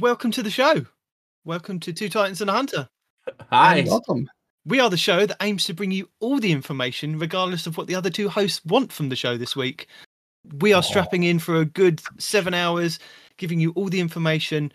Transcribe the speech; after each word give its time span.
welcome 0.00 0.30
to 0.32 0.42
the 0.42 0.50
show. 0.50 0.84
Welcome 1.44 1.80
to 1.80 1.92
Two 1.92 2.08
Titans 2.08 2.40
and 2.40 2.50
a 2.50 2.52
Hunter. 2.52 2.88
Hi. 3.50 3.78
And- 3.78 3.88
Welcome. 3.88 4.30
We 4.64 4.80
are 4.80 4.90
the 4.90 4.96
show 4.96 5.26
that 5.26 5.36
aims 5.42 5.64
to 5.66 5.74
bring 5.74 5.92
you 5.92 6.08
all 6.18 6.40
the 6.40 6.50
information, 6.50 7.20
regardless 7.20 7.68
of 7.68 7.76
what 7.76 7.86
the 7.86 7.94
other 7.94 8.10
two 8.10 8.28
hosts 8.28 8.64
want 8.64 8.92
from 8.92 9.10
the 9.10 9.14
show 9.14 9.36
this 9.36 9.54
week. 9.54 9.86
We 10.58 10.72
are 10.72 10.78
oh. 10.78 10.80
strapping 10.80 11.22
in 11.22 11.38
for 11.38 11.56
a 11.60 11.64
good 11.64 12.00
seven 12.18 12.52
hours, 12.52 12.98
giving 13.36 13.60
you 13.60 13.70
all 13.76 13.88
the 13.88 14.00
information, 14.00 14.72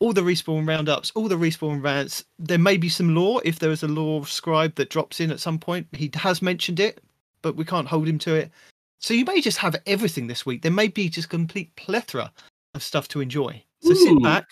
all 0.00 0.12
the 0.12 0.22
respawn 0.22 0.66
roundups, 0.66 1.12
all 1.14 1.28
the 1.28 1.36
respawn 1.36 1.84
rants. 1.84 2.24
There 2.40 2.58
may 2.58 2.76
be 2.76 2.88
some 2.88 3.14
lore 3.14 3.40
if 3.44 3.60
there 3.60 3.70
is 3.70 3.84
a 3.84 3.88
lore 3.88 4.26
scribe 4.26 4.74
that 4.74 4.90
drops 4.90 5.20
in 5.20 5.30
at 5.30 5.38
some 5.38 5.60
point. 5.60 5.86
He 5.92 6.10
has 6.14 6.42
mentioned 6.42 6.80
it, 6.80 7.00
but 7.40 7.54
we 7.54 7.64
can't 7.64 7.86
hold 7.86 8.08
him 8.08 8.18
to 8.20 8.34
it. 8.34 8.50
So 8.98 9.14
you 9.14 9.24
may 9.24 9.40
just 9.40 9.58
have 9.58 9.76
everything 9.86 10.26
this 10.26 10.44
week. 10.44 10.62
There 10.62 10.72
may 10.72 10.88
be 10.88 11.08
just 11.08 11.26
a 11.26 11.30
complete 11.30 11.76
plethora 11.76 12.32
of 12.74 12.82
stuff 12.82 13.06
to 13.08 13.20
enjoy. 13.20 13.62
So 13.80 13.94
sit 13.94 14.22
back, 14.22 14.44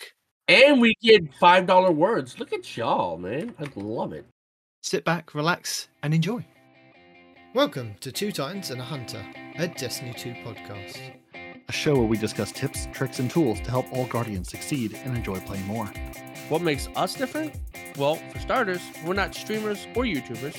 And 0.47 0.79
we 0.79 0.95
get 1.01 1.33
five 1.35 1.67
dollar 1.67 1.91
words. 1.91 2.39
Look 2.39 2.53
at 2.53 2.77
y'all, 2.77 3.17
man. 3.17 3.53
I 3.59 3.65
love 3.75 4.13
it. 4.13 4.25
sit 4.81 5.03
back, 5.03 5.35
relax, 5.35 5.89
and 6.01 6.13
enjoy. 6.13 6.45
Welcome 7.53 7.95
to 8.01 8.11
Two 8.11 8.31
Titans 8.31 8.71
and 8.71 8.79
a 8.79 8.83
Hunter, 8.83 9.23
a 9.57 9.67
Destiny 9.67 10.13
2 10.13 10.29
podcast. 10.45 10.99
A 11.67 11.71
show 11.73 11.95
where 11.95 12.05
we 12.07 12.17
discuss 12.17 12.51
tips, 12.53 12.87
tricks, 12.93 13.19
and 13.19 13.29
tools 13.29 13.59
to 13.61 13.69
help 13.69 13.91
all 13.91 14.05
Guardians 14.07 14.49
succeed 14.49 14.97
and 15.03 15.17
enjoy 15.17 15.39
playing 15.41 15.65
more. 15.65 15.91
What 16.47 16.61
makes 16.61 16.87
us 16.95 17.13
different? 17.13 17.53
Well, 17.97 18.15
for 18.31 18.39
starters, 18.39 18.81
we're 19.05 19.13
not 19.13 19.35
streamers 19.35 19.85
or 19.95 20.03
YouTubers. 20.03 20.57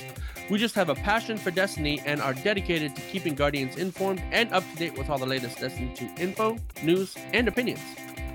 We 0.51 0.59
just 0.59 0.75
have 0.75 0.89
a 0.89 0.95
passion 0.95 1.37
for 1.37 1.49
Destiny 1.51 2.01
and 2.05 2.21
are 2.21 2.33
dedicated 2.35 2.95
to 2.95 3.01
keeping 3.03 3.33
Guardians 3.33 3.77
informed 3.77 4.21
and 4.31 4.51
up 4.53 4.63
to 4.71 4.77
date 4.77 4.95
with 4.97 5.09
all 5.09 5.17
the 5.17 5.25
latest 5.25 5.59
Destiny 5.59 5.91
2 5.95 6.09
info, 6.19 6.57
news, 6.83 7.15
and 7.33 7.47
opinions. 7.47 7.81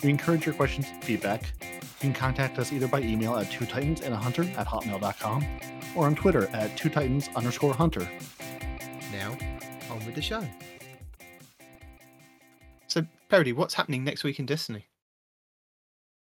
We 0.04 0.10
encourage 0.10 0.44
your 0.44 0.54
questions 0.54 0.86
and 0.92 1.02
feedback. 1.02 1.50
You 1.62 1.78
can 1.98 2.12
contact 2.12 2.58
us 2.58 2.74
either 2.74 2.86
by 2.86 3.00
email 3.00 3.36
at 3.36 3.50
two 3.50 3.64
titans 3.64 4.02
and 4.02 4.12
a 4.12 4.16
hunter 4.18 4.42
at 4.58 4.66
hotmail.com 4.66 5.46
or 5.96 6.04
on 6.04 6.14
Twitter 6.14 6.46
at 6.52 6.76
two 6.76 6.90
titans 6.90 7.30
underscore 7.34 7.72
hunter. 7.72 8.06
Now, 9.10 9.34
on 9.90 10.04
with 10.04 10.14
the 10.14 10.20
show. 10.20 10.46
So, 12.86 13.06
Parody, 13.30 13.54
what's 13.54 13.72
happening 13.72 14.04
next 14.04 14.24
week 14.24 14.38
in 14.38 14.44
Destiny? 14.44 14.84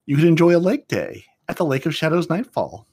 You 0.06 0.16
can 0.16 0.30
enjoy 0.30 0.56
a 0.56 0.60
lake 0.60 0.88
day 0.88 1.26
at 1.50 1.58
the 1.58 1.66
Lake 1.66 1.86
of 1.86 1.94
Shadows 1.94 2.30
Nightfall. 2.30 2.88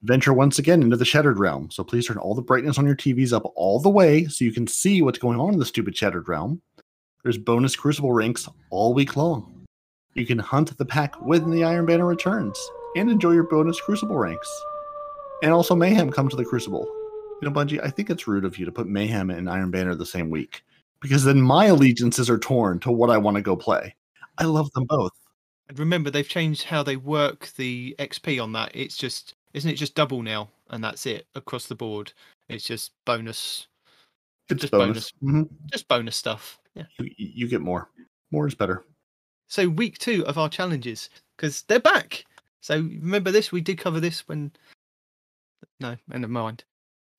Venture 0.00 0.32
once 0.32 0.58
again 0.58 0.82
into 0.82 0.96
the 0.96 1.04
Shattered 1.04 1.38
Realm, 1.38 1.70
so 1.70 1.84
please 1.84 2.06
turn 2.06 2.16
all 2.16 2.34
the 2.34 2.40
brightness 2.40 2.78
on 2.78 2.86
your 2.86 2.96
TVs 2.96 3.34
up 3.34 3.52
all 3.54 3.78
the 3.80 3.90
way 3.90 4.24
so 4.24 4.46
you 4.46 4.52
can 4.52 4.66
see 4.66 5.02
what's 5.02 5.18
going 5.18 5.38
on 5.38 5.52
in 5.52 5.58
the 5.58 5.66
stupid 5.66 5.94
Shattered 5.94 6.26
Realm. 6.26 6.62
There's 7.22 7.38
bonus 7.38 7.76
Crucible 7.76 8.12
ranks 8.12 8.48
all 8.70 8.94
week 8.94 9.14
long. 9.14 9.51
You 10.14 10.26
can 10.26 10.38
hunt 10.38 10.76
the 10.76 10.84
pack 10.84 11.14
when 11.22 11.50
the 11.50 11.64
Iron 11.64 11.86
Banner 11.86 12.06
returns 12.06 12.58
and 12.96 13.10
enjoy 13.10 13.32
your 13.32 13.44
bonus 13.44 13.80
Crucible 13.80 14.16
ranks. 14.18 14.48
And 15.42 15.52
also, 15.52 15.74
Mayhem 15.74 16.10
comes 16.10 16.30
to 16.30 16.36
the 16.36 16.44
Crucible. 16.44 16.86
You 17.40 17.48
know, 17.48 17.50
Bungie, 17.50 17.82
I 17.82 17.90
think 17.90 18.10
it's 18.10 18.28
rude 18.28 18.44
of 18.44 18.58
you 18.58 18.64
to 18.66 18.72
put 18.72 18.86
Mayhem 18.86 19.30
and 19.30 19.48
Iron 19.50 19.70
Banner 19.70 19.94
the 19.94 20.06
same 20.06 20.30
week 20.30 20.62
because 21.00 21.24
then 21.24 21.40
my 21.40 21.66
allegiances 21.66 22.30
are 22.30 22.38
torn 22.38 22.78
to 22.80 22.92
what 22.92 23.10
I 23.10 23.18
want 23.18 23.36
to 23.36 23.42
go 23.42 23.56
play. 23.56 23.94
I 24.38 24.44
love 24.44 24.70
them 24.72 24.84
both. 24.84 25.12
And 25.68 25.78
remember, 25.78 26.10
they've 26.10 26.28
changed 26.28 26.64
how 26.64 26.82
they 26.82 26.96
work 26.96 27.50
the 27.56 27.96
XP 27.98 28.40
on 28.42 28.52
that. 28.52 28.70
It's 28.74 28.96
just, 28.96 29.34
isn't 29.54 29.70
it 29.70 29.74
just 29.74 29.94
double 29.94 30.22
now? 30.22 30.50
And 30.70 30.84
that's 30.84 31.06
it 31.06 31.26
across 31.34 31.66
the 31.66 31.74
board. 31.74 32.12
It's 32.48 32.64
just 32.64 32.92
bonus, 33.04 33.66
It's 34.48 34.60
Just 34.60 34.72
bonus. 34.72 35.12
Mhm. 35.22 35.48
just 35.72 35.88
bonus 35.88 36.16
stuff. 36.16 36.58
Yeah. 36.74 36.84
You, 36.98 37.10
you 37.16 37.48
get 37.48 37.60
more. 37.60 37.88
More 38.30 38.46
is 38.46 38.54
better. 38.54 38.84
So, 39.52 39.68
week 39.68 39.98
two 39.98 40.24
of 40.24 40.38
our 40.38 40.48
challenges, 40.48 41.10
because 41.36 41.60
they're 41.64 41.78
back. 41.78 42.24
So, 42.62 42.76
remember 42.76 43.30
this? 43.30 43.52
We 43.52 43.60
did 43.60 43.76
cover 43.76 44.00
this 44.00 44.26
when. 44.26 44.50
No, 45.78 45.94
never 46.08 46.26
mind. 46.26 46.64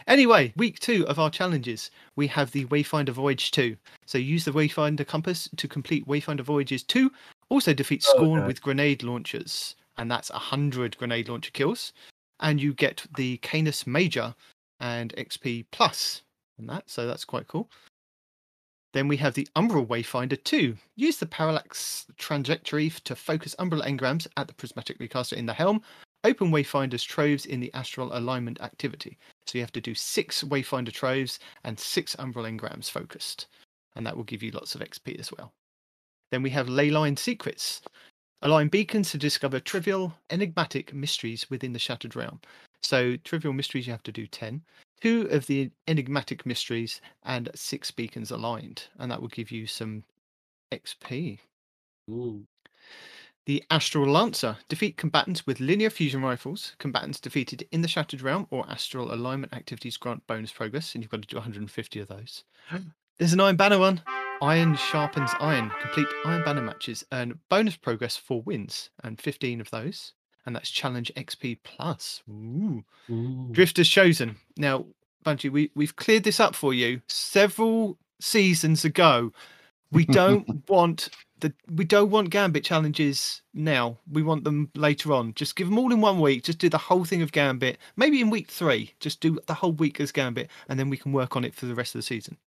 Anyway, 0.07 0.51
week 0.57 0.79
two 0.79 1.05
of 1.07 1.19
our 1.19 1.29
challenges, 1.29 1.91
we 2.15 2.25
have 2.25 2.49
the 2.49 2.65
Wayfinder 2.65 3.11
Voyage 3.11 3.51
2. 3.51 3.77
So, 4.07 4.17
use 4.17 4.45
the 4.45 4.51
Wayfinder 4.51 5.05
Compass 5.05 5.47
to 5.57 5.67
complete 5.67 6.07
Wayfinder 6.07 6.41
Voyages 6.41 6.81
2. 6.81 7.11
Also, 7.49 7.71
defeat 7.71 8.03
Oh, 8.07 8.15
Scorn 8.15 8.39
okay. 8.39 8.47
with 8.47 8.63
grenade 8.63 9.03
launchers, 9.03 9.75
and 9.97 10.09
that's 10.09 10.31
100 10.31 10.97
grenade 10.97 11.29
launcher 11.29 11.51
kills. 11.51 11.93
And 12.39 12.59
you 12.59 12.73
get 12.73 13.05
the 13.15 13.37
Canis 13.37 13.85
Major 13.85 14.33
and 14.79 15.13
XP 15.17 15.67
Plus 15.69 16.23
on 16.57 16.65
that. 16.65 16.89
So, 16.89 17.05
that's 17.05 17.25
quite 17.25 17.47
cool. 17.47 17.69
Then 18.93 19.07
we 19.07 19.17
have 19.17 19.33
the 19.33 19.47
Umbral 19.55 19.87
Wayfinder 19.87 20.41
2. 20.43 20.77
Use 20.95 21.17
the 21.17 21.25
parallax 21.25 22.05
trajectory 22.17 22.91
to 23.03 23.15
focus 23.15 23.55
Umbral 23.57 23.83
engrams 23.83 24.27
at 24.37 24.47
the 24.47 24.53
prismatic 24.53 24.99
recaster 24.99 25.35
in 25.35 25.47
the 25.47 25.53
helm. 25.53 25.81
Open 26.23 26.51
Wayfinder's 26.51 27.03
troves 27.03 27.47
in 27.47 27.59
the 27.59 27.73
astral 27.73 28.15
alignment 28.15 28.61
activity. 28.61 29.17
So 29.47 29.57
you 29.57 29.63
have 29.63 29.73
to 29.73 29.81
do 29.81 29.95
six 29.95 30.43
Wayfinder 30.43 30.93
troves 30.93 31.39
and 31.63 31.77
six 31.77 32.15
Umbral 32.17 32.49
engrams 32.49 32.89
focused. 32.89 33.47
And 33.95 34.05
that 34.05 34.15
will 34.15 34.23
give 34.23 34.43
you 34.43 34.51
lots 34.51 34.75
of 34.75 34.81
XP 34.81 35.19
as 35.19 35.31
well. 35.31 35.51
Then 36.31 36.43
we 36.43 36.51
have 36.51 36.67
Leyline 36.67 37.17
Secrets. 37.17 37.81
Align 38.43 38.67
beacons 38.67 39.09
to 39.11 39.17
discover 39.17 39.59
trivial, 39.59 40.13
enigmatic 40.29 40.93
mysteries 40.93 41.49
within 41.49 41.73
the 41.73 41.79
Shattered 41.79 42.15
Realm. 42.15 42.41
So, 42.81 43.15
trivial 43.17 43.53
mysteries, 43.53 43.87
you 43.87 43.93
have 43.93 44.03
to 44.03 44.11
do 44.11 44.27
10 44.27 44.61
two 45.03 45.27
of 45.31 45.45
the 45.47 45.69
enigmatic 45.85 46.45
mysteries 46.45 47.01
and 47.23 47.49
six 47.53 47.91
beacons 47.91 48.31
aligned, 48.31 48.85
and 48.97 49.11
that 49.11 49.19
will 49.19 49.27
give 49.27 49.51
you 49.51 49.67
some 49.67 50.01
XP. 50.71 51.39
Ooh. 52.09 52.45
The 53.45 53.61
Astral 53.69 54.09
Lancer. 54.09 54.55
Defeat 54.69 54.95
combatants 54.95 55.45
with 55.45 55.59
linear 55.59 55.89
fusion 55.89 56.21
rifles. 56.21 56.77
Combatants 56.77 57.19
defeated 57.19 57.67
in 57.73 57.81
the 57.81 57.89
Shattered 57.89 58.21
Realm 58.21 58.47
or 58.49 58.65
Astral 58.69 59.13
Alignment 59.13 59.53
activities 59.53 59.97
grant 59.97 60.25
bonus 60.25 60.53
progress, 60.53 60.95
and 60.95 61.03
you've 61.03 61.11
got 61.11 61.21
to 61.21 61.27
do 61.27 61.35
150 61.35 61.99
of 61.99 62.07
those. 62.07 62.45
There's 63.17 63.33
an 63.33 63.41
Iron 63.41 63.57
Banner 63.57 63.79
one. 63.79 64.01
Iron 64.41 64.77
sharpens 64.77 65.31
iron. 65.41 65.69
Complete 65.81 66.07
Iron 66.23 66.45
Banner 66.45 66.61
matches 66.61 67.03
earn 67.11 67.37
bonus 67.49 67.75
progress 67.75 68.15
for 68.15 68.41
wins, 68.43 68.89
and 69.03 69.19
15 69.19 69.59
of 69.59 69.69
those. 69.69 70.13
And 70.45 70.55
that's 70.55 70.69
Challenge 70.69 71.11
XP 71.15 71.59
Plus. 71.63 72.21
Ooh. 72.29 72.83
Ooh. 73.09 73.47
Drifter's 73.51 73.89
chosen. 73.89 74.35
Now, 74.57 74.85
Bungie, 75.25 75.51
we, 75.51 75.71
we've 75.75 75.95
cleared 75.95 76.23
this 76.23 76.39
up 76.39 76.55
for 76.55 76.73
you 76.73 77.01
several 77.07 77.97
seasons 78.19 78.83
ago. 78.83 79.31
We 79.91 80.05
don't 80.07 80.67
want 80.69 81.09
the 81.39 81.53
we 81.71 81.85
don't 81.85 82.09
want 82.09 82.29
Gambit 82.29 82.63
challenges 82.63 83.41
now. 83.53 83.97
We 84.11 84.23
want 84.23 84.43
them 84.43 84.71
later 84.75 85.13
on. 85.13 85.33
Just 85.35 85.55
give 85.55 85.67
them 85.67 85.77
all 85.77 85.93
in 85.93 86.01
one 86.01 86.19
week. 86.19 86.43
Just 86.43 86.57
do 86.57 86.69
the 86.69 86.77
whole 86.77 87.05
thing 87.05 87.21
of 87.21 87.31
Gambit. 87.31 87.77
Maybe 87.95 88.19
in 88.21 88.29
week 88.29 88.49
three. 88.49 88.93
Just 88.99 89.19
do 89.19 89.39
the 89.45 89.53
whole 89.53 89.73
week 89.73 89.99
as 89.99 90.11
Gambit, 90.11 90.49
and 90.67 90.79
then 90.79 90.89
we 90.89 90.97
can 90.97 91.11
work 91.11 91.35
on 91.35 91.45
it 91.45 91.53
for 91.53 91.67
the 91.67 91.75
rest 91.75 91.93
of 91.93 91.99
the 91.99 92.03
season. 92.03 92.37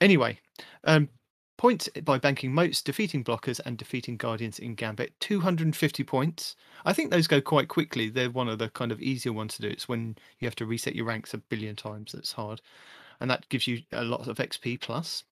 Anyway, 0.00 0.40
um, 0.84 1.08
points 1.56 1.88
by 2.02 2.18
banking 2.18 2.52
motes, 2.52 2.82
defeating 2.82 3.24
blockers, 3.24 3.60
and 3.64 3.78
defeating 3.78 4.16
guardians 4.16 4.58
in 4.58 4.74
Gambit. 4.74 5.18
250 5.20 6.04
points. 6.04 6.56
I 6.84 6.92
think 6.92 7.10
those 7.10 7.26
go 7.26 7.40
quite 7.40 7.68
quickly. 7.68 8.08
They're 8.08 8.30
one 8.30 8.48
of 8.48 8.58
the 8.58 8.68
kind 8.68 8.92
of 8.92 9.00
easier 9.00 9.32
ones 9.32 9.54
to 9.56 9.62
do. 9.62 9.68
It's 9.68 9.88
when 9.88 10.16
you 10.40 10.46
have 10.46 10.56
to 10.56 10.66
reset 10.66 10.94
your 10.94 11.06
ranks 11.06 11.34
a 11.34 11.38
billion 11.38 11.76
times 11.76 12.12
that's 12.12 12.32
hard. 12.32 12.60
And 13.20 13.30
that 13.30 13.48
gives 13.48 13.66
you 13.66 13.82
a 13.92 14.04
lot 14.04 14.26
of 14.26 14.38
XP 14.38 14.80
plus. 14.80 15.24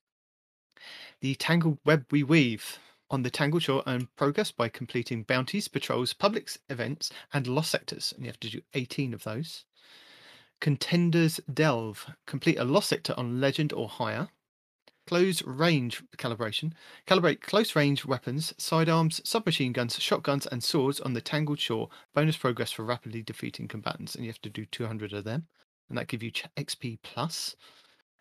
The 1.20 1.34
Tangled 1.36 1.78
Web 1.84 2.06
We 2.10 2.22
Weave. 2.22 2.78
On 3.10 3.22
the 3.22 3.30
Tangled 3.30 3.62
Shore 3.62 3.82
earn 3.86 4.08
progress 4.16 4.50
by 4.50 4.68
completing 4.68 5.24
bounties, 5.24 5.68
patrols, 5.68 6.14
public 6.14 6.50
events, 6.70 7.10
and 7.34 7.46
lost 7.46 7.70
sectors. 7.70 8.12
And 8.16 8.24
you 8.24 8.30
have 8.30 8.40
to 8.40 8.50
do 8.50 8.62
18 8.74 9.12
of 9.12 9.24
those. 9.24 9.64
Contenders 10.60 11.40
Delve. 11.52 12.06
Complete 12.26 12.56
a 12.56 12.64
lost 12.64 12.88
sector 12.88 13.14
on 13.16 13.40
legend 13.40 13.72
or 13.72 13.88
higher. 13.88 14.28
Close 15.06 15.42
range 15.42 16.02
calibration. 16.16 16.72
Calibrate 17.06 17.40
close 17.40 17.74
range 17.74 18.04
weapons, 18.04 18.54
sidearms, 18.56 19.20
submachine 19.28 19.72
guns, 19.72 20.00
shotguns, 20.00 20.46
and 20.46 20.62
swords 20.62 21.00
on 21.00 21.12
the 21.12 21.20
Tangled 21.20 21.58
Shore. 21.58 21.88
Bonus 22.14 22.36
progress 22.36 22.70
for 22.70 22.84
rapidly 22.84 23.22
defeating 23.22 23.66
combatants, 23.68 24.14
and 24.14 24.24
you 24.24 24.30
have 24.30 24.42
to 24.42 24.50
do 24.50 24.64
200 24.64 25.12
of 25.12 25.24
them, 25.24 25.46
and 25.88 25.98
that 25.98 26.08
gives 26.08 26.22
you 26.22 26.30
XP 26.56 26.98
plus. 27.02 27.56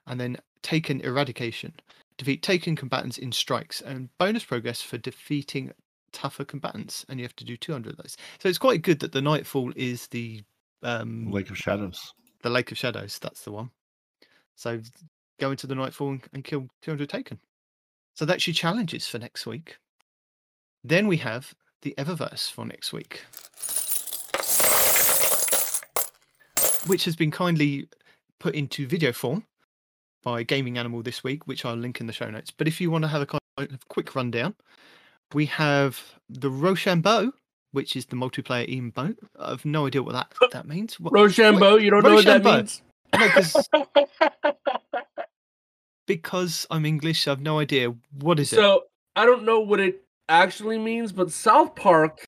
And 0.07 0.19
then 0.19 0.37
Taken 0.61 1.01
Eradication. 1.01 1.73
Defeat 2.17 2.43
taken 2.43 2.75
combatants 2.75 3.17
in 3.17 3.31
strikes, 3.31 3.81
and 3.81 4.09
bonus 4.17 4.43
progress 4.43 4.81
for 4.81 4.97
defeating 4.97 5.71
tougher 6.11 6.45
combatants, 6.45 7.05
and 7.09 7.19
you 7.19 7.25
have 7.25 7.35
to 7.37 7.45
do 7.45 7.57
200 7.57 7.91
of 7.91 7.97
those. 7.97 8.17
So 8.39 8.49
it's 8.49 8.57
quite 8.57 8.81
good 8.81 8.99
that 8.99 9.11
the 9.11 9.21
Nightfall 9.21 9.71
is 9.75 10.07
the 10.07 10.43
um, 10.83 11.31
Lake 11.31 11.49
of 11.49 11.57
Shadows. 11.57 12.13
the 12.43 12.49
Lake 12.49 12.71
of 12.71 12.77
Shadows. 12.77 13.17
That's 13.19 13.43
the 13.43 13.51
one. 13.51 13.71
So 14.55 14.79
go 15.41 15.51
into 15.51 15.67
the 15.67 15.75
Nightfall 15.75 16.11
and, 16.11 16.21
and 16.33 16.43
kill 16.43 16.67
200 16.83 17.09
Taken. 17.09 17.39
So 18.15 18.25
that's 18.25 18.45
your 18.47 18.53
challenges 18.53 19.07
for 19.07 19.17
next 19.17 19.45
week. 19.45 19.77
Then 20.83 21.07
we 21.07 21.17
have 21.17 21.53
the 21.81 21.93
Eververse 21.97 22.49
for 22.51 22.65
next 22.65 22.93
week, 22.93 23.23
which 26.87 27.05
has 27.05 27.15
been 27.15 27.31
kindly 27.31 27.89
put 28.39 28.55
into 28.55 28.87
video 28.87 29.11
form 29.11 29.43
by 30.23 30.43
Gaming 30.43 30.77
Animal 30.77 31.01
this 31.01 31.23
week, 31.23 31.47
which 31.47 31.65
I'll 31.65 31.75
link 31.75 31.99
in 31.99 32.07
the 32.07 32.13
show 32.13 32.29
notes. 32.29 32.51
But 32.51 32.67
if 32.67 32.79
you 32.79 32.91
want 32.91 33.03
to 33.03 33.07
have 33.07 33.21
a 33.21 33.25
kind 33.25 33.41
of 33.57 33.87
quick 33.87 34.15
rundown, 34.15 34.55
we 35.33 35.47
have 35.47 35.99
the 36.29 36.49
Rochambeau 36.49 37.33
which 37.73 37.95
is 37.95 38.05
the 38.05 38.17
multiplayer 38.17 38.67
emote. 38.69 39.15
I've 39.39 39.63
no 39.63 39.87
idea 39.87 40.03
what 40.03 40.13
that 40.13 40.33
that 40.51 40.67
means. 40.67 40.99
What, 40.99 41.13
Rochambeau, 41.13 41.77
you 41.77 41.89
don't 41.89 42.03
know 42.03 42.15
what 42.15 42.25
that 42.25 42.43
means? 42.43 42.81
no, 43.13 43.29
because 46.15 46.67
I'm 46.69 46.85
English, 46.85 47.27
I've 47.27 47.41
no 47.41 47.59
idea 47.59 47.93
what 48.19 48.39
is 48.39 48.51
it. 48.53 48.57
so 48.57 48.83
I 49.15 49.25
don't 49.25 49.43
know 49.43 49.59
what 49.59 49.79
it 49.79 50.03
actually 50.29 50.77
means, 50.77 51.11
but 51.11 51.31
South 51.31 51.75
Park. 51.75 52.25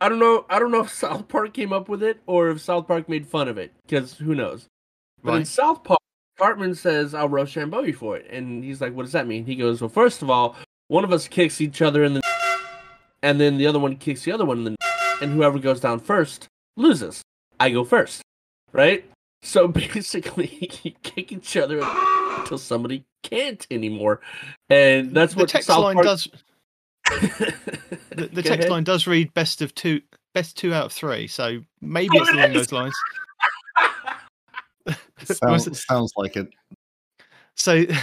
I 0.00 0.08
don't 0.08 0.18
know. 0.18 0.44
I 0.50 0.58
don't 0.58 0.70
know 0.70 0.80
if 0.82 0.90
South 1.04 1.28
Park 1.28 1.54
came 1.54 1.72
up 1.72 1.88
with 1.88 2.02
it 2.02 2.20
or 2.26 2.50
if 2.50 2.60
South 2.60 2.86
Park 2.86 3.08
made 3.08 3.26
fun 3.26 3.48
of 3.48 3.58
it, 3.58 3.72
because 3.86 4.14
who 4.18 4.34
knows? 4.34 4.66
But 5.22 5.36
in 5.36 5.44
South 5.46 5.82
Park, 5.84 6.00
Cartman 6.38 6.74
says, 6.74 7.14
"I'll 7.14 7.28
Rochambeau 7.28 7.82
you 7.84 7.94
for 7.94 8.16
it," 8.16 8.26
and 8.30 8.62
he's 8.62 8.80
like, 8.80 8.92
"What 8.94 9.04
does 9.04 9.12
that 9.12 9.26
mean?" 9.26 9.46
He 9.46 9.54
goes, 9.54 9.80
"Well, 9.80 9.88
first 9.88 10.20
of 10.20 10.28
all, 10.28 10.56
one 10.88 11.04
of 11.04 11.12
us 11.12 11.28
kicks 11.28 11.60
each 11.60 11.80
other 11.80 12.04
in 12.04 12.14
the, 12.14 12.22
and 13.22 13.40
then 13.40 13.56
the 13.56 13.66
other 13.66 13.78
one 13.78 13.96
kicks 13.96 14.24
the 14.24 14.32
other 14.32 14.44
one 14.44 14.58
in 14.58 14.64
the, 14.64 14.76
and 15.22 15.32
whoever 15.32 15.58
goes 15.58 15.80
down 15.80 16.00
first 16.00 16.48
loses. 16.76 17.22
I 17.58 17.70
go 17.70 17.84
first, 17.84 18.20
right? 18.72 19.04
So 19.42 19.68
basically, 19.68 20.70
you 20.82 20.92
kick 21.02 21.32
each 21.32 21.56
other 21.56 21.80
until 22.38 22.58
somebody 22.58 23.04
can't 23.22 23.66
anymore, 23.70 24.20
and 24.68 25.14
that's 25.14 25.34
what 25.34 25.40
the 25.40 25.42
what 25.44 25.48
text 25.50 25.66
South 25.68 25.82
line 25.84 25.94
Park 25.94 26.06
does. 26.06 26.28
The, 28.16 28.28
the 28.28 28.42
text 28.42 28.60
ahead. 28.60 28.70
line 28.70 28.84
does 28.84 29.08
read 29.08 29.34
best 29.34 29.60
of 29.60 29.74
two, 29.74 30.00
best 30.34 30.56
two 30.56 30.72
out 30.72 30.86
of 30.86 30.92
three. 30.92 31.26
So 31.26 31.58
maybe 31.80 32.16
it's 32.16 32.28
it 32.30 32.34
along 32.36 32.52
those 32.52 32.70
lines. 32.70 32.94
Sounds, 35.24 35.84
sounds 35.84 36.12
like 36.16 36.36
it. 36.36 36.48
so 37.56 37.84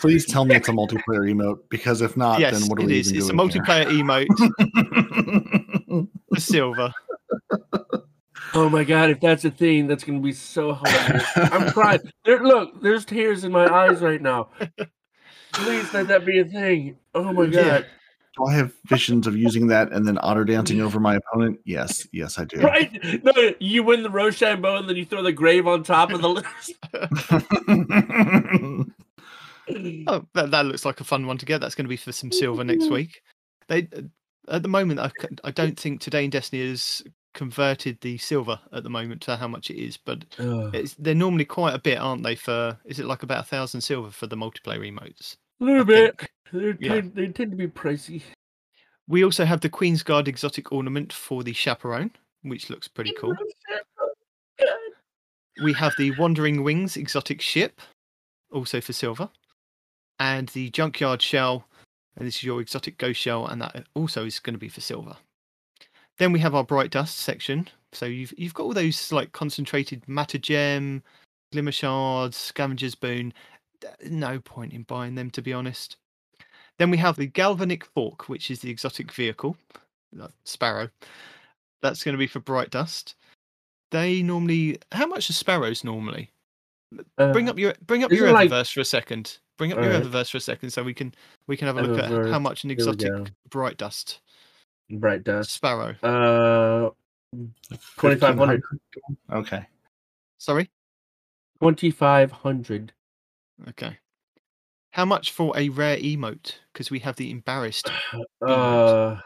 Please 0.00 0.26
tell 0.26 0.44
me 0.44 0.54
it's 0.56 0.68
a 0.68 0.72
multiplayer 0.72 1.30
emote 1.30 1.60
because 1.70 2.00
if 2.02 2.16
not, 2.16 2.38
yes, 2.40 2.58
then 2.60 2.68
what 2.68 2.78
are 2.78 2.82
it 2.82 2.86
we 2.86 3.00
is. 3.00 3.08
even 3.12 3.18
It's 3.20 3.28
a 3.30 3.32
doing 3.32 3.48
here? 3.50 3.62
multiplayer 3.62 3.86
emote 5.88 6.08
for 6.34 6.40
silver. 6.40 6.92
Oh 8.54 8.68
my 8.68 8.84
god, 8.84 9.10
if 9.10 9.20
that's 9.20 9.44
a 9.44 9.50
thing, 9.50 9.86
that's 9.86 10.04
gonna 10.04 10.20
be 10.20 10.32
so 10.32 10.74
hilarious. 10.74 11.26
I'm 11.36 11.70
crying. 11.72 12.00
There, 12.24 12.42
look, 12.42 12.82
there's 12.82 13.04
tears 13.04 13.44
in 13.44 13.52
my 13.52 13.72
eyes 13.72 14.00
right 14.00 14.20
now. 14.20 14.48
Please 15.52 15.92
let 15.92 16.08
that 16.08 16.24
be 16.24 16.40
a 16.40 16.44
thing. 16.44 16.96
Oh 17.14 17.32
my 17.32 17.44
Yeah. 17.44 17.64
god. 17.64 17.86
Do 18.36 18.46
I 18.46 18.54
have 18.54 18.72
visions 18.86 19.26
of 19.26 19.36
using 19.36 19.66
that 19.68 19.92
and 19.92 20.06
then 20.06 20.16
auto 20.18 20.44
dancing 20.44 20.80
over 20.80 21.00
my 21.00 21.16
opponent? 21.16 21.60
Yes, 21.64 22.06
yes, 22.12 22.38
I 22.38 22.44
do. 22.44 22.58
Right? 22.62 23.24
No, 23.24 23.32
you 23.58 23.82
win 23.82 24.02
the 24.02 24.10
Rochambeau 24.10 24.76
and 24.76 24.88
then 24.88 24.96
you 24.96 25.04
throw 25.04 25.22
the 25.22 25.32
grave 25.32 25.66
on 25.66 25.82
top 25.82 26.12
of 26.12 26.22
the 26.22 26.28
list. 26.28 26.74
Oh, 30.06 30.24
that, 30.34 30.50
that 30.50 30.66
looks 30.66 30.84
like 30.84 31.00
a 31.00 31.04
fun 31.04 31.26
one 31.26 31.38
to 31.38 31.46
get. 31.46 31.60
That's 31.60 31.74
going 31.74 31.84
to 31.84 31.88
be 31.90 31.96
for 31.96 32.12
some 32.12 32.32
silver 32.32 32.64
next 32.64 32.90
week. 32.90 33.22
They 33.68 33.88
at 34.48 34.62
the 34.62 34.68
moment, 34.68 34.98
I, 34.98 35.10
I 35.44 35.50
don't 35.52 35.78
think 35.78 36.00
today 36.00 36.24
in 36.24 36.30
Destiny 36.30 36.68
has 36.68 37.02
converted 37.34 38.00
the 38.00 38.18
silver 38.18 38.58
at 38.72 38.82
the 38.82 38.90
moment 38.90 39.20
to 39.22 39.36
how 39.36 39.48
much 39.48 39.70
it 39.70 39.82
is, 39.82 39.96
but 39.96 40.24
it's, 40.38 40.94
they're 40.94 41.14
normally 41.14 41.44
quite 41.44 41.74
a 41.74 41.78
bit, 41.78 41.98
aren't 41.98 42.22
they? 42.22 42.34
For 42.34 42.78
is 42.84 42.98
it 42.98 43.06
like 43.06 43.22
about 43.22 43.44
a 43.44 43.46
thousand 43.48 43.80
silver 43.80 44.10
for 44.10 44.26
the 44.26 44.36
multiplayer 44.36 44.80
emotes? 44.90 45.36
A 45.60 45.64
little 45.64 45.82
I 45.82 45.84
bit. 45.84 46.30
They 46.52 46.74
Yeah. 46.80 46.94
tend, 46.94 47.14
they 47.14 47.28
tend 47.28 47.50
to 47.52 47.56
be 47.56 47.68
pricey. 47.68 48.22
We 49.08 49.24
also 49.24 49.44
have 49.44 49.60
the 49.60 49.68
Queen's 49.68 50.02
Guard 50.02 50.28
exotic 50.28 50.72
ornament 50.72 51.12
for 51.12 51.42
the 51.42 51.52
chaperone, 51.52 52.10
which 52.42 52.70
looks 52.70 52.88
pretty 52.88 53.12
cool. 53.18 53.34
We 55.62 55.72
have 55.74 55.94
the 55.96 56.12
Wandering 56.12 56.62
Wings 56.62 56.96
exotic 56.96 57.40
ship, 57.40 57.80
also 58.52 58.80
for 58.80 58.92
silver, 58.92 59.28
and 60.18 60.48
the 60.50 60.70
Junkyard 60.70 61.20
shell. 61.20 61.66
And 62.16 62.26
this 62.26 62.36
is 62.36 62.44
your 62.44 62.60
exotic 62.60 62.98
ghost 62.98 63.20
shell, 63.20 63.46
and 63.46 63.62
that 63.62 63.86
also 63.94 64.24
is 64.24 64.38
going 64.40 64.54
to 64.54 64.58
be 64.58 64.68
for 64.68 64.80
silver. 64.80 65.16
Then 66.20 66.32
we 66.32 66.38
have 66.40 66.54
our 66.54 66.62
bright 66.64 66.90
dust 66.90 67.20
section. 67.20 67.66
So 67.92 68.04
you've 68.04 68.34
you've 68.36 68.52
got 68.52 68.64
all 68.64 68.74
those 68.74 69.10
like 69.10 69.32
concentrated 69.32 70.06
matter 70.06 70.36
gem, 70.36 71.02
glimmer 71.50 71.72
shards, 71.72 72.36
scavenger's 72.36 72.94
boon. 72.94 73.32
No 74.04 74.38
point 74.38 74.74
in 74.74 74.82
buying 74.82 75.14
them, 75.14 75.30
to 75.30 75.40
be 75.40 75.54
honest. 75.54 75.96
Then 76.78 76.90
we 76.90 76.98
have 76.98 77.16
the 77.16 77.26
galvanic 77.26 77.86
fork, 77.86 78.28
which 78.28 78.50
is 78.50 78.60
the 78.60 78.70
exotic 78.70 79.10
vehicle, 79.12 79.56
uh, 80.20 80.28
sparrow. 80.44 80.90
That's 81.80 82.04
going 82.04 82.12
to 82.12 82.18
be 82.18 82.26
for 82.26 82.40
bright 82.40 82.68
dust. 82.68 83.14
They 83.90 84.22
normally. 84.22 84.78
How 84.92 85.06
much 85.06 85.30
are 85.30 85.34
sparrows 85.34 85.84
normally? 85.84 86.30
bring 87.16 87.48
Uh, 87.48 87.52
up 87.52 87.58
your 87.58 87.72
bring 87.86 88.04
up 88.04 88.12
your 88.12 88.30
like- 88.30 88.50
Eververse 88.50 88.74
for 88.74 88.80
a 88.80 88.84
second. 88.84 89.38
Bring 89.56 89.72
up 89.72 89.78
your 89.78 89.86
Alright. 89.86 90.04
Eververse 90.04 90.30
for 90.30 90.36
a 90.36 90.40
second, 90.40 90.68
so 90.68 90.82
we 90.82 90.92
can 90.92 91.14
we 91.46 91.56
can 91.56 91.66
have 91.66 91.78
a 91.78 91.82
look 91.82 91.98
at 91.98 92.10
how 92.30 92.38
much 92.38 92.64
an 92.64 92.70
exotic 92.70 93.10
bright 93.48 93.78
dust 93.78 94.20
bright 94.90 95.24
dust. 95.24 95.52
sparrow. 95.52 95.94
Uh, 96.02 96.90
2500. 98.00 98.62
Okay. 99.32 99.66
Sorry. 100.38 100.70
2500. 101.60 102.92
Okay. 103.68 103.98
How 104.92 105.04
much 105.04 105.32
for 105.32 105.56
a 105.56 105.68
rare 105.68 105.98
emote? 105.98 106.54
Because 106.72 106.90
we 106.90 106.98
have 107.00 107.16
the 107.16 107.30
embarrassed. 107.30 107.90
Uh, 108.46 109.20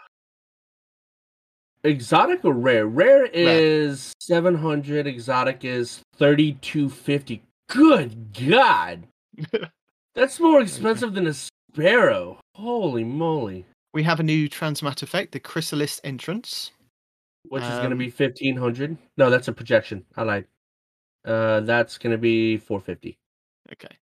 exotic 1.85 2.45
or 2.45 2.53
rare? 2.53 2.87
Rare 2.87 3.27
is 3.27 4.13
700. 4.21 5.07
Exotic 5.07 5.65
is 5.65 6.01
3250. 6.19 7.43
Good 7.69 8.35
God. 8.49 9.07
That's 10.15 10.41
more 10.41 10.61
expensive 10.61 11.15
than 11.15 11.29
a 11.29 11.35
sparrow. 11.35 12.41
Holy 12.55 13.05
moly. 13.05 13.67
We 13.95 14.03
have 14.03 14.19
a 14.19 14.25
new 14.25 14.49
transmat 14.49 15.03
effect, 15.05 15.33
the 15.33 15.41
chrysalis 15.41 16.01
entrance. 16.03 16.73
Which 17.45 17.63
is 17.63 17.69
going 17.69 17.91
to 17.91 17.93
Um, 17.93 17.99
be 17.99 18.11
1500. 18.11 18.99
No, 19.17 19.31
that's 19.31 19.49
a 19.49 19.53
projection. 19.53 20.05
I 20.17 20.23
lied. 20.25 20.47
Uh, 21.25 21.61
that's 21.61 21.97
going 21.97 22.11
to 22.11 22.19
be 22.19 22.57
450. 22.59 23.19
Okay. 23.73 23.97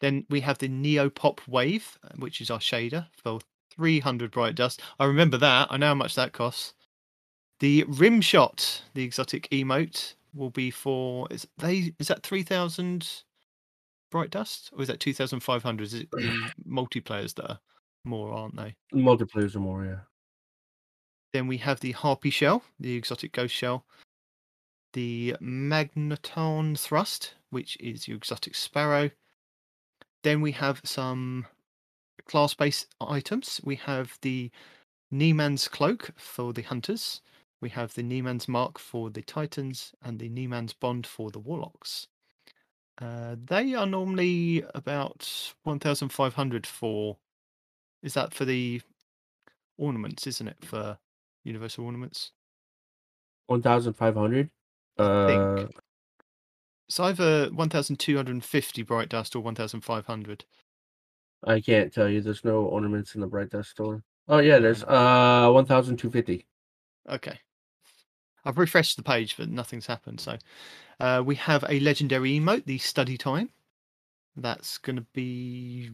Then 0.00 0.26
we 0.28 0.40
have 0.40 0.58
the 0.58 0.68
Neopop 0.68 1.46
Wave, 1.46 1.98
uh, 2.02 2.08
which 2.16 2.40
is 2.40 2.50
our 2.50 2.58
shader 2.58 3.06
for 3.12 3.38
300 3.70 4.32
bright 4.32 4.56
dust. 4.56 4.82
I 4.98 5.04
remember 5.04 5.38
that. 5.38 5.68
I 5.70 5.76
know 5.76 5.88
how 5.88 5.94
much 5.94 6.16
that 6.16 6.32
costs. 6.32 6.74
The 7.60 7.84
Rim 7.86 8.20
Shot, 8.20 8.82
the 8.94 9.04
exotic 9.04 9.48
emote, 9.50 10.14
will 10.34 10.50
be 10.50 10.70
for 10.70 11.26
is 11.30 11.46
they 11.56 11.92
is 11.98 12.08
that 12.08 12.22
3000 12.22 13.24
bright 14.10 14.30
dust 14.30 14.70
or 14.72 14.82
is 14.82 14.88
that 14.88 15.00
2500? 15.00 15.84
Is 15.84 15.94
it 15.94 16.10
the 16.10 16.50
multiplayers 16.68 17.34
that 17.34 17.50
are 17.50 17.58
more, 18.04 18.32
aren't 18.32 18.56
they? 18.56 18.74
Multiplayers 18.94 19.54
are 19.56 19.60
more, 19.60 19.84
yeah. 19.84 20.00
Then 21.32 21.46
we 21.46 21.58
have 21.58 21.80
the 21.80 21.92
Harpy 21.92 22.30
Shell, 22.30 22.62
the 22.80 22.94
exotic 22.94 23.32
ghost 23.32 23.54
shell. 23.54 23.84
The 24.94 25.36
Magneton 25.40 26.78
Thrust, 26.78 27.34
which 27.50 27.76
is 27.78 28.08
your 28.08 28.16
exotic 28.16 28.54
sparrow. 28.54 29.10
Then 30.22 30.40
we 30.40 30.52
have 30.52 30.80
some 30.84 31.46
class 32.26 32.54
based 32.54 32.86
items. 33.00 33.60
We 33.62 33.76
have 33.76 34.18
the 34.22 34.50
Nieman's 35.10 35.68
Cloak 35.68 36.10
for 36.16 36.52
the 36.52 36.62
Hunters. 36.62 37.20
We 37.60 37.70
have 37.70 37.94
the 37.94 38.02
Nieman's 38.02 38.48
Mark 38.48 38.78
for 38.78 39.10
the 39.10 39.22
Titans 39.22 39.92
and 40.02 40.18
the 40.18 40.28
Nieman's 40.28 40.72
Bond 40.72 41.06
for 41.06 41.30
the 41.30 41.40
Warlocks. 41.40 42.06
Uh, 43.00 43.36
they 43.44 43.74
are 43.74 43.86
normally 43.86 44.64
about 44.74 45.54
1,500 45.64 46.66
for. 46.66 47.16
Is 48.02 48.14
that 48.14 48.32
for 48.34 48.44
the 48.44 48.80
ornaments, 49.76 50.26
isn't 50.26 50.48
it? 50.48 50.64
For 50.64 50.98
universal 51.44 51.84
ornaments. 51.84 52.32
1500. 53.46 54.50
I 54.98 55.02
Uh, 55.02 55.56
think. 55.56 55.76
It's 56.88 57.00
either 57.00 57.50
1,250 57.52 58.82
bright 58.82 59.08
dust 59.10 59.36
or 59.36 59.40
1,500. 59.40 60.44
I 61.44 61.60
can't 61.60 61.92
tell 61.92 62.08
you. 62.08 62.20
There's 62.20 62.44
no 62.44 62.62
ornaments 62.64 63.14
in 63.14 63.20
the 63.20 63.26
Bright 63.26 63.50
Dust 63.50 63.70
store. 63.70 64.02
Oh 64.26 64.38
yeah, 64.38 64.58
there's 64.58 64.82
uh 64.84 65.48
1250. 65.52 66.46
Okay. 67.08 67.38
I've 68.44 68.58
refreshed 68.58 68.96
the 68.96 69.02
page, 69.02 69.36
but 69.36 69.48
nothing's 69.48 69.86
happened. 69.86 70.20
So 70.20 70.38
uh, 71.00 71.22
we 71.24 71.34
have 71.36 71.64
a 71.68 71.80
legendary 71.80 72.38
emote, 72.38 72.64
the 72.64 72.78
study 72.78 73.16
time. 73.16 73.50
That's 74.36 74.78
going 74.78 74.96
to 74.96 75.06
be. 75.12 75.90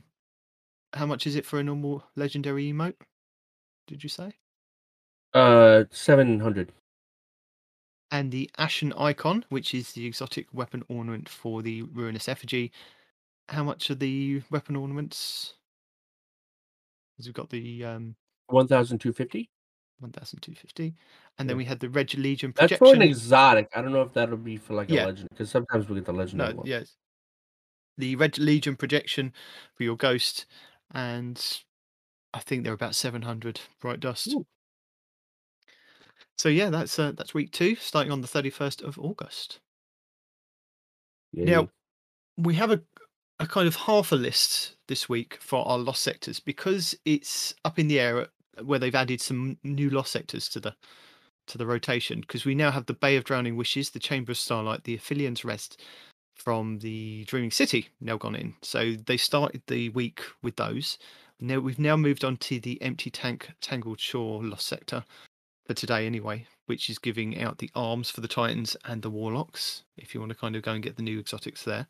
How 0.95 1.07
much 1.07 1.27
is 1.27 1.35
it 1.37 1.45
for 1.45 1.59
a 1.59 1.65
normal 1.65 2.05
legendary 2.17 2.73
emote? 2.73 2.95
Did 3.87 4.03
you 4.03 4.09
say? 4.09 4.33
Uh 5.33 5.85
700. 5.91 6.73
and 8.13 8.31
the 8.31 8.49
Ashen 8.59 8.93
Icon, 8.93 9.45
which 9.49 9.75
is 9.75 9.93
the 9.93 10.07
exotic 10.07 10.47
weapon 10.53 10.85
ornament 10.89 11.29
for 11.29 11.63
the 11.63 11.83
Ruinous 11.83 12.29
Effigy. 12.29 12.71
How 13.49 13.65
much 13.65 13.91
are 13.91 13.97
the 13.97 14.43
weapon 14.51 14.77
ornaments? 14.77 15.55
Because 17.17 17.27
we've 17.27 17.35
got 17.35 17.51
the 17.51 17.85
um, 17.85 18.17
1250. 18.47 19.51
1,250. 20.01 20.95
And 21.39 21.49
then 21.49 21.57
we 21.57 21.65
had 21.65 21.81
the 21.81 21.89
Red 21.89 22.15
Legion 22.15 22.53
That's 22.57 22.73
projection. 22.73 22.87
for 22.87 22.95
an 22.95 23.03
exotic. 23.03 23.69
I 23.75 23.83
don't 23.83 23.93
know 23.93 24.03
if 24.03 24.13
that'll 24.13 24.37
be 24.37 24.57
for 24.57 24.75
like 24.75 24.91
a 24.91 24.95
Yeah. 24.95 25.07
legend 25.07 25.29
because 25.31 25.51
sometimes 25.51 25.89
we 25.89 25.97
get 25.97 26.05
the 26.05 26.13
legendary 26.13 26.53
no, 26.53 26.59
one. 26.59 26.67
yes. 26.67 26.95
The 27.99 28.17
Red 28.17 28.39
Legion 28.39 28.77
projection 28.77 29.33
for 29.75 29.83
your 29.85 29.97
ghost. 29.97 30.47
And 30.93 31.43
I 32.33 32.41
think 32.41 32.65
they're 32.65 32.73
about 32.73 32.95
700 32.95 33.61
bright 33.81 34.01
dust. 34.01 34.29
Ooh. 34.33 34.47
So 36.37 36.49
yeah, 36.49 36.71
that's 36.71 36.99
uh, 36.99 37.13
that's 37.17 37.35
week 37.35 37.53
two, 37.53 37.77
starting 37.77 38.13
on 38.13 38.21
the 38.21 38.27
thirty 38.27 38.51
first 38.51 38.83
of 38.83 38.99
August. 38.99 39.61
Yeah. 41.33 41.45
Now, 41.45 41.69
we 42.37 42.55
have 42.55 42.71
a 42.71 42.83
a 43.41 43.47
kind 43.47 43.67
of 43.67 43.77
half 43.77 44.13
a 44.13 44.17
list 44.17 44.77
this 44.89 45.09
week 45.09 45.39
for 45.41 45.67
our 45.67 45.79
lost 45.79 46.03
sectors 46.03 46.41
because 46.41 46.95
it's 47.05 47.55
up 47.65 47.79
in 47.79 47.89
the 47.89 47.99
air 47.99 48.29
where 48.63 48.79
they've 48.79 48.95
added 48.95 49.21
some 49.21 49.59
new 49.65 49.91
lost 49.91 50.13
sectors 50.13 50.49
to 50.49 50.61
the 50.61 50.75
to 51.47 51.59
the 51.59 51.67
rotation 51.67 52.21
because 52.21 52.45
we 52.45 52.55
now 52.55 52.71
have 52.71 52.87
the 52.87 52.95
Bay 52.95 53.17
of 53.17 53.25
Drowning 53.25 53.57
Wishes, 53.57 53.91
the 53.91 53.99
Chamber 53.99 54.33
of 54.33 54.39
Starlight, 54.39 54.85
the 54.85 54.95
Aphelian's 54.95 55.45
Rest 55.45 55.83
from 56.45 56.79
the 56.81 57.25
Dreaming 57.25 57.51
City 57.51 57.89
now 58.01 58.19
gone 58.19 58.35
in. 58.35 58.55
So 58.63 58.93
they 59.07 59.17
started 59.17 59.63
the 59.67 59.89
week 59.91 60.21
with 60.43 60.57
those. 60.57 60.99
Now 61.41 61.59
we've 61.59 61.79
now 61.79 61.97
moved 61.97 62.25
on 62.25 62.37
to 62.39 62.61
the 62.61 62.81
Empty 62.83 63.11
Tank 63.11 63.51
Tangled 63.61 63.99
Shore 63.99 64.45
lost 64.45 64.67
sector 64.67 65.05
for 65.67 65.75
today 65.75 66.07
anyway, 66.07 66.47
which 66.67 66.91
is 66.91 66.99
giving 66.99 67.41
out 67.41 67.59
the 67.59 67.71
arms 67.75 68.11
for 68.11 68.21
the 68.21 68.29
Titans 68.29 68.77
and 68.85 69.03
the 69.03 69.11
Warlocks 69.11 69.85
if 69.97 70.15
you 70.15 70.21
want 70.21 70.31
to 70.31 70.39
kind 70.39 70.55
of 70.55 70.63
go 70.63 70.73
and 70.73 70.83
get 70.83 70.97
the 70.97 71.03
new 71.03 71.19
exotics 71.19 71.65
there. 71.65 71.87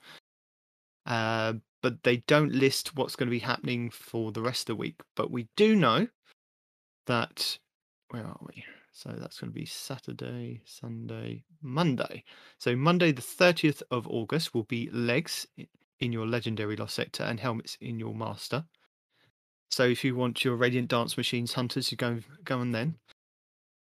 Uh, 1.04 1.54
but 1.82 2.02
they 2.04 2.18
don't 2.28 2.52
list 2.52 2.96
what's 2.96 3.16
going 3.16 3.26
to 3.26 3.30
be 3.30 3.40
happening 3.40 3.90
for 3.90 4.32
the 4.32 4.40
rest 4.40 4.62
of 4.62 4.66
the 4.76 4.80
week. 4.80 5.00
But 5.16 5.30
we 5.30 5.48
do 5.56 5.76
know 5.76 6.08
that 7.06 7.58
where 8.10 8.24
are 8.24 8.40
we? 8.40 8.64
So 8.96 9.10
that's 9.18 9.40
going 9.40 9.52
to 9.52 9.58
be 9.58 9.66
Saturday, 9.66 10.62
Sunday, 10.64 11.42
Monday. 11.60 12.22
So 12.58 12.76
Monday, 12.76 13.10
the 13.10 13.22
thirtieth 13.22 13.82
of 13.90 14.06
August, 14.06 14.54
will 14.54 14.62
be 14.62 14.88
legs 14.92 15.48
in 15.98 16.12
your 16.12 16.28
legendary 16.28 16.76
lost 16.76 16.94
sector 16.94 17.24
and 17.24 17.40
helmets 17.40 17.76
in 17.80 17.98
your 17.98 18.14
master. 18.14 18.64
So 19.68 19.82
if 19.82 20.04
you 20.04 20.14
want 20.14 20.44
your 20.44 20.54
radiant 20.54 20.88
dance 20.88 21.16
machines 21.16 21.54
hunters, 21.54 21.90
you 21.90 21.96
go 21.96 22.20
go 22.44 22.60
on 22.60 22.70
then. 22.70 22.94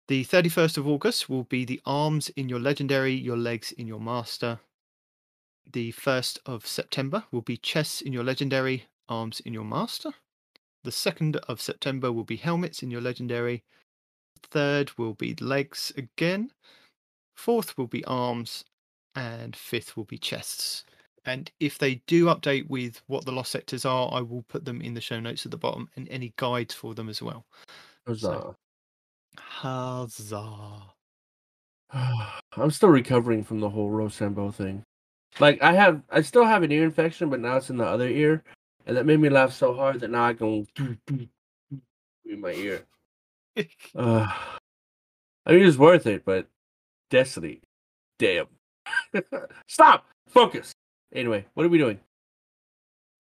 The 0.09 0.25
thirty 0.25 0.49
first 0.49 0.77
of 0.77 0.85
August 0.85 1.29
will 1.29 1.45
be 1.45 1.63
the 1.63 1.79
arms 1.85 2.27
in 2.35 2.49
your 2.49 2.59
legendary, 2.59 3.13
your 3.13 3.37
legs 3.37 3.71
in 3.71 3.87
your 3.87 4.01
master. 4.01 4.59
The 5.71 5.91
first 5.91 6.41
of 6.45 6.67
September 6.67 7.23
will 7.31 7.41
be 7.41 7.55
chests 7.55 8.01
in 8.01 8.11
your 8.11 8.25
legendary, 8.25 8.87
arms 9.07 9.39
in 9.39 9.53
your 9.53 9.63
master. 9.63 10.11
The 10.83 10.91
second 10.91 11.37
of 11.47 11.61
September 11.61 12.11
will 12.11 12.25
be 12.25 12.35
helmets 12.35 12.83
in 12.83 12.91
your 12.91 13.01
legendary. 13.01 13.63
Third 14.43 14.97
will 14.97 15.13
be 15.13 15.35
legs 15.35 15.91
again. 15.97 16.51
Fourth 17.35 17.77
will 17.77 17.87
be 17.87 18.05
arms. 18.05 18.65
And 19.15 19.55
fifth 19.55 19.97
will 19.97 20.05
be 20.05 20.17
chests. 20.17 20.85
And 21.25 21.51
if 21.59 21.77
they 21.77 21.95
do 22.07 22.25
update 22.25 22.69
with 22.69 23.01
what 23.07 23.25
the 23.25 23.31
lost 23.31 23.51
sectors 23.51 23.83
are, 23.83 24.09
I 24.13 24.21
will 24.21 24.43
put 24.43 24.63
them 24.63 24.81
in 24.81 24.93
the 24.93 25.01
show 25.01 25.19
notes 25.19 25.45
at 25.45 25.51
the 25.51 25.57
bottom 25.57 25.89
and 25.95 26.07
any 26.09 26.33
guides 26.37 26.73
for 26.73 26.93
them 26.93 27.09
as 27.09 27.21
well. 27.21 27.45
Huzzah. 28.07 28.55
Huzzah. 29.37 30.93
I'm 31.91 32.71
still 32.71 32.89
recovering 32.89 33.43
from 33.43 33.59
the 33.59 33.69
whole 33.69 33.89
Rochambeau 33.89 34.51
thing. 34.51 34.83
Like 35.39 35.61
I 35.61 35.73
have, 35.73 36.01
I 36.09 36.21
still 36.21 36.45
have 36.45 36.63
an 36.63 36.71
ear 36.71 36.83
infection, 36.83 37.29
but 37.29 37.39
now 37.39 37.57
it's 37.57 37.69
in 37.69 37.77
the 37.77 37.85
other 37.85 38.07
ear, 38.07 38.43
and 38.85 38.97
that 38.97 39.05
made 39.05 39.19
me 39.19 39.29
laugh 39.29 39.53
so 39.53 39.73
hard 39.73 39.99
that 39.99 40.09
now 40.09 40.23
I 40.23 40.33
go 40.33 40.65
doo, 40.73 40.97
doo, 41.05 41.27
doo 41.69 41.81
in 42.25 42.41
my 42.41 42.51
ear. 42.53 42.85
Uh, 43.95 44.27
I 45.45 45.51
mean, 45.51 45.65
it's 45.65 45.77
worth 45.77 46.05
it, 46.05 46.23
but 46.25 46.47
Destiny, 47.09 47.61
damn. 48.19 48.47
Stop. 49.67 50.05
Focus. 50.27 50.73
Anyway, 51.13 51.45
what 51.53 51.65
are 51.65 51.69
we 51.69 51.77
doing? 51.77 51.99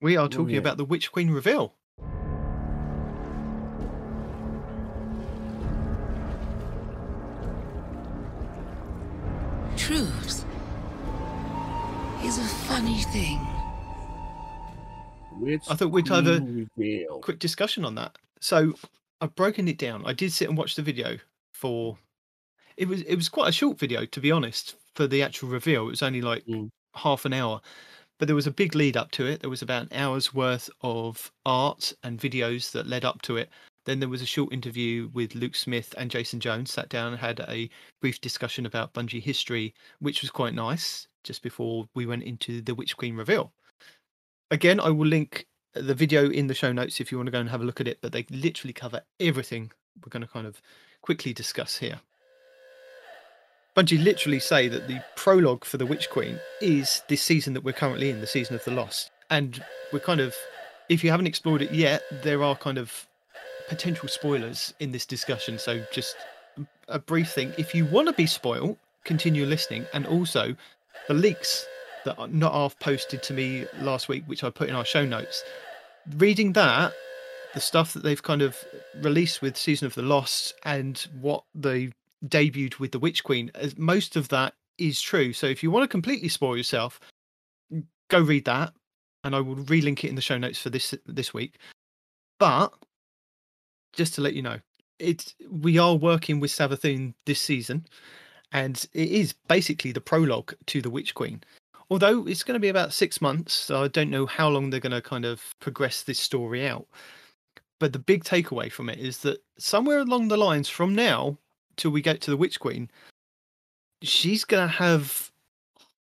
we 0.01 0.15
are 0.17 0.25
Oh, 0.25 0.27
talking 0.27 0.53
yeah. 0.55 0.59
about 0.59 0.77
the 0.77 0.85
Witch 0.85 1.11
Queen 1.11 1.31
reveal. 1.31 1.73
Truth 9.77 10.43
is 12.23 12.37
a 12.39 12.43
funny 12.67 13.01
thing. 13.13 13.37
Which 15.39 15.63
I 15.69 15.75
thought 15.75 15.91
we'd 15.91 16.07
have 16.07 16.25
a 16.27 16.39
reveal? 16.41 17.19
quick 17.19 17.37
discussion 17.39 17.85
on 17.85 17.95
that. 17.95 18.17
So 18.41 18.73
I've 19.21 19.35
broken 19.35 19.67
it 19.67 19.77
down. 19.77 20.03
I 20.05 20.13
did 20.13 20.31
sit 20.31 20.47
and 20.49 20.57
watch 20.57 20.75
the 20.75 20.81
video 20.81 21.17
for 21.53 21.97
it 22.77 22.87
was 22.87 23.01
it 23.03 23.15
was 23.15 23.29
quite 23.29 23.49
a 23.49 23.51
short 23.51 23.79
video 23.79 24.05
to 24.05 24.19
be 24.21 24.31
honest 24.31 24.75
for 24.95 25.07
the 25.07 25.23
actual 25.23 25.49
reveal. 25.49 25.87
It 25.87 25.91
was 25.91 26.03
only 26.03 26.21
like 26.21 26.45
Mm. 26.45 26.69
half 26.95 27.25
an 27.25 27.33
hour. 27.33 27.61
But 28.19 28.27
there 28.27 28.35
was 28.35 28.47
a 28.47 28.51
big 28.51 28.73
lead 28.75 28.97
up 28.97 29.11
to 29.11 29.27
it. 29.27 29.41
There 29.41 29.49
was 29.49 29.61
about 29.61 29.83
an 29.83 29.93
hour's 29.93 30.33
worth 30.33 30.69
of 30.81 31.31
art 31.45 31.93
and 32.03 32.19
videos 32.19 32.71
that 32.71 32.87
led 32.87 33.05
up 33.05 33.21
to 33.23 33.37
it. 33.37 33.49
Then 33.85 33.99
there 33.99 34.09
was 34.09 34.21
a 34.23 34.25
short 34.25 34.51
interview 34.51 35.09
with 35.13 35.35
Luke 35.35 35.55
Smith 35.55 35.93
and 35.97 36.09
Jason 36.11 36.39
Jones. 36.39 36.71
Sat 36.71 36.89
down 36.89 37.13
and 37.13 37.19
had 37.19 37.39
a 37.47 37.69
brief 38.01 38.19
discussion 38.19 38.65
about 38.65 38.93
Bungie 38.93 39.21
history, 39.21 39.73
which 39.99 40.21
was 40.21 40.31
quite 40.31 40.53
nice. 40.55 41.07
Just 41.23 41.43
before 41.43 41.87
we 41.93 42.05
went 42.05 42.23
into 42.23 42.61
the 42.61 42.73
Witch 42.73 42.97
Queen 42.97 43.15
reveal. 43.15 43.53
Again, 44.51 44.79
I 44.79 44.89
will 44.89 45.07
link 45.07 45.45
the 45.81 45.95
video 45.95 46.29
in 46.29 46.47
the 46.47 46.53
show 46.53 46.71
notes 46.71 46.99
if 46.99 47.11
you 47.11 47.17
want 47.17 47.27
to 47.27 47.31
go 47.31 47.39
and 47.39 47.49
have 47.49 47.61
a 47.61 47.65
look 47.65 47.81
at 47.81 47.87
it. 47.87 47.99
But 48.01 48.11
they 48.11 48.25
literally 48.29 48.73
cover 48.73 49.01
everything 49.19 49.71
we're 50.03 50.09
going 50.09 50.21
to 50.21 50.27
kind 50.27 50.47
of 50.47 50.61
quickly 51.01 51.33
discuss 51.33 51.77
here. 51.77 51.99
Bungie 53.75 54.03
literally 54.03 54.39
say 54.39 54.67
that 54.67 54.87
the 54.87 55.03
prologue 55.15 55.63
for 55.63 55.77
the 55.77 55.85
Witch 55.85 56.09
Queen 56.09 56.39
is 56.61 57.03
this 57.09 57.21
season 57.21 57.53
that 57.53 57.63
we're 57.63 57.73
currently 57.73 58.09
in, 58.09 58.21
the 58.21 58.27
season 58.27 58.55
of 58.55 58.63
the 58.63 58.71
Lost. 58.71 59.11
And 59.29 59.63
we're 59.93 59.99
kind 59.99 60.19
of, 60.19 60.35
if 60.89 61.03
you 61.03 61.11
haven't 61.11 61.27
explored 61.27 61.61
it 61.61 61.71
yet, 61.71 62.01
there 62.23 62.41
are 62.41 62.55
kind 62.55 62.79
of 62.79 63.07
potential 63.69 64.09
spoilers 64.09 64.73
in 64.79 64.91
this 64.91 65.05
discussion. 65.05 65.59
So 65.59 65.83
just 65.91 66.15
a 66.87 66.97
brief 66.97 67.31
thing. 67.31 67.53
If 67.57 67.75
you 67.75 67.85
want 67.85 68.07
to 68.07 68.13
be 68.13 68.25
spoiled, 68.25 68.77
continue 69.03 69.45
listening. 69.45 69.85
And 69.93 70.07
also, 70.07 70.55
the 71.07 71.13
leaks 71.13 71.67
that 72.05 72.33
not 72.33 72.53
half 72.53 72.79
posted 72.79 73.21
to 73.23 73.33
me 73.33 73.65
last 73.79 74.09
week, 74.09 74.23
which 74.25 74.43
I 74.43 74.49
put 74.49 74.69
in 74.69 74.75
our 74.75 74.85
show 74.85 75.05
notes, 75.05 75.43
reading 76.15 76.53
that, 76.53 76.93
the 77.53 77.59
stuff 77.59 77.93
that 77.93 78.03
they've 78.03 78.21
kind 78.23 78.41
of 78.41 78.57
released 79.01 79.41
with 79.41 79.57
Season 79.57 79.85
of 79.85 79.95
the 79.95 80.01
Lost 80.01 80.53
and 80.63 80.97
what 81.19 81.43
they 81.55 81.91
debuted 82.25 82.79
with 82.79 82.91
the 82.91 82.99
Witch 82.99 83.23
Queen, 83.23 83.51
most 83.77 84.15
of 84.15 84.29
that 84.29 84.53
is 84.77 85.01
true. 85.01 85.33
So 85.33 85.47
if 85.47 85.63
you 85.63 85.71
want 85.71 85.83
to 85.83 85.87
completely 85.87 86.29
spoil 86.29 86.57
yourself, 86.57 86.99
go 88.09 88.21
read 88.21 88.45
that, 88.45 88.73
and 89.23 89.35
I 89.35 89.39
will 89.39 89.55
relink 89.55 90.03
it 90.03 90.09
in 90.09 90.15
the 90.15 90.21
show 90.21 90.37
notes 90.37 90.59
for 90.59 90.69
this 90.69 90.93
this 91.05 91.33
week. 91.33 91.55
But 92.39 92.73
just 93.93 94.13
to 94.15 94.21
let 94.21 94.33
you 94.33 94.41
know, 94.41 94.59
it's 94.99 95.35
we 95.49 95.77
are 95.77 95.95
working 95.95 96.39
with 96.39 96.51
Savathun 96.51 97.13
this 97.25 97.41
season, 97.41 97.85
and 98.51 98.85
it 98.93 99.09
is 99.09 99.33
basically 99.47 99.91
the 99.91 100.01
prologue 100.01 100.53
to 100.67 100.81
the 100.81 100.89
Witch 100.89 101.15
Queen. 101.15 101.43
Although 101.89 102.27
it's 102.27 102.43
going 102.43 102.55
to 102.55 102.59
be 102.59 102.67
about 102.67 102.93
six 102.93 103.21
months, 103.21 103.53
so 103.53 103.83
I 103.83 103.87
don't 103.87 104.09
know 104.09 104.25
how 104.25 104.49
long 104.49 104.69
they're 104.69 104.79
going 104.79 104.91
to 104.91 105.01
kind 105.01 105.25
of 105.25 105.41
progress 105.59 106.03
this 106.03 106.19
story 106.19 106.67
out. 106.67 106.85
But 107.79 107.93
the 107.93 107.99
big 107.99 108.23
takeaway 108.23 108.71
from 108.71 108.89
it 108.89 108.99
is 108.99 109.19
that 109.19 109.41
somewhere 109.57 109.99
along 109.99 110.27
the 110.27 110.37
lines 110.37 110.67
from 110.67 110.95
now 110.95 111.37
till 111.77 111.91
we 111.91 112.01
get 112.01 112.21
to 112.21 112.31
the 112.31 112.37
Witch 112.37 112.59
Queen, 112.59 112.89
she's 114.01 114.43
going 114.43 114.67
to 114.67 114.73
have 114.73 115.31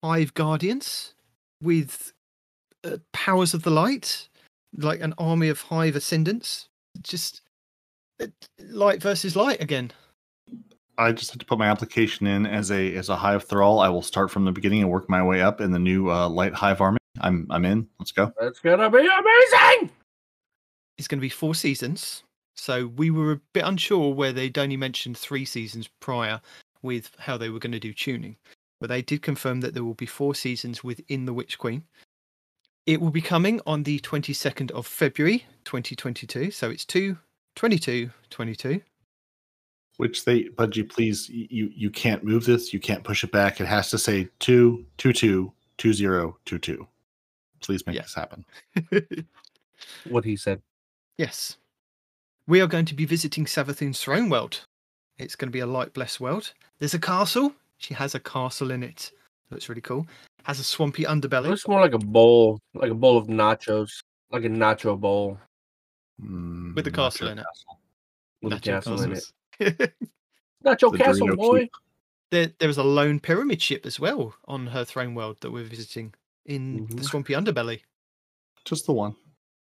hive 0.03 0.33
guardians 0.33 1.13
with 1.61 2.13
uh, 2.83 2.97
powers 3.13 3.53
of 3.53 3.63
the 3.63 3.71
light, 3.71 4.27
like 4.77 5.01
an 5.01 5.13
army 5.17 5.49
of 5.49 5.61
hive 5.61 5.95
ascendants. 5.95 6.67
Just 7.01 7.41
uh, 8.21 8.27
light 8.69 9.01
versus 9.01 9.35
light 9.35 9.61
again. 9.61 9.91
I 11.01 11.11
just 11.11 11.31
have 11.31 11.39
to 11.39 11.45
put 11.45 11.57
my 11.57 11.67
application 11.67 12.27
in 12.27 12.45
as 12.45 12.71
a 12.71 12.95
as 12.95 13.09
a 13.09 13.15
hive 13.15 13.43
thrall. 13.43 13.79
I 13.79 13.89
will 13.89 14.01
start 14.03 14.29
from 14.29 14.45
the 14.45 14.51
beginning 14.51 14.81
and 14.81 14.91
work 14.91 15.09
my 15.09 15.23
way 15.23 15.41
up 15.41 15.59
in 15.59 15.71
the 15.71 15.79
new 15.79 16.11
uh, 16.11 16.29
light 16.29 16.53
hive 16.53 16.79
army. 16.79 16.99
I'm 17.19 17.47
I'm 17.49 17.65
in. 17.65 17.87
Let's 17.99 18.11
go. 18.11 18.31
It's 18.41 18.59
gonna 18.59 18.89
be 18.89 18.99
amazing. 18.99 19.91
It's 20.97 21.07
going 21.07 21.17
to 21.17 21.21
be 21.21 21.29
four 21.29 21.55
seasons. 21.55 22.21
So 22.55 22.85
we 22.95 23.09
were 23.09 23.31
a 23.31 23.41
bit 23.53 23.65
unsure 23.65 24.13
where 24.13 24.31
they'd 24.31 24.57
only 24.59 24.77
mentioned 24.77 25.17
three 25.17 25.45
seasons 25.45 25.89
prior 25.99 26.39
with 26.83 27.09
how 27.17 27.37
they 27.37 27.49
were 27.49 27.57
going 27.57 27.71
to 27.71 27.79
do 27.79 27.91
tuning. 27.91 28.37
But 28.79 28.89
they 28.89 29.01
did 29.01 29.23
confirm 29.23 29.61
that 29.61 29.73
there 29.73 29.83
will 29.83 29.95
be 29.95 30.05
four 30.05 30.35
seasons 30.35 30.83
within 30.83 31.25
The 31.25 31.33
Witch 31.33 31.57
Queen. 31.57 31.85
It 32.85 33.01
will 33.01 33.09
be 33.09 33.19
coming 33.19 33.61
on 33.65 33.81
the 33.81 33.97
22nd 34.01 34.69
of 34.71 34.85
February 34.85 35.45
2022. 35.65 36.51
So 36.51 36.69
it's 36.69 36.85
2 36.85 37.17
22 37.55 38.11
22. 38.29 38.81
Which 40.01 40.25
they 40.25 40.45
Bungie, 40.45 40.89
please 40.89 41.29
you 41.29 41.69
you 41.75 41.91
can't 41.91 42.23
move 42.23 42.43
this. 42.43 42.73
You 42.73 42.79
can't 42.79 43.03
push 43.03 43.23
it 43.23 43.31
back. 43.31 43.61
It 43.61 43.67
has 43.67 43.91
to 43.91 43.99
say 43.99 44.27
two 44.39 44.83
two 44.97 45.13
two 45.13 45.53
two 45.77 45.93
zero 45.93 46.39
two 46.43 46.57
two. 46.57 46.87
Please 47.59 47.85
make 47.85 47.97
Yeah. 47.97 48.01
this 48.01 48.15
happen. 48.15 48.43
What 50.09 50.25
he 50.25 50.35
said. 50.35 50.59
yes. 51.19 51.57
We 52.47 52.61
are 52.61 52.67
going 52.67 52.85
to 52.85 52.95
be 52.95 53.05
visiting 53.05 53.45
Savathun's 53.45 54.01
throne 54.01 54.27
world. 54.29 54.65
It's 55.19 55.35
going 55.35 55.49
to 55.49 55.51
be 55.53 55.59
a 55.59 55.67
light 55.67 55.93
blessed 55.93 56.19
world. 56.19 56.51
There's 56.79 56.95
a 56.95 56.99
castle. 56.99 57.53
She 57.77 57.93
has 57.93 58.15
a 58.15 58.19
castle 58.19 58.71
in 58.71 58.81
it. 58.81 59.11
Looks 59.51 59.69
really 59.69 59.81
cool. 59.81 60.07
Has 60.45 60.59
a 60.59 60.63
swampy 60.63 61.03
It 61.03 61.09
underbelly. 61.09 61.49
looks 61.49 61.67
more 61.67 61.79
like 61.79 61.93
a 61.93 61.99
bowl, 61.99 62.59
like 62.73 62.89
a 62.89 62.95
bowl 62.95 63.17
of 63.19 63.27
nachos, 63.27 63.91
like 64.31 64.45
a 64.45 64.49
nacho 64.49 64.99
bowl 64.99 65.37
Mm, 66.19 66.73
With 66.75 66.85
the 66.85 66.91
castle 66.91 67.27
in 67.27 67.37
it. 67.37 67.45
castle. 67.45 67.79
with 68.41 68.53
a 68.53 68.55
Nacho 68.57 68.63
castle 68.63 69.01
in 69.03 69.11
it. 69.13 69.31
Castles. 69.61 69.89
Not 70.63 70.81
your 70.81 70.91
The 70.91 70.97
castle, 70.97 71.35
boy. 71.35 71.59
Keep. 71.61 71.71
There, 72.31 72.47
there 72.59 72.69
is 72.69 72.77
a 72.77 72.83
lone 72.83 73.19
pyramid 73.19 73.61
ship 73.61 73.85
as 73.85 73.99
well 73.99 74.33
on 74.45 74.67
her 74.67 74.85
throne 74.85 75.15
world 75.15 75.37
that 75.41 75.51
we're 75.51 75.63
visiting 75.65 76.13
in 76.45 76.87
the 76.87 76.95
Mhm. 76.95 77.03
swampy 77.05 77.33
underbelly. 77.33 77.81
Just 78.63 78.85
the 78.85 78.93
one. 78.93 79.15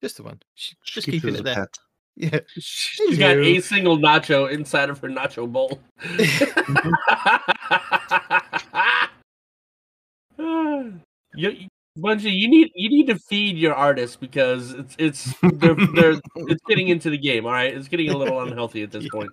Just 0.02 0.18
the 0.18 0.24
one. 0.24 0.42
She- 0.56 0.76
She 0.84 0.94
Just 0.96 1.06
keeps 1.06 1.18
keeping 1.24 1.36
as 1.36 1.36
it 1.36 1.42
a 1.42 1.44
there. 1.44 1.56
pet. 1.56 1.78
Yeah. 2.16 2.40
She's 2.60 3.20
got 3.20 3.38
a 3.38 3.60
single 3.60 3.98
nacho 3.98 4.50
inside 4.52 4.90
of 4.90 5.00
her 5.00 5.10
nacho 5.10 5.52
bowl. 5.52 5.80
you, 11.36 11.68
Bungie, 11.98 12.38
you 12.38 12.50
need 12.50 12.72
you 12.76 12.90
need 12.90 13.08
to 13.08 13.18
feed 13.18 13.58
your 13.58 13.74
artists 13.74 14.18
because 14.18 14.74
it's 14.74 14.96
it's 14.98 15.34
they're, 15.42 15.76
they're 15.76 16.20
it's 16.36 16.64
getting 16.68 16.90
into 16.90 17.10
the 17.10 17.18
game. 17.18 17.46
All 17.46 17.54
right, 17.54 17.74
it's 17.74 17.88
getting 17.88 18.10
a 18.10 18.18
little 18.18 18.42
unhealthy 18.42 18.84
at 18.84 18.92
this 18.92 19.04
Yeah. 19.04 19.10
point. 19.12 19.32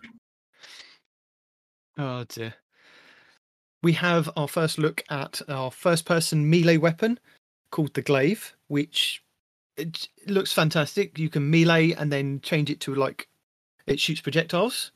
Oh 2.03 2.25
dear. 2.29 2.55
We 3.83 3.93
have 3.93 4.29
our 4.37 4.49
first 4.49 4.77
look 4.79 5.03
at 5.09 5.41
our 5.49 5.71
first 5.71 6.05
person 6.05 6.49
melee 6.51 6.77
weapon 6.79 7.19
called 7.71 7.95
the 7.95 8.03
glaive, 8.03 8.55
which 8.69 9.23
it 9.77 10.09
looks 10.27 10.53
fantastic. 10.53 11.17
You 11.19 11.29
can 11.29 11.49
melee 11.51 11.93
and 11.93 12.11
then 12.13 12.41
change 12.41 12.71
it 12.71 12.81
to 12.81 12.95
like 12.95 13.29
it 13.87 14.01
shoots 14.01 14.21
projectiles, 14.21 14.91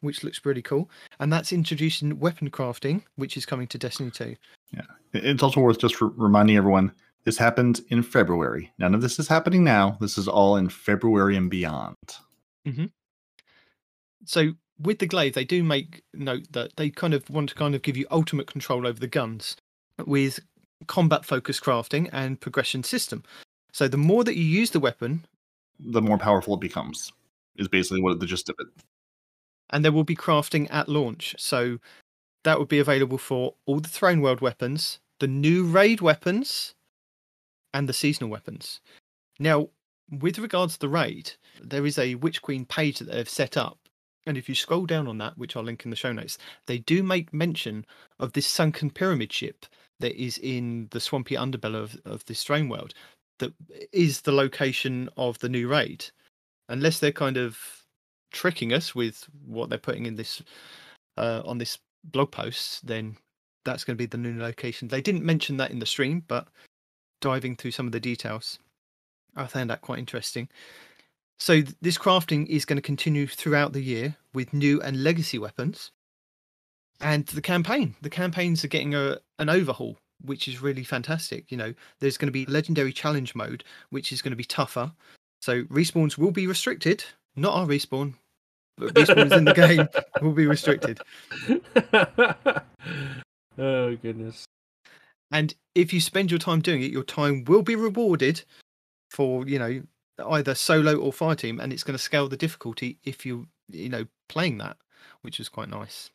which 0.00 0.22
looks 0.22 0.38
pretty 0.38 0.62
cool. 0.62 0.90
And 1.18 1.32
that's 1.32 1.52
introducing 1.52 2.18
weapon 2.18 2.50
crafting, 2.50 3.02
which 3.16 3.36
is 3.36 3.46
coming 3.46 3.66
to 3.68 3.78
Destiny 3.78 4.10
2. 4.10 4.36
It- 4.74 4.86
It's 5.12 5.42
also 5.42 5.60
worth 5.60 5.78
just 5.78 6.00
re- 6.00 6.10
reminding 6.14 6.56
everyone 6.56 6.92
this 7.24 7.36
happened 7.38 7.80
in 7.88 8.02
February. 8.02 8.72
None 8.78 8.94
of 8.94 9.00
this 9.02 9.18
is 9.18 9.28
happening 9.28 9.64
now. 9.64 9.96
This 10.00 10.16
is 10.18 10.28
all 10.28 10.56
in 10.56 10.68
February 10.68 11.36
and 11.36 11.50
beyond. 11.50 11.96
Mm-hmm. 12.66 12.86
So 14.24 14.52
with 14.80 14.98
the 14.98 15.06
glaive, 15.06 15.34
they 15.34 15.44
do 15.44 15.62
make 15.62 16.02
note 16.14 16.52
that 16.52 16.76
they 16.76 16.90
kind 16.90 17.14
of 17.14 17.28
want 17.30 17.50
to 17.50 17.54
kind 17.54 17.74
of 17.74 17.82
give 17.82 17.96
you 17.96 18.06
ultimate 18.10 18.46
control 18.46 18.86
over 18.86 18.98
the 18.98 19.06
guns 19.06 19.56
with 20.06 20.40
combat 20.86 21.24
focused 21.24 21.62
crafting 21.62 22.08
and 22.12 22.40
progression 22.40 22.82
system. 22.82 23.22
So 23.72 23.86
the 23.88 23.96
more 23.98 24.24
that 24.24 24.36
you 24.36 24.44
use 24.44 24.70
the 24.70 24.80
weapon, 24.80 25.24
The 25.78 26.02
more 26.02 26.18
powerful 26.18 26.54
it 26.54 26.60
becomes, 26.60 27.12
is 27.56 27.68
basically 27.68 28.02
what 28.02 28.18
the 28.20 28.26
gist 28.26 28.48
of 28.48 28.56
it. 28.58 28.66
and 29.72 29.84
there 29.84 29.92
will 29.92 30.04
be 30.04 30.16
crafting 30.16 30.66
at 30.70 30.88
launch. 30.88 31.34
So 31.38 31.78
that 32.44 32.58
would 32.58 32.68
be 32.68 32.78
available 32.80 33.18
for 33.18 33.54
all 33.66 33.80
the 33.80 33.88
Throne 33.88 34.20
World 34.20 34.40
weapons, 34.40 34.98
the 35.20 35.28
new 35.28 35.64
raid 35.64 36.00
weapons, 36.00 36.74
and 37.72 37.88
the 37.88 37.92
seasonal 37.92 38.30
weapons. 38.30 38.80
Now, 39.38 39.68
with 40.10 40.38
regards 40.38 40.72
to 40.74 40.80
the 40.80 40.88
raid, 40.88 41.32
there 41.62 41.86
is 41.86 41.98
a 41.98 42.16
Witch 42.16 42.42
Queen 42.42 42.64
page 42.64 42.98
that 42.98 43.10
they've 43.12 43.28
set 43.28 43.56
up. 43.56 43.78
And 44.26 44.36
if 44.36 44.48
you 44.48 44.54
scroll 44.54 44.86
down 44.86 45.08
on 45.08 45.18
that, 45.18 45.36
which 45.38 45.56
I'll 45.56 45.62
link 45.62 45.84
in 45.84 45.90
the 45.90 45.96
show 45.96 46.12
notes, 46.12 46.38
they 46.66 46.78
do 46.78 47.02
make 47.02 47.32
mention 47.32 47.86
of 48.18 48.32
this 48.32 48.46
sunken 48.46 48.90
pyramid 48.90 49.32
ship 49.32 49.66
that 50.00 50.20
is 50.20 50.38
in 50.38 50.88
the 50.90 51.00
swampy 51.00 51.36
underbelly 51.36 51.82
of, 51.82 52.00
of 52.04 52.24
this 52.26 52.44
Throne 52.44 52.68
World 52.68 52.94
that 53.40 53.52
is 53.92 54.20
the 54.20 54.32
location 54.32 55.08
of 55.16 55.38
the 55.40 55.48
new 55.48 55.66
raid. 55.66 56.04
Unless 56.68 57.00
they're 57.00 57.12
kind 57.12 57.36
of 57.36 57.58
tricking 58.30 58.72
us 58.72 58.94
with 58.94 59.26
what 59.44 59.68
they're 59.68 59.78
putting 59.78 60.06
in 60.06 60.14
this 60.14 60.40
uh, 61.16 61.42
on 61.44 61.58
this 61.58 61.78
blog 62.04 62.30
post, 62.30 62.86
then 62.86 63.16
that's 63.64 63.84
going 63.84 63.96
to 63.96 63.98
be 63.98 64.06
the 64.06 64.16
new 64.16 64.40
location. 64.40 64.88
They 64.88 65.02
didn't 65.02 65.24
mention 65.24 65.56
that 65.56 65.70
in 65.70 65.80
the 65.80 65.86
stream, 65.86 66.22
but 66.28 66.48
diving 67.20 67.56
through 67.56 67.72
some 67.72 67.86
of 67.86 67.92
the 67.92 68.00
details, 68.00 68.58
I 69.36 69.46
found 69.46 69.70
that 69.70 69.82
quite 69.82 69.98
interesting. 69.98 70.48
So 71.40 71.54
th- 71.54 71.74
this 71.80 71.98
crafting 71.98 72.46
is 72.48 72.66
going 72.66 72.76
to 72.76 72.82
continue 72.82 73.26
throughout 73.26 73.72
the 73.72 73.82
year 73.82 74.14
with 74.34 74.52
new 74.52 74.80
and 74.82 75.02
legacy 75.02 75.38
weapons, 75.38 75.90
and 77.00 77.26
the 77.26 77.40
campaign. 77.40 77.94
The 78.02 78.10
campaigns 78.10 78.62
are 78.62 78.68
getting 78.68 78.94
a 78.94 79.18
an 79.38 79.48
overhaul, 79.48 79.96
which 80.22 80.46
is 80.46 80.60
really 80.60 80.84
fantastic. 80.84 81.50
You 81.50 81.56
know, 81.56 81.74
there's 81.98 82.18
going 82.18 82.28
to 82.28 82.32
be 82.32 82.44
legendary 82.46 82.92
challenge 82.92 83.34
mode, 83.34 83.64
which 83.88 84.12
is 84.12 84.20
going 84.20 84.32
to 84.32 84.36
be 84.36 84.44
tougher. 84.44 84.92
So 85.40 85.62
respawns 85.64 86.18
will 86.18 86.30
be 86.30 86.46
restricted. 86.46 87.02
Not 87.36 87.54
our 87.54 87.66
respawn, 87.66 88.14
but 88.76 88.94
respawns 88.94 89.32
in 89.32 89.46
the 89.46 89.54
game 89.54 89.88
will 90.20 90.34
be 90.34 90.46
restricted. 90.46 91.00
oh 93.58 93.96
goodness. 93.96 94.44
And 95.32 95.54
if 95.74 95.94
you 95.94 96.00
spend 96.00 96.30
your 96.30 96.40
time 96.40 96.60
doing 96.60 96.82
it, 96.82 96.90
your 96.90 97.04
time 97.04 97.44
will 97.44 97.62
be 97.62 97.76
rewarded 97.76 98.42
for, 99.10 99.46
you 99.46 99.58
know, 99.58 99.82
either 100.26 100.54
solo 100.54 100.96
or 100.96 101.12
fire 101.12 101.34
team, 101.34 101.60
and 101.60 101.72
it's 101.72 101.82
going 101.84 101.96
to 101.96 102.02
scale 102.02 102.28
the 102.28 102.36
difficulty 102.36 102.98
if 103.04 103.24
you, 103.26 103.46
you 103.68 103.88
know, 103.88 104.06
playing 104.28 104.58
that, 104.58 104.76
which 105.22 105.40
is 105.40 105.48
quite 105.48 105.68
nice. 105.68 106.10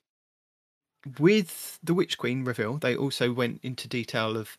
With 1.19 1.79
the 1.83 1.93
Witch 1.93 2.17
Queen 2.17 2.43
reveal, 2.43 2.77
they 2.77 2.95
also 2.95 3.31
went 3.31 3.59
into 3.63 3.87
detail 3.87 4.35
of 4.37 4.57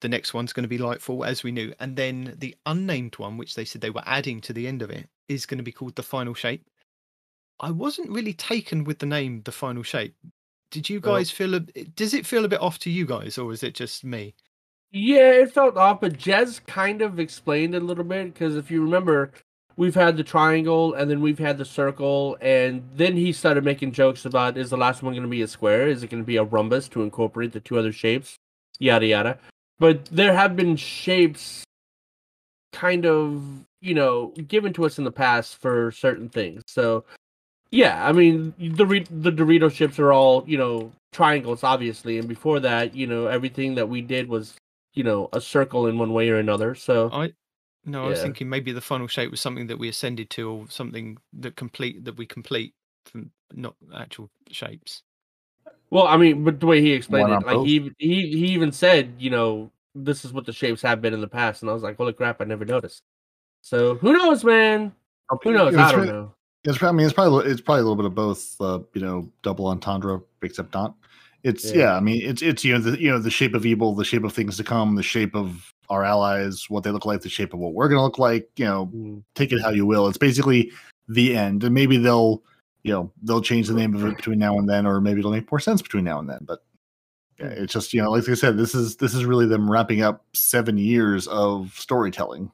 the 0.00 0.08
next 0.08 0.34
one's 0.34 0.52
going 0.52 0.64
to 0.64 0.68
be 0.68 0.78
Lightfall, 0.78 1.26
as 1.26 1.42
we 1.44 1.52
knew, 1.52 1.72
and 1.78 1.94
then 1.96 2.34
the 2.38 2.56
unnamed 2.66 3.18
one, 3.18 3.36
which 3.36 3.54
they 3.54 3.64
said 3.64 3.80
they 3.80 3.90
were 3.90 4.02
adding 4.06 4.40
to 4.40 4.52
the 4.52 4.66
end 4.66 4.82
of 4.82 4.90
it, 4.90 5.08
is 5.28 5.46
going 5.46 5.58
to 5.58 5.64
be 5.64 5.72
called 5.72 5.94
the 5.94 6.02
Final 6.02 6.34
Shape. 6.34 6.66
I 7.60 7.70
wasn't 7.70 8.10
really 8.10 8.32
taken 8.32 8.84
with 8.84 8.98
the 8.98 9.06
name 9.06 9.42
the 9.42 9.52
Final 9.52 9.82
Shape. 9.82 10.14
Did 10.70 10.88
you 10.88 11.00
Well- 11.00 11.16
guys 11.16 11.30
feel 11.30 11.54
a 11.54 11.60
does 11.60 12.14
it 12.14 12.26
feel 12.26 12.44
a 12.44 12.48
bit 12.48 12.60
off 12.60 12.78
to 12.80 12.90
you 12.90 13.04
guys 13.06 13.36
or 13.38 13.52
is 13.52 13.62
it 13.62 13.74
just 13.74 14.02
me? 14.04 14.34
Yeah, 14.92 15.30
it 15.32 15.52
felt 15.52 15.76
off, 15.76 16.00
but 16.00 16.14
Jez 16.14 16.64
kind 16.66 17.00
of 17.00 17.20
explained 17.20 17.74
a 17.74 17.80
little 17.80 18.04
bit 18.04 18.34
because 18.34 18.56
if 18.56 18.70
you 18.70 18.82
remember, 18.82 19.30
we've 19.76 19.94
had 19.94 20.16
the 20.16 20.24
triangle 20.24 20.94
and 20.94 21.08
then 21.08 21.20
we've 21.20 21.38
had 21.38 21.58
the 21.58 21.64
circle, 21.64 22.36
and 22.40 22.82
then 22.96 23.16
he 23.16 23.32
started 23.32 23.64
making 23.64 23.92
jokes 23.92 24.24
about 24.24 24.58
is 24.58 24.70
the 24.70 24.76
last 24.76 25.02
one 25.02 25.12
going 25.14 25.22
to 25.22 25.28
be 25.28 25.42
a 25.42 25.48
square? 25.48 25.86
Is 25.88 26.02
it 26.02 26.10
going 26.10 26.22
to 26.22 26.26
be 26.26 26.36
a 26.36 26.44
rhombus 26.44 26.88
to 26.88 27.02
incorporate 27.02 27.52
the 27.52 27.60
two 27.60 27.78
other 27.78 27.92
shapes? 27.92 28.36
Yada 28.80 29.06
yada. 29.06 29.38
But 29.78 30.06
there 30.06 30.34
have 30.34 30.56
been 30.56 30.76
shapes 30.76 31.64
kind 32.72 33.06
of, 33.06 33.42
you 33.80 33.94
know, 33.94 34.28
given 34.48 34.72
to 34.74 34.84
us 34.86 34.98
in 34.98 35.04
the 35.04 35.12
past 35.12 35.56
for 35.56 35.92
certain 35.92 36.28
things. 36.28 36.62
So, 36.66 37.04
yeah, 37.70 38.06
I 38.06 38.12
mean, 38.12 38.54
the 38.58 38.84
the 39.10 39.30
Dorito 39.32 39.72
ships 39.72 39.98
are 39.98 40.12
all, 40.12 40.44
you 40.46 40.58
know, 40.58 40.92
triangles, 41.12 41.62
obviously, 41.64 42.18
and 42.18 42.28
before 42.28 42.60
that, 42.60 42.94
you 42.94 43.06
know, 43.06 43.26
everything 43.26 43.76
that 43.76 43.88
we 43.88 44.02
did 44.02 44.28
was, 44.28 44.54
you 44.94 45.04
know, 45.04 45.28
a 45.32 45.40
circle 45.40 45.86
in 45.86 45.98
one 45.98 46.12
way 46.12 46.28
or 46.30 46.36
another. 46.36 46.74
So, 46.74 47.10
I 47.12 47.32
no, 47.84 48.04
I 48.04 48.08
was 48.08 48.22
thinking 48.22 48.48
maybe 48.48 48.72
the 48.72 48.80
final 48.80 49.06
shape 49.06 49.30
was 49.30 49.40
something 49.40 49.66
that 49.68 49.78
we 49.78 49.88
ascended 49.88 50.30
to 50.30 50.50
or 50.50 50.66
something 50.68 51.18
that 51.32 51.56
complete 51.56 52.04
that 52.04 52.16
we 52.16 52.26
complete 52.26 52.74
from 53.04 53.30
not 53.52 53.74
actual 53.94 54.30
shapes. 54.50 55.02
well, 55.90 56.06
I 56.06 56.16
mean, 56.16 56.44
but 56.44 56.60
the 56.60 56.66
way 56.66 56.80
he 56.80 56.92
explained 56.92 57.30
Why 57.30 57.38
it, 57.38 57.46
like 57.46 57.56
both? 57.56 57.66
he 57.66 57.90
he 57.98 58.28
he 58.28 58.46
even 58.48 58.72
said, 58.72 59.14
you 59.18 59.30
know, 59.30 59.70
this 59.94 60.24
is 60.24 60.32
what 60.32 60.46
the 60.46 60.52
shapes 60.52 60.82
have 60.82 61.00
been 61.00 61.14
in 61.14 61.20
the 61.20 61.28
past, 61.28 61.62
and 61.62 61.70
I 61.70 61.74
was 61.74 61.82
like, 61.82 61.96
holy 61.96 62.12
crap, 62.12 62.40
I 62.40 62.44
never 62.44 62.64
noticed. 62.64 63.02
So 63.62 63.94
who 63.96 64.12
knows, 64.12 64.44
man? 64.44 64.92
Who 65.42 65.52
knows? 65.52 65.74
I 65.76 65.92
don't 65.92 66.00
re- 66.02 66.06
know. 66.06 66.34
It's, 66.64 66.76
prob- 66.76 66.94
I 66.94 66.96
mean, 66.96 67.06
it's 67.06 67.14
probably 67.14 67.50
it's 67.50 67.60
probably 67.60 67.80
a 67.80 67.84
little 67.84 67.96
bit 67.96 68.04
of 68.06 68.14
both. 68.14 68.60
Uh, 68.60 68.80
you 68.94 69.00
know, 69.00 69.30
double 69.42 69.66
entendre, 69.68 70.20
except 70.42 70.74
not. 70.74 70.94
It's 71.42 71.70
Yeah. 71.72 71.78
yeah. 71.78 71.96
I 71.96 72.00
mean, 72.00 72.22
it's 72.22 72.42
it's 72.42 72.64
you 72.64 72.74
know 72.74 72.80
the 72.80 73.00
you 73.00 73.10
know 73.10 73.18
the 73.18 73.30
shape 73.30 73.54
of 73.54 73.64
evil, 73.66 73.94
the 73.94 74.04
shape 74.04 74.24
of 74.24 74.32
things 74.32 74.56
to 74.58 74.64
come, 74.64 74.94
the 74.96 75.02
shape 75.02 75.34
of 75.34 75.72
our 75.88 76.04
allies, 76.04 76.66
what 76.68 76.84
they 76.84 76.90
look 76.90 77.04
like, 77.06 77.22
the 77.22 77.28
shape 77.28 77.52
of 77.54 77.58
what 77.60 77.72
we're 77.74 77.88
gonna 77.88 78.02
look 78.02 78.18
like. 78.18 78.48
You 78.56 78.64
know, 78.66 78.86
Mm. 78.94 79.22
take 79.34 79.52
it 79.52 79.60
how 79.62 79.70
you 79.70 79.86
will. 79.86 80.06
It's 80.08 80.18
basically 80.18 80.70
the 81.08 81.36
end, 81.36 81.64
and 81.64 81.74
maybe 81.74 81.96
they'll 81.96 82.42
you 82.84 82.92
know 82.92 83.12
they'll 83.22 83.42
change 83.42 83.68
the 83.68 83.74
name 83.74 83.94
of 83.94 84.04
it 84.04 84.16
between 84.16 84.38
now 84.38 84.56
and 84.58 84.68
then, 84.68 84.86
or 84.86 85.00
maybe 85.00 85.20
it'll 85.20 85.32
make 85.32 85.50
more 85.50 85.60
sense 85.60 85.82
between 85.82 86.04
now 86.04 86.18
and 86.18 86.28
then. 86.28 86.40
But 86.42 86.60
yeah, 87.38 87.46
it's 87.46 87.72
just 87.72 87.92
you 87.94 88.02
know, 88.02 88.10
like 88.10 88.28
I 88.28 88.34
said, 88.34 88.56
this 88.58 88.74
is 88.74 88.96
this 88.96 89.14
is 89.14 89.24
really 89.24 89.46
them 89.46 89.70
wrapping 89.70 90.02
up 90.02 90.24
seven 90.34 90.76
years 90.78 91.26
of 91.28 91.72
storytelling. 91.76 92.50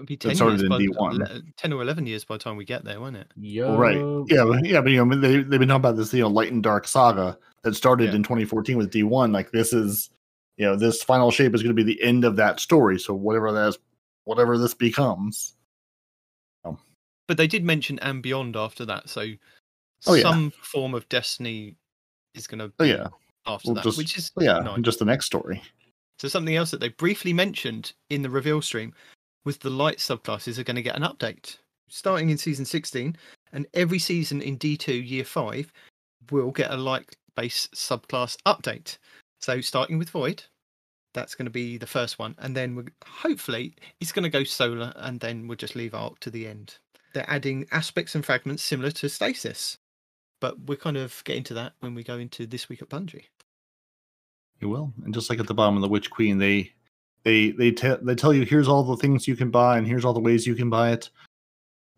It'll 0.00 0.06
be 0.06 0.16
ten 0.16 0.34
started 0.34 0.60
years 0.60 0.62
in 0.62 0.68
by 0.70 0.78
D1. 0.78 1.42
ten 1.58 1.72
or 1.74 1.82
eleven 1.82 2.06
years 2.06 2.24
by 2.24 2.36
the 2.36 2.42
time 2.42 2.56
we 2.56 2.64
get 2.64 2.84
there, 2.84 2.98
won't 3.00 3.16
it? 3.16 3.26
Yo, 3.36 3.76
Right. 3.76 3.96
Yeah, 4.30 4.44
but, 4.44 4.64
yeah, 4.64 4.80
but 4.80 4.90
you 4.92 5.04
know, 5.04 5.14
they 5.14 5.42
they've 5.42 5.60
been 5.60 5.68
talking 5.68 5.76
about 5.76 5.96
this, 5.96 6.12
you 6.14 6.22
know, 6.22 6.28
light 6.28 6.50
and 6.52 6.62
dark 6.62 6.88
saga 6.88 7.36
that 7.62 7.74
started 7.76 8.10
Yeah. 8.10 8.16
in 8.16 8.22
2014 8.22 8.78
with 8.78 8.90
D1. 8.90 9.32
Like 9.32 9.50
this 9.50 9.74
is, 9.74 10.08
you 10.56 10.64
know, 10.64 10.74
this 10.74 11.02
final 11.02 11.30
shape 11.30 11.54
is 11.54 11.62
going 11.62 11.76
to 11.76 11.84
be 11.84 11.94
the 11.94 12.02
end 12.02 12.24
of 12.24 12.36
that 12.36 12.60
story. 12.60 12.98
So 12.98 13.12
whatever 13.14 13.52
that 13.52 13.68
is, 13.68 13.78
whatever 14.24 14.56
this 14.56 14.72
becomes, 14.72 15.54
oh. 16.64 16.78
But 17.28 17.36
they 17.36 17.46
did 17.46 17.62
mention 17.64 17.98
and 17.98 18.22
beyond 18.22 18.56
after 18.56 18.84
that, 18.86 19.08
so 19.10 19.26
Oh, 20.06 20.14
yeah. 20.14 20.22
some 20.22 20.50
form 20.62 20.94
of 20.94 21.06
destiny 21.10 21.76
is 22.34 22.46
going 22.46 22.60
to 22.60 22.72
oh 22.80 22.84
yeah, 22.84 23.08
after 23.46 23.68
well, 23.68 23.74
that, 23.74 23.84
just- 23.84 23.98
which 23.98 24.16
is 24.16 24.32
oh, 24.38 24.42
yeah, 24.42 24.60
nice. 24.60 24.80
just 24.80 24.98
the 24.98 25.04
next 25.04 25.26
story. 25.26 25.60
So 26.18 26.28
something 26.28 26.54
else 26.56 26.70
that 26.70 26.80
they 26.80 26.88
briefly 26.90 27.32
mentioned 27.32 27.92
in 28.10 28.20
the 28.22 28.28
reveal 28.30 28.60
stream 28.62 28.92
was 29.44 29.58
the 29.58 29.70
light 29.70 29.98
subclasses 29.98 30.58
are 30.58 30.64
going 30.64 30.76
to 30.76 30.82
get 30.82 30.96
an 30.96 31.02
update 31.02 31.56
starting 31.88 32.30
in 32.30 32.38
season 32.38 32.64
16 32.64 33.16
and 33.52 33.66
every 33.74 33.98
season 33.98 34.40
in 34.40 34.58
D2 34.58 35.08
year 35.08 35.24
5 35.24 35.72
will 36.30 36.50
get 36.50 36.70
a 36.70 36.76
light 36.76 37.16
base 37.36 37.68
subclass 37.74 38.36
update. 38.46 38.98
So 39.40 39.60
starting 39.60 39.98
with 39.98 40.10
Void, 40.10 40.44
that's 41.14 41.34
going 41.34 41.46
to 41.46 41.50
be 41.50 41.76
the 41.78 41.86
first 41.86 42.18
one 42.18 42.34
and 42.38 42.56
then 42.56 42.76
we're, 42.76 42.86
hopefully 43.06 43.74
it's 44.00 44.12
going 44.12 44.22
to 44.22 44.28
go 44.28 44.44
solar 44.44 44.92
and 44.96 45.18
then 45.18 45.48
we'll 45.48 45.56
just 45.56 45.76
leave 45.76 45.94
Arc 45.94 46.20
to 46.20 46.30
the 46.30 46.46
end. 46.46 46.78
They're 47.12 47.28
adding 47.28 47.66
aspects 47.72 48.14
and 48.14 48.24
fragments 48.24 48.62
similar 48.62 48.92
to 48.92 49.08
Stasis. 49.08 49.78
but 50.40 50.58
we're 50.66 50.76
kind 50.76 50.96
of 50.96 51.22
getting 51.24 51.44
to 51.44 51.54
that 51.54 51.72
when 51.80 51.94
we 51.94 52.02
go 52.02 52.18
into 52.18 52.46
this 52.46 52.68
week 52.68 52.82
at 52.82 52.88
Bungie. 52.88 53.24
You 54.60 54.68
will, 54.68 54.92
and 55.04 55.14
just 55.14 55.30
like 55.30 55.38
at 55.38 55.46
the 55.46 55.54
bottom 55.54 55.76
of 55.76 55.82
the 55.82 55.88
Witch 55.88 56.10
Queen, 56.10 56.38
they 56.38 56.72
they 57.24 57.50
they 57.50 57.70
tell 57.70 57.98
they 58.02 58.14
tell 58.14 58.32
you 58.32 58.44
here's 58.44 58.68
all 58.68 58.82
the 58.82 58.96
things 58.96 59.28
you 59.28 59.36
can 59.36 59.50
buy 59.50 59.78
and 59.78 59.86
here's 59.86 60.04
all 60.04 60.14
the 60.14 60.20
ways 60.20 60.46
you 60.46 60.54
can 60.54 60.70
buy 60.70 60.92
it. 60.92 61.10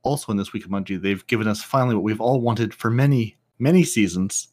Also, 0.02 0.32
in 0.32 0.38
this 0.38 0.52
week 0.52 0.64
of 0.64 0.70
Bungie, 0.70 1.00
they've 1.00 1.26
given 1.28 1.46
us 1.46 1.62
finally 1.62 1.94
what 1.94 2.04
we've 2.04 2.20
all 2.20 2.40
wanted 2.40 2.74
for 2.74 2.90
many 2.90 3.36
many 3.58 3.84
seasons. 3.84 4.48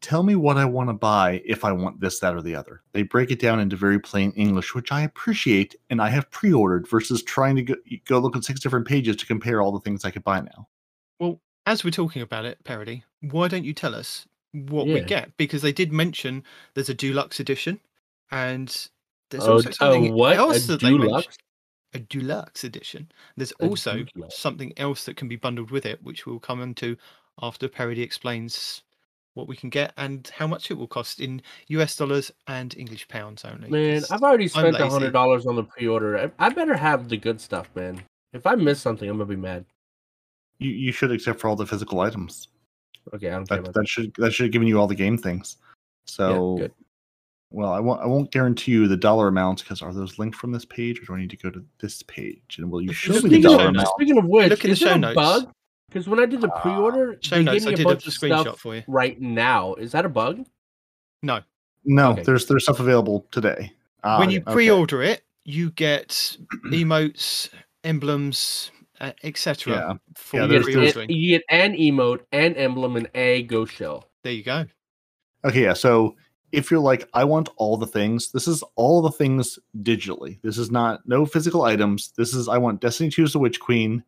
Tell 0.00 0.24
me 0.24 0.34
what 0.34 0.56
I 0.56 0.64
want 0.64 0.88
to 0.88 0.94
buy 0.94 1.40
if 1.44 1.64
I 1.64 1.70
want 1.70 2.00
this, 2.00 2.18
that, 2.18 2.34
or 2.34 2.42
the 2.42 2.56
other. 2.56 2.82
They 2.92 3.04
break 3.04 3.30
it 3.30 3.38
down 3.38 3.60
into 3.60 3.76
very 3.76 4.00
plain 4.00 4.32
English, 4.32 4.74
which 4.74 4.90
I 4.90 5.02
appreciate, 5.02 5.76
and 5.90 6.02
I 6.02 6.08
have 6.08 6.28
pre-ordered 6.32 6.88
versus 6.88 7.22
trying 7.22 7.54
to 7.54 7.62
go, 7.62 7.76
go 8.06 8.18
look 8.18 8.36
at 8.36 8.42
six 8.42 8.58
different 8.58 8.88
pages 8.88 9.14
to 9.16 9.26
compare 9.26 9.62
all 9.62 9.70
the 9.70 9.78
things 9.78 10.04
I 10.04 10.10
could 10.10 10.24
buy 10.24 10.40
now. 10.40 10.66
Well, 11.20 11.40
as 11.66 11.84
we're 11.84 11.92
talking 11.92 12.20
about 12.20 12.44
it, 12.44 12.58
Parody, 12.64 13.04
why 13.20 13.46
don't 13.46 13.64
you 13.64 13.72
tell 13.72 13.94
us 13.94 14.26
what 14.50 14.88
we 14.88 15.00
get? 15.02 15.36
Because 15.36 15.62
they 15.62 15.72
did 15.72 15.92
mention 15.92 16.42
there's 16.74 16.88
a 16.88 16.94
deluxe 16.94 17.38
edition, 17.38 17.78
and 18.32 18.88
there's 19.32 19.48
Oh, 19.48 19.54
also 19.54 19.70
oh, 19.70 19.72
something 19.72 20.14
what? 20.14 20.36
else 20.36 20.64
A 20.64 20.72
that 20.72 20.80
they 20.80 20.90
mentioned. 20.92 21.08
deluxe? 21.10 21.38
A 21.94 21.98
deluxe 21.98 22.64
edition. 22.64 23.10
There's 23.36 23.52
A 23.60 23.66
also 23.66 24.04
deluxe. 24.14 24.38
something 24.38 24.72
else 24.78 25.04
that 25.04 25.16
can 25.16 25.28
be 25.28 25.36
bundled 25.36 25.70
with 25.70 25.84
it, 25.84 26.02
which 26.02 26.24
we'll 26.26 26.38
come 26.38 26.62
into 26.62 26.96
after 27.42 27.68
Parody 27.68 28.02
explains 28.02 28.82
what 29.34 29.48
we 29.48 29.56
can 29.56 29.70
get 29.70 29.94
and 29.96 30.30
how 30.36 30.46
much 30.46 30.70
it 30.70 30.74
will 30.74 30.86
cost 30.86 31.18
in 31.20 31.40
US 31.68 31.96
dollars 31.96 32.30
and 32.46 32.76
English 32.76 33.08
pounds 33.08 33.44
only. 33.44 33.68
Man, 33.70 34.00
'cause 34.00 34.10
I've 34.10 34.22
already 34.22 34.46
spent 34.48 34.76
a 34.76 34.88
hundred 34.88 35.12
dollars 35.12 35.46
on 35.46 35.56
the 35.56 35.64
pre-order. 35.64 36.18
I, 36.38 36.46
I 36.46 36.48
better 36.50 36.76
have 36.76 37.08
the 37.08 37.16
good 37.16 37.40
stuff, 37.40 37.68
man. 37.74 38.02
If 38.32 38.46
I 38.46 38.54
miss 38.54 38.80
something, 38.80 39.08
I'm 39.08 39.16
gonna 39.16 39.26
be 39.28 39.36
mad. 39.36 39.64
You 40.58 40.70
you 40.70 40.92
should, 40.92 41.10
except 41.10 41.40
for 41.40 41.48
all 41.48 41.56
the 41.56 41.66
physical 41.66 42.00
items. 42.00 42.48
Okay, 43.14 43.28
I 43.28 43.32
don't 43.32 43.48
care 43.48 43.56
That 43.56 43.62
about 43.64 43.74
that 43.74 43.88
should 43.88 44.14
that 44.18 44.32
should 44.32 44.44
have 44.44 44.52
given 44.52 44.68
you 44.68 44.78
all 44.78 44.86
the 44.86 44.94
game 44.94 45.16
things. 45.18 45.56
So 46.04 46.56
good. 46.58 46.72
Well, 47.52 47.72
I 47.72 47.80
won't 47.80 48.00
I 48.00 48.06
won't 48.06 48.30
guarantee 48.30 48.72
you 48.72 48.88
the 48.88 48.96
dollar 48.96 49.28
amounts 49.28 49.62
because 49.62 49.82
are 49.82 49.92
those 49.92 50.18
linked 50.18 50.36
from 50.36 50.52
this 50.52 50.64
page 50.64 51.00
or 51.00 51.04
do 51.06 51.14
I 51.14 51.20
need 51.20 51.30
to 51.30 51.36
go 51.36 51.50
to 51.50 51.64
this 51.80 52.02
page? 52.04 52.56
And 52.58 52.70
will 52.70 52.82
you 52.82 52.92
show 52.92 53.12
you 53.14 53.22
me 53.22 53.28
the 53.28 53.36
look 53.36 53.38
at 53.38 53.42
the 53.42 53.48
dollar 53.48 53.62
show 53.64 53.68
amount? 53.68 53.88
Speaking 53.88 54.18
of 54.18 54.24
which, 54.26 54.50
Look 54.50 54.64
in 54.64 54.68
the 54.68 54.72
is 54.72 54.80
there 54.80 54.88
show 54.90 54.94
a 54.94 54.98
notes. 54.98 55.14
bug? 55.14 55.52
Because 55.88 56.08
when 56.08 56.18
I 56.20 56.26
did 56.26 56.40
the 56.40 56.48
pre-order, 56.48 57.18
show 57.20 57.36
they 57.36 57.42
notes, 57.42 57.64
gave 57.64 57.66
me 57.66 57.70
I 57.70 57.74
a 57.74 57.76
did 57.76 57.86
a 57.86 57.88
bunch 57.88 58.06
of 58.06 58.12
screenshot 58.14 58.40
stuff 58.42 58.60
for 58.60 58.74
you. 58.76 58.82
right 58.88 59.20
now. 59.20 59.74
Is 59.74 59.92
that 59.92 60.06
a 60.06 60.08
bug? 60.08 60.44
No. 61.22 61.40
No, 61.84 62.12
Okay. 62.12 62.22
there's 62.22 62.46
there's 62.46 62.62
stuff 62.64 62.80
available 62.80 63.26
today. 63.30 63.72
Ah, 64.04 64.18
when 64.18 64.30
you 64.30 64.40
okay. 64.40 64.52
pre-order 64.52 65.02
it, 65.02 65.22
you 65.44 65.70
get 65.72 66.36
emotes, 66.72 67.50
emblems, 67.84 68.70
uh, 69.00 69.12
etc. 69.22 69.72
Yeah. 69.74 69.92
For 70.14 70.36
Yeah, 70.38 70.42
you, 70.44 70.48
there's- 70.48 70.66
get, 70.66 70.74
there's- 70.74 70.92
pre-ordering. 70.94 71.10
you 71.18 71.28
get 71.38 71.42
an 71.50 71.72
emote, 71.74 72.20
an 72.32 72.54
emblem, 72.54 72.96
and 72.96 73.10
a 73.14 73.42
ghost 73.44 73.74
shell. 73.74 74.08
There 74.22 74.32
you 74.32 74.42
go. 74.44 74.64
Okay, 75.44 75.62
yeah. 75.64 75.72
So 75.74 76.16
if 76.52 76.70
you're 76.70 76.80
like, 76.80 77.08
I 77.14 77.24
want 77.24 77.48
all 77.56 77.76
the 77.76 77.86
things, 77.86 78.30
this 78.30 78.46
is 78.46 78.62
all 78.76 79.02
the 79.02 79.10
things 79.10 79.58
digitally. 79.82 80.38
This 80.42 80.58
is 80.58 80.70
not 80.70 81.00
no 81.06 81.26
physical 81.26 81.62
items. 81.62 82.12
This 82.16 82.34
is 82.34 82.48
I 82.48 82.58
want 82.58 82.80
Destiny 82.80 83.10
2's 83.10 83.32
The 83.32 83.38
Witch 83.38 83.58
Queen 83.58 84.04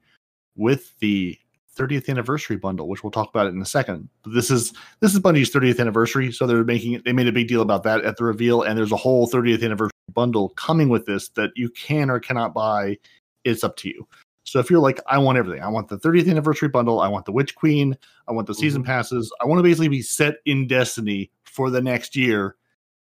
with 0.54 0.96
the 1.00 1.38
30th 1.76 2.09
anniversary 2.09 2.57
bundle, 2.57 2.88
which 2.88 3.02
we'll 3.02 3.11
talk 3.11 3.30
about 3.30 3.46
it 3.46 3.54
in 3.54 3.61
a 3.61 3.66
second. 3.66 4.09
But 4.22 4.35
this 4.35 4.50
is 4.50 4.72
this 5.00 5.14
is 5.14 5.20
Bungie's 5.20 5.50
30th 5.50 5.80
anniversary, 5.80 6.30
so 6.30 6.46
they're 6.46 6.64
making. 6.64 7.02
They 7.04 7.12
made 7.12 7.26
a 7.26 7.33
big 7.33 7.48
deal 7.48 7.62
about 7.62 7.83
that 7.85 8.04
at 8.04 8.16
the 8.16 8.24
reveal, 8.24 8.62
and 8.62 8.78
there's 8.78 8.92
a 8.92 8.96
whole 8.96 9.28
30th 9.28 9.64
anniversary 9.64 9.90
bundle 10.12 10.50
coming 10.50 10.88
with 10.88 11.07
this 11.07 11.30
that 11.30 11.50
you 11.57 11.70
can 11.70 12.11
or 12.11 12.20
cannot 12.20 12.54
buy. 12.54 12.98
It's 13.44 13.64
up 13.64 13.76
to 13.78 13.88
you. 13.88 14.07
So 14.44 14.59
if 14.59 14.70
you're 14.70 14.80
like, 14.80 15.00
I 15.07 15.18
want 15.18 15.38
everything, 15.38 15.62
I 15.62 15.68
want 15.68 15.88
the 15.88 15.98
30th 15.98 16.30
anniversary 16.30 16.68
bundle, 16.68 17.00
I 17.00 17.09
want 17.09 17.24
the 17.24 17.33
Witch 17.33 17.54
Queen, 17.54 17.96
I 18.28 18.33
want 18.33 18.46
the 18.46 18.54
season 18.54 18.83
mm-hmm. 18.83 18.90
passes, 18.90 19.33
I 19.40 19.46
want 19.46 19.59
to 19.59 19.62
basically 19.62 19.88
be 19.88 20.02
set 20.02 20.37
in 20.44 20.66
Destiny 20.66 21.30
for 21.44 21.70
the 21.70 21.80
next 21.80 22.14
year. 22.14 22.57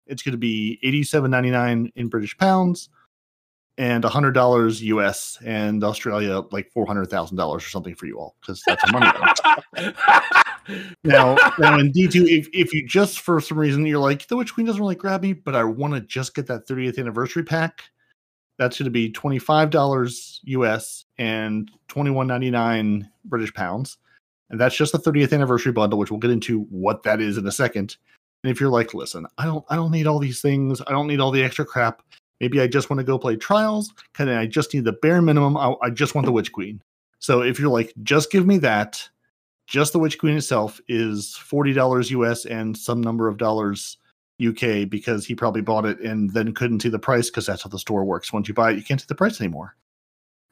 It's 0.08 0.22
going 0.22 0.34
to 0.34 0.38
be 0.38 0.80
87.99 0.84 1.92
in 1.96 2.08
British 2.08 2.38
pounds 2.38 2.90
and 3.78 4.04
$100 4.04 4.82
US 4.82 5.38
and 5.44 5.84
Australia 5.84 6.44
like 6.52 6.72
$400,000 6.74 7.48
or 7.48 7.60
something 7.60 7.96
for 7.96 8.06
you 8.06 8.20
all 8.20 8.36
because 8.40 8.62
that's 8.66 8.92
money. 8.92 9.08
now, 11.04 11.36
now 11.58 11.80
in 11.80 11.92
D2, 11.92 12.28
if, 12.28 12.48
if 12.54 12.74
you 12.74 12.88
just 12.88 13.20
for 13.20 13.42
some 13.42 13.58
reason 13.58 13.86
you're 13.86 14.00
like, 14.00 14.28
the 14.28 14.38
Witch 14.38 14.54
Queen 14.54 14.66
doesn't 14.66 14.82
really 14.82 14.96
grab 14.96 15.22
me, 15.22 15.34
but 15.34 15.56
I 15.56 15.64
want 15.64 15.94
to 15.94 16.02
just 16.02 16.36
get 16.36 16.48
that 16.48 16.68
30th 16.68 17.00
anniversary 17.00 17.44
pack, 17.44 17.84
that's 18.58 18.78
going 18.78 18.86
to 18.86 18.92
be 18.92 19.12
$25 19.12 20.40
US 20.44 21.06
and 21.18 21.72
$21.99 21.90 23.10
British 23.26 23.54
pounds. 23.54 23.98
And 24.50 24.60
that's 24.60 24.76
just 24.76 24.92
the 24.92 25.00
30th 25.00 25.34
anniversary 25.34 25.72
bundle, 25.72 25.98
which 25.98 26.12
we'll 26.12 26.20
get 26.20 26.32
into 26.32 26.62
what 26.70 27.04
that 27.04 27.20
is 27.20 27.38
in 27.38 27.48
a 27.48 27.52
second. 27.52 27.98
And 28.44 28.52
if 28.52 28.60
you're 28.60 28.70
like, 28.70 28.94
listen, 28.94 29.26
I 29.38 29.46
don't 29.46 29.66
I 29.70 29.76
don't 29.76 29.92
need 29.92 30.06
all 30.06 30.20
these 30.20 30.42
things, 30.42 30.82
I 30.86 30.92
don't 30.92 31.08
need 31.08 31.20
all 31.20 31.32
the 31.32 31.44
extra 31.44 31.66
crap. 31.66 32.04
Maybe 32.40 32.60
I 32.60 32.68
just 32.68 32.90
want 32.90 33.00
to 33.00 33.06
go 33.06 33.18
play 33.18 33.36
trials, 33.36 33.94
kind 34.14 34.30
of 34.30 34.38
I 34.38 34.46
just 34.46 34.74
need 34.74 34.84
the 34.84 34.94
bare 34.94 35.22
minimum. 35.22 35.56
I, 35.58 35.74
I 35.82 35.90
just 35.90 36.14
want 36.14 36.26
the 36.26 36.32
Witch 36.32 36.52
Queen. 36.52 36.82
So 37.20 37.42
if 37.42 37.58
you're 37.58 37.70
like, 37.70 37.94
just 38.04 38.32
give 38.32 38.46
me 38.46 38.58
that, 38.60 39.08
just 39.66 39.94
the 39.94 40.00
Witch 40.00 40.20
Queen 40.20 40.36
itself 40.36 40.82
is 40.90 41.40
$40 41.42 42.12
US 42.12 42.46
and 42.46 42.78
some 42.78 43.00
number 43.00 43.30
of 43.30 43.38
dollars 43.38 43.98
UK 44.48 44.90
because 44.90 45.26
he 45.26 45.36
probably 45.36 45.62
bought 45.62 45.86
it 45.86 46.00
and 46.00 46.32
then 46.34 46.54
couldn't 46.54 46.82
see 46.82 46.90
the 46.90 47.00
price 47.00 47.30
because 47.30 47.46
that's 47.46 47.64
how 47.64 47.70
the 47.70 47.80
store 47.80 48.04
works. 48.04 48.34
Once 48.34 48.48
you 48.48 48.54
buy 48.54 48.72
it, 48.72 48.78
you 48.78 48.84
can't 48.84 49.00
see 49.00 49.06
the 49.08 49.16
price 49.16 49.40
anymore. 49.40 49.76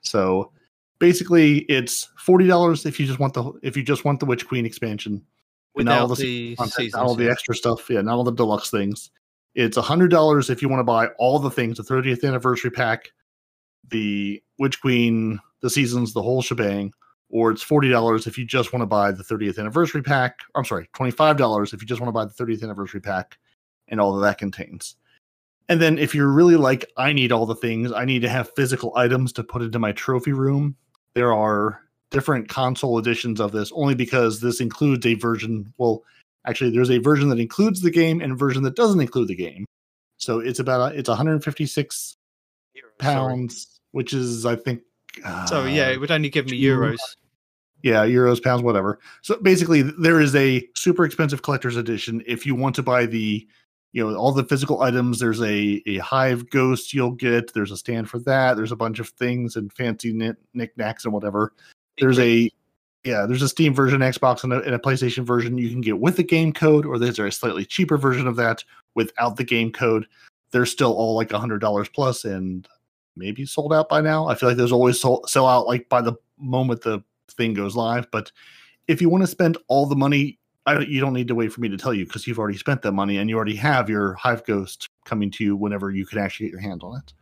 So 0.01 0.51
basically 1.01 1.59
it's 1.61 2.09
forty 2.17 2.47
dollars 2.47 2.85
if 2.85 2.97
you 2.99 3.05
just 3.05 3.19
want 3.19 3.33
the 3.33 3.51
if 3.63 3.75
you 3.75 3.83
just 3.83 4.05
want 4.05 4.21
the 4.21 4.25
Witch 4.25 4.47
Queen 4.47 4.65
expansion. 4.65 5.25
and 5.75 5.85
not 5.85 6.01
all 6.01 6.07
the 6.07 6.15
the 6.15 6.55
content, 6.55 6.73
seasons. 6.73 6.93
not 6.93 7.05
all 7.05 7.15
the 7.15 7.29
extra 7.29 7.55
stuff, 7.55 7.89
yeah, 7.89 8.01
not 8.01 8.15
all 8.15 8.23
the 8.23 8.31
deluxe 8.31 8.69
things. 8.69 9.09
It's 9.55 9.75
a 9.75 9.81
hundred 9.81 10.11
dollars 10.11 10.49
if 10.49 10.61
you 10.61 10.69
want 10.69 10.79
to 10.79 10.85
buy 10.85 11.07
all 11.17 11.39
the 11.39 11.51
things, 11.51 11.75
the 11.75 11.83
30th 11.83 12.23
anniversary 12.23 12.71
pack, 12.71 13.11
the 13.89 14.41
Witch 14.59 14.79
Queen, 14.79 15.39
the 15.61 15.69
seasons, 15.69 16.13
the 16.13 16.21
whole 16.21 16.41
shebang, 16.41 16.93
or 17.29 17.51
it's 17.51 17.63
forty 17.63 17.89
dollars 17.89 18.27
if 18.27 18.37
you 18.37 18.45
just 18.45 18.71
want 18.71 18.81
to 18.81 18.87
buy 18.87 19.11
the 19.11 19.23
30th 19.23 19.59
anniversary 19.59 20.03
pack. 20.03 20.39
I'm 20.55 20.63
sorry, 20.63 20.87
twenty 20.93 21.11
five 21.11 21.35
dollars 21.35 21.73
if 21.73 21.81
you 21.81 21.87
just 21.87 21.99
want 21.99 22.09
to 22.09 22.13
buy 22.13 22.25
the 22.25 22.31
30th 22.33 22.63
anniversary 22.63 23.01
pack 23.01 23.37
and 23.91 24.01
all 24.01 24.15
that 24.15 24.27
that 24.27 24.37
contains. 24.39 24.95
And 25.69 25.79
then 25.81 25.97
if 25.99 26.15
you're 26.15 26.31
really 26.31 26.55
like, 26.55 26.85
I 26.97 27.13
need 27.13 27.31
all 27.31 27.45
the 27.45 27.55
things, 27.55 27.91
I 27.93 28.03
need 28.03 28.23
to 28.23 28.29
have 28.29 28.51
physical 28.55 28.91
items 28.95 29.31
to 29.33 29.43
put 29.43 29.61
into 29.61 29.79
my 29.79 29.91
trophy 29.91 30.33
room. 30.33 30.75
There 31.13 31.33
are 31.33 31.81
different 32.09 32.49
console 32.49 32.97
editions 32.97 33.39
of 33.39 33.51
this 33.51 33.71
only 33.73 33.95
because 33.95 34.41
this 34.41 34.59
includes 34.59 35.05
a 35.05 35.13
version. 35.13 35.71
Well, 35.77 36.03
actually, 36.45 36.71
there's 36.71 36.91
a 36.91 36.97
version 36.97 37.29
that 37.29 37.39
includes 37.39 37.81
the 37.81 37.91
game 37.91 38.21
and 38.21 38.33
a 38.33 38.35
version 38.35 38.63
that 38.63 38.75
doesn't 38.75 38.99
include 38.99 39.27
the 39.27 39.35
game. 39.35 39.65
So 40.17 40.39
it's 40.39 40.59
about 40.59 40.95
it's 40.95 41.09
156 41.09 42.17
Sorry. 42.75 42.91
pounds, 42.99 43.79
which 43.91 44.13
is 44.13 44.45
I 44.45 44.55
think. 44.55 44.81
So 45.47 45.65
yeah, 45.65 45.87
uh, 45.87 45.91
it 45.91 45.99
would 45.99 46.11
only 46.11 46.29
give 46.29 46.45
me 46.45 46.61
euros. 46.61 46.99
yeah, 47.81 48.05
euros, 48.05 48.41
pounds, 48.41 48.61
whatever. 48.61 48.99
So 49.21 49.37
basically, 49.41 49.81
there 49.81 50.21
is 50.21 50.35
a 50.35 50.67
super 50.75 51.05
expensive 51.05 51.41
collector's 51.41 51.75
edition. 51.75 52.23
If 52.27 52.45
you 52.45 52.55
want 52.55 52.75
to 52.75 52.83
buy 52.83 53.05
the, 53.05 53.47
you 53.93 54.09
know, 54.09 54.15
all 54.15 54.31
the 54.31 54.43
physical 54.43 54.81
items, 54.81 55.19
there's 55.19 55.41
a 55.41 55.81
a 55.85 55.97
hive 55.97 56.49
ghost 56.49 56.93
you'll 56.93 57.11
get. 57.11 57.53
There's 57.53 57.71
a 57.71 57.77
stand 57.77 58.09
for 58.09 58.19
that. 58.19 58.55
There's 58.55 58.71
a 58.71 58.77
bunch 58.77 58.99
of 58.99 59.09
things 59.09 59.55
and 59.55 59.71
fancy 59.73 60.13
knit, 60.13 60.37
knickknacks 60.53 61.05
and 61.05 61.13
whatever. 61.13 61.53
There's 61.99 62.19
a 62.19 62.49
yeah, 63.03 63.25
there's 63.25 63.41
a 63.41 63.49
Steam 63.49 63.73
version, 63.73 64.01
Xbox, 64.01 64.43
and 64.43 64.53
a, 64.53 64.61
and 64.61 64.75
a 64.75 64.79
PlayStation 64.79 65.25
version 65.25 65.57
you 65.57 65.69
can 65.69 65.81
get 65.81 65.99
with 65.99 66.17
the 66.17 66.23
game 66.23 66.53
code, 66.53 66.85
or 66.85 66.99
there's 66.99 67.19
a 67.19 67.31
slightly 67.31 67.65
cheaper 67.65 67.97
version 67.97 68.27
of 68.27 68.35
that 68.35 68.63
without 68.93 69.37
the 69.37 69.43
game 69.43 69.71
code. 69.71 70.05
They're 70.51 70.65
still 70.65 70.93
all 70.93 71.15
like 71.15 71.33
a 71.33 71.39
hundred 71.39 71.59
dollars 71.59 71.89
plus, 71.89 72.25
and 72.25 72.67
maybe 73.15 73.45
sold 73.45 73.73
out 73.73 73.89
by 73.89 74.01
now. 74.01 74.27
I 74.27 74.35
feel 74.35 74.49
like 74.49 74.57
there's 74.57 74.71
always 74.71 74.99
sold, 74.99 75.29
sell 75.29 75.47
out 75.47 75.67
like 75.67 75.89
by 75.89 76.01
the 76.01 76.13
moment 76.37 76.81
the 76.81 77.03
thing 77.31 77.53
goes 77.53 77.75
live. 77.75 78.09
But 78.11 78.31
if 78.87 79.01
you 79.01 79.09
want 79.09 79.23
to 79.23 79.27
spend 79.27 79.57
all 79.67 79.85
the 79.85 79.95
money, 79.95 80.37
I, 80.65 80.73
don't- 80.75 80.89
you 80.89 81.01
don't 81.01 81.13
need 81.13 81.27
to 81.29 81.35
wait 81.35 81.51
for 81.51 81.61
me 81.61 81.69
to 81.69 81.77
tell 81.77 81.93
you 81.93 82.05
because 82.05 82.27
you've 82.27 82.39
already 82.39 82.57
spent 82.57 82.81
that 82.83 82.91
money 82.91 83.17
and 83.17 83.29
you 83.29 83.35
already 83.35 83.55
have 83.55 83.89
your 83.89 84.13
Hive 84.13 84.45
Ghost 84.45 84.87
coming 85.05 85.31
to 85.31 85.43
you 85.43 85.55
whenever 85.55 85.89
you 85.91 86.05
can 86.05 86.19
actually 86.19 86.47
get 86.47 86.51
your 86.53 86.61
hands 86.61 86.83
on 86.83 86.97
it. 86.97 87.13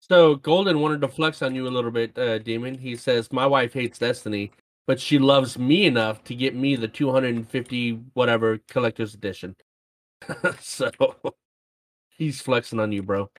So 0.00 0.34
Golden 0.36 0.80
wanted 0.80 1.00
to 1.02 1.08
flex 1.08 1.42
on 1.42 1.54
you 1.54 1.68
a 1.68 1.70
little 1.70 1.90
bit, 1.92 2.18
uh, 2.18 2.38
Demon. 2.38 2.76
He 2.76 2.96
says 2.96 3.32
my 3.32 3.46
wife 3.46 3.72
hates 3.72 3.98
Destiny, 3.98 4.50
but 4.86 4.98
she 4.98 5.18
loves 5.20 5.56
me 5.56 5.86
enough 5.86 6.24
to 6.24 6.34
get 6.34 6.56
me 6.56 6.74
the 6.74 6.88
250 6.88 7.92
whatever 8.14 8.58
collector's 8.68 9.14
edition. 9.14 9.54
so 10.60 10.90
he's 12.08 12.40
flexing 12.40 12.80
on 12.80 12.90
you, 12.90 13.02
bro. 13.04 13.30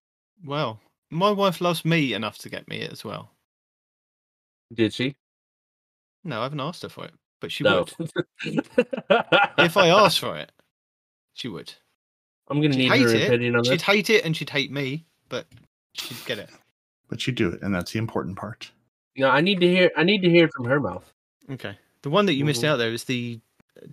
Well, 0.45 0.79
my 1.09 1.31
wife 1.31 1.59
loves 1.59 1.83
me 1.83 2.13
enough 2.13 2.37
to 2.39 2.49
get 2.49 2.67
me 2.69 2.77
it 2.77 2.91
as 2.93 3.03
well. 3.03 3.31
Did 4.73 4.93
she? 4.93 5.15
No, 6.23 6.39
I 6.39 6.43
haven't 6.43 6.61
asked 6.61 6.83
her 6.83 6.89
for 6.89 7.03
it, 7.05 7.13
but 7.41 7.51
she 7.51 7.65
no. 7.65 7.85
would. 7.99 8.11
If 9.57 9.75
I 9.75 9.89
asked 9.89 10.19
for 10.19 10.37
it, 10.37 10.51
she 11.33 11.49
would. 11.49 11.73
I'm 12.47 12.61
gonna 12.61 12.75
need 12.75 12.89
hate 12.91 13.01
her 13.01 13.09
it. 13.13 13.23
opinion 13.27 13.55
on 13.57 13.63
that. 13.63 13.69
She'd 13.69 13.79
this. 13.79 13.83
hate 13.83 14.09
it 14.09 14.23
and 14.25 14.35
she'd 14.37 14.49
hate 14.49 14.71
me, 14.71 15.05
but 15.27 15.45
she'd 15.93 16.23
get 16.25 16.39
it. 16.39 16.49
But 17.09 17.27
you 17.27 17.33
do 17.33 17.49
it, 17.49 17.61
and 17.61 17.75
that's 17.75 17.91
the 17.91 17.99
important 17.99 18.37
part. 18.37 18.71
No, 19.17 19.29
I 19.29 19.41
need 19.41 19.59
to 19.59 19.67
hear. 19.67 19.91
I 19.97 20.03
need 20.03 20.21
to 20.21 20.29
hear 20.29 20.45
it 20.45 20.53
from 20.53 20.63
her 20.65 20.79
mouth. 20.79 21.11
Okay. 21.49 21.77
The 22.03 22.09
one 22.09 22.25
that 22.27 22.35
you 22.35 22.45
missed 22.45 22.61
Mhm. 22.63 22.67
out 22.69 22.77
there 22.77 22.93
is 22.93 23.03
the 23.03 23.39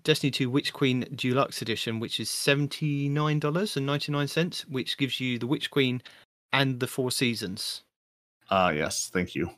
Destiny 0.04 0.30
2 0.30 0.48
Witch 0.50 0.72
Queen 0.72 1.06
Deluxe 1.14 1.60
Edition, 1.62 1.98
which 2.00 2.20
is 2.20 2.28
$79.99, 2.30 4.64
which 4.68 4.96
gives 4.96 5.20
you 5.20 5.38
the 5.38 5.46
Witch 5.46 5.70
Queen 5.70 6.02
and 6.52 6.80
the 6.80 6.86
four 6.86 7.10
seasons. 7.10 7.82
Ah, 8.50 8.70
yes, 8.70 9.10
thank 9.12 9.34
you. 9.34 9.50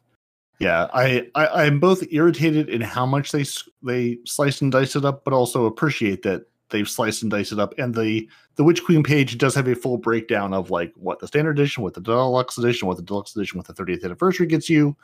Yeah, 0.60 0.88
I, 0.92 1.26
I 1.34 1.64
I'm 1.64 1.80
both 1.80 2.04
irritated 2.12 2.68
in 2.68 2.82
how 2.82 3.06
much 3.06 3.32
they 3.32 3.44
they 3.82 4.18
slice 4.26 4.60
and 4.60 4.70
dice 4.70 4.94
it 4.94 5.04
up, 5.06 5.24
but 5.24 5.32
also 5.32 5.64
appreciate 5.64 6.22
that 6.22 6.44
they've 6.68 6.88
sliced 6.88 7.22
and 7.22 7.30
diced 7.30 7.52
it 7.52 7.58
up. 7.58 7.74
And 7.78 7.94
the 7.94 8.28
the 8.56 8.64
Witch 8.64 8.84
Queen 8.84 9.02
page 9.02 9.38
does 9.38 9.54
have 9.54 9.66
a 9.68 9.74
full 9.74 9.96
breakdown 9.96 10.52
of 10.52 10.70
like 10.70 10.92
what 10.96 11.18
the 11.18 11.26
standard 11.26 11.58
edition, 11.58 11.82
what 11.82 11.94
the 11.94 12.00
deluxe 12.02 12.58
edition, 12.58 12.86
what 12.88 12.98
the 12.98 13.02
deluxe 13.02 13.34
edition 13.34 13.56
with 13.56 13.66
the 13.68 13.72
30th 13.72 14.04
anniversary 14.04 14.46
gets 14.46 14.68
you, 14.68 14.94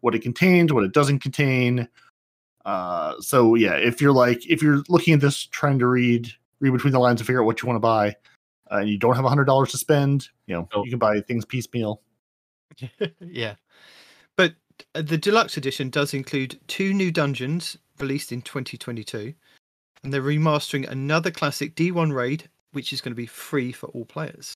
what 0.00 0.14
it 0.14 0.22
contains, 0.22 0.72
what 0.72 0.82
it 0.84 0.92
doesn't 0.92 1.20
contain. 1.20 1.88
Uh, 2.64 3.14
so 3.20 3.54
yeah, 3.54 3.74
if 3.76 4.00
you're 4.00 4.12
like 4.12 4.44
if 4.50 4.60
you're 4.60 4.82
looking 4.88 5.14
at 5.14 5.20
this 5.20 5.46
trying 5.46 5.78
to 5.78 5.86
read 5.86 6.28
read 6.58 6.72
between 6.72 6.92
the 6.92 6.98
lines 6.98 7.20
and 7.20 7.26
figure 7.28 7.40
out 7.40 7.46
what 7.46 7.62
you 7.62 7.66
want 7.68 7.76
to 7.76 7.80
buy, 7.80 8.08
uh, 8.72 8.78
and 8.78 8.88
you 8.88 8.98
don't 8.98 9.14
have 9.14 9.24
a 9.24 9.28
hundred 9.28 9.44
dollars 9.44 9.70
to 9.70 9.78
spend, 9.78 10.28
you 10.48 10.54
know 10.56 10.68
Oh. 10.74 10.82
you 10.82 10.90
can 10.90 10.98
buy 10.98 11.20
things 11.20 11.44
piecemeal. 11.44 12.02
yeah. 13.20 13.54
But 14.34 14.54
the 14.94 15.18
deluxe 15.18 15.56
edition 15.56 15.90
does 15.90 16.14
include 16.14 16.58
two 16.66 16.92
new 16.92 17.10
dungeons 17.10 17.76
released 17.98 18.32
in 18.32 18.42
2022, 18.42 19.34
and 20.02 20.12
they're 20.12 20.22
remastering 20.22 20.88
another 20.88 21.30
classic 21.30 21.74
D1 21.74 22.14
raid, 22.14 22.48
which 22.72 22.92
is 22.92 23.00
going 23.00 23.12
to 23.12 23.16
be 23.16 23.26
free 23.26 23.72
for 23.72 23.86
all 23.88 24.04
players. 24.04 24.54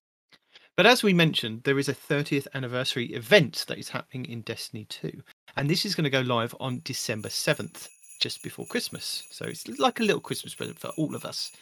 But 0.76 0.86
as 0.86 1.02
we 1.02 1.12
mentioned, 1.12 1.64
there 1.64 1.78
is 1.78 1.88
a 1.88 1.94
30th 1.94 2.46
anniversary 2.54 3.06
event 3.06 3.64
that 3.68 3.78
is 3.78 3.90
happening 3.90 4.24
in 4.26 4.42
Destiny 4.42 4.86
2, 4.88 5.22
and 5.56 5.68
this 5.68 5.84
is 5.84 5.94
going 5.94 6.04
to 6.04 6.10
go 6.10 6.20
live 6.20 6.54
on 6.60 6.80
December 6.84 7.28
7th, 7.28 7.88
just 8.20 8.42
before 8.42 8.66
Christmas. 8.66 9.24
So 9.30 9.46
it's 9.46 9.66
like 9.78 10.00
a 10.00 10.04
little 10.04 10.20
Christmas 10.20 10.54
present 10.54 10.78
for 10.78 10.88
all 10.96 11.14
of 11.14 11.24
us. 11.24 11.52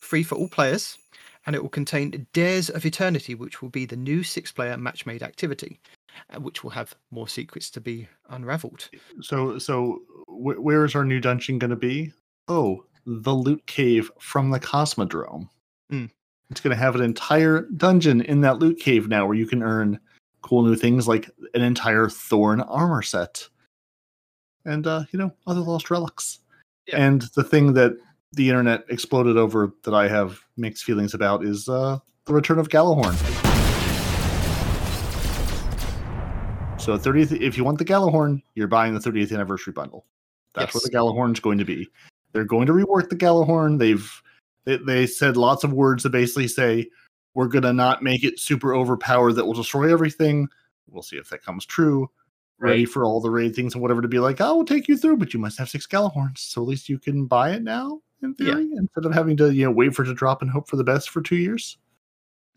Free 0.00 0.22
for 0.22 0.34
all 0.34 0.48
players, 0.48 0.98
and 1.46 1.54
it 1.54 1.62
will 1.62 1.70
contain 1.70 2.26
Dares 2.32 2.70
of 2.70 2.84
Eternity, 2.84 3.34
which 3.34 3.62
will 3.62 3.68
be 3.68 3.86
the 3.86 3.96
new 3.96 4.22
six 4.22 4.50
player 4.52 4.76
match 4.76 5.06
made 5.06 5.22
activity 5.22 5.78
uh, 5.82 5.99
which 6.38 6.62
will 6.62 6.70
have 6.70 6.94
more 7.10 7.28
secrets 7.28 7.70
to 7.70 7.80
be 7.80 8.08
unraveled. 8.28 8.88
So, 9.20 9.58
so 9.58 10.00
wh- 10.26 10.62
where 10.62 10.84
is 10.84 10.94
our 10.94 11.04
new 11.04 11.20
dungeon 11.20 11.58
going 11.58 11.70
to 11.70 11.76
be? 11.76 12.12
Oh, 12.48 12.84
the 13.06 13.32
loot 13.32 13.66
cave 13.66 14.10
from 14.18 14.50
the 14.50 14.60
Cosmodrome. 14.60 15.48
Mm. 15.92 16.10
It's 16.50 16.60
going 16.60 16.74
to 16.74 16.82
have 16.82 16.94
an 16.94 17.02
entire 17.02 17.62
dungeon 17.76 18.22
in 18.22 18.40
that 18.40 18.58
loot 18.58 18.78
cave 18.80 19.08
now, 19.08 19.26
where 19.26 19.36
you 19.36 19.46
can 19.46 19.62
earn 19.62 20.00
cool 20.42 20.62
new 20.62 20.76
things 20.76 21.06
like 21.06 21.30
an 21.54 21.62
entire 21.62 22.08
Thorn 22.08 22.60
armor 22.62 23.02
set, 23.02 23.46
and 24.64 24.86
uh, 24.86 25.04
you 25.12 25.18
know 25.18 25.32
other 25.46 25.60
lost 25.60 25.90
relics. 25.90 26.40
Yeah. 26.86 26.96
And 27.04 27.22
the 27.36 27.44
thing 27.44 27.74
that 27.74 27.96
the 28.32 28.48
internet 28.48 28.84
exploded 28.88 29.36
over 29.36 29.72
that 29.84 29.94
I 29.94 30.08
have 30.08 30.40
mixed 30.56 30.84
feelings 30.84 31.14
about 31.14 31.44
is 31.44 31.68
uh, 31.68 31.98
the 32.26 32.32
return 32.32 32.58
of 32.58 32.68
Gjallarhorn. 32.68 33.49
So 36.98 37.12
30th, 37.12 37.40
if 37.40 37.56
you 37.56 37.62
want 37.62 37.78
the 37.78 37.84
Gjallarhorn, 37.84 38.42
you're 38.56 38.66
buying 38.66 38.94
the 38.94 39.00
30th 39.00 39.32
anniversary 39.32 39.72
bundle. 39.72 40.06
That's 40.54 40.74
what 40.74 40.82
Yes. 40.82 40.90
the 40.90 40.96
Gjallarhorn's 40.96 41.38
going 41.38 41.58
to 41.58 41.64
be. 41.64 41.88
They're 42.32 42.44
going 42.44 42.66
to 42.66 42.72
rework 42.72 43.08
the 43.08 43.16
Gjallarhorn. 43.16 43.78
They've 43.78 44.22
they, 44.64 44.76
they 44.76 45.06
said 45.06 45.36
lots 45.36 45.62
of 45.64 45.72
words 45.72 46.02
that 46.02 46.10
basically 46.10 46.48
say 46.48 46.88
we're 47.34 47.46
gonna 47.46 47.72
not 47.72 48.02
make 48.02 48.24
it 48.24 48.38
super 48.40 48.74
overpowered 48.74 49.34
that 49.34 49.44
will 49.46 49.52
destroy 49.54 49.92
everything. 49.92 50.48
We'll 50.88 51.02
see 51.04 51.16
if 51.16 51.28
that 51.30 51.44
comes 51.44 51.64
true. 51.64 52.10
Ready 52.58 52.84
for 52.84 53.04
all 53.04 53.20
the 53.20 53.30
raid 53.30 53.54
things 53.54 53.74
and 53.74 53.80
whatever 53.82 54.02
to 54.02 54.08
be 54.08 54.18
like, 54.18 54.40
oh, 54.40 54.56
we'll 54.56 54.66
take 54.66 54.86
you 54.88 54.98
through, 54.98 55.16
but 55.16 55.32
you 55.32 55.38
must 55.40 55.58
have 55.58 55.70
six 55.70 55.86
Gjallarhorns. 55.86 56.38
So 56.38 56.60
at 56.60 56.68
least 56.68 56.88
you 56.88 56.98
can 56.98 57.24
buy 57.26 57.52
it 57.52 57.62
now, 57.62 58.02
in 58.22 58.34
Yeah. 58.38 58.54
theory, 58.54 58.70
instead 58.76 59.06
of 59.06 59.14
having 59.14 59.36
to, 59.38 59.50
you 59.54 59.64
know, 59.64 59.70
wait 59.70 59.94
for 59.94 60.02
it 60.02 60.06
to 60.06 60.14
drop 60.14 60.42
and 60.42 60.50
hope 60.50 60.68
for 60.68 60.76
the 60.76 60.84
best 60.84 61.08
for 61.10 61.22
two 61.22 61.36
years. 61.36 61.78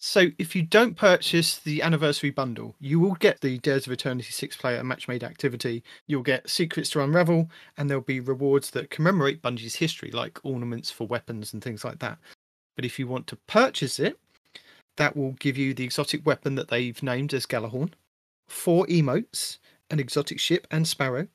So, 0.06 0.32
if 0.38 0.54
you 0.54 0.64
don't 0.64 0.98
purchase 0.98 1.58
the 1.58 1.82
anniversary 1.82 2.30
bundle, 2.30 2.76
you 2.78 3.00
will 3.00 3.14
get 3.14 3.40
the 3.40 3.58
Dares 3.60 3.88
of 3.88 3.94
Eternity 3.94 4.32
six 4.32 4.58
player 4.58 4.84
match 4.84 5.08
made 5.08 5.24
activity. 5.24 5.82
You'll 6.08 6.24
get 6.24 6.50
secrets 6.50 6.90
to 6.90 7.02
unravel, 7.02 7.50
and 7.78 7.90
there'll 7.90 8.04
be 8.04 8.20
rewards 8.20 8.72
that 8.72 8.90
commemorate 8.90 9.42
Bungie's 9.42 9.76
history, 9.76 10.12
like 10.12 10.42
ornaments 10.44 10.92
for 10.92 11.08
weapons 11.08 11.54
and 11.54 11.64
things 11.64 11.86
like 11.86 12.00
that. 12.00 12.18
But 12.76 12.84
if 12.84 13.00
you 13.00 13.08
want 13.08 13.28
to 13.28 13.38
purchase 13.48 13.98
it, 13.98 14.20
that 14.98 15.16
will 15.16 15.32
give 15.40 15.58
you 15.58 15.74
the 15.74 15.86
exotic 15.86 16.26
weapon 16.26 16.56
that 16.56 16.68
they've 16.68 17.02
named 17.02 17.34
as 17.34 17.46
Gjallarhorn, 17.46 17.94
four 18.50 18.86
emotes, 18.88 19.60
an 19.90 20.02
exotic 20.02 20.38
ship 20.38 20.68
and 20.70 20.86
sparrow, 20.86 21.30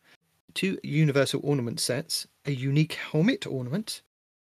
two 0.53 0.79
universal 0.83 1.41
ornament 1.43 1.81
sets, 1.81 2.27
a 2.45 2.51
unique 2.51 2.99
helmet 3.13 3.47
ornament, 3.47 4.03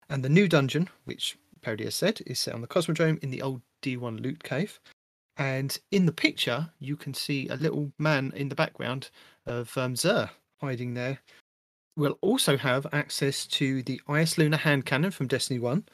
and 0.09 0.25
the 0.25 0.29
new 0.29 0.47
dungeon, 0.47 0.89
which 1.07 1.37
Parody 1.61 1.85
has 1.85 1.97
said 1.97 2.21
is 2.25 2.39
set 2.39 2.55
on 2.55 2.61
the 2.61 2.69
Cosmodrome 2.69 3.21
in 3.21 3.31
the 3.31 3.43
old 3.43 3.63
D1 3.83 4.23
loot 4.23 4.42
cave. 4.42 4.79
And 5.37 5.77
in 5.90 6.07
the 6.07 6.12
picture, 6.12 6.71
you 6.79 6.97
can 6.97 7.14
see 7.14 7.49
a 7.49 7.57
little 7.57 7.92
man 7.99 8.33
in 8.37 8.49
the 8.49 8.55
background 8.55 9.11
of 9.47 9.77
um, 9.77 9.95
Xur 9.95 10.31
hiding 10.61 10.95
there. 10.95 11.18
We'll 11.97 12.18
also 12.21 12.57
have 12.57 12.87
access 12.92 13.47
to 13.47 13.83
the 13.83 14.01
Eyasluna 14.09 14.59
hand 14.59 14.87
cannon 14.87 15.11
from 15.11 15.27
Destiny 15.27 15.59
1 15.59 15.85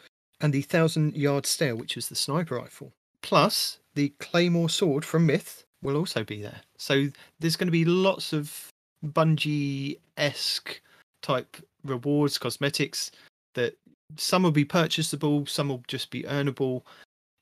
and 0.40 0.52
the 0.52 0.62
Thousand 0.62 1.16
Yard 1.16 1.46
Stare, 1.46 1.76
which 1.76 1.96
is 1.96 2.08
the 2.08 2.14
sniper 2.14 2.56
rifle. 2.56 2.92
Plus, 3.22 3.80
the 3.94 4.10
Claymore 4.20 4.70
sword 4.70 5.04
from 5.04 5.26
Myth 5.26 5.64
will 5.82 5.96
also 5.96 6.22
be 6.24 6.40
there. 6.40 6.60
So 6.76 7.08
there's 7.40 7.56
going 7.56 7.66
to 7.66 7.72
be 7.72 7.84
lots 7.84 8.32
of 8.32 8.68
Bungie 9.04 9.98
esque 10.16 10.80
type 11.22 11.56
rewards, 11.84 12.38
cosmetics 12.38 13.10
that 13.54 13.76
some 14.16 14.42
will 14.42 14.50
be 14.50 14.64
purchasable, 14.64 15.46
some 15.46 15.68
will 15.68 15.82
just 15.88 16.10
be 16.10 16.22
earnable. 16.24 16.82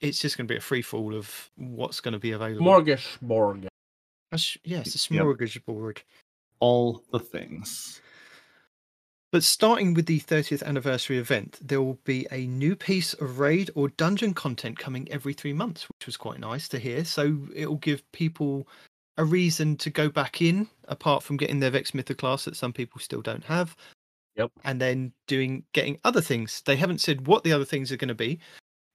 It's 0.01 0.19
just 0.19 0.37
going 0.37 0.47
to 0.47 0.53
be 0.53 0.59
a 0.59 0.63
free 0.63 0.83
fall 0.83 1.15
of 1.15 1.51
what's 1.57 2.01
going 2.01 2.13
to 2.13 2.19
be 2.19 2.33
available. 2.33 2.67
Smorgasbord. 2.67 3.69
A 4.33 4.39
sh- 4.39 4.59
yes, 4.65 5.11
a 5.11 5.15
Yep. 5.15 5.25
smorgasbord. 5.25 5.99
All 6.61 7.03
the 7.13 7.19
things. 7.19 8.01
But 9.33 9.43
starting 9.43 9.93
with 9.93 10.07
the 10.07 10.21
30th 10.21 10.63
anniversary 10.63 11.19
event, 11.19 11.59
there 11.61 11.83
will 11.83 11.99
be 12.05 12.27
a 12.31 12.47
new 12.47 12.77
piece 12.77 13.13
of 13.15 13.39
raid 13.39 13.71
or 13.75 13.89
dungeon 13.89 14.33
content 14.35 14.79
coming 14.79 15.11
every 15.11 15.35
three 15.35 15.53
months, 15.53 15.89
which 15.89 16.07
was 16.07 16.17
quite 16.17 16.39
nice 16.39 16.69
to 16.69 16.79
hear. 16.79 17.05
So 17.05 17.47
it 17.55 17.67
will 17.67 17.77
give 17.77 18.11
people 18.13 18.67
a 19.19 19.25
reason 19.25 19.77
to 19.79 19.91
go 19.91 20.09
back 20.09 20.41
in, 20.41 20.69
apart 20.89 21.23
from 21.23 21.37
getting 21.37 21.61
their 21.61 21.71
Vex 21.71 21.91
Mythoclast 21.91 22.45
that 22.45 22.57
some 22.57 22.73
people 22.73 23.01
still 23.01 23.21
don't 23.23 23.45
have. 23.45 23.77
Yep. 24.37 24.53
And 24.65 24.81
then 24.81 25.13
doing 25.27 25.65
getting 25.73 25.99
other 26.05 26.21
things. 26.21 26.63
They 26.65 26.77
haven't 26.77 27.01
said 27.01 27.27
what 27.27 27.43
the 27.43 27.53
other 27.53 27.65
things 27.65 27.91
are 27.91 27.97
going 27.97 28.09
to 28.09 28.15
be, 28.15 28.39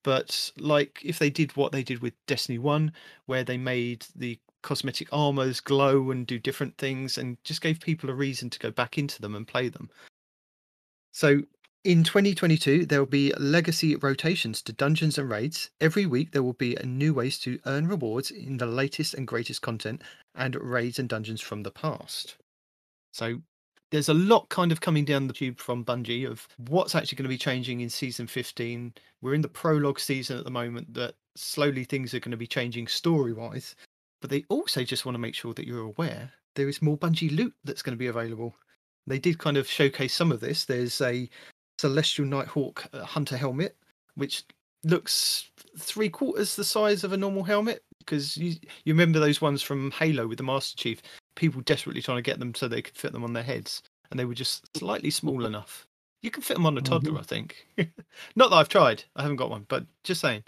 but 0.03 0.51
like 0.57 1.01
if 1.03 1.19
they 1.19 1.29
did 1.29 1.55
what 1.55 1.71
they 1.71 1.83
did 1.83 2.01
with 2.01 2.13
Destiny 2.27 2.57
1, 2.57 2.91
where 3.25 3.43
they 3.43 3.57
made 3.57 4.05
the 4.15 4.39
cosmetic 4.61 5.07
armors 5.11 5.59
glow 5.59 6.11
and 6.11 6.27
do 6.27 6.39
different 6.39 6.77
things 6.77 7.17
and 7.17 7.37
just 7.43 7.61
gave 7.61 7.79
people 7.79 8.09
a 8.09 8.13
reason 8.13 8.49
to 8.49 8.59
go 8.59 8.71
back 8.71 8.97
into 8.97 9.21
them 9.21 9.35
and 9.35 9.47
play 9.47 9.69
them. 9.69 9.89
So 11.11 11.43
in 11.83 12.03
2022, 12.03 12.85
there 12.85 12.99
will 12.99 13.07
be 13.07 13.33
legacy 13.39 13.95
rotations 13.95 14.61
to 14.61 14.73
dungeons 14.73 15.17
and 15.17 15.29
raids. 15.29 15.71
Every 15.81 16.05
week, 16.05 16.31
there 16.31 16.43
will 16.43 16.53
be 16.53 16.77
new 16.83 17.13
ways 17.13 17.39
to 17.39 17.59
earn 17.65 17.87
rewards 17.87 18.29
in 18.29 18.57
the 18.57 18.67
latest 18.67 19.15
and 19.15 19.27
greatest 19.27 19.61
content 19.61 20.03
and 20.35 20.55
raids 20.55 20.99
and 20.99 21.09
dungeons 21.09 21.41
from 21.41 21.63
the 21.63 21.71
past. 21.71 22.37
So 23.11 23.41
there's 23.91 24.09
a 24.09 24.13
lot 24.13 24.49
kind 24.49 24.71
of 24.71 24.81
coming 24.81 25.05
down 25.05 25.27
the 25.27 25.33
tube 25.33 25.59
from 25.59 25.85
Bungie 25.85 26.29
of 26.29 26.47
what's 26.69 26.95
actually 26.95 27.17
going 27.17 27.23
to 27.25 27.29
be 27.29 27.37
changing 27.37 27.81
in 27.81 27.89
season 27.89 28.25
15. 28.25 28.93
We're 29.21 29.33
in 29.33 29.41
the 29.41 29.47
prologue 29.47 29.99
season 29.99 30.37
at 30.37 30.45
the 30.45 30.51
moment 30.51 30.93
that 30.93 31.15
slowly 31.35 31.83
things 31.83 32.13
are 32.13 32.19
going 32.19 32.31
to 32.31 32.37
be 32.37 32.47
changing 32.47 32.87
story 32.87 33.33
wise, 33.33 33.75
but 34.21 34.29
they 34.29 34.45
also 34.49 34.83
just 34.83 35.05
want 35.05 35.15
to 35.15 35.19
make 35.19 35.35
sure 35.35 35.53
that 35.53 35.67
you're 35.67 35.83
aware 35.83 36.31
there 36.55 36.69
is 36.69 36.81
more 36.81 36.97
Bungie 36.97 37.35
loot 37.35 37.53
that's 37.63 37.81
going 37.81 37.95
to 37.95 37.99
be 37.99 38.07
available. 38.07 38.55
They 39.07 39.19
did 39.19 39.39
kind 39.39 39.57
of 39.57 39.67
showcase 39.67 40.13
some 40.13 40.31
of 40.31 40.39
this. 40.39 40.65
There's 40.65 40.99
a 41.01 41.29
Celestial 41.79 42.25
Nighthawk 42.25 42.87
uh, 42.93 43.03
Hunter 43.03 43.37
helmet, 43.37 43.75
which 44.15 44.43
looks 44.83 45.49
three 45.77 46.09
quarters 46.09 46.55
the 46.55 46.63
size 46.63 47.03
of 47.03 47.13
a 47.13 47.17
normal 47.17 47.43
helmet. 47.43 47.83
Because 47.99 48.35
you, 48.35 48.55
you 48.83 48.93
remember 48.93 49.19
those 49.19 49.41
ones 49.41 49.61
from 49.61 49.91
Halo 49.91 50.27
with 50.27 50.39
the 50.39 50.43
Master 50.43 50.75
Chief, 50.75 51.01
people 51.35 51.61
desperately 51.61 52.01
trying 52.01 52.17
to 52.17 52.21
get 52.21 52.39
them 52.39 52.55
so 52.55 52.67
they 52.67 52.81
could 52.81 52.97
fit 52.97 53.11
them 53.11 53.23
on 53.23 53.33
their 53.33 53.43
heads, 53.43 53.81
and 54.09 54.19
they 54.19 54.25
were 54.25 54.33
just 54.33 54.75
slightly 54.77 55.09
small 55.09 55.45
enough. 55.45 55.87
You 56.21 56.29
can 56.31 56.43
fit 56.43 56.55
them 56.55 56.65
on 56.65 56.77
a 56.77 56.81
toddler, 56.81 57.19
I 57.19 57.23
think. 57.23 57.67
Not 58.35 58.49
that 58.49 58.55
I've 58.55 58.69
tried, 58.69 59.03
I 59.15 59.23
haven't 59.23 59.37
got 59.37 59.49
one, 59.49 59.65
but 59.67 59.85
just 60.03 60.21
saying. 60.21 60.43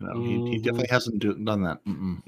No, 0.00 0.20
he, 0.20 0.50
he 0.50 0.58
definitely 0.58 0.88
hasn't 0.90 1.20
do, 1.20 1.34
done 1.34 1.62
that. 1.62 1.84
Mm-mm. 1.84 2.22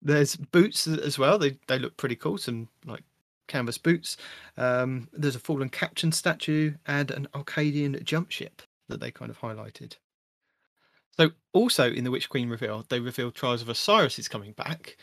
There's 0.00 0.36
boots 0.36 0.86
as 0.86 1.18
well. 1.18 1.38
They 1.38 1.56
they 1.68 1.78
look 1.78 1.96
pretty 1.96 2.16
cool. 2.16 2.38
Some 2.38 2.68
like 2.84 3.04
canvas 3.46 3.78
boots. 3.78 4.16
Um, 4.56 5.08
there's 5.12 5.36
a 5.36 5.40
fallen 5.40 5.68
captain 5.68 6.10
statue 6.10 6.72
and 6.86 7.10
an 7.10 7.28
Arcadian 7.34 8.00
jump 8.02 8.30
ship 8.30 8.62
that 8.88 9.00
they 9.00 9.10
kind 9.10 9.30
of 9.30 9.38
highlighted. 9.38 9.96
So 11.16 11.30
also 11.52 11.90
in 11.90 12.04
the 12.04 12.10
Witch 12.10 12.28
Queen 12.28 12.48
reveal, 12.48 12.84
they 12.88 12.98
revealed 12.98 13.34
Trials 13.34 13.62
of 13.62 13.68
Osiris 13.68 14.18
is 14.18 14.28
coming 14.28 14.52
back, 14.52 14.96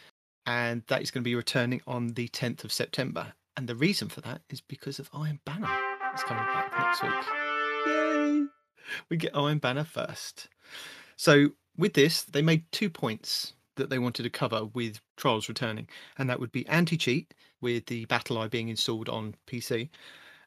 and 0.46 0.84
that 0.88 1.02
is 1.02 1.12
going 1.12 1.24
to 1.24 1.30
be 1.30 1.36
returning 1.36 1.82
on 1.88 2.10
the 2.10 2.28
10th 2.30 2.64
of 2.64 2.72
September. 2.72 3.34
And 3.56 3.68
the 3.68 3.76
reason 3.76 4.10
for 4.10 4.22
that 4.22 4.42
is 4.50 4.62
because 4.62 5.00
of 5.00 5.10
Iron 5.14 5.40
Banner. 5.46 5.70
It's 6.14 6.24
coming 6.24 6.44
back 6.46 6.72
next 6.78 7.04
week. 7.04 7.12
Yay! 7.88 8.46
We 9.10 9.18
get 9.18 9.36
Iron 9.36 9.60
Banner 9.60 9.84
first. 9.84 10.48
So 11.16 11.50
with 11.78 11.94
this, 11.94 12.24
they 12.24 12.42
made 12.42 12.72
two 12.72 12.90
points 12.90 13.54
that 13.76 13.90
they 13.90 14.00
wanted 14.00 14.24
to 14.24 14.30
cover 14.30 14.66
with 14.66 15.00
Trials 15.18 15.48
returning, 15.48 15.88
and 16.18 16.30
that 16.30 16.40
would 16.40 16.52
be 16.52 16.68
anti-cheat 16.68 17.34
with 17.62 17.86
the 17.88 18.06
BattlEye 18.08 18.50
being 18.50 18.70
installed 18.70 19.10
on 19.10 19.36
PC, 19.48 19.90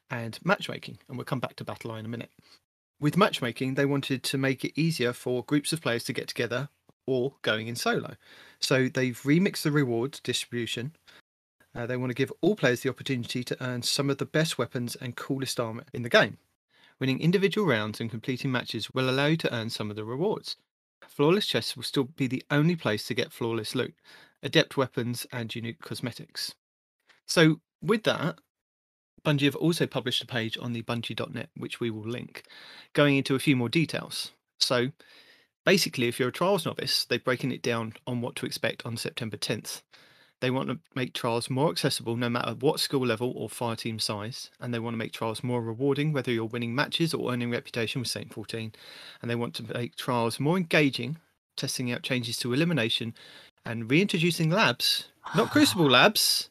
and 0.09 0.37
matchmaking. 0.43 0.99
And 1.07 1.17
we'll 1.17 1.25
come 1.25 1.39
back 1.39 1.55
to 1.57 1.65
BattlEye 1.65 1.99
in 1.99 2.05
a 2.05 2.09
minute. 2.09 2.31
With 2.99 3.17
matchmaking, 3.17 3.73
they 3.73 3.85
wanted 3.85 4.23
to 4.23 4.37
make 4.37 4.63
it 4.63 4.79
easier 4.79 5.13
for 5.13 5.43
groups 5.43 5.73
of 5.73 5.81
players 5.81 6.03
to 6.05 6.13
get 6.13 6.27
together 6.27 6.69
or 7.05 7.35
going 7.41 7.67
in 7.67 7.75
solo. 7.75 8.15
So 8.63 8.87
they've 8.87 9.21
remixed 9.23 9.63
the 9.63 9.71
rewards 9.71 10.21
distribution. 10.21 10.95
Uh, 11.75 11.85
they 11.85 11.97
want 11.97 12.11
to 12.11 12.15
give 12.15 12.31
all 12.39 12.55
players 12.55 12.79
the 12.79 12.89
opportunity 12.89 13.43
to 13.43 13.61
earn 13.61 13.81
some 13.81 14.09
of 14.09 14.19
the 14.19 14.25
best 14.25 14.57
weapons 14.57 14.95
and 14.95 15.17
coolest 15.17 15.59
armor 15.59 15.83
in 15.91 16.03
the 16.03 16.09
game. 16.09 16.37
Winning 16.97 17.19
individual 17.19 17.67
rounds 17.67 17.99
and 17.99 18.09
completing 18.09 18.53
matches 18.53 18.89
will 18.93 19.09
allow 19.09 19.25
you 19.25 19.37
to 19.37 19.53
earn 19.53 19.69
some 19.69 19.89
of 19.89 19.97
the 19.97 20.05
rewards. 20.05 20.55
Flawless 21.05 21.45
chests 21.45 21.75
will 21.75 21.83
still 21.83 22.05
be 22.05 22.25
the 22.25 22.43
only 22.49 22.77
place 22.77 23.05
to 23.07 23.13
get 23.13 23.33
flawless 23.33 23.75
loot, 23.75 23.95
adept 24.41 24.77
weapons, 24.77 25.27
and 25.33 25.53
unique 25.53 25.81
cosmetics. 25.81 26.55
So, 27.25 27.59
with 27.81 28.03
that, 28.03 28.39
Bungie 29.25 29.43
have 29.43 29.57
also 29.57 29.87
published 29.87 30.23
a 30.23 30.27
page 30.27 30.57
on 30.57 30.71
the 30.71 30.83
bungie.net, 30.83 31.49
which 31.57 31.81
we 31.81 31.89
will 31.89 32.07
link, 32.07 32.43
going 32.93 33.17
into 33.17 33.35
a 33.35 33.39
few 33.39 33.57
more 33.57 33.69
details. 33.69 34.31
So, 34.57 34.91
basically, 35.65 36.07
if 36.07 36.19
you're 36.19 36.29
a 36.29 36.33
trials 36.33 36.65
novice, 36.65 37.05
they've 37.05 37.23
broken 37.23 37.51
it 37.51 37.61
down 37.61 37.93
on 38.07 38.21
what 38.21 38.35
to 38.37 38.45
expect 38.45 38.85
on 38.85 38.97
September 38.97 39.37
10th. 39.37 39.81
They 40.41 40.51
want 40.51 40.67
to 40.69 40.79
make 40.93 41.13
trials 41.13 41.49
more 41.49 41.69
accessible 41.71 42.17
no 42.17 42.29
matter 42.29 42.53
what 42.59 42.81
skill 42.81 43.05
level 43.05 43.31
or 43.37 43.47
fire 43.49 43.77
team 43.77 43.97
size, 43.97 44.49
and 44.59 44.73
they 44.73 44.79
want 44.79 44.93
to 44.93 44.97
make 44.97 45.13
trials 45.13 45.41
more 45.43 45.61
rewarding 45.61 46.11
whether 46.11 46.31
you're 46.31 46.43
winning 46.45 46.75
matches 46.75 47.13
or 47.13 47.31
earning 47.31 47.49
reputation 47.51 48.01
with 48.01 48.09
Saint 48.09 48.33
14. 48.33 48.73
And 49.21 49.31
they 49.31 49.35
want 49.35 49.53
to 49.55 49.73
make 49.73 49.95
trials 49.95 50.41
more 50.41 50.57
engaging, 50.57 51.17
testing 51.55 51.91
out 51.93 52.03
changes 52.03 52.35
to 52.37 52.51
elimination 52.51 53.13
and 53.65 53.89
reintroducing 53.89 54.49
labs, 54.49 55.07
not 55.33 55.49
crucible 55.51 55.89
labs, 55.89 56.49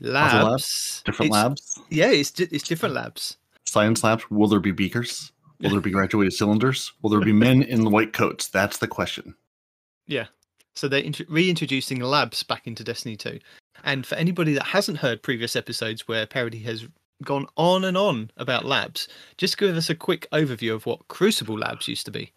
labs. 0.00 0.34
labs? 0.34 1.02
Different 1.04 1.30
It's- 1.32 1.42
labs, 1.44 1.80
Yeah, 1.90 2.10
it's 2.12 2.30
di- 2.30 2.48
it's 2.52 2.68
different 2.68 2.94
labs. 2.94 3.36
science 3.66 4.04
labs. 4.04 4.30
Will 4.30 4.46
there 4.46 4.60
be 4.60 4.70
beakers? 4.70 5.32
Will 5.62 5.70
there 5.70 5.80
be 5.80 5.90
graduated 5.90 6.32
cylinders? 6.32 6.92
Will 7.02 7.10
there 7.10 7.20
be 7.20 7.32
men 7.32 7.62
in 7.62 7.90
white 7.90 8.12
coats? 8.12 8.48
That's 8.48 8.78
the 8.78 8.88
question. 8.88 9.34
Yeah. 10.06 10.26
So 10.74 10.88
they're 10.88 11.00
int- 11.00 11.28
reintroducing 11.28 12.00
labs 12.00 12.42
back 12.42 12.66
into 12.66 12.82
Destiny 12.82 13.16
2. 13.16 13.38
And 13.84 14.04
for 14.04 14.16
anybody 14.16 14.54
that 14.54 14.64
hasn't 14.64 14.98
heard 14.98 15.22
previous 15.22 15.54
episodes 15.54 16.08
where 16.08 16.26
Parody 16.26 16.58
has 16.60 16.86
gone 17.22 17.46
on 17.56 17.84
and 17.84 17.96
on 17.96 18.30
about 18.36 18.64
labs, 18.64 19.08
just 19.38 19.58
give 19.58 19.76
us 19.76 19.90
a 19.90 19.94
quick 19.94 20.26
overview 20.32 20.74
of 20.74 20.86
what 20.86 21.06
Crucible 21.08 21.58
Labs 21.58 21.88
used 21.88 22.06
to 22.06 22.12
be. 22.12 22.32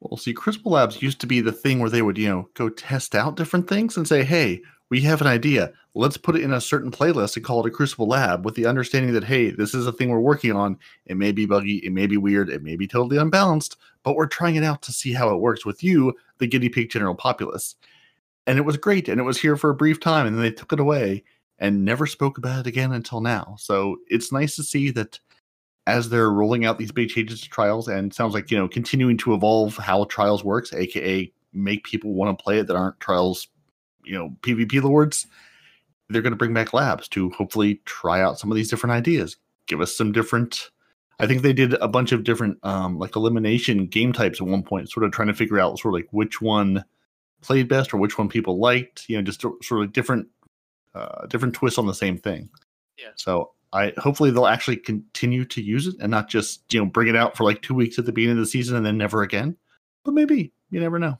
Well, 0.00 0.18
see, 0.18 0.32
Crucible 0.32 0.72
Labs 0.72 1.00
used 1.00 1.20
to 1.20 1.26
be 1.26 1.40
the 1.40 1.52
thing 1.52 1.78
where 1.78 1.90
they 1.90 2.02
would, 2.02 2.18
you 2.18 2.28
know, 2.28 2.48
go 2.54 2.68
test 2.68 3.14
out 3.14 3.36
different 3.36 3.68
things 3.68 3.96
and 3.96 4.06
say, 4.06 4.24
hey, 4.24 4.60
we 4.92 5.00
have 5.00 5.22
an 5.22 5.26
idea. 5.26 5.72
Let's 5.94 6.18
put 6.18 6.36
it 6.36 6.42
in 6.42 6.52
a 6.52 6.60
certain 6.60 6.90
playlist 6.90 7.34
and 7.36 7.44
call 7.46 7.64
it 7.64 7.68
a 7.68 7.70
Crucible 7.70 8.08
Lab 8.08 8.44
with 8.44 8.56
the 8.56 8.66
understanding 8.66 9.14
that, 9.14 9.24
hey, 9.24 9.48
this 9.48 9.72
is 9.72 9.86
a 9.86 9.92
thing 9.92 10.10
we're 10.10 10.20
working 10.20 10.52
on. 10.52 10.78
It 11.06 11.16
may 11.16 11.32
be 11.32 11.46
buggy, 11.46 11.78
it 11.78 11.92
may 11.92 12.06
be 12.06 12.18
weird, 12.18 12.50
it 12.50 12.62
may 12.62 12.76
be 12.76 12.86
totally 12.86 13.16
unbalanced, 13.16 13.78
but 14.02 14.16
we're 14.16 14.26
trying 14.26 14.56
it 14.56 14.64
out 14.64 14.82
to 14.82 14.92
see 14.92 15.14
how 15.14 15.34
it 15.34 15.40
works 15.40 15.64
with 15.64 15.82
you, 15.82 16.12
the 16.40 16.46
guinea 16.46 16.68
pig 16.68 16.90
general 16.90 17.14
populace. 17.14 17.74
And 18.46 18.58
it 18.58 18.66
was 18.66 18.76
great. 18.76 19.08
And 19.08 19.18
it 19.18 19.24
was 19.24 19.40
here 19.40 19.56
for 19.56 19.70
a 19.70 19.74
brief 19.74 19.98
time. 19.98 20.26
And 20.26 20.36
then 20.36 20.42
they 20.42 20.50
took 20.50 20.74
it 20.74 20.80
away 20.80 21.24
and 21.58 21.86
never 21.86 22.06
spoke 22.06 22.36
about 22.36 22.60
it 22.60 22.66
again 22.66 22.92
until 22.92 23.22
now. 23.22 23.56
So 23.58 23.96
it's 24.10 24.30
nice 24.30 24.56
to 24.56 24.62
see 24.62 24.90
that 24.90 25.18
as 25.86 26.10
they're 26.10 26.32
rolling 26.32 26.66
out 26.66 26.76
these 26.76 26.92
big 26.92 27.08
changes 27.08 27.40
to 27.40 27.48
trials 27.48 27.88
and 27.88 28.12
sounds 28.12 28.34
like 28.34 28.50
you 28.50 28.58
know 28.58 28.68
continuing 28.68 29.16
to 29.16 29.32
evolve 29.32 29.76
how 29.78 30.04
trials 30.04 30.44
works 30.44 30.72
aka 30.72 31.32
make 31.52 31.82
people 31.82 32.14
want 32.14 32.38
to 32.38 32.40
play 32.40 32.60
it 32.60 32.68
that 32.68 32.76
aren't 32.76 33.00
trials 33.00 33.48
you 34.04 34.16
know 34.16 34.34
pvp 34.42 34.82
lords 34.82 35.26
they're 36.08 36.22
going 36.22 36.32
to 36.32 36.36
bring 36.36 36.52
back 36.54 36.72
labs 36.72 37.08
to 37.08 37.30
hopefully 37.30 37.80
try 37.84 38.20
out 38.20 38.38
some 38.38 38.50
of 38.50 38.56
these 38.56 38.68
different 38.70 38.92
ideas 38.92 39.36
give 39.66 39.80
us 39.80 39.96
some 39.96 40.12
different 40.12 40.70
i 41.20 41.26
think 41.26 41.42
they 41.42 41.52
did 41.52 41.74
a 41.74 41.88
bunch 41.88 42.12
of 42.12 42.24
different 42.24 42.58
um 42.64 42.98
like 42.98 43.16
elimination 43.16 43.86
game 43.86 44.12
types 44.12 44.40
at 44.40 44.46
one 44.46 44.62
point 44.62 44.90
sort 44.90 45.04
of 45.04 45.12
trying 45.12 45.28
to 45.28 45.34
figure 45.34 45.58
out 45.58 45.78
sort 45.78 45.94
of 45.94 45.98
like 45.98 46.08
which 46.12 46.40
one 46.40 46.84
played 47.42 47.68
best 47.68 47.92
or 47.92 47.96
which 47.96 48.18
one 48.18 48.28
people 48.28 48.58
liked 48.58 49.08
you 49.08 49.16
know 49.16 49.22
just 49.22 49.40
sort 49.40 49.82
of 49.84 49.92
different 49.92 50.26
uh 50.94 51.26
different 51.26 51.54
twists 51.54 51.78
on 51.78 51.86
the 51.86 51.94
same 51.94 52.18
thing 52.18 52.48
Yeah. 52.98 53.10
so 53.16 53.52
I 53.74 53.94
hopefully 53.96 54.30
they'll 54.30 54.46
actually 54.46 54.76
continue 54.76 55.46
to 55.46 55.62
use 55.62 55.86
it 55.86 55.94
and 55.98 56.10
not 56.10 56.28
just 56.28 56.62
you 56.74 56.78
know 56.78 56.84
bring 56.84 57.08
it 57.08 57.16
out 57.16 57.38
for 57.38 57.44
like 57.44 57.62
two 57.62 57.72
weeks 57.74 57.98
at 57.98 58.04
the 58.04 58.12
beginning 58.12 58.36
of 58.36 58.44
the 58.44 58.46
season 58.50 58.76
and 58.76 58.84
then 58.84 58.98
never 58.98 59.22
again. 59.22 59.56
But 60.04 60.12
maybe 60.12 60.52
you 60.70 60.78
never 60.78 60.98
know. 60.98 61.18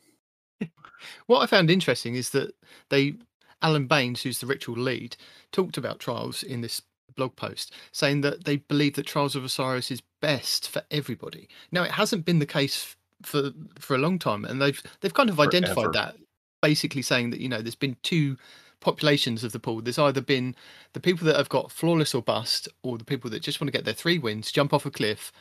What 1.26 1.40
I 1.40 1.46
found 1.46 1.70
interesting 1.70 2.14
is 2.14 2.30
that 2.30 2.54
they, 2.88 3.14
Alan 3.62 3.86
Blaine, 3.86 4.14
who's 4.14 4.40
the 4.40 4.46
ritual 4.46 4.76
lead, 4.76 5.16
talked 5.52 5.76
about 5.76 5.98
trials 5.98 6.42
in 6.42 6.60
this 6.60 6.82
blog 7.14 7.36
post, 7.36 7.72
saying 7.92 8.22
that 8.22 8.44
they 8.44 8.56
believe 8.56 8.94
that 8.94 9.06
Trials 9.06 9.36
of 9.36 9.44
Osiris 9.44 9.90
is 9.90 10.02
best 10.20 10.68
for 10.68 10.82
everybody. 10.90 11.48
Now, 11.70 11.82
it 11.82 11.90
hasn't 11.90 12.24
been 12.24 12.38
the 12.38 12.46
case 12.46 12.96
for 13.22 13.50
for 13.78 13.94
a 13.94 13.98
long 13.98 14.18
time, 14.18 14.44
and 14.44 14.60
they've 14.60 14.82
they've 15.00 15.14
kind 15.14 15.28
of 15.28 15.36
Forever. 15.36 15.48
identified 15.48 15.92
that, 15.92 16.16
basically 16.60 17.02
saying 17.02 17.30
that 17.30 17.40
you 17.40 17.48
know 17.48 17.60
there's 17.60 17.74
been 17.74 17.96
two 18.02 18.36
populations 18.80 19.44
of 19.44 19.52
the 19.52 19.60
pool. 19.60 19.80
There's 19.80 19.98
either 19.98 20.20
been 20.20 20.54
the 20.92 21.00
people 21.00 21.26
that 21.26 21.36
have 21.36 21.48
got 21.48 21.70
flawless 21.70 22.14
or 22.14 22.22
bust, 22.22 22.68
or 22.82 22.98
the 22.98 23.04
people 23.04 23.30
that 23.30 23.42
just 23.42 23.60
want 23.60 23.68
to 23.68 23.76
get 23.76 23.84
their 23.84 23.94
three 23.94 24.18
wins, 24.18 24.52
jump 24.52 24.74
off 24.74 24.84
a 24.84 24.90
cliff, 24.90 25.32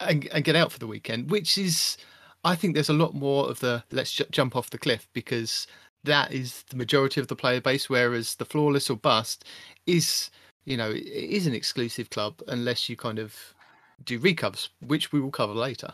and, 0.00 0.26
and 0.32 0.44
get 0.44 0.56
out 0.56 0.70
for 0.70 0.78
the 0.78 0.86
weekend. 0.86 1.30
Which 1.30 1.58
is, 1.58 1.96
I 2.44 2.54
think, 2.56 2.74
there's 2.74 2.90
a 2.90 2.94
lot 2.94 3.14
more 3.14 3.48
of 3.50 3.60
the 3.60 3.84
let's 3.92 4.12
ju- 4.12 4.26
jump 4.30 4.56
off 4.56 4.70
the 4.70 4.78
cliff 4.78 5.08
because 5.14 5.66
that 6.04 6.32
is 6.32 6.64
the 6.70 6.76
majority 6.76 7.20
of 7.20 7.28
the 7.28 7.36
player 7.36 7.60
base. 7.60 7.88
Whereas 7.90 8.36
the 8.36 8.44
flawless 8.44 8.90
or 8.90 8.96
bust 8.96 9.44
is, 9.86 10.30
you 10.66 10.76
know, 10.76 10.90
it 10.90 11.04
is 11.06 11.46
an 11.46 11.54
exclusive 11.54 12.10
club 12.10 12.42
unless 12.48 12.88
you 12.88 12.96
kind 12.96 13.18
of 13.18 13.36
do 14.04 14.18
recovers, 14.18 14.70
which 14.86 15.12
we 15.12 15.20
will 15.20 15.30
cover 15.30 15.54
later. 15.54 15.92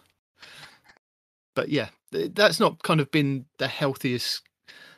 But 1.55 1.69
yeah, 1.69 1.89
that's 2.13 2.61
not 2.61 2.83
kind 2.83 3.01
of 3.01 3.11
been 3.11 3.47
the 3.59 3.69
healthiest 3.69 4.43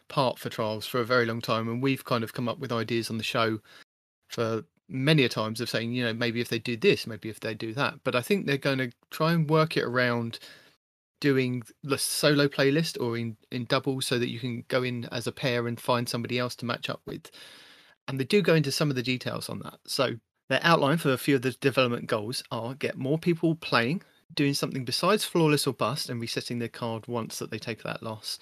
part 0.09 0.39
for 0.39 0.51
trials 0.51 0.87
for 0.87 1.01
a 1.01 1.05
very 1.05 1.27
long 1.27 1.41
time 1.41 1.69
and 1.69 1.83
we've 1.83 2.05
kind 2.05 2.23
of 2.25 2.35
come 2.35 2.49
up 2.49 2.59
with 2.59 2.73
ideas 2.73 3.11
on 3.11 3.19
the 3.19 3.25
show 3.25 3.59
for 4.31 4.65
many 4.89 5.25
a 5.25 5.29
times 5.29 5.61
of 5.61 5.71
saying 5.71 5.93
you 5.93 6.05
know 6.05 6.13
maybe 6.13 6.41
if 6.41 6.49
they 6.49 6.59
do 6.59 6.77
this 6.77 7.07
maybe 7.07 7.29
if 7.31 7.41
they 7.41 7.55
do 7.55 7.73
that 7.75 7.95
but 8.05 8.15
i 8.15 8.21
think 8.21 8.47
they're 8.47 8.59
going 8.59 8.79
to 8.79 8.91
try 9.11 9.33
and 9.33 9.49
work 9.51 9.77
it 9.77 9.85
around 9.85 10.39
doing 11.23 11.63
the 11.85 11.97
solo 11.97 12.49
playlist 12.49 13.01
or 13.01 13.17
in 13.17 13.37
in 13.53 13.65
double 13.65 14.01
so 14.01 14.19
that 14.19 14.29
you 14.29 14.41
can 14.41 14.65
go 14.67 14.83
in 14.83 15.05
as 15.13 15.29
a 15.29 15.33
pair 15.33 15.69
and 15.69 15.81
find 15.81 16.09
somebody 16.09 16.37
else 16.37 16.57
to 16.57 16.67
match 16.67 16.91
up 16.91 17.01
with. 17.07 17.31
And 18.09 18.19
they 18.19 18.25
do 18.25 18.43
go 18.43 18.57
into 18.57 18.73
some 18.73 18.91
of 18.91 18.97
the 18.97 19.05
details 19.05 19.49
on 19.49 19.61
that. 19.61 19.79
So 19.87 20.17
their 20.49 20.59
outline 20.65 20.99
for 20.99 21.13
a 21.13 21.17
few 21.17 21.37
of 21.37 21.43
the 21.43 21.53
development 21.53 22.09
goals 22.09 22.43
are 22.51 22.75
get 22.75 22.99
more 22.99 23.19
people 23.19 23.55
playing 23.55 24.03
doing 24.35 24.53
something 24.55 24.85
besides 24.85 25.25
flawless 25.25 25.67
or 25.67 25.75
bust 25.75 26.11
and 26.11 26.21
resetting 26.21 26.59
their 26.59 26.69
card 26.69 27.07
once 27.07 27.39
that 27.39 27.53
they 27.53 27.59
take 27.59 27.85
that 27.85 28.03
loss. 28.03 28.41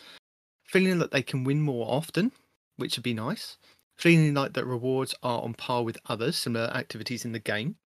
Feeling 0.64 0.98
that 1.00 1.10
they 1.10 1.22
can 1.22 1.44
win 1.44 1.60
more 1.60 1.86
often, 1.86 2.32
which 2.76 2.96
would 2.96 3.02
be 3.02 3.12
nice, 3.12 3.58
feeling 3.98 4.32
like 4.32 4.54
that 4.54 4.64
rewards 4.64 5.14
are 5.22 5.42
on 5.42 5.52
par 5.52 5.82
with 5.82 5.98
others 6.06 6.36
similar 6.36 6.68
activities 6.68 7.26
in 7.26 7.32
the 7.32 7.38
game, 7.38 7.76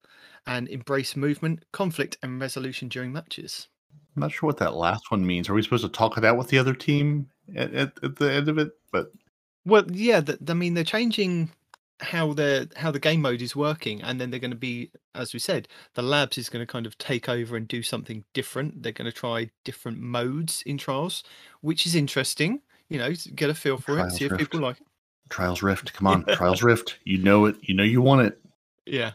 and 0.47 0.69
embrace 0.69 1.17
movement, 1.17 1.65
conflict, 1.73 2.17
and 2.23 2.41
resolution 2.41 2.89
during 2.89 3.13
matches. 3.13 3.69
I'm 4.15 4.21
not 4.21 4.33
sure 4.33 4.47
what 4.47 4.59
that 4.59 4.75
last 4.75 5.11
one 5.11 5.27
means. 5.27 5.49
Are 5.49 5.55
we 5.55 5.63
supposed 5.63 5.85
to 5.85 5.91
talk 5.91 6.17
it 6.17 6.25
out 6.25 6.37
with 6.37 6.49
the 6.49 6.59
other 6.59 6.75
team 6.75 7.29
at, 7.57 7.75
at, 7.75 7.93
at 8.03 8.17
the 8.17 8.33
end 8.33 8.49
of 8.49 8.59
it? 8.59 8.73
But 8.93 9.13
Well, 9.65 9.85
yeah, 9.91 10.21
th- 10.21 10.39
I 10.49 10.55
mean 10.55 10.75
they're 10.75 10.85
changing 10.85 11.51
how 12.01 12.33
the 12.33 12.71
how 12.77 12.91
the 12.91 12.99
game 12.99 13.23
mode 13.23 13.43
is 13.43 13.57
working, 13.57 14.03
and 14.03 14.21
then 14.21 14.31
they're 14.31 14.41
going 14.41 14.51
to 14.51 14.57
be, 14.57 14.91
as 15.15 15.33
we 15.33 15.39
said, 15.39 15.69
the 15.95 16.03
labs 16.03 16.39
is 16.39 16.49
going 16.49 16.65
to 16.65 16.71
kind 16.71 16.87
of 16.87 16.97
take 16.99 17.29
over 17.29 17.57
and 17.57 17.67
do 17.67 17.83
something 17.83 18.25
different. 18.35 18.83
They're 18.83 18.93
going 18.93 19.11
to 19.11 19.13
try 19.13 19.51
different 19.65 19.99
modes 20.01 20.63
in 20.67 20.79
trials, 20.79 21.23
which 21.61 21.87
is 21.87 21.95
interesting. 21.95 22.61
You 22.89 22.99
know, 22.99 23.13
get 23.35 23.51
a 23.51 23.55
feel 23.55 23.79
for 23.79 23.93
it, 23.93 23.97
Trials 23.97 24.17
see 24.17 24.25
if 24.27 24.37
people 24.37 24.61
like 24.61 24.81
it. 24.81 24.87
Trials 25.31 25.63
Rift, 25.63 25.93
come 25.95 26.07
on, 26.07 26.25
Trials 26.25 26.63
Rift. 26.63 26.99
You 27.05 27.19
know 27.19 27.47
it. 27.47 27.57
You 27.63 27.75
know 27.75 27.83
you 27.83 28.03
want 28.03 28.27
it. 28.27 28.39
Yeah. 28.87 29.13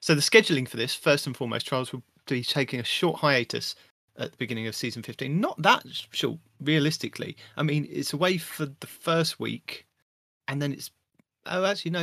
So 0.00 0.14
the 0.14 0.22
scheduling 0.22 0.66
for 0.66 0.78
this, 0.78 0.94
first 0.94 1.26
and 1.26 1.36
foremost, 1.36 1.66
trials 1.66 1.92
will 1.92 2.02
be 2.26 2.42
taking 2.42 2.80
a 2.80 2.84
short 2.84 3.18
hiatus 3.20 3.74
at 4.20 4.30
the 4.30 4.36
beginning 4.36 4.66
of 4.68 4.74
season 4.76 5.02
15. 5.02 5.40
Not 5.40 5.60
that 5.62 5.82
sh- 5.90 6.04
short, 6.12 6.38
realistically. 6.60 7.36
I 7.56 7.62
mean, 7.64 7.88
it's 7.90 8.12
away 8.12 8.38
for 8.38 8.66
the 8.66 8.86
first 8.86 9.40
week, 9.40 9.86
and 10.46 10.60
then 10.62 10.72
it's 10.72 10.90
oh, 11.46 11.64
actually 11.64 11.90
no, 11.92 12.02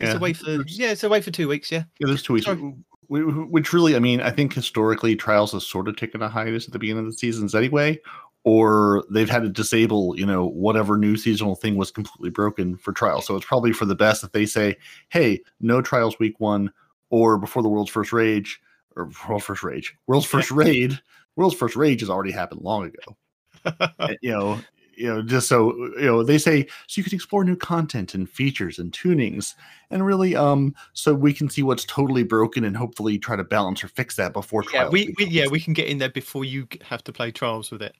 it's 0.00 0.10
Yeah, 0.12 0.16
away 0.16 0.32
for 0.32 0.50
yeah, 0.66 0.90
it's 0.90 1.04
away 1.04 1.20
for 1.20 1.30
two 1.30 1.46
weeks. 1.48 1.70
Yeah, 1.70 1.84
Yeah, 2.00 2.06
there's 2.08 2.22
two 2.22 2.32
weeks. 2.32 2.46
Sorry. 2.46 2.58
wh- 2.58 3.20
wh- 3.30 3.52
Which 3.52 3.72
really, 3.72 3.94
I 3.94 3.98
mean, 4.00 4.20
I 4.20 4.30
think 4.30 4.52
historically 4.54 5.14
Trials 5.14 5.52
has 5.52 5.66
sort 5.66 5.88
of 5.88 5.96
taken 5.96 6.22
a 6.22 6.28
hiatus 6.28 6.66
at 6.66 6.72
the 6.72 6.78
beginning 6.78 7.04
of 7.06 7.12
the 7.12 7.16
seasons 7.18 7.54
anyway, 7.54 8.00
or 8.44 9.04
they've 9.10 9.28
had 9.28 9.42
to 9.42 9.48
disable, 9.48 10.18
you 10.18 10.24
know, 10.24 10.46
whatever 10.46 10.96
new 10.96 11.16
seasonal 11.16 11.54
thing 11.54 11.76
was 11.76 11.90
completely 11.90 12.30
broken 12.30 12.76
for 12.76 12.92
Trials. 12.92 13.26
So 13.26 13.36
it's 13.36 13.44
probably 13.46 13.72
for 13.72 13.84
the 13.84 13.94
best 13.96 14.22
that 14.22 14.32
they 14.32 14.46
say, 14.46 14.76
hey, 15.10 15.40
no 15.60 15.82
Trials 15.82 16.18
week 16.18 16.40
one. 16.40 16.72
or 17.10 17.38
before 17.38 17.62
the 17.62 17.68
world's 17.68 17.90
first 17.90 18.12
rage, 18.12 18.60
or 18.96 19.10
world's 19.28 19.44
first 19.44 19.62
rage, 19.62 19.96
world's 20.06 20.26
first 20.26 20.50
raid. 20.50 20.98
World's 21.38 21.54
first 21.54 21.76
rage 21.76 22.00
has 22.00 22.10
already 22.10 22.32
happened 22.32 22.62
long 22.62 22.86
ago. 22.86 23.16
And, 23.98 24.16
you 24.22 24.30
know, 24.30 24.60
you 24.96 25.06
know, 25.06 25.22
just 25.22 25.48
so 25.48 25.72
you 25.98 26.06
know, 26.06 26.22
they 26.22 26.38
say 26.38 26.66
so 26.86 26.98
you 26.98 27.04
can 27.04 27.14
explore 27.14 27.44
new 27.44 27.56
content 27.56 28.14
and 28.14 28.28
features 28.28 28.78
and 28.78 28.92
tunings, 28.92 29.54
and 29.90 30.04
really, 30.04 30.34
um, 30.34 30.74
so 30.94 31.14
we 31.14 31.32
can 31.32 31.48
see 31.48 31.62
what's 31.62 31.84
totally 31.84 32.24
broken 32.24 32.64
and 32.64 32.76
hopefully 32.76 33.18
try 33.18 33.36
to 33.36 33.44
balance 33.44 33.84
or 33.84 33.88
fix 33.88 34.16
that 34.16 34.32
before 34.32 34.64
yeah, 34.64 34.70
trials 34.70 34.92
we, 34.92 35.14
we 35.18 35.26
yeah 35.26 35.46
we 35.46 35.60
can 35.60 35.72
get 35.72 35.86
in 35.86 35.98
there 35.98 36.08
before 36.08 36.44
you 36.44 36.66
have 36.82 37.04
to 37.04 37.12
play 37.12 37.30
trials 37.30 37.70
with 37.70 37.82
it. 37.82 37.94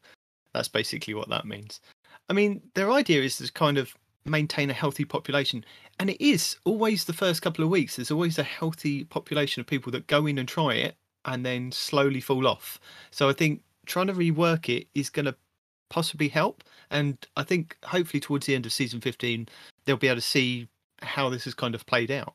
That's 0.55 0.69
basically 0.69 1.15
what 1.15 1.29
that 1.29 1.45
means. 1.45 1.81
I 2.29 2.33
mean, 2.33 2.61
their 2.75 2.91
idea 2.91 3.23
is 3.23 3.37
to 3.37 3.53
kind 3.53 3.79
of 3.79 3.95
maintain 4.25 4.71
a 4.71 4.75
healthy 4.75 5.05
population, 5.05 5.65
and 6.01 6.11
it 6.11 6.25
is 6.25 6.57
always 6.65 7.05
the 7.05 7.13
first 7.13 7.43
couple 7.43 7.63
of 7.65 7.71
weeks. 7.71 7.97
There's 7.97 8.11
always 8.11 8.39
a 8.39 8.43
healthy 8.45 9.05
population 9.05 9.61
of 9.61 9.67
people 9.67 9.93
that 9.93 10.07
go 10.07 10.27
in 10.27 10.39
and 10.39 10.49
try 10.49 10.75
it 10.75 10.97
and 11.29 11.45
then 11.45 11.73
slowly 11.73 12.21
fall 12.21 12.47
off. 12.47 12.81
So 13.11 13.29
I 13.29 13.33
think 13.33 13.63
trying 13.87 14.09
to 14.09 14.15
rework 14.15 14.69
it 14.69 14.87
is 14.95 15.11
going 15.11 15.27
to 15.27 15.35
possibly 15.89 16.29
help, 16.29 16.65
and 16.91 17.17
I 17.37 17.43
think 17.43 17.77
hopefully 17.85 18.21
towards 18.21 18.47
the 18.47 18.55
end 18.55 18.67
of 18.67 18.73
season 18.73 19.01
15 19.01 19.49
they'll 19.85 19.97
be 19.97 20.09
able 20.09 20.17
to 20.17 20.21
see 20.21 20.69
how 21.01 21.29
this 21.29 21.45
has 21.45 21.55
kind 21.55 21.75
of 21.75 21.87
played 21.87 22.11
out. 22.11 22.35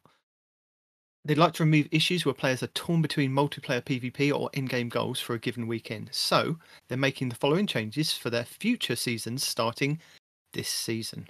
They'd 1.26 1.38
like 1.38 1.54
to 1.54 1.64
remove 1.64 1.88
issues 1.92 2.26
where 2.26 2.34
players 2.34 2.64
are 2.64 2.68
torn 2.68 3.02
between 3.02 3.32
multiplayer 3.32 3.82
PvP 3.82 4.38
or 4.38 4.50
in-game 4.54 4.90
goals 4.90 5.22
for 5.22 5.34
a 5.34 5.40
given 5.40 5.68
weekend. 5.68 6.10
So 6.12 6.58
they're 6.88 6.98
making 6.98 7.30
the 7.30 7.36
following 7.36 7.66
changes 7.66 8.12
for 8.12 8.30
their 8.30 8.44
future 8.44 8.98
seasons 8.98 9.48
starting 9.48 10.00
this 10.52 10.68
season. 10.68 11.30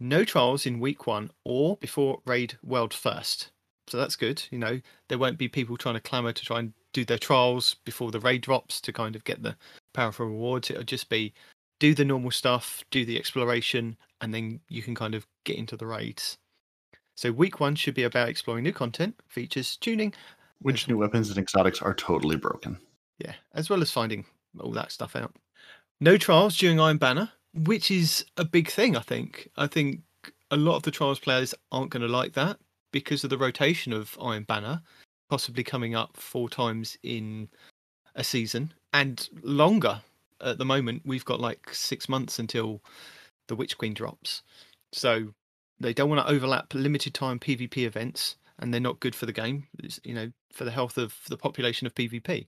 No 0.00 0.24
trials 0.24 0.66
in 0.66 0.80
week 0.80 1.06
one 1.06 1.30
or 1.44 1.76
before 1.76 2.22
Raid 2.24 2.54
World 2.64 2.92
First. 2.92 3.50
So 3.86 3.98
that's 3.98 4.16
good. 4.16 4.42
You 4.50 4.58
know, 4.58 4.80
there 5.08 5.18
won't 5.18 5.38
be 5.38 5.48
people 5.48 5.76
trying 5.76 5.94
to 5.94 6.00
clamour 6.00 6.32
to 6.32 6.44
try 6.44 6.58
and 6.58 6.72
do 6.92 7.04
their 7.04 7.18
trials 7.18 7.76
before 7.84 8.10
the 8.10 8.20
raid 8.20 8.42
drops 8.42 8.80
to 8.82 8.92
kind 8.92 9.16
of 9.16 9.24
get 9.24 9.42
the 9.42 9.56
powerful 9.92 10.26
rewards. 10.26 10.70
It'll 10.70 10.82
just 10.82 11.08
be 11.08 11.32
do 11.78 11.94
the 11.94 12.04
normal 12.04 12.30
stuff, 12.30 12.84
do 12.90 13.04
the 13.04 13.18
exploration, 13.18 13.96
and 14.20 14.34
then 14.34 14.60
you 14.68 14.82
can 14.82 14.94
kind 14.94 15.14
of 15.14 15.26
get 15.44 15.56
into 15.56 15.76
the 15.76 15.86
raids. 15.86 16.36
So 17.16 17.32
week 17.32 17.60
one 17.60 17.74
should 17.74 17.94
be 17.94 18.04
about 18.04 18.28
exploring 18.28 18.64
new 18.64 18.72
content, 18.72 19.14
features, 19.28 19.76
tuning, 19.76 20.12
which 20.60 20.88
new 20.88 20.98
weapons 20.98 21.30
and 21.30 21.38
exotics 21.38 21.80
are 21.82 21.94
totally 21.94 22.36
broken. 22.36 22.78
yeah, 23.18 23.34
as 23.54 23.70
well 23.70 23.82
as 23.82 23.90
finding 23.90 24.24
all 24.58 24.72
that 24.72 24.92
stuff 24.92 25.16
out. 25.16 25.34
No 26.00 26.16
trials 26.16 26.56
during 26.56 26.80
Iron 26.80 26.98
Banner, 26.98 27.30
which 27.54 27.90
is 27.90 28.24
a 28.36 28.44
big 28.44 28.70
thing, 28.70 28.96
I 28.96 29.00
think. 29.00 29.48
I 29.56 29.66
think 29.66 30.00
a 30.50 30.56
lot 30.56 30.76
of 30.76 30.82
the 30.82 30.90
trials 30.90 31.18
players 31.18 31.54
aren't 31.72 31.90
going 31.90 32.02
to 32.02 32.08
like 32.08 32.32
that 32.34 32.58
because 32.92 33.22
of 33.22 33.30
the 33.30 33.38
rotation 33.38 33.92
of 33.92 34.16
Iron 34.20 34.44
Banner, 34.44 34.82
possibly 35.30 35.62
coming 35.62 35.94
up 35.94 36.16
four 36.16 36.50
times 36.50 36.98
in 37.02 37.48
a 38.16 38.24
season 38.24 38.74
and 38.92 39.28
longer. 39.42 40.02
At 40.42 40.58
the 40.58 40.64
moment, 40.64 41.02
we've 41.04 41.24
got 41.24 41.40
like 41.40 41.72
six 41.72 42.08
months 42.08 42.38
until 42.38 42.80
the 43.46 43.54
Witch 43.54 43.78
Queen 43.78 43.94
drops. 43.94 44.42
So 44.92 45.34
they 45.78 45.92
don't 45.94 46.10
want 46.10 46.26
to 46.26 46.32
overlap 46.32 46.74
limited 46.74 47.14
time 47.14 47.38
PvP 47.38 47.84
events 47.86 48.36
and 48.58 48.74
they're 48.74 48.80
not 48.80 49.00
good 49.00 49.14
for 49.14 49.26
the 49.26 49.32
game, 49.32 49.66
it's, 49.78 50.00
you 50.02 50.14
know, 50.14 50.32
for 50.52 50.64
the 50.64 50.70
health 50.70 50.98
of 50.98 51.14
the 51.28 51.36
population 51.36 51.86
of 51.86 51.94
PvP. 51.94 52.46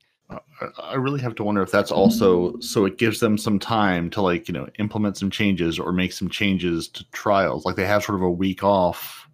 I 0.83 0.95
really 0.95 1.21
have 1.21 1.35
to 1.37 1.45
wonder 1.45 1.63
if 1.63 1.71
that's 1.71 1.93
also 1.93 2.59
so 2.61 2.87
it 2.87 2.97
gives 2.97 3.21
them 3.21 3.37
some 3.37 3.59
time 3.59 4.09
to 4.11 4.23
like 4.23 4.49
you 4.49 4.55
know 4.55 4.67
implement 4.79 5.19
some 5.19 5.31
changes 5.31 5.79
or 5.79 5.93
make 5.93 6.13
some 6.13 6.31
changes 6.31 6.89
to 6.89 7.05
trials. 7.11 7.67
Like 7.67 7.77
they 7.77 7.85
have 7.85 8.03
sort 8.03 8.17
of 8.17 8.23
a 8.23 8.31
week 8.31 8.65
off 8.65 9.29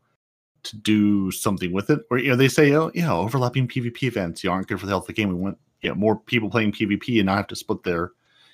to 0.65 0.77
do 0.77 1.31
something 1.31 1.73
with 1.73 1.91
it, 1.91 2.01
or 2.11 2.19
you 2.19 2.31
know 2.31 2.37
they 2.37 2.49
say 2.49 2.73
oh 2.75 2.91
yeah 2.95 3.13
overlapping 3.13 3.69
PvP 3.69 4.05
events 4.05 4.43
you 4.43 4.51
aren't 4.51 4.67
good 4.67 4.81
for 4.81 4.87
the 4.87 4.93
health 4.93 5.05
of 5.05 5.09
the 5.09 5.13
game. 5.15 5.29
We 5.29 5.35
want 5.35 5.59
you 5.83 5.89
know 5.89 5.95
more 5.95 6.19
people 6.19 6.51
playing 6.51 6.73
PvP 6.73 7.19
and 7.19 7.27
not 7.27 7.37
have 7.37 7.47
to 7.49 7.57
split 7.57 7.83
their 7.85 8.13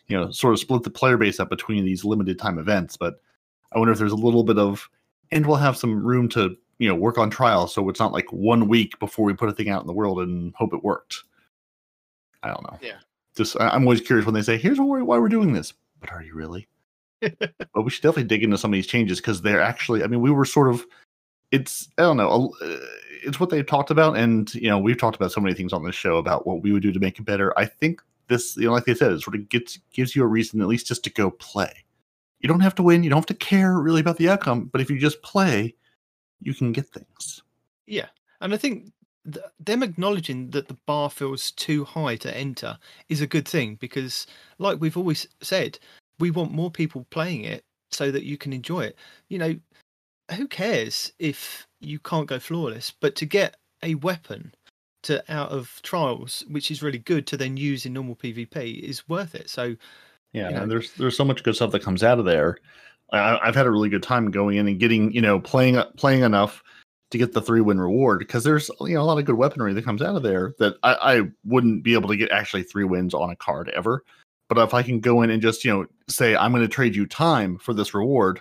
you 0.09 0.17
know 0.17 0.31
sort 0.31 0.53
of 0.53 0.61
split 0.61 0.83
the 0.83 0.91
player 0.91 1.17
base 1.17 1.41
up 1.41 1.49
between 1.49 1.85
these 1.85 2.05
limited 2.05 2.39
time 2.39 2.59
events. 2.59 2.97
But 2.97 3.21
I 3.73 3.79
wonder 3.79 3.93
if 3.93 3.99
there's 3.99 4.13
a 4.13 4.17
little 4.17 4.45
bit 4.45 4.59
of 4.59 4.89
and 5.33 5.47
we'll 5.47 5.57
have 5.57 5.77
some 5.77 6.05
room 6.05 6.29
to 6.31 6.57
you 6.79 6.89
know 6.89 6.95
work 6.95 7.19
on 7.19 7.31
trials 7.31 7.73
so 7.75 7.89
it's 7.89 8.01
not 8.01 8.13
like 8.13 8.33
one 8.33 8.69
week 8.69 8.99
before 8.99 9.25
we 9.25 9.35
put 9.35 9.49
a 9.49 9.53
thing 9.53 9.69
out 9.69 9.81
in 9.81 9.87
the 9.87 9.93
world 9.93 10.21
and 10.21 10.55
hope 10.55 10.75
it 10.75 10.85
worked. 10.85 11.23
I 12.43 12.49
don't 12.49 12.63
know. 12.63 12.79
Yeah. 12.83 12.99
Just 13.37 13.59
I- 13.61 13.71
I'm 13.71 13.85
always 13.85 14.01
curious 14.01 14.27
when 14.27 14.35
they 14.35 14.43
say, 14.43 14.57
"Here's 14.59 14.79
why 14.79 15.03
why 15.03 15.19
we're 15.19 15.29
doing 15.29 15.53
this," 15.53 15.73
but 16.01 16.13
are 16.13 16.23
you 16.23 16.35
really? 16.35 16.69
but 17.21 17.83
we 17.83 17.91
should 17.91 18.03
definitely 18.03 18.25
dig 18.25 18.43
into 18.43 18.59
some 18.59 18.71
of 18.71 18.75
these 18.75 18.87
changes 18.87 19.19
because 19.21 19.43
they're 19.43 19.61
actually. 19.61 20.05
I 20.05 20.07
mean, 20.07 20.21
we 20.21 20.31
were 20.31 20.45
sort 20.45 20.69
of. 20.69 20.85
It's 21.55 21.89
I 21.99 22.03
don't 22.03 22.17
know. 22.17 22.53
uh, 22.61 22.77
It's 23.23 23.39
what 23.39 23.51
they've 23.51 23.67
talked 23.67 23.91
about, 23.91 24.17
and 24.17 24.53
you 24.55 24.69
know, 24.69 24.79
we've 24.79 24.99
talked 24.99 25.17
about 25.17 25.33
so 25.33 25.41
many 25.41 25.55
things 25.55 25.73
on 25.73 25.85
this 25.85 25.95
show 25.95 26.17
about 26.17 26.47
what 26.47 26.63
we 26.63 26.73
would 26.73 26.83
do 26.83 26.93
to 26.93 26.99
make 26.99 27.19
it 27.19 27.25
better. 27.25 27.57
I 27.59 27.67
think 27.67 28.03
this, 28.29 28.57
you 28.57 28.65
know, 28.65 28.73
like 28.73 28.87
they 28.87 28.95
said, 28.95 29.13
it 29.13 29.21
sort 29.21 29.37
of 29.37 29.49
gets 29.49 29.79
gives 29.93 30.17
you 30.17 30.25
a 30.25 30.27
reason 30.27 30.61
at 30.61 30.67
least 30.67 30.89
just 30.89 31.05
to 31.05 31.11
go 31.11 31.31
play. 31.31 31.73
You 32.41 32.49
don't 32.49 32.61
have 32.61 32.75
to 32.75 32.83
win. 32.83 33.05
You 33.05 33.11
don't 33.11 33.19
have 33.19 33.27
to 33.27 33.35
care 33.35 33.79
really 33.79 34.01
about 34.01 34.17
the 34.17 34.29
outcome. 34.29 34.67
But 34.67 34.81
if 34.81 34.91
you 34.91 34.99
just 34.99 35.23
play, 35.23 35.75
you 36.43 36.55
can 36.55 36.73
get 36.73 36.89
things. 36.89 37.43
Yeah, 37.87 38.09
and 38.41 38.53
I 38.53 38.57
think 38.57 38.93
th- 39.33 39.47
them 39.61 39.83
acknowledging 39.83 40.51
that 40.51 40.69
the 40.69 40.79
bar 40.87 41.09
feels 41.09 41.53
too 41.53 41.85
high 41.85 42.17
to 42.17 42.37
enter 42.37 42.79
is 43.09 43.21
a 43.21 43.27
good 43.27 43.47
thing 43.47 43.77
because, 43.77 44.27
like 44.59 44.81
we've 44.81 44.97
always 44.97 45.29
said, 45.41 45.79
we 46.19 46.31
want 46.31 46.53
more 46.53 46.71
people 46.71 47.07
playing 47.11 47.45
it 47.45 47.65
so 47.91 48.11
that 48.11 48.25
you 48.25 48.37
can 48.37 48.53
enjoy 48.53 48.81
it. 48.81 48.97
You 49.29 49.39
know, 49.39 49.57
who 50.33 50.49
cares 50.49 51.13
if 51.19 51.67
you 51.81 51.99
can't 51.99 52.27
go 52.27 52.39
flawless? 52.39 52.93
But 52.99 53.15
to 53.17 53.27
get 53.27 53.57
a 53.83 53.95
weapon 53.97 54.55
to 55.05 55.23
out 55.33 55.51
of 55.51 55.81
trials, 55.83 56.45
which 56.49 56.71
is 56.71 56.83
really 56.83 56.99
good 56.99 57.27
to 57.29 57.37
then 57.37 57.57
use 57.57 57.87
in 57.87 57.93
normal 57.93 58.17
PvP, 58.17 58.81
is 58.81 59.09
worth 59.09 59.35
it. 59.35 59.51
So 59.51 59.77
Yeah, 60.33 60.49
you 60.49 60.55
know. 60.55 60.63
and 60.63 60.71
there's 60.71 60.93
there's 60.93 61.17
so 61.17 61.25
much 61.25 61.43
good 61.43 61.55
stuff 61.55 61.73
that 61.73 61.83
comes 61.83 62.03
out 62.03 62.19
of 62.19 62.25
there. 62.25 62.59
I, 63.13 63.39
I've 63.43 63.55
had 63.55 63.67
a 63.67 63.71
really 63.71 63.91
good 63.91 64.03
time 64.03 64.31
going 64.31 64.57
in 64.57 64.67
and 64.67 64.81
getting 64.81 65.13
you 65.13 65.21
know 65.21 65.41
playing 65.41 65.81
playing 65.97 66.23
enough 66.23 66.63
to 67.11 67.19
get 67.19 67.33
the 67.33 67.43
three 67.43 67.61
win 67.61 67.81
reward 67.81 68.19
because 68.19 68.43
there's 68.43 68.71
you 68.81 68.95
know 68.95 69.03
a 69.03 69.05
lot 69.05 69.19
of 69.19 69.25
good 69.25 69.37
weaponry 69.37 69.73
that 69.75 69.85
comes 69.85 70.03
out 70.03 70.17
of 70.17 70.23
there 70.23 70.55
that 70.59 70.75
I, 70.83 70.95
I 70.95 71.23
wouldn't 71.45 71.85
be 71.85 71.95
able 71.95 72.09
to 72.09 72.17
get 72.17 72.31
actually 72.31 72.65
three 72.65 72.85
wins 72.85 73.15
on 73.15 73.31
a 73.31 73.37
card 73.37 73.69
ever. 73.71 74.03
But 74.49 74.59
if 74.59 74.75
I 74.75 74.83
can 74.83 75.01
go 75.01 75.23
in 75.23 75.31
and 75.31 75.43
just 75.43 75.65
you 75.65 75.73
know 75.73 75.87
say 76.09 76.35
I'm 76.35 76.53
going 76.53 76.63
to 76.63 76.69
trade 76.69 76.97
you 76.97 77.07
time 77.07 77.59
for 77.59 77.75
this 77.75 77.95
reward, 77.95 78.41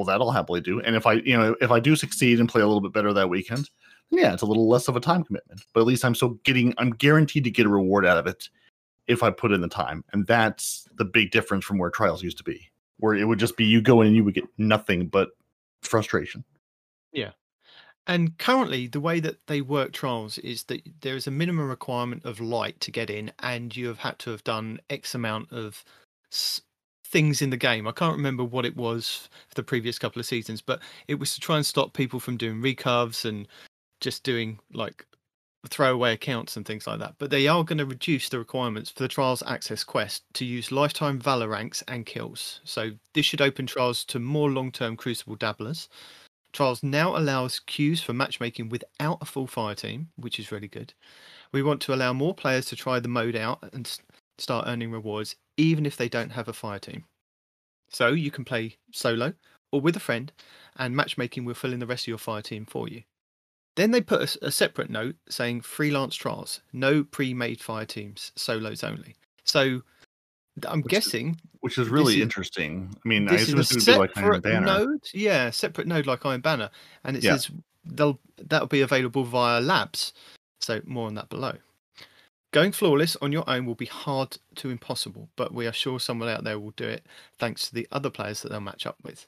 well 0.00 0.06
that'll 0.06 0.32
happily 0.32 0.62
do. 0.62 0.80
And 0.80 0.96
if 0.96 1.06
I 1.06 1.14
you 1.14 1.36
know 1.36 1.54
if 1.60 1.70
I 1.70 1.78
do 1.78 1.94
succeed 1.94 2.40
and 2.40 2.48
play 2.48 2.62
a 2.62 2.66
little 2.66 2.80
bit 2.80 2.92
better 2.92 3.12
that 3.12 3.28
weekend, 3.28 3.68
yeah, 4.10 4.32
it's 4.32 4.42
a 4.42 4.46
little 4.46 4.68
less 4.68 4.88
of 4.88 4.96
a 4.96 5.00
time 5.00 5.24
commitment. 5.24 5.62
But 5.74 5.80
at 5.80 5.86
least 5.86 6.04
I'm 6.04 6.14
still 6.14 6.38
getting 6.44 6.74
I'm 6.78 6.90
guaranteed 6.90 7.44
to 7.44 7.50
get 7.50 7.66
a 7.66 7.68
reward 7.68 8.06
out 8.06 8.18
of 8.18 8.26
it 8.26 8.48
if 9.06 9.22
I 9.22 9.30
put 9.30 9.52
in 9.52 9.60
the 9.60 9.68
time. 9.68 10.04
And 10.12 10.26
that's 10.26 10.88
the 10.96 11.04
big 11.04 11.30
difference 11.30 11.64
from 11.64 11.78
where 11.78 11.90
trials 11.90 12.22
used 12.22 12.38
to 12.38 12.44
be, 12.44 12.70
where 12.98 13.14
it 13.14 13.24
would 13.24 13.38
just 13.38 13.56
be 13.56 13.64
you 13.64 13.82
go 13.82 14.00
in 14.00 14.06
and 14.06 14.16
you 14.16 14.24
would 14.24 14.34
get 14.34 14.48
nothing 14.56 15.08
but 15.08 15.30
frustration. 15.82 16.44
Yeah. 17.12 17.32
And 18.06 18.38
currently, 18.38 18.86
the 18.86 19.00
way 19.00 19.20
that 19.20 19.46
they 19.46 19.60
work 19.60 19.92
trials 19.92 20.38
is 20.38 20.64
that 20.64 20.80
there 21.02 21.16
is 21.16 21.26
a 21.26 21.30
minimum 21.30 21.68
requirement 21.68 22.24
of 22.24 22.40
light 22.40 22.80
to 22.80 22.90
get 22.90 23.10
in, 23.10 23.30
and 23.40 23.76
you 23.76 23.88
have 23.88 23.98
had 23.98 24.18
to 24.20 24.30
have 24.30 24.42
done 24.42 24.80
X 24.88 25.14
amount 25.14 25.52
of 25.52 25.84
things 27.10 27.42
in 27.42 27.50
the 27.50 27.56
game. 27.56 27.86
I 27.86 27.92
can't 27.92 28.16
remember 28.16 28.44
what 28.44 28.64
it 28.64 28.76
was 28.76 29.28
for 29.48 29.54
the 29.54 29.62
previous 29.62 29.98
couple 29.98 30.20
of 30.20 30.26
seasons, 30.26 30.60
but 30.60 30.80
it 31.08 31.16
was 31.16 31.34
to 31.34 31.40
try 31.40 31.56
and 31.56 31.66
stop 31.66 31.92
people 31.92 32.20
from 32.20 32.36
doing 32.36 32.62
recurves 32.62 33.24
and 33.24 33.48
just 34.00 34.22
doing 34.22 34.58
like 34.72 35.04
throwaway 35.68 36.14
accounts 36.14 36.56
and 36.56 36.64
things 36.64 36.86
like 36.86 37.00
that. 37.00 37.14
But 37.18 37.30
they 37.30 37.46
are 37.48 37.64
going 37.64 37.78
to 37.78 37.84
reduce 37.84 38.28
the 38.28 38.38
requirements 38.38 38.90
for 38.90 39.02
the 39.02 39.08
Trials 39.08 39.42
Access 39.46 39.84
quest 39.84 40.22
to 40.34 40.44
use 40.44 40.72
lifetime 40.72 41.18
Valor 41.18 41.48
ranks 41.48 41.82
and 41.88 42.06
kills. 42.06 42.60
So 42.64 42.92
this 43.12 43.26
should 43.26 43.42
open 43.42 43.66
Trials 43.66 44.04
to 44.06 44.18
more 44.18 44.50
long 44.50 44.72
term 44.72 44.96
Crucible 44.96 45.36
dabblers. 45.36 45.88
Trials 46.52 46.82
now 46.82 47.16
allows 47.16 47.60
queues 47.60 48.02
for 48.02 48.12
matchmaking 48.12 48.70
without 48.70 49.18
a 49.20 49.24
full 49.26 49.46
fire 49.46 49.74
team, 49.74 50.08
which 50.16 50.40
is 50.40 50.50
really 50.50 50.66
good. 50.66 50.92
We 51.52 51.62
want 51.62 51.80
to 51.82 51.94
allow 51.94 52.12
more 52.12 52.34
players 52.34 52.66
to 52.66 52.76
try 52.76 52.98
the 52.98 53.08
mode 53.08 53.36
out 53.36 53.60
and 53.72 53.98
start 54.38 54.66
earning 54.66 54.90
rewards, 54.90 55.36
even 55.60 55.86
if 55.86 55.96
they 55.96 56.08
don't 56.08 56.30
have 56.30 56.48
a 56.48 56.52
fire 56.52 56.78
team. 56.78 57.04
So 57.90 58.08
you 58.08 58.30
can 58.30 58.44
play 58.44 58.76
solo 58.92 59.34
or 59.72 59.80
with 59.80 59.96
a 59.96 60.00
friend, 60.00 60.32
and 60.76 60.96
matchmaking 60.96 61.44
will 61.44 61.54
fill 61.54 61.72
in 61.72 61.78
the 61.80 61.86
rest 61.86 62.04
of 62.04 62.08
your 62.08 62.18
fire 62.18 62.42
team 62.42 62.66
for 62.66 62.88
you. 62.88 63.02
Then 63.76 63.92
they 63.92 64.00
put 64.00 64.36
a 64.42 64.50
separate 64.50 64.90
note 64.90 65.14
saying 65.28 65.60
freelance 65.60 66.16
trials, 66.16 66.60
no 66.72 67.04
pre 67.04 67.32
made 67.34 67.60
fire 67.60 67.84
teams, 67.86 68.32
solos 68.36 68.82
only. 68.82 69.14
So 69.44 69.82
I'm 70.66 70.82
Which 70.82 70.92
is- 70.92 71.04
guessing 71.04 71.40
Which 71.60 71.78
is 71.78 71.88
really 71.88 72.16
is- 72.16 72.20
interesting. 72.22 72.92
I 73.04 73.08
mean, 73.08 73.28
I 73.28 73.32
this 73.32 73.42
assume 73.44 73.60
is 73.60 73.70
a 73.70 73.74
going 73.74 73.80
to 73.80 73.92
be 73.92 73.98
like 73.98 74.16
Iron 74.16 74.34
separate 74.34 74.42
Banner. 74.42 74.66
node. 74.86 75.08
Yeah, 75.14 75.50
separate 75.50 75.86
node 75.86 76.06
like 76.06 76.26
Iron 76.26 76.40
Banner, 76.40 76.70
and 77.04 77.16
it 77.16 77.22
Yeah. 77.22 77.36
says 77.36 77.50
they'll 77.84 78.18
that'll 78.38 78.66
be 78.68 78.80
available 78.80 79.24
via 79.24 79.60
labs. 79.60 80.12
So 80.60 80.80
more 80.84 81.06
on 81.06 81.14
that 81.14 81.28
below. 81.28 81.56
Going 82.52 82.72
flawless 82.72 83.16
on 83.22 83.30
your 83.30 83.48
own 83.48 83.64
will 83.64 83.76
be 83.76 83.86
hard 83.86 84.38
to 84.56 84.70
impossible, 84.70 85.28
but 85.36 85.54
we 85.54 85.66
are 85.66 85.72
sure 85.72 86.00
someone 86.00 86.28
out 86.28 86.42
there 86.42 86.58
will 86.58 86.72
do 86.72 86.84
it 86.84 87.06
thanks 87.38 87.68
to 87.68 87.74
the 87.74 87.86
other 87.92 88.10
players 88.10 88.42
that 88.42 88.50
they'll 88.50 88.60
match 88.60 88.86
up 88.86 88.96
with. 89.04 89.26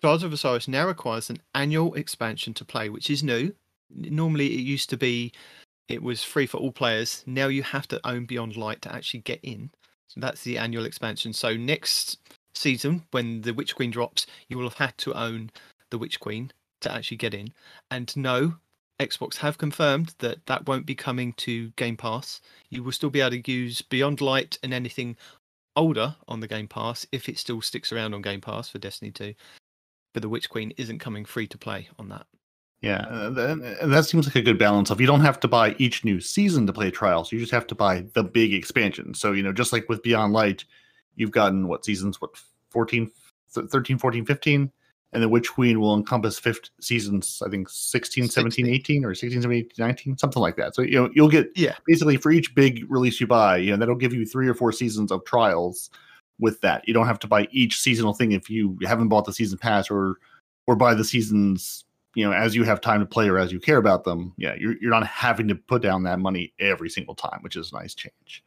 Trials 0.00 0.22
of 0.22 0.32
Osiris 0.32 0.66
now 0.66 0.86
requires 0.86 1.30
an 1.30 1.38
annual 1.54 1.94
expansion 1.94 2.54
to 2.54 2.64
play, 2.64 2.88
which 2.88 3.10
is 3.10 3.22
new. 3.22 3.54
normally 3.94 4.54
it 4.54 4.60
used 4.60 4.90
to 4.90 4.96
be 4.96 5.32
it 5.88 6.02
was 6.02 6.22
free 6.22 6.46
for 6.46 6.58
all 6.58 6.72
players. 6.72 7.24
Now 7.26 7.48
you 7.48 7.62
have 7.64 7.88
to 7.88 8.00
own 8.06 8.24
Beyond 8.24 8.56
Light 8.56 8.80
to 8.82 8.94
actually 8.94 9.20
get 9.20 9.40
in. 9.42 9.70
So 10.06 10.20
that's 10.20 10.42
the 10.42 10.56
annual 10.56 10.84
expansion. 10.84 11.32
So 11.32 11.56
next 11.56 12.18
season, 12.54 13.02
when 13.10 13.42
the 13.42 13.52
Witch 13.52 13.74
Queen 13.74 13.90
drops, 13.90 14.26
you 14.48 14.56
will 14.56 14.68
have 14.68 14.78
had 14.78 14.96
to 14.98 15.12
own 15.14 15.50
the 15.90 15.98
Witch 15.98 16.20
Queen 16.20 16.52
to 16.80 16.92
actually 16.92 17.16
get 17.16 17.34
in. 17.34 17.52
And 17.90 18.16
no, 18.16 18.54
Xbox 19.00 19.36
have 19.36 19.58
confirmed 19.58 20.14
that 20.18 20.44
that 20.46 20.66
won't 20.68 20.86
be 20.86 20.94
coming 20.94 21.32
to 21.34 21.70
Game 21.70 21.96
Pass. 21.96 22.40
You 22.68 22.82
will 22.82 22.92
still 22.92 23.10
be 23.10 23.22
able 23.22 23.42
to 23.42 23.50
use 23.50 23.80
Beyond 23.82 24.20
Light 24.20 24.58
and 24.62 24.74
anything 24.74 25.16
older 25.74 26.14
on 26.28 26.40
the 26.40 26.46
Game 26.46 26.68
Pass 26.68 27.06
if 27.10 27.28
it 27.28 27.38
still 27.38 27.62
sticks 27.62 27.92
around 27.92 28.12
on 28.14 28.22
Game 28.22 28.42
Pass 28.42 28.68
for 28.68 28.78
Destiny 28.78 29.10
2. 29.10 29.34
But 30.12 30.22
the 30.22 30.28
Witch 30.28 30.50
Queen 30.50 30.72
isn't 30.76 30.98
coming 30.98 31.24
free 31.24 31.46
to 31.46 31.58
play 31.58 31.88
on 31.98 32.10
that. 32.10 32.26
Yeah, 32.82 33.04
uh, 33.10 33.56
and 33.82 33.92
that 33.92 34.06
seems 34.06 34.26
like 34.26 34.36
a 34.36 34.42
good 34.42 34.58
balance 34.58 34.90
of 34.90 35.00
you 35.00 35.06
don't 35.06 35.20
have 35.20 35.40
to 35.40 35.48
buy 35.48 35.74
each 35.78 36.04
new 36.04 36.18
season 36.20 36.66
to 36.66 36.72
play 36.72 36.90
trials. 36.90 37.30
You 37.30 37.38
just 37.38 37.52
have 37.52 37.66
to 37.68 37.74
buy 37.74 38.06
the 38.14 38.24
big 38.24 38.54
expansion. 38.54 39.12
So, 39.14 39.32
you 39.32 39.42
know, 39.42 39.52
just 39.52 39.72
like 39.72 39.88
with 39.88 40.02
Beyond 40.02 40.32
Light, 40.32 40.64
you've 41.14 41.30
gotten 41.30 41.68
what 41.68 41.84
seasons, 41.84 42.20
what 42.20 42.30
14, 42.70 43.10
th- 43.54 43.66
13, 43.66 43.98
14, 43.98 44.24
15, 44.24 44.72
and 45.12 45.22
the 45.22 45.28
Witch 45.28 45.50
Queen 45.50 45.80
will 45.80 45.94
encompass 45.94 46.38
15 46.38 46.70
seasons, 46.80 47.42
I 47.44 47.50
think 47.50 47.68
16, 47.68 48.28
17, 48.28 48.64
16. 48.64 48.74
18 48.74 49.04
or 49.04 49.14
16, 49.14 49.42
17, 49.42 49.64
18, 49.76 49.86
19, 49.86 50.18
something 50.18 50.40
like 50.40 50.56
that. 50.56 50.74
So, 50.74 50.82
you 50.82 50.94
know, 51.02 51.10
you'll 51.14 51.28
get 51.28 51.50
Yeah. 51.56 51.74
basically 51.86 52.16
for 52.16 52.30
each 52.30 52.54
big 52.54 52.84
release 52.88 53.20
you 53.20 53.26
buy, 53.26 53.56
you 53.56 53.72
know, 53.72 53.76
that'll 53.76 53.96
give 53.96 54.12
you 54.14 54.24
three 54.24 54.48
or 54.48 54.54
four 54.54 54.72
seasons 54.72 55.10
of 55.10 55.24
trials 55.24 55.90
with 56.38 56.60
that. 56.60 56.86
You 56.86 56.94
don't 56.94 57.06
have 57.06 57.18
to 57.20 57.26
buy 57.26 57.48
each 57.50 57.80
seasonal 57.80 58.14
thing 58.14 58.32
if 58.32 58.48
you 58.48 58.78
haven't 58.84 59.08
bought 59.08 59.24
the 59.24 59.32
season 59.32 59.58
pass 59.58 59.90
or 59.90 60.16
or 60.66 60.76
buy 60.76 60.94
the 60.94 61.04
seasons 61.04 61.84
you 62.14 62.24
know 62.24 62.32
as 62.32 62.54
you 62.54 62.64
have 62.64 62.80
time 62.80 63.00
to 63.00 63.06
play 63.06 63.28
or 63.28 63.38
as 63.38 63.52
you 63.52 63.60
care 63.60 63.76
about 63.76 64.04
them 64.04 64.32
yeah 64.36 64.54
you're, 64.58 64.74
you're 64.80 64.90
not 64.90 65.06
having 65.06 65.46
to 65.48 65.54
put 65.54 65.80
down 65.82 66.02
that 66.02 66.18
money 66.18 66.52
every 66.58 66.90
single 66.90 67.14
time 67.14 67.38
which 67.42 67.56
is 67.56 67.70
a 67.72 67.74
nice 67.76 67.94
change 67.94 68.42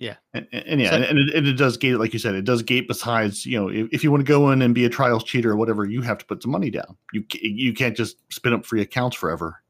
Yeah. 0.00 0.16
and, 0.34 0.48
and- 0.52 0.80
yeah 0.80 0.90
So- 0.90 0.96
and, 0.96 1.04
and 1.04 1.18
it, 1.18 1.34
and 1.36 1.46
it 1.46 1.52
does 1.58 1.76
gate 1.76 1.96
like 1.96 2.12
you 2.12 2.18
said 2.18 2.34
it 2.34 2.44
does 2.44 2.62
gate 2.62 2.88
besides 2.88 3.44
you 3.46 3.60
know 3.60 3.68
if, 3.68 3.86
if 3.92 4.02
you 4.02 4.10
want 4.10 4.22
to 4.26 4.28
go 4.32 4.50
in 4.50 4.62
and 4.62 4.74
be 4.74 4.84
a 4.86 4.88
trials 4.88 5.22
cheater 5.22 5.50
or 5.52 5.56
whatever 5.56 5.84
you 5.84 6.00
have 6.02 6.18
to 6.18 6.24
put 6.24 6.42
some 6.42 6.50
money 6.50 6.70
down 6.70 6.96
you 7.12 7.22
you 7.40 7.72
can't 7.74 7.96
just 7.96 8.16
spin 8.32 8.52
up 8.54 8.64
free 8.66 8.80
accounts 8.80 9.16
forever 9.16 9.62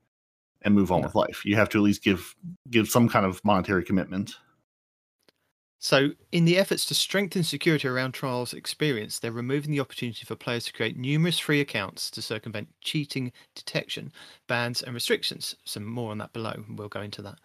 and 0.62 0.74
move 0.74 0.92
on 0.92 1.00
No. 1.00 1.06
with 1.08 1.14
life 1.16 1.44
you 1.44 1.56
have 1.56 1.68
to 1.70 1.78
at 1.78 1.82
least 1.82 2.02
give 2.04 2.34
give 2.70 2.88
some 2.88 3.08
kind 3.08 3.26
of 3.26 3.44
monetary 3.44 3.82
commitment 3.84 4.36
So, 5.82 6.10
in 6.30 6.44
the 6.44 6.58
efforts 6.58 6.84
to 6.86 6.94
strengthen 6.94 7.42
security 7.42 7.88
around 7.88 8.12
Trials 8.12 8.52
experience, 8.52 9.18
they're 9.18 9.32
removing 9.32 9.70
the 9.70 9.80
opportunity 9.80 10.26
for 10.26 10.36
players 10.36 10.66
to 10.66 10.74
create 10.74 10.98
numerous 10.98 11.38
free 11.38 11.60
accounts 11.62 12.10
to 12.10 12.20
circumvent 12.20 12.68
cheating 12.82 13.32
detection, 13.54 14.12
bans, 14.46 14.82
and 14.82 14.92
restrictions. 14.92 15.56
Some 15.64 15.86
more 15.86 16.10
on 16.10 16.18
that 16.18 16.34
below, 16.34 16.52
we'll 16.68 16.88
go 16.90 17.00
into 17.00 17.22
that. 17.22 17.38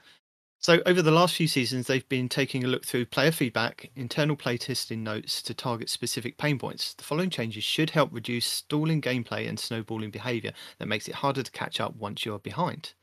So, 0.66 0.82
over 0.88 1.04
the 1.04 1.12
last 1.12 1.36
few 1.36 1.48
seasons, 1.48 1.86
they've 1.86 2.10
been 2.10 2.28
taking 2.28 2.64
a 2.64 2.68
look 2.68 2.88
through 2.88 3.06
player 3.06 3.32
feedback, 3.32 3.92
internal 3.96 4.36
playtesting 4.36 5.04
notes 5.04 5.44
to 5.44 5.54
target 5.54 5.92
specific 5.92 6.40
pain 6.40 6.58
points. 6.58 6.96
The 6.96 7.04
following 7.04 7.30
changes 7.30 7.64
should 7.64 7.92
help 7.92 8.12
reduce 8.12 8.48
stalling 8.48 9.00
gameplay 9.00 9.48
and 9.48 9.60
snowballing 9.60 10.10
behavior 10.10 10.54
that 10.80 10.88
makes 10.88 11.08
it 11.08 11.14
harder 11.14 11.44
to 11.44 11.52
catch 11.52 11.80
up 11.80 11.96
once 11.98 12.26
you're 12.26 12.40
behind. 12.40 12.94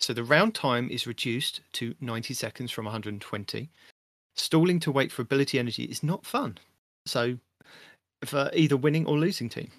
So, 0.00 0.12
the 0.12 0.24
round 0.24 0.56
time 0.56 0.90
is 0.90 1.06
reduced 1.06 1.60
to 1.74 1.94
90 2.00 2.34
seconds 2.34 2.72
from 2.72 2.86
120 2.86 3.70
stalling 4.34 4.80
to 4.80 4.90
wait 4.90 5.12
for 5.12 5.22
ability 5.22 5.60
energy 5.60 5.84
is 5.84 6.02
not 6.02 6.26
fun. 6.26 6.58
So, 7.06 7.38
for 8.24 8.50
either 8.54 8.76
winning 8.76 9.06
or 9.06 9.16
losing 9.16 9.48
team, 9.48 9.70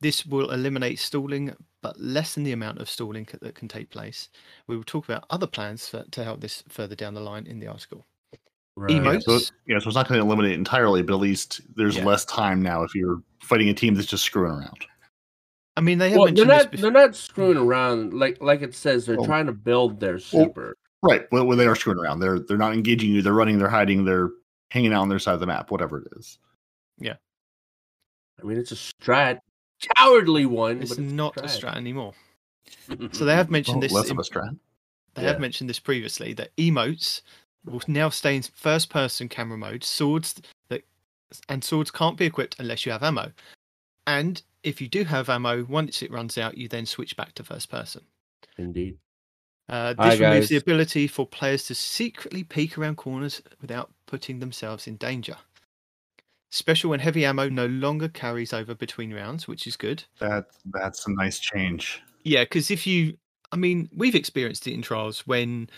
this 0.00 0.26
will 0.26 0.50
eliminate 0.50 0.98
stalling, 0.98 1.54
but 1.82 1.98
lessen 2.00 2.42
the 2.42 2.52
amount 2.52 2.78
of 2.80 2.88
stalling 2.90 3.26
that 3.40 3.54
can 3.54 3.68
take 3.68 3.90
place. 3.90 4.28
We 4.66 4.76
will 4.76 4.84
talk 4.84 5.04
about 5.08 5.24
other 5.30 5.46
plans 5.46 5.88
for, 5.88 6.04
to 6.10 6.24
help 6.24 6.40
this 6.40 6.62
further 6.68 6.94
down 6.94 7.14
the 7.14 7.20
line 7.20 7.46
in 7.46 7.58
the 7.60 7.68
article. 7.68 8.06
Right. 8.78 8.90
yeah, 9.02 9.18
so, 9.20 9.38
yeah, 9.66 9.78
so 9.78 9.86
it's 9.88 9.94
not 9.94 10.06
going 10.06 10.20
to 10.20 10.26
eliminate 10.26 10.52
entirely, 10.52 11.02
but 11.02 11.14
at 11.14 11.20
least 11.20 11.62
there's 11.76 11.96
Yeah. 11.96 12.04
less 12.04 12.26
time 12.26 12.60
now 12.60 12.82
if 12.82 12.94
you're 12.94 13.22
fighting 13.40 13.70
a 13.70 13.74
team 13.74 13.94
that's 13.94 14.06
just 14.06 14.22
screwing 14.24 14.50
around. 14.52 14.84
I 15.78 15.80
mean, 15.80 15.96
they 15.96 16.10
have 16.10 16.18
Well, 16.18 16.26
they're 16.32 16.44
mentioned 16.44 16.50
this 16.50 16.62
not. 16.64 16.70
before. 16.72 16.82
They're 16.82 17.06
not 17.06 17.16
screwing 17.16 17.56
around. 17.56 18.12
Like 18.12 18.40
like 18.42 18.60
it 18.60 18.74
says, 18.74 19.06
they're 19.06 19.18
Oh. 19.20 19.24
trying 19.24 19.46
to 19.46 19.52
build 19.52 19.98
their 20.00 20.14
Well, 20.32 20.44
super. 20.46 20.76
Right. 21.02 21.26
Well, 21.32 21.46
when 21.46 21.56
they 21.56 21.66
are 21.66 21.74
screwing 21.74 21.98
around, 21.98 22.20
they're 22.20 22.38
they're 22.38 22.56
not 22.58 22.74
engaging 22.74 23.10
you. 23.12 23.22
They're 23.22 23.32
running. 23.32 23.58
They're 23.58 23.68
hiding. 23.70 24.04
They're 24.04 24.30
hanging 24.70 24.92
out 24.92 25.00
on 25.02 25.08
their 25.08 25.18
side 25.18 25.34
of 25.34 25.40
the 25.40 25.46
map. 25.46 25.70
Whatever 25.70 26.00
it 26.00 26.08
is. 26.18 26.38
Yeah. 26.98 27.16
I 28.38 28.44
mean, 28.46 28.58
it's 28.58 28.72
a 28.72 28.74
strat, 28.74 29.38
cowardly 29.96 30.46
one. 30.46 30.80
It's 30.82 30.90
but 30.94 30.98
it's 30.98 31.12
not 31.12 31.36
a 31.36 31.42
strat. 31.42 31.60
strat 31.60 31.76
anymore. 31.76 32.14
So 33.12 33.24
they 33.24 33.34
have 33.34 33.50
mentioned 33.50 33.76
Well, 33.76 33.80
this. 33.82 33.92
less 33.92 34.06
in- 34.10 34.12
of 34.12 34.18
a 34.18 34.22
strat. 34.28 34.58
They 35.14 35.22
Yeah. 35.22 35.28
have 35.28 35.40
mentioned 35.40 35.70
this 35.70 35.78
previously 35.78 36.32
that 36.34 36.54
emotes 36.56 37.22
will 37.64 37.82
now 37.86 38.08
stay 38.10 38.36
in 38.36 38.42
first 38.42 38.90
person 38.90 39.28
camera 39.28 39.56
mode. 39.58 39.82
Swords 39.84 40.34
that 40.68 40.84
and 41.48 41.64
swords 41.64 41.90
can't 41.90 42.16
be 42.16 42.24
equipped 42.26 42.56
unless 42.58 42.84
you 42.86 42.92
have 42.92 43.02
ammo. 43.02 43.32
And 44.06 44.42
if 44.62 44.80
you 44.80 44.88
do 44.88 45.04
have 45.04 45.28
ammo, 45.28 45.64
once 45.64 46.02
it 46.02 46.10
runs 46.10 46.36
out, 46.38 46.56
you 46.58 46.68
then 46.68 46.86
switch 46.86 47.16
back 47.16 47.32
to 47.34 47.44
first 47.44 47.68
person. 47.70 48.04
Indeed. 48.58 48.98
Uh, 49.68 49.94
Hi, 49.98 50.10
this 50.10 50.20
removes 50.20 50.48
the 50.48 50.56
ability 50.56 51.08
for 51.08 51.26
players 51.26 51.66
to 51.66 51.74
secretly 51.74 52.44
peek 52.44 52.78
around 52.78 52.96
corners 52.96 53.42
without 53.60 53.92
putting 54.06 54.38
themselves 54.38 54.86
in 54.86 54.96
danger. 54.96 55.36
Special 56.50 56.92
and 56.92 57.02
heavy 57.02 57.24
ammo 57.24 57.48
no 57.48 57.66
longer 57.66 58.08
carries 58.08 58.52
over 58.52 58.74
between 58.74 59.12
rounds, 59.12 59.48
which 59.48 59.66
is 59.66 59.76
good. 59.76 60.04
That 60.20 60.46
that's 60.72 61.06
a 61.06 61.12
nice 61.12 61.38
change. 61.38 62.02
Yeah, 62.22 62.44
because 62.44 62.70
if 62.70 62.86
you, 62.86 63.16
I 63.52 63.56
mean, 63.56 63.88
we've 63.94 64.14
experienced 64.14 64.66
it 64.66 64.74
in 64.74 64.82
trials 64.82 65.26
when 65.26 65.68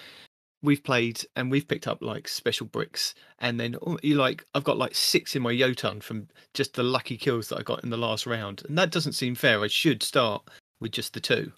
we've 0.62 0.82
played 0.82 1.22
and 1.36 1.50
we've 1.50 1.68
picked 1.68 1.86
up 1.86 2.02
like 2.02 2.28
special 2.28 2.66
bricks, 2.66 3.14
and 3.38 3.58
then 3.58 3.76
oh, 3.86 3.98
you 4.02 4.16
like, 4.16 4.44
I've 4.54 4.64
got 4.64 4.78
like 4.78 4.94
six 4.94 5.34
in 5.34 5.42
my 5.42 5.56
Jotun 5.56 6.00
from 6.00 6.28
just 6.54 6.74
the 6.74 6.82
lucky 6.82 7.16
kills 7.16 7.48
that 7.48 7.58
I 7.58 7.62
got 7.62 7.82
in 7.82 7.90
the 7.90 7.96
last 7.96 8.26
round, 8.26 8.62
and 8.68 8.76
that 8.76 8.90
doesn't 8.90 9.12
seem 9.12 9.34
fair. 9.34 9.62
I 9.62 9.68
should 9.68 10.02
start 10.02 10.48
with 10.80 10.92
just 10.92 11.14
the 11.14 11.20
two. 11.20 11.52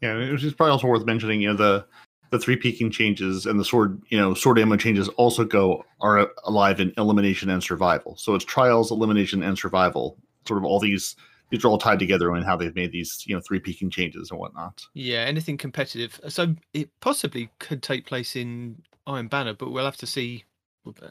Yeah, 0.00 0.16
it 0.18 0.32
was 0.32 0.42
just 0.42 0.56
probably 0.56 0.72
also 0.72 0.86
worth 0.86 1.04
mentioning. 1.04 1.40
You 1.40 1.48
know 1.48 1.56
the 1.56 1.86
the 2.30 2.38
three 2.38 2.56
peaking 2.56 2.90
changes 2.90 3.44
and 3.46 3.58
the 3.58 3.64
sword 3.64 4.00
you 4.08 4.18
know 4.18 4.34
sword 4.34 4.58
ammo 4.58 4.76
changes 4.76 5.08
also 5.10 5.44
go 5.44 5.84
are 6.00 6.30
alive 6.44 6.80
in 6.80 6.92
elimination 6.96 7.50
and 7.50 7.62
survival. 7.62 8.16
So 8.16 8.34
it's 8.34 8.44
trials, 8.44 8.90
elimination, 8.90 9.42
and 9.42 9.58
survival. 9.58 10.16
Sort 10.46 10.58
of 10.58 10.64
all 10.64 10.80
these 10.80 11.16
these 11.50 11.64
are 11.64 11.68
all 11.68 11.78
tied 11.78 11.98
together 11.98 12.34
in 12.36 12.42
how 12.44 12.56
they've 12.56 12.74
made 12.74 12.92
these 12.92 13.24
you 13.26 13.34
know 13.34 13.42
three 13.46 13.58
peaking 13.60 13.90
changes 13.90 14.30
and 14.30 14.38
whatnot. 14.38 14.86
Yeah, 14.94 15.20
anything 15.20 15.56
competitive. 15.58 16.20
So 16.28 16.54
it 16.72 16.90
possibly 17.00 17.50
could 17.58 17.82
take 17.82 18.06
place 18.06 18.36
in 18.36 18.82
Iron 19.06 19.28
Banner, 19.28 19.54
but 19.54 19.70
we'll 19.72 19.84
have 19.84 19.96
to 19.98 20.06
see 20.06 20.44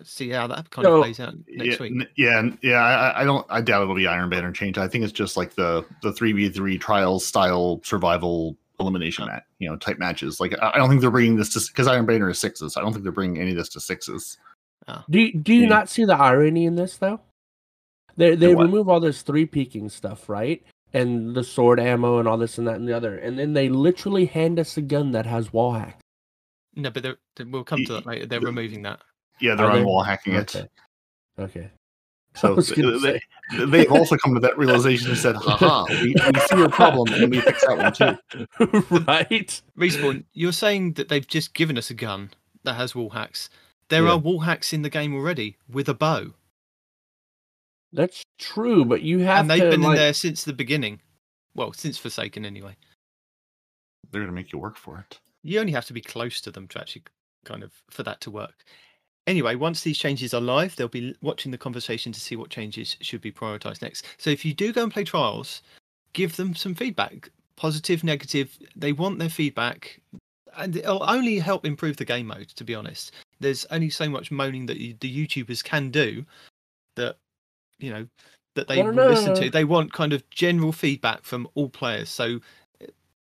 see 0.04 0.30
how 0.30 0.48
that 0.48 0.70
kind 0.72 0.86
So, 0.86 0.96
of 0.96 1.04
plays 1.04 1.20
out 1.20 1.36
next 1.48 1.80
yeah, 1.80 1.84
week. 1.84 1.92
n- 1.92 2.08
yeah, 2.18 2.50
yeah. 2.64 2.82
I, 2.82 3.22
I 3.22 3.24
don't. 3.24 3.46
I 3.50 3.62
doubt 3.62 3.84
it'll 3.84 3.96
be 3.96 4.08
Iron 4.08 4.30
Banner 4.30 4.52
change. 4.52 4.78
I 4.78 4.88
think 4.88 5.04
it's 5.04 5.14
just 5.14 5.38
like 5.38 5.54
the 5.56 5.86
the 6.02 6.12
three 6.12 6.32
v 6.32 6.50
three 6.50 6.78
trials 6.78 7.26
style 7.26 7.80
survival 7.84 8.58
elimination 8.80 9.26
mat, 9.26 9.44
you 9.60 9.70
know, 9.70 9.76
type 9.76 10.00
matches. 10.00 10.40
Like 10.40 10.54
I 10.62 10.72
I 10.72 10.78
don't 10.78 10.90
think 10.90 11.02
they're 11.02 11.12
bringing 11.12 11.36
this 11.36 11.54
to 11.54 11.62
because 11.72 11.88
Iron 11.88 12.06
Banner 12.06 12.30
is 12.30 12.40
sixes. 12.40 12.78
I 12.78 12.82
don't 12.82 12.92
think 12.94 13.04
they're 13.04 13.12
bringing 13.12 13.42
any 13.42 13.52
of 13.52 13.58
this 13.58 13.70
to 13.70 13.80
sixes. 13.80 14.38
Do 15.10 15.20
you- 15.20 15.34
do 15.40 15.54
you 15.54 15.64
Yeah. 15.64 15.68
not 15.70 15.88
see 15.90 16.04
the 16.06 16.16
irony 16.16 16.66
in 16.66 16.76
this 16.76 16.98
though? 16.98 17.20
They 18.18 18.36
they 18.36 18.56
remove 18.56 18.90
all 18.90 19.00
this 19.00 19.22
three 19.22 19.46
peaking 19.46 19.90
stuff, 19.90 20.28
right? 20.28 20.66
And 20.94 21.36
the 21.36 21.44
sword 21.44 21.80
ammo 21.80 22.18
and 22.18 22.28
all 22.28 22.38
this 22.40 22.58
and 22.58 22.68
that 22.68 22.76
and 22.78 22.88
the 22.88 22.94
other, 22.94 23.16
and 23.18 23.38
then 23.38 23.54
they 23.54 23.70
literally 23.70 24.26
hand 24.26 24.58
us 24.60 24.76
a 24.78 24.82
gun 24.82 25.12
that 25.12 25.28
has 25.28 25.54
wall 25.54 25.74
hack. 25.74 26.00
No, 26.76 26.90
but 26.90 27.04
they're, 27.04 27.18
they- 27.36 27.44
we'll 27.44 27.64
come 27.64 27.84
to 27.86 27.94
that 27.94 28.06
later. 28.08 28.26
They're 28.26 28.40
the- 28.40 28.48
removing 28.48 28.82
that. 28.84 29.00
Yeah, 29.40 29.54
they're 29.56 29.68
Are 29.68 29.74
they? 29.76 29.80
on 29.82 29.86
wall 29.86 30.02
hacking 30.04 30.36
Okay. 30.38 30.60
it. 30.62 30.72
Okay. 31.38 31.70
So 32.36 32.56
was 32.56 32.72
gonna 32.72 32.98
they, 33.00 33.20
they've 33.66 33.92
also 33.92 34.16
come 34.18 34.34
to 34.36 34.40
that 34.40 34.58
realization 34.58 35.10
and 35.10 35.18
said, 35.18 35.36
"Haha, 35.36 35.84
uh-huh. 35.84 35.86
we, 36.04 36.16
we 36.34 36.40
see 36.42 36.58
your 36.58 36.70
problem 36.70 37.12
and 37.14 37.32
we 37.32 37.42
fix 37.42 37.66
that 37.66 37.78
one 37.78 37.94
too." 37.94 38.96
right? 39.08 39.62
Respawn, 39.78 40.24
you're 40.34 40.52
saying 40.52 40.94
that 40.94 41.10
they've 41.10 41.28
just 41.28 41.54
given 41.54 41.78
us 41.78 41.90
a 41.90 41.94
gun 41.94 42.30
that 42.64 42.74
has 42.76 42.96
wall 42.96 43.10
hacks. 43.10 43.50
There 43.90 44.06
Yeah. 44.06 44.12
are 44.12 44.18
wall 44.18 44.42
hacks 44.42 44.72
in 44.74 44.84
the 44.84 44.90
game 44.90 45.16
already 45.16 45.58
with 45.68 45.90
a 45.90 45.94
bow, 45.96 46.34
That's 47.92 48.24
true, 48.38 48.86
but 48.86 49.02
you 49.02 49.20
have 49.20 49.40
and 49.42 49.50
they've 49.50 49.64
to 49.64 49.70
been 49.72 49.82
like, 49.82 49.92
in 49.92 49.96
there 49.98 50.14
since 50.14 50.44
the 50.44 50.54
beginning. 50.54 51.02
Well, 51.56 51.74
since 51.74 51.98
Forsaken 51.98 52.46
anyway. 52.46 52.78
They're 54.12 54.22
gonna 54.22 54.32
make 54.32 54.54
you 54.54 54.60
work 54.60 54.78
for 54.78 55.00
it. 55.00 55.20
You 55.42 55.60
only 55.60 55.72
have 55.72 55.86
to 55.86 55.94
be 55.94 56.02
close 56.02 56.40
to 56.42 56.52
them 56.52 56.68
to 56.70 56.80
actually 56.80 57.04
kind 57.46 57.64
of 57.64 57.72
for 57.90 58.04
that 58.04 58.22
to 58.22 58.32
work. 58.32 58.64
Anyway, 59.30 59.54
once 59.54 59.84
these 59.84 60.00
changes 60.00 60.34
are 60.34 60.42
live, 60.42 60.76
they'll 60.76 60.88
be 60.88 61.16
watching 61.22 61.52
the 61.52 61.58
conversation 61.58 62.12
to 62.12 62.20
see 62.20 62.36
what 62.36 62.50
changes 62.50 62.98
should 63.00 63.22
be 63.22 63.32
prioritized 63.32 63.84
next. 63.84 64.04
So 64.18 64.32
if 64.32 64.44
you 64.44 64.56
do 64.56 64.74
go 64.74 64.82
and 64.82 64.92
play 64.92 65.04
trials, 65.04 65.62
give 66.14 66.36
them 66.36 66.56
some 66.56 66.74
feedback, 66.74 67.30
positive, 67.56 68.04
negative. 68.04 68.58
They 68.76 68.92
want 68.92 69.20
their 69.20 69.30
feedback, 69.30 70.02
and 70.58 70.76
it'll 70.76 71.08
only 71.08 71.38
help 71.38 71.64
improve 71.64 71.98
the 71.98 72.06
game 72.06 72.26
mode. 72.26 72.48
To 72.48 72.64
be 72.64 72.74
honest, 72.74 73.12
there's 73.40 73.68
only 73.70 73.92
so 73.92 74.10
much 74.10 74.32
moaning 74.32 74.66
that 74.66 74.78
you, 74.78 74.96
the 75.00 75.28
YouTubers 75.28 75.64
can 75.64 75.92
do 75.92 76.26
that 76.96 77.18
you 77.78 77.92
know 77.92 78.08
that 78.56 78.68
they 78.68 78.82
No, 78.82 78.90
no, 78.90 79.04
no, 79.04 79.10
listen 79.10 79.36
no. 79.36 79.42
to. 79.42 79.52
They 79.52 79.64
want 79.64 79.94
kind 79.94 80.12
of 80.12 80.28
general 80.32 80.72
feedback 80.72 81.22
from 81.22 81.48
all 81.54 81.70
players. 81.70 82.10
So 82.10 82.40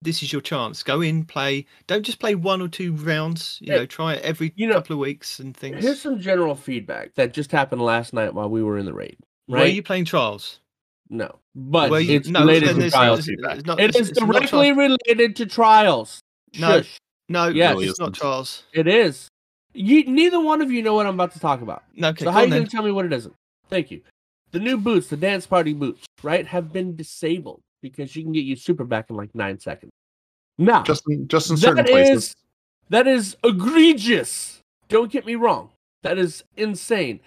this 0.03 0.23
is 0.23 0.33
your 0.33 0.41
chance. 0.43 0.83
Go 0.83 1.01
in, 1.03 1.25
play. 1.25 1.67
Don't 1.87 2.03
just 2.03 2.19
play 2.19 2.35
one 2.35 2.61
or 2.63 2.69
two 2.69 2.95
rounds. 2.95 3.59
You 3.61 3.73
Yeah. 3.73 3.79
know, 3.81 3.87
try 3.87 4.15
it 4.15 4.23
every 4.23 4.53
You 4.57 4.67
know, 4.67 4.75
couple 4.75 4.95
of 4.95 5.01
weeks 5.01 5.39
and 5.41 5.57
things. 5.57 5.83
Here's 5.83 6.01
some 6.01 6.19
general 6.21 6.55
feedback 6.55 7.15
that 7.15 7.35
just 7.35 7.53
happened 7.53 7.83
last 7.83 8.13
night 8.13 8.33
while 8.35 8.49
we 8.49 8.63
were 8.63 8.79
in 8.79 8.87
the 8.87 8.95
raid. 8.95 9.17
Where 9.47 9.63
are 9.63 9.67
you 9.67 9.83
playing 9.83 10.05
trials? 10.07 10.61
No, 11.09 11.37
but 11.55 11.91
you- 12.05 12.17
it's 12.17 12.29
no, 12.29 12.41
related 12.41 12.77
to 12.77 12.91
trials. 12.91 13.29
it's 13.29 13.67
not- 13.67 13.81
It 13.81 13.91
is 13.91 13.97
it 13.97 14.01
is 14.03 14.11
directly 14.13 14.73
related 14.73 15.37
to 15.37 15.47
trials. 15.47 16.21
No. 16.59 16.79
Shush. 16.79 16.99
No, 17.29 17.49
Yes. 17.49 17.77
it's 17.81 17.99
not 18.01 18.15
trials. 18.15 18.63
It 18.73 18.87
is. 18.87 19.29
You, 19.75 20.05
neither 20.05 20.41
one 20.41 20.63
of 20.63 20.71
you 20.73 20.83
know 20.83 20.95
what 20.95 21.07
I'm 21.07 21.15
about 21.15 21.33
to 21.33 21.41
talk 21.41 21.63
about. 21.63 21.85
No, 21.95 22.09
okay, 22.09 22.25
so 22.25 22.31
how 22.31 22.41
are 22.41 22.45
you 22.45 22.51
going 22.51 22.65
to 22.65 22.71
tell 22.71 22.83
me 22.83 22.91
what 22.91 23.07
it 23.07 23.13
isn't? 23.13 23.35
Thank 23.69 23.91
you. 23.91 24.03
The 24.53 24.59
new 24.59 24.77
boots, 24.77 25.09
the 25.09 25.17
dance 25.17 25.47
party 25.47 25.73
boots, 25.73 26.05
right, 26.23 26.47
have 26.47 26.73
been 26.73 26.97
disabled 26.97 27.61
because 27.83 28.15
you 28.17 28.23
can 28.23 28.33
get 28.33 28.45
you 28.45 28.57
super 28.57 28.85
back 28.85 29.11
in 29.11 29.17
like 29.17 29.35
nine 29.35 29.59
seconds. 29.59 29.93
Now, 30.59 30.83
Just 30.83 31.05
in, 31.09 31.27
just 31.27 31.51
in 31.51 31.57
certain 31.57 31.77
that 31.77 31.87
places. 31.87 32.25
is 32.25 32.37
that 32.91 33.07
is 33.07 33.37
egregious. 33.45 34.61
Don't 34.89 35.11
get 35.11 35.25
me 35.25 35.37
wrong. 35.37 35.71
That 36.03 36.19
is 36.19 36.45
insane. 36.57 37.21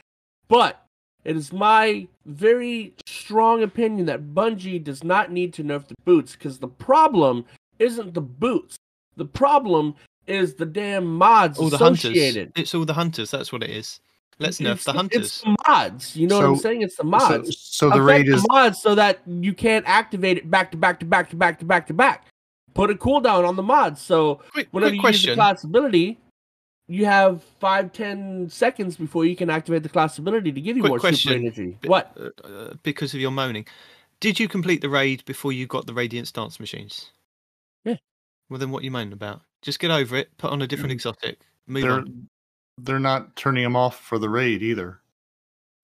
But 0.48 0.86
it 1.24 1.36
is 1.38 1.54
my 1.54 2.08
very 2.26 2.94
strong 3.06 3.64
opinion 3.64 4.06
that 4.08 4.34
Bungie 4.34 4.84
does 4.84 5.04
not 5.04 5.32
need 5.32 5.54
to 5.54 5.64
nerf 5.64 5.88
the 5.88 5.96
boots 6.06 6.34
because 6.34 6.60
the 6.60 6.68
problem 6.68 7.46
isn't 7.80 8.14
the 8.14 8.22
boots. 8.22 8.76
The 9.16 9.26
problem 9.26 9.96
is 10.28 10.56
the 10.56 10.66
damn 10.66 11.06
mods 11.06 11.58
all 11.58 11.70
the 11.70 11.78
hunters. 11.78 12.06
associated. 12.06 12.52
It's 12.56 12.76
all 12.76 12.86
the 12.86 12.94
hunters. 12.94 13.32
That's 13.32 13.52
what 13.52 13.64
it 13.64 13.70
is. 13.70 14.00
Let's 14.40 14.60
nerf 14.60 14.74
It's 14.74 14.84
the 14.86 14.94
hunters. 14.94 15.22
It's 15.22 15.42
the 15.42 15.56
mods. 15.68 16.16
You 16.16 16.28
know 16.28 16.38
what 16.40 16.46
I'm 16.50 16.56
saying? 16.58 16.82
It's 16.82 16.96
the 16.96 17.04
mods. 17.04 17.58
so 17.58 17.90
the 17.90 17.96
Affect 17.96 18.06
raid 18.06 18.28
the 18.28 18.36
is 18.36 18.46
mods 18.48 18.82
so 18.82 18.96
that 18.96 19.20
you 19.28 19.54
can't 19.54 19.86
activate 19.88 20.38
it 20.38 20.50
back 20.50 20.72
to 20.72 20.78
back 20.78 21.00
to 21.00 21.06
back 21.06 21.30
to 21.30 21.36
back 21.36 21.60
to 21.60 21.66
back 21.66 21.88
to 21.88 21.94
back. 21.94 22.26
Put 22.74 22.90
a 22.90 22.96
cooldown 22.96 23.48
on 23.48 23.56
the 23.56 23.64
mods 23.64 24.02
so 24.02 24.42
Quick, 24.52 24.68
whenever 24.72 24.90
quick 24.90 24.96
you 24.96 25.00
question. 25.02 25.28
use 25.30 25.36
the 25.36 25.42
class 25.42 25.64
ability, 25.64 26.20
you 26.88 27.06
have 27.06 27.44
five 27.60 27.94
ten 27.94 28.50
seconds 28.50 28.98
before 28.98 29.26
you 29.26 29.36
can 29.36 29.50
activate 29.50 29.84
the 29.84 29.90
class 29.90 30.18
ability 30.18 30.52
to 30.52 30.60
give 30.62 30.76
you 30.76 30.82
Quick 30.84 30.90
more 30.92 31.00
question. 31.00 31.32
super 31.32 31.40
energy. 31.42 31.78
Bi- 31.82 31.88
What? 31.88 32.18
uh, 32.20 32.48
uh, 32.48 32.74
because 32.84 33.14
of 33.14 33.20
your 33.20 33.32
moaning. 33.32 33.68
Did 34.20 34.40
you 34.40 34.48
complete 34.48 34.82
the 34.82 34.90
raid 34.90 35.24
before 35.26 35.52
you 35.52 35.68
got 35.68 35.86
the 35.86 35.94
Radiant 35.94 36.32
Dance 36.34 36.60
Machines? 36.60 37.12
Yeah. 37.86 37.98
Well, 38.50 38.58
then 38.58 38.72
what 38.72 38.82
are 38.82 38.86
you 38.86 38.92
moaning 38.92 39.14
about? 39.14 39.42
Just 39.62 39.80
get 39.80 39.92
over 39.92 40.16
it. 40.16 40.36
Put 40.38 40.52
on 40.52 40.62
a 40.62 40.68
different 40.68 40.92
exotic. 40.94 41.40
Move 41.68 41.84
they're 41.84 41.92
on. 41.92 42.30
They're 42.80 43.00
not 43.00 43.36
turning 43.36 43.64
them 43.64 43.76
off 43.76 44.00
for 44.00 44.18
the 44.20 44.30
raid 44.30 44.62
either. 44.64 45.00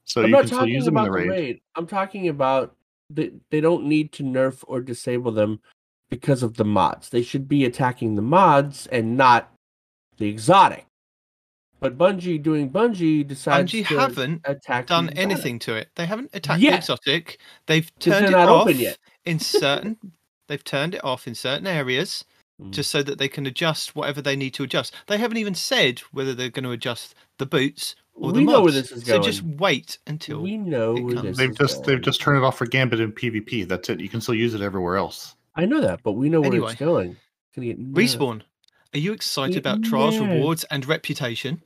So 0.06 0.22
I'm 0.22 0.28
you 0.28 0.32
not 0.34 0.40
can 0.42 0.48
still 0.48 0.68
use 0.68 0.86
them 0.86 0.98
in 0.98 1.04
about 1.04 1.06
the 1.06 1.12
the 1.12 1.18
raid. 1.18 1.30
raid. 1.30 1.62
I'm 1.76 1.88
talking 1.88 2.28
about 2.30 2.76
they, 3.10 3.32
they 3.52 3.62
don't 3.62 3.86
need 3.86 4.12
to 4.14 4.24
nerf 4.24 4.64
or 4.68 4.82
disable 4.82 5.32
them 5.32 5.60
because 6.10 6.42
of 6.44 6.56
the 6.56 6.66
mods. 6.66 7.10
They 7.10 7.22
should 7.22 7.48
be 7.48 7.66
attacking 7.66 8.16
the 8.16 8.22
mods 8.22 8.88
and 8.88 9.16
not 9.18 9.52
the 10.18 10.28
exotic. 10.28 10.86
But 11.80 11.98
Bungie 11.98 12.42
doing 12.44 12.70
Bungie 12.70 13.26
decides 13.26 13.72
Bungie 13.72 13.88
to 13.88 14.00
haven't 14.00 14.42
attack 14.46 14.88
the 14.88 14.96
Done 14.96 15.06
exotic. 15.10 15.24
anything 15.24 15.60
to 15.60 15.76
it. 15.76 15.90
They 15.96 16.06
haven't 16.06 16.30
attacked 16.34 16.62
Yeah. 16.62 16.72
the 16.72 16.78
exotic. 16.78 17.40
They've 17.68 17.86
'Cause 17.86 17.94
they're 18.06 18.14
turned 18.22 18.28
it 18.34 18.38
not 18.38 18.50
off 18.50 18.74
yet. 18.76 18.98
in 19.26 19.40
certain. 19.40 19.98
they've 20.48 20.64
turned 20.64 20.96
it 20.96 21.04
off 21.06 21.28
in 21.28 21.36
certain 21.36 21.68
areas 21.68 22.26
Mm. 22.60 22.72
just 22.72 22.92
so 22.92 23.02
that 23.04 23.18
they 23.18 23.30
can 23.30 23.46
adjust 23.46 23.96
whatever 23.96 24.22
they 24.22 24.36
need 24.36 24.54
to 24.56 24.64
adjust. 24.64 24.94
They 25.08 25.18
haven't 25.18 25.38
even 25.38 25.56
said 25.56 26.00
whether 26.12 26.34
they're 26.34 26.50
going 26.50 26.66
to 26.66 26.72
adjust 26.72 27.16
the 27.38 27.46
boots 27.46 27.96
or 28.14 28.34
the 28.34 28.40
We 28.40 28.46
mods. 28.46 28.54
know 28.58 28.62
where 28.64 28.72
this 28.74 28.92
is 28.92 29.06
So 29.06 29.20
just 29.22 29.44
wait 29.44 29.98
until 30.08 30.42
we 30.42 30.58
know 30.58 30.98
it 30.98 31.02
where 31.04 31.16
comes. 31.16 31.24
this 31.30 31.38
They've 31.38 31.52
is 31.52 31.58
just 31.58 31.84
they've 31.86 32.02
just 32.02 32.20
turned 32.20 32.38
it 32.38 32.44
off 32.44 32.58
for 32.58 32.66
Gambit 32.66 33.00
and 33.00 33.16
PvP. 33.16 33.66
That's 33.68 33.88
it. 33.90 34.02
You 34.02 34.10
can 34.10 34.20
still 34.20 34.36
use 34.36 34.54
it 34.56 34.62
everywhere 34.62 34.98
else. 34.98 35.36
I 35.56 35.66
know 35.66 35.80
that, 35.82 36.02
but 36.04 36.14
we 36.14 36.28
know 36.30 36.42
where 36.42 36.52
Anyway. 36.52 36.72
it's 36.72 36.80
going. 36.80 37.12
It's 37.12 37.56
gonna 37.56 37.68
get 37.68 37.94
respawn. 37.94 38.42
Are 38.94 39.00
you 39.00 39.14
excited 39.14 39.54
Yeah, 39.54 39.60
about 39.60 39.84
trials, 39.84 40.18
rewards, 40.20 40.64
and 40.66 40.86
reputation? 40.86 41.62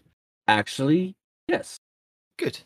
Actually, 0.48 1.16
yes. 1.48 1.80
Good. 2.38 2.60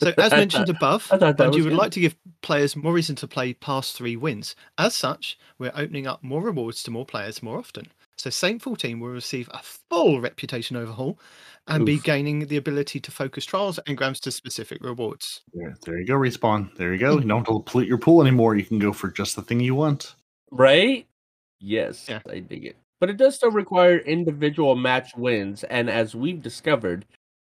Yeah. 0.00 0.08
So, 0.08 0.14
as 0.22 0.32
mentioned 0.32 0.68
above, 0.68 1.08
and 1.10 1.20
thought 1.20 1.36
that 1.36 1.50
Bungie 1.50 1.56
was 1.56 1.64
would 1.64 1.70
good. 1.70 1.78
like 1.78 1.92
to 1.92 2.00
give 2.00 2.16
players 2.42 2.76
more 2.76 2.92
reason 2.92 3.16
to 3.16 3.28
play 3.28 3.54
past 3.54 3.96
three 3.96 4.16
wins. 4.16 4.56
As 4.78 4.94
such, 4.94 5.38
we're 5.58 5.72
opening 5.74 6.06
up 6.06 6.22
more 6.22 6.42
rewards 6.42 6.82
to 6.84 6.90
more 6.90 7.06
players 7.06 7.42
more 7.42 7.58
often. 7.58 7.86
So, 8.16 8.30
Saint 8.30 8.62
14 8.62 9.00
will 9.00 9.08
receive 9.08 9.48
a 9.52 9.60
full 9.90 10.20
reputation 10.20 10.76
overhaul 10.76 11.18
and 11.66 11.86
be 11.86 11.98
gaining 11.98 12.46
the 12.46 12.58
ability 12.58 13.00
to 13.00 13.10
focus 13.10 13.44
trials 13.44 13.80
engrams 13.86 14.20
to 14.20 14.30
specific 14.30 14.84
rewards. 14.84 15.40
There, 15.54 15.74
there 15.84 15.98
you 15.98 16.06
go, 16.06 16.14
respawn. 16.14 16.74
There 16.76 16.92
you 16.92 16.98
go. 16.98 17.14
Hmm. 17.16 17.22
You 17.22 17.28
don't 17.28 17.38
have 17.38 17.46
to 17.46 17.62
pollute 17.64 17.88
your 17.88 17.98
pool 17.98 18.20
anymore. 18.20 18.54
You 18.54 18.64
can 18.64 18.78
go 18.78 18.92
for 18.92 19.10
just 19.10 19.34
the 19.36 19.42
thing 19.42 19.60
you 19.60 19.74
want. 19.74 20.14
Right? 20.50 21.06
Yes, 21.60 22.06
Yeah. 22.08 22.20
I 22.30 22.40
dig 22.40 22.66
it. 22.66 22.76
But 23.00 23.10
it 23.10 23.16
does 23.16 23.34
still 23.36 23.50
require 23.50 23.98
individual 23.98 24.76
match 24.76 25.16
wins, 25.16 25.64
and 25.64 25.90
as 25.90 26.14
we've 26.14 26.40
discovered, 26.42 27.06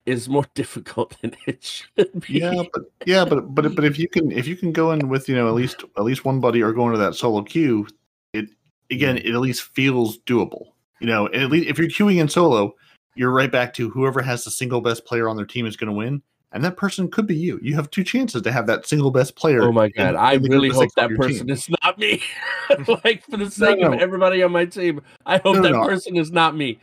is 0.08 0.28
more 0.28 0.46
difficult 0.56 1.16
than 1.22 1.36
it 1.46 1.64
should 1.64 2.22
be. 2.22 2.40
Yeah, 2.40 2.64
but 2.74 2.84
yeah, 3.06 3.26
but 3.26 3.54
but 3.54 3.76
but 3.76 3.86
if 3.86 4.00
you 4.00 4.08
can 4.08 4.32
if 4.32 4.48
you 4.48 4.56
can 4.56 4.72
go 4.72 4.92
in 4.92 5.10
with 5.10 5.30
you 5.30 5.36
know 5.36 5.48
at 5.48 5.54
least 5.54 5.84
at 5.98 6.04
least 6.04 6.26
one 6.26 6.40
buddy 6.40 6.64
or 6.64 6.74
go 6.74 6.88
into 6.88 6.98
that 6.98 7.14
solo 7.14 7.44
queue, 7.44 7.88
it 8.34 8.50
again 8.90 9.18
it 9.18 9.28
at 9.28 9.40
least 9.40 9.64
feels 9.76 10.18
doable. 10.20 10.70
You 11.00 11.08
know, 11.08 11.28
at 11.28 11.52
least 11.52 11.70
if 11.70 11.78
you're 11.78 11.90
queuing 11.90 12.20
in 12.20 12.28
solo, 12.28 12.74
you're 13.14 13.32
right 13.32 13.52
back 13.52 13.74
to 13.76 13.90
whoever 13.90 14.22
has 14.22 14.44
the 14.44 14.52
single 14.52 14.82
best 14.82 15.06
player 15.06 15.30
on 15.30 15.36
their 15.36 15.46
team 15.46 15.68
is 15.68 15.76
going 15.76 15.90
to 15.90 15.94
win, 15.94 16.24
and 16.54 16.64
that 16.64 16.78
person 16.78 17.12
could 17.12 17.28
be 17.28 17.36
you. 17.36 17.60
You 17.62 17.76
have 17.76 17.92
two 17.92 18.04
chances 18.04 18.42
to 18.42 18.52
have 18.52 18.66
that 18.68 18.88
single 18.88 19.12
best 19.12 19.36
player. 19.36 19.62
Oh 19.62 19.72
my 19.72 19.90
god, 19.90 20.10
in 20.10 20.16
I 20.16 20.34
really 20.36 20.70
hope 20.70 20.90
that 20.96 21.12
person 21.16 21.48
team. 21.48 21.54
is 21.54 21.70
not 21.84 22.00
me. 22.00 22.24
like 23.04 23.24
for 23.24 23.38
the 23.38 23.50
sake 23.52 23.80
no. 23.80 23.94
of 23.94 24.00
everybody 24.00 24.42
on 24.44 24.52
my 24.52 24.66
team, 24.66 25.02
I 25.26 25.38
hope 25.38 25.56
No, 25.56 25.62
no, 25.62 25.62
that 25.64 25.72
no. 25.72 25.86
person 25.86 26.18
is 26.18 26.32
not 26.32 26.56
me. 26.56 26.80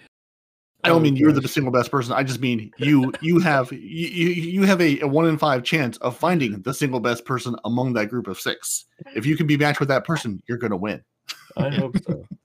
I 0.84 0.88
don't 0.88 0.98
Oh, 0.98 1.00
mean 1.00 1.16
you're 1.16 1.32
the 1.32 1.48
single 1.48 1.72
best 1.72 1.90
person. 1.90 2.12
I 2.12 2.22
just 2.22 2.40
mean 2.40 2.70
you. 2.76 3.10
You 3.22 3.38
have 3.40 3.72
you 3.72 3.78
you 3.78 4.28
you 4.28 4.62
have 4.62 4.80
a, 4.80 5.00
a 5.00 5.08
one 5.08 5.26
in 5.26 5.38
five 5.38 5.64
chance 5.64 5.96
of 5.98 6.16
finding 6.16 6.60
the 6.60 6.74
single 6.74 7.00
best 7.00 7.24
person 7.24 7.56
among 7.64 7.94
that 7.94 8.10
group 8.10 8.26
of 8.26 8.38
six. 8.38 8.84
If 9.16 9.24
you 9.24 9.36
can 9.36 9.46
be 9.46 9.56
matched 9.56 9.80
with 9.80 9.88
that 9.88 10.04
person, 10.04 10.42
you're 10.46 10.58
going 10.58 10.72
to 10.72 10.76
win. 10.76 11.02
I 11.56 11.70
hope 11.70 11.96
so. 12.06 12.24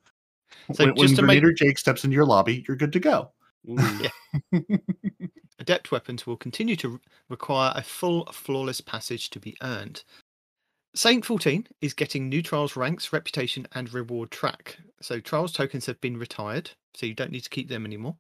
So, 0.72 0.86
when 0.86 0.94
when 0.94 1.08
just 1.08 1.16
to 1.16 1.24
make 1.24 1.42
Grenadier 1.42 1.54
Jake 1.54 1.80
steps 1.80 2.04
into 2.04 2.14
your 2.14 2.28
lobby, 2.28 2.64
you're 2.68 2.78
good 2.78 2.94
to 2.94 3.00
go. 3.00 3.32
Mm. 3.68 4.08
Adept 5.60 5.92
weapons 5.92 6.28
will 6.28 6.38
continue 6.38 6.76
to 6.76 7.00
require 7.28 7.74
a 7.76 7.82
full 7.82 8.26
flawless 8.26 8.80
passage 8.80 9.32
to 9.32 9.40
be 9.40 9.58
earned. 9.64 10.04
Saint 10.96 11.24
14 11.24 11.68
is 11.82 11.94
getting 11.94 12.28
new 12.28 12.42
trials 12.42 12.76
ranks, 12.76 13.14
reputation, 13.14 13.68
and 13.74 13.94
reward 13.94 14.32
track. 14.32 14.80
So 15.02 15.20
trials 15.20 15.54
tokens 15.54 15.86
have 15.86 16.02
been 16.02 16.18
retired, 16.18 16.72
so 16.96 17.06
you 17.06 17.14
don't 17.14 17.32
need 17.32 17.44
to 17.44 17.50
keep 17.50 17.70
them 17.70 17.86
anymore. 17.86 18.18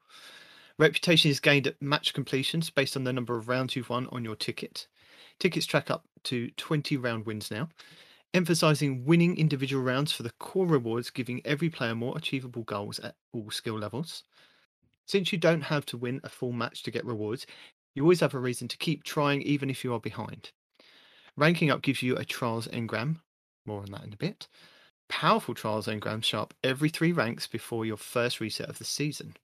Reputation 0.77 1.31
is 1.31 1.39
gained 1.39 1.65
at 1.65 1.81
match 1.81 2.13
completions 2.13 2.69
based 2.69 2.95
on 2.95 3.03
the 3.03 3.11
number 3.11 3.35
of 3.35 3.47
rounds 3.47 3.75
you've 3.75 3.89
won 3.89 4.07
on 4.11 4.23
your 4.23 4.35
ticket. 4.35 4.87
Tickets 5.39 5.65
track 5.65 5.89
up 5.89 6.05
to 6.25 6.51
20 6.51 6.95
round 6.95 7.25
wins 7.25 7.49
now, 7.49 7.69
emphasizing 8.35 9.03
winning 9.03 9.35
individual 9.35 9.83
rounds 9.83 10.11
for 10.11 10.21
the 10.21 10.33
core 10.39 10.67
rewards, 10.67 11.09
giving 11.09 11.41
every 11.45 11.71
player 11.71 11.95
more 11.95 12.15
achievable 12.15 12.63
goals 12.63 12.99
at 12.99 13.15
all 13.33 13.49
skill 13.49 13.79
levels. 13.79 14.23
Since 15.07 15.31
you 15.31 15.39
don't 15.39 15.61
have 15.61 15.87
to 15.87 15.97
win 15.97 16.21
a 16.23 16.29
full 16.29 16.51
match 16.51 16.83
to 16.83 16.91
get 16.91 17.03
rewards, 17.03 17.47
you 17.95 18.03
always 18.03 18.19
have 18.19 18.35
a 18.35 18.39
reason 18.39 18.67
to 18.67 18.77
keep 18.77 19.03
trying 19.03 19.41
even 19.41 19.71
if 19.71 19.83
you 19.83 19.91
are 19.91 19.99
behind. 19.99 20.51
Ranking 21.37 21.71
up 21.71 21.81
gives 21.81 22.01
you 22.01 22.15
a 22.15 22.25
Trials 22.25 22.67
engram, 22.67 23.17
more 23.65 23.81
on 23.81 23.91
that 23.91 24.03
in 24.03 24.13
a 24.13 24.17
bit. 24.17 24.47
Powerful 25.07 25.55
Trials 25.55 25.87
engrams 25.87 26.25
show 26.25 26.41
up 26.41 26.53
every 26.63 26.89
three 26.89 27.11
ranks 27.11 27.47
before 27.47 27.85
your 27.85 27.97
first 27.97 28.39
reset 28.39 28.69
of 28.69 28.77
the 28.77 28.85
season. 28.85 29.35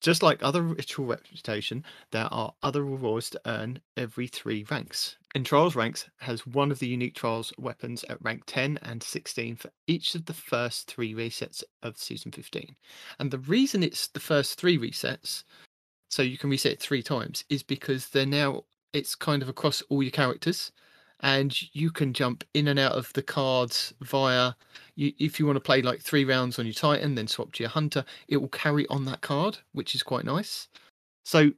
Just 0.00 0.22
like 0.22 0.42
other 0.42 0.62
ritual 0.62 1.06
reputation, 1.06 1.82
there 2.10 2.28
are 2.32 2.54
other 2.62 2.84
rewards 2.84 3.30
to 3.30 3.40
earn 3.46 3.80
every 3.96 4.26
three 4.26 4.64
ranks. 4.70 5.16
And 5.34 5.44
Trials 5.44 5.74
ranks 5.74 6.08
has 6.18 6.46
one 6.46 6.70
of 6.70 6.78
the 6.78 6.86
unique 6.86 7.14
Trials 7.14 7.52
weapons 7.58 8.04
at 8.04 8.22
rank 8.22 8.44
10 8.46 8.78
and 8.82 9.02
16 9.02 9.56
for 9.56 9.70
each 9.86 10.14
of 10.14 10.26
the 10.26 10.34
first 10.34 10.86
three 10.86 11.14
resets 11.14 11.62
of 11.82 11.98
season 11.98 12.30
15. 12.30 12.76
And 13.18 13.30
the 13.30 13.38
reason 13.38 13.82
it's 13.82 14.08
the 14.08 14.20
first 14.20 14.60
three 14.60 14.78
resets, 14.78 15.44
so 16.08 16.22
you 16.22 16.38
can 16.38 16.50
reset 16.50 16.72
it 16.72 16.80
three 16.80 17.02
times, 17.02 17.44
is 17.48 17.62
because 17.62 18.08
they're 18.08 18.26
now 18.26 18.64
it's 18.92 19.14
kind 19.14 19.42
of 19.42 19.48
across 19.48 19.82
all 19.88 20.02
your 20.02 20.12
characters, 20.12 20.72
and 21.20 21.74
you 21.74 21.90
can 21.90 22.12
jump 22.12 22.44
in 22.54 22.68
and 22.68 22.78
out 22.78 22.92
of 22.92 23.12
the 23.14 23.22
cards 23.22 23.94
via. 24.00 24.52
You, 24.96 25.12
if 25.18 25.38
you 25.38 25.46
want 25.46 25.56
to 25.56 25.60
play 25.60 25.82
like 25.82 26.00
three 26.00 26.24
rounds 26.24 26.58
on 26.58 26.66
your 26.66 26.74
Titan, 26.74 27.14
then 27.14 27.26
swap 27.26 27.52
to 27.52 27.62
your 27.62 27.70
Hunter, 27.70 28.04
it 28.28 28.38
will 28.38 28.48
carry 28.48 28.86
on 28.88 29.04
that 29.06 29.20
card, 29.20 29.58
which 29.72 29.94
is 29.94 30.02
quite 30.02 30.24
nice. 30.24 30.68
So 31.24 31.50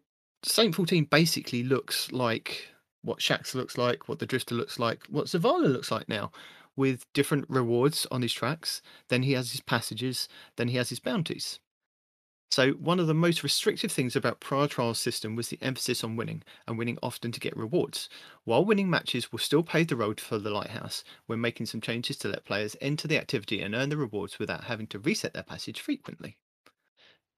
Saint 0.44 0.74
14 0.74 1.04
basically 1.04 1.62
looks 1.62 2.10
like 2.12 2.68
what 3.02 3.18
Shaxx 3.18 3.54
looks 3.54 3.78
like, 3.78 4.08
what 4.08 4.18
the 4.18 4.26
Drifter 4.26 4.54
looks 4.54 4.78
like, 4.78 5.04
what 5.08 5.26
Zavala 5.26 5.70
looks 5.72 5.90
like 5.90 6.08
now, 6.08 6.30
with 6.76 7.04
different 7.12 7.46
rewards 7.48 8.06
on 8.10 8.22
his 8.22 8.32
tracks. 8.32 8.82
Then 9.08 9.22
he 9.22 9.32
has 9.32 9.52
his 9.52 9.60
passages, 9.60 10.28
then 10.56 10.68
he 10.68 10.76
has 10.76 10.88
his 10.88 11.00
bounties. 11.00 11.58
So, 12.50 12.72
one 12.72 13.00
of 13.00 13.06
the 13.06 13.14
most 13.14 13.42
restrictive 13.42 13.90
things 13.90 14.14
about 14.14 14.38
prior 14.40 14.68
trials 14.68 14.98
system 14.98 15.34
was 15.34 15.48
the 15.48 15.56
emphasis 15.62 16.04
on 16.04 16.14
winning, 16.14 16.42
and 16.66 16.76
winning 16.76 16.98
often 17.02 17.32
to 17.32 17.40
get 17.40 17.56
rewards. 17.56 18.10
While 18.44 18.66
winning 18.66 18.90
matches 18.90 19.32
will 19.32 19.38
still 19.38 19.62
pave 19.62 19.88
the 19.88 19.96
road 19.96 20.20
for 20.20 20.38
the 20.38 20.50
Lighthouse, 20.50 21.04
we're 21.26 21.36
making 21.38 21.64
some 21.64 21.80
changes 21.80 22.18
to 22.18 22.28
let 22.28 22.44
players 22.44 22.76
enter 22.82 23.08
the 23.08 23.16
activity 23.16 23.62
and 23.62 23.74
earn 23.74 23.88
the 23.88 23.96
rewards 23.96 24.38
without 24.38 24.64
having 24.64 24.88
to 24.88 24.98
reset 24.98 25.32
their 25.32 25.42
passage 25.42 25.80
frequently. 25.80 26.36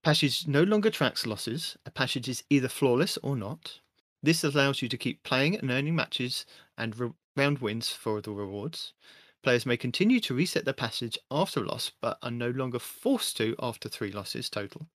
Passage 0.03 0.47
no 0.47 0.63
longer 0.63 0.91
tracks 0.91 1.25
losses, 1.25 1.79
a 1.87 1.91
passage 1.91 2.29
is 2.29 2.45
either 2.51 2.69
flawless 2.69 3.17
or 3.23 3.35
not. 3.35 3.81
This 4.23 4.45
allows 4.45 4.83
you 4.83 4.91
to 4.91 4.99
keep 4.99 5.23
playing 5.23 5.57
and 5.57 5.71
earning 5.71 5.97
matches 5.97 6.45
and 6.77 6.95
re- 6.99 7.13
round 7.35 7.61
wins 7.61 7.89
for 7.89 8.21
the 8.21 8.31
rewards. 8.33 8.93
Players 9.43 9.65
may 9.65 9.79
continue 9.79 10.21
to 10.21 10.35
reset 10.35 10.67
their 10.67 10.75
passage 10.75 11.19
after 11.31 11.61
a 11.65 11.67
loss, 11.67 11.93
but 12.03 12.19
are 12.23 12.31
no 12.31 12.51
longer 12.51 12.79
forced 12.79 13.39
to 13.39 13.57
after 13.59 13.89
three 13.89 14.13
losses 14.13 14.51
total. 14.51 14.91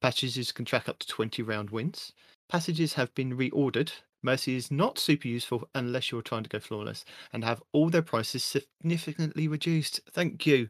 Passages 0.00 0.52
can 0.52 0.64
track 0.64 0.88
up 0.88 0.98
to 1.00 1.06
20 1.06 1.42
round 1.42 1.70
wins. 1.70 2.12
Passages 2.48 2.94
have 2.94 3.14
been 3.14 3.36
reordered. 3.36 3.92
Mercy 4.22 4.56
is 4.56 4.70
not 4.70 4.98
super 4.98 5.28
useful 5.28 5.68
unless 5.74 6.10
you're 6.10 6.22
trying 6.22 6.42
to 6.42 6.48
go 6.48 6.60
flawless 6.60 7.04
and 7.32 7.44
have 7.44 7.62
all 7.72 7.88
their 7.88 8.02
prices 8.02 8.44
significantly 8.44 9.48
reduced. 9.48 10.00
Thank 10.12 10.46
you. 10.46 10.68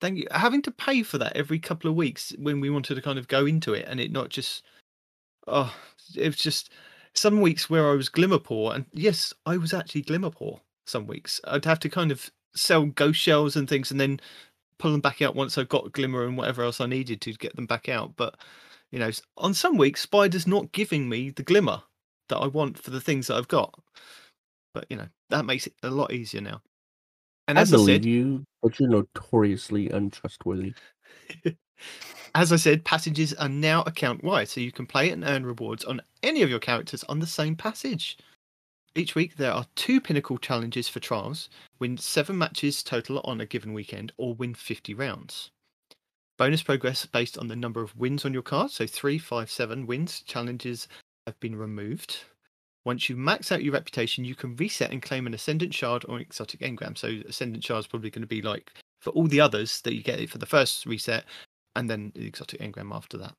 Thank 0.00 0.18
you. 0.18 0.26
Having 0.30 0.62
to 0.62 0.70
pay 0.70 1.02
for 1.02 1.18
that 1.18 1.36
every 1.36 1.58
couple 1.58 1.90
of 1.90 1.96
weeks 1.96 2.32
when 2.38 2.60
we 2.60 2.70
wanted 2.70 2.96
to 2.96 3.02
kind 3.02 3.18
of 3.18 3.28
go 3.28 3.46
into 3.46 3.74
it 3.74 3.86
and 3.88 4.00
it 4.00 4.12
not 4.12 4.28
just, 4.28 4.64
oh, 5.46 5.74
it 6.16 6.26
was 6.26 6.36
just 6.36 6.70
some 7.14 7.40
weeks 7.40 7.70
where 7.70 7.90
I 7.90 7.94
was 7.94 8.08
glimmer 8.08 8.38
poor. 8.38 8.74
And 8.74 8.86
yes, 8.92 9.32
I 9.46 9.56
was 9.56 9.72
actually 9.72 10.02
glimmer 10.02 10.30
poor 10.30 10.60
some 10.86 11.06
weeks. 11.06 11.40
I'd 11.46 11.64
have 11.64 11.80
to 11.80 11.88
kind 11.88 12.12
of 12.12 12.30
sell 12.54 12.86
ghost 12.86 13.20
shells 13.20 13.56
and 13.56 13.68
things 13.68 13.90
and 13.90 14.00
then 14.00 14.20
pull 14.78 14.92
them 14.92 15.00
back 15.00 15.22
out 15.22 15.34
once 15.34 15.56
I've 15.56 15.68
got 15.68 15.92
glimmer 15.92 16.24
and 16.24 16.36
whatever 16.36 16.62
else 16.62 16.80
I 16.80 16.86
needed 16.86 17.20
to 17.22 17.32
get 17.32 17.54
them 17.56 17.66
back 17.66 17.88
out. 17.88 18.16
But 18.16 18.36
you 18.90 18.98
know, 18.98 19.10
on 19.36 19.54
some 19.54 19.76
weeks, 19.76 20.02
Spider's 20.02 20.46
not 20.46 20.72
giving 20.72 21.08
me 21.08 21.30
the 21.30 21.42
glimmer 21.42 21.82
that 22.28 22.38
I 22.38 22.46
want 22.46 22.78
for 22.78 22.90
the 22.90 23.00
things 23.00 23.26
that 23.26 23.36
I've 23.36 23.48
got. 23.48 23.78
But 24.72 24.86
you 24.90 24.96
know, 24.96 25.08
that 25.30 25.44
makes 25.44 25.66
it 25.66 25.74
a 25.82 25.90
lot 25.90 26.12
easier 26.12 26.40
now. 26.40 26.60
And 27.48 27.58
I 27.58 27.62
as 27.62 27.72
I, 27.72 27.76
believe 27.76 27.96
said, 27.96 28.04
you, 28.04 28.44
but 28.62 28.78
you're 28.80 28.88
notoriously 28.88 29.90
untrustworthy. 29.90 30.74
as 32.34 32.52
I 32.52 32.56
said, 32.56 32.84
passages 32.84 33.34
are 33.34 33.48
now 33.48 33.82
account 33.82 34.24
wide, 34.24 34.48
so 34.48 34.60
you 34.60 34.72
can 34.72 34.86
play 34.86 35.10
and 35.10 35.24
earn 35.24 35.44
rewards 35.44 35.84
on 35.84 36.00
any 36.22 36.42
of 36.42 36.50
your 36.50 36.58
characters 36.58 37.04
on 37.04 37.20
the 37.20 37.26
same 37.26 37.54
passage. 37.54 38.16
Each 38.96 39.16
week, 39.16 39.36
there 39.36 39.50
are 39.50 39.66
two 39.74 40.00
pinnacle 40.00 40.38
challenges 40.38 40.88
for 40.88 41.00
trials 41.00 41.48
win 41.80 41.96
seven 41.98 42.38
matches 42.38 42.82
total 42.82 43.20
on 43.24 43.40
a 43.40 43.46
given 43.46 43.72
weekend, 43.72 44.12
or 44.16 44.34
win 44.34 44.54
50 44.54 44.94
rounds. 44.94 45.50
Bonus 46.36 46.62
progress 46.62 47.04
based 47.04 47.36
on 47.36 47.48
the 47.48 47.56
number 47.56 47.82
of 47.82 47.96
wins 47.96 48.24
on 48.24 48.32
your 48.32 48.42
card, 48.42 48.70
so 48.70 48.86
three, 48.86 49.18
five, 49.18 49.50
seven 49.50 49.86
wins 49.86 50.20
challenges 50.22 50.86
have 51.26 51.38
been 51.40 51.56
removed. 51.56 52.18
Once 52.84 53.08
you 53.08 53.16
max 53.16 53.50
out 53.50 53.64
your 53.64 53.72
reputation, 53.72 54.24
you 54.24 54.34
can 54.34 54.54
reset 54.56 54.92
and 54.92 55.02
claim 55.02 55.26
an 55.26 55.34
Ascendant 55.34 55.74
Shard 55.74 56.04
or 56.08 56.20
exotic 56.20 56.60
engram. 56.60 56.96
So, 56.96 57.20
Ascendant 57.28 57.64
Shard 57.64 57.80
is 57.80 57.86
probably 57.86 58.10
going 58.10 58.22
to 58.22 58.28
be 58.28 58.42
like 58.42 58.72
for 59.00 59.10
all 59.10 59.26
the 59.26 59.40
others 59.40 59.80
that 59.82 59.94
you 59.94 60.02
get 60.02 60.28
for 60.30 60.38
the 60.38 60.46
first 60.46 60.86
reset, 60.86 61.24
and 61.74 61.90
then 61.90 62.12
the 62.14 62.26
exotic 62.26 62.60
engram 62.60 62.94
after 62.94 63.16
that. 63.18 63.34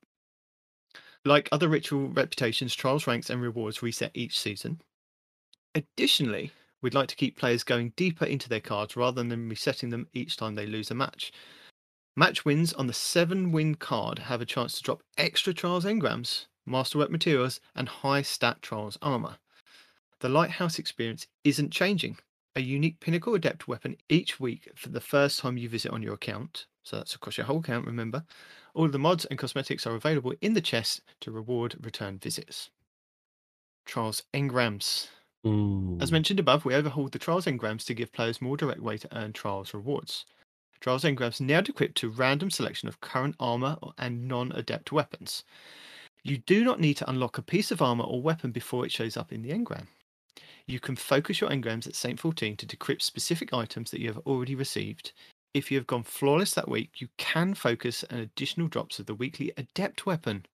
Like 1.24 1.48
other 1.50 1.68
ritual 1.68 2.08
reputations, 2.08 2.74
trials, 2.74 3.06
ranks, 3.06 3.30
and 3.30 3.40
rewards 3.40 3.82
reset 3.82 4.10
each 4.14 4.38
season. 4.38 4.80
Additionally, 5.76 6.52
we'd 6.80 6.94
like 6.94 7.06
to 7.08 7.16
keep 7.16 7.36
players 7.36 7.62
going 7.62 7.92
deeper 7.96 8.24
into 8.24 8.48
their 8.48 8.60
cards 8.60 8.96
rather 8.96 9.22
than 9.22 9.46
resetting 9.46 9.90
them 9.90 10.08
each 10.14 10.38
time 10.38 10.54
they 10.54 10.64
lose 10.64 10.90
a 10.90 10.94
match. 10.94 11.30
Match 12.16 12.46
wins 12.46 12.72
on 12.72 12.86
the 12.86 12.94
seven 12.94 13.52
win 13.52 13.74
card 13.74 14.20
have 14.20 14.40
a 14.40 14.46
chance 14.46 14.78
to 14.78 14.82
drop 14.82 15.02
extra 15.18 15.52
trials 15.52 15.84
engrams, 15.84 16.46
masterwork 16.64 17.10
materials, 17.10 17.60
and 17.74 17.90
high 17.90 18.22
stat 18.22 18.62
trials 18.62 18.96
armor. 19.02 19.36
The 20.20 20.30
lighthouse 20.30 20.78
experience 20.78 21.26
isn't 21.44 21.74
changing. 21.74 22.16
A 22.54 22.62
unique 22.62 22.98
pinnacle 23.00 23.34
adept 23.34 23.68
weapon 23.68 23.98
each 24.08 24.40
week 24.40 24.70
for 24.76 24.88
the 24.88 24.98
first 24.98 25.40
time 25.40 25.58
you 25.58 25.68
visit 25.68 25.92
on 25.92 26.02
your 26.02 26.14
account. 26.14 26.64
So 26.84 26.96
that's 26.96 27.14
across 27.14 27.36
your 27.36 27.44
whole 27.44 27.58
account, 27.58 27.84
remember. 27.84 28.24
All 28.72 28.88
the 28.88 28.98
mods 28.98 29.26
and 29.26 29.38
cosmetics 29.38 29.86
are 29.86 29.94
available 29.94 30.32
in 30.40 30.54
the 30.54 30.62
chest 30.62 31.02
to 31.20 31.30
reward 31.30 31.76
return 31.84 32.16
visits. 32.16 32.70
Trials 33.84 34.22
engrams. 34.32 35.08
As 35.46 36.10
mm. 36.10 36.12
mentioned 36.12 36.40
above, 36.40 36.64
we 36.64 36.74
overhauled 36.74 37.12
the 37.12 37.18
Trials 37.18 37.46
engrams 37.46 37.84
to 37.86 37.94
give 37.94 38.12
players 38.12 38.42
more 38.42 38.56
direct 38.56 38.80
way 38.80 38.98
to 38.98 39.16
earn 39.16 39.32
Trials 39.32 39.72
rewards. 39.72 40.24
Trials 40.80 41.04
engrams 41.04 41.40
now 41.40 41.58
equipped 41.60 41.96
to 41.98 42.08
random 42.08 42.50
selection 42.50 42.88
of 42.88 43.00
current 43.00 43.36
armor 43.38 43.76
and 43.98 44.26
non-adept 44.26 44.92
weapons. 44.92 45.44
You 46.24 46.38
do 46.38 46.64
not 46.64 46.80
need 46.80 46.96
to 46.98 47.08
unlock 47.08 47.38
a 47.38 47.42
piece 47.42 47.70
of 47.70 47.80
armor 47.80 48.04
or 48.04 48.20
weapon 48.20 48.50
before 48.50 48.84
it 48.84 48.90
shows 48.90 49.16
up 49.16 49.32
in 49.32 49.42
the 49.42 49.50
engram. 49.50 49.86
You 50.66 50.80
can 50.80 50.96
focus 50.96 51.40
your 51.40 51.50
engrams 51.50 51.86
at 51.86 51.94
Saint 51.94 52.18
14 52.18 52.56
to 52.56 52.66
decrypt 52.66 53.02
specific 53.02 53.54
items 53.54 53.92
that 53.92 54.00
you 54.00 54.08
have 54.08 54.18
already 54.26 54.56
received. 54.56 55.12
If 55.54 55.70
you 55.70 55.78
have 55.78 55.86
gone 55.86 56.02
flawless 56.02 56.54
that 56.54 56.68
week, 56.68 57.00
you 57.00 57.08
can 57.18 57.54
focus 57.54 58.04
on 58.10 58.18
additional 58.18 58.66
drops 58.66 58.98
of 58.98 59.06
the 59.06 59.14
weekly 59.14 59.52
adept 59.56 60.06
weapon. 60.06 60.44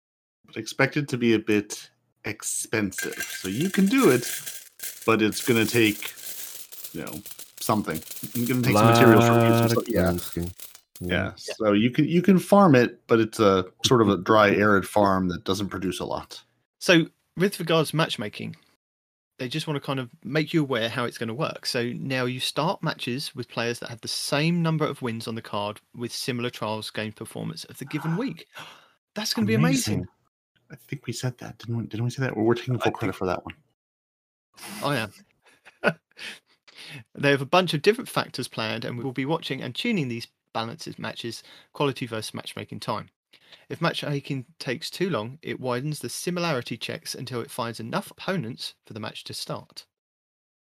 But 0.46 0.58
expected 0.58 1.08
to 1.08 1.16
be 1.16 1.32
a 1.32 1.38
bit 1.38 1.90
expensive. 2.26 3.14
So 3.14 3.48
you 3.48 3.70
can 3.70 3.86
do 3.86 4.10
it, 4.10 4.24
but 5.06 5.22
it's 5.22 5.44
going 5.46 5.64
to 5.64 5.70
take, 5.70 6.12
you 6.92 7.02
know, 7.04 7.20
something. 7.60 7.96
It's 7.96 8.34
going 8.34 8.62
to 8.62 8.68
take 8.68 8.76
some 8.76 8.86
materials 8.86 9.26
from 9.26 9.40
you. 9.46 9.58
some 9.58 9.68
stuff- 9.68 9.88
yeah. 9.88 10.12
Yeah. 11.00 11.32
So 11.36 11.72
you 11.72 11.90
can 11.90 12.06
you 12.06 12.22
can 12.22 12.38
farm 12.38 12.74
it, 12.76 13.06
but 13.08 13.18
it's 13.18 13.40
a 13.40 13.66
sort 13.84 14.02
of 14.02 14.08
a 14.08 14.16
dry, 14.18 14.50
arid 14.50 14.86
farm 14.86 15.28
that 15.28 15.42
doesn't 15.44 15.68
produce 15.68 15.98
a 15.98 16.04
lot. 16.04 16.40
So, 16.78 17.06
with 17.36 17.58
regards 17.58 17.90
to 17.90 17.96
matchmaking, 17.96 18.54
they 19.38 19.48
just 19.48 19.66
want 19.66 19.76
to 19.76 19.80
kind 19.84 19.98
of 19.98 20.10
make 20.22 20.52
you 20.54 20.60
aware 20.62 20.88
how 20.88 21.04
it's 21.04 21.18
going 21.18 21.28
to 21.28 21.34
work. 21.34 21.66
So 21.66 21.92
now 21.96 22.26
you 22.26 22.38
start 22.38 22.82
matches 22.82 23.34
with 23.34 23.48
players 23.48 23.80
that 23.80 23.88
have 23.88 24.00
the 24.00 24.08
same 24.08 24.62
number 24.62 24.86
of 24.86 25.02
wins 25.02 25.26
on 25.26 25.34
the 25.34 25.42
card 25.42 25.80
with 25.96 26.12
similar 26.12 26.50
trials 26.50 26.90
game 26.90 27.10
performance 27.12 27.64
of 27.64 27.78
the 27.78 27.84
given 27.84 28.16
week. 28.16 28.46
That's 29.14 29.34
going 29.34 29.44
to 29.44 29.48
be 29.48 29.54
amazing. 29.54 30.06
I 30.70 30.76
think 30.76 31.06
we 31.06 31.12
said 31.12 31.36
that, 31.38 31.58
didn't 31.58 31.76
we? 31.76 31.84
Didn't 31.86 32.04
we 32.04 32.10
say 32.10 32.22
that? 32.22 32.36
Well, 32.36 32.46
we're 32.46 32.54
taking 32.54 32.78
full 32.78 32.92
credit 32.92 33.14
for 33.14 33.26
that 33.26 33.44
one. 33.44 33.54
I 34.82 34.96
am. 34.96 35.12
they 37.14 37.30
have 37.30 37.42
a 37.42 37.46
bunch 37.46 37.74
of 37.74 37.82
different 37.82 38.08
factors 38.08 38.48
planned, 38.48 38.84
and 38.84 38.98
we 38.98 39.04
will 39.04 39.12
be 39.12 39.26
watching 39.26 39.62
and 39.62 39.74
tuning 39.74 40.08
these 40.08 40.28
balances 40.52 40.98
matches 40.98 41.42
quality 41.72 42.06
versus 42.06 42.34
matchmaking 42.34 42.80
time. 42.80 43.08
If 43.68 43.80
matchmaking 43.80 44.46
takes 44.58 44.90
too 44.90 45.10
long, 45.10 45.38
it 45.42 45.60
widens 45.60 46.00
the 46.00 46.08
similarity 46.08 46.76
checks 46.76 47.14
until 47.14 47.40
it 47.40 47.50
finds 47.50 47.80
enough 47.80 48.10
opponents 48.10 48.74
for 48.86 48.92
the 48.92 49.00
match 49.00 49.24
to 49.24 49.34
start. 49.34 49.86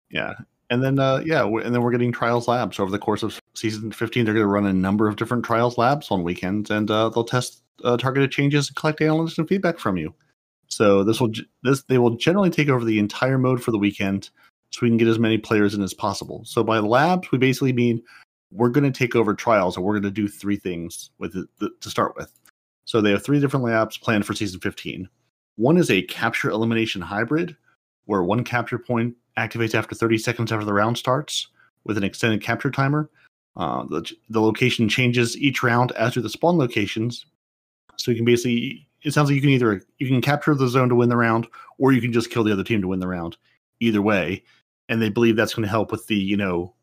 Yeah. 0.09 0.33
And 0.69 0.83
then, 0.83 0.99
uh, 0.99 1.21
yeah, 1.25 1.43
and 1.45 1.75
then 1.75 1.81
we're 1.81 1.91
getting 1.91 2.11
trials 2.11 2.47
labs 2.47 2.79
over 2.79 2.91
the 2.91 2.99
course 2.99 3.23
of 3.23 3.39
season 3.53 3.91
15. 3.91 4.25
They're 4.25 4.33
going 4.33 4.43
to 4.43 4.47
run 4.47 4.65
a 4.65 4.73
number 4.73 5.07
of 5.07 5.17
different 5.17 5.43
trials 5.43 5.77
labs 5.77 6.09
on 6.09 6.23
weekends, 6.23 6.71
and 6.71 6.89
uh, 6.89 7.09
they'll 7.09 7.25
test 7.25 7.61
uh, 7.83 7.97
targeted 7.97 8.31
changes 8.31 8.69
and 8.69 8.75
collect 8.75 8.99
analytics 8.99 9.37
and 9.37 9.47
feedback 9.47 9.77
from 9.77 9.97
you. 9.97 10.13
So 10.75 11.03
this 11.03 11.19
will 11.21 11.31
this 11.61 11.83
they 11.83 11.97
will 11.97 12.15
generally 12.17 12.49
take 12.49 12.69
over 12.69 12.83
the 12.83 12.99
entire 12.99 13.37
mode 13.37 13.61
for 13.63 13.71
the 13.71 13.77
weekend, 13.77 14.29
so 14.71 14.79
we 14.81 14.89
can 14.89 14.97
get 14.97 15.07
as 15.07 15.19
many 15.19 15.37
players 15.37 15.73
in 15.73 15.81
as 15.81 15.93
possible. 15.93 16.43
So 16.45 16.63
by 16.63 16.79
labs, 16.79 17.31
we 17.31 17.37
basically 17.37 17.73
mean 17.73 18.01
we're 18.51 18.69
going 18.69 18.91
to 18.91 18.97
take 18.97 19.15
over 19.15 19.33
trials, 19.33 19.75
and 19.75 19.85
we're 19.85 19.93
going 19.93 20.03
to 20.03 20.11
do 20.11 20.27
three 20.27 20.57
things 20.57 21.11
with 21.17 21.35
it 21.35 21.47
th- 21.59 21.71
to 21.81 21.89
start 21.89 22.15
with. 22.15 22.31
So 22.85 23.01
they 23.01 23.11
have 23.11 23.23
three 23.23 23.39
different 23.39 23.65
labs 23.65 23.97
planned 23.97 24.25
for 24.25 24.33
season 24.33 24.59
15. 24.59 25.07
One 25.55 25.77
is 25.77 25.89
a 25.89 26.01
capture 26.03 26.49
elimination 26.49 27.01
hybrid, 27.01 27.55
where 28.05 28.23
one 28.23 28.43
capture 28.43 28.77
point 28.77 29.15
activates 29.37 29.75
after 29.75 29.95
30 29.95 30.17
seconds 30.17 30.51
after 30.51 30.65
the 30.65 30.73
round 30.73 30.97
starts 30.97 31.47
with 31.83 31.97
an 31.97 32.03
extended 32.03 32.41
capture 32.41 32.71
timer. 32.71 33.09
Uh, 33.55 33.83
the, 33.85 34.11
the 34.29 34.41
location 34.41 34.89
changes 34.89 35.37
each 35.37 35.61
round 35.61 35.91
as 35.93 36.13
do 36.13 36.21
the 36.21 36.29
spawn 36.29 36.57
locations. 36.57 37.25
So 37.97 38.11
you 38.11 38.17
can 38.17 38.25
basically, 38.25 38.87
it 39.03 39.11
sounds 39.13 39.29
like 39.29 39.35
you 39.35 39.41
can 39.41 39.49
either 39.49 39.81
you 39.97 40.07
can 40.07 40.21
capture 40.21 40.55
the 40.55 40.67
zone 40.67 40.89
to 40.89 40.95
win 40.95 41.09
the 41.09 41.17
round, 41.17 41.47
or 41.77 41.91
you 41.91 42.01
can 42.01 42.13
just 42.13 42.29
kill 42.29 42.43
the 42.43 42.53
other 42.53 42.63
team 42.63 42.81
to 42.81 42.87
win 42.87 42.99
the 42.99 43.07
round. 43.07 43.37
Either 43.79 44.01
way, 44.01 44.43
and 44.89 45.01
they 45.01 45.09
believe 45.09 45.35
that's 45.35 45.53
going 45.53 45.63
to 45.63 45.69
help 45.69 45.91
with 45.91 46.07
the 46.07 46.15
you 46.15 46.37
know 46.37 46.73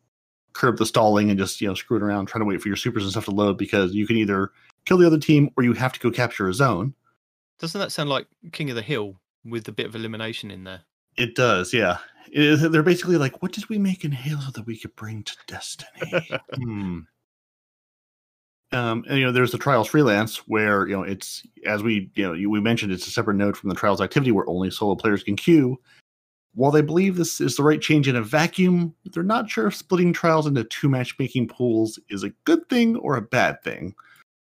curb 0.53 0.77
the 0.79 0.87
stalling 0.87 1.31
and 1.31 1.39
just 1.39 1.61
you 1.61 1.69
know 1.69 1.75
screwing 1.75 2.03
around 2.03 2.27
trying 2.27 2.41
to 2.41 2.47
wait 2.47 2.61
for 2.61 2.69
your 2.69 2.77
supers 2.77 3.03
and 3.05 3.13
stuff 3.13 3.25
to 3.25 3.31
load 3.31 3.57
because 3.57 3.95
you 3.95 4.07
can 4.07 4.17
either 4.17 4.51
kill 4.85 4.99
the 4.99 5.07
other 5.07 5.19
team 5.19 5.51
or 5.57 5.63
you 5.63 5.73
have 5.73 5.93
to 5.93 6.01
go 6.01 6.11
capture 6.11 6.49
a 6.49 6.55
zone. 6.55 6.95
Doesn't 7.59 7.81
that 7.81 7.93
sound 7.93 8.09
like 8.09 8.27
King 8.53 8.71
of 8.71 8.77
the 8.77 8.83
Hill 8.83 9.17
with 9.45 9.69
a 9.69 9.73
bit 9.73 9.87
of 9.87 9.95
elimination 9.95 10.51
in 10.51 10.65
there? 10.65 10.81
It 11.17 11.35
does, 11.35 11.75
yeah. 11.75 11.99
It 12.33 12.43
is- 12.43 12.71
they're 12.71 12.83
basically 12.83 13.17
like, 13.17 13.43
what 13.43 13.53
did 13.53 13.69
we 13.69 13.79
make 13.79 14.05
in 14.05 14.13
Halo 14.13 14.51
that 14.55 14.67
we 14.67 14.79
could 14.79 14.97
bring 14.97 15.23
to 15.25 15.37
Destiny? 15.47 16.29
hmm. 16.55 17.01
Um, 18.73 19.05
and 19.09 19.19
you 19.19 19.25
know, 19.25 19.33
there's 19.33 19.53
the 19.53 19.59
Trials 19.59 19.89
freelance 19.89 20.37
where 20.49 20.87
you 20.87 20.97
know 20.97 21.03
it's 21.03 21.43
as 21.67 21.83
we 21.83 22.11
you 22.15 22.27
know 22.27 22.33
you, 22.33 22.51
we 22.51 22.61
mentioned 22.61 22.93
it's 22.93 23.07
a 23.07 23.11
separate 23.11 23.35
node 23.35 23.57
from 23.57 23.69
the 23.69 23.75
Trials 23.75 24.01
activity 24.01 24.31
where 24.31 24.49
only 24.49 24.71
solo 24.71 24.95
players 24.95 25.23
can 25.23 25.37
queue. 25.37 25.81
While 26.55 26.73
they 26.73 26.83
believe 26.83 27.17
this 27.17 27.41
is 27.41 27.57
the 27.57 27.63
right 27.63 27.81
change 27.81 28.09
in 28.09 28.17
a 28.17 28.23
vacuum, 28.23 28.95
they're 29.05 29.23
not 29.23 29.49
sure 29.49 29.69
if 29.69 29.77
splitting 29.77 30.13
trials 30.13 30.49
into 30.49 30.65
two 30.65 30.89
matchmaking 30.89 31.47
pools 31.47 31.99
is 32.09 32.25
a 32.25 32.31
good 32.45 32.69
thing 32.69 32.97
or 32.97 33.17
a 33.17 33.23
bad 33.23 33.63
thing. 33.63 33.95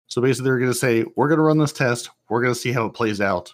So 0.08 0.22
basically, 0.22 0.50
they're 0.50 0.60
going 0.60 0.72
to 0.72 0.78
say, 0.78 1.06
we're 1.16 1.30
going 1.30 1.38
to 1.38 1.44
run 1.44 1.60
this 1.60 1.72
test. 1.72 2.10
We're 2.30 2.42
going 2.42 2.54
to 2.54 2.60
see 2.60 2.74
how 2.74 2.86
it 2.86 2.94
plays 2.94 3.22
out 3.22 3.54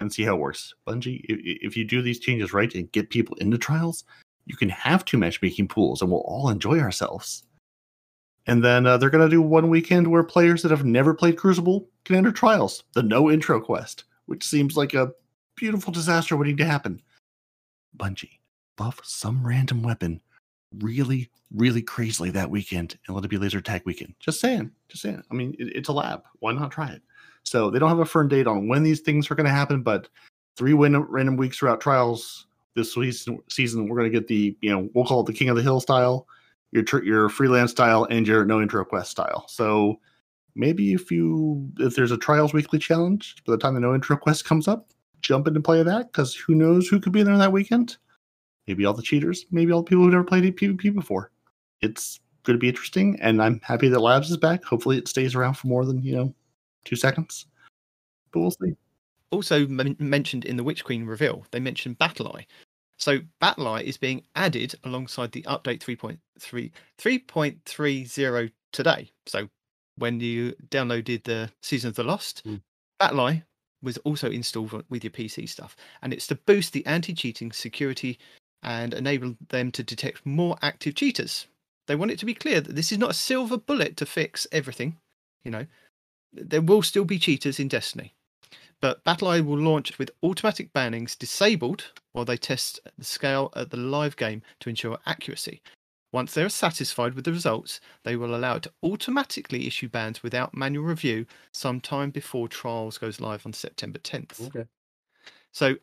and 0.00 0.12
see 0.12 0.22
how 0.22 0.34
it 0.34 0.40
works. 0.40 0.74
Bungie, 0.86 1.22
if, 1.24 1.38
if 1.42 1.76
you 1.76 1.84
do 1.84 2.02
these 2.02 2.20
changes 2.20 2.52
right 2.52 2.72
and 2.74 2.92
get 2.92 3.08
people 3.08 3.36
into 3.36 3.56
trials, 3.56 4.04
you 4.44 4.56
can 4.56 4.68
have 4.68 5.04
two 5.04 5.18
matchmaking 5.18 5.68
pools 5.68 6.02
and 6.02 6.10
we'll 6.10 6.20
all 6.20 6.50
enjoy 6.50 6.78
ourselves. 6.78 7.42
And 8.46 8.64
then 8.64 8.86
uh, 8.86 8.96
they're 8.96 9.10
going 9.10 9.28
to 9.28 9.34
do 9.34 9.42
one 9.42 9.68
weekend 9.68 10.06
where 10.06 10.22
players 10.22 10.62
that 10.62 10.70
have 10.70 10.84
never 10.84 11.12
played 11.14 11.36
Crucible 11.36 11.88
can 12.04 12.16
enter 12.16 12.30
trials, 12.30 12.84
the 12.92 13.02
no 13.02 13.30
intro 13.30 13.60
quest, 13.60 14.04
which 14.26 14.44
seems 14.44 14.76
like 14.76 14.94
a 14.94 15.12
beautiful 15.56 15.92
disaster 15.92 16.36
waiting 16.36 16.56
to 16.58 16.64
happen. 16.64 17.02
Bungie, 17.96 18.38
buff 18.76 19.00
some 19.02 19.44
random 19.44 19.82
weapon 19.82 20.20
really, 20.80 21.28
really 21.54 21.82
crazily 21.82 22.30
that 22.30 22.50
weekend 22.50 22.98
and 23.06 23.16
let 23.16 23.24
it 23.24 23.28
be 23.28 23.38
laser 23.38 23.60
tag 23.60 23.82
weekend. 23.84 24.14
Just 24.20 24.40
saying, 24.40 24.70
just 24.88 25.02
saying. 25.02 25.22
I 25.30 25.34
mean, 25.34 25.56
it, 25.58 25.74
it's 25.74 25.88
a 25.88 25.92
lab. 25.92 26.22
Why 26.40 26.52
not 26.52 26.70
try 26.70 26.90
it? 26.90 27.02
So 27.42 27.70
they 27.70 27.78
don't 27.78 27.88
have 27.88 27.98
a 27.98 28.04
firm 28.04 28.28
date 28.28 28.46
on 28.46 28.68
when 28.68 28.82
these 28.82 29.00
things 29.00 29.30
are 29.30 29.34
going 29.34 29.46
to 29.46 29.52
happen, 29.52 29.82
but 29.82 30.08
three 30.56 30.74
win- 30.74 31.00
random 31.04 31.36
weeks 31.36 31.58
throughout 31.58 31.80
trials 31.80 32.46
this 32.74 32.94
season, 32.94 33.38
season 33.48 33.88
we're 33.88 33.96
going 33.96 34.10
to 34.10 34.18
get 34.18 34.28
the 34.28 34.56
you 34.60 34.70
know 34.70 34.88
we'll 34.94 35.06
call 35.06 35.20
it 35.20 35.26
the 35.26 35.32
King 35.32 35.48
of 35.48 35.56
the 35.56 35.62
Hill 35.62 35.80
style, 35.80 36.26
your 36.76 37.04
your 37.04 37.28
freelance 37.28 37.70
style, 37.70 38.06
and 38.10 38.26
your 38.26 38.44
no 38.44 38.60
intro 38.60 38.84
quest 38.84 39.10
style. 39.10 39.46
So 39.48 40.00
maybe 40.54 40.92
if 40.92 41.10
you 41.10 41.70
if 41.78 41.94
there's 41.94 42.12
a 42.12 42.16
trials 42.16 42.52
weekly 42.52 42.78
challenge 42.78 43.36
by 43.46 43.52
the 43.52 43.58
time 43.58 43.74
the 43.74 43.80
no 43.80 43.94
intro 43.94 44.16
quest 44.16 44.44
comes 44.44 44.68
up, 44.68 44.90
jump 45.20 45.46
into 45.46 45.60
play 45.60 45.82
that 45.82 46.12
because 46.12 46.34
who 46.34 46.54
knows 46.54 46.88
who 46.88 47.00
could 47.00 47.12
be 47.12 47.22
there 47.22 47.38
that 47.38 47.52
weekend. 47.52 47.96
Maybe 48.66 48.84
all 48.84 48.94
the 48.94 49.02
cheaters, 49.02 49.46
maybe 49.50 49.70
all 49.72 49.82
the 49.82 49.88
people 49.88 50.04
who've 50.04 50.12
never 50.12 50.24
played 50.24 50.56
PvP 50.56 50.92
before. 50.94 51.30
It's 51.82 52.20
going 52.42 52.56
to 52.56 52.60
be 52.60 52.68
interesting, 52.68 53.18
and 53.20 53.40
I'm 53.42 53.60
happy 53.62 53.88
that 53.88 54.00
Labs 54.00 54.30
is 54.30 54.36
back. 54.36 54.64
Hopefully, 54.64 54.98
it 54.98 55.08
stays 55.08 55.34
around 55.34 55.54
for 55.54 55.68
more 55.68 55.84
than 55.84 56.02
you 56.02 56.16
know 56.16 56.34
two 56.84 56.96
seconds, 56.96 57.46
but 58.32 58.40
we'll 58.40 58.50
see. 58.50 58.74
Also 59.30 59.66
men- 59.66 59.96
mentioned 59.98 60.44
in 60.44 60.56
the 60.56 60.64
Witch 60.64 60.84
Queen 60.84 61.04
reveal, 61.04 61.44
they 61.50 61.60
mentioned 61.60 61.98
BattlEye. 61.98 62.46
So 62.98 63.20
BattlEye 63.42 63.84
is 63.84 63.96
being 63.96 64.22
added 64.34 64.74
alongside 64.84 65.32
the 65.32 65.42
update 65.42 65.80
3.3 65.80 66.72
3.30 66.98 68.52
today. 68.72 69.10
So 69.26 69.48
when 69.96 70.20
you 70.20 70.54
downloaded 70.70 71.24
the 71.24 71.50
Season 71.62 71.88
of 71.88 71.96
the 71.96 72.04
Lost, 72.04 72.42
Mm. 72.46 73.42
Was 73.82 73.98
also 73.98 74.30
installed 74.30 74.84
with 74.88 75.04
your 75.04 75.10
PC 75.10 75.46
stuff, 75.48 75.76
and 76.02 76.12
it's 76.12 76.26
to 76.28 76.34
boost 76.34 76.72
the 76.72 76.84
anti-cheating 76.86 77.52
security 77.52 78.18
and 78.62 78.94
enable 78.94 79.36
them 79.48 79.70
to 79.72 79.82
detect 79.82 80.24
more 80.24 80.56
active 80.62 80.94
cheaters. 80.94 81.46
They 81.86 81.94
want 81.94 82.10
it 82.10 82.18
to 82.20 82.26
be 82.26 82.34
clear 82.34 82.60
that 82.62 82.74
this 82.74 82.90
is 82.90 82.98
not 82.98 83.10
a 83.10 83.14
silver 83.14 83.58
bullet 83.58 83.96
to 83.98 84.06
fix 84.06 84.46
everything. 84.50 84.96
You 85.44 85.50
know, 85.50 85.66
there 86.32 86.62
will 86.62 86.82
still 86.82 87.04
be 87.04 87.18
cheaters 87.18 87.60
in 87.60 87.68
Destiny, 87.68 88.14
but 88.80 89.02
BattlEye 89.04 89.44
will 89.44 89.58
launch 89.58 89.98
with 89.98 90.10
automatic 90.22 90.72
bannings 90.72 91.16
disabled 91.18 91.92
while 92.12 92.24
they 92.24 92.36
test 92.36 92.80
the 92.98 93.04
scale 93.04 93.52
at 93.56 93.70
the 93.70 93.76
live 93.76 94.16
game 94.16 94.42
to 94.60 94.68
ensure 94.68 94.98
accuracy. 95.06 95.62
Once 96.12 96.34
they 96.34 96.42
are 96.42 96.48
satisfied 96.48 97.14
with 97.14 97.24
the 97.24 97.32
results, 97.32 97.80
they 98.04 98.16
will 98.16 98.34
allow 98.34 98.56
it 98.56 98.62
to 98.62 98.72
automatically 98.82 99.66
issue 99.66 99.88
bans 99.88 100.22
without 100.22 100.56
manual 100.56 100.84
review 100.84 101.26
sometime 101.52 102.10
before 102.10 102.48
trials 102.48 102.96
goes 102.96 103.20
live 103.20 103.44
on 103.44 103.52
September 103.52 103.98
10th. 103.98 104.46
Okay. 104.46 104.66
So 105.52 105.74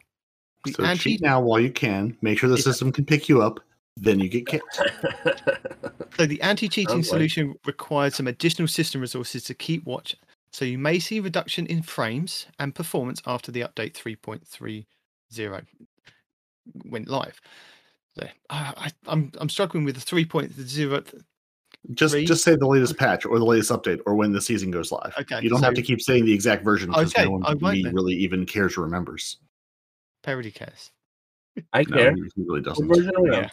the 0.66 0.72
So 0.72 0.84
anti 0.84 1.00
cheat 1.04 1.22
now 1.22 1.42
while 1.42 1.60
you 1.60 1.72
can. 1.72 2.18
Make 2.22 2.40
sure 2.40 2.50
the 2.50 2.58
system 2.58 2.92
can 2.92 3.06
pick 3.06 3.28
you 3.28 3.42
up. 3.42 3.60
Then 3.98 4.20
you 4.20 4.30
get 4.30 4.48
kicked. 4.48 4.82
So 6.18 6.28
the 6.28 6.40
anti-cheating 6.44 6.90
Sounds 6.90 7.08
like- 7.08 7.16
solution 7.18 7.56
requires 7.66 8.14
some 8.16 8.28
additional 8.28 8.68
system 8.68 9.02
resources 9.02 9.44
to 9.46 9.56
keep 9.56 9.84
watch. 9.86 10.16
So 10.54 10.66
you 10.66 10.78
may 10.78 11.00
see 11.00 11.20
reduction 11.20 11.66
in 11.66 11.82
frames 11.82 12.46
and 12.60 12.76
performance 12.76 13.22
after 13.26 13.52
the 13.52 13.62
update 13.62 13.94
3.30 13.94 15.66
went 16.86 17.08
live. 17.10 17.42
So, 18.18 18.28
I, 18.52 18.74
I, 18.78 18.92
I'm 19.08 19.32
I'm 19.40 19.50
struggling 19.50 19.84
with 19.84 19.96
the 19.96 20.02
3.0. 20.02 21.24
Just 21.96 22.14
Three. 22.14 22.26
just 22.26 22.44
say 22.44 22.56
the 22.56 22.68
latest 22.68 22.96
patch 22.98 23.26
or 23.26 23.40
the 23.40 23.46
latest 23.46 23.72
update 23.72 24.00
or 24.06 24.14
when 24.14 24.32
the 24.32 24.40
season 24.40 24.70
goes 24.70 24.92
live. 24.92 25.14
Okay, 25.20 25.42
You 25.42 25.50
don't 25.50 25.64
have 25.64 25.74
to 25.74 25.82
keep 25.82 26.00
saying 26.00 26.24
the 26.26 26.32
exact 26.32 26.64
version 26.64 26.92
because 26.92 27.12
Okay, 27.12 27.26
no 27.26 27.32
one 27.32 27.44
I 27.44 27.54
but 27.56 27.62
won't 27.62 27.74
me 27.74 27.84
then. 27.84 27.94
really 27.96 28.14
even 28.14 28.46
cares 28.46 28.78
or 28.78 28.82
remembers. 28.82 29.38
Parody 30.22 30.52
cares. 30.52 30.92
I 31.74 31.84
No, 31.84 31.98
care. 31.98 32.14
he 32.14 32.22
he 32.36 32.44
really 32.44 32.60
What 32.60 32.64
doesn't. 32.66 32.88
version 32.88 33.12
are 33.18 33.22
we 33.24 33.30
on? 33.32 33.50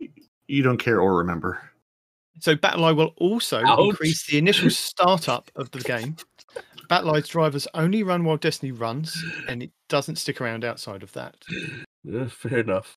Yeah. 0.00 0.08
You 0.48 0.62
don't 0.62 0.78
care 0.78 1.00
or 1.00 1.18
remember. 1.18 1.60
So 2.40 2.56
BattlEye 2.56 2.96
will 2.96 3.14
also 3.16 3.62
Ouch. 3.64 3.80
increase 3.80 4.26
the 4.26 4.38
initial 4.38 4.70
startup 4.70 5.50
of 5.56 5.70
the 5.70 5.80
game. 5.80 6.16
BattlEye's 6.88 7.28
drivers 7.28 7.68
only 7.74 8.02
run 8.02 8.24
while 8.24 8.36
Destiny 8.36 8.72
runs, 8.72 9.22
and 9.48 9.62
it 9.62 9.70
doesn't 9.88 10.16
stick 10.16 10.40
around 10.40 10.64
outside 10.64 11.02
of 11.02 11.12
that. 11.12 11.36
Yeah, 12.04 12.28
fair 12.28 12.58
enough. 12.60 12.96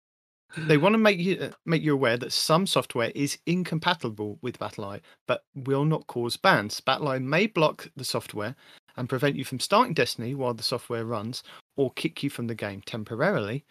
They 0.58 0.78
want 0.78 0.94
to 0.94 1.00
make 1.00 1.18
you 1.18 1.38
uh, 1.40 1.52
make 1.66 1.82
you 1.82 1.94
aware 1.94 2.18
that 2.18 2.34
some 2.34 2.68
software 2.68 3.12
is 3.16 3.38
incompatible 3.46 4.38
with 4.42 4.60
BattlEye, 4.60 5.00
but 5.28 5.46
will 5.56 5.86
not 5.86 6.08
cause 6.08 6.36
bans. 6.36 6.82
BattlEye 6.82 7.24
may 7.24 7.48
block 7.48 7.90
the 7.96 8.04
software 8.04 8.56
and 8.98 9.08
prevent 9.08 9.38
you 9.38 9.46
from 9.46 9.62
starting 9.62 9.94
Destiny 9.94 10.36
while 10.36 10.54
the 10.54 10.64
software 10.64 11.06
runs, 11.06 11.44
or 11.78 11.92
kick 11.94 12.22
you 12.22 12.30
from 12.30 12.48
the 12.48 12.56
game 12.56 12.82
temporarily 12.86 13.66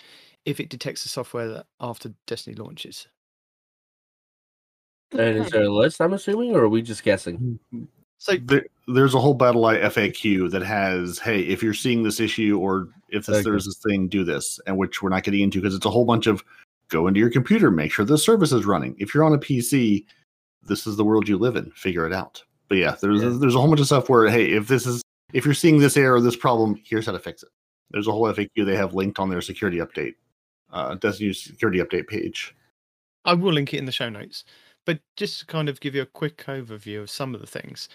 if 0.47 0.59
it 0.59 0.71
detects 0.71 1.03
the 1.03 1.11
software 1.11 1.49
that 1.49 1.67
after 1.81 2.15
Destiny 2.27 2.57
launches. 2.57 3.07
And 5.13 5.39
is 5.39 5.51
there 5.51 5.65
a 5.65 5.69
list? 5.73 6.01
I'm 6.01 6.13
assuming, 6.13 6.55
or 6.55 6.61
are 6.65 6.69
we 6.69 6.83
just 6.83 7.03
guessing? 7.03 7.59
So 8.19 8.37
There, 8.37 8.67
there's 8.87 9.15
a 9.15 9.19
whole 9.21 9.37
BattlEye 9.37 9.83
FAQ 9.83 10.51
that 10.51 10.63
has, 10.63 11.19
hey, 11.19 11.41
if 11.41 11.63
you're 11.63 11.75
seeing 11.75 12.03
this 12.03 12.21
issue 12.21 12.59
or 12.61 12.89
if 13.09 13.27
this, 13.27 13.37
Okay. 13.39 13.43
there's 13.43 13.65
this 13.65 13.79
thing, 13.79 14.09
do 14.09 14.25
this, 14.25 14.61
and 14.67 14.77
which 14.77 15.03
we're 15.03 15.09
not 15.09 15.25
getting 15.25 15.41
into 15.41 15.61
because 15.61 15.75
it's 15.75 15.87
a 15.87 15.91
whole 15.91 16.05
bunch 16.05 16.27
of 16.27 16.45
go 16.91 17.07
into 17.07 17.19
your 17.21 17.31
computer, 17.31 17.71
make 17.71 17.93
sure 17.93 18.05
the 18.05 18.19
service 18.19 18.53
is 18.53 18.67
running. 18.67 18.95
If 18.99 19.15
you're 19.15 19.25
on 19.25 19.33
a 19.33 19.39
PC, 19.39 20.05
this 20.63 20.87
is 20.87 20.97
the 20.97 21.05
world 21.05 21.29
you 21.29 21.39
live 21.39 21.57
in. 21.57 21.71
Figure 21.73 22.07
it 22.07 22.13
out. 22.13 22.43
But 22.69 22.79
yeah, 22.79 22.95
there's 23.01 23.23
Yeah. 23.23 23.37
there's 23.41 23.55
a 23.55 23.59
whole 23.59 23.69
bunch 23.69 23.81
of 23.81 23.87
stuff 23.87 24.09
where 24.09 24.29
hey, 24.29 24.53
if 24.53 24.69
this 24.69 24.87
is 24.87 25.03
if 25.33 25.45
you're 25.45 25.55
seeing 25.55 25.79
this 25.79 25.97
error, 25.97 26.21
this 26.21 26.37
problem, 26.37 26.81
here's 26.85 27.07
how 27.07 27.13
to 27.13 27.19
fix 27.19 27.43
it. 27.43 27.49
There's 27.91 28.07
a 28.07 28.13
whole 28.13 28.25
FAQ 28.33 28.65
they 28.67 28.77
have 28.77 28.95
linked 28.95 29.19
on 29.19 29.29
their 29.31 29.41
security 29.41 29.79
update, 29.79 30.15
uh, 30.73 30.95
Destiny 30.97 31.33
security 31.33 31.79
update 31.81 32.07
page. 32.09 32.55
I 33.25 33.35
will 33.35 33.53
link 33.53 33.73
it 33.75 33.79
in 33.79 33.87
the 33.87 33.93
show 33.93 34.09
notes. 34.09 34.45
But 34.91 35.03
just 35.17 35.39
to 35.39 35.47
kind 35.47 35.69
of 35.69 35.79
give 35.79 35.95
you 35.95 36.03
a 36.03 36.07
quick 36.07 36.39
overview 36.49 37.01
of 37.01 37.11
some 37.11 37.33
of 37.33 37.41
the 37.41 37.47
things. 37.47 37.89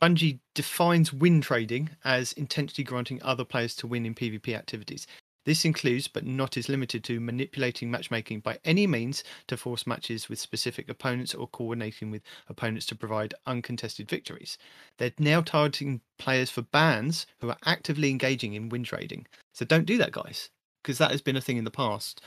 Bungie 0.00 0.38
defines 0.54 1.12
win 1.12 1.40
trading 1.40 1.90
as 2.04 2.32
intentionally 2.34 2.84
granting 2.84 3.20
other 3.24 3.44
players 3.44 3.74
to 3.74 3.88
win 3.88 4.06
in 4.06 4.14
PvP 4.14 4.56
activities. 4.56 5.08
This 5.46 5.64
includes, 5.64 6.06
but 6.06 6.24
not 6.24 6.56
is 6.56 6.68
limited 6.68 7.02
to, 7.02 7.18
manipulating 7.18 7.90
matchmaking 7.90 8.38
by 8.38 8.60
any 8.64 8.86
means 8.86 9.24
to 9.48 9.56
force 9.56 9.84
matches 9.84 10.28
with 10.28 10.38
specific 10.38 10.88
opponents 10.88 11.34
or 11.34 11.48
coordinating 11.48 12.12
with 12.12 12.22
opponents 12.48 12.86
to 12.86 12.94
provide 12.94 13.34
uncontested 13.48 14.08
victories. 14.08 14.58
They're 14.98 15.10
now 15.18 15.40
targeting 15.40 16.02
players 16.20 16.50
for 16.50 16.62
bans 16.62 17.26
who 17.40 17.48
are 17.48 17.58
actively 17.64 18.10
engaging 18.10 18.54
in 18.54 18.68
win 18.68 18.84
trading. 18.84 19.26
So 19.54 19.64
don't 19.64 19.86
do 19.86 19.98
that, 19.98 20.12
guys, 20.12 20.50
because 20.84 20.98
that 20.98 21.10
has 21.10 21.20
been 21.20 21.36
a 21.36 21.40
thing 21.40 21.56
in 21.56 21.64
the 21.64 21.72
past 21.72 22.22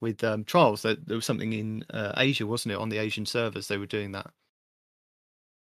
with 0.00 0.22
um, 0.24 0.44
trials. 0.44 0.82
There, 0.82 0.96
there 0.96 1.16
was 1.16 1.24
something 1.26 1.52
in 1.52 1.84
uh, 1.90 2.12
Asia, 2.16 2.46
wasn't 2.46 2.72
it? 2.72 2.78
On 2.78 2.88
the 2.88 2.98
Asian 2.98 3.26
servers, 3.26 3.68
they 3.68 3.78
were 3.78 3.86
doing 3.86 4.12
that. 4.12 4.30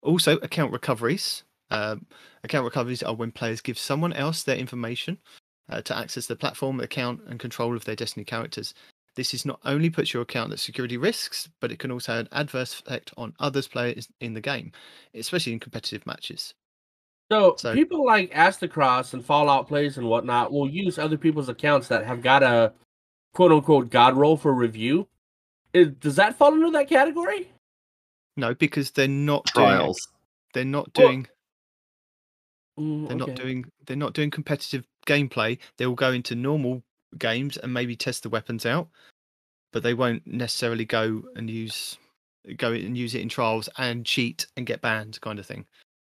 Also, 0.01 0.38
account 0.38 0.71
recoveries. 0.71 1.43
Um, 1.71 2.05
account 2.43 2.65
recoveries 2.65 3.03
are 3.03 3.15
when 3.15 3.31
players 3.31 3.61
give 3.61 3.77
someone 3.77 4.13
else 4.13 4.43
their 4.43 4.57
information 4.57 5.17
uh, 5.69 5.81
to 5.81 5.97
access 5.97 6.27
the 6.27 6.36
platform, 6.36 6.79
account, 6.79 7.21
and 7.27 7.39
control 7.39 7.75
of 7.75 7.86
their 7.86 7.95
Destiny 7.95 8.23
characters. 8.23 8.73
This 9.15 9.33
is 9.33 9.45
not 9.45 9.59
only 9.63 9.89
puts 9.89 10.13
your 10.13 10.23
account 10.23 10.51
at 10.51 10.59
security 10.59 10.97
risks, 10.97 11.49
but 11.61 11.71
it 11.71 11.79
can 11.79 11.89
also 11.89 12.11
have 12.11 12.21
an 12.25 12.29
adverse 12.33 12.79
effect 12.79 13.13
on 13.17 13.33
others 13.39 13.67
players 13.67 14.09
in 14.19 14.33
the 14.33 14.41
game, 14.41 14.73
especially 15.13 15.53
in 15.53 15.59
competitive 15.59 16.05
matches. 16.05 16.53
So, 17.31 17.55
So- 17.57 17.73
people 17.73 18.05
like 18.05 18.31
Aztecross 18.31 19.13
and 19.13 19.25
Fallout 19.25 19.67
Plays 19.67 19.97
and 19.97 20.07
whatnot 20.07 20.51
will 20.51 20.69
use 20.69 20.99
other 20.99 21.17
people's 21.17 21.49
accounts 21.49 21.88
that 21.88 22.05
have 22.05 22.21
got 22.21 22.43
a 22.43 22.73
quote 23.36 23.51
unquote 23.51 23.91
god 23.91 24.15
roll 24.15 24.36
for 24.38 24.53
review. 24.53 25.07
Is, 25.73 25.89
does 25.99 26.15
that 26.15 26.38
fall 26.38 26.53
under 26.53 26.71
that 26.71 26.89
category? 26.89 27.51
No, 28.38 28.55
because 28.55 28.89
they're 28.91 29.07
not 29.07 29.45
doing 29.53 29.67
Trials. 29.67 30.07
they're 30.53 30.65
not 30.65 30.89
Well, 30.97 31.09
doing 31.09 31.27
Mm, 32.79 33.07
They're 33.07 33.17
not 33.17 33.36
doing 33.36 33.65
they're 33.86 33.95
not 33.95 34.13
doing 34.13 34.29
competitive 34.29 34.86
gameplay. 35.07 35.57
They 35.77 35.86
will 35.86 35.95
go 35.95 36.11
into 36.11 36.36
normal 36.36 36.83
games 37.17 37.57
and 37.57 37.73
maybe 37.73 37.95
test 37.95 38.23
the 38.23 38.29
weapons 38.29 38.65
out, 38.65 38.89
but 39.71 39.81
they 39.83 39.93
won't 39.93 40.25
necessarily 40.27 40.83
go 40.83 41.23
and 41.36 41.49
use 41.49 41.97
go 42.57 42.73
and 42.73 42.97
use 42.97 43.15
it 43.15 43.21
in 43.21 43.29
trials 43.29 43.69
and 43.77 44.05
cheat 44.05 44.47
and 44.57 44.65
get 44.65 44.81
banned 44.81 45.19
kind 45.21 45.39
of 45.39 45.45
thing. 45.45 45.65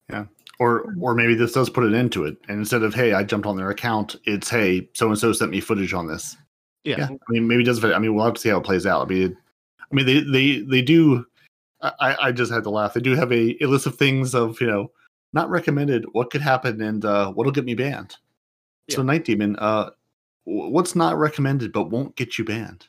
Yeah, 0.10 0.26
or 0.60 0.96
or 1.02 1.14
maybe 1.14 1.36
this 1.36 1.52
does 1.52 1.70
put 1.70 1.84
an 1.84 1.94
end 1.94 2.14
to 2.14 2.24
it. 2.24 2.38
And 2.48 2.60
instead 2.60 2.84
of 2.84 2.94
hey, 2.94 3.12
I 3.14 3.24
jumped 3.24 3.48
on 3.48 3.58
their 3.58 3.72
account, 3.72 4.16
it's 4.24 4.50
hey, 4.50 4.88
so 4.94 5.10
and 5.10 5.18
so 5.18 5.34
sent 5.34 5.52
me 5.52 5.60
footage 5.60 5.94
on 5.94 6.08
this. 6.08 6.38
Yeah. 6.86 7.08
I 7.10 7.32
mean, 7.32 7.48
maybe 7.48 7.64
it 7.64 7.66
does. 7.66 7.80
fit- 7.80 7.94
I 7.94 8.00
mean, 8.00 8.14
we'll 8.16 8.26
have 8.26 8.36
to 8.36 8.42
see 8.42 8.50
how 8.50 8.58
it 8.60 8.64
plays 8.64 8.86
out. 8.86 9.06
I 9.06 9.10
mean, 9.10 9.38
I 9.92 9.96
mean, 9.96 10.06
they 10.06 10.20
they 10.22 10.60
they 10.62 10.82
do. 10.82 11.26
I 11.82 12.16
I 12.22 12.32
just 12.32 12.52
had 12.52 12.64
to 12.64 12.70
laugh. 12.70 12.94
They 12.94 13.02
do 13.02 13.16
have 13.16 13.32
a, 13.32 13.58
a 13.64 13.68
list 13.68 13.86
of 13.86 13.96
things 13.96 14.34
of 14.34 14.60
you 14.62 14.68
know 14.68 14.92
not 15.34 15.50
recommended, 15.50 16.06
what 16.14 16.30
could 16.32 16.42
happen, 16.42 16.82
and 16.82 17.04
uh, 17.04 17.32
what'll 17.32 17.52
get 17.52 17.66
me 17.66 17.76
banned. 17.76 18.16
So, 18.90 19.02
Night 19.02 19.26
Demon, 19.26 19.56
uh, 19.58 19.90
what's 20.46 20.96
not 20.96 21.18
recommended 21.18 21.74
but 21.74 21.90
won't 21.90 22.16
get 22.16 22.38
you 22.38 22.46
banned? 22.46 22.86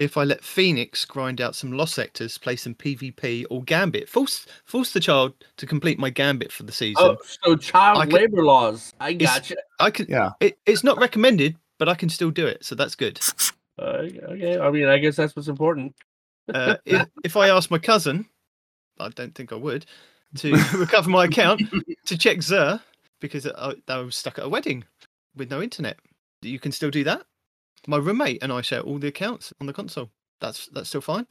If 0.00 0.16
I 0.16 0.24
let 0.24 0.42
Phoenix 0.42 1.04
grind 1.04 1.40
out 1.40 1.54
some 1.54 1.72
lost 1.72 1.94
sectors, 1.94 2.38
play 2.38 2.56
some 2.56 2.74
PvP 2.74 3.44
or 3.50 3.62
Gambit, 3.62 4.08
force 4.08 4.46
force 4.64 4.92
the 4.92 5.00
child 5.00 5.32
to 5.58 5.66
complete 5.66 5.98
my 5.98 6.10
Gambit 6.10 6.50
for 6.52 6.62
the 6.64 6.72
season. 6.72 7.04
Oh, 7.04 7.16
so 7.44 7.56
child 7.56 7.98
I 7.98 8.04
could- 8.06 8.14
labor 8.14 8.44
laws. 8.44 8.92
I 9.00 9.10
It's- 9.10 9.32
gotcha. 9.32 9.56
I 9.78 9.90
can. 9.90 10.06
Yeah. 10.08 10.30
It, 10.40 10.58
it's 10.66 10.82
not 10.84 10.98
recommended, 10.98 11.56
but 11.80 11.88
I 11.88 11.94
can 11.94 12.10
still 12.10 12.30
do 12.30 12.46
it, 12.46 12.62
so 12.64 12.74
that's 12.76 12.94
good. 12.94 13.18
Uh, 13.78 14.04
okay, 14.28 14.58
I 14.58 14.70
mean, 14.70 14.84
I 14.86 14.98
guess 14.98 15.16
that's 15.16 15.34
what's 15.34 15.48
important. 15.48 15.96
Uh, 16.52 16.76
if, 16.84 17.08
if 17.24 17.36
I 17.36 17.48
asked 17.48 17.70
my 17.70 17.78
cousin, 17.78 18.26
I 18.98 19.08
don't 19.08 19.34
think 19.34 19.50
I 19.52 19.56
would, 19.56 19.86
to 20.36 20.52
recover 20.76 21.08
my 21.08 21.24
account 21.24 21.62
to 22.04 22.18
check 22.18 22.36
Xur 22.38 22.80
because 23.20 23.46
I, 23.46 23.74
I 23.88 23.98
was 23.98 24.14
stuck 24.14 24.38
at 24.38 24.44
a 24.44 24.48
wedding 24.48 24.84
with 25.34 25.50
no 25.50 25.62
internet. 25.62 25.98
You 26.42 26.58
can 26.58 26.70
still 26.70 26.90
do 26.90 27.02
that. 27.04 27.22
My 27.86 27.96
roommate 27.96 28.42
and 28.42 28.52
I 28.52 28.60
share 28.60 28.80
all 28.80 28.98
the 28.98 29.08
accounts 29.08 29.54
on 29.60 29.66
the 29.66 29.72
console. 29.72 30.10
That's 30.40 30.66
that's 30.66 30.90
still 30.90 31.00
fine. 31.00 31.26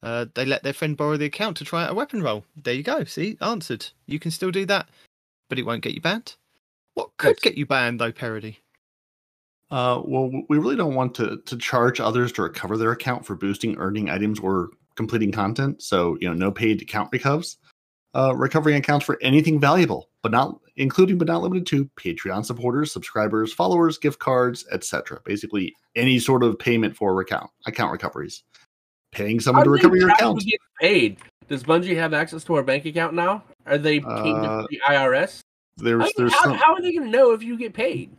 Uh, 0.00 0.26
they 0.34 0.44
let 0.44 0.62
their 0.62 0.72
friend 0.72 0.96
borrow 0.96 1.16
the 1.16 1.24
account 1.24 1.56
to 1.56 1.64
try 1.64 1.82
out 1.82 1.90
a 1.90 1.94
weapon 1.94 2.22
roll. 2.22 2.44
There 2.62 2.74
you 2.74 2.84
go. 2.84 3.02
See, 3.02 3.36
answered. 3.40 3.88
You 4.06 4.20
can 4.20 4.30
still 4.30 4.52
do 4.52 4.64
that, 4.66 4.88
but 5.48 5.58
it 5.58 5.66
won't 5.66 5.82
get 5.82 5.94
you 5.94 6.00
banned. 6.00 6.36
What 6.94 7.16
could 7.16 7.30
Yes. 7.30 7.40
get 7.40 7.58
you 7.58 7.66
banned 7.66 7.98
though, 8.00 8.12
parody? 8.12 8.60
Uh, 9.70 10.00
well, 10.04 10.30
we 10.48 10.58
really 10.58 10.76
don't 10.76 10.94
want 10.94 11.14
to 11.16 11.40
to 11.44 11.56
charge 11.58 12.00
others 12.00 12.32
to 12.32 12.42
recover 12.42 12.76
their 12.76 12.92
account 12.92 13.26
for 13.26 13.34
boosting, 13.34 13.76
earning 13.78 14.08
items, 14.08 14.40
or 14.40 14.70
completing 14.96 15.30
content. 15.30 15.82
So 15.82 16.16
you 16.20 16.28
know, 16.28 16.34
no 16.34 16.50
paid 16.50 16.80
account 16.82 17.10
recovs. 17.12 17.58
Uh, 18.14 18.34
recovering 18.34 18.74
accounts 18.76 19.04
for 19.04 19.18
anything 19.20 19.60
valuable, 19.60 20.08
but 20.22 20.32
not 20.32 20.58
including 20.76 21.18
but 21.18 21.28
not 21.28 21.42
limited 21.42 21.66
to 21.66 21.84
Patreon 21.96 22.44
supporters, 22.44 22.90
subscribers, 22.90 23.52
followers, 23.52 23.98
gift 23.98 24.18
cards, 24.18 24.64
etc. 24.72 25.20
Basically, 25.26 25.74
any 25.94 26.18
sort 26.18 26.42
of 26.42 26.58
payment 26.58 26.96
for 26.96 27.20
account 27.20 27.50
account 27.66 27.92
recoveries. 27.92 28.44
Paying 29.12 29.40
someone 29.40 29.64
to 29.64 29.70
How 29.70 29.76
do 29.76 29.76
recover 29.76 29.96
your 29.96 30.08
account. 30.10 30.38
gets 30.40 30.64
paid. 30.80 31.18
Does 31.48 31.62
Bungie 31.64 31.96
have 31.96 32.14
access 32.14 32.44
to 32.44 32.54
our 32.54 32.62
bank 32.62 32.86
account 32.86 33.14
now? 33.14 33.42
Are 33.66 33.78
they 33.78 34.00
paying 34.00 34.36
Uh, 34.36 34.66
the 34.70 34.80
IRS? 34.88 35.40
There's 35.76 36.02
I 36.02 36.04
mean, 36.04 36.12
there's 36.16 36.34
how, 36.34 36.44
some, 36.44 36.54
how 36.54 36.74
are 36.74 36.82
they 36.82 36.92
going 36.92 37.10
to 37.10 37.16
know 37.16 37.32
if 37.32 37.42
you 37.42 37.56
get 37.56 37.72
paid? 37.72 38.10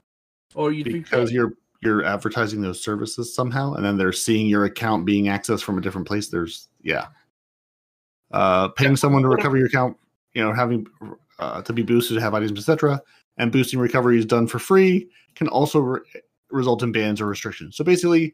Or 0.55 0.71
you 0.71 0.83
because 0.83 1.31
you're 1.31 1.53
you're 1.81 2.03
advertising 2.03 2.61
those 2.61 2.83
services 2.83 3.33
somehow 3.33 3.73
and 3.73 3.85
then 3.85 3.97
they're 3.97 4.11
seeing 4.11 4.47
your 4.47 4.65
account 4.65 5.05
being 5.05 5.25
accessed 5.25 5.63
from 5.63 5.77
a 5.77 5.81
different 5.81 6.07
place 6.07 6.29
there's 6.29 6.67
yeah. 6.81 7.07
Uh 8.31 8.67
paying 8.69 8.95
someone 8.95 9.21
to 9.21 9.29
recover 9.29 9.57
your 9.57 9.67
account 9.67 9.95
you 10.33 10.43
know 10.43 10.53
having 10.53 10.85
uh, 11.39 11.61
to 11.61 11.71
be 11.71 11.83
boosted 11.83 12.15
to 12.15 12.21
have 12.21 12.33
items 12.33 12.51
etc 12.51 13.01
and 13.37 13.51
boosting 13.51 13.79
recovery 13.79 14.19
is 14.19 14.25
done 14.25 14.47
for 14.47 14.59
free 14.59 15.09
can 15.35 15.47
also 15.47 15.79
re- 15.79 16.01
result 16.51 16.83
in 16.83 16.91
bans 16.91 17.21
or 17.21 17.27
restrictions. 17.27 17.77
So 17.77 17.83
basically 17.83 18.33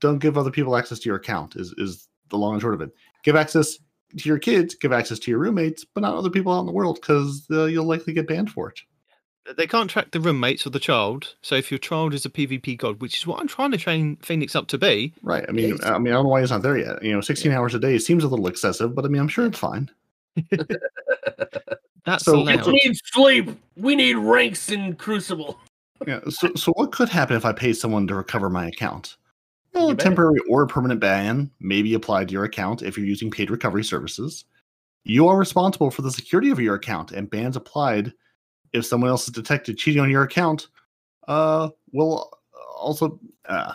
don't 0.00 0.18
give 0.18 0.38
other 0.38 0.50
people 0.50 0.76
access 0.76 0.98
to 1.00 1.08
your 1.08 1.16
account 1.16 1.56
is 1.56 1.74
is 1.76 2.08
the 2.30 2.36
long 2.36 2.54
and 2.54 2.62
short 2.62 2.74
of 2.74 2.80
it. 2.80 2.90
Give 3.22 3.36
access 3.36 3.78
to 4.16 4.28
your 4.28 4.38
kids 4.38 4.74
give 4.74 4.92
access 4.92 5.18
to 5.18 5.30
your 5.30 5.40
roommates 5.40 5.84
but 5.84 6.00
not 6.00 6.14
other 6.14 6.30
people 6.30 6.52
out 6.52 6.60
in 6.60 6.66
the 6.66 6.72
world 6.72 6.98
because 7.00 7.46
uh, 7.50 7.64
you'll 7.64 7.84
likely 7.84 8.12
get 8.12 8.26
banned 8.26 8.50
for 8.50 8.70
it 8.70 8.80
they 9.56 9.66
can't 9.66 9.88
track 9.88 10.10
the 10.10 10.20
roommates 10.20 10.66
or 10.66 10.70
the 10.70 10.78
child. 10.80 11.34
So 11.42 11.54
if 11.54 11.70
your 11.70 11.78
child 11.78 12.12
is 12.14 12.24
a 12.26 12.30
PvP 12.30 12.76
god, 12.78 13.00
which 13.00 13.16
is 13.16 13.26
what 13.26 13.40
I'm 13.40 13.48
trying 13.48 13.70
to 13.72 13.78
train 13.78 14.16
Phoenix 14.16 14.54
up 14.54 14.66
to 14.68 14.78
be, 14.78 15.12
Right. 15.22 15.44
I 15.48 15.52
mean, 15.52 15.78
I 15.84 15.98
mean, 15.98 16.12
I 16.12 16.16
don't 16.16 16.24
know 16.24 16.30
why 16.30 16.40
he's 16.40 16.50
not 16.50 16.62
there 16.62 16.76
yet. 16.78 17.02
You 17.02 17.12
know, 17.12 17.20
16 17.20 17.50
hours 17.52 17.74
a 17.74 17.78
day 17.78 17.98
seems 17.98 18.24
a 18.24 18.28
little 18.28 18.46
excessive, 18.46 18.94
but 18.94 19.04
I 19.04 19.08
mean, 19.08 19.20
I'm 19.22 19.28
sure 19.28 19.46
it's 19.46 19.58
fine. 19.58 19.90
that's 22.04 22.24
So- 22.24 22.36
allowed. 22.36 22.66
we 22.66 22.72
need 22.84 22.96
sleep. 23.04 23.50
We 23.76 23.96
need 23.96 24.16
ranks 24.16 24.70
in 24.70 24.94
Crucible. 24.96 25.58
Yeah. 26.06 26.20
So, 26.28 26.52
so 26.54 26.72
what 26.72 26.92
could 26.92 27.08
happen 27.08 27.36
if 27.36 27.44
I 27.44 27.52
pay 27.52 27.72
someone 27.72 28.06
to 28.06 28.14
recover 28.14 28.48
my 28.48 28.66
account? 28.68 29.16
Well, 29.74 29.90
a 29.90 29.94
temporary 29.94 30.38
or 30.48 30.66
permanent 30.66 31.00
ban 31.00 31.50
may 31.60 31.82
be 31.82 31.94
applied 31.94 32.28
to 32.28 32.32
your 32.32 32.44
account 32.44 32.82
if 32.82 32.96
you're 32.96 33.06
using 33.06 33.30
paid 33.30 33.50
recovery 33.50 33.84
services. 33.84 34.44
You 35.04 35.28
are 35.28 35.36
responsible 35.38 35.90
for 35.90 36.02
the 36.02 36.10
security 36.10 36.50
of 36.50 36.58
your 36.58 36.74
account, 36.74 37.12
and 37.12 37.30
bans 37.30 37.56
applied 37.56 38.12
if 38.72 38.86
someone 38.86 39.10
else 39.10 39.26
is 39.26 39.34
detected 39.34 39.78
cheating 39.78 40.02
on 40.02 40.10
your 40.10 40.22
account. 40.22 40.68
Uh, 41.26 41.70
will 41.92 42.30
also, 42.78 43.20
uh, 43.46 43.74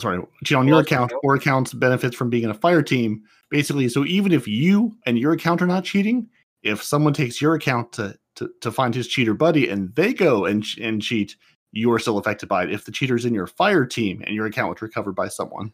sorry, 0.00 0.20
cheat 0.44 0.56
on 0.56 0.68
your 0.68 0.80
account 0.80 1.10
count. 1.10 1.20
or 1.24 1.34
accounts 1.34 1.72
benefits 1.72 2.14
from 2.14 2.30
being 2.30 2.44
in 2.44 2.50
a 2.50 2.54
fire 2.54 2.82
team. 2.82 3.22
Basically, 3.50 3.88
so 3.88 4.04
even 4.04 4.32
if 4.32 4.46
you 4.46 4.96
and 5.06 5.18
your 5.18 5.32
account 5.32 5.62
are 5.62 5.66
not 5.66 5.84
cheating, 5.84 6.28
if 6.62 6.82
someone 6.82 7.12
takes 7.12 7.40
your 7.40 7.54
account 7.54 7.92
to 7.92 8.18
to, 8.36 8.50
to 8.60 8.70
find 8.70 8.94
his 8.94 9.08
cheater 9.08 9.34
buddy 9.34 9.68
and 9.68 9.94
they 9.94 10.12
go 10.12 10.44
and 10.44 10.64
and 10.80 11.00
cheat, 11.00 11.36
you 11.72 11.90
are 11.92 11.98
still 11.98 12.18
affected 12.18 12.48
by 12.48 12.64
it. 12.64 12.72
If 12.72 12.84
the 12.84 12.92
cheater's 12.92 13.24
in 13.24 13.34
your 13.34 13.46
fire 13.46 13.86
team 13.86 14.22
and 14.26 14.34
your 14.34 14.46
account 14.46 14.70
was 14.70 14.82
recovered 14.82 15.14
by 15.14 15.28
someone, 15.28 15.72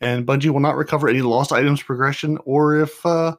and 0.00 0.26
Bungie 0.26 0.50
will 0.50 0.60
not 0.60 0.76
recover 0.76 1.08
any 1.08 1.22
lost 1.22 1.52
items 1.52 1.82
progression, 1.82 2.38
or 2.44 2.80
if 2.80 3.04
uh, 3.04 3.36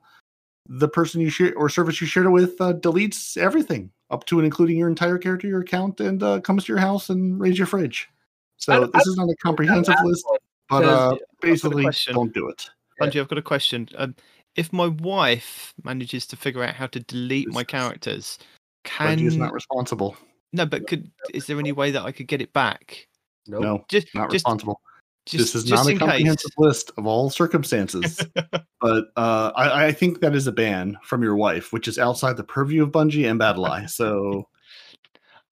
the 0.67 0.87
person 0.87 1.21
you 1.21 1.29
share 1.29 1.53
or 1.55 1.69
service 1.69 2.01
you 2.01 2.07
shared 2.07 2.25
it 2.25 2.29
with 2.31 2.59
uh, 2.59 2.73
deletes 2.73 3.37
everything 3.37 3.91
up 4.09 4.25
to 4.25 4.39
and 4.39 4.45
including 4.45 4.77
your 4.77 4.87
entire 4.89 5.17
character, 5.17 5.47
your 5.47 5.61
account, 5.61 5.99
and 5.99 6.21
uh, 6.23 6.39
comes 6.41 6.65
to 6.65 6.71
your 6.73 6.79
house 6.79 7.09
and 7.09 7.39
raids 7.39 7.57
your 7.57 7.67
fridge. 7.67 8.09
So 8.57 8.83
I- 8.83 8.87
this 8.93 9.07
is 9.07 9.15
not 9.17 9.29
a 9.29 9.35
comprehensive 9.37 9.95
list, 10.03 10.25
but 10.69 10.83
uh, 10.83 11.15
basically, 11.41 11.87
don't 12.07 12.33
do 12.33 12.47
it. 12.49 12.69
Bungie, 12.99 13.19
I've 13.19 13.27
got 13.27 13.37
a 13.37 13.41
question. 13.41 13.89
Um, 13.97 14.15
if 14.55 14.71
my 14.71 14.87
wife 14.87 15.73
manages 15.83 16.25
to 16.27 16.37
figure 16.37 16.63
out 16.63 16.73
how 16.75 16.87
to 16.87 16.99
delete 17.01 17.51
my 17.51 17.63
characters, 17.63 18.39
can 18.85 19.17
Bungie 19.19 19.27
is 19.27 19.37
not 19.37 19.53
responsible. 19.53 20.15
no? 20.53 20.65
But 20.65 20.87
could 20.87 21.11
is 21.33 21.45
there 21.45 21.59
any 21.59 21.73
way 21.73 21.91
that 21.91 22.03
I 22.03 22.11
could 22.11 22.27
get 22.27 22.41
it 22.41 22.53
back? 22.53 23.07
Nope. 23.47 23.61
No, 23.61 23.85
Just 23.89 24.07
not 24.15 24.31
just, 24.31 24.45
responsible. 24.45 24.79
just 24.85 24.94
this 25.31 25.55
is 25.55 25.63
just 25.63 25.83
not 25.83 25.87
a 25.87 25.91
in 25.91 25.97
case. 25.97 26.07
comprehensive 26.07 26.51
list 26.57 26.91
of 26.97 27.05
all 27.07 27.29
circumstances. 27.29 28.19
but 28.81 29.05
uh, 29.15 29.51
I, 29.55 29.87
I 29.87 29.91
think 29.91 30.19
that 30.21 30.35
is 30.35 30.47
a 30.47 30.51
ban 30.51 30.97
from 31.03 31.23
your 31.23 31.35
wife, 31.35 31.73
which 31.73 31.87
is 31.87 31.97
outside 31.97 32.37
the 32.37 32.43
purview 32.43 32.83
of 32.83 32.91
Bungie 32.91 33.29
and 33.29 33.39
BattlEye. 33.39 33.89
So 33.95 34.47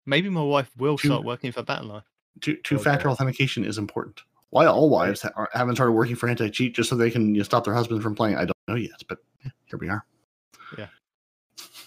Maybe 0.06 0.30
my 0.30 0.42
wife 0.44 0.70
will 0.78 0.98
Two- 0.98 1.08
start 1.08 1.24
working 1.24 1.52
for 1.52 1.64
BattlEye. 1.64 2.04
two 2.42 2.58
two 2.64 2.78
factor 2.78 3.10
authentication 3.10 3.64
is 3.66 3.78
important. 3.78 4.22
Why 4.50 4.66
all 4.68 4.90
wives 4.90 5.22
ha- 5.24 5.32
are, 5.36 5.50
haven't 5.54 5.76
started 5.76 5.94
working 5.94 6.16
for 6.16 6.30
anti 6.30 6.50
cheat 6.50 6.76
just 6.76 6.90
so 6.90 6.96
they 6.96 7.10
can 7.10 7.34
you 7.34 7.40
know, 7.40 7.44
stop 7.44 7.64
their 7.64 7.74
husbands 7.74 8.04
from 8.04 8.14
playing? 8.14 8.36
I 8.36 8.46
don't 8.46 8.58
know 8.68 8.76
yet, 8.76 9.02
but 9.08 9.18
here 9.66 9.80
we 9.80 9.90
are. 9.90 10.06
Yeah. 10.78 10.88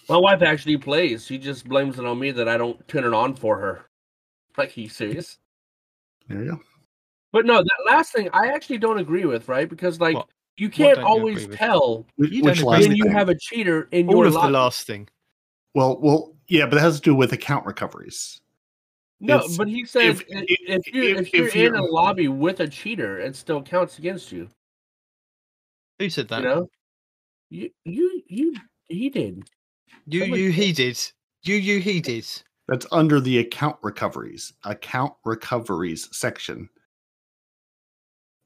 My 0.08 0.16
wife 0.16 0.42
actually 0.42 0.76
plays. 0.78 1.26
She 1.26 1.36
just 1.38 1.68
blames 1.68 1.98
it 1.98 2.04
on 2.04 2.18
me 2.18 2.30
that 2.32 2.48
I 2.48 2.56
don't 2.56 2.86
turn 2.88 3.04
it 3.04 3.12
on 3.14 3.34
for 3.36 3.58
her. 3.58 3.82
Like, 4.56 4.76
are 4.76 4.80
you 4.80 4.88
serious? 4.88 5.38
There 6.28 6.42
you 6.42 6.50
go. 6.52 6.60
But 7.36 7.44
no, 7.44 7.58
that 7.58 7.76
last 7.84 8.12
thing 8.14 8.30
I 8.32 8.46
actually 8.46 8.78
don't 8.78 8.98
agree 8.98 9.26
with, 9.26 9.46
right? 9.46 9.68
Because 9.68 10.00
like 10.00 10.14
What? 10.14 10.28
you 10.56 10.70
can't 10.70 10.94
don't 10.96 11.04
you 11.04 11.10
always 11.10 11.46
tell 11.48 12.06
Which, 12.16 12.30
You 12.30 12.42
which 12.44 12.62
last 12.62 12.76
agree 12.78 12.88
when 12.88 12.96
you 12.96 13.02
thing? 13.04 13.12
have 13.12 13.28
a 13.28 13.34
cheater 13.34 13.88
in 13.92 14.08
All 14.08 14.14
your 14.16 14.26
of 14.28 14.32
the 14.32 14.48
last 14.48 14.86
thing. 14.86 15.06
well, 15.74 16.00
well, 16.00 16.34
yeah, 16.48 16.64
but 16.64 16.78
it 16.78 16.80
has 16.80 16.96
to 16.96 17.02
do 17.02 17.14
with 17.14 17.34
account 17.34 17.66
recoveries. 17.66 18.40
No, 19.20 19.36
It's- 19.40 19.54
but 19.58 19.68
he 19.68 19.84
said 19.84 20.04
if- 20.04 20.22
if, 20.22 20.44
if- 20.48 20.86
if, 20.86 20.94
you're 20.94 21.04
if- 21.04 21.26
if, 21.26 21.34
you're 21.34 21.48
in 21.48 21.74
you're- 21.74 21.78
a 21.78 21.82
lobby 21.82 22.28
with 22.28 22.60
a 22.60 22.68
cheater, 22.68 23.18
it 23.18 23.36
still 23.36 23.62
counts 23.62 23.98
against 23.98 24.32
you. 24.32 24.48
Who 25.98 26.08
said 26.08 26.28
that? 26.28 26.38
You 26.42 26.48
know, 26.48 26.70
you 27.50 27.70
you 27.84 28.22
you 28.28 28.54
he 28.88 29.10
did. 29.10 29.46
you, 30.06 30.20
somebody 30.20 30.40
you, 30.42 30.52
said- 30.52 30.62
he 30.64 30.72
did. 30.72 30.98
You, 31.42 31.56
you, 31.56 31.80
he 31.80 32.00
did. 32.00 32.26
That's 32.66 32.86
under 32.92 33.20
the 33.20 33.40
account 33.40 33.76
recoveries, 33.82 34.54
account 34.64 35.12
recoveries 35.26 36.08
section. 36.16 36.70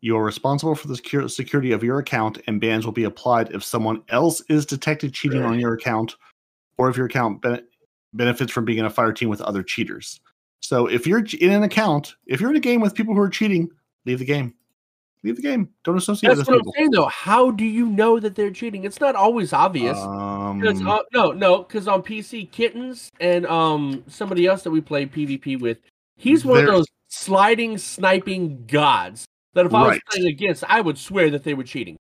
You 0.02 0.16
are 0.16 0.24
responsible 0.24 0.74
for 0.74 0.88
the 0.88 0.96
security 1.28 1.72
of 1.72 1.84
your 1.84 1.98
account, 1.98 2.38
and 2.46 2.60
bans 2.60 2.86
will 2.86 2.92
be 2.92 3.04
applied 3.04 3.52
if 3.52 3.62
someone 3.62 4.02
else 4.08 4.40
is 4.48 4.64
detected 4.64 5.12
cheating 5.12 5.42
on 5.42 5.60
your 5.60 5.74
account, 5.74 6.16
or 6.78 6.88
if 6.88 6.96
your 6.96 7.06
account 7.06 7.42
bene- 7.42 7.64
benefits 8.14 8.50
from 8.50 8.64
being 8.64 8.78
in 8.78 8.86
a 8.86 8.90
fire 8.90 9.12
team 9.12 9.28
with 9.28 9.42
other 9.42 9.62
cheaters. 9.62 10.20
So, 10.60 10.86
if 10.86 11.06
you're 11.06 11.24
in 11.38 11.52
an 11.52 11.64
account, 11.64 12.14
if 12.26 12.40
you're 12.40 12.50
in 12.50 12.56
a 12.56 12.60
game 12.60 12.80
with 12.80 12.94
people 12.94 13.14
who 13.14 13.20
are 13.20 13.28
cheating, 13.28 13.68
leave 14.06 14.18
the 14.20 14.24
game. 14.24 14.54
Leave 15.22 15.36
the 15.36 15.42
game. 15.42 15.68
Don't 15.84 15.98
associate 15.98 16.28
That's 16.28 16.48
with 16.48 16.48
what 16.48 16.66
I'm 16.66 16.72
saying, 16.78 16.90
though. 16.92 17.06
How 17.06 17.50
do 17.50 17.66
you 17.66 17.84
know 17.84 18.18
that 18.20 18.34
they're 18.34 18.50
cheating? 18.50 18.84
It's 18.84 19.00
not 19.00 19.16
always 19.16 19.52
obvious. 19.52 19.98
Um, 19.98 20.62
uh, 20.66 21.02
no, 21.12 21.32
no, 21.32 21.58
because 21.58 21.86
on 21.86 22.02
PC, 22.02 22.50
Kittens 22.50 23.10
and 23.20 23.44
um 23.46 24.02
somebody 24.08 24.46
else 24.46 24.62
that 24.62 24.70
we 24.70 24.80
play 24.80 25.04
PvP 25.04 25.60
with, 25.60 25.76
he's 26.16 26.42
one 26.42 26.60
of 26.60 26.66
those 26.66 26.86
sliding 27.08 27.76
sniping 27.76 28.64
gods 28.66 29.26
that 29.54 29.66
if 29.66 29.74
I 29.74 29.80
was 29.82 29.88
Right. 29.90 30.00
playing 30.10 30.28
against, 30.28 30.64
I 30.68 30.80
would 30.80 30.98
swear 30.98 31.30
that 31.30 31.44
they 31.44 31.54
were 31.54 31.64
cheating. 31.64 31.96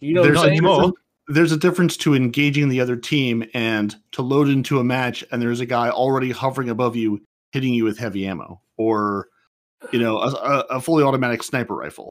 You 0.00 0.14
know 0.14 0.22
there's 0.22 0.36
what 0.38 0.50
I'm 0.50 0.56
saying? 0.56 0.92
a, 1.28 1.32
there's 1.32 1.52
a 1.52 1.56
difference 1.56 1.96
to 1.98 2.14
engaging 2.14 2.68
the 2.68 2.80
other 2.80 2.96
team 2.96 3.44
and 3.52 3.94
to 4.12 4.22
load 4.22 4.48
into 4.48 4.78
a 4.78 4.84
match 4.84 5.24
and 5.30 5.42
there's 5.42 5.60
a 5.60 5.66
guy 5.66 5.90
already 5.90 6.30
hovering 6.30 6.70
above 6.70 6.96
you 6.96 7.20
hitting 7.52 7.74
you 7.74 7.84
with 7.84 7.98
heavy 7.98 8.26
ammo 8.26 8.60
or 8.76 9.28
you 9.92 9.98
know 9.98 10.18
a, 10.18 10.28
a- 10.30 10.66
a 10.76 10.80
fully 10.80 11.02
automatic 11.04 11.42
sniper 11.42 11.74
rifle 11.74 12.10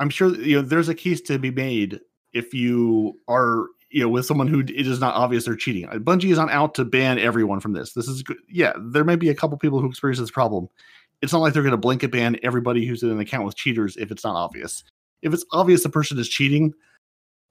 i'm 0.00 0.10
sure 0.10 0.34
you 0.36 0.56
know 0.56 0.62
there's 0.62 0.88
a 0.88 0.94
case 0.94 1.20
to 1.20 1.38
be 1.38 1.50
made 1.50 2.00
if 2.32 2.52
you 2.54 3.18
are 3.28 3.66
you 3.90 4.02
know, 4.02 4.08
with 4.08 4.26
someone 4.26 4.48
who 4.48 4.60
it 4.60 4.70
is 4.86 5.00
not 5.00 5.14
obvious 5.14 5.44
they're 5.44 5.54
cheating. 5.54 5.88
Uh, 5.88 5.92
Bungie 5.94 6.30
is 6.32 6.38
not 6.38 6.50
out 6.50 6.74
to 6.74 6.84
ban 6.84 7.18
everyone 7.20 7.60
from 7.60 7.72
this. 7.72 7.92
This 7.92 8.08
is 8.08 8.22
good. 8.22 8.36
Yeah, 8.48 8.72
there 8.78 9.04
may 9.04 9.14
be 9.14 9.28
a 9.28 9.34
couple 9.34 9.56
people 9.56 9.80
who 9.80 9.88
experience 9.88 10.18
this 10.18 10.30
problem. 10.30 10.68
It's 11.22 11.32
not 11.32 11.40
like 11.40 11.52
they're 11.54 11.62
going 11.62 11.70
to 11.72 11.76
blanket 11.78 12.12
ban 12.12 12.38
everybody 12.42 12.86
who's 12.86 13.02
in 13.02 13.10
an 13.10 13.20
account 13.20 13.44
with 13.46 13.56
cheaters 13.56 13.96
if 13.96 14.10
it's 14.10 14.24
not 14.24 14.36
obvious. 14.36 14.84
If 15.22 15.32
it's 15.32 15.44
obvious 15.52 15.82
the 15.82 15.88
person 15.88 16.18
is 16.18 16.28
cheating, 16.28 16.74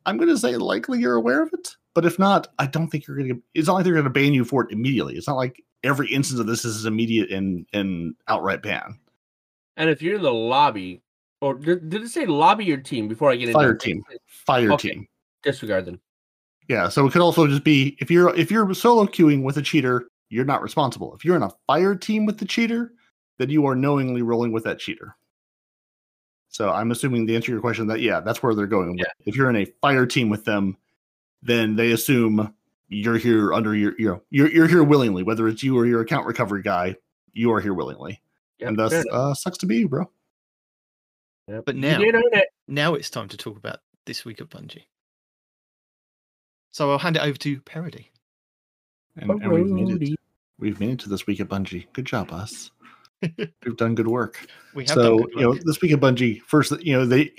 I'm 0.06 0.18
going 0.18 0.30
to 0.30 0.38
say 0.38 0.56
likely 0.58 1.00
you're 1.00 1.16
aware 1.16 1.42
of 1.42 1.50
it. 1.54 1.76
But 1.94 2.06
if 2.06 2.20
not, 2.20 2.50
I 2.60 2.68
don't 2.68 2.90
think 2.90 3.08
you're 3.08 3.18
going 3.18 3.30
to. 3.30 3.42
It's 3.54 3.68
not 3.68 3.76
like 3.76 3.84
they're 3.86 3.94
going 3.94 4.04
to 4.04 4.10
ban 4.10 4.34
you 4.34 4.46
for 4.46 4.64
it 4.64 4.72
immediately. 4.72 5.16
It's 5.16 5.28
not 5.28 5.38
like 5.38 5.64
every 5.84 6.12
instance 6.12 6.40
of 6.40 6.48
this 6.48 6.66
is 6.66 6.86
immediate 6.86 7.32
and 7.32 7.66
and 7.74 8.16
outright 8.28 8.62
ban. 8.62 9.00
And 9.78 9.90
if 9.90 10.02
you're 10.02 10.16
in 10.16 10.22
the 10.22 10.34
lobby, 10.34 11.02
or 11.42 11.56
did, 11.56 11.90
did 11.90 12.04
it 12.04 12.10
say 12.10 12.26
lobby 12.26 12.66
your 12.66 12.78
team 12.78 13.08
before 13.08 13.32
I 13.32 13.36
get 13.36 13.50
into 13.50 13.54
Fire 13.54 13.72
it? 13.72 13.80
team. 13.80 14.04
Fire 14.28 14.72
Okay. 14.74 14.90
team. 14.92 15.08
Disregard 15.44 15.86
then. 15.86 16.00
Yeah, 16.68 16.90
so 16.90 17.06
it 17.06 17.12
could 17.12 17.22
also 17.22 17.48
just 17.48 17.64
be 17.64 17.96
if 18.00 18.10
you're 18.10 18.36
if 18.36 18.52
you're 18.52 18.74
solo 18.74 19.06
queuing 19.06 19.44
with 19.44 19.58
a 19.58 19.62
cheater, 19.62 20.08
you're 20.30 20.46
not 20.46 20.62
responsible. 20.62 21.14
If 21.16 21.24
you're 21.24 21.36
in 21.36 21.44
a 21.44 21.52
fire 21.68 21.96
team 21.96 22.26
with 22.26 22.40
the 22.40 22.46
cheater, 22.46 22.92
then 23.38 23.50
you 23.50 23.66
are 23.66 23.76
knowingly 23.76 24.22
rolling 24.22 24.52
with 24.52 24.64
that 24.64 24.80
cheater. 24.80 25.16
So 26.50 26.70
I'm 26.70 26.92
assuming 26.92 27.26
the 27.26 27.36
answer 27.36 27.48
to 27.48 27.52
your 27.52 27.62
question 27.62 27.88
that 27.88 28.02
yeah, 28.02 28.22
that's 28.22 28.42
where 28.42 28.56
they're 28.56 28.68
going. 28.68 28.96
with. 28.96 29.08
If 29.26 29.36
you're 29.36 29.50
in 29.50 29.58
a 29.58 29.66
fire 29.82 30.06
team 30.06 30.30
with 30.30 30.46
them, 30.46 30.78
then 31.42 31.76
they 31.76 31.92
assume 31.92 32.54
you're 32.88 33.18
here 33.18 33.54
under 33.54 33.76
your 33.76 33.94
you 33.98 34.08
know 34.08 34.22
you're 34.30 34.50
you're 34.50 34.68
here 34.68 34.84
willingly, 34.84 35.24
whether 35.24 35.48
it's 35.48 35.64
you 35.64 35.78
or 35.78 35.86
your 35.86 36.02
account 36.02 36.26
recovery 36.26 36.62
guy, 36.62 36.96
you 37.34 37.52
are 37.52 37.60
here 37.60 37.74
willingly. 37.74 38.22
Yep, 38.60 38.70
and 38.70 38.80
thus 38.80 38.94
uh 39.12 39.34
sucks 39.34 39.58
to 39.60 39.66
be 39.66 39.80
you, 39.80 39.90
bro. 39.90 40.10
Yep. 41.48 41.66
But 41.66 41.76
now, 41.76 42.00
did 42.00 42.16
it. 42.16 42.48
now 42.68 42.96
it's 42.96 43.10
time 43.10 43.28
to 43.30 43.38
talk 43.38 43.58
about 43.58 43.80
this 44.06 44.26
week 44.26 44.40
of 44.40 44.50
Bungie. 44.50 44.86
So 46.72 46.92
I'll 46.92 46.98
hand 46.98 47.18
it 47.18 47.22
over 47.22 47.38
to 47.38 47.62
Parody. 47.62 48.12
And, 49.18 49.30
and 49.30 49.52
we've 49.52 49.68
made 49.68 50.02
it. 50.02 50.20
We've 50.58 50.80
made 50.80 50.92
it 50.92 51.00
to 51.00 51.10
this 51.10 51.28
week 51.28 51.40
at 51.40 51.50
Bungie. 51.50 51.88
Good 51.94 52.06
job, 52.06 52.32
us. 52.32 52.72
we've 53.66 53.78
done 53.78 53.96
good 53.96 54.08
work. 54.08 54.48
We 54.74 54.84
have 54.84 54.94
so 54.94 55.18
good 55.18 55.32
you 55.36 55.42
know 55.42 55.54
this 55.64 55.82
week 55.82 55.92
at 55.92 56.00
bungie. 56.00 56.42
First 56.42 56.72
you 56.82 56.94
know 56.94 57.06
they 57.06 57.32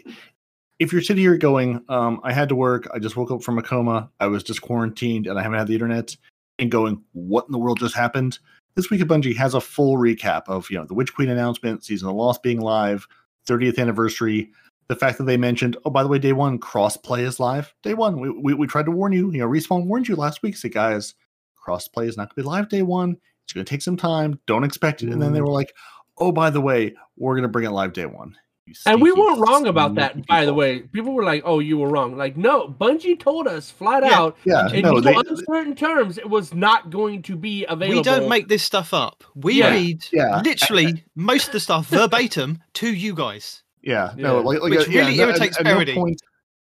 if 0.78 0.92
you're 0.92 1.02
sitting 1.02 1.22
here 1.22 1.38
going 1.38 1.82
um 1.88 2.20
i 2.22 2.30
had 2.30 2.50
to 2.50 2.54
work 2.54 2.86
i 2.92 2.98
just 2.98 3.16
woke 3.16 3.30
up 3.30 3.42
from 3.42 3.56
a 3.56 3.62
coma 3.62 4.10
i 4.20 4.26
was 4.26 4.42
just 4.42 4.60
quarantined 4.60 5.26
and 5.26 5.38
i 5.38 5.42
haven't 5.42 5.58
had 5.58 5.66
the 5.66 5.72
internet 5.72 6.14
and 6.58 6.70
going 6.70 7.02
what 7.12 7.46
in 7.46 7.52
the 7.52 7.58
world 7.58 7.78
just 7.78 7.94
happened? 7.94 8.38
This 8.74 8.90
week 8.90 9.00
at 9.00 9.08
bungie 9.08 9.36
has 9.36 9.54
a 9.54 9.60
full 9.60 9.96
recap 9.96 10.42
of 10.48 10.70
you 10.70 10.76
know 10.76 10.84
the 10.84 10.94
witch 10.94 11.14
queen 11.14 11.30
announcement 11.30 11.82
season 11.82 12.08
of 12.08 12.14
lost 12.14 12.42
being 12.42 12.60
live 12.60 13.06
30th 13.48 13.78
anniversary 13.78 14.50
the 14.88 14.96
fact 14.96 15.16
that 15.18 15.24
they 15.24 15.38
mentioned 15.38 15.76
oh 15.84 15.90
by 15.90 16.02
the 16.02 16.08
way 16.08 16.18
day 16.18 16.34
one 16.34 16.58
crossplay 16.58 17.20
is 17.20 17.40
live. 17.40 17.74
Day 17.82 17.94
one 17.94 18.20
we, 18.20 18.30
we, 18.30 18.54
we 18.54 18.66
tried 18.66 18.84
to 18.84 18.90
warn 18.90 19.12
you 19.12 19.30
you 19.32 19.38
know 19.38 19.48
respawn 19.48 19.86
warned 19.86 20.08
you 20.08 20.16
last 20.16 20.42
week 20.42 20.56
say 20.56 20.68
guys 20.68 21.14
crossplay 21.58 22.06
is 22.06 22.18
not 22.18 22.28
going 22.28 22.42
to 22.42 22.42
be 22.42 22.42
live 22.42 22.68
day 22.68 22.82
one 22.82 23.16
it's 23.46 23.52
going 23.52 23.64
to 23.64 23.70
take 23.70 23.82
some 23.82 23.96
time 23.96 24.38
don't 24.46 24.64
expect 24.64 25.02
it 25.02 25.10
and 25.10 25.22
then 25.22 25.32
they 25.32 25.38
mm. 25.38 25.46
were 25.46 25.52
like 25.52 25.72
oh 26.18 26.32
by 26.32 26.50
the 26.50 26.60
way 26.60 26.92
we're 27.16 27.34
going 27.34 27.42
to 27.42 27.48
bring 27.48 27.64
it 27.64 27.70
live 27.70 27.92
day 27.92 28.04
one 28.06 28.36
And 28.84 29.00
we 29.00 29.12
weren't 29.12 29.38
wrong 29.38 29.68
about 29.68 29.92
sneaky 29.92 30.00
that, 30.00 30.26
by 30.26 30.44
the 30.44 30.52
way. 30.52 30.80
People 30.80 31.12
were 31.12 31.22
like, 31.22 31.44
"Oh, 31.46 31.60
you 31.60 31.78
were 31.78 31.88
wrong." 31.88 32.16
Like, 32.16 32.36
no, 32.36 32.66
Bungie 32.68 33.16
told 33.16 33.46
us 33.46 33.70
flat 33.70 34.02
Yeah. 34.02 34.18
out 34.18 34.36
yeah 34.44 34.68
in 34.72 34.82
no 34.82 34.94
no 34.94 35.00
they, 35.00 35.14
uncertain 35.14 35.76
terms 35.76 36.18
it 36.18 36.28
was 36.28 36.52
not 36.52 36.90
going 36.90 37.22
to 37.22 37.36
be 37.36 37.64
available. 37.66 37.98
We 37.98 38.02
don't 38.02 38.28
make 38.28 38.48
this 38.48 38.64
stuff 38.64 38.92
up. 38.92 39.22
We 39.36 39.60
Yeah. 39.60 39.70
read 39.70 40.04
Yeah. 40.12 40.40
literally 40.44 41.04
most 41.14 41.46
of 41.46 41.52
the 41.52 41.60
stuff 41.60 41.86
verbatim 41.86 42.58
to 42.74 42.92
you 42.92 43.14
guys. 43.14 43.62
yeah 43.82 44.12
no 44.16 44.40
like, 44.40 44.60
like 44.60 44.72
Which 44.72 44.88
yeah, 44.88 45.02
really 45.02 45.16
no, 45.16 45.22
at- 45.22 45.28
irritates 45.28 45.58
at, 45.58 45.64
no 45.64 45.70
parody. 45.74 45.94
point 45.94 46.20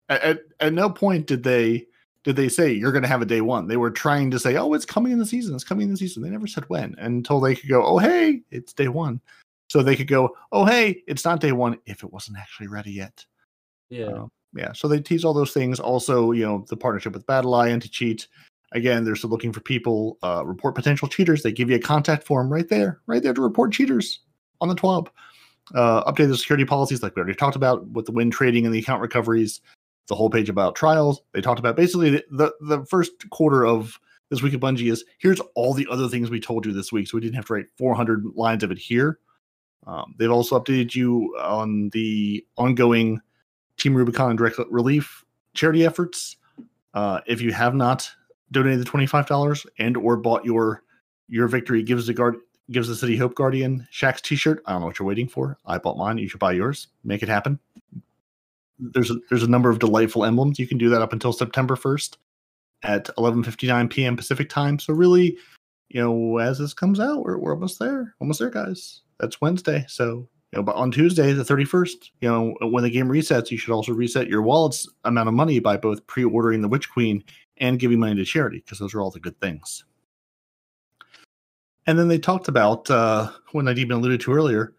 at, 0.10 0.22
at, 0.22 0.40
at 0.60 0.74
no 0.74 0.92
point 0.92 1.26
did 1.26 1.42
they 1.42 1.88
did 2.26 2.36
they 2.36 2.50
say 2.50 2.72
you're 2.72 2.92
going 2.92 3.02
to 3.02 3.08
have 3.08 3.22
a 3.22 3.26
day 3.26 3.40
one 3.40 3.68
they 3.68 3.78
were 3.78 3.92
trying 3.92 4.30
to 4.30 4.40
say 4.40 4.58
oh 4.58 4.74
it's 4.74 4.86
coming 4.86 5.14
in 5.14 5.20
the 5.20 5.26
season 5.26 5.56
it's 5.56 5.64
coming 5.64 5.86
in 5.86 5.92
the 5.92 5.98
season 5.98 6.22
they 6.22 6.30
never 6.30 6.48
said 6.48 6.68
when 6.68 6.94
until 6.98 7.40
they 7.40 7.56
could 7.56 7.70
go 7.70 7.86
oh 7.86 7.98
hey 7.98 8.42
it's 8.52 8.74
day 8.74 8.90
one 8.90 9.22
so 9.70 9.82
they 9.82 9.96
could 9.96 10.08
go 10.08 10.36
oh 10.52 10.66
hey 10.66 11.02
it's 11.08 11.24
not 11.24 11.40
day 11.40 11.54
one 11.54 11.78
if 11.86 12.04
it 12.04 12.12
wasn't 12.12 12.38
actually 12.38 12.68
ready 12.68 12.92
yet 12.92 13.26
Yeah. 13.90 14.06
Um, 14.08 14.32
yeah, 14.54 14.72
so 14.72 14.88
they 14.88 15.02
tease 15.02 15.26
all 15.26 15.34
those 15.34 15.54
things. 15.54 15.80
Also, 15.80 16.32
you 16.32 16.46
know, 16.46 16.66
the 16.70 16.78
partnership 16.78 17.14
with 17.14 17.28
BattlEye, 17.28 17.72
Anti 17.72 17.90
Cheat. 17.90 18.28
Again, 18.72 19.04
they're 19.04 19.16
still 19.16 19.30
looking 19.30 19.54
for 19.54 19.60
people. 19.60 20.18
Uh, 20.24 20.44
report 20.46 20.76
potential 20.76 21.08
cheaters. 21.08 21.44
They 21.44 21.52
give 21.52 21.70
you 21.70 21.76
a 21.76 21.80
contact 21.80 22.26
form 22.26 22.52
right 22.52 22.68
there, 22.68 23.02
right 23.06 23.22
there 23.22 23.34
to 23.34 23.42
report 23.42 23.74
cheaters 23.74 24.22
on 24.62 24.70
the 24.70 24.76
12. 24.76 25.12
Uh, 25.74 26.12
update 26.12 26.28
the 26.28 26.38
security 26.38 26.66
policies, 26.66 27.04
like 27.04 27.16
we 27.16 27.20
already 27.20 27.36
talked 27.36 27.56
about 27.56 27.86
with 27.90 28.06
the 28.06 28.12
win 28.12 28.32
trading 28.32 28.66
and 28.66 28.74
the 28.74 28.80
account 28.80 29.02
recoveries. 29.02 29.62
The 30.08 30.16
whole 30.16 30.30
page 30.30 30.50
about 30.50 30.76
trials. 30.76 31.22
They 31.34 31.42
talked 31.42 31.60
about 31.60 31.76
basically 31.76 32.12
the, 32.12 32.24
the, 32.30 32.54
the 32.62 32.86
first 32.86 33.12
quarter 33.32 33.66
of 33.66 34.00
this 34.30 34.42
week 34.42 34.54
of 34.54 34.62
Bungie 34.62 34.92
is 34.92 35.04
here's 35.18 35.40
all 35.56 35.74
the 35.74 35.88
other 35.90 36.08
things 36.08 36.30
we 36.30 36.40
told 36.40 36.66
you 36.66 36.74
this 36.74 36.92
week. 36.92 37.08
So 37.08 37.18
we 37.18 37.22
didn't 37.22 37.36
have 37.36 37.46
to 37.48 37.54
write 37.54 37.66
400 37.78 38.26
lines 38.36 38.64
of 38.64 38.72
it 38.72 38.78
here. 38.78 39.20
Um, 39.88 40.16
they've 40.18 40.32
also 40.32 40.60
updated 40.60 40.96
you 40.96 41.36
on 41.40 41.90
the 41.90 42.46
ongoing 42.58 43.22
Team 43.78 43.96
Rubicon 43.96 44.36
Direct 44.36 44.58
Relief 44.70 45.24
charity 45.54 45.86
efforts. 45.86 46.38
Uh, 46.94 47.20
if 47.28 47.42
you 47.42 47.52
have 47.52 47.76
not 47.76 48.10
donated 48.52 48.80
the 48.80 48.86
twenty 48.86 49.06
five 49.06 49.28
dollars 49.28 49.66
and 49.80 49.98
or 49.98 50.18
bought 50.18 50.46
your 50.46 50.84
your 51.28 51.48
victory 51.48 51.84
gives 51.84 52.08
the 52.08 52.14
guard 52.14 52.38
gives 52.72 52.88
the 52.88 52.96
city 52.96 53.18
hope 53.18 53.36
guardian 53.36 53.88
Shaq's 53.92 54.22
t 54.22 54.36
shirt. 54.36 54.62
I 54.66 54.72
don't 54.72 54.82
know 54.82 54.88
what 54.88 55.00
you're 55.00 55.08
waiting 55.08 55.28
for. 55.28 55.58
I 55.66 55.78
bought 55.78 55.98
mine. 55.98 56.18
You 56.18 56.28
should 56.28 56.40
buy 56.40 56.54
yours. 56.54 56.88
Make 57.04 57.24
it 57.24 57.30
happen. 57.30 57.60
There's 58.80 59.12
a, 59.12 59.16
there's 59.30 59.44
a 59.44 59.50
number 59.50 59.70
of 59.70 59.80
delightful 59.80 60.26
emblems. 60.26 60.60
You 60.60 60.68
can 60.68 60.78
do 60.78 60.90
that 60.90 61.02
up 61.02 61.14
until 61.14 61.34
September 61.34 61.76
first 61.76 62.18
at 62.84 63.06
11:59 63.18 63.90
p.m. 63.90 64.16
Pacific 64.16 64.50
time. 64.50 64.80
So 64.80 64.94
really, 64.94 65.38
you 65.90 66.02
know, 66.02 66.38
as 66.38 66.60
this 66.60 66.74
comes 66.74 67.00
out, 67.00 67.24
we're 67.24 67.38
we're 67.38 67.54
almost 67.54 67.80
there. 67.80 68.16
Almost 68.20 68.40
there, 68.40 68.50
guys. 68.50 69.02
That's 69.20 69.42
Wednesday. 69.42 69.86
So 69.88 70.28
you 70.52 70.58
know, 70.58 70.64
but 70.64 70.76
on 70.76 70.92
Tuesday, 70.92 71.34
the 71.34 71.44
31st, 71.44 72.12
you 72.22 72.30
know, 72.30 72.56
when 72.70 72.84
the 72.84 72.90
game 72.90 73.08
resets, 73.08 73.52
you 73.52 73.58
should 73.58 73.74
also 73.74 73.94
reset 73.94 74.28
your 74.28 74.42
wallet's 74.42 74.88
amount 75.04 75.28
of 75.28 75.36
money 75.36 75.60
by 75.60 75.76
both 75.78 76.06
pre-ordering 76.08 76.62
the 76.62 76.68
Witch 76.68 76.90
Queen 76.90 77.24
and 77.58 77.80
giving 77.80 78.00
money 78.00 78.16
to 78.16 78.26
charity, 78.26 78.60
because 78.64 78.80
those 78.80 78.94
are 78.94 79.02
all 79.02 79.12
the 79.12 79.20
good 79.20 79.40
things. 79.42 79.84
And 81.88 82.00
then 82.00 82.08
they 82.08 82.18
talked 82.18 82.48
about 82.48 82.90
uh 82.90 83.32
when 83.52 83.68
even 83.68 83.92
alluded 83.92 84.22
to 84.22 84.34
earlier, 84.34 84.74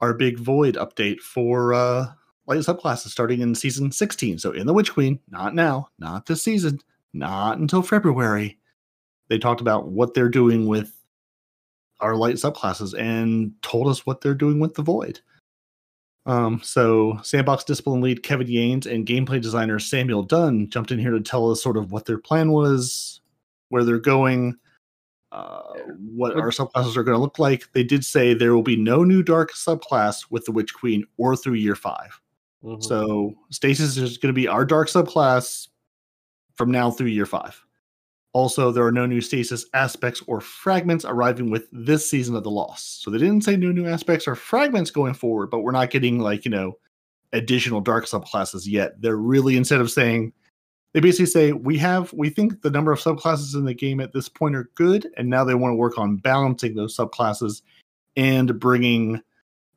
our 0.00 0.14
big 0.14 0.38
void 0.38 0.76
update 0.76 1.20
for 1.20 1.74
uh 1.74 2.06
light 2.48 2.60
subclasses 2.60 3.08
starting 3.08 3.40
in 3.40 3.54
season 3.54 3.92
16. 3.92 4.38
So 4.38 4.52
in 4.52 4.66
the 4.66 4.72
Witch 4.72 4.92
Queen, 4.92 5.20
not 5.30 5.54
now, 5.54 5.90
not 5.98 6.26
this 6.26 6.42
season, 6.42 6.80
not 7.12 7.58
until 7.58 7.82
February. 7.82 8.58
They 9.28 9.38
talked 9.38 9.60
about 9.60 9.88
what 9.88 10.14
they're 10.14 10.30
doing 10.30 10.66
with 10.66 10.92
our 12.00 12.16
light 12.16 12.36
subclasses 12.36 12.98
and 12.98 13.52
told 13.60 13.88
us 13.88 14.06
what 14.06 14.22
they're 14.22 14.34
doing 14.34 14.58
with 14.60 14.74
the 14.74 14.82
void. 14.82 15.20
Um, 16.24 16.60
so 16.62 17.18
sandbox 17.22 17.64
discipline 17.64 18.00
lead 18.00 18.22
Kevin 18.22 18.46
Yanes 18.46 18.86
and 18.86 19.06
gameplay 19.06 19.40
designer 19.40 19.78
Samuel 19.78 20.22
Dunn 20.22 20.68
jumped 20.70 20.90
in 20.90 20.98
here 20.98 21.10
to 21.10 21.20
tell 21.20 21.50
us 21.50 21.62
sort 21.62 21.76
of 21.76 21.92
what 21.92 22.06
their 22.06 22.18
plan 22.18 22.50
was, 22.52 23.20
where 23.68 23.84
they're 23.84 23.98
going, 23.98 24.56
uh, 25.32 25.62
what 26.14 26.36
our 26.36 26.50
subclasses 26.50 26.96
are 26.96 27.02
going 27.02 27.16
to 27.16 27.20
look 27.20 27.38
like. 27.38 27.70
They 27.72 27.84
did 27.84 28.04
say 28.04 28.32
there 28.32 28.54
will 28.54 28.62
be 28.62 28.76
no 28.76 29.04
new 29.04 29.22
dark 29.22 29.52
subclass 29.52 30.30
with 30.30 30.46
the 30.46 30.52
Witch 30.52 30.74
Queen 30.74 31.04
or 31.18 31.36
through 31.36 31.54
year 31.54 31.74
five. 31.74 32.20
Mhm. 32.64 32.82
So 32.82 33.34
Stasis 33.50 33.96
is 33.96 34.18
going 34.18 34.34
to 34.34 34.38
be 34.38 34.48
our 34.48 34.64
dark 34.64 34.88
subclass 34.88 35.68
from 36.54 36.70
now 36.70 36.90
through 36.90 37.08
year 37.08 37.26
five. 37.26 37.64
Also, 38.34 38.70
there 38.70 38.84
are 38.84 38.92
no 38.92 39.06
new 39.06 39.20
stasis 39.20 39.64
aspects 39.74 40.22
or 40.26 40.40
fragments 40.40 41.04
arriving 41.04 41.50
with 41.50 41.66
this 41.72 42.08
season 42.08 42.36
of 42.36 42.44
the 42.44 42.50
loss. 42.50 42.98
So 43.02 43.10
they 43.10 43.18
didn't 43.18 43.42
say 43.42 43.56
no 43.56 43.72
new 43.72 43.86
aspects 43.86 44.28
or 44.28 44.34
fragments 44.34 44.90
going 44.90 45.14
forward, 45.14 45.50
but 45.50 45.60
we're 45.60 45.72
not 45.72 45.90
getting 45.90 46.18
like, 46.18 46.44
you 46.44 46.50
know, 46.50 46.78
additional 47.32 47.80
dark 47.80 48.04
subclasses 48.06 48.66
yet. 48.66 49.00
They're 49.00 49.16
really 49.16 49.56
instead 49.56 49.80
of 49.80 49.90
saying 49.90 50.32
they 50.92 51.00
basically 51.00 51.26
say 51.26 51.52
we 51.52 51.78
have 51.78 52.12
we 52.12 52.28
think 52.30 52.60
the 52.62 52.70
number 52.70 52.92
of 52.92 53.00
subclasses 53.00 53.54
in 53.54 53.64
the 53.64 53.74
game 53.74 54.00
at 54.00 54.12
this 54.12 54.28
point 54.28 54.56
are 54.56 54.70
good 54.74 55.08
and 55.16 55.28
now 55.28 55.44
they 55.44 55.54
want 55.54 55.72
to 55.72 55.76
work 55.76 55.98
on 55.98 56.16
balancing 56.16 56.74
those 56.74 56.96
subclasses 56.96 57.62
and 58.16 58.58
bringing 58.60 59.20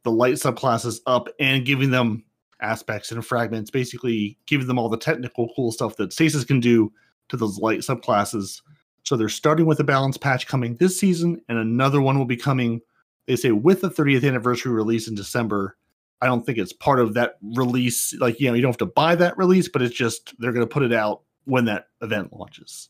the 0.04 0.12
light 0.12 0.36
subclasses 0.36 1.00
up 1.06 1.30
and 1.40 1.66
giving 1.66 1.92
them 1.92 2.24
aspects 2.62 3.12
and 3.12 3.26
fragments, 3.26 3.72
basically 3.72 4.38
giving 4.46 4.68
them 4.68 4.80
all 4.80 4.90
the 4.90 4.98
technical 4.98 5.52
cool 5.56 5.72
stuff 5.72 5.96
that 5.98 6.14
Stasis 6.14 6.44
can 6.44 6.60
do 6.60 6.92
to 7.30 7.38
those 7.38 7.60
light 7.60 7.80
subclasses. 7.80 8.62
So 9.04 9.16
they're 9.16 9.30
starting 9.30 9.66
with 9.66 9.80
a 9.80 9.84
balance 9.84 10.18
patch 10.18 10.48
coming 10.48 10.76
this 10.76 11.00
season, 11.00 11.42
and 11.50 11.58
another 11.58 12.02
one 12.02 12.18
will 12.18 12.26
be 12.26 12.38
coming, 12.38 12.82
they 13.28 13.36
say, 13.36 13.52
with 13.52 13.82
the 13.82 13.90
30th 13.90 14.28
anniversary 14.28 14.72
release 14.72 15.08
in 15.08 15.16
December. 15.16 15.78
I 16.22 16.28
don't 16.28 16.46
think 16.46 16.60
it's 16.60 16.74
part 16.74 17.00
of 17.00 17.16
that 17.16 17.38
release. 17.42 18.14
Like, 18.20 18.40
you 18.40 18.48
know, 18.48 18.54
you 18.54 18.62
don't 18.62 18.72
have 18.72 18.78
to 18.78 18.86
buy 18.86 19.16
that 19.16 19.38
release, 19.38 19.68
but 19.68 19.82
it's 19.82 19.96
just 19.96 20.36
they're 20.40 20.52
going 20.52 20.68
to 20.68 20.72
put 20.72 20.84
it 20.84 20.94
out 20.94 21.24
when 21.46 21.66
that 21.66 21.88
event 22.02 22.32
launches. 22.32 22.90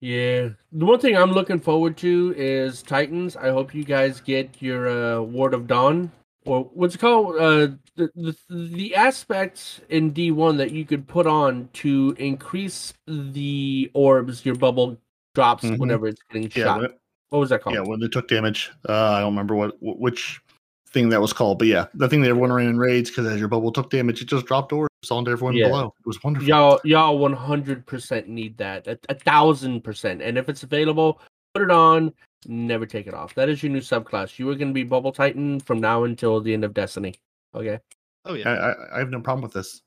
Yeah. 0.00 0.50
The 0.70 0.84
one 0.84 1.00
thing 1.00 1.16
I'm 1.16 1.32
looking 1.32 1.58
forward 1.58 1.96
to 1.96 2.34
is 2.36 2.82
Titans. 2.82 3.36
I 3.36 3.48
hope 3.48 3.74
you 3.74 3.84
guys 3.84 4.20
get 4.20 4.60
your 4.60 4.88
uh, 4.88 5.22
Ward 5.22 5.54
of 5.54 5.66
Dawn 5.66 6.12
or 6.46 6.64
what's 6.74 6.94
it 6.94 6.98
called 6.98 7.36
uh 7.36 7.68
the, 7.96 8.10
the 8.14 8.36
the 8.50 8.94
aspects 8.94 9.80
in 9.88 10.12
D1 10.12 10.56
that 10.58 10.70
you 10.72 10.84
could 10.84 11.06
put 11.06 11.26
on 11.26 11.68
to 11.74 12.14
increase 12.18 12.92
the 13.06 13.90
orbs 13.94 14.44
your 14.44 14.54
bubble 14.54 14.98
drops 15.34 15.64
Mhm. 15.64 15.78
whenever 15.78 16.06
it's 16.08 16.20
getting 16.30 16.50
Yeah, 16.54 16.64
shot. 16.64 16.80
when, 16.80 16.90
what 17.30 17.38
was 17.40 17.50
that 17.50 17.62
called? 17.62 17.74
yeah, 17.76 17.82
when 17.82 18.00
they 18.00 18.08
took 18.08 18.28
damage. 18.28 18.70
Uh, 18.88 18.92
I 19.12 19.20
don't 19.20 19.32
remember 19.32 19.54
what 19.56 19.76
which 19.80 20.40
thing 20.88 21.08
that 21.08 21.20
was 21.20 21.32
called, 21.32 21.58
but 21.58 21.66
yeah, 21.66 21.86
the 21.94 22.08
thing 22.08 22.20
that 22.22 22.28
everyone 22.28 22.52
ran 22.52 22.68
in 22.68 22.78
raids 22.78 23.10
because 23.10 23.26
as 23.26 23.40
your 23.40 23.48
bubble 23.48 23.72
took 23.72 23.90
damage, 23.90 24.22
it 24.22 24.26
just 24.26 24.46
dropped 24.46 24.72
orbs 24.72 24.90
onto 25.10 25.30
everyone 25.30 25.56
Yeah. 25.56 25.66
below. 25.68 25.94
It 25.98 26.06
was 26.06 26.22
wonderful. 26.22 26.48
Y'all, 26.48 26.80
y'all, 26.84 27.18
one 27.18 27.32
hundred 27.32 27.84
percent 27.86 28.28
need 28.28 28.56
that. 28.58 28.86
A, 28.86 28.98
a 29.08 29.14
thousand 29.14 29.82
percent. 29.82 30.22
And 30.22 30.38
if 30.38 30.48
it's 30.48 30.62
available, 30.62 31.20
put 31.52 31.62
it 31.62 31.70
on. 31.70 32.12
Never 32.46 32.86
take 32.86 33.06
it 33.06 33.14
off. 33.14 33.34
That 33.34 33.48
is 33.48 33.62
your 33.62 33.72
new 33.72 33.80
subclass. 33.80 34.38
You 34.38 34.48
are 34.50 34.54
going 34.54 34.68
to 34.68 34.74
be 34.74 34.84
Bubble 34.84 35.12
Titan 35.12 35.60
from 35.60 35.80
now 35.80 36.04
until 36.04 36.40
the 36.40 36.52
end 36.52 36.64
of 36.64 36.74
Destiny. 36.74 37.14
Okay. 37.54 37.80
Oh 38.24 38.34
yeah. 38.34 38.50
I, 38.50 38.96
I 38.96 38.98
have 38.98 39.10
no 39.10 39.20
problem 39.20 39.42
with 39.42 39.52
this. 39.52 39.82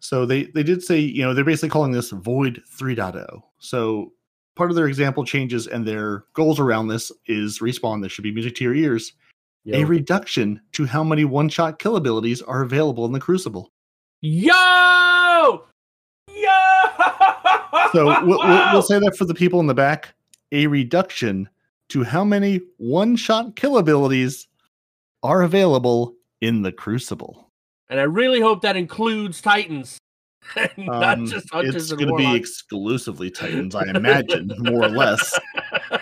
So 0.00 0.26
they 0.26 0.44
they 0.44 0.62
did 0.62 0.82
say 0.82 0.98
you 0.98 1.22
know 1.22 1.34
they're 1.34 1.44
basically 1.44 1.70
calling 1.70 1.92
this 1.92 2.10
Void 2.10 2.62
3.0. 2.78 3.42
So 3.58 4.12
part 4.56 4.70
of 4.70 4.76
their 4.76 4.88
example 4.88 5.24
changes 5.24 5.66
and 5.66 5.86
their 5.86 6.24
goals 6.34 6.58
around 6.58 6.88
this 6.88 7.12
is 7.26 7.60
respawn. 7.60 8.02
This 8.02 8.12
should 8.12 8.24
be 8.24 8.32
music 8.32 8.54
to 8.56 8.64
your 8.64 8.74
ears. 8.74 9.12
A 9.72 9.84
reduction 9.84 10.60
to 10.72 10.84
how 10.86 11.04
many 11.04 11.24
one 11.24 11.48
shot 11.48 11.78
kill 11.78 11.94
abilities 11.94 12.42
are 12.42 12.62
available 12.62 13.06
in 13.06 13.12
the 13.12 13.20
Crucible. 13.20 13.70
Yo! 14.20 15.64
Yo! 16.28 16.48
So 17.92 18.06
we'll, 18.06 18.38
we'll, 18.38 18.72
we'll 18.72 18.82
say 18.82 18.98
that 18.98 19.16
for 19.18 19.26
the 19.26 19.34
people 19.34 19.60
in 19.60 19.66
the 19.66 19.74
back. 19.74 20.14
A 20.50 20.66
reduction 20.66 21.48
to 21.92 22.02
how 22.02 22.24
many 22.24 22.60
one 22.78 23.16
shot 23.16 23.54
kill 23.54 23.76
abilities 23.76 24.48
are 25.22 25.42
available 25.42 26.14
in 26.40 26.62
the 26.62 26.72
Crucible. 26.72 27.50
And 27.90 28.00
I 28.00 28.04
really 28.04 28.40
hope 28.40 28.62
that 28.62 28.76
includes 28.76 29.42
Titans. 29.42 29.98
Not 30.78 31.18
Um, 31.18 31.26
just 31.26 31.50
Hunters 31.52 31.74
it's 31.76 31.92
going 31.92 32.08
to 32.08 32.16
be 32.16 32.34
exclusively 32.34 33.30
Titans, 33.30 33.74
I 33.74 33.84
imagine, 33.94 34.50
more 34.58 34.84
or 34.84 34.88
less. 34.88 35.38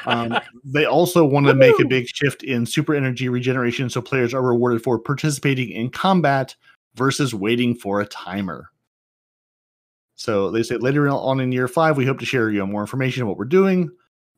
Um, 0.06 0.38
they 0.64 0.86
also 0.86 1.24
want 1.24 1.46
to 1.46 1.54
make 1.54 1.78
a 1.78 1.86
big 1.86 2.06
shift 2.08 2.42
in 2.42 2.64
super 2.64 2.94
energy 2.94 3.28
regeneration, 3.28 3.90
so 3.90 4.00
players 4.00 4.32
are 4.32 4.40
rewarded 4.40 4.82
for 4.82 4.98
participating 4.98 5.70
in 5.70 5.90
combat 5.90 6.54
versus 6.94 7.34
waiting 7.34 7.74
for 7.74 8.00
a 8.00 8.06
timer. 8.06 8.70
So 10.14 10.50
they 10.50 10.62
say 10.62 10.76
later 10.76 11.08
on 11.08 11.40
in 11.40 11.52
year 11.52 11.68
five, 11.68 11.96
we 11.96 12.06
hope 12.06 12.18
to 12.20 12.24
share 12.24 12.50
you 12.50 12.60
know, 12.60 12.66
more 12.66 12.80
information 12.80 13.22
on 13.22 13.28
what 13.28 13.36
we're 13.36 13.44
doing, 13.44 13.90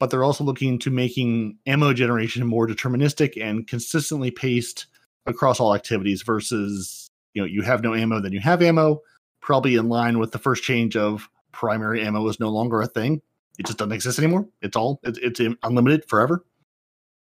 but 0.02 0.10
they're 0.10 0.24
also 0.24 0.42
looking 0.42 0.80
to 0.80 0.90
making 0.90 1.56
ammo 1.64 1.92
generation 1.92 2.44
more 2.44 2.66
deterministic 2.66 3.40
and 3.40 3.68
consistently 3.68 4.32
paced 4.32 4.86
across 5.26 5.60
all 5.60 5.76
activities 5.76 6.22
versus 6.22 7.08
you 7.34 7.40
know 7.40 7.46
you 7.46 7.62
have 7.62 7.84
no 7.84 7.94
ammo, 7.94 8.20
then 8.20 8.32
you 8.32 8.40
have 8.40 8.62
ammo, 8.62 9.00
probably 9.40 9.76
in 9.76 9.88
line 9.88 10.18
with 10.18 10.32
the 10.32 10.40
first 10.40 10.64
change 10.64 10.96
of 10.96 11.30
primary 11.52 12.02
ammo 12.02 12.26
is 12.26 12.40
no 12.40 12.48
longer 12.48 12.82
a 12.82 12.88
thing. 12.88 13.22
It 13.60 13.66
just 13.66 13.78
doesn't 13.78 13.92
exist 13.92 14.18
anymore. 14.18 14.48
It's 14.60 14.76
all 14.76 14.98
it's, 15.04 15.20
it's 15.20 15.40
unlimited 15.62 16.04
forever. 16.08 16.44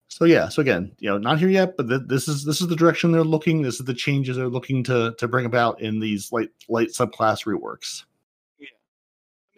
So 0.08 0.24
yeah, 0.24 0.48
so 0.48 0.62
again, 0.62 0.90
you 1.00 1.10
know, 1.10 1.18
not 1.18 1.40
here 1.40 1.50
yet, 1.50 1.76
but 1.76 1.90
th- 1.90 2.00
this 2.06 2.28
is 2.28 2.46
this 2.46 2.62
is 2.62 2.68
the 2.68 2.76
direction 2.76 3.12
they're 3.12 3.24
looking. 3.24 3.60
This 3.60 3.78
is 3.78 3.84
the 3.84 3.92
changes 3.92 4.38
they're 4.38 4.48
looking 4.48 4.82
to 4.84 5.14
to 5.18 5.28
bring 5.28 5.44
about 5.44 5.82
in 5.82 6.00
these 6.00 6.32
light 6.32 6.48
light 6.70 6.88
subclass 6.88 7.44
reworks. 7.44 8.04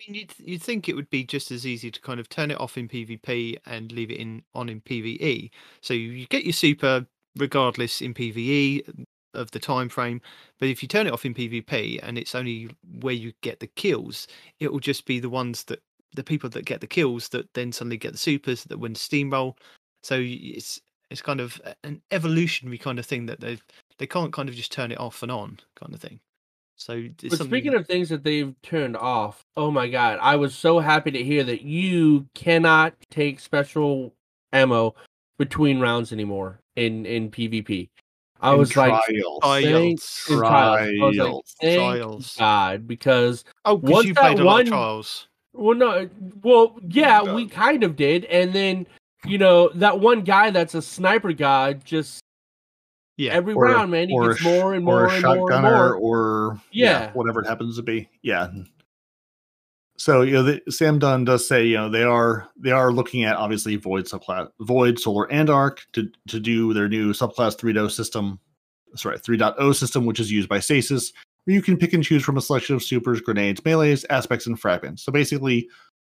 Mean, 0.07 0.15
you'd 0.15 0.35
you'd 0.39 0.62
think 0.62 0.89
it 0.89 0.95
would 0.97 1.11
be 1.11 1.24
just 1.24 1.51
as 1.51 1.66
easy 1.66 1.91
to 1.91 2.01
kind 2.01 2.20
of 2.20 2.28
turn 2.28 2.51
it 2.51 2.61
off 2.61 2.77
in 2.78 2.89
PvP 2.89 3.57
and 3.66 3.93
leave 3.93 4.11
it 4.11 4.19
in 4.19 4.43
on 4.55 4.69
in 4.69 4.81
PvE. 4.81 5.51
So 5.81 5.95
you, 5.95 6.11
you 6.11 6.27
get 6.27 6.45
your 6.45 6.53
super 6.53 7.07
regardless 7.37 8.01
in 8.01 8.15
PvE 8.15 8.85
mm, 8.85 9.05
of 9.35 9.51
the 9.51 9.59
time 9.59 9.89
frame, 9.89 10.20
but 10.59 10.69
if 10.69 10.83
you 10.83 10.89
turn 10.89 11.07
it 11.07 11.12
off 11.12 11.24
in 11.27 11.35
PvP 11.35 12.01
and 12.03 12.16
it's 12.19 12.35
only 12.35 12.70
where 13.01 13.15
you 13.15 13.33
get 13.43 13.61
the 13.61 13.66
kills, 13.66 14.27
it 14.61 14.73
will 14.73 14.81
just 14.81 15.05
be 15.07 15.20
the 15.20 15.28
ones 15.31 15.65
that 15.65 15.83
the 16.15 16.24
people 16.24 16.49
that 16.51 16.65
get 16.65 16.81
the 16.81 16.87
kills 16.87 17.28
that 17.31 17.53
then 17.55 17.73
suddenly 17.73 17.99
get 17.99 18.12
the 18.12 18.19
supers 18.19 18.65
that 18.65 18.78
win 18.78 18.95
steamroll. 18.95 19.57
So 20.03 20.16
it's 20.23 20.81
it's 21.11 21.23
kind 21.23 21.41
of 21.41 21.61
an 21.85 22.03
evolutionary 22.11 22.78
kind 22.78 22.99
of 22.99 23.07
thing 23.07 23.27
that 23.27 23.41
they 23.41 23.59
they 23.99 24.07
can't 24.07 24.33
kind 24.33 24.49
of 24.49 24.55
just 24.55 24.73
turn 24.73 24.93
it 24.93 24.99
off 25.01 25.23
and 25.23 25.33
on 25.33 25.61
kind 25.77 25.93
of 25.95 26.01
thing. 26.01 26.20
So 26.77 26.93
it's 26.94 27.23
But 27.23 27.31
something- 27.39 27.47
speaking 27.47 27.74
of 27.74 27.86
things 27.86 28.09
that 28.11 28.23
they've 28.23 28.55
turned 28.62 28.97
off, 28.97 29.44
oh 29.57 29.70
my 29.70 29.89
god, 29.89 30.19
I 30.20 30.36
was 30.36 30.55
so 30.55 30.78
happy 30.78 31.11
to 31.11 31.23
hear 31.24 31.43
that 31.44 31.62
you 31.62 32.27
cannot 32.35 32.94
take 33.11 33.40
special 33.40 34.12
ammo 34.53 34.94
between 35.39 35.81
rounds 35.81 36.12
anymore 36.12 36.61
in 36.77 37.07
in 37.07 37.31
PvP. 37.31 37.89
I 38.40 38.53
In 38.53 38.59
was 38.59 38.77
like, 38.77 38.90
trials. 38.90 39.05
thank- 39.07 39.40
trials, 39.43 40.24
trials. 40.27 40.44
I 40.44 40.90
was 41.01 41.16
like, 41.16 41.27
Trials. 41.27 41.57
thank 41.62 41.78
Trials. 41.78 42.36
God, 42.39 42.86
because 42.86 43.44
Oh, 43.65 43.78
because 43.78 44.05
you 44.05 44.15
played 44.15 44.39
a 44.39 44.44
lot 44.44 44.61
of 44.61 44.66
one- 44.66 44.66
trials. 44.66 45.28
well, 45.55 45.74
no, 45.74 45.89
uh, 45.90 46.07
well, 46.43 46.78
yeah, 46.90 47.20
No. 47.24 47.35
we 47.35 47.47
kind 47.47 47.82
of 47.82 47.97
did, 47.97 48.27
and 48.27 48.53
then 48.53 48.86
you 49.24 49.39
know 49.39 49.70
that 49.74 49.98
one 49.98 50.20
guy 50.20 50.51
that's 50.51 50.74
a 50.74 50.82
sniper 50.82 51.32
god 51.32 51.82
just 51.85 52.23
Yeah. 53.16 53.32
every 53.32 53.55
Or 53.55 53.64
round, 53.64 53.90
man, 53.90 54.09
he 54.09 54.18
gets 54.18 54.43
more 54.43 54.74
and 54.74 54.86
or 54.86 54.93
more 54.93 55.06
a 55.06 55.10
and 55.10 55.22
more 55.22 55.52
and 55.52 55.62
shotgunner 55.62 55.62
more. 55.62 55.94
or 55.97 56.60
Yeah. 56.70 57.12
whatever 57.12 57.40
it 57.40 57.47
happens 57.47 57.76
to 57.76 57.82
be. 57.82 58.09
Yeah. 58.22 58.48
So 59.98 60.20
you 60.22 60.32
know, 60.34 60.43
the, 60.43 60.62
Sam 60.70 60.98
Dunn 60.98 61.24
does 61.24 61.48
say 61.48 61.66
you 61.66 61.76
know 61.76 61.88
they 61.88 62.02
are 62.02 62.48
they 62.59 62.70
are 62.70 62.93
looking 62.93 63.24
at 63.24 63.36
obviously 63.36 63.76
Void 63.76 64.05
subclass, 64.05 64.48
Void, 64.60 64.98
Solar, 64.98 65.24
and 65.32 65.48
Arc 65.48 65.86
to 65.94 66.10
to 66.28 66.38
do 66.38 66.74
their 66.74 66.88
new 66.88 67.12
subclass 67.12 67.56
3.0 67.59 67.90
system. 67.90 68.38
Sorry, 68.94 69.18
3.0 69.18 69.74
system, 69.74 70.05
which 70.06 70.20
is 70.20 70.30
used 70.30 70.48
by 70.48 70.59
Stasis, 70.60 71.12
where 71.44 71.55
you 71.55 71.62
can 71.62 71.76
pick 71.76 71.93
and 71.93 72.05
choose 72.05 72.22
from 72.22 72.36
a 72.36 72.40
selection 72.43 72.76
of 72.76 72.82
supers, 72.82 73.20
grenades, 73.20 73.60
melees, 73.62 74.05
aspects, 74.10 74.47
and 74.47 74.59
fragments. 74.60 75.02
So 75.02 75.12
basically, 75.12 75.68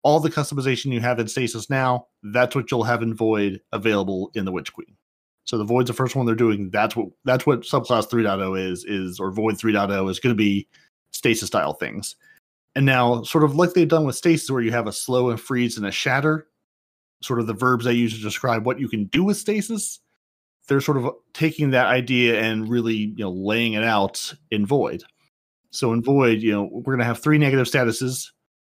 all 0.03 0.19
the 0.19 0.29
customization 0.31 0.91
you 0.91 0.99
have 0.99 1.19
in 1.19 1.27
Stasis 1.27 1.69
now, 1.69 2.07
that's 2.23 2.55
what 2.55 2.69
you'll 2.71 2.83
have 2.83 3.01
in 3.03 3.13
Void 3.15 3.61
available 3.71 4.31
in 4.35 4.45
the 4.45 4.51
Witch 4.51 4.73
Queen. 4.73 4.95
So 5.51 5.57
the 5.57 5.65
Void's 5.65 5.89
the 5.89 5.93
first 5.93 6.15
one 6.15 6.25
they're 6.25 6.33
doing. 6.33 6.69
That's 6.69 6.95
what 6.95 7.09
that's 7.25 7.45
what 7.45 7.63
subclass 7.63 8.09
3.0 8.09 8.57
is 8.57 8.85
is 8.85 9.19
or 9.19 9.33
Void 9.33 9.55
3.0 9.55 10.09
is 10.09 10.17
going 10.17 10.33
to 10.33 10.37
be 10.37 10.65
Stasis 11.11 11.47
style 11.47 11.73
things. 11.73 12.15
And 12.73 12.85
now, 12.85 13.21
sort 13.23 13.43
of 13.43 13.53
like 13.53 13.73
they've 13.73 13.85
done 13.85 14.05
with 14.05 14.15
Stasis, 14.15 14.49
where 14.49 14.61
you 14.61 14.71
have 14.71 14.87
a 14.87 14.93
slow 14.93 15.29
and 15.29 15.37
freeze 15.37 15.75
and 15.75 15.85
a 15.85 15.91
shatter, 15.91 16.47
sort 17.21 17.41
of 17.41 17.47
the 17.47 17.53
verbs 17.53 17.83
they 17.83 17.91
use 17.91 18.15
to 18.15 18.23
describe 18.23 18.65
what 18.65 18.79
you 18.79 18.87
can 18.87 19.07
do 19.07 19.25
with 19.25 19.35
Stasis, 19.35 19.99
they're 20.69 20.79
sort 20.79 20.95
of 20.95 21.09
taking 21.33 21.71
that 21.71 21.87
idea 21.87 22.39
and 22.39 22.69
really, 22.69 22.95
you 22.95 23.25
know, 23.25 23.31
laying 23.31 23.73
it 23.73 23.83
out 23.83 24.33
in 24.51 24.65
Void. 24.65 25.03
So 25.71 25.91
in 25.91 26.01
Void, 26.01 26.41
you 26.41 26.53
know, 26.53 26.69
we're 26.71 26.93
going 26.93 26.99
to 26.99 27.03
have 27.03 27.19
three 27.19 27.37
negative 27.37 27.67
statuses. 27.67 28.29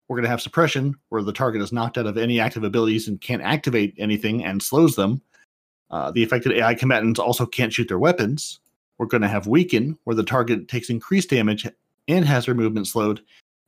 We're 0.08 0.16
going 0.16 0.24
to 0.24 0.30
have 0.30 0.42
suppression, 0.42 0.96
where 1.10 1.22
the 1.22 1.34
target 1.34 1.62
is 1.62 1.74
knocked 1.74 1.98
out 1.98 2.08
of 2.08 2.18
any 2.18 2.40
active 2.40 2.64
abilities 2.64 3.10
and 3.10 3.20
can't 3.20 3.42
activate 3.42 3.94
anything 3.98 4.46
and 4.46 4.64
slows 4.64 4.96
them. 4.96 5.22
Uh, 5.92 6.10
the 6.12 6.24
affected 6.24 6.54
AI 6.54 6.74
combatants 6.74 7.20
also 7.20 7.46
can't 7.46 7.74
shoot 7.74 7.88
their 7.88 8.00
weapons. 8.00 8.60
We're 8.98 9.08
going 9.08 9.22
to 9.22 9.28
have 9.28 9.48
weaken, 9.48 9.98
where 10.06 10.16
the 10.16 10.24
target 10.24 10.68
takes 10.68 10.90
increased 10.90 11.30
damage 11.30 11.68
and 12.08 12.26
has 12.26 12.46
their 12.46 12.56
movement 12.56 12.88
slowed. 12.88 13.22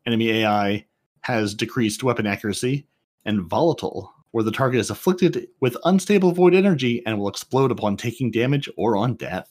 Enemy 0.06 0.32
AI 0.32 0.86
has 1.22 1.54
decreased 1.54 2.04
weapon 2.04 2.26
accuracy. 2.26 2.86
And 3.26 3.42
volatile, 3.42 4.14
where 4.32 4.44
the 4.44 4.52
target 4.52 4.82
is 4.82 4.90
afflicted 4.90 5.48
with 5.62 5.78
unstable 5.86 6.34
void 6.34 6.54
energy 6.54 7.02
and 7.06 7.18
will 7.18 7.30
explode 7.30 7.72
upon 7.72 7.96
taking 7.96 8.32
damage 8.32 8.68
or 8.76 8.98
on 8.98 9.16
death, 9.16 9.50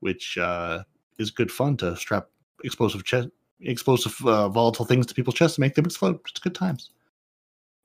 which 0.00 0.36
uh, 0.36 0.82
is 1.18 1.30
good 1.30 1.50
fun 1.50 1.76
to 1.76 1.94
strap 1.96 2.26
explosive 2.64 3.04
chest, 3.04 3.28
explosive 3.60 4.16
uh, 4.26 4.48
volatile 4.48 4.84
things 4.84 5.06
to 5.06 5.14
people's 5.14 5.36
chests 5.36 5.56
to 5.56 5.60
make 5.60 5.74
them 5.74 5.84
explode. 5.84 6.18
It's 6.28 6.40
good 6.40 6.54
times. 6.54 6.90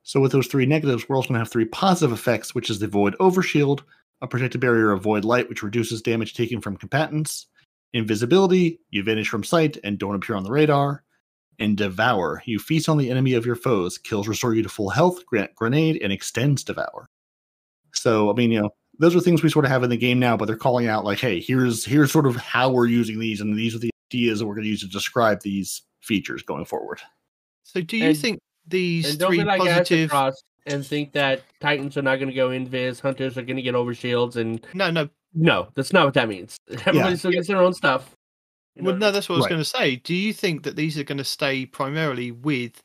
So 0.07 0.21
with 0.21 0.31
those 0.31 0.47
three 0.47 0.65
negatives, 0.65 1.09
we're 1.09 1.17
also 1.17 1.27
going 1.27 1.35
to 1.35 1.39
have 1.39 1.51
three 1.51 1.65
positive 1.65 2.17
effects, 2.17 2.55
which 2.55 2.69
is 2.69 2.79
the 2.79 2.87
void 2.87 3.13
overshield, 3.19 3.81
a 4.21 4.27
protected 4.27 4.61
barrier 4.61 4.93
of 4.93 5.03
void 5.03 5.25
light, 5.25 5.49
which 5.49 5.63
reduces 5.63 6.01
damage 6.01 6.33
taken 6.33 6.61
from 6.61 6.77
combatants. 6.77 7.47
Invisibility, 7.91 8.79
you 8.89 9.03
vanish 9.03 9.27
from 9.27 9.43
sight 9.43 9.75
and 9.83 9.97
don't 9.99 10.15
appear 10.15 10.37
on 10.37 10.45
the 10.45 10.49
radar. 10.49 11.03
And 11.59 11.75
devour, 11.75 12.41
you 12.45 12.57
feast 12.57 12.87
on 12.87 12.97
the 12.97 13.11
enemy 13.11 13.33
of 13.33 13.45
your 13.45 13.57
foes, 13.57 13.97
kills 13.97 14.29
restore 14.29 14.53
you 14.53 14.63
to 14.63 14.69
full 14.69 14.91
health, 14.91 15.25
grant 15.25 15.53
grenade, 15.55 15.99
and 16.01 16.13
extends 16.13 16.63
devour. 16.63 17.05
So 17.93 18.31
I 18.31 18.33
mean, 18.33 18.51
you 18.51 18.61
know, 18.61 18.69
those 18.99 19.13
are 19.13 19.19
things 19.19 19.43
we 19.43 19.49
sort 19.49 19.65
of 19.65 19.71
have 19.71 19.83
in 19.83 19.89
the 19.89 19.97
game 19.97 20.19
now, 20.19 20.37
but 20.37 20.45
they're 20.45 20.55
calling 20.55 20.87
out 20.87 21.03
like, 21.03 21.19
hey, 21.19 21.41
here's 21.41 21.83
here's 21.83 22.13
sort 22.13 22.27
of 22.27 22.37
how 22.37 22.69
we're 22.69 22.87
using 22.87 23.19
these, 23.19 23.41
and 23.41 23.57
these 23.57 23.75
are 23.75 23.79
the 23.79 23.91
ideas 24.13 24.39
that 24.39 24.45
we're 24.47 24.55
going 24.55 24.63
to 24.63 24.69
use 24.69 24.79
to 24.81 24.87
describe 24.87 25.41
these 25.41 25.81
features 25.99 26.43
going 26.43 26.63
forward. 26.63 27.01
So 27.63 27.81
do 27.81 27.97
you 27.97 28.05
And- 28.05 28.17
think 28.17 28.39
these 28.67 29.09
And 29.11 29.19
don't 29.19 29.29
three 29.29 29.39
be 29.39 29.43
like 29.43 29.59
positive? 29.59 29.81
Acid 29.81 30.09
Frost 30.09 30.43
and 30.65 30.85
think 30.85 31.13
that 31.13 31.43
Titans 31.61 31.95
are 31.97 32.01
not 32.01 32.17
going 32.17 32.27
to 32.29 32.33
go 32.35 32.49
invis, 32.49 32.99
Hunters 32.99 33.37
are 33.37 33.41
going 33.43 33.55
to 33.55 33.61
get 33.61 33.75
over 33.75 33.93
shields, 33.93 34.35
and 34.35 34.65
No, 34.73 34.89
no. 34.91 35.09
no, 35.33 35.69
that's 35.75 35.93
not 35.93 36.05
what 36.05 36.13
that 36.15 36.27
means. 36.27 36.57
Everybody 36.85 37.15
still 37.15 37.31
gets 37.31 37.47
their 37.47 37.61
own 37.61 37.73
stuff. 37.73 38.13
You 38.75 38.83
Well, 38.83 38.95
no, 38.95 39.11
that's 39.11 39.29
what 39.29 39.35
I 39.35 39.37
was 39.37 39.45
Right. 39.45 39.49
going 39.51 39.61
to 39.61 39.65
say. 39.65 39.95
Do 39.95 40.13
you 40.13 40.33
think 40.33 40.63
that 40.63 40.75
these 40.75 40.97
are 40.99 41.03
going 41.03 41.17
to 41.17 41.23
stay 41.23 41.65
primarily 41.65 42.31
with 42.31 42.81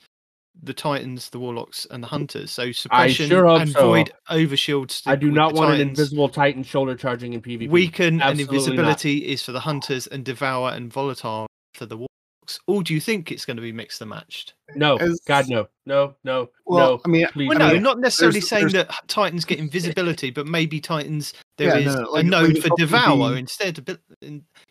the 0.61 0.75
Titans, 0.75 1.31
the 1.31 1.39
Warlocks, 1.39 1.87
and 1.91 2.03
the 2.03 2.07
Hunters. 2.09 2.51
So 2.51 2.73
suppression 2.73 3.29
sure 3.29 3.47
and 3.47 3.71
so. 3.71 3.87
void 3.89 4.13
overshield. 4.31 4.91
stick 4.91 5.11
I 5.11 5.17
do 5.17 5.31
not 5.31 5.55
the 5.55 5.61
want 5.61 5.75
an 5.75 5.81
invisible 5.81 6.29
Titan 6.29 6.63
shoulder 6.63 6.95
charging 6.95 7.33
in 7.33 7.41
PvP. 7.41 7.69
Weaken 7.71 8.15
and 8.21 8.23
Absolutely 8.23 8.45
not. 8.45 8.61
invisibility 8.61 9.19
is 9.33 9.43
for 9.43 9.53
the 9.53 9.61
Hunters, 9.61 10.07
and 10.07 10.25
devour 10.25 10.71
and 10.71 10.93
volatile 10.93 11.47
for 11.75 11.87
the 11.87 11.97
Warlocks. 11.97 12.09
Or 12.66 12.82
do 12.82 12.93
you 12.93 13.01
think 13.01 13.31
it's 13.31 13.44
going 13.44 13.56
to 13.56 13.62
be 13.62 13.70
mixed 13.73 14.01
and 14.01 14.10
matched? 14.10 14.55
No, 14.74 14.97
As- 14.97 15.20
God, 15.27 15.48
no, 15.48 15.69
no, 15.86 16.14
no, 16.24 16.48
Well, 16.66 16.97
no. 16.97 17.01
I 17.05 17.09
mean, 17.09 17.27
Please, 17.28 17.48
Well, 17.48 17.62
I 17.62 17.69
no, 17.69 17.73
mean, 17.74 17.82
not 17.82 18.01
necessarily 18.01 18.40
there's- 18.40 18.48
saying 18.48 18.69
there's- 18.69 18.86
that 18.89 19.09
Titans 19.09 19.44
get 19.44 19.59
invisibility, 19.59 20.31
but 20.31 20.47
maybe 20.47 20.81
Titans 20.81 21.35
there 21.56 21.69
Yeah, 21.78 21.89
is 21.89 21.94
no, 21.94 22.02
no, 22.02 22.10
like- 22.10 22.24
a 22.24 22.28
node 22.28 22.52
like 22.55 22.62
for 22.62 22.69
probably 22.69 22.85
devour 22.85 23.32
be- 23.35 23.39
instead. 23.39 23.85
But 23.85 24.01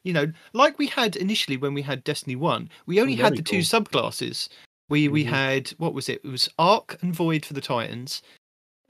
you 0.04 0.14
know, 0.14 0.32
like 0.54 0.78
we 0.80 0.88
had 0.88 1.16
initially 1.16 1.56
when 1.58 1.74
we 1.74 1.82
had 1.82 2.04
Destiny 2.04 2.36
One, 2.36 2.70
we 2.88 3.00
only 3.00 3.16
that'd 3.16 3.26
had 3.26 3.34
be 3.34 3.38
the 3.38 3.44
two 3.44 3.60
subclasses. 3.60 4.50
We 4.90 5.08
we 5.08 5.24
Mhm. 5.24 5.30
had 5.30 5.70
what 5.78 5.94
was 5.94 6.10
it? 6.10 6.22
It 6.24 6.28
was 6.30 6.50
Arc 6.60 6.98
and 7.02 7.16
Void 7.16 7.46
for 7.46 7.54
the 7.54 7.62
Titans. 7.62 8.22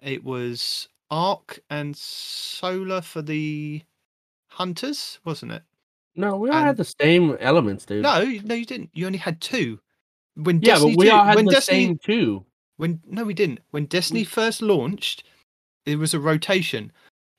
It 0.02 0.24
was 0.24 0.88
Arc 1.12 1.60
and 1.70 1.96
Solar 1.96 3.02
for 3.02 3.22
the 3.22 3.84
Hunters, 4.50 5.20
wasn't 5.24 5.52
it? 5.52 5.64
No, 6.16 6.38
we 6.38 6.50
all 6.50 6.56
and- 6.58 6.66
had 6.68 6.78
the 6.78 6.86
same 6.86 7.38
elements, 7.40 7.86
dude. 7.86 8.04
No, 8.04 8.24
no, 8.44 8.56
you 8.56 8.66
didn't. 8.66 8.90
You 8.94 9.06
only 9.06 9.18
had 9.20 9.40
two. 9.42 9.80
When 10.36 10.62
yeah, 10.62 10.74
Destiny 10.76 10.96
but 10.96 11.00
we 11.00 11.06
2 11.08 11.12
all 11.12 11.26
had 11.26 11.36
when 11.36 11.46
the 11.46 11.52
Destiny 11.52 11.86
same 11.88 11.98
too. 11.98 12.46
when 12.78 13.02
no, 13.08 13.24
we 13.26 13.34
didn't. 13.34 13.60
When 13.72 13.86
Mm. 13.86 13.90
Destiny 13.90 14.24
first 14.24 14.62
launched, 14.62 15.24
it 15.86 15.98
was 15.98 16.14
a 16.14 16.20
rotation. 16.20 16.92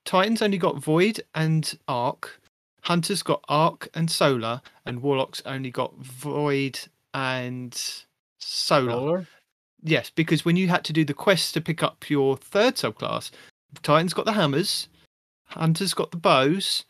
Titans 0.05 0.43
only 0.43 0.59
got 0.59 0.79
Void 0.83 1.23
and 1.35 1.79
Arc. 1.89 2.41
Hunters 2.83 3.23
got 3.23 3.45
Arc 3.49 3.89
and 3.95 4.11
Solar, 4.11 4.61
and 4.85 5.01
Warlocks 5.01 5.41
only 5.47 5.71
got 5.71 5.97
Void 5.99 6.81
and 7.15 7.73
Solar. 8.39 8.91
Solar? 8.91 9.27
Yes, 9.85 10.11
because 10.11 10.45
when 10.45 10.57
you 10.57 10.69
had 10.69 10.85
to 10.85 10.93
do 10.93 11.05
the 11.05 11.15
quest 11.15 11.55
to 11.55 11.61
pick 11.61 11.83
up 11.83 12.11
your 12.11 12.37
third 12.37 12.75
subclass, 12.75 13.31
Titans 13.83 14.13
got 14.15 14.25
the 14.27 14.33
hammers, 14.33 14.89
Hunters 15.47 15.95
got 15.95 16.11
the 16.11 16.17
bows, 16.17 16.85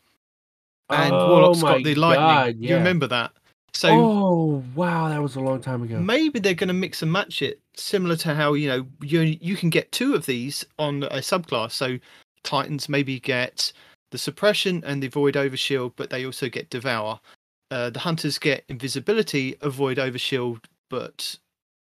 and 0.89 1.13
Oh 1.13 1.29
Warlocks 1.29 1.61
got 1.61 1.83
the 1.83 1.95
lightning. 1.95 2.25
God, 2.25 2.55
You 2.69 2.75
remember 2.75 3.07
that? 3.07 3.31
So 3.73 3.89
oh 3.91 4.63
wow, 4.75 5.09
that 5.09 5.21
was 5.21 5.35
a 5.35 5.39
long 5.39 5.59
time 5.59 5.81
ago. 5.81 5.99
maybe 5.99 6.39
they're 6.39 6.53
going 6.53 6.67
to 6.67 6.73
mix 6.75 7.01
and 7.01 7.11
match 7.11 7.41
it 7.41 7.59
similar 7.75 8.15
to 8.17 8.35
how 8.35 8.53
you 8.53 8.67
know 8.67 8.85
you 9.01 9.21
you 9.41 9.55
can 9.55 9.69
get 9.71 9.91
two 9.91 10.13
of 10.13 10.25
these 10.27 10.63
on 10.77 11.03
a 11.03 11.17
subclass 11.17 11.71
so 11.71 11.97
titans 12.43 12.87
maybe 12.87 13.19
get 13.19 13.73
the 14.11 14.17
suppression 14.17 14.83
and 14.85 15.01
the 15.01 15.07
void 15.07 15.33
overshield 15.33 15.91
but 15.95 16.11
they 16.11 16.23
also 16.23 16.47
get 16.49 16.69
devour 16.69 17.19
uh, 17.71 17.89
the 17.89 17.97
hunters 17.97 18.37
get 18.37 18.63
invisibility 18.69 19.55
avoid 19.61 19.97
overshield 19.97 20.59
but 20.91 21.35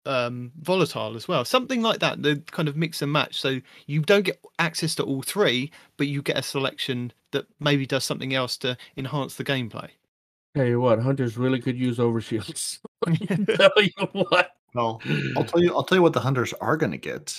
um 0.08 0.52
volatile 0.62 1.16
as 1.16 1.28
well 1.28 1.44
something 1.46 1.82
like 1.82 2.00
that 2.00 2.22
they 2.24 2.36
kind 2.52 2.68
of 2.68 2.76
mix 2.78 3.02
and 3.02 3.12
match 3.12 3.40
so 3.40 3.60
you 3.86 4.02
don't 4.02 4.24
get 4.24 4.40
access 4.60 4.96
to 4.96 5.04
all 5.04 5.22
three 5.22 5.72
but 5.98 6.08
you 6.08 6.22
get 6.22 6.38
a 6.38 6.42
selection 6.42 7.12
that 7.32 7.46
maybe 7.60 7.86
does 7.86 8.04
something 8.04 8.34
else 8.34 8.58
to 8.58 8.78
enhance 8.96 9.36
the 9.36 9.44
gameplay 9.44 9.90
Tell 10.56 10.66
you 10.66 10.80
what, 10.82 10.98
hunters 11.00 11.38
really 11.38 11.62
could 11.62 11.78
use 11.78 12.00
overshields. 12.00 12.80
Tell 13.58 13.72
you 13.84 14.08
what. 14.14 14.54
well, 14.74 15.00
I'll 15.36 15.44
tell 15.44 15.62
you. 15.62 15.72
I'll 15.76 15.84
tell 15.84 16.00
you 16.00 16.02
what 16.02 16.14
the 16.14 16.20
hunters 16.20 16.52
are 16.54 16.76
going 16.76 16.94
to 16.94 16.98
get 16.98 17.38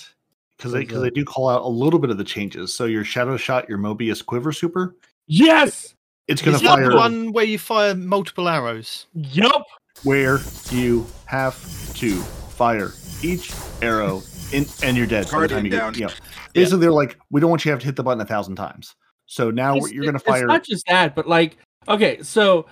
because 0.57 0.71
they 0.71 0.81
because 0.81 1.03
they 1.03 1.11
do 1.11 1.25
call 1.25 1.49
out 1.49 1.63
a 1.63 1.69
little 1.69 1.99
bit 1.99 2.11
of 2.11 2.19
the 2.19 2.23
changes. 2.23 2.73
So 2.75 2.85
your 2.85 3.03
shadow 3.03 3.37
shot, 3.37 3.69
your 3.69 3.79
Moebius 3.79 4.25
quiver 4.25 4.53
super, 4.53 4.95
Yes. 5.27 5.95
it's 6.29 6.43
going 6.43 6.57
to 6.57 6.63
that 6.63 6.77
fire 6.77 6.91
the 6.91 6.97
one 6.97 7.33
where 7.33 7.45
you 7.45 7.59
fire 7.59 7.95
multiple 7.97 8.49
arrows 8.49 9.07
Yup. 9.15 9.65
where 10.05 10.39
you 10.71 11.05
have 11.27 11.57
to 11.95 12.23
fire 12.59 12.93
each 13.23 13.53
arrow 13.81 14.23
in, 14.53 14.67
and 14.83 14.97
you're 14.97 15.07
dead 15.07 15.29
by 15.31 15.41
the 15.43 15.49
time 15.49 15.65
you 15.65 15.71
Guardian 15.71 15.93
get. 15.93 15.97
You 16.01 16.07
know, 16.07 16.09
down. 16.09 16.19
basically, 16.55 16.81
they're 16.81 16.93
like, 16.93 17.17
we 17.31 17.41
don't 17.41 17.51
want 17.51 17.65
you 17.65 17.71
to 17.71 17.73
have 17.75 17.81
to 17.81 17.87
hit 17.87 17.97
the 17.97 18.03
button 18.03 18.21
a 18.21 18.25
thousand 18.27 18.57
times. 18.57 18.95
So 19.27 19.51
now 19.51 19.77
It's- 19.77 19.93
you're 19.93 20.03
going 20.05 20.15
to 20.15 20.19
it- 20.19 20.23
It's 20.27 20.39
fire. 20.39 20.47
not 20.47 20.65
just 20.65 20.85
that, 20.89 21.15
but 21.15 21.29
like, 21.29 21.57
okay, 21.87 22.21
so 22.23 22.67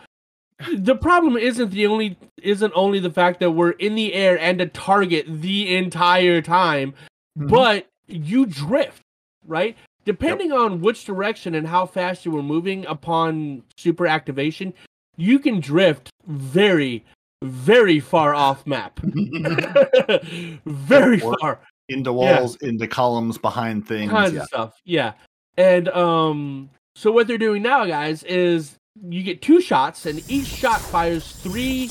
the 0.75 0.97
problem 0.97 1.37
isn't 1.37 1.71
the 1.71 1.87
only 1.87 2.19
isn't 2.43 2.73
only 2.75 2.99
the 2.99 3.11
fact 3.11 3.41
that 3.41 3.51
we're 3.53 3.71
in 3.73 3.95
the 3.95 4.13
air 4.15 4.39
and 4.39 4.61
a 4.61 4.67
target 4.67 5.27
the 5.29 5.75
entire 5.77 6.41
time, 6.43 6.95
Mhm. 7.39 7.49
but 7.49 7.87
you 8.09 8.47
drift, 8.47 9.03
right? 9.47 9.77
Depending 10.05 10.53
on 10.53 10.81
which 10.81 11.05
direction 11.05 11.55
and 11.55 11.67
how 11.67 11.85
fast 11.87 12.25
you 12.25 12.31
were 12.31 12.43
moving 12.43 12.87
upon 12.87 13.63
super 13.77 14.07
activation, 14.07 14.73
you 15.17 15.39
can 15.39 15.61
drift 15.61 16.11
very, 16.27 17.05
very 17.43 18.01
far 18.01 18.35
off 18.35 18.67
map. 18.67 18.99
very 20.67 21.21
Or- 21.23 21.37
far. 21.41 21.61
into 21.89 22.11
Yeah. 22.11 22.17
walls, 22.41 22.57
into 22.57 22.87
columns, 22.89 23.39
behind 23.39 23.87
things. 23.87 24.11
kinds 24.11 24.33
Yeah. 24.35 24.41
of 24.41 24.47
stuff. 24.47 24.81
Yeah. 24.85 25.13
And 25.57 25.89
um 25.91 26.71
so 26.97 27.13
what 27.13 27.27
they're 27.29 27.39
doing 27.39 27.63
now, 27.63 27.85
guys, 27.85 28.23
is 28.25 28.77
you 29.09 29.23
get 29.23 29.43
two 29.43 29.61
shots 29.61 30.07
and 30.07 30.23
each 30.31 30.47
shot 30.47 30.81
fires 30.81 31.31
three 31.33 31.91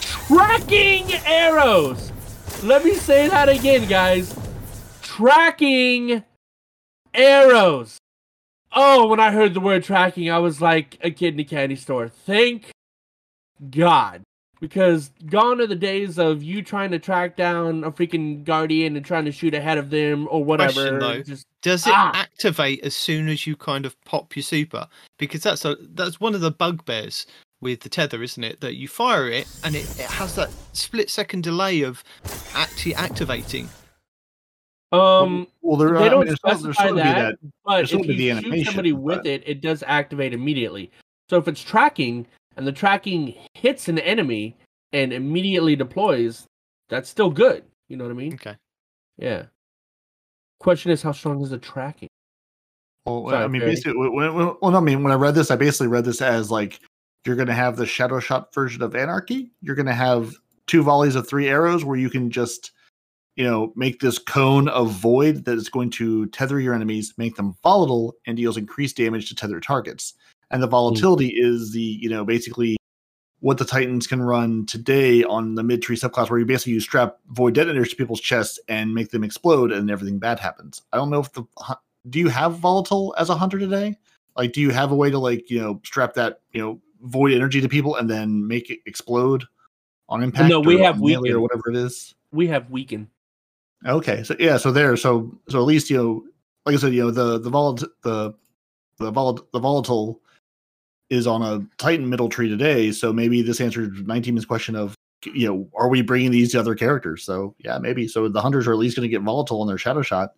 tracking 0.00 1.12
arrows. 1.24 2.10
Let 2.62 2.84
me 2.84 2.94
say 2.94 3.28
that 3.28 3.48
again, 3.48 3.88
guys. 3.88 4.34
Tracking 5.02 6.24
arrows. 7.14 7.98
Oh, 8.72 9.06
when 9.06 9.20
I 9.20 9.30
heard 9.30 9.54
the 9.54 9.60
word 9.60 9.84
tracking, 9.84 10.30
I 10.30 10.38
was 10.38 10.60
like 10.60 10.98
a 11.02 11.10
kid 11.10 11.34
in 11.34 11.40
a 11.40 11.44
candy 11.44 11.76
store. 11.76 12.08
Thank 12.08 12.70
God. 13.70 14.22
Because 14.62 15.10
gone 15.26 15.60
are 15.60 15.66
the 15.66 15.74
days 15.74 16.20
of 16.20 16.40
you 16.44 16.62
trying 16.62 16.92
to 16.92 17.00
track 17.00 17.34
down 17.36 17.82
a 17.82 17.90
freaking 17.90 18.44
guardian 18.44 18.94
and 18.94 19.04
trying 19.04 19.24
to 19.24 19.32
shoot 19.32 19.54
ahead 19.54 19.76
of 19.76 19.90
them 19.90 20.28
or 20.30 20.44
whatever. 20.44 20.72
Question, 20.72 20.98
though. 21.00 21.20
Just 21.20 21.46
Does 21.62 21.84
it 21.84 21.92
Ah. 21.92 22.12
activate 22.14 22.78
as 22.84 22.94
soon 22.94 23.28
as 23.28 23.44
you 23.44 23.56
kind 23.56 23.84
of 23.84 24.00
pop 24.04 24.36
your 24.36 24.44
super? 24.44 24.86
Because 25.18 25.42
that's 25.42 25.64
a 25.64 25.76
that's 25.80 26.20
one 26.20 26.36
of 26.36 26.42
the 26.42 26.52
bugbears 26.52 27.26
with 27.60 27.80
the 27.80 27.88
tether, 27.88 28.22
isn't 28.22 28.44
it? 28.44 28.60
That 28.60 28.76
you 28.76 28.86
fire 28.86 29.28
it 29.28 29.48
and 29.64 29.74
it, 29.74 29.82
it 29.98 30.06
has 30.06 30.36
that 30.36 30.50
split 30.74 31.10
second 31.10 31.42
delay 31.42 31.82
of 31.82 32.04
actually 32.54 32.94
activating. 32.94 33.68
um 34.92 35.48
well, 35.62 35.76
there, 35.76 35.98
they 35.98 36.08
don't 36.08 36.20
mean, 36.20 36.26
there's 36.28 36.38
still- 36.38 36.50
there's 36.50 36.76
specify 36.76 36.82
still 36.84 36.94
be 36.96 37.02
that, 37.02 37.34
but 37.64 37.76
there's 37.78 37.92
if 37.94 38.06
you 38.06 38.32
the 38.52 38.58
shoot 38.58 38.64
somebody 38.66 38.92
with 38.92 39.16
but- 39.18 39.26
it, 39.26 39.42
it 39.44 39.60
does 39.60 39.82
activate 39.88 40.32
immediately. 40.32 40.92
So 41.28 41.38
if 41.38 41.48
it's 41.48 41.62
tracking 41.62 42.26
and 42.56 42.66
the 42.66 42.72
tracking 42.72 43.34
hits 43.54 43.88
an 43.88 43.98
enemy 43.98 44.56
and 44.92 45.12
immediately 45.12 45.76
deploys, 45.76 46.46
that's 46.88 47.08
still 47.08 47.30
good. 47.30 47.64
You 47.88 47.96
know 47.96 48.04
what 48.04 48.10
I 48.10 48.14
mean? 48.14 48.34
Okay. 48.34 48.56
Yeah. 49.18 49.44
Question 50.60 50.92
is, 50.92 51.02
how 51.02 51.12
strong 51.12 51.42
is 51.42 51.50
the 51.50 51.58
tracking? 51.58 52.08
Well, 53.06 53.28
Sorry, 53.30 53.44
I 53.44 53.48
mean, 53.48 53.60
Barry. 53.60 53.72
basically, 53.72 53.94
when, 54.08 54.34
when, 54.34 54.56
well, 54.60 54.70
no, 54.70 54.76
I 54.76 54.80
mean, 54.80 55.02
when 55.02 55.12
I 55.12 55.16
read 55.16 55.34
this, 55.34 55.50
I 55.50 55.56
basically 55.56 55.88
read 55.88 56.04
this 56.04 56.22
as 56.22 56.50
like 56.50 56.80
you're 57.26 57.36
going 57.36 57.48
to 57.48 57.54
have 57.54 57.76
the 57.76 57.86
shadow 57.86 58.20
shot 58.20 58.54
version 58.54 58.82
of 58.82 58.94
Anarchy. 58.94 59.50
You're 59.60 59.74
going 59.74 59.86
to 59.86 59.94
have 59.94 60.32
two 60.66 60.82
volleys 60.82 61.16
of 61.16 61.28
three 61.28 61.48
arrows 61.48 61.84
where 61.84 61.96
you 61.96 62.10
can 62.10 62.30
just, 62.30 62.70
you 63.36 63.44
know, 63.44 63.72
make 63.74 64.00
this 64.00 64.18
cone 64.18 64.68
of 64.68 64.90
void 64.90 65.44
that 65.44 65.56
is 65.56 65.68
going 65.68 65.90
to 65.90 66.26
tether 66.26 66.60
your 66.60 66.74
enemies, 66.74 67.14
make 67.16 67.34
them 67.34 67.54
volatile, 67.62 68.14
and 68.26 68.36
deals 68.36 68.56
increased 68.56 68.96
damage 68.96 69.28
to 69.28 69.34
tethered 69.34 69.62
targets. 69.62 70.14
And 70.52 70.62
the 70.62 70.66
hmm. 70.66 70.72
volatility 70.72 71.28
is 71.28 71.72
the, 71.72 71.80
you 71.80 72.08
know, 72.08 72.24
basically 72.24 72.76
what 73.40 73.58
the 73.58 73.64
Titans 73.64 74.06
can 74.06 74.22
run 74.22 74.66
today 74.66 75.24
on 75.24 75.56
the 75.56 75.64
mid 75.64 75.82
tree 75.82 75.96
subclass, 75.96 76.30
where 76.30 76.38
you 76.38 76.46
basically 76.46 76.74
you 76.74 76.80
strap 76.80 77.18
void 77.30 77.54
detonators 77.54 77.90
to 77.90 77.96
people's 77.96 78.20
chests 78.20 78.60
and 78.68 78.94
make 78.94 79.10
them 79.10 79.24
explode, 79.24 79.72
and 79.72 79.90
everything 79.90 80.20
bad 80.20 80.38
happens. 80.38 80.80
I 80.92 80.96
don't 80.96 81.10
know 81.10 81.20
if 81.20 81.32
the 81.32 81.44
do 82.08 82.20
you 82.20 82.28
have 82.28 82.54
volatile 82.54 83.14
as 83.18 83.30
a 83.30 83.34
hunter 83.34 83.58
today? 83.58 83.96
Like, 84.36 84.52
do 84.52 84.60
you 84.60 84.70
have 84.70 84.92
a 84.92 84.94
way 84.94 85.10
to 85.10 85.18
like 85.18 85.50
you 85.50 85.60
know 85.60 85.80
strap 85.84 86.14
that 86.14 86.40
you 86.52 86.60
know 86.60 86.80
void 87.02 87.32
energy 87.32 87.60
to 87.60 87.68
people 87.68 87.96
and 87.96 88.08
then 88.08 88.46
make 88.46 88.70
it 88.70 88.78
explode 88.86 89.44
on 90.08 90.22
impact? 90.22 90.48
No, 90.48 90.60
we 90.60 90.78
have 90.78 91.00
melee 91.00 91.30
or 91.30 91.40
whatever 91.40 91.68
it 91.68 91.76
is. 91.76 92.14
We 92.30 92.46
have 92.46 92.70
weaken. 92.70 93.10
Okay, 93.84 94.22
so 94.22 94.36
yeah, 94.38 94.56
so 94.56 94.70
there, 94.70 94.96
so 94.96 95.36
so 95.48 95.58
at 95.58 95.64
least 95.64 95.90
you 95.90 95.96
know, 95.96 96.24
like 96.64 96.76
I 96.76 96.78
said, 96.78 96.94
you 96.94 97.02
know, 97.02 97.10
the 97.10 97.40
the 97.40 97.50
volat 97.50 97.84
the 98.02 98.34
the 98.98 99.12
volat 99.12 99.44
the 99.52 99.58
volatile 99.58 100.20
is 101.12 101.26
on 101.26 101.42
a 101.42 101.64
Titan 101.76 102.08
middle 102.08 102.30
tree 102.30 102.48
today. 102.48 102.90
So 102.90 103.12
maybe 103.12 103.42
this 103.42 103.60
answers 103.60 103.90
19's 104.00 104.46
question 104.46 104.74
of 104.74 104.94
you 105.26 105.46
know, 105.46 105.68
are 105.76 105.88
we 105.88 106.02
bringing 106.02 106.32
these 106.32 106.50
to 106.52 106.58
other 106.58 106.74
characters? 106.74 107.22
So 107.22 107.54
yeah, 107.58 107.78
maybe. 107.78 108.08
So 108.08 108.28
the 108.28 108.40
hunters 108.40 108.66
are 108.66 108.72
at 108.72 108.78
least 108.78 108.96
going 108.96 109.08
to 109.08 109.14
get 109.14 109.22
volatile 109.22 109.62
in 109.62 109.68
their 109.68 109.78
shadow 109.78 110.02
shot, 110.02 110.32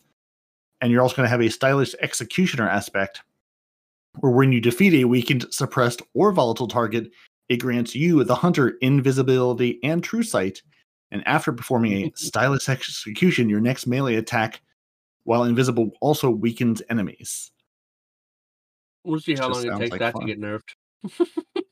and 0.80 0.92
you're 0.92 1.00
also 1.00 1.16
going 1.16 1.26
to 1.26 1.30
have 1.30 1.40
a 1.40 1.48
stylish 1.48 1.94
executioner 2.02 2.68
aspect, 2.68 3.22
where 4.18 4.32
when 4.32 4.52
you 4.52 4.60
defeat 4.60 4.92
a 4.94 5.04
weakened, 5.04 5.46
suppressed, 5.50 6.02
or 6.12 6.32
volatile 6.32 6.68
target, 6.68 7.10
it 7.48 7.58
grants 7.58 7.94
you, 7.94 8.24
the 8.24 8.34
hunter, 8.34 8.76
invisibility 8.82 9.78
and 9.82 10.02
true 10.02 10.22
sight. 10.22 10.60
And 11.10 11.26
after 11.26 11.52
performing 11.52 11.92
a 11.92 12.12
stylish 12.16 12.68
execution, 12.68 13.48
your 13.48 13.60
next 13.60 13.86
melee 13.86 14.16
attack, 14.16 14.60
while 15.22 15.44
invisible, 15.44 15.92
also 16.00 16.28
weakens 16.28 16.82
enemies. 16.90 17.52
We'll 19.04 19.20
see 19.20 19.34
how 19.34 19.48
long 19.48 19.66
it 19.66 19.78
takes 19.78 19.90
like 19.92 20.00
that 20.00 20.12
fun. 20.14 20.22
to 20.22 20.26
get 20.26 20.40
nerfed. 20.40 20.74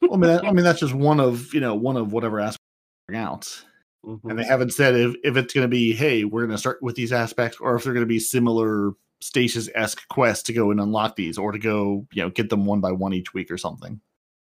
Well, 0.02 0.14
I 0.14 0.16
mean, 0.16 0.20
that, 0.30 0.44
I 0.44 0.52
mean, 0.52 0.64
that's 0.64 0.80
just 0.80 0.94
one 0.94 1.20
of 1.20 1.52
you 1.54 1.60
know 1.60 1.74
one 1.74 1.96
of 1.96 2.12
whatever 2.12 2.38
aspects 2.40 2.58
bring 3.08 3.18
out. 3.20 3.64
Mhm. 4.04 4.20
And 4.30 4.38
they 4.38 4.44
haven't 4.44 4.72
said 4.72 4.94
if, 4.96 5.14
if 5.22 5.36
it's 5.36 5.54
going 5.54 5.64
to 5.64 5.68
be, 5.68 5.92
hey, 5.94 6.24
we're 6.24 6.40
going 6.40 6.50
to 6.50 6.58
start 6.58 6.82
with 6.82 6.96
these 6.96 7.12
aspects, 7.12 7.58
or 7.60 7.76
if 7.76 7.84
they're 7.84 7.92
going 7.94 8.02
to 8.04 8.08
be 8.08 8.18
similar 8.18 8.92
stasis 9.20 9.68
esque 9.76 10.06
quests 10.08 10.42
to 10.44 10.52
go 10.52 10.72
and 10.72 10.80
unlock 10.80 11.14
these, 11.14 11.38
or 11.38 11.52
to 11.52 11.58
go, 11.58 12.04
you 12.12 12.22
know, 12.22 12.28
get 12.30 12.50
them 12.50 12.64
one 12.66 12.80
by 12.80 12.90
one 12.90 13.12
each 13.14 13.32
week 13.32 13.50
or 13.50 13.56
something. 13.58 14.00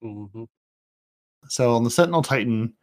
Mhm. 0.04 0.46
So 1.48 1.74
on 1.74 1.84
the 1.84 1.90
Sentinel 1.90 2.20
Titan, 2.22 2.74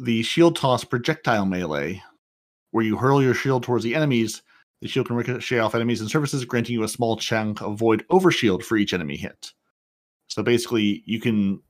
the 0.00 0.22
shield 0.22 0.56
toss 0.56 0.84
projectile 0.84 1.44
melee, 1.44 2.02
where 2.70 2.84
you 2.84 2.96
hurl 2.96 3.22
your 3.22 3.34
shield 3.34 3.62
towards 3.62 3.84
the 3.84 3.94
enemies, 3.94 4.42
the 4.80 4.88
shield 4.88 5.06
can 5.06 5.16
ricochet 5.16 5.58
off 5.58 5.74
enemies 5.74 6.00
and 6.00 6.10
surfaces, 6.10 6.44
granting 6.44 6.74
you 6.74 6.82
a 6.84 6.88
small 6.88 7.16
chunk 7.16 7.60
of 7.60 7.78
void 7.78 8.04
overshield 8.10 8.62
for 8.62 8.76
each 8.76 8.94
enemy 8.94 9.16
hit. 9.16 9.52
So 10.28 10.42
basically, 10.42 11.02
you 11.06 11.20
can 11.20 11.60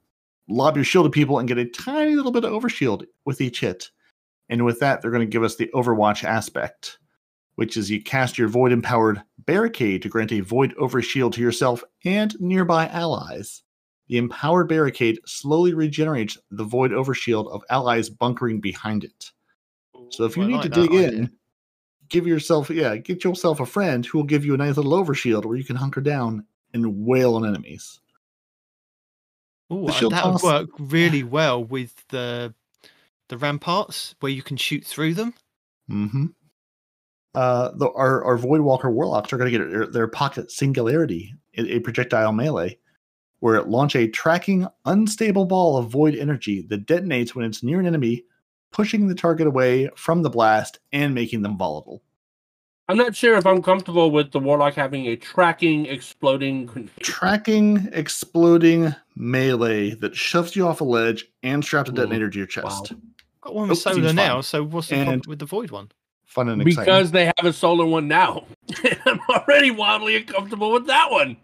lob 0.49 0.77
your 0.77 0.85
shield 0.85 1.07
at 1.07 1.13
people 1.13 1.39
and 1.39 1.49
get 1.49 1.59
a 1.59 1.65
tiny 1.65 2.17
little 2.17 2.33
bit 2.33 2.45
of 2.45 2.53
overshield 2.53 3.05
with 3.25 3.41
each 3.41 3.61
hit. 3.61 3.91
And 4.49 4.65
with 4.65 4.81
that, 4.81 5.01
they're 5.01 5.11
going 5.11 5.27
to 5.27 5.31
give 5.31 5.43
us 5.43 5.57
the 5.57 5.71
Overwatch 5.75 6.25
aspect, 6.25 6.99
which 7.57 7.77
is 7.77 7.91
you 7.91 8.03
cast 8.03 8.39
your 8.39 8.49
void 8.49 8.73
empowered 8.73 9.23
barricade 9.39 10.03
to 10.03 10.09
grant 10.09 10.33
a 10.33 10.41
void 10.41 10.75
overshield 10.77 11.33
to 11.33 11.41
yourself 11.41 11.85
and 12.05 12.39
nearby 12.41 12.89
allies. 12.89 13.63
The 14.09 14.17
empowered 14.17 14.69
barricade 14.69 15.21
slowly 15.27 15.75
regenerates 15.75 16.39
the 16.51 16.65
void 16.65 16.93
overshield 16.93 17.51
of 17.53 17.63
allies 17.69 18.09
bunkering 18.09 18.61
behind 18.61 19.05
it. 19.05 19.33
So 20.11 20.25
if 20.25 20.37
you 20.37 20.45
I 20.45 20.47
need 20.47 20.55
like 20.55 20.63
to 20.63 20.69
dig 20.71 20.91
idea. 20.91 21.09
in, 21.09 21.31
give 22.09 22.27
yourself 22.27 22.71
yeah, 22.71 22.97
get 22.97 23.25
yourself 23.25 23.61
a 23.61 23.67
friend 23.67 24.05
who 24.05 24.19
will 24.19 24.25
give 24.25 24.45
you 24.45 24.55
a 24.55 24.59
nice 24.59 24.77
little 24.77 24.93
overshield 24.93 25.45
where 25.45 25.57
you 25.57 25.65
can 25.65 25.77
hunker 25.77 26.01
down 26.01 26.45
and 26.73 27.05
wail 27.05 27.35
on 27.35 27.47
enemies. 27.47 28.01
Ooh, 29.73 29.87
that 29.87 30.25
would 30.25 30.43
work 30.43 30.71
really 30.79 31.23
well 31.25 31.63
with 31.63 31.95
the 32.09 32.55
the 33.29 33.37
ramparts 33.37 34.15
where 34.21 34.33
you 34.33 34.43
can 34.43 34.57
shoot 34.57 34.85
through 34.85 35.15
them. 35.15 35.35
Mm-hmm. 35.91 36.27
Uh, 37.35 37.71
the, 37.75 37.91
our 37.91 38.25
our 38.25 38.39
Void 38.39 38.61
Walker 38.63 38.91
Warlocks 38.91 39.33
are 39.33 39.37
going 39.37 39.53
to 39.53 39.59
get 39.59 39.71
their, 39.71 39.87
their 39.87 40.09
pocket 40.09 40.51
singularity, 40.51 41.35
a, 41.57 41.77
a 41.77 41.81
projectile 41.81 42.33
melee, 42.33 42.79
where 43.41 43.57
it 43.57 43.69
launch 43.69 43.95
a 43.95 44.09
tracking 44.09 44.67
unstable 44.87 45.45
ball 45.45 45.77
of 45.77 45.91
void 45.91 46.15
energy 46.15 46.63
that 46.63 46.87
detonates 46.87 47.35
when 47.35 47.45
it's 47.45 47.63
near 47.63 47.81
an 47.81 47.87
enemy, 47.87 48.25
pushing 48.73 49.09
the 49.09 49.15
target 49.15 49.47
away 49.47 49.89
from 49.97 50.23
the 50.23 50.31
blast 50.31 50.79
and 50.93 51.15
making 51.15 51.43
them 51.43 51.57
volatile. 51.57 52.03
I'm 52.91 52.97
not 52.97 53.15
sure 53.15 53.37
if 53.37 53.45
I'm 53.45 53.63
comfortable 53.63 54.11
with 54.11 54.33
the 54.33 54.39
warlock 54.41 54.73
having 54.75 55.07
a 55.09 55.17
tracking, 55.17 55.85
exploding. 55.87 56.65
grenade. 56.67 56.91
Tracking 57.01 57.89
exploding 57.93 58.95
melee 59.15 59.91
that 59.97 60.17
shoves 60.17 60.57
you 60.57 60.67
off 60.67 60.81
a 60.81 60.85
ledge 60.85 61.27
and 61.43 61.63
straps 61.63 61.91
a 61.91 61.93
detonator 61.93 62.31
to 62.31 62.39
your 62.39 62.49
wow. 62.63 62.69
chest. 62.69 62.95
Got 63.43 63.55
one 63.55 63.67
oh, 63.67 63.71
with 63.71 63.87
Oh, 63.87 63.93
solar 63.93 64.13
now, 64.15 64.41
so 64.41 64.65
what's 64.65 64.89
the 64.89 64.97
And- 64.97 65.07
problem 65.07 65.23
with 65.29 65.39
the 65.39 65.45
void 65.47 65.71
one? 65.71 65.91
Fun 66.25 66.51
and 66.51 66.61
exciting. 66.61 66.85
Because 66.85 67.11
they 67.11 67.25
have 67.25 67.45
a 67.45 67.53
solar 67.55 67.87
one 67.87 68.07
now. 68.07 68.45
I'm 69.07 69.19
already 69.31 69.71
wildly 69.71 70.17
uncomfortable 70.17 70.73
with 70.73 70.87
that 70.87 71.11
one. 71.11 71.39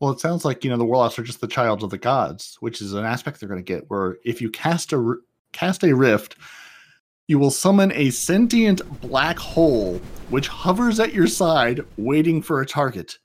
Well, 0.00 0.10
it 0.10 0.20
sounds 0.20 0.44
like 0.44 0.64
you 0.64 0.70
know 0.70 0.76
the 0.76 0.84
warlocks 0.84 1.18
are 1.18 1.22
just 1.22 1.40
the 1.40 1.46
child 1.46 1.82
of 1.82 1.90
the 1.90 1.96
gods, 1.96 2.56
which 2.60 2.82
is 2.82 2.92
an 2.92 3.04
aspect 3.04 3.40
they're 3.40 3.48
going 3.48 3.62
to 3.62 3.72
get. 3.72 3.84
Where 3.88 4.18
if 4.24 4.42
you 4.42 4.50
cast 4.50 4.92
a 4.92 4.96
r- 4.96 5.18
cast 5.52 5.84
a 5.84 5.94
rift, 5.94 6.36
you 7.28 7.38
will 7.38 7.50
summon 7.50 7.92
a 7.92 8.10
sentient 8.10 8.82
black 9.00 9.38
hole 9.38 10.00
which 10.28 10.48
hovers 10.48 10.98
at 10.98 11.14
your 11.14 11.26
side, 11.26 11.80
waiting 11.96 12.42
for 12.42 12.60
a 12.60 12.66
target. 12.66 13.18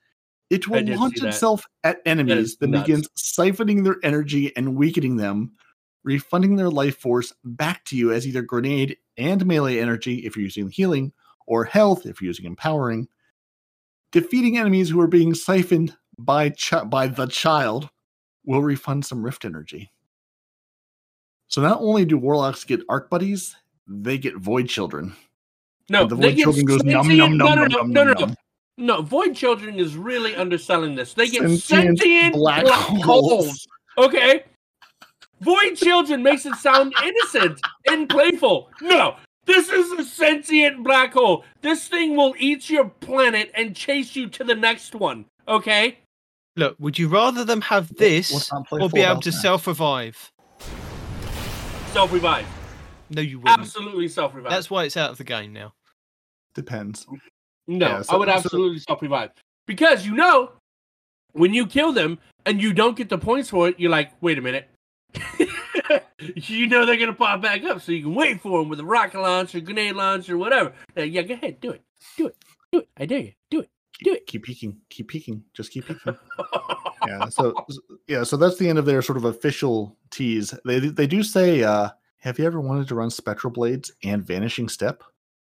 It 0.49 0.67
will 0.67 0.85
launch 0.85 1.21
itself 1.21 1.65
at 1.83 1.99
enemies, 2.05 2.57
then 2.57 2.71
nuts. 2.71 2.83
begins 2.83 3.09
siphoning 3.17 3.83
their 3.83 3.97
energy 4.03 4.55
and 4.55 4.75
weakening 4.75 5.17
them, 5.17 5.53
refunding 6.03 6.55
their 6.55 6.69
life 6.69 6.97
force 6.99 7.33
back 7.43 7.83
to 7.85 7.97
you 7.97 8.13
as 8.13 8.25
either 8.25 8.41
grenade 8.41 8.97
and 9.17 9.45
melee 9.45 9.79
energy 9.79 10.25
if 10.25 10.35
you're 10.35 10.45
using 10.45 10.69
healing, 10.69 11.11
or 11.45 11.65
health 11.65 12.05
if 12.05 12.21
you're 12.21 12.27
using 12.27 12.45
empowering. 12.45 13.07
Defeating 14.11 14.57
enemies 14.57 14.89
who 14.89 15.01
are 15.01 15.07
being 15.07 15.33
siphoned 15.33 15.97
by 16.17 16.51
chi- 16.51 16.85
by 16.85 17.07
the 17.07 17.25
child 17.25 17.89
will 18.45 18.61
refund 18.61 19.05
some 19.05 19.23
rift 19.23 19.43
energy. 19.43 19.91
So 21.49 21.61
not 21.61 21.79
only 21.81 22.05
do 22.05 22.17
warlocks 22.17 22.63
get 22.63 22.81
arc 22.89 23.09
buddies, 23.09 23.55
they 23.87 24.17
get 24.17 24.35
void 24.35 24.67
children. 24.69 25.15
No, 25.89 26.01
And 26.01 26.11
the 26.11 26.15
void 26.15 26.37
children 26.37 26.65
goes 26.65 26.83
num 26.83 27.05
sentient- 27.05 27.17
num 27.17 27.37
no, 27.37 27.45
num 27.47 27.55
no, 27.55 27.63
num 27.65 27.69
no, 27.71 28.03
num 28.03 28.07
no, 28.07 28.13
num. 28.13 28.29
no. 28.29 28.35
No, 28.79 29.01
Void 29.01 29.35
Children 29.35 29.79
is 29.79 29.95
really 29.97 30.35
underselling 30.35 30.93
this. 30.93 31.15
They 31.15 31.29
get 31.29 31.41
Sentient 31.41 31.97
sentient, 31.97 32.35
black 32.35 32.63
black, 32.63 32.77
holes. 32.79 33.07
holes. 33.47 33.67
Okay? 33.97 34.43
Void 35.41 35.73
Children 35.75 36.21
makes 36.21 36.45
it 36.45 36.53
sound 36.57 36.93
innocent 37.03 37.59
and 37.89 38.07
playful. 38.07 38.69
No, 38.81 39.15
this 39.45 39.69
is 39.69 39.91
a 39.93 40.03
sentient 40.03 40.83
black 40.83 41.13
hole. 41.13 41.43
This 41.63 41.87
thing 41.87 42.15
will 42.15 42.35
eat 42.37 42.69
your 42.69 42.85
planet 42.85 43.49
and 43.55 43.75
chase 43.75 44.15
you 44.15 44.27
to 44.29 44.43
the 44.43 44.53
next 44.53 44.93
one. 44.93 45.25
Okay? 45.47 45.97
Look, 46.55 46.75
would 46.79 46.99
you 46.99 47.07
rather 47.07 47.43
them 47.43 47.61
have 47.61 47.95
this 47.95 48.51
or 48.71 48.89
be 48.89 49.01
able 49.01 49.21
to 49.21 49.31
self 49.31 49.65
revive? 49.65 50.31
Self 51.97 52.13
revive. 52.13 52.45
No, 53.09 53.23
you 53.23 53.39
wouldn't. 53.39 53.59
Absolutely 53.59 54.07
self 54.07 54.35
revive. 54.35 54.51
That's 54.51 54.69
why 54.69 54.83
it's 54.83 54.95
out 54.95 55.09
of 55.09 55.17
the 55.17 55.23
game 55.23 55.51
now. 55.51 55.73
Depends. 56.53 57.07
No, 57.67 57.87
Yeah, 57.87 57.97
I 57.97 58.01
so- 58.03 58.19
would 58.19 58.27
so- 58.27 58.35
absolutely 58.35 58.77
self 58.77 59.01
revive. 59.01 59.31
Because 59.65 60.05
you 60.05 60.13
know, 60.13 60.51
when 61.31 61.55
you 61.55 61.65
kill 61.65 61.91
them 61.93 62.19
and 62.45 62.61
you 62.61 62.71
don't 62.71 62.95
get 62.95 63.09
the 63.09 63.17
points 63.17 63.49
for 63.49 63.67
it, 63.67 63.79
you're 63.79 63.89
like, 63.89 64.11
wait 64.21 64.37
a 64.37 64.41
minute. 64.43 64.69
you 66.19 66.67
know 66.67 66.85
they're 66.85 66.97
gonna 66.97 67.13
pop 67.13 67.41
back 67.41 67.63
up, 67.63 67.81
so 67.81 67.91
you 67.91 68.03
can 68.03 68.13
wait 68.13 68.41
for 68.41 68.59
them 68.59 68.69
with 68.69 68.79
a 68.79 68.85
rocket 68.85 69.19
launcher, 69.19 69.59
grenade 69.59 69.95
launcher, 69.95 70.37
whatever. 70.37 70.73
Uh, 70.95 71.01
yeah, 71.01 71.23
go 71.23 71.33
ahead, 71.33 71.59
do 71.59 71.71
it, 71.71 71.81
do 72.15 72.27
it, 72.27 72.35
do 72.71 72.79
it. 72.81 72.89
I 72.95 73.07
dare 73.07 73.19
you, 73.21 73.31
do 73.49 73.61
it. 73.61 73.69
Do 74.03 74.13
it. 74.13 74.27
Keep 74.27 74.43
peeking. 74.43 74.77
Keep 74.89 75.07
peeking. 75.09 75.43
Just 75.53 75.71
keep 75.71 75.87
peeking. 75.87 76.15
yeah. 77.07 77.29
So 77.29 77.53
yeah. 78.07 78.23
So 78.23 78.37
that's 78.37 78.57
the 78.57 78.69
end 78.69 78.77
of 78.79 78.85
their 78.85 79.01
sort 79.01 79.17
of 79.17 79.25
official 79.25 79.97
tease. 80.11 80.53
They 80.65 80.79
they 80.79 81.07
do 81.07 81.23
say, 81.23 81.63
uh, 81.63 81.89
"Have 82.19 82.37
you 82.37 82.45
ever 82.45 82.61
wanted 82.61 82.87
to 82.89 82.95
run 82.95 83.09
Spectral 83.09 83.51
Blades 83.51 83.91
and 84.03 84.25
Vanishing 84.25 84.69
Step, 84.69 85.03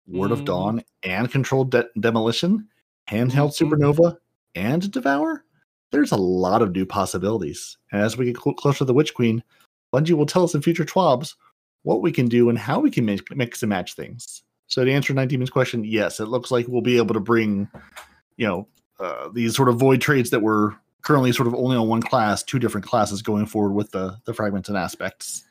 Ward 0.07 0.31
of 0.33 0.41
Mm. 0.41 0.45
Dawn 0.47 0.83
and 1.03 1.31
Controlled 1.31 1.71
De- 1.71 1.89
Demolition, 1.99 2.67
Handheld 3.11 3.55
Mhm. 3.57 3.71
Supernova 3.71 4.17
and 4.55 4.91
Devour?" 4.91 5.45
There's 5.93 6.13
a 6.13 6.17
lot 6.17 6.63
of 6.63 6.73
new 6.73 6.87
possibilities, 6.87 7.77
and 7.93 8.01
as 8.01 8.17
we 8.17 8.27
get 8.27 8.37
cl- 8.43 8.55
closer 8.55 8.79
to 8.79 8.85
the 8.85 8.95
Witch 8.95 9.13
Queen, 9.13 9.43
Bungie 9.93 10.13
will 10.13 10.25
tell 10.25 10.45
us 10.45 10.55
in 10.55 10.63
future 10.63 10.85
twabs 10.85 11.35
what 11.83 12.01
we 12.01 12.13
can 12.13 12.27
do 12.27 12.49
and 12.49 12.57
how 12.57 12.79
we 12.79 12.91
can 12.91 13.05
make, 13.05 13.35
mix 13.35 13.63
and 13.63 13.71
match 13.71 13.95
things. 13.95 14.43
So 14.69 14.85
to 14.85 14.93
answer 14.93 15.13
Night 15.13 15.31
Demon's 15.31 15.51
question, 15.51 15.83
yes, 15.83 16.21
it 16.21 16.27
looks 16.27 16.53
like 16.53 16.69
we'll 16.69 16.81
be 16.81 16.97
able 16.97 17.15
to 17.15 17.21
bring, 17.21 17.69
you 18.41 18.47
know, 18.47 18.67
uh, 18.99 19.29
these 19.35 19.55
sort 19.55 19.69
of 19.69 19.77
void 19.77 20.01
trades 20.01 20.31
that 20.31 20.41
were 20.41 20.75
currently 21.03 21.31
sort 21.31 21.47
of 21.47 21.55
only 21.55 21.77
on 21.77 21.89
one 21.89 22.01
class, 22.01 22.43
two 22.43 22.59
different 22.59 22.87
classes 22.87 23.21
going 23.21 23.45
forward 23.45 23.75
with 23.75 23.91
the 23.91 24.17
the 24.25 24.33
fragments 24.33 24.69
and 24.69 24.79
aspects. 24.79 25.45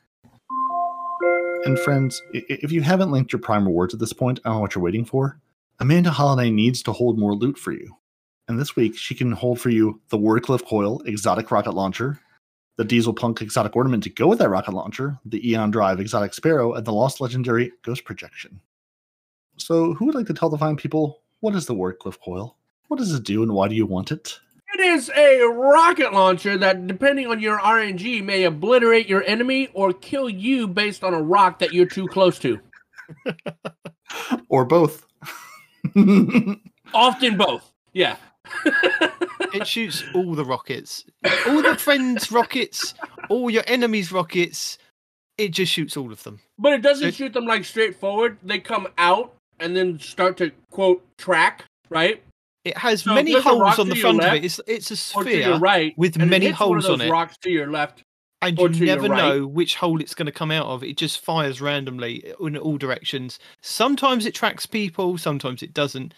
And 1.66 1.78
friends, 1.80 2.20
if 2.34 2.72
you 2.72 2.82
haven't 2.82 3.12
linked 3.12 3.32
your 3.32 3.42
Prime 3.42 3.66
rewards 3.66 3.94
at 3.94 4.00
this 4.00 4.14
point, 4.14 4.40
I 4.44 4.50
don't 4.50 4.56
know 4.56 4.62
what 4.62 4.74
you're 4.74 4.84
waiting 4.84 5.06
for. 5.06 5.40
Amanda 5.80 6.10
Holliday 6.10 6.50
needs 6.50 6.82
to 6.84 6.92
hold 6.92 7.20
more 7.20 7.36
loot 7.36 7.60
for 7.60 7.72
you. 7.72 7.96
And 8.48 8.60
this 8.60 8.76
week, 8.76 8.98
she 8.98 9.14
can 9.14 9.32
hold 9.34 9.62
for 9.62 9.70
you 9.70 10.02
the 10.10 10.18
Wardcliff 10.18 10.66
Coil 10.66 11.02
exotic 11.02 11.52
rocket 11.52 11.74
launcher, 11.76 12.20
the 12.78 12.86
Diesel 12.86 13.14
Punk 13.14 13.42
exotic 13.42 13.76
ornament 13.76 14.04
to 14.04 14.10
go 14.10 14.28
with 14.28 14.40
that 14.40 14.50
rocket 14.50 14.74
launcher, 14.74 15.20
the 15.26 15.48
Eon 15.48 15.70
Drive 15.70 16.00
exotic 16.00 16.34
Sparrow, 16.34 16.74
and 16.74 16.88
the 16.88 16.94
Lost 16.94 17.22
Legendary 17.22 17.72
Ghost 17.84 18.04
Projection. 18.04 18.60
So, 19.58 19.94
who 19.94 20.06
would 20.06 20.16
like 20.16 20.28
to 20.28 20.34
tell 20.34 20.50
the 20.50 20.58
fine 20.58 20.76
people 20.76 21.22
what 21.42 21.56
is 21.56 21.66
the 21.66 21.76
Wardcliff 21.76 22.20
Coil? 22.20 22.58
What 22.90 22.98
does 22.98 23.14
it 23.14 23.24
do, 23.24 23.42
and 23.44 23.54
why 23.54 23.68
do 23.70 23.76
you 23.76 23.86
want 23.86 24.12
it? 24.12 24.40
It 24.74 24.82
is 24.82 25.10
a 25.16 25.46
rocket 25.46 26.14
launcher 26.14 26.58
that, 26.58 26.86
depending 26.88 27.28
on 27.28 27.40
your 27.40 27.58
RNG, 27.60 28.24
may 28.24 28.44
obliterate 28.44 29.08
your 29.08 29.24
enemy 29.24 29.70
or 29.74 29.94
kill 29.94 30.30
you 30.30 30.68
based 30.68 31.04
on 31.04 31.14
a 31.14 31.22
rock 31.22 31.60
that 31.60 31.74
you're 31.74 31.86
too 31.88 32.08
close 32.08 32.38
to. 32.40 32.60
Or 34.50 34.66
both? 34.66 35.06
Often 36.94 37.38
both. 37.38 37.72
Yeah. 37.94 38.16
It 39.52 39.66
shoots 39.66 40.04
all 40.14 40.36
the 40.36 40.46
rockets, 40.46 41.06
all 41.48 41.64
the 41.64 41.76
friends' 41.76 42.32
rockets, 42.32 42.94
all 43.30 43.50
your 43.50 43.64
enemies' 43.66 44.12
rockets. 44.12 44.78
It 45.40 45.50
just 45.50 45.72
shoots 45.72 45.98
all 45.98 46.12
of 46.12 46.22
them. 46.22 46.40
But 46.60 46.74
it 46.74 46.82
doesn't 46.84 47.08
It- 47.08 47.16
shoot 47.16 47.34
them 47.34 47.46
like 47.48 47.66
straightforward. 47.66 48.38
They 48.44 48.60
come 48.60 48.88
out 49.00 49.34
and 49.60 49.76
then 49.76 49.98
start 50.00 50.38
to 50.38 50.52
quote 50.70 51.04
track, 51.18 51.66
right? 51.90 52.22
It 52.66 52.78
has 52.78 53.04
So 53.04 53.14
many 53.14 53.34
there's 53.34 53.46
a 53.46 53.50
rock 53.50 53.76
holes 53.76 53.80
on 53.80 53.90
the 53.90 53.96
your 53.96 54.02
front 54.02 54.24
of 54.24 54.34
it. 54.34 54.46
It's 54.46 54.60
it's 54.68 54.92
a 54.92 55.18
Or 55.18 55.24
to 55.24 55.30
your 55.32 55.42
sphere, 55.44 55.58
right. 55.60 55.94
with 55.98 56.16
and 56.16 56.24
it 56.24 56.28
many 56.28 56.46
one 56.48 56.52
of 56.54 56.58
holes 56.58 56.90
on 56.90 57.02
it. 57.02 57.10
Rocks 57.10 57.38
to 57.40 57.50
your 57.50 57.72
left. 57.72 58.04
and 58.42 58.58
you 58.58 58.86
never 58.86 59.08
right. 59.08 59.18
know 59.18 59.48
which 59.48 59.76
hole 59.76 60.02
it's 60.02 60.14
going 60.14 60.26
to 60.26 60.32
come 60.32 60.52
out 60.52 60.66
of. 60.66 60.84
It 60.84 60.98
just 60.98 61.24
fires 61.24 61.62
randomly 61.62 62.34
in 62.40 62.58
all 62.58 62.78
directions. 62.78 63.40
Sometimes 63.62 64.26
it 64.26 64.36
tracks 64.36 64.66
people, 64.66 65.18
sometimes 65.18 65.64
it 65.64 65.74
doesn't. 65.74 66.14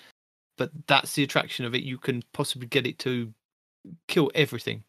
But 0.57 0.71
that's 0.87 1.13
the 1.13 1.23
attraction 1.23 1.65
of 1.65 1.73
it. 1.73 1.83
You 1.83 1.97
can 1.97 2.23
possibly 2.33 2.67
get 2.67 2.85
it 2.85 2.99
to 2.99 3.33
kill 4.07 4.31
everything. 4.35 4.83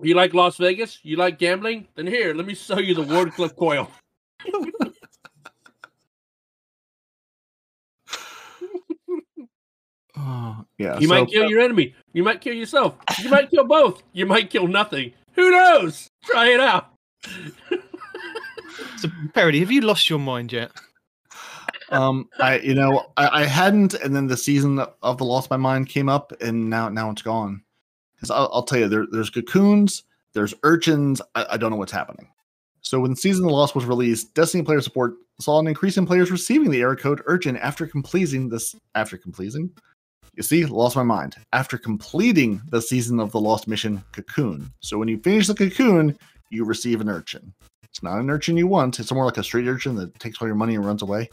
You 0.00 0.14
like 0.14 0.34
Las 0.34 0.56
Vegas? 0.56 0.98
You 1.02 1.16
like 1.16 1.38
gambling? 1.38 1.86
Then 1.94 2.06
here, 2.06 2.34
let 2.34 2.46
me 2.46 2.54
sell 2.54 2.80
you 2.80 2.94
the 2.94 3.02
Wardcliff 3.04 3.56
coil. 3.56 3.90
Oh, 10.18 10.64
yeah. 10.78 10.98
You 10.98 11.08
so- 11.08 11.14
might 11.14 11.28
kill 11.28 11.48
your 11.48 11.60
enemy. 11.60 11.94
You 12.12 12.22
might 12.22 12.40
kill 12.40 12.54
yourself. 12.54 12.96
You 13.22 13.30
might 13.30 13.50
kill 13.50 13.64
both. 13.64 14.02
You 14.12 14.26
might 14.26 14.50
kill 14.50 14.66
nothing. 14.66 15.12
Who 15.32 15.50
knows? 15.50 16.08
Try 16.24 16.48
it 16.48 16.60
out. 16.60 16.92
So, 18.98 19.08
Parody, 19.34 19.60
have 19.60 19.70
you 19.70 19.82
lost 19.82 20.08
your 20.08 20.18
mind 20.18 20.52
yet? 20.52 20.70
um 21.90 22.28
i 22.40 22.58
you 22.58 22.74
know 22.74 23.06
I, 23.16 23.42
I 23.42 23.44
hadn't 23.44 23.94
and 23.94 24.14
then 24.14 24.26
the 24.26 24.36
season 24.36 24.80
of 25.02 25.18
the 25.18 25.24
lost 25.24 25.50
my 25.50 25.56
mind 25.56 25.88
came 25.88 26.08
up 26.08 26.32
and 26.40 26.68
now 26.68 26.88
now 26.88 27.10
it's 27.10 27.22
gone 27.22 27.62
because 28.14 28.30
I'll, 28.30 28.50
I'll 28.52 28.62
tell 28.62 28.78
you 28.78 28.88
there, 28.88 29.06
there's 29.10 29.30
cocoons 29.30 30.02
there's 30.32 30.54
urchins 30.62 31.22
I, 31.34 31.46
I 31.50 31.56
don't 31.56 31.70
know 31.70 31.76
what's 31.76 31.92
happening 31.92 32.28
so 32.80 33.00
when 33.00 33.14
season 33.14 33.44
of 33.44 33.50
the 33.50 33.56
lost 33.56 33.74
was 33.74 33.84
released 33.84 34.34
destiny 34.34 34.64
player 34.64 34.80
support 34.80 35.14
saw 35.40 35.60
an 35.60 35.66
increase 35.68 35.96
in 35.96 36.06
players 36.06 36.30
receiving 36.30 36.70
the 36.70 36.80
error 36.80 36.96
code 36.96 37.22
urchin 37.26 37.56
after 37.56 37.86
completing 37.86 38.48
this 38.48 38.74
after 38.94 39.16
completing 39.16 39.70
you 40.36 40.42
see 40.42 40.64
lost 40.66 40.96
my 40.96 41.02
mind 41.02 41.36
after 41.52 41.78
completing 41.78 42.60
the 42.70 42.82
season 42.82 43.18
of 43.18 43.32
the 43.32 43.40
lost 43.40 43.66
mission 43.66 44.02
cocoon 44.12 44.70
so 44.80 44.98
when 44.98 45.08
you 45.08 45.18
finish 45.18 45.46
the 45.46 45.54
cocoon 45.54 46.16
you 46.50 46.64
receive 46.64 47.00
an 47.00 47.08
urchin 47.08 47.52
it's 47.82 48.02
not 48.02 48.18
an 48.18 48.30
urchin 48.30 48.56
you 48.56 48.66
want 48.66 48.98
it's 49.00 49.12
more 49.12 49.24
like 49.24 49.38
a 49.38 49.44
street 49.44 49.66
urchin 49.66 49.94
that 49.94 50.18
takes 50.18 50.40
all 50.40 50.46
your 50.46 50.56
money 50.56 50.74
and 50.74 50.84
runs 50.84 51.02
away 51.02 51.28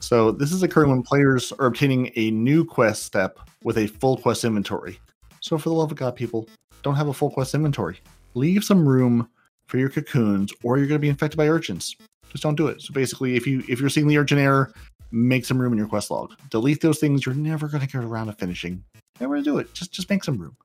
so 0.00 0.30
this 0.30 0.52
is 0.52 0.62
occurring 0.62 0.90
when 0.90 1.02
players 1.02 1.52
are 1.58 1.66
obtaining 1.66 2.12
a 2.14 2.30
new 2.30 2.64
quest 2.64 3.02
step 3.02 3.38
with 3.64 3.78
a 3.78 3.88
full 3.88 4.16
quest 4.16 4.44
inventory. 4.44 5.00
So 5.40 5.58
for 5.58 5.68
the 5.68 5.74
love 5.74 5.90
of 5.90 5.98
God, 5.98 6.14
people, 6.14 6.48
don't 6.82 6.94
have 6.94 7.08
a 7.08 7.12
full 7.12 7.30
quest 7.30 7.54
inventory. 7.54 7.98
Leave 8.34 8.62
some 8.62 8.88
room 8.88 9.28
for 9.66 9.78
your 9.78 9.88
cocoons, 9.88 10.52
or 10.62 10.78
you're 10.78 10.86
going 10.86 10.98
to 10.98 11.02
be 11.02 11.08
infected 11.08 11.36
by 11.36 11.48
urchins. 11.48 11.96
Just 12.30 12.42
don't 12.42 12.54
do 12.54 12.68
it. 12.68 12.80
So 12.80 12.92
basically, 12.92 13.36
if 13.36 13.46
you 13.46 13.64
if 13.68 13.80
you're 13.80 13.88
seeing 13.88 14.06
the 14.06 14.18
urchin 14.18 14.38
error, 14.38 14.72
make 15.10 15.44
some 15.44 15.58
room 15.60 15.72
in 15.72 15.78
your 15.78 15.88
quest 15.88 16.10
log. 16.10 16.34
Delete 16.50 16.80
those 16.80 16.98
things 16.98 17.24
you're 17.26 17.34
never 17.34 17.68
going 17.68 17.80
to 17.80 17.86
get 17.92 18.04
around 18.04 18.26
to 18.26 18.32
finishing. 18.34 18.84
Never 19.20 19.34
gonna 19.34 19.44
do 19.44 19.58
it. 19.58 19.72
Just 19.74 19.90
just 19.92 20.08
make 20.10 20.22
some 20.22 20.38
room. 20.38 20.56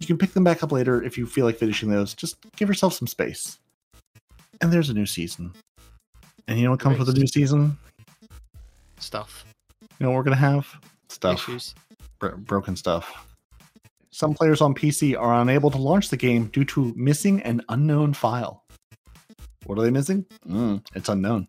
You 0.00 0.06
can 0.06 0.18
pick 0.18 0.32
them 0.32 0.42
back 0.42 0.62
up 0.64 0.72
later 0.72 1.02
if 1.02 1.16
you 1.16 1.26
feel 1.26 1.44
like 1.46 1.56
finishing 1.56 1.88
those. 1.90 2.12
Just 2.14 2.36
give 2.56 2.68
yourself 2.68 2.92
some 2.94 3.06
space. 3.06 3.58
And 4.60 4.72
there's 4.72 4.90
a 4.90 4.94
new 4.94 5.06
season. 5.06 5.52
And 6.48 6.58
you 6.58 6.64
know 6.64 6.72
what 6.72 6.80
comes 6.80 6.98
with 6.98 7.08
a 7.08 7.12
new 7.12 7.26
season? 7.26 7.78
Stuff, 8.98 9.44
You 9.80 9.88
know 10.00 10.10
what 10.10 10.16
we're 10.16 10.22
gonna 10.24 10.36
have? 10.36 10.66
Stuff. 11.08 11.48
issues. 11.48 11.74
Bro- 12.18 12.38
broken 12.38 12.74
stuff. 12.76 13.26
Some 14.10 14.34
players 14.34 14.60
on 14.60 14.74
PC 14.74 15.16
are 15.18 15.40
unable 15.40 15.70
to 15.70 15.78
launch 15.78 16.08
the 16.08 16.16
game 16.16 16.46
due 16.46 16.64
to 16.66 16.92
missing 16.96 17.42
an 17.42 17.62
unknown 17.68 18.14
file. 18.14 18.64
What 19.66 19.78
are 19.78 19.82
they 19.82 19.90
missing? 19.90 20.24
Mm, 20.48 20.84
it's 20.94 21.08
unknown. 21.08 21.48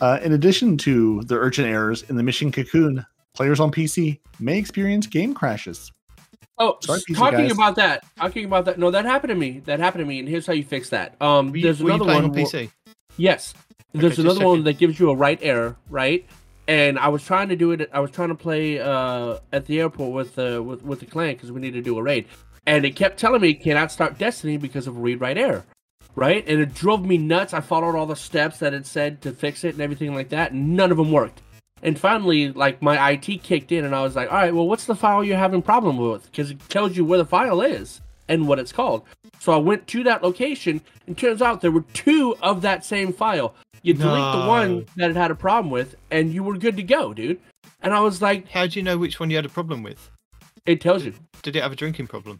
Uh, 0.00 0.18
in 0.22 0.32
addition 0.32 0.76
to 0.76 1.22
the 1.22 1.36
urchin 1.36 1.64
errors 1.64 2.02
in 2.08 2.16
the 2.16 2.22
Mission 2.22 2.50
Cocoon, 2.50 3.06
players 3.32 3.60
on 3.60 3.70
PC 3.70 4.18
may 4.40 4.58
experience 4.58 5.06
game 5.06 5.32
crashes. 5.32 5.92
Oh, 6.58 6.78
Sorry, 6.80 7.00
talking 7.14 7.38
guys. 7.40 7.52
about 7.52 7.76
that. 7.76 8.04
Talking 8.16 8.44
about 8.44 8.64
that. 8.64 8.78
No, 8.78 8.90
that 8.90 9.04
happened 9.04 9.30
to 9.30 9.34
me. 9.34 9.60
That 9.60 9.80
happened 9.80 10.02
to 10.02 10.06
me, 10.06 10.18
and 10.20 10.28
here's 10.28 10.46
how 10.46 10.52
you 10.52 10.64
fix 10.64 10.88
that. 10.90 11.20
Um, 11.20 11.50
Were 11.50 11.56
you, 11.56 11.62
there's 11.62 11.80
were 11.82 11.90
you 11.90 11.94
another 11.96 12.12
one. 12.14 12.24
on 12.24 12.32
where- 12.32 12.44
PC? 12.44 12.70
Yes. 13.16 13.54
There's 13.92 14.16
just 14.16 14.18
another 14.18 14.44
one 14.44 14.64
that 14.64 14.78
gives 14.78 14.98
you 14.98 15.10
a 15.10 15.14
right 15.14 15.38
error, 15.40 15.76
right? 15.88 16.26
And 16.66 16.98
I 16.98 17.08
was 17.08 17.22
trying 17.24 17.48
to 17.50 17.56
do 17.56 17.70
it. 17.70 17.88
I 17.92 18.00
was 18.00 18.10
trying 18.10 18.30
to 18.30 18.34
play 18.34 18.80
uh, 18.80 19.38
at 19.52 19.66
the 19.66 19.78
airport 19.80 20.12
with 20.12 20.36
uh, 20.38 20.60
with 20.62 20.82
with 20.82 20.98
the 20.98 21.06
clan 21.06 21.34
because 21.34 21.52
we 21.52 21.60
need 21.60 21.74
to 21.74 21.80
do 21.82 21.96
a 21.98 22.02
raid, 22.02 22.26
and 22.66 22.84
it 22.84 22.96
kept 22.96 23.18
telling 23.20 23.40
me 23.40 23.54
cannot 23.54 23.92
start 23.92 24.18
Destiny 24.18 24.56
because 24.56 24.88
of 24.88 24.98
read 24.98 25.20
write 25.20 25.38
error, 25.38 25.64
right? 26.14 26.46
And 26.46 26.60
it 26.60 26.74
drove 26.74 27.04
me 27.04 27.18
nuts. 27.18 27.54
I 27.54 27.60
followed 27.60 27.96
all 27.96 28.06
the 28.06 28.16
steps 28.16 28.58
that 28.58 28.74
it 28.74 28.86
said 28.86 29.22
to 29.22 29.32
fix 29.32 29.64
it 29.64 29.74
and 29.74 29.80
everything 29.82 30.14
like 30.14 30.28
that. 30.30 30.52
And 30.52 30.76
none 30.76 30.90
of 30.90 30.96
them 30.96 31.12
worked. 31.12 31.42
And 31.82 31.98
finally, 31.98 32.50
like 32.50 32.80
my 32.80 33.10
IT 33.10 33.42
kicked 33.42 33.70
in, 33.70 33.84
and 33.84 33.94
I 33.94 34.02
was 34.02 34.16
like, 34.16 34.30
"All 34.30 34.38
right, 34.38 34.54
well, 34.54 34.66
what's 34.66 34.86
the 34.86 34.94
file 34.94 35.22
you're 35.22 35.36
having 35.36 35.60
problem 35.60 35.98
with?" 35.98 36.24
Because 36.30 36.50
it 36.50 36.68
tells 36.70 36.96
you 36.96 37.04
where 37.04 37.18
the 37.18 37.26
file 37.26 37.60
is 37.60 38.00
and 38.26 38.48
what 38.48 38.58
it's 38.58 38.72
called. 38.72 39.02
So 39.38 39.52
I 39.52 39.58
went 39.58 39.86
to 39.88 40.02
that 40.04 40.22
location, 40.22 40.80
and 41.06 41.16
turns 41.18 41.42
out 41.42 41.60
there 41.60 41.70
were 41.70 41.84
two 41.92 42.36
of 42.40 42.62
that 42.62 42.86
same 42.86 43.12
file. 43.12 43.54
You 43.82 43.92
delete 43.92 44.32
the 44.32 44.46
one 44.48 44.86
that 44.96 45.10
it 45.10 45.16
had 45.16 45.30
a 45.30 45.34
problem 45.34 45.70
with, 45.70 45.94
and 46.10 46.32
you 46.32 46.42
were 46.42 46.56
good 46.56 46.78
to 46.78 46.82
go, 46.82 47.12
dude. 47.12 47.38
And 47.82 47.92
I 47.92 48.00
was 48.00 48.22
like, 48.22 48.48
How 48.48 48.66
do 48.66 48.78
you 48.78 48.82
know 48.82 48.96
which 48.96 49.20
one 49.20 49.28
you 49.28 49.36
had 49.36 49.44
a 49.44 49.50
problem 49.50 49.82
with? 49.82 50.10
"It 50.64 50.80
tells 50.80 51.04
you, 51.04 51.12
Did 51.42 51.54
it 51.54 51.62
have 51.62 51.72
a 51.72 51.76
drinking 51.76 52.06
problem? 52.06 52.38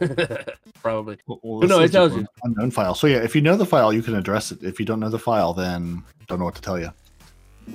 probably." 0.82 1.18
Well, 1.26 1.40
well, 1.42 1.68
no, 1.68 1.78
this 1.78 1.90
it 1.90 1.92
tells 1.92 2.12
is 2.12 2.18
you. 2.18 2.26
Unknown 2.44 2.70
file. 2.70 2.94
So 2.94 3.06
yeah, 3.06 3.18
if 3.18 3.34
you 3.34 3.40
know 3.40 3.56
the 3.56 3.66
file, 3.66 3.92
you 3.92 4.02
can 4.02 4.14
address 4.14 4.52
it. 4.52 4.62
If 4.62 4.78
you 4.78 4.86
don't 4.86 5.00
know 5.00 5.10
the 5.10 5.18
file, 5.18 5.52
then 5.52 6.02
don't 6.26 6.38
know 6.38 6.44
what 6.44 6.54
to 6.56 6.62
tell 6.62 6.78
you. 6.78 6.92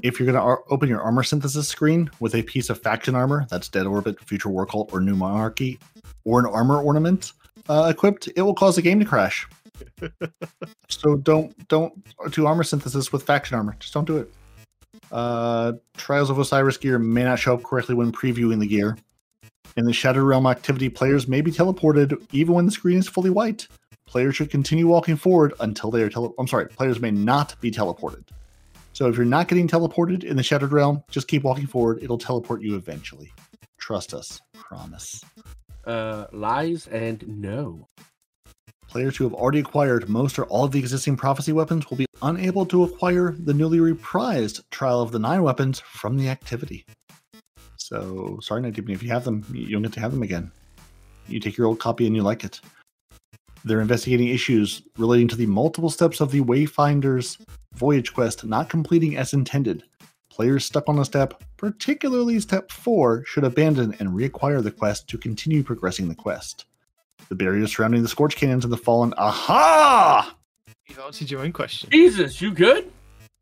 If 0.03 0.19
you're 0.19 0.25
going 0.25 0.35
to 0.35 0.41
ar- 0.41 0.63
open 0.69 0.89
your 0.89 1.01
armor 1.01 1.23
synthesis 1.23 1.67
screen 1.67 2.09
with 2.19 2.35
a 2.35 2.43
piece 2.43 2.69
of 2.69 2.81
faction 2.81 3.15
armor, 3.15 3.45
that's 3.49 3.69
Dead 3.69 3.85
Orbit, 3.85 4.19
Future 4.21 4.49
War 4.49 4.65
Cult, 4.65 4.91
or 4.91 4.99
New 4.99 5.15
Monarchy, 5.15 5.79
or 6.25 6.39
an 6.39 6.45
armor 6.47 6.81
ornament 6.81 7.31
uh, 7.69 7.87
equipped, 7.93 8.27
it 8.35 8.41
will 8.41 8.53
cause 8.53 8.75
the 8.75 8.81
game 8.81 8.99
to 8.99 9.05
crash. 9.05 9.47
so 10.89 11.17
don't 11.17 11.67
don't 11.67 11.93
do 12.31 12.45
armor 12.45 12.63
synthesis 12.63 13.11
with 13.11 13.23
faction 13.23 13.57
armor. 13.57 13.75
Just 13.79 13.93
don't 13.93 14.05
do 14.05 14.17
it. 14.17 14.33
Uh, 15.11 15.73
Trials 15.97 16.29
of 16.29 16.39
Osiris 16.39 16.77
gear 16.77 16.99
may 16.99 17.23
not 17.23 17.39
show 17.39 17.53
up 17.53 17.63
correctly 17.63 17.95
when 17.95 18.11
previewing 18.11 18.59
the 18.59 18.67
gear. 18.67 18.97
In 19.77 19.83
the 19.83 19.91
Shattered 19.91 20.23
Realm 20.23 20.47
activity, 20.47 20.87
players 20.87 21.27
may 21.27 21.41
be 21.41 21.51
teleported 21.51 22.25
even 22.31 22.53
when 22.53 22.65
the 22.65 22.71
screen 22.71 22.97
is 22.97 23.09
fully 23.09 23.29
white. 23.29 23.67
Players 24.07 24.37
should 24.37 24.49
continue 24.49 24.87
walking 24.87 25.17
forward 25.17 25.53
until 25.59 25.91
they 25.91 26.01
are 26.01 26.09
tele. 26.09 26.33
I'm 26.39 26.47
sorry, 26.47 26.67
players 26.67 27.01
may 27.01 27.11
not 27.11 27.59
be 27.59 27.71
teleported. 27.71 28.23
So 28.93 29.09
if 29.09 29.17
you're 29.17 29.25
not 29.25 29.49
getting 29.49 29.67
teleported 29.67 30.23
in 30.23 30.37
the 30.37 30.43
Shattered 30.43 30.71
Realm, 30.71 31.03
just 31.11 31.27
keep 31.27 31.43
walking 31.43 31.67
forward. 31.67 31.99
It'll 32.01 32.17
teleport 32.17 32.61
you 32.61 32.77
eventually. 32.77 33.33
Trust 33.77 34.13
us. 34.13 34.39
Promise. 34.53 35.25
Uh, 35.85 36.27
lies 36.31 36.87
and 36.87 37.27
no. 37.27 37.89
Players 38.87 39.17
who 39.17 39.25
have 39.25 39.33
already 39.33 39.59
acquired 39.59 40.07
most 40.07 40.39
or 40.39 40.45
all 40.45 40.63
of 40.63 40.71
the 40.71 40.79
existing 40.79 41.17
prophecy 41.17 41.51
weapons 41.51 41.89
will 41.89 41.97
be 41.97 42.05
unable 42.21 42.65
to 42.67 42.83
acquire 42.83 43.35
the 43.37 43.53
newly 43.53 43.79
reprised 43.79 44.63
Trial 44.71 45.01
of 45.01 45.11
the 45.11 45.19
Nine 45.19 45.43
weapons 45.43 45.81
from 45.81 46.15
the 46.15 46.29
activity. 46.29 46.85
So, 47.85 48.39
sorry, 48.41 48.61
Night 48.61 48.73
Demon, 48.73 48.95
if 48.95 49.03
you 49.03 49.09
have 49.09 49.25
them, 49.25 49.45
you 49.53 49.67
don't 49.67 49.83
get 49.83 49.93
to 49.93 49.99
have 49.99 50.11
them 50.11 50.23
again. 50.23 50.49
You 51.27 51.39
take 51.39 51.55
your 51.55 51.67
old 51.67 51.77
copy 51.77 52.07
and 52.07 52.15
you 52.15 52.23
like 52.23 52.43
it. 52.43 52.59
They're 53.63 53.79
investigating 53.79 54.29
issues 54.29 54.81
relating 54.97 55.27
to 55.27 55.35
the 55.35 55.45
multiple 55.45 55.91
steps 55.91 56.19
of 56.19 56.31
the 56.31 56.41
Wayfinder's 56.41 57.37
voyage 57.75 58.11
quest 58.11 58.43
not 58.43 58.69
completing 58.69 59.17
as 59.17 59.33
intended. 59.33 59.83
Players 60.29 60.65
stuck 60.65 60.89
on 60.89 60.97
a 60.97 61.05
step, 61.05 61.43
particularly 61.57 62.39
step 62.39 62.71
4, 62.71 63.23
should 63.23 63.43
abandon 63.43 63.95
and 63.99 64.09
reacquire 64.09 64.63
the 64.63 64.71
quest 64.71 65.07
to 65.09 65.19
continue 65.19 65.61
progressing 65.61 66.09
the 66.09 66.15
quest. 66.15 66.65
The 67.29 67.35
barriers 67.35 67.75
surrounding 67.75 68.01
the 68.01 68.07
Scorch 68.07 68.35
Cannons 68.35 68.63
and 68.63 68.73
the 68.73 68.77
Fallen. 68.77 69.13
Aha! 69.15 70.35
You've 70.87 70.99
answered 71.01 71.29
your 71.29 71.41
own 71.41 71.53
question. 71.53 71.91
Jesus, 71.91 72.41
you 72.41 72.51
good? 72.51 72.91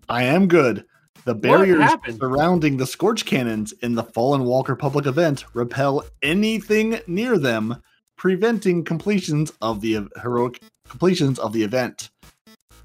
I 0.09 0.23
am 0.23 0.49
good. 0.49 0.83
The 1.25 1.33
barriers 1.33 1.89
surrounding 2.19 2.75
the 2.75 2.85
Scorch 2.85 3.25
Cannons 3.25 3.71
in 3.81 3.95
the 3.95 4.03
Fallen 4.03 4.43
Walker 4.43 4.75
public 4.75 5.05
event 5.05 5.45
repel 5.53 6.03
anything 6.21 6.99
near 7.07 7.37
them, 7.37 7.81
preventing 8.17 8.83
completions 8.83 9.53
of 9.61 9.79
the 9.79 10.05
heroic 10.21 10.61
completions 10.89 11.39
of 11.39 11.53
the 11.53 11.63
event. 11.63 12.09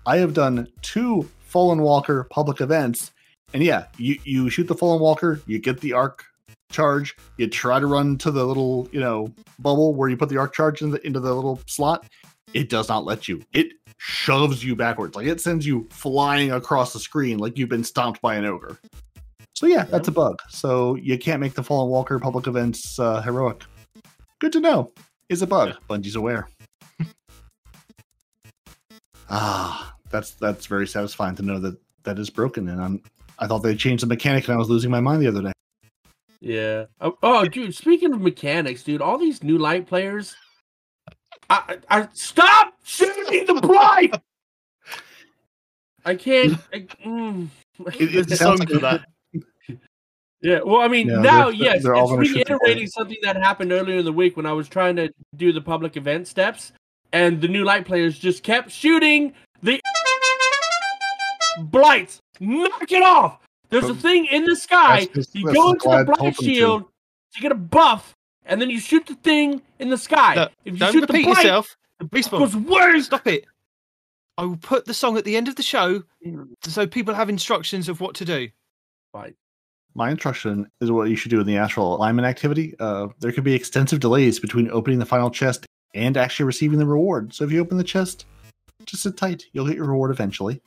I 0.06 0.19
have 0.19 0.35
done 0.35 0.69
two 0.82 1.28
Fallen 1.40 1.82
Walker 1.82 2.28
public 2.31 2.60
events, 2.60 3.10
and 3.55 3.65
yeah, 3.65 3.86
you 3.97 4.20
you 4.23 4.51
shoot 4.51 4.69
the 4.69 4.74
Fallen 4.74 5.01
Walker, 5.01 5.40
you 5.47 5.59
get 5.59 5.81
the 5.81 5.94
arc 5.94 6.24
charge, 6.70 7.16
you 7.39 7.48
try 7.48 7.81
to 7.81 7.86
run 7.86 8.19
to 8.19 8.31
the 8.31 8.47
little 8.47 8.89
you 8.93 9.01
know 9.01 9.32
bubble 9.59 9.94
where 9.94 10.09
you 10.09 10.16
put 10.16 10.28
the 10.28 10.36
arc 10.36 10.55
charge 10.55 10.81
in 10.81 10.93
the, 10.93 11.05
into 11.05 11.19
the 11.19 11.35
little 11.35 11.60
slot. 11.66 12.06
It 12.55 12.69
does 12.69 12.89
not 12.89 13.05
let 13.05 13.27
you. 13.27 13.43
It 13.52 13.73
shoves 13.99 14.65
you 14.65 14.75
backwards. 14.75 15.15
Like 15.15 15.27
it 15.27 15.41
sends 15.41 15.66
you 15.66 15.87
flying 15.91 16.53
across 16.53 16.93
the 16.93 16.99
screen 16.99 17.39
like 17.39 17.59
you've 17.59 17.69
been 17.69 17.85
stomped 17.85 18.23
by 18.23 18.37
an 18.37 18.45
ogre. 18.45 18.79
So 19.55 19.66
yeah, 19.66 19.85
that's 19.85 20.09
a 20.09 20.12
bug. 20.12 20.41
So 20.49 20.95
you 20.97 21.19
can't 21.19 21.41
make 21.41 21.55
the 21.55 21.62
Fallen 21.62 21.91
Walker 21.91 22.19
public 22.19 22.47
events 22.47 22.99
uh, 22.99 23.20
heroic. 23.20 23.65
Good 24.41 24.53
to 24.53 24.61
know. 24.61 24.93
Is 25.29 25.43
a 25.43 25.47
bug. 25.47 25.75
Bungie's 25.91 26.16
aware. 26.16 26.49
ah, 29.31 29.95
that's 30.11 30.31
that's 30.33 30.66
very 30.66 30.87
satisfying 30.87 31.35
to 31.37 31.43
know 31.43 31.59
that 31.59 31.77
that 32.05 32.19
is 32.19 32.31
broken. 32.31 32.69
And 32.69 32.81
I'm 32.81 33.03
I 33.39 33.47
thought 33.47 33.59
they 33.59 33.77
changed 33.77 34.03
the 34.03 34.07
mechanic, 34.07 34.47
and 34.47 34.55
I 34.55 34.59
was 34.59 34.70
losing 34.70 34.91
my 34.91 35.01
mind 35.01 35.23
the 35.23 35.29
other 35.29 35.43
day. 35.43 35.53
Yeah. 36.41 36.85
Oh, 37.01 37.19
oh, 37.23 37.45
dude. 37.47 37.75
Speaking 37.75 38.12
of 38.12 38.20
mechanics, 38.20 38.83
dude, 38.83 39.03
all 39.03 39.19
these 39.19 39.43
new 39.43 39.59
light 39.59 39.87
players. 39.87 40.37
I, 41.51 41.77
I, 41.91 42.01
I 42.01 42.09
stop 42.89 43.09
shooting 43.16 43.47
the 43.47 43.60
blight. 43.60 44.20
I 46.05 46.15
can't. 46.15 46.59
I, 46.73 46.78
mm. 47.05 47.48
It, 47.98 48.15
it 48.15 48.31
sounds 48.39 48.60
song 48.60 48.66
for 48.66 48.78
that. 48.78 49.05
Yeah. 50.40 50.60
Well, 50.65 50.81
I 50.81 50.89
mean, 50.89 51.09
Yeah, 51.09 51.16
now, 51.20 51.44
they're- 51.47 51.55
yes, 51.55 51.82
they're 51.82 51.94
it's 51.94 52.10
gonna 52.10 52.24
shoot 52.24 52.47
the 52.47 52.55
reiterating 52.55 52.86
something 52.86 53.19
that 53.23 53.36
happened 53.36 53.73
earlier 53.73 53.98
in 53.98 54.05
the 54.05 54.12
week 54.12 54.36
when 54.36 54.47
I 54.47 54.52
was 54.52 54.69
trying 54.69 54.97
to 54.97 55.12
do 55.36 55.52
the 55.52 55.60
public 55.60 55.97
event 55.97 56.28
steps, 56.28 56.73
and 57.12 57.40
the 57.40 57.48
new 57.48 57.65
light 57.65 57.85
players 57.85 58.19
just 58.19 58.43
kept 58.43 58.70
shooting 58.70 59.32
the 59.62 59.81
blights. 61.62 62.20
Knock 62.40 62.90
it 62.93 63.02
off. 63.02 63.40
There's 63.70 63.89
a 63.89 63.94
thing 63.94 64.27
in 64.27 64.44
the 64.44 64.56
sky. 64.56 65.06
just- 65.15 65.35
You 65.35 65.44
go 65.44 65.52
just 65.52 65.66
into 65.69 65.98
the 65.98 66.05
blight 66.05 66.06
told 66.06 66.19
them 66.19 66.35
to. 66.35 66.44
shield. 66.44 66.85
you 67.36 67.43
get 67.43 67.52
a 67.52 67.56
buff, 67.56 68.15
and 68.47 68.60
then 68.60 68.70
you 68.70 68.81
shoot 68.81 69.06
the 69.06 69.15
thing 69.16 69.60
in 69.78 69.90
the 69.90 69.98
sky. 69.98 70.35
Look, 70.36 70.52
if 70.65 70.73
you 70.74 70.78
don't 70.78 70.93
shoot 70.93 71.01
repeat 71.02 71.27
the 71.27 71.35
bike, 71.35 71.44
yourself. 71.44 71.77
The 71.99 72.07
Respawn. 72.07 72.39
goes 72.39 72.57
worse. 72.57 73.07
Stop 73.07 73.27
it. 73.27 73.47
I 74.37 74.45
will 74.45 74.57
put 74.57 74.85
the 74.85 74.95
song 74.95 75.19
at 75.19 75.25
the 75.25 75.37
end 75.37 75.49
of 75.49 75.57
the 75.57 75.62
show 75.62 76.05
so 76.62 76.87
people 76.87 77.15
have 77.15 77.29
instructions 77.29 77.89
of 77.89 78.01
what 78.01 78.15
to 78.16 78.25
do. 78.25 78.49
Fine. 79.12 79.35
My 79.95 80.11
instruction 80.11 80.70
is 80.81 80.93
what 80.93 81.11
you 81.11 81.16
should 81.16 81.31
do 81.31 81.41
in 81.41 81.47
the 81.47 81.57
astral 81.57 81.97
alignment 81.97 82.27
activity. 82.27 82.75
Uh, 82.79 83.09
there 83.19 83.33
could 83.33 83.43
be 83.43 83.55
extensive 83.55 83.99
delays 83.99 84.39
between 84.39 84.70
opening 84.70 85.01
the 85.01 85.07
final 85.07 85.31
chest 85.31 85.66
and 85.95 86.16
actually 86.16 86.47
receiving 86.47 86.79
the 86.79 86.87
reward. 86.87 87.35
So 87.35 87.45
if 87.45 87.51
you 87.51 87.61
open 87.61 87.79
the 87.79 87.85
chest, 87.85 88.27
just 88.87 89.03
sit 89.03 89.16
tight. 89.16 89.47
You'll 89.53 89.66
get 89.66 89.77
your 89.77 89.87
reward 89.87 90.12
eventually. 90.12 90.62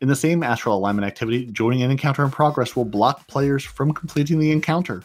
In 0.00 0.08
the 0.08 0.16
same 0.16 0.42
astral 0.42 0.78
alignment 0.78 1.06
activity, 1.06 1.46
joining 1.46 1.82
an 1.82 1.90
encounter 1.90 2.24
in 2.24 2.30
progress 2.30 2.74
will 2.74 2.86
block 2.86 3.26
players 3.28 3.62
from 3.62 3.92
completing 3.92 4.38
the 4.38 4.50
encounter. 4.50 5.02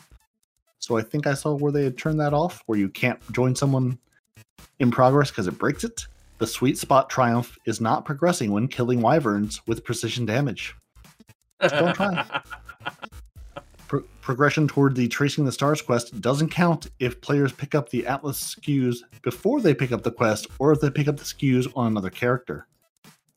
So 0.79 0.97
I 0.97 1.01
think 1.01 1.27
I 1.27 1.33
saw 1.33 1.53
where 1.53 1.71
they 1.71 1.83
had 1.83 1.97
turned 1.97 2.19
that 2.21 2.33
off, 2.33 2.63
where 2.67 2.79
you 2.79 2.87
can't 2.87 3.19
join 3.33 3.53
someone 3.53 3.99
in 4.79 4.91
progress 4.91 5.29
because 5.29 5.47
it 5.47 5.57
breaks 5.57 5.83
it. 5.83 6.05
The 6.39 6.47
sweet 6.47 6.77
spot 6.77 7.09
triumph 7.09 7.57
is 7.65 7.81
not 7.81 8.05
progressing 8.05 8.51
when 8.51 8.67
killing 8.67 9.01
wyverns 9.01 9.61
with 9.65 9.83
precision 9.83 10.25
damage. 10.25 10.75
Don't 11.61 11.95
try. 11.95 12.41
Pro- 13.87 14.03
progression 14.21 14.67
toward 14.67 14.95
the 14.95 15.07
Tracing 15.07 15.45
the 15.45 15.51
Stars 15.51 15.81
quest 15.81 16.19
doesn't 16.19 16.49
count 16.49 16.89
if 16.99 17.21
players 17.21 17.53
pick 17.53 17.73
up 17.73 17.89
the 17.89 18.05
Atlas 18.05 18.55
Skews 18.55 18.97
before 19.23 19.61
they 19.61 19.73
pick 19.73 19.93
up 19.93 20.03
the 20.03 20.11
quest 20.11 20.47
or 20.59 20.73
if 20.73 20.81
they 20.81 20.89
pick 20.89 21.07
up 21.07 21.15
the 21.15 21.23
Skews 21.23 21.71
on 21.75 21.87
another 21.87 22.09
character. 22.09 22.67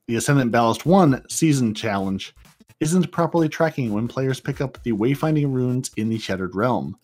The 0.08 0.16
Ascendant 0.16 0.50
Ballast 0.50 0.84
1 0.84 1.28
season 1.28 1.72
challenge 1.72 2.34
isn't 2.80 3.12
properly 3.12 3.48
tracking 3.48 3.92
when 3.92 4.08
players 4.08 4.40
pick 4.40 4.60
up 4.60 4.82
the 4.82 4.92
wayfinding 4.92 5.52
runes 5.52 5.92
in 5.96 6.08
the 6.08 6.18
Shattered 6.18 6.56
Realm. 6.56 6.96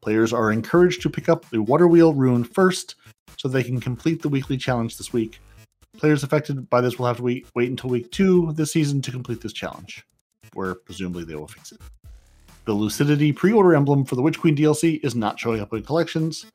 Players 0.00 0.32
are 0.32 0.52
encouraged 0.52 1.02
to 1.02 1.10
pick 1.10 1.28
up 1.28 1.48
the 1.50 1.62
Water 1.62 1.88
Wheel 1.88 2.14
rune 2.14 2.44
first 2.44 2.94
so 3.36 3.48
they 3.48 3.62
can 3.62 3.80
complete 3.80 4.22
the 4.22 4.28
weekly 4.28 4.56
challenge 4.56 4.98
this 4.98 5.12
week. 5.12 5.40
Players 5.98 6.22
affected 6.22 6.70
by 6.70 6.80
this 6.80 6.98
will 6.98 7.06
have 7.06 7.18
to 7.18 7.22
wait, 7.22 7.46
wait 7.54 7.70
until 7.70 7.90
week 7.90 8.10
2 8.12 8.52
this 8.54 8.72
season 8.72 9.02
to 9.02 9.10
complete 9.10 9.40
this 9.40 9.52
challenge, 9.52 10.04
where 10.54 10.74
presumably 10.74 11.24
they 11.24 11.34
will 11.34 11.48
fix 11.48 11.72
it. 11.72 11.80
The 12.64 12.72
Lucidity 12.72 13.32
pre 13.32 13.52
order 13.52 13.74
emblem 13.74 14.04
for 14.04 14.14
the 14.14 14.22
Witch 14.22 14.40
Queen 14.40 14.56
DLC 14.56 15.04
is 15.04 15.14
not 15.14 15.38
showing 15.38 15.60
up 15.60 15.72
in 15.72 15.82
collections. 15.82 16.46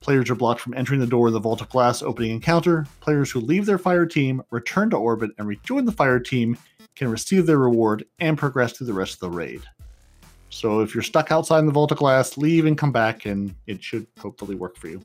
Players 0.00 0.30
are 0.30 0.34
blocked 0.34 0.62
from 0.62 0.72
entering 0.72 0.98
the 0.98 1.06
door 1.06 1.26
of 1.26 1.34
the 1.34 1.40
Vault 1.40 1.60
of 1.60 1.68
Glass 1.68 2.02
opening 2.02 2.30
encounter. 2.30 2.86
Players 3.00 3.30
who 3.30 3.40
leave 3.40 3.66
their 3.66 3.76
fire 3.76 4.06
team, 4.06 4.42
return 4.50 4.88
to 4.90 4.96
orbit, 4.96 5.30
and 5.36 5.46
rejoin 5.46 5.84
the 5.84 5.92
fire 5.92 6.18
team 6.18 6.56
can 6.96 7.10
receive 7.10 7.44
their 7.46 7.58
reward 7.58 8.04
and 8.18 8.38
progress 8.38 8.72
through 8.72 8.86
the 8.86 8.94
rest 8.94 9.14
of 9.14 9.20
the 9.20 9.30
raid. 9.30 9.60
So 10.48 10.80
if 10.80 10.94
you're 10.94 11.02
stuck 11.02 11.30
outside 11.30 11.60
in 11.60 11.66
the 11.66 11.72
Vault 11.72 11.92
of 11.92 11.98
Glass, 11.98 12.38
leave 12.38 12.64
and 12.64 12.78
come 12.78 12.92
back, 12.92 13.26
and 13.26 13.54
it 13.66 13.84
should 13.84 14.06
hopefully 14.18 14.54
work 14.54 14.76
for 14.76 14.88
you. 14.88 15.02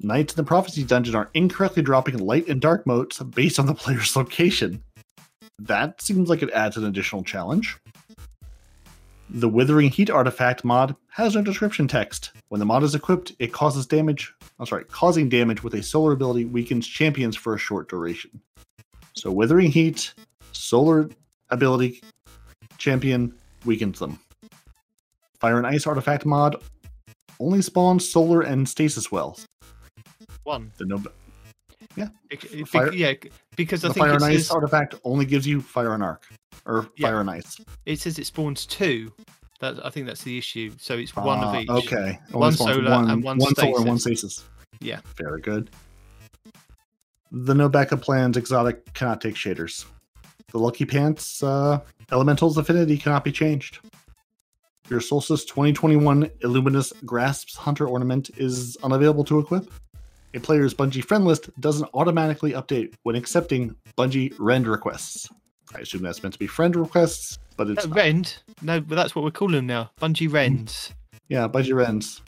Knights 0.00 0.34
in 0.34 0.36
the 0.36 0.46
Prophecy 0.46 0.84
Dungeon 0.84 1.16
are 1.16 1.30
incorrectly 1.34 1.82
dropping 1.82 2.18
light 2.18 2.48
and 2.48 2.60
dark 2.60 2.86
motes 2.86 3.18
based 3.18 3.58
on 3.58 3.66
the 3.66 3.74
player's 3.74 4.14
location. 4.14 4.82
That 5.58 6.00
seems 6.00 6.28
like 6.28 6.42
it 6.42 6.50
adds 6.52 6.76
an 6.76 6.84
additional 6.84 7.24
challenge. 7.24 7.76
The 9.28 9.48
Withering 9.48 9.90
Heat 9.90 10.08
artifact 10.08 10.64
mod 10.64 10.94
has 11.10 11.34
no 11.34 11.42
description 11.42 11.88
text. 11.88 12.30
When 12.48 12.60
the 12.60 12.64
mod 12.64 12.82
is 12.84 12.94
equipped, 12.94 13.32
it 13.38 13.52
causes 13.52 13.86
damage. 13.86 14.32
I'm 14.58 14.66
sorry, 14.66 14.84
causing 14.84 15.28
damage 15.28 15.62
with 15.62 15.74
a 15.74 15.82
solar 15.82 16.12
ability 16.12 16.44
weakens 16.44 16.86
champions 16.86 17.36
for 17.36 17.54
a 17.54 17.58
short 17.58 17.88
duration. 17.88 18.40
So 19.14 19.32
Withering 19.32 19.72
Heat, 19.72 20.14
solar 20.52 21.10
ability, 21.50 22.02
champion 22.78 23.34
weakens 23.64 23.98
them. 23.98 24.18
Fire 25.40 25.58
and 25.58 25.66
Ice 25.66 25.86
artifact 25.86 26.24
mod 26.24 26.56
only 27.40 27.62
spawns 27.62 28.08
solar 28.08 28.40
and 28.40 28.68
stasis 28.68 29.12
wells. 29.12 29.46
One. 30.48 30.72
The 30.78 30.86
no, 30.86 30.96
Bec- 30.98 31.12
bec- 32.30 32.66
Fire- 32.66 32.92
yeah, 32.92 33.12
because 33.54 33.84
I 33.84 33.88
the 33.88 33.94
think 33.94 34.06
Fire 34.06 34.14
and 34.14 34.24
Ice 34.24 34.38
says, 34.46 34.50
artifact 34.50 34.94
only 35.04 35.26
gives 35.26 35.46
you 35.46 35.60
Fire 35.60 35.92
and 35.92 36.02
Arc 36.02 36.26
or 36.64 36.88
Yeah. 36.96 37.08
Fire 37.08 37.20
and 37.20 37.28
Ice. 37.30 37.60
it 37.84 38.00
says 38.00 38.18
it 38.18 38.24
spawns 38.26 38.64
two. 38.66 39.12
That 39.60 39.84
I 39.84 39.90
think 39.90 40.06
that's 40.06 40.22
the 40.22 40.38
issue. 40.38 40.72
So 40.78 40.94
it's 40.96 41.14
one 41.14 41.40
Ah, 41.40 41.50
of 41.54 41.62
each. 41.62 41.68
Okay. 41.68 42.18
One 42.30 42.52
solar 42.54 42.92
and 42.92 43.22
one 43.22 43.38
solar 43.40 43.76
and 43.78 43.86
one 43.88 43.98
stasis. 43.98 44.36
stasis. 44.36 44.48
Yeah. 44.80 45.00
Very 45.16 45.40
good. 45.42 45.68
The 47.30 47.54
no 47.54 47.68
backup 47.68 48.00
plans 48.00 48.36
exotic 48.38 48.90
cannot 48.94 49.20
take 49.20 49.34
shaders. 49.34 49.84
The 50.52 50.58
Lucky 50.58 50.86
Pants 50.86 51.42
uh, 51.42 51.80
Elemental's 52.10 52.56
affinity 52.56 52.96
cannot 52.96 53.22
be 53.24 53.32
changed. 53.32 53.80
Your 54.88 55.00
Solstice 55.02 55.44
2021 55.44 56.30
Illuminous 56.40 56.94
Grasps 57.04 57.54
Hunter 57.56 57.86
ornament 57.86 58.30
is 58.38 58.78
unavailable 58.82 59.24
to 59.24 59.38
equip. 59.38 59.70
A 60.34 60.40
player's 60.40 60.74
Bungie 60.74 61.04
friend 61.04 61.24
list 61.24 61.48
doesn't 61.60 61.88
automatically 61.94 62.52
update 62.52 62.94
when 63.02 63.16
accepting 63.16 63.74
Bungie 63.96 64.34
rend 64.38 64.66
requests. 64.66 65.28
I 65.74 65.80
assume 65.80 66.02
that's 66.02 66.22
meant 66.22 66.32
to 66.34 66.38
be 66.38 66.46
friend 66.46 66.74
requests, 66.76 67.38
but 67.56 67.68
it's 67.70 67.84
Uh, 67.84 67.88
not. 67.88 67.96
Rend? 67.96 68.42
No, 68.62 68.80
but 68.80 68.94
that's 68.94 69.14
what 69.14 69.24
we're 69.24 69.30
calling 69.30 69.54
them 69.54 69.66
now. 69.66 69.90
Bungie 70.00 70.30
Rends. 70.32 70.92
Yeah, 71.28 71.46
Bungie 71.48 71.74
rends. 71.74 72.22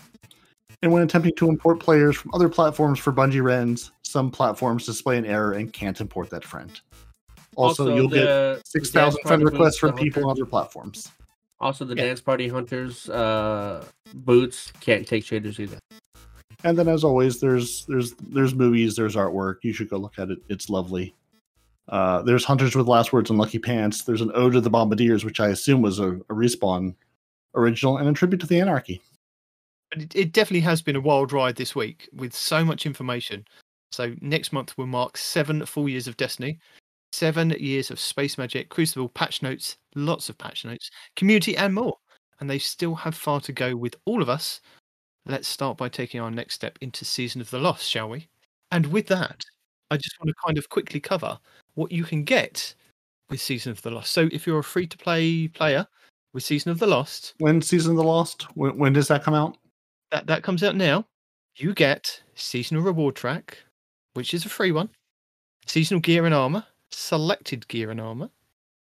And 0.83 0.93
when 0.93 1.03
attempting 1.03 1.35
to 1.37 1.49
import 1.49 1.79
players 1.81 2.17
from 2.17 2.31
other 2.35 2.49
platforms 2.49 2.99
for 2.99 3.13
Bungie 3.13 3.43
rends, 3.43 3.93
some 4.03 4.31
platforms 4.31 4.87
display 4.87 5.19
an 5.19 5.27
error 5.27 5.53
and 5.53 5.73
can't 5.73 5.99
import 6.01 6.31
that 6.31 6.45
friend. 6.45 6.81
Also, 7.57 7.95
you'll 7.95 8.09
get 8.09 8.21
the- 8.21 8.61
the 8.61 8.63
6,000 8.65 9.21
friend 9.23 9.43
requests 9.45 9.79
from 9.79 9.95
people 9.95 10.23
on 10.23 10.29
hunters- 10.31 10.43
other 10.43 10.51
platforms. 10.51 11.11
Also, 11.61 11.85
the 11.85 11.95
Yeah. 11.95 12.05
dance 12.05 12.21
party 12.23 12.49
hunters 12.49 13.09
uh, 13.11 13.85
boots 14.15 14.73
can't 14.81 15.07
take 15.07 15.25
shaders 15.25 15.59
either. 15.61 15.79
And 16.65 16.77
then, 16.77 16.89
as 16.89 17.05
always, 17.05 17.41
there's 17.41 17.87
there's 17.87 18.13
there's 18.15 18.55
movies, 18.55 18.97
there's 18.97 19.17
artwork. 19.17 19.57
You 19.63 19.73
should 19.73 19.89
go 19.89 19.97
look 19.97 20.19
at 20.19 20.31
it. 20.31 20.39
It's 20.49 20.69
lovely. 20.69 21.15
Uh, 21.89 22.23
there's 22.23 22.45
Hunters 22.45 22.77
with 22.77 22.87
Last 22.87 23.13
Words 23.13 23.31
and 23.31 23.39
Lucky 23.39 23.59
Pants. 23.59 24.05
There's 24.05 24.21
an 24.21 24.31
Ode 24.35 24.53
to 24.53 24.61
the 24.61 24.71
Bombardiers, 24.71 25.25
which 25.25 25.41
I 25.41 25.49
assume 25.49 25.83
was 25.83 25.99
a, 25.99 26.11
a 26.11 26.35
respawn 26.35 26.95
original 27.55 27.99
and 27.99 28.09
a 28.09 28.13
tribute 28.13 28.41
to 28.41 28.47
the 28.47 28.61
Anarchy. 28.61 29.01
It, 29.93 30.15
it 30.15 30.33
definitely 30.33 30.61
has 30.61 30.83
been 30.83 30.97
a 30.97 31.01
wild 31.01 31.33
ride 31.33 31.57
this 31.57 31.75
week 31.75 32.09
with 32.13 32.33
so 32.33 32.65
much 32.65 32.87
information. 32.87 33.45
So 33.91 34.15
next 34.21 34.53
month 34.53 34.79
will 34.79 34.87
mark 34.87 35.17
seven 35.17 35.67
full 35.67 35.89
years 35.89 36.07
of 36.07 36.17
Destiny, 36.17 36.61
seven 37.13 37.51
years 37.59 37.91
of 37.91 37.99
Space 37.99 38.39
Magic, 38.39 38.69
Crucible, 38.69 39.09
patch 39.09 39.43
notes, 39.43 39.77
lots 39.97 40.29
of 40.29 40.39
patch 40.39 40.65
notes, 40.65 40.91
community, 41.17 41.57
and 41.57 41.75
more. 41.75 41.97
And 42.39 42.49
they 42.49 42.59
still 42.59 42.95
have 42.95 43.17
far 43.17 43.41
to 43.41 43.53
go 43.53 43.75
with 43.75 43.97
all 44.05 44.23
of 44.23 44.29
us. 44.29 44.61
Let's 45.27 45.49
start 45.49 45.77
by 45.77 45.89
taking 45.89 46.21
our 46.21 46.31
next 46.31 46.55
step 46.55 46.79
into 46.81 47.05
Season 47.05 47.41
of 47.41 47.51
the 47.51 47.59
Lost, 47.59 47.89
shall 47.89 48.09
we? 48.09 48.29
And 48.73 48.87
with 48.87 49.07
that, 49.09 49.45
I 49.91 49.97
just 49.97 50.19
want 50.21 50.29
to 50.29 50.35
kind 50.45 50.59
of 50.59 50.69
quickly 50.69 51.01
cover 51.01 51.39
what 51.75 51.93
you 51.93 52.05
can 52.05 52.25
get 52.25 52.75
with 53.29 53.41
Season 53.41 53.71
of 53.71 53.83
the 53.83 53.91
Lost. 53.91 54.13
So 54.13 54.29
if 54.33 54.47
you're 54.47 54.59
a 54.59 54.65
free 54.65 54.87
to 54.87 54.99
play 54.99 55.49
player 55.49 55.87
with 56.33 56.43
Season 56.43 56.71
of 56.71 56.79
the 56.79 56.87
Lost, 56.87 57.35
When 57.39 57.61
Season 57.61 57.93
of 57.93 57.97
the 57.97 58.05
Lost? 58.05 58.45
When, 58.57 58.79
when 58.79 58.93
does 58.93 59.09
that 59.09 59.23
come 59.23 59.35
out? 59.35 59.57
that 60.11 60.27
that 60.27 60.43
comes 60.43 60.63
out 60.63 60.77
now. 60.77 61.07
You 61.57 61.75
get 61.75 62.23
seasonal 62.35 62.83
reward 62.83 63.17
track, 63.17 63.59
which 64.15 64.35
is 64.35 64.45
a 64.45 64.49
free 64.49 64.73
one. 64.73 64.89
Seasonal 65.67 66.01
gear 66.01 66.25
and 66.27 66.35
armor, 66.35 66.65
selected 66.91 67.67
gear 67.69 67.91
and 67.91 68.01
armor. 68.01 68.31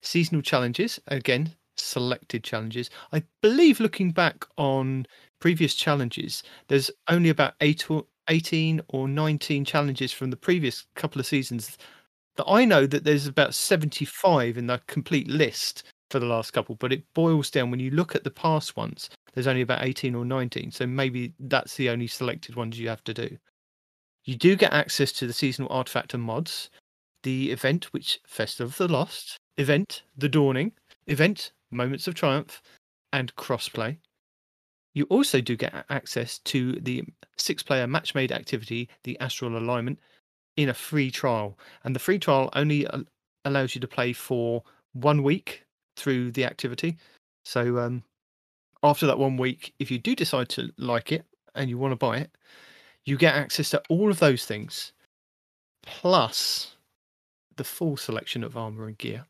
Seasonal 0.02 0.42
challenges, 0.42 1.00
again, 1.08 1.54
selected 1.76 2.44
challenges. 2.44 2.90
I 3.12 3.22
believe 3.42 3.80
looking 3.80 4.10
back 4.10 4.44
on 4.56 5.06
previous 5.40 5.74
challenges, 5.74 6.42
there's 6.68 6.90
only 7.08 7.30
about 7.30 7.54
eight 7.60 7.90
or 7.90 8.04
18 8.28 8.80
or 8.88 9.08
19 9.08 9.64
challenges 9.64 10.12
from 10.12 10.30
the 10.30 10.36
previous 10.36 10.86
couple 10.94 11.20
of 11.20 11.26
seasons 11.26 11.76
that 12.36 12.46
I 12.46 12.64
know 12.64 12.86
that 12.86 13.04
there's 13.04 13.26
about 13.26 13.54
75 13.54 14.58
in 14.58 14.66
the 14.66 14.80
complete 14.86 15.28
list 15.28 15.84
for 16.10 16.18
the 16.18 16.26
last 16.26 16.52
couple, 16.52 16.76
but 16.76 16.92
it 16.92 17.02
boils 17.14 17.50
down 17.50 17.70
when 17.70 17.80
you 17.80 17.90
look 17.90 18.14
at 18.14 18.24
the 18.24 18.30
past 18.30 18.76
ones, 18.76 19.10
there's 19.34 19.46
only 19.46 19.62
about 19.62 19.84
18 19.84 20.14
or 20.14 20.24
19. 20.24 20.70
So 20.70 20.86
maybe 20.86 21.34
that's 21.40 21.76
the 21.76 21.90
only 21.90 22.06
selected 22.06 22.56
ones 22.56 22.78
you 22.78 22.88
have 22.88 23.04
to 23.04 23.14
do. 23.14 23.36
You 24.24 24.36
do 24.36 24.56
get 24.56 24.72
access 24.72 25.12
to 25.12 25.26
the 25.26 25.32
seasonal 25.32 25.72
artifact 25.72 26.14
and 26.14 26.22
mods, 26.22 26.70
the 27.22 27.50
event, 27.50 27.92
which 27.92 28.20
Festival 28.26 28.68
of 28.68 28.76
the 28.76 28.88
Lost, 28.88 29.36
event, 29.56 30.02
The 30.16 30.28
Dawning, 30.28 30.72
event, 31.06 31.52
Moments 31.70 32.06
of 32.06 32.14
Triumph, 32.14 32.60
and 33.12 33.34
crossplay. 33.36 33.98
You 34.96 35.04
also 35.10 35.42
do 35.42 35.56
get 35.56 35.84
access 35.90 36.38
to 36.38 36.72
the 36.72 37.04
six 37.36 37.62
player 37.62 37.86
match 37.86 38.14
made 38.14 38.32
activity, 38.32 38.88
the 39.04 39.20
Astral 39.20 39.58
Alignment, 39.58 39.98
in 40.56 40.70
a 40.70 40.74
free 40.74 41.10
trial. 41.10 41.58
And 41.84 41.94
the 41.94 42.00
free 42.00 42.18
trial 42.18 42.48
only 42.54 42.86
allows 43.44 43.74
you 43.74 43.80
to 43.82 43.86
play 43.86 44.14
for 44.14 44.62
one 44.94 45.22
week 45.22 45.66
through 45.98 46.32
the 46.32 46.46
activity. 46.46 46.96
So 47.44 47.78
um, 47.78 48.04
after 48.82 49.06
that 49.06 49.18
one 49.18 49.36
week, 49.36 49.74
if 49.78 49.90
you 49.90 49.98
do 49.98 50.16
decide 50.16 50.48
to 50.50 50.72
like 50.78 51.12
it 51.12 51.26
and 51.54 51.68
you 51.68 51.76
want 51.76 51.92
to 51.92 51.96
buy 51.96 52.16
it, 52.16 52.30
you 53.04 53.18
get 53.18 53.34
access 53.34 53.68
to 53.70 53.82
all 53.90 54.10
of 54.10 54.18
those 54.18 54.46
things, 54.46 54.94
plus 55.82 56.74
the 57.56 57.64
full 57.64 57.98
selection 57.98 58.42
of 58.42 58.56
armor 58.56 58.86
and 58.86 58.96
gear, 58.96 59.26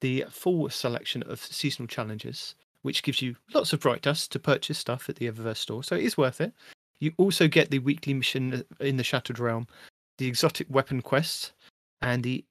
the 0.00 0.26
full 0.30 0.70
selection 0.70 1.24
of 1.24 1.40
seasonal 1.40 1.88
challenges, 1.88 2.54
which 2.82 3.02
gives 3.02 3.22
you 3.22 3.36
lots 3.54 3.72
of 3.72 3.80
bright 3.80 4.02
dust 4.02 4.32
to 4.32 4.38
purchase 4.38 4.78
stuff 4.78 5.08
at 5.08 5.16
the 5.16 5.30
Eververse 5.30 5.58
store. 5.58 5.82
So 5.82 5.96
it 5.96 6.04
is 6.04 6.16
worth 6.16 6.40
it. 6.40 6.52
You 7.00 7.12
also 7.16 7.48
get 7.48 7.70
the 7.70 7.80
weekly 7.80 8.14
mission 8.14 8.64
in 8.80 8.96
the 8.96 9.04
Shattered 9.04 9.38
Realm, 9.38 9.66
the 10.18 10.26
exotic 10.26 10.68
weapon 10.70 11.02
quest, 11.02 11.52
and 12.00 12.22
the 12.22 12.44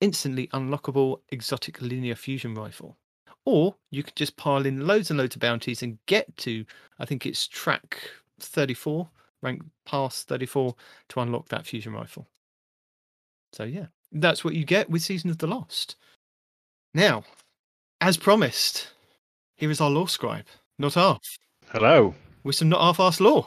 instantly 0.00 0.48
unlockable 0.48 1.20
exotic 1.30 1.80
linear 1.80 2.14
fusion 2.14 2.54
rifle. 2.54 2.96
Or 3.44 3.74
you 3.90 4.02
could 4.02 4.16
just 4.16 4.36
pile 4.36 4.66
in 4.66 4.86
loads 4.86 5.10
and 5.10 5.18
loads 5.18 5.34
of 5.34 5.40
bounties 5.40 5.82
and 5.82 5.98
get 6.06 6.36
to, 6.38 6.64
I 6.98 7.04
think 7.04 7.26
it's 7.26 7.46
track 7.46 7.98
34, 8.38 9.08
rank 9.42 9.62
past 9.86 10.28
34 10.28 10.74
to 11.08 11.20
unlock 11.20 11.48
that 11.48 11.66
fusion 11.66 11.92
rifle. 11.92 12.28
So 13.52 13.64
yeah, 13.64 13.86
that's 14.12 14.44
what 14.44 14.54
you 14.54 14.64
get 14.64 14.90
with 14.90 15.02
Season 15.02 15.30
of 15.30 15.38
the 15.38 15.46
Lost. 15.46 15.96
Now, 16.94 17.24
as 18.00 18.16
promised, 18.16 18.88
here 19.60 19.70
is 19.70 19.80
our 19.80 19.90
lore 19.90 20.08
scribe, 20.08 20.46
not 20.78 20.94
half, 20.94 21.20
Hello. 21.68 22.14
with 22.42 22.56
some 22.56 22.70
not 22.70 22.80
half-assed 22.80 23.20
lore. 23.20 23.46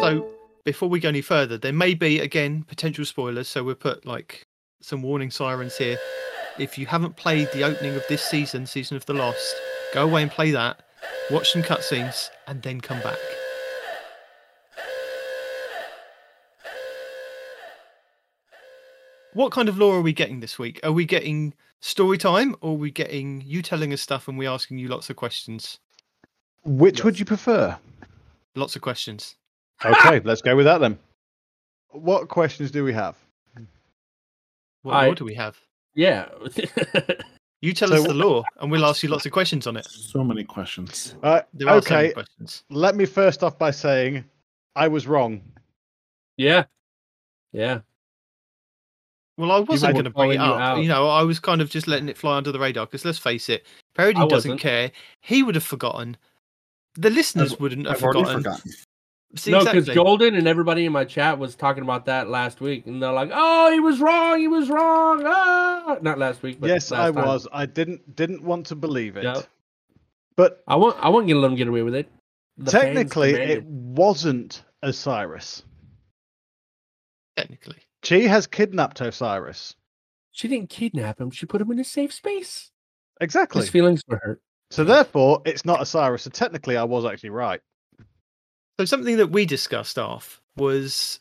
So, 0.00 0.30
before 0.64 0.88
we 0.88 1.00
go 1.00 1.08
any 1.08 1.22
further, 1.22 1.58
there 1.58 1.72
may 1.72 1.94
be 1.94 2.20
again 2.20 2.62
potential 2.62 3.04
spoilers. 3.04 3.48
So 3.48 3.64
we'll 3.64 3.74
put 3.74 4.06
like 4.06 4.46
some 4.80 5.02
warning 5.02 5.30
sirens 5.30 5.76
here. 5.76 5.98
If 6.58 6.78
you 6.78 6.86
haven't 6.86 7.16
played 7.16 7.50
the 7.52 7.64
opening 7.64 7.96
of 7.96 8.04
this 8.08 8.22
season, 8.22 8.66
season 8.66 8.96
of 8.96 9.06
the 9.06 9.14
Lost, 9.14 9.56
go 9.92 10.04
away 10.04 10.22
and 10.22 10.30
play 10.30 10.52
that. 10.52 10.84
Watch 11.32 11.50
some 11.50 11.62
cutscenes 11.62 12.28
and 12.46 12.62
then 12.62 12.80
come 12.80 13.00
back. 13.00 13.18
What 19.34 19.52
kind 19.52 19.68
of 19.68 19.78
lore 19.78 19.96
are 19.96 20.00
we 20.02 20.12
getting 20.12 20.40
this 20.40 20.58
week? 20.58 20.80
Are 20.84 20.92
we 20.92 21.04
getting 21.04 21.54
story 21.80 22.16
time 22.18 22.54
or 22.60 22.70
are 22.72 22.76
we 22.78 22.90
getting 22.90 23.42
you 23.44 23.62
telling 23.62 23.92
us 23.92 24.00
stuff 24.00 24.28
and 24.28 24.38
we 24.38 24.46
asking 24.46 24.78
you 24.78 24.88
lots 24.88 25.10
of 25.10 25.16
questions? 25.16 25.78
Which 26.64 27.04
would 27.04 27.18
you 27.18 27.24
prefer? 27.24 27.76
Lots 28.54 28.76
of 28.76 28.82
questions. 28.82 29.36
Okay, 29.84 30.20
let's 30.24 30.40
go 30.40 30.54
with 30.56 30.64
that 30.66 30.78
then. 30.78 30.98
What 31.90 32.28
questions 32.28 32.70
do 32.70 32.84
we 32.84 32.92
have? 32.92 33.16
What 34.82 34.94
I- 34.94 35.06
lore 35.06 35.14
do 35.14 35.24
we 35.24 35.34
have? 35.34 35.58
Yeah. 35.94 36.28
You 37.60 37.72
tell 37.72 37.88
So 37.88 37.94
us 37.94 38.02
the 38.06 38.12
wh- 38.12 38.16
lore 38.16 38.44
and 38.60 38.70
we'll 38.70 38.84
ask 38.84 39.02
you 39.02 39.08
lots 39.08 39.24
of 39.24 39.32
questions 39.32 39.66
on 39.66 39.78
it. 39.78 39.86
So 39.86 40.22
many 40.22 40.44
questions. 40.44 41.14
Uh, 41.22 41.40
There 41.54 41.66
are 41.70 41.80
so 41.80 41.94
many 41.94 42.08
okay, 42.08 42.12
questions. 42.12 42.62
let 42.68 42.94
me 42.94 43.06
first 43.06 43.42
off 43.42 43.58
by 43.58 43.70
saying 43.70 44.22
I 44.76 44.86
was 44.86 45.06
wrong. 45.06 45.40
yeah. 46.36 46.64
Yeah. 47.52 47.80
Well, 49.36 49.50
I 49.50 49.60
wasn't 49.60 49.94
going 49.94 50.04
to 50.04 50.10
bring 50.10 50.32
it 50.32 50.36
calling 50.36 50.48
you 50.50 50.54
up. 50.54 50.60
out. 50.60 50.82
You 50.82 50.88
know, 50.88 51.08
I 51.08 51.22
was 51.22 51.40
kind 51.40 51.60
of 51.60 51.68
just 51.70 51.88
letting 51.88 52.08
it 52.08 52.16
fly 52.16 52.36
under 52.36 52.52
the 52.52 52.58
radar 52.60 52.86
because 52.86 53.04
let's 53.04 53.18
face 53.18 53.48
it, 53.48 53.66
Parody 53.94 54.18
I 54.18 54.26
doesn't 54.28 54.50
wasn't. 54.52 54.60
care. 54.60 54.92
He 55.20 55.42
would 55.42 55.54
have 55.56 55.64
forgotten. 55.64 56.16
The 56.94 57.10
listeners 57.10 57.52
I've- 57.52 57.60
wouldn't 57.62 57.86
have 57.86 57.96
I've 57.96 58.00
forgotten. 58.00 58.42
forgotten. 58.42 58.72
See, 59.36 59.50
no, 59.50 59.58
because 59.64 59.78
exactly. 59.78 59.94
Golden 59.96 60.36
and 60.36 60.46
everybody 60.46 60.86
in 60.86 60.92
my 60.92 61.04
chat 61.04 61.40
was 61.40 61.56
talking 61.56 61.82
about 61.82 62.06
that 62.06 62.28
last 62.28 62.60
week, 62.60 62.86
and 62.86 63.02
they're 63.02 63.10
like, 63.10 63.30
"Oh, 63.32 63.72
he 63.72 63.80
was 63.80 63.98
wrong. 63.98 64.38
He 64.38 64.46
was 64.46 64.68
wrong." 64.68 65.24
Ah! 65.26 65.98
Not 66.02 66.18
last 66.20 66.44
week, 66.44 66.60
but 66.60 66.68
yes, 66.68 66.92
last 66.92 67.00
I 67.00 67.10
time. 67.10 67.26
was. 67.26 67.48
I 67.52 67.66
didn't 67.66 68.14
didn't 68.14 68.44
want 68.44 68.66
to 68.66 68.76
believe 68.76 69.16
it. 69.16 69.24
Yep. 69.24 69.48
But 70.36 70.62
I 70.68 70.76
want. 70.76 70.96
I 71.00 71.08
want 71.08 71.26
to 71.26 71.34
let 71.34 71.50
him 71.50 71.56
get 71.56 71.66
away 71.66 71.82
with 71.82 71.96
it. 71.96 72.08
The 72.58 72.70
technically, 72.70 73.32
it 73.32 73.64
wasn't 73.64 74.62
Osiris. 74.84 75.64
Technically, 77.36 77.78
She 78.04 78.24
has 78.24 78.46
kidnapped 78.46 79.00
Osiris. 79.00 79.74
she 80.32 80.48
didn't 80.48 80.68
kidnap 80.70 81.20
him. 81.20 81.30
She 81.30 81.46
put 81.46 81.60
him 81.60 81.70
in 81.70 81.78
a 81.78 81.84
safe 81.84 82.12
space. 82.12 82.70
Exactly. 83.20 83.62
His 83.62 83.70
feelings 83.70 84.02
were 84.08 84.20
hurt. 84.22 84.40
So 84.70 84.84
therefore, 84.84 85.40
it's 85.44 85.64
not 85.64 85.80
Osiris. 85.80 86.22
So 86.22 86.30
technically, 86.30 86.76
I 86.76 86.84
was 86.84 87.04
actually 87.04 87.30
right. 87.30 87.60
so 88.78 88.84
something 88.84 89.16
that 89.18 89.28
we 89.28 89.46
discussed 89.46 89.98
off 89.98 90.40
was 90.56 91.20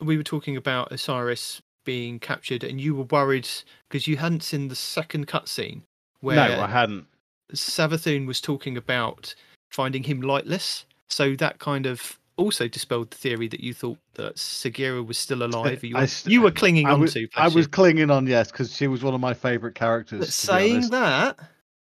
we 0.00 0.16
were 0.16 0.22
talking 0.22 0.56
about 0.56 0.92
Osiris 0.92 1.60
being 1.84 2.20
captured, 2.20 2.62
and 2.62 2.80
you 2.80 2.94
were 2.94 3.04
worried 3.04 3.48
because 3.88 4.06
you 4.06 4.16
hadn't 4.16 4.42
seen 4.42 4.68
the 4.68 4.76
second 4.76 5.26
cutscene 5.26 5.82
where 6.20 6.36
No, 6.36 6.60
I 6.62 6.68
hadn't. 6.68 7.06
Savathun 7.52 8.26
was 8.26 8.40
talking 8.40 8.76
about 8.76 9.34
finding 9.70 10.04
him 10.04 10.20
lightless. 10.22 10.84
So 11.08 11.34
that 11.36 11.58
kind 11.58 11.86
of 11.86 12.18
also 12.36 12.68
dispelled 12.68 13.10
the 13.10 13.16
theory 13.16 13.48
that 13.48 13.60
you 13.60 13.74
thought 13.74 13.98
that 14.14 14.36
Sagira 14.36 15.04
was 15.04 15.18
still 15.18 15.42
alive. 15.42 15.82
You 15.84 15.96
were, 15.96 16.06
st- 16.06 16.32
you 16.32 16.42
were 16.42 16.50
clinging 16.50 16.86
I 16.86 16.92
on 16.92 17.00
was, 17.00 17.14
to. 17.14 17.28
I 17.36 17.44
bless 17.44 17.54
was 17.54 17.64
you. 17.66 17.70
clinging 17.70 18.10
on, 18.10 18.26
yes, 18.26 18.50
because 18.50 18.74
she 18.74 18.86
was 18.86 19.02
one 19.02 19.14
of 19.14 19.20
my 19.20 19.34
favourite 19.34 19.74
characters. 19.74 20.20
But 20.20 20.28
saying 20.28 20.90
that, 20.90 21.38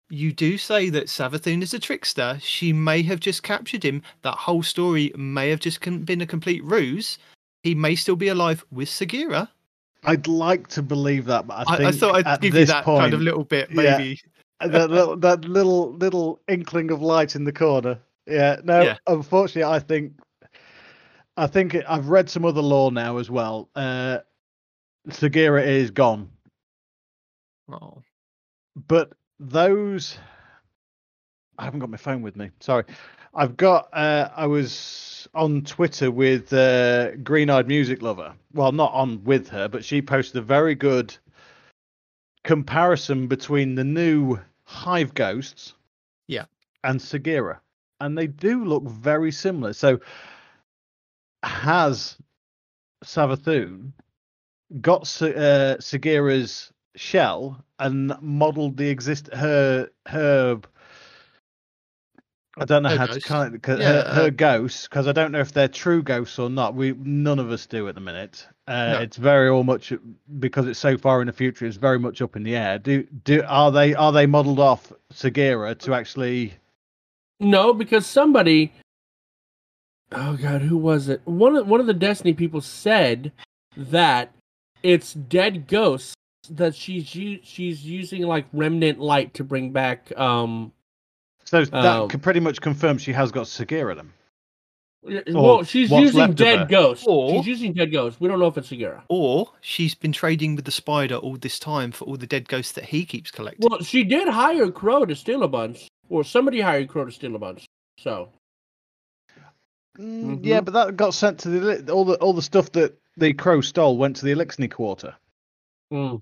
you 0.09 0.33
do 0.33 0.57
say 0.57 0.89
that 0.89 1.07
Savathun 1.07 1.61
is 1.61 1.73
a 1.73 1.79
trickster. 1.79 2.37
She 2.41 2.73
may 2.73 3.01
have 3.03 3.19
just 3.19 3.43
captured 3.43 3.83
him. 3.83 4.01
That 4.23 4.35
whole 4.35 4.63
story 4.63 5.11
may 5.15 5.49
have 5.49 5.59
just 5.59 5.79
been 5.81 6.21
a 6.21 6.25
complete 6.25 6.63
ruse. 6.63 7.17
He 7.63 7.75
may 7.75 7.95
still 7.95 8.15
be 8.15 8.27
alive 8.29 8.65
with 8.71 8.89
Sagira. 8.89 9.47
I'd 10.03 10.27
like 10.27 10.67
to 10.69 10.81
believe 10.81 11.25
that, 11.25 11.45
but 11.45 11.67
I 11.67 11.73
I, 11.73 11.77
think 11.77 11.87
I 11.89 11.91
thought 11.91 12.15
I'd 12.15 12.27
at 12.27 12.41
give 12.41 12.53
you 12.55 12.61
this 12.61 12.69
that 12.69 12.83
point, 12.83 13.01
kind 13.01 13.13
of 13.13 13.21
little 13.21 13.43
bit, 13.43 13.69
yeah. 13.69 13.97
maybe. 13.97 14.19
Uh, 14.59 14.67
that 14.67 14.89
little, 14.89 15.15
that 15.17 15.45
little 15.45 15.93
little 15.93 16.39
inkling 16.47 16.91
of 16.91 17.01
light 17.01 17.35
in 17.35 17.43
the 17.43 17.51
corner. 17.53 17.99
Yeah, 18.25 18.57
no, 18.63 18.81
Yeah. 18.83 18.97
unfortunately, 19.07 19.63
I 19.71 19.79
think 19.79 20.13
I 21.37 21.47
think 21.47 21.75
I've 21.87 22.09
read 22.09 22.29
some 22.29 22.45
other 22.45 22.61
lore 22.61 22.91
now 22.91 23.17
as 23.17 23.29
well. 23.29 23.69
Uh, 23.75 24.19
Sagira 25.09 25.65
is 25.65 25.91
gone, 25.91 26.29
Oh. 27.71 28.01
but 28.87 29.13
those 29.39 30.17
I 31.57 31.63
haven't 31.65 31.79
got 31.79 31.89
my 31.89 31.97
phone 31.97 32.21
with 32.21 32.35
me. 32.35 32.51
Sorry, 32.59 32.83
I've 33.33 33.55
got. 33.57 33.89
Uh, 33.93 34.29
I 34.35 34.45
was 34.47 35.27
on 35.33 35.61
Twitter 35.61 36.11
with 36.11 36.51
uh, 36.53 37.15
Green 37.17 37.49
Eyed 37.49 37.67
Music 37.67 38.01
Lover. 38.01 38.33
Well, 38.53 38.71
not 38.71 38.91
on 38.93 39.23
with 39.23 39.47
her, 39.49 39.67
but 39.67 39.85
she 39.85 40.01
posted 40.01 40.37
a 40.37 40.41
very 40.41 40.75
good 40.75 41.15
comparison 42.43 43.27
between 43.27 43.75
the 43.75 43.83
new 43.83 44.37
Hive 44.63 45.13
Ghosts, 45.13 45.73
Yeah. 46.27 46.45
and 46.83 46.99
Sagira, 46.99 47.59
and 47.99 48.17
they 48.17 48.27
do 48.27 48.65
look 48.65 48.83
very 48.83 49.31
similar. 49.31 49.73
So, 49.73 49.99
has 51.43 52.17
Savathun 53.03 53.91
got 54.81 55.01
uh, 55.21 55.77
Sagira's 55.79 56.71
shell 56.95 57.63
and 57.79 58.13
modelled 58.21 58.77
the 58.77 58.89
exist 58.89 59.29
her 59.33 59.89
her 60.07 60.61
I 62.57 62.65
don't 62.65 62.83
know 62.83 62.89
Her 62.89 62.97
how 62.97 63.05
to 63.05 63.13
ghost. 63.13 63.25
kind 63.25 63.55
of 63.55 63.79
Yeah, 63.79 64.03
her, 64.03 64.13
her 64.13 64.21
uh, 64.23 64.29
ghosts 64.29 64.87
because 64.87 65.07
I 65.07 65.13
don't 65.13 65.31
know 65.31 65.39
if 65.39 65.53
they're 65.53 65.69
true 65.69 66.03
ghosts 66.03 66.37
or 66.37 66.49
not. 66.49 66.75
We 66.75 66.91
none 66.93 67.39
of 67.39 67.49
us 67.49 67.65
do 67.65 67.87
at 67.87 67.95
the 67.95 68.01
minute. 68.01 68.45
Uh, 68.67 68.91
No. 68.93 68.99
It's 68.99 69.17
very 69.17 69.49
all 69.49 69.63
much 69.63 69.93
because 70.39 70.67
it's 70.67 70.77
so 70.79 70.97
far 70.97 71.21
in 71.21 71.27
the 71.27 71.33
future. 71.33 71.65
It's 71.65 71.77
very 71.77 71.97
much 71.97 72.21
up 72.21 72.35
in 72.35 72.43
the 72.43 72.55
air. 72.55 72.77
Do 72.77 73.03
do 73.23 73.41
are 73.47 73.71
they 73.71 73.95
are 73.95 74.11
they 74.11 74.25
modelled 74.25 74.59
off 74.59 74.91
Sagira 75.13 75.77
to 75.79 75.93
actually? 75.93 76.53
No, 77.39 77.73
because 77.73 78.05
somebody. 78.05 78.73
Oh 80.13 80.35
God, 80.37 80.61
who 80.61 80.77
was 80.77 81.07
it? 81.09 81.21
One 81.25 81.55
of 81.55 81.67
one 81.67 81.79
of 81.79 81.87
the 81.87 81.93
Destiny 81.93 82.33
people 82.33 82.61
said 82.61 83.31
that 83.77 84.33
it's 84.83 85.13
dead 85.13 85.67
ghosts 85.67 86.13
that 86.49 86.75
she's 86.75 87.13
u- 87.15 87.39
she's 87.43 87.85
using 87.85 88.23
like 88.23 88.45
remnant 88.51 88.99
light 88.99 89.33
to 89.35 89.43
bring 89.43 89.71
back. 89.71 90.11
Um, 90.19 90.73
So 91.45 91.63
that 91.65 91.73
Um, 91.85 92.09
can 92.09 92.19
pretty 92.19 92.39
much 92.39 92.61
confirm 92.61 92.97
she 92.97 93.11
has 93.13 93.31
got 93.31 93.45
Sagira 93.45 93.95
then. 93.95 94.13
well, 95.33 95.63
she's 95.63 95.89
using 95.91 96.19
left 96.19 96.39
of 96.39 96.47
her. 96.47 96.57
dead 96.57 96.69
ghosts. 96.69 97.05
Or- 97.07 97.31
she's 97.31 97.47
using 97.47 97.73
dead 97.73 97.91
ghosts. 97.91 98.19
We 98.21 98.27
don't 98.27 98.39
know 98.39 98.47
if 98.47 98.57
it's 98.57 98.69
Sagira. 98.69 99.01
Or 99.09 99.51
she's 99.61 99.93
been 99.95 100.11
trading 100.13 100.55
with 100.55 100.65
the 100.65 100.71
spider 100.71 101.15
all 101.15 101.37
this 101.37 101.57
time 101.59 101.91
for 101.91 102.05
all 102.05 102.17
the 102.17 102.27
dead 102.27 102.47
ghosts 102.47 102.71
that 102.73 102.85
he 102.85 103.05
keeps 103.05 103.31
collecting. 103.31 103.67
Well, 103.69 103.81
she 103.81 104.03
did 104.03 104.27
hire 104.27 104.69
Crow 104.71 105.05
to 105.05 105.15
steal 105.15 105.43
a 105.43 105.47
bunch, 105.47 105.87
or 106.09 106.23
somebody 106.23 106.61
hired 106.61 106.87
Crow 106.87 107.05
to 107.05 107.11
steal 107.11 107.35
a 107.35 107.39
bunch. 107.39 107.65
So 107.97 108.29
Mm, 110.01 110.39
Mhm. 110.39 110.45
Yeah, 110.45 110.61
but 110.61 110.73
that 110.73 110.97
got 110.97 111.13
sent 111.13 111.39
to 111.41 111.49
the 111.49 111.93
all 111.93 112.05
the 112.05 112.15
all 112.15 112.33
the 112.33 112.41
stuff 112.41 112.71
that 112.73 112.97
the 113.17 113.33
crow 113.33 113.61
stole 113.61 113.97
went 113.97 114.15
to 114.17 114.25
the 114.25 114.31
Eliksni 114.31 114.69
quarter 114.71 115.15
mm. 115.93 116.21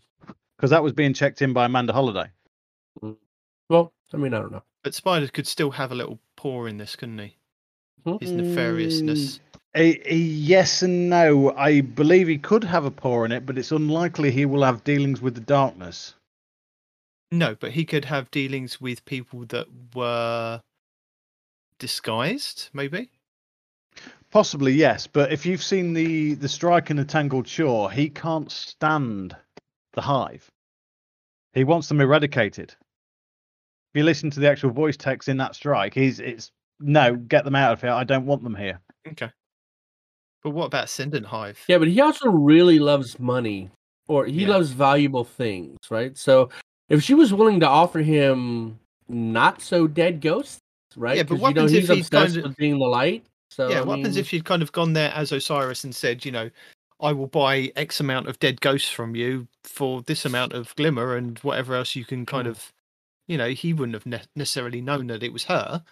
because 0.58 0.72
that 0.72 0.84
was 0.84 0.94
being 0.94 1.14
checked 1.14 1.42
in 1.42 1.54
by 1.54 1.66
Amanda 1.66 1.94
Holliday. 1.94 2.30
well, 3.70 3.94
I 4.14 4.18
mean, 4.18 4.34
I 4.34 4.40
don't 4.40 4.52
know. 4.52 4.64
But 4.84 4.96
Spider 4.96 5.28
could 5.28 5.48
still 5.48 5.72
have 5.72 5.92
a 5.92 5.96
little 5.96 6.20
paw 6.36 6.66
in 6.66 6.78
this, 6.78 6.96
couldn't 6.96 7.20
he? 7.20 7.38
Hmm? 8.06 8.18
His 8.20 8.32
nefariousness. 8.32 9.40
A, 9.76 10.12
a 10.12 10.16
yes 10.16 10.82
and 10.82 11.10
no. 11.10 11.52
I 11.56 11.82
believe 11.82 12.28
he 12.28 12.38
could 12.40 12.64
have 12.64 12.86
a 12.86 12.92
paw 12.92 13.24
in 13.24 13.32
it, 13.32 13.46
but 13.46 13.58
it's 13.58 13.72
unlikely 13.72 14.32
he 14.32 14.46
will 14.46 14.64
have 14.64 14.84
dealings 14.84 15.22
with 15.22 15.36
the 15.36 15.42
darkness. 15.42 16.16
No, 17.32 17.56
but 17.56 17.72
he 17.72 17.86
could 17.86 18.06
have 18.06 18.32
dealings 18.32 18.82
with 18.82 19.06
people 19.06 19.46
that 19.48 19.68
were 19.94 20.62
disguised, 21.78 22.70
maybe. 22.74 23.10
Possibly 24.32 24.74
yes, 24.74 25.08
but 25.08 25.32
if 25.32 25.46
you've 25.46 25.64
seen 25.64 25.94
the 25.94 26.36
the 26.36 26.48
strike 26.48 26.92
in 26.92 26.98
the 26.98 27.06
Tangled 27.06 27.48
Shore, 27.48 27.90
he 27.90 28.10
can't 28.10 28.52
stand 28.52 29.36
the 29.94 30.02
hive. 30.02 30.48
He 31.54 31.64
wants 31.64 31.88
them 31.88 32.00
eradicated. 32.00 32.70
If 32.70 33.98
you 33.98 34.04
listen 34.04 34.30
to 34.30 34.40
the 34.40 34.48
actual 34.50 34.70
voice 34.70 34.96
text 34.98 35.30
in 35.30 35.38
that 35.38 35.56
strike, 35.56 35.96
he's 35.96 36.20
it's 36.20 36.52
no, 36.80 37.16
get 37.16 37.44
them 37.44 37.56
out 37.56 37.74
of 37.74 37.82
here. 37.82 37.90
I 37.92 38.04
don't 38.04 38.28
want 38.28 38.44
them 38.44 38.54
here. 38.56 38.80
Okay. 39.08 39.32
But 40.44 40.52
what 40.52 40.66
about 40.68 40.86
Ascendant 40.86 41.26
Hive? 41.26 41.60
Yeah, 41.68 41.80
but 41.80 41.88
he 41.88 42.00
also 42.00 42.30
really 42.30 42.78
loves 42.80 43.20
money, 43.20 43.70
or 44.08 44.26
he 44.26 44.44
Yeah. 44.44 44.50
loves 44.50 44.70
valuable 44.72 45.24
things, 45.24 45.78
right? 45.90 46.16
So 46.18 46.50
if 46.88 47.02
she 47.04 47.16
was 47.16 47.34
willing 47.34 47.60
to 47.62 47.68
offer 47.68 48.00
him 48.00 48.80
not 49.10 49.60
so 49.62 49.88
dead 49.88 50.22
ghosts, 50.22 50.60
right? 50.96 51.18
Yeah, 51.18 51.24
but 51.24 51.30
'Cause, 51.34 51.42
what 51.42 51.50
you 51.50 51.56
know 51.56 51.62
happens 51.64 51.74
if 51.74 51.80
he's 51.82 51.90
he's 51.98 52.06
obsessed 52.08 52.36
kind 52.36 52.38
of- 52.38 52.50
with 52.52 52.58
being 52.58 52.78
the 52.78 52.86
light. 52.86 53.26
So 53.50 53.70
yeah, 53.70 53.80
I 53.80 53.82
what 53.84 53.98
happens 54.00 54.18
if 54.18 54.32
you'd 54.32 54.46
kind 54.46 54.62
of 54.62 54.72
gone 54.72 54.94
there 54.94 55.12
as 55.14 55.32
Osiris 55.32 55.84
and 55.84 55.96
said, 55.96 56.24
you 56.26 56.32
know, 56.32 56.50
I 57.02 57.14
will 57.14 57.28
buy 57.28 57.72
X 57.76 58.00
amount 58.00 58.28
of 58.28 58.40
dead 58.40 58.62
ghosts 58.62 58.90
from 58.90 59.16
you 59.16 59.48
for 59.64 60.02
this 60.04 60.26
amount 60.26 60.54
of 60.54 60.76
glimmer 60.76 61.16
and 61.16 61.38
whatever 61.40 61.76
else 61.76 61.96
you 61.96 62.06
can 62.06 62.26
kind 62.26 62.46
Hmm. 62.46 62.52
of, 62.52 62.74
you 63.28 63.38
know, 63.38 63.50
he 63.50 63.74
wouldn't 63.74 63.96
have 63.96 64.06
ne- 64.06 64.22
necessarily 64.36 64.82
known 64.82 65.08
that 65.08 65.24
it 65.24 65.34
was 65.34 65.46
her. 65.46 65.84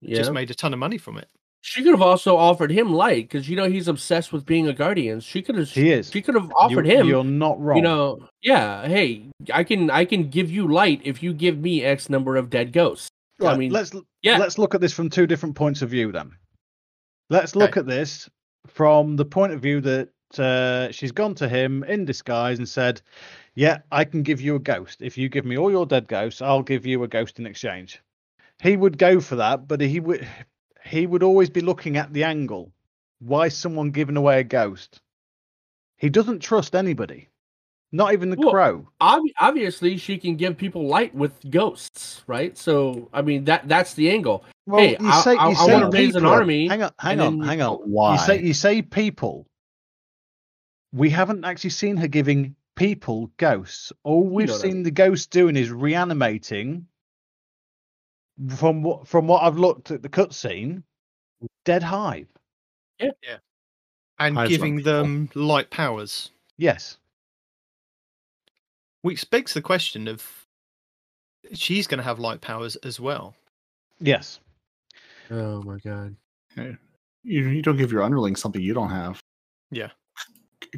yeah. 0.00 0.16
Just 0.16 0.32
made 0.32 0.50
a 0.50 0.54
ton 0.54 0.72
of 0.72 0.78
money 0.78 0.98
from 0.98 1.16
it. 1.18 1.28
She 1.62 1.82
could 1.82 1.90
have 1.92 2.02
also 2.02 2.36
offered 2.36 2.70
him 2.70 2.92
light 2.92 3.28
because 3.28 3.48
you 3.48 3.56
know 3.56 3.68
he's 3.68 3.88
obsessed 3.88 4.32
with 4.32 4.46
being 4.46 4.68
a 4.68 4.72
guardian. 4.72 5.18
She 5.18 5.42
could 5.42 5.56
have. 5.56 5.68
He 5.68 5.90
is. 5.90 6.10
She 6.12 6.22
could 6.22 6.36
have 6.36 6.52
offered 6.56 6.86
You- 6.86 6.98
him. 6.98 7.08
You're 7.08 7.24
not 7.24 7.60
wrong. 7.60 7.78
You 7.78 7.82
know, 7.82 8.28
yeah. 8.40 8.86
Hey, 8.86 9.26
I 9.52 9.64
can 9.64 9.90
I 9.90 10.04
can 10.04 10.28
give 10.28 10.48
you 10.50 10.68
light 10.68 11.00
if 11.02 11.24
you 11.24 11.32
give 11.32 11.58
me 11.58 11.82
X 11.82 12.08
number 12.08 12.36
of 12.36 12.50
dead 12.50 12.72
ghosts. 12.72 13.08
Right, 13.40 13.52
I 13.52 13.56
mean, 13.56 13.72
let's 13.72 13.90
yeah. 14.22 14.38
let's 14.38 14.58
look 14.58 14.74
at 14.76 14.80
this 14.80 14.92
from 14.92 15.10
two 15.10 15.26
different 15.26 15.56
points 15.56 15.82
of 15.82 15.90
view. 15.90 16.12
Then 16.12 16.30
let's 17.30 17.56
look 17.56 17.70
Okay. 17.70 17.80
at 17.80 17.86
this 17.86 18.28
from 18.66 19.16
the 19.16 19.24
point 19.24 19.52
of 19.52 19.60
view 19.60 19.80
that 19.80 20.08
uh, 20.38 20.90
she's 20.92 21.12
gone 21.12 21.34
to 21.36 21.48
him 21.48 21.84
in 21.84 22.04
disguise 22.04 22.58
and 22.58 22.68
said, 22.68 23.00
"Yeah, 23.54 23.78
I 23.92 24.04
can 24.04 24.22
give 24.22 24.40
you 24.40 24.56
a 24.56 24.60
ghost. 24.60 25.00
If 25.00 25.16
you 25.16 25.28
give 25.28 25.44
me 25.44 25.56
all 25.56 25.70
your 25.70 25.86
dead 25.86 26.08
ghosts, 26.08 26.42
I'll 26.42 26.62
give 26.62 26.84
you 26.86 27.02
a 27.04 27.08
ghost 27.08 27.38
in 27.38 27.46
exchange." 27.46 28.02
He 28.62 28.76
would 28.76 28.98
go 28.98 29.20
for 29.20 29.36
that, 29.36 29.68
but 29.68 29.80
he 29.80 30.00
would 30.00 30.26
he 30.84 31.06
would 31.06 31.22
always 31.22 31.50
be 31.50 31.60
looking 31.60 31.96
at 31.96 32.12
the 32.12 32.24
angle. 32.24 32.72
Why 33.20 33.48
someone 33.48 33.90
giving 33.90 34.16
away 34.16 34.40
a 34.40 34.44
ghost? 34.44 35.00
He 35.96 36.10
doesn't 36.10 36.40
trust 36.40 36.74
anybody, 36.74 37.28
not 37.92 38.12
even 38.12 38.28
the 38.30 38.36
Well, 38.36 38.50
crow. 38.50 38.88
ob- 39.00 39.22
obviously 39.40 39.96
she 39.96 40.18
can 40.18 40.36
give 40.36 40.56
people 40.58 40.86
light 40.86 41.14
with 41.14 41.32
ghosts, 41.50 42.22
right? 42.26 42.56
So 42.58 43.08
I 43.12 43.22
mean 43.22 43.44
that 43.44 43.68
that's 43.68 43.94
the 43.94 44.10
angle. 44.10 44.44
Well, 44.66 44.80
hey, 44.80 44.96
you 45.00 45.08
I- 45.08 45.20
say, 45.22 45.30
I- 45.36 45.48
you 45.50 45.56
I 45.56 45.66
say 45.66 45.72
wanna 45.74 45.90
raise 45.90 46.14
an 46.16 46.22
people- 46.22 46.32
army, 46.34 46.66
Hang 46.68 46.82
on, 46.82 46.90
hang 46.98 47.20
on, 47.20 47.40
hang 47.40 47.62
on. 47.62 47.76
Why? 47.90 48.12
You 48.14 48.18
say 48.18 48.42
you 48.42 48.54
say 48.54 48.82
people. 48.82 49.46
We 50.92 51.10
haven't 51.10 51.44
actually 51.44 51.70
seen 51.70 51.96
her 51.98 52.08
giving 52.08 52.56
people 52.74 53.30
ghosts. 53.36 53.92
All 54.02 54.22
we've 54.24 54.48
know 54.48 54.54
that. 54.54 54.60
seen 54.60 54.82
the 54.82 54.90
ghost 54.90 55.30
doing 55.30 55.56
is 55.56 55.70
reanimating. 55.70 56.86
From 58.56 58.82
what 58.82 59.06
from 59.08 59.26
what 59.28 59.42
I've 59.44 59.56
looked 59.56 59.90
at 59.90 60.02
the 60.02 60.08
cutscene, 60.10 60.82
dead 61.64 61.82
hive. 61.82 62.28
Yeah. 62.98 63.10
yeah, 63.22 63.38
And 64.18 64.36
Hive's 64.36 64.50
giving 64.50 64.74
wonderful. 64.76 65.02
them 65.02 65.30
light 65.34 65.70
powers. 65.70 66.30
Yes. 66.56 66.98
Which 69.02 69.28
begs 69.30 69.52
the 69.54 69.62
question 69.62 70.08
of 70.08 70.46
she's 71.52 71.86
going 71.86 71.98
to 71.98 72.04
have 72.04 72.18
light 72.18 72.40
powers 72.40 72.76
as 72.76 72.98
well. 72.98 73.34
Yes. 74.00 74.40
Oh 75.30 75.62
my 75.62 75.78
god. 75.78 76.16
You, 76.56 77.48
you 77.48 77.62
don't 77.62 77.76
give 77.76 77.90
your 77.92 78.02
underlings 78.02 78.40
something 78.40 78.60
you 78.62 78.74
don't 78.74 78.90
have. 78.90 79.20
Yeah. 79.70 79.90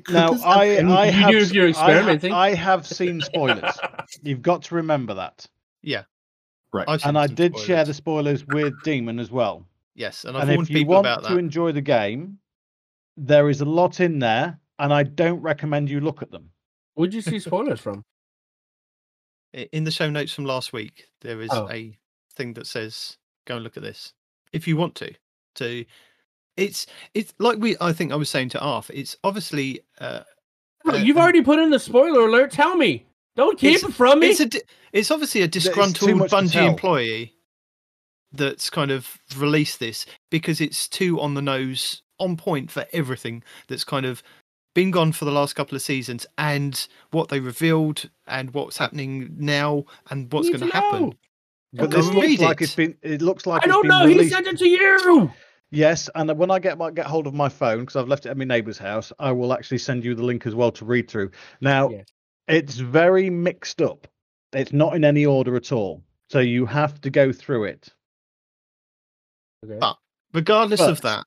Could 0.04 0.14
Now 0.14 0.32
this 0.32 0.42
I 0.42 0.64
have- 0.66 0.84
You 0.88 0.92
I 0.94 1.06
have 1.06 1.34
if 1.34 1.52
you're 1.52 1.68
I 1.76 2.02
ha- 2.02 2.28
I 2.32 2.54
have 2.54 2.86
seen 2.86 3.20
spoilers. 3.22 3.76
You've 4.22 4.42
got 4.42 4.62
to 4.64 4.74
remember 4.74 5.14
that. 5.14 5.46
Yeah. 5.82 6.04
Right. 6.72 6.86
I've 6.88 7.04
And 7.04 7.18
I 7.18 7.26
some 7.26 7.34
did 7.34 7.58
share 7.58 7.84
the 7.84 7.94
spoilers. 7.94 8.40
spoilers 8.40 8.64
with 8.72 8.82
Demon 8.82 9.18
as 9.18 9.30
well. 9.30 9.66
Yes, 9.94 10.24
and 10.24 10.36
I've 10.36 10.48
and 10.48 10.62
if 10.62 10.70
you 10.70 10.76
people 10.76 10.94
want 10.94 11.06
about 11.06 11.22
to 11.24 11.34
that. 11.34 11.38
enjoy 11.38 11.72
the 11.72 11.80
game, 11.80 12.38
there 13.16 13.48
is 13.50 13.60
a 13.62 13.64
lot 13.64 14.00
in 14.00 14.18
there, 14.20 14.58
and 14.78 14.92
I 14.94 15.02
don't 15.02 15.40
recommend 15.40 15.90
you 15.90 16.00
look 16.00 16.22
at 16.22 16.30
them. 16.30 16.50
Where'd 16.94 17.12
you 17.14 17.20
see 17.20 17.38
spoilers 17.40 17.80
from? 17.80 18.04
In 19.72 19.82
the 19.84 19.90
show 19.90 20.10
notes 20.10 20.32
from 20.34 20.44
last 20.44 20.72
week, 20.72 21.08
there 21.22 21.40
is 21.40 21.48
Oh. 21.52 21.68
a 21.70 21.98
thing 22.36 22.52
that 22.54 22.66
says, 22.66 23.16
"Go 23.46 23.54
and 23.56 23.64
look 23.64 23.76
at 23.76 23.82
this 23.82 24.12
if 24.52 24.66
you 24.68 24.76
want 24.76 24.94
to." 24.96 25.12
To, 25.56 25.84
it's 26.56 26.86
it's 27.14 27.34
like 27.38 27.58
we. 27.58 27.76
I 27.80 27.92
think 27.92 28.12
I 28.12 28.16
was 28.16 28.30
saying 28.30 28.50
to 28.50 28.60
Arth. 28.60 28.90
It's 28.94 29.16
obviously 29.24 29.80
uh, 30.00 30.20
Look, 30.84 30.94
Uh, 30.94 30.98
You've 30.98 31.16
um, 31.16 31.22
already 31.22 31.42
put 31.42 31.58
in 31.58 31.70
the 31.70 31.78
spoiler 31.78 32.26
alert. 32.26 32.50
Tell 32.52 32.76
me. 32.76 33.06
Don't 33.36 33.58
keep 33.58 33.76
It's- 33.76 33.90
it 33.90 33.94
from 33.94 34.20
me. 34.20 34.28
it's 34.28 34.40
a 34.40 34.46
di- 34.46 34.62
it's 34.92 35.10
obviously 35.10 35.42
a 35.42 35.48
disgruntled 35.48 36.16
much 36.16 36.30
to 36.30 36.36
Bungie 36.36 36.66
employee 36.68 37.34
that's 38.32 38.68
kind 38.70 38.90
of 38.90 39.18
released 39.36 39.80
this 39.80 40.06
because 40.30 40.60
it's 40.60 40.88
too 40.88 41.20
on 41.20 41.34
the 41.34 41.42
nose, 41.42 42.02
on 42.18 42.36
point 42.36 42.70
for 42.70 42.84
everything 42.92 43.42
that's 43.68 43.84
kind 43.84 44.04
of 44.06 44.22
been 44.74 44.90
gone 44.90 45.12
for 45.12 45.24
the 45.24 45.30
last 45.32 45.54
couple 45.54 45.74
of 45.76 45.82
seasons 45.82 46.26
and 46.36 46.86
what 47.10 47.28
they 47.28 47.40
revealed 47.40 48.08
and 48.26 48.52
what's 48.52 48.76
happening 48.78 49.34
now 49.38 49.84
and 50.10 50.32
what's 50.32 50.48
going 50.48 50.60
to 50.60 50.66
to 50.66 50.72
happen. 50.72 51.14
Know. 51.72 51.82
But 51.82 51.90
this 51.90 52.06
looks 52.06 52.26
read 52.26 52.40
like 52.40 52.60
it. 52.60 52.64
it's 52.64 52.74
been. 52.74 52.96
It 53.02 53.20
looks 53.22 53.46
like 53.46 53.62
I 53.62 53.66
it's 53.66 53.72
don't 53.74 53.82
been 53.82 53.88
know. 53.88 54.06
He 54.06 54.28
sent 54.28 54.46
it 54.46 54.58
to 54.58 54.68
you. 54.68 55.30
Yes, 55.70 56.08
and 56.14 56.30
when 56.38 56.50
I 56.50 56.58
get 56.58 56.78
my, 56.78 56.90
get 56.90 57.04
hold 57.06 57.26
of 57.26 57.34
my 57.34 57.50
phone 57.50 57.80
because 57.80 57.96
I've 57.96 58.08
left 58.08 58.24
it 58.24 58.30
at 58.30 58.38
my 58.38 58.44
neighbour's 58.44 58.78
house, 58.78 59.12
I 59.18 59.32
will 59.32 59.52
actually 59.52 59.76
send 59.78 60.02
you 60.02 60.14
the 60.14 60.22
link 60.22 60.46
as 60.46 60.54
well 60.54 60.72
to 60.72 60.84
read 60.86 61.10
through. 61.10 61.30
Now, 61.60 61.90
Yeah. 61.90 62.02
it's 62.46 62.76
very 62.76 63.28
mixed 63.28 63.82
up. 63.82 64.06
It's 64.54 64.72
not 64.72 64.94
in 64.96 65.04
any 65.04 65.26
order 65.26 65.56
at 65.56 65.70
all, 65.70 66.02
so 66.30 66.38
you 66.38 66.64
have 66.64 67.02
to 67.02 67.10
go 67.10 67.32
through 67.32 67.64
it. 67.64 67.92
Okay. 69.62 69.76
But 69.78 69.98
regardless 70.32 70.80
of 70.80 71.02
that, 71.02 71.24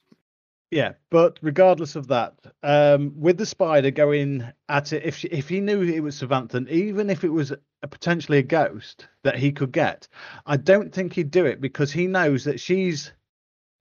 Yeah, 0.71 0.93
but 1.11 1.37
regardless 1.43 1.95
of 1.95 2.07
that, 2.07 2.33
um, 2.63 3.13
with 3.15 3.37
the 3.37 3.45
spider 3.45 3.91
going 3.91 4.43
at 4.69 4.91
it, 4.93 5.03
if 5.03 5.17
she, 5.17 5.27
if 5.27 5.49
he 5.49 5.59
knew 5.59 5.83
it 5.83 5.99
was 5.99 6.19
Savathun, 6.19 6.67
even 6.69 7.11
if 7.11 7.23
it 7.23 7.29
was 7.29 7.53
a, 7.83 7.87
potentially 7.87 8.37
a 8.37 8.43
ghost 8.43 9.07
that 9.23 9.37
he 9.37 9.51
could 9.51 9.71
get, 9.71 10.07
I 10.45 10.57
don't 10.57 10.93
think 10.93 11.13
he'd 11.13 11.31
do 11.31 11.45
it 11.45 11.61
because 11.61 11.91
he 11.91 12.07
knows 12.07 12.43
that 12.43 12.59
she's 12.59 13.11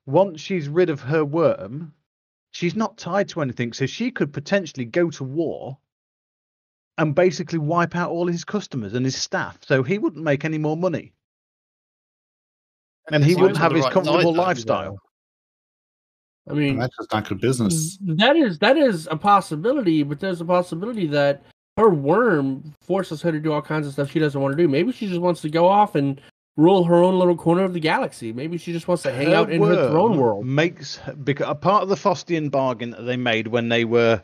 once 0.07 0.41
she's 0.41 0.69
rid 0.69 0.91
of 0.91 1.01
her 1.01 1.25
worm, 1.25 1.93
she's 2.51 2.75
not 2.75 2.99
tied 2.99 3.29
to 3.29 3.43
anything, 3.43 3.73
so 3.73 3.87
she 3.87 4.11
could 4.11 4.33
potentially 4.33 4.85
go 4.85 5.11
to 5.11 5.25
war 5.25 5.79
and 6.99 7.15
basically 7.15 7.59
wipe 7.59 7.97
out 7.97 8.11
all 8.11 8.27
his 8.27 8.45
customers 8.45 8.95
and 8.95 9.05
his 9.05 9.17
staff, 9.17 9.59
so 9.63 9.83
he 9.83 9.99
wouldn't 9.99 10.25
make 10.25 10.45
any 10.45 10.59
more 10.59 10.77
money, 10.77 11.13
and 13.11 13.25
he 13.25 13.31
He 13.31 13.41
wouldn't 13.41 13.59
have 13.59 13.73
his 13.73 13.85
right 13.85 13.93
comfortable 13.93 14.35
side, 14.35 14.47
lifestyle. 14.47 14.99
I 16.49 16.55
mean, 16.55 16.79
that's 16.79 16.97
just 16.97 17.13
not 17.13 17.29
good 17.29 17.41
business. 17.41 17.99
that 18.03 18.37
is 18.37 18.59
that 18.59 18.77
is 18.77 19.07
a 19.11 19.17
possibility, 19.17 20.03
but 20.03 20.19
there's 20.21 20.41
a 20.41 20.45
possibility 20.45 21.07
that 21.09 21.45
her 21.77 21.89
worm 21.89 22.75
forces 22.83 23.23
her 23.23 23.33
to 23.33 23.41
do 23.41 23.53
all 23.53 23.63
kinds 23.63 23.87
of 23.87 23.93
stuff 23.93 24.11
she 24.11 24.19
doesn't 24.19 24.41
want 24.41 24.57
to 24.57 24.63
do. 24.63 24.69
Maybe 24.69 24.93
she 24.93 25.09
just 25.09 25.21
wants 25.21 25.41
to 25.43 25.51
go 25.51 25.67
off 25.69 25.95
and 25.95 26.21
rule 26.57 26.85
her 26.85 26.97
own 26.97 27.19
little 27.19 27.37
corner 27.37 27.65
of 27.65 27.73
the 27.73 27.81
galaxy. 27.81 28.33
Maybe 28.33 28.59
she 28.59 28.73
just 28.73 28.87
wants 28.89 29.03
to 29.05 29.13
hang 29.13 29.33
out 29.33 29.51
in 29.51 29.63
her 29.63 29.89
throne 29.89 30.19
world. 30.19 30.45
Makes 30.45 31.01
because 31.25 31.49
a 31.49 31.55
part 31.55 31.83
of 31.83 31.89
the 31.89 31.95
Faustian 31.95 32.51
bargain 32.51 32.91
that 32.91 33.03
they 33.03 33.17
made 33.17 33.47
when 33.47 33.69
they 33.69 33.85
were 33.85 34.23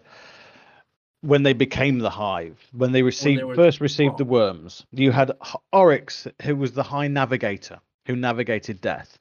when 1.23 1.43
they 1.43 1.55
became 1.55 1.99
the 1.99 2.11
hive, 2.11 2.69
when 2.73 2.93
they 2.93 3.03
received 3.03 3.43
were- 3.43 3.55
first 3.55 3.81
received 3.81 4.19
the 4.19 4.25
worms, 4.25 4.85
you 4.93 5.11
had 5.11 5.33
Oryx, 5.73 6.29
who 6.43 6.55
was 6.55 6.73
the 6.73 6.83
High 6.83 7.09
Navigator, 7.09 7.81
who 8.07 8.15
navigated 8.15 8.81
death. 8.81 9.19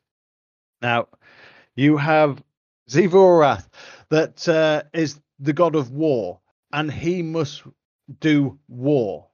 Now, 0.82 1.08
you 1.76 1.98
have 1.98 2.44
Xivu 2.90 3.14
Arath, 3.14 3.68
that 4.10 4.48
uh, 4.48 4.84
is 4.94 5.20
the 5.40 5.54
god 5.54 5.76
of 5.76 5.92
war, 5.92 6.40
and 6.74 6.92
he 6.92 7.24
must 7.24 7.64
do 8.20 8.60
war, 8.68 9.28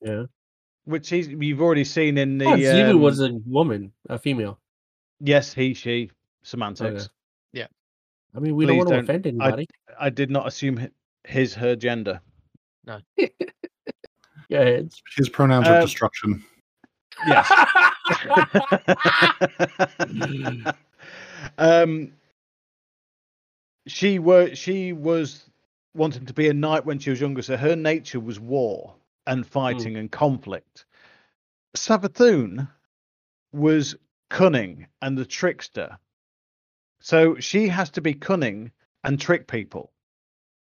Yeah. 0.00 0.24
which 0.84 1.08
he's, 1.08 1.28
you've 1.28 1.60
already 1.60 1.84
seen 1.84 2.18
in 2.18 2.38
the. 2.38 2.46
Oh, 2.46 2.56
Xivu 2.56 2.90
um, 2.90 3.00
was 3.00 3.20
a 3.20 3.32
woman, 3.46 3.92
a 4.08 4.18
female. 4.18 4.58
yes, 5.20 5.52
he, 5.52 5.74
she, 5.74 6.10
semantics. 6.42 7.04
Okay. 7.04 7.08
I 8.34 8.40
mean, 8.40 8.56
we 8.56 8.66
don't 8.66 8.78
want 8.78 8.88
to 8.88 8.94
don't- 8.96 9.04
offend 9.04 9.26
anybody. 9.26 9.66
I 10.00 10.10
did 10.10 10.30
not 10.30 10.46
assume 10.46 10.88
his 11.24 11.54
her 11.54 11.76
gender. 11.76 12.20
No. 12.86 12.98
yeah, 13.16 13.28
ahead. 14.50 14.92
His 15.16 15.28
pronouns 15.28 15.68
are 15.68 15.76
Uh, 15.76 15.80
destruction. 15.82 16.42
Yes. 17.26 17.48
um, 21.58 22.12
she 23.86 24.18
were 24.18 24.54
she 24.54 24.92
was 24.92 25.44
wanting 25.94 26.26
to 26.26 26.32
be 26.32 26.48
a 26.48 26.54
knight 26.54 26.86
when 26.86 26.98
she 26.98 27.10
was 27.10 27.20
younger, 27.20 27.42
so 27.42 27.56
her 27.56 27.76
nature 27.76 28.20
was 28.20 28.40
war 28.40 28.94
and 29.26 29.44
hmm. 29.44 29.50
fighting 29.50 29.96
and 29.96 30.10
conflict. 30.10 30.84
Savathun 31.76 32.68
was 33.52 33.96
cunning 34.30 34.86
and 35.00 35.16
the 35.16 35.24
trickster. 35.24 35.98
So 37.00 37.36
she 37.36 37.68
has 37.68 37.90
to 37.90 38.00
be 38.00 38.14
cunning 38.14 38.72
and 39.04 39.20
trick 39.20 39.46
people 39.46 39.92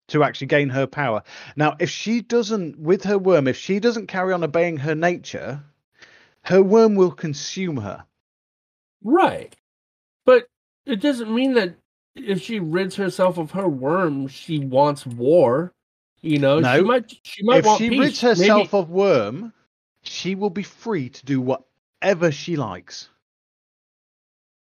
to 0.09 0.23
actually 0.23 0.49
gain 0.49 0.69
her 0.69 0.87
power. 0.87 1.23
Now, 1.57 1.77
if 1.79 1.91
she 1.91 2.21
doesn't, 2.21 2.79
with 2.79 3.05
her 3.05 3.19
worm, 3.19 3.49
if 3.49 3.57
she 3.57 3.81
doesn't 3.81 4.07
carry 4.07 4.33
on 4.33 4.45
obeying 4.45 4.77
her 4.79 4.95
nature, 4.95 5.63
her 6.43 6.63
worm 6.63 6.95
will 6.95 7.11
consume 7.11 7.77
her. 7.79 8.05
Right. 9.03 9.55
But 10.25 10.47
it 10.85 11.01
doesn't 11.01 11.35
mean 11.35 11.55
that 11.55 11.77
if 12.17 12.41
she 12.43 12.59
rids 12.61 12.97
herself 12.97 13.39
of 13.39 13.51
her 13.53 13.69
worm, 13.69 14.27
she 14.29 14.59
wants 14.59 15.07
war. 15.07 15.73
You 16.23 16.39
know, 16.39 16.59
No. 16.61 16.77
she 16.77 16.83
might 16.83 17.15
she 17.23 17.43
might 17.45 17.65
want 17.65 17.79
peace. 17.79 17.87
if 17.89 17.93
she 17.93 17.99
peace. 17.99 18.01
rids 18.01 18.21
herself 18.21 18.73
Maybe, 18.73 18.83
of 18.83 18.91
worm, 18.91 19.53
she 20.03 20.35
will 20.35 20.51
be 20.51 20.63
free 20.63 21.09
to 21.11 21.25
do 21.25 21.41
whatever 21.41 22.31
she 22.33 22.57
likes. 22.57 23.11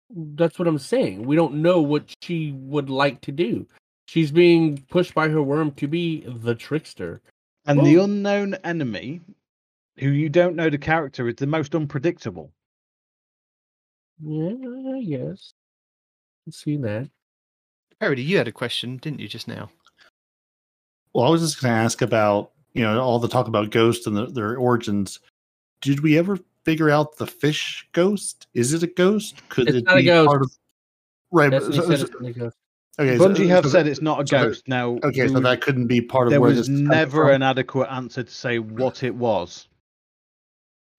that's 0.09 0.59
what 0.59 0.67
I'm 0.67 0.77
saying. 0.79 1.25
We 1.25 1.35
don't 1.35 1.55
know 1.55 1.81
what 1.81 2.13
she 2.21 2.51
would 2.53 2.89
like 2.89 3.21
to 3.21 3.31
do. 3.31 3.65
She's 4.07 4.31
being 4.31 4.77
pushed 4.89 5.13
by 5.15 5.29
her 5.29 5.41
worm 5.41 5.71
to 5.73 5.87
be 5.87 6.21
the 6.27 6.53
trickster. 6.55 7.21
And 7.65 7.83
the 7.83 7.95
unknown 7.95 8.53
enemy, 8.63 9.21
who 9.97 10.09
you 10.09 10.29
don't 10.29 10.55
know 10.55 10.69
the 10.69 10.77
character, 10.77 11.27
is 11.27 11.35
the 11.37 11.47
most 11.47 11.73
unpredictable. 11.73 12.51
Yeah, 14.21 14.97
yes. 14.99 15.53
I 16.47 16.51
see 16.51 16.77
that. 16.77 17.09
Parody, 18.05 18.21
you 18.21 18.37
had 18.37 18.47
a 18.47 18.51
question, 18.51 18.97
didn't 18.97 19.19
you, 19.19 19.27
just 19.27 19.47
now? 19.47 19.67
Well, 21.15 21.25
I 21.25 21.29
was 21.31 21.41
just 21.41 21.59
going 21.59 21.73
to 21.73 21.79
ask 21.79 22.03
about 22.03 22.51
you 22.75 22.83
know 22.83 23.01
all 23.01 23.17
the 23.17 23.27
talk 23.27 23.47
about 23.47 23.71
ghosts 23.71 24.05
and 24.05 24.15
the, 24.15 24.27
their 24.27 24.57
origins. 24.57 25.19
Did 25.81 26.01
we 26.01 26.15
ever 26.19 26.37
figure 26.65 26.91
out 26.91 27.17
the 27.17 27.25
fish 27.25 27.87
ghost? 27.93 28.45
Is 28.53 28.73
it 28.73 28.83
a 28.83 28.87
ghost? 28.87 29.41
Could 29.49 29.69
It's 29.69 29.77
it 29.77 29.85
not 29.85 29.95
a 29.95 29.97
be 30.01 30.03
ghost. 30.05 30.27
part 30.27 30.41
of? 30.43 30.51
Right. 31.31 31.51
so- 31.51 31.71
said 31.71 31.83
so- 31.83 31.91
it's 31.93 32.03
gonna 32.11 32.31
go- 32.33 32.51
okay. 32.99 33.17
so- 33.17 33.27
Bungie 33.27 33.47
have 33.47 33.63
so- 33.63 33.69
said 33.71 33.87
it's 33.87 34.03
not 34.03 34.21
a 34.23 34.27
so 34.27 34.37
ghost. 34.43 34.67
Now, 34.67 34.99
Okay, 35.03 35.27
so 35.27 35.39
that 35.39 35.61
couldn't 35.61 35.87
be 35.87 35.99
part 35.99 36.27
of 36.27 36.31
there 36.31 36.41
where 36.41 36.49
was 36.51 36.59
this 36.59 36.69
is 36.69 36.75
coming 36.81 36.87
never 36.89 37.23
from. 37.25 37.35
an 37.37 37.41
adequate 37.41 37.87
answer 37.91 38.21
to 38.21 38.31
say 38.31 38.59
what 38.59 39.01
it 39.01 39.15
was. 39.15 39.67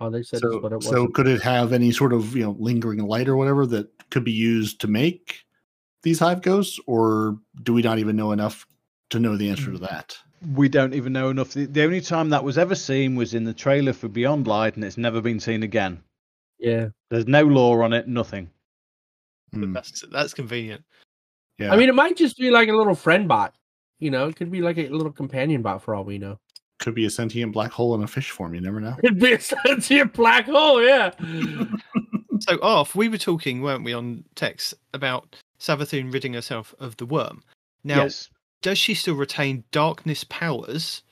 Oh, 0.00 0.10
they 0.10 0.24
said 0.24 0.40
so, 0.40 0.54
it's 0.56 0.62
what 0.64 0.72
it 0.72 0.76
was. 0.76 0.88
so 0.88 1.06
could 1.06 1.28
it 1.28 1.40
have 1.42 1.72
any 1.72 1.92
sort 1.92 2.12
of 2.12 2.34
you 2.34 2.42
know 2.42 2.56
lingering 2.58 2.98
light 3.06 3.28
or 3.28 3.36
whatever 3.36 3.64
that 3.66 3.88
could 4.10 4.24
be 4.24 4.32
used 4.32 4.80
to 4.80 4.88
make 4.88 5.44
these 6.06 6.20
hive 6.20 6.40
ghosts, 6.40 6.78
or 6.86 7.36
do 7.64 7.72
we 7.74 7.82
not 7.82 7.98
even 7.98 8.14
know 8.16 8.30
enough 8.30 8.64
to 9.10 9.18
know 9.18 9.36
the 9.36 9.50
answer 9.50 9.72
to 9.72 9.78
that? 9.78 10.16
We 10.54 10.68
don't 10.68 10.94
even 10.94 11.12
know 11.12 11.30
enough. 11.30 11.52
The, 11.52 11.66
the 11.66 11.82
only 11.82 12.00
time 12.00 12.30
that 12.30 12.44
was 12.44 12.56
ever 12.58 12.76
seen 12.76 13.16
was 13.16 13.34
in 13.34 13.42
the 13.44 13.52
trailer 13.52 13.92
for 13.92 14.06
Beyond 14.08 14.46
Light, 14.46 14.76
and 14.76 14.84
it's 14.84 14.96
never 14.96 15.20
been 15.20 15.40
seen 15.40 15.62
again. 15.64 16.02
yeah. 16.60 16.88
There's 17.10 17.26
no 17.26 17.42
lore 17.42 17.82
on 17.82 17.92
it, 17.92 18.06
nothing. 18.08 18.50
Hmm, 19.52 19.72
That's 19.72 20.04
that's 20.12 20.32
convenient. 20.34 20.82
yeah, 21.58 21.72
I 21.72 21.76
mean, 21.76 21.88
it 21.88 21.94
might 21.94 22.16
just 22.16 22.36
be 22.36 22.50
like 22.50 22.68
a 22.68 22.72
little 22.76 22.94
friend 22.94 23.26
bot. 23.28 23.54
You 23.98 24.10
know, 24.10 24.28
it 24.28 24.36
could 24.36 24.50
be 24.50 24.60
like 24.60 24.76
a 24.78 24.88
little 24.88 25.12
companion 25.12 25.62
bot 25.62 25.82
for 25.82 25.94
all 25.94 26.04
we 26.04 26.18
know. 26.18 26.38
could 26.80 26.94
be 26.94 27.06
a 27.06 27.10
sentient 27.10 27.52
black 27.52 27.72
hole 27.72 27.94
in 27.94 28.02
a 28.02 28.06
fish 28.06 28.30
form. 28.30 28.54
You 28.54 28.60
never 28.60 28.80
know. 28.80 28.96
It'd 29.02 29.18
be 29.18 29.32
a 29.32 29.40
sentient 29.40 30.12
black 30.12 30.46
hole, 30.46 30.82
yeah. 30.84 31.10
So, 32.40 32.58
off, 32.60 32.94
we 32.94 33.08
were 33.08 33.16
talking, 33.16 33.62
weren't 33.62 33.82
we, 33.82 33.94
on 33.94 34.22
text 34.34 34.74
about 34.92 35.36
Savathun 35.58 36.12
ridding 36.12 36.34
herself 36.34 36.74
of 36.78 36.96
the 36.96 37.06
worm. 37.06 37.42
Now, 37.84 38.02
yes. 38.04 38.28
does 38.62 38.78
she 38.78 38.94
still 38.94 39.14
retain 39.14 39.64
darkness 39.70 40.24
powers 40.24 41.02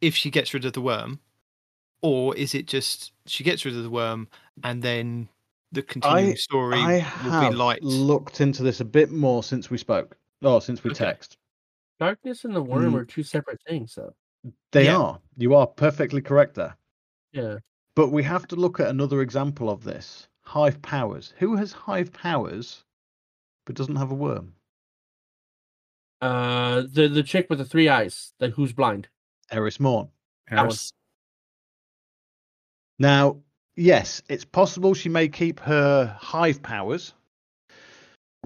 if 0.00 0.14
she 0.14 0.30
gets 0.30 0.52
rid 0.54 0.64
of 0.64 0.72
the 0.72 0.80
worm? 0.80 1.20
Or 2.02 2.36
is 2.36 2.54
it 2.54 2.66
just 2.66 3.12
she 3.26 3.42
gets 3.44 3.64
rid 3.64 3.76
of 3.76 3.82
the 3.82 3.90
worm 3.90 4.28
and 4.62 4.82
then 4.82 5.28
the 5.72 5.82
continuing 5.82 6.36
story 6.36 6.78
I 6.78 6.92
will 6.94 7.00
have 7.00 7.50
be 7.52 7.56
light? 7.56 7.82
looked 7.82 8.40
into 8.40 8.62
this 8.62 8.80
a 8.80 8.84
bit 8.84 9.10
more 9.10 9.42
since 9.42 9.70
we 9.70 9.78
spoke. 9.78 10.16
Oh, 10.42 10.60
since 10.60 10.84
we 10.84 10.90
Okay. 10.90 10.98
text. 11.04 11.36
Darkness 11.98 12.44
and 12.44 12.54
the 12.54 12.62
worm 12.62 12.92
Mm. 12.92 13.00
are 13.00 13.04
two 13.04 13.24
separate 13.24 13.60
things, 13.66 13.94
though. 13.96 14.14
They 14.70 14.84
Yeah. 14.84 14.96
are. 14.98 15.20
You 15.36 15.54
are 15.56 15.66
perfectly 15.66 16.20
correct 16.22 16.54
there. 16.54 16.76
Yeah. 17.32 17.58
But 17.96 18.10
we 18.10 18.22
have 18.22 18.46
to 18.48 18.56
look 18.56 18.78
at 18.78 18.86
another 18.88 19.20
example 19.20 19.68
of 19.68 19.82
this. 19.82 20.28
Hive 20.42 20.80
powers. 20.80 21.34
Who 21.38 21.56
has 21.56 21.72
hive 21.72 22.12
powers 22.12 22.84
but 23.68 23.76
doesn't 23.76 23.96
have 23.96 24.10
a 24.10 24.14
worm? 24.14 24.54
Uh, 26.22 26.82
the 26.90 27.06
the 27.08 27.22
chick 27.22 27.46
with 27.50 27.58
the 27.58 27.64
three 27.66 27.88
eyes, 27.88 28.32
the 28.38 28.48
who's 28.48 28.72
blind. 28.72 29.08
Eris 29.52 29.78
Morn. 29.78 30.08
Eris? 30.50 30.90
Now, 32.98 33.36
yes, 33.76 34.22
it's 34.28 34.44
possible 34.44 34.94
she 34.94 35.08
may 35.10 35.28
keep 35.28 35.60
her 35.60 36.06
hive 36.18 36.62
powers, 36.62 37.12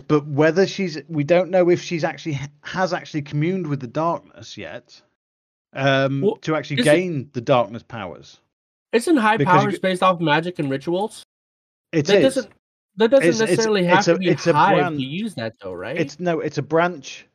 but 0.09 0.27
whether 0.27 0.67
she's 0.67 0.99
we 1.09 1.25
don't 1.25 1.51
know 1.51 1.71
if 1.71 1.81
she's 1.81 2.05
actually 2.05 2.39
has 2.63 2.93
actually 2.93 3.23
communed 3.23 3.67
with 3.69 3.81
the 3.81 3.87
darkness 3.87 4.59
yet 4.59 5.01
um 5.75 6.21
Well, 6.21 6.37
to 6.39 6.57
actually 6.57 6.81
is 6.81 6.87
it- 6.87 6.91
gain 6.91 7.31
the 7.33 7.41
darkness 7.41 7.83
powers. 7.85 8.39
Isn't 8.93 9.17
high 9.17 9.39
Because 9.39 9.55
you 9.55 9.61
powers 9.61 9.73
get- 9.75 9.83
based 9.83 10.03
off 10.03 10.21
magic 10.21 10.59
and 10.59 10.69
rituals? 10.69 11.23
It 11.93 12.07
that 12.07 12.17
is. 12.19 12.35
doesn't 12.35 12.53
that 12.97 13.11
doesn't 13.11 13.29
It's- 13.29 13.41
it's- 13.41 13.51
necessarily 13.51 13.87
it's 13.87 14.07
have 14.07 14.09
a- 14.09 14.13
to 14.15 14.19
be 14.19 14.29
it's 14.29 14.47
a 14.47 14.53
brand- 14.53 14.99
to 14.99 15.05
use 15.05 15.35
that, 15.35 15.59
though, 15.61 15.73
right? 15.73 15.97
It's 15.97 16.21
no, 16.21 16.41
it's 16.41 16.59
a 16.59 16.63
branch 16.63 17.27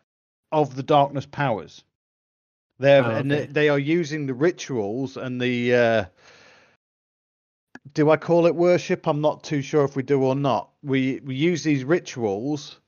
of 0.52 0.76
the 0.76 0.84
darkness 0.84 1.26
powers. 1.26 1.84
They're 2.80 3.04
Oh, 3.04 3.10
and 3.10 3.32
they, 3.32 3.46
they 3.48 3.70
are 3.70 3.80
using 3.80 4.28
the 4.28 4.34
rituals 4.36 5.18
and 5.18 5.42
the. 5.42 5.74
Uh, 5.76 6.06
do 7.94 8.12
I 8.12 8.18
call 8.18 8.46
it 8.46 8.54
worship? 8.56 9.08
I'm 9.08 9.22
not 9.22 9.44
too 9.44 9.62
sure 9.62 9.84
if 9.84 9.96
we 9.96 10.04
do 10.04 10.22
or 10.24 10.36
not. 10.36 10.70
We 10.84 11.20
we 11.24 11.36
use 11.36 11.64
these 11.64 11.84
rituals 11.84 12.80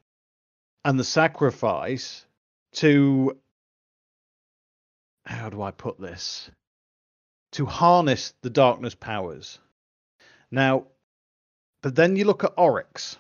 and 0.86 1.00
the 1.00 1.04
sacrifice 1.04 2.26
to. 2.74 3.36
How 5.26 5.50
do 5.50 5.62
I 5.62 5.72
put 5.72 6.00
this? 6.00 6.50
To 7.54 7.66
harness 7.66 8.34
the 8.42 8.50
darkness 8.52 8.94
powers. 8.94 9.60
Now, 10.52 10.86
but 11.82 11.96
then 11.96 12.16
you 12.16 12.26
look 12.26 12.44
at 12.44 12.54
Oryx. 12.58 13.18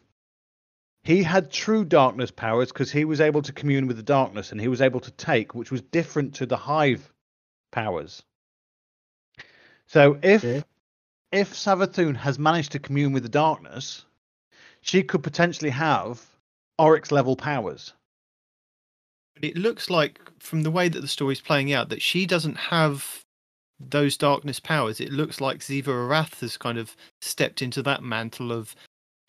He 1.04 1.24
had 1.24 1.52
true 1.52 1.86
darkness 1.86 2.30
powers 2.30 2.72
because 2.72 2.92
he 2.92 3.06
was 3.06 3.22
able 3.22 3.42
to 3.42 3.54
commune 3.54 3.88
with 3.88 3.98
the 3.98 4.04
darkness 4.04 4.52
and 4.52 4.60
he 4.60 4.68
was 4.68 4.82
able 4.82 5.00
to 5.00 5.12
take, 5.12 5.56
which 5.56 5.72
was 5.72 5.82
different 5.82 6.36
to 6.36 6.46
the 6.46 6.58
hive 6.58 7.12
powers. 7.72 8.22
So 9.88 10.20
if 10.22 10.44
Okay. 10.44 10.64
if 11.32 11.54
Savathun 11.54 12.16
has 12.18 12.40
managed 12.40 12.72
to 12.74 12.80
commune 12.80 13.14
with 13.14 13.24
the 13.24 13.30
darkness, 13.30 14.06
she 14.82 15.04
could 15.04 15.24
potentially 15.24 15.72
have 15.72 16.26
Oryx 16.78 17.12
level 17.12 17.36
powers. 17.36 17.94
But 19.36 19.44
it 19.44 19.56
looks 19.56 19.90
like, 19.90 20.20
from 20.40 20.64
the 20.64 20.72
way 20.72 20.90
that 20.90 21.00
the 21.00 21.08
story's 21.08 21.42
playing 21.42 21.72
out, 21.72 21.90
that 21.90 22.02
she 22.02 22.26
doesn't 22.26 22.58
have 22.58 23.26
those 23.80 24.18
darkness 24.18 24.60
powers. 24.60 25.00
It 25.00 25.12
looks 25.12 25.40
like 25.42 25.60
Xivu 25.60 25.86
Arath 25.86 26.40
has 26.42 26.58
kind 26.58 26.78
of 26.78 26.96
stepped 27.22 27.62
into 27.62 27.82
that 27.84 28.04
mantle 28.04 28.52
of 28.52 28.76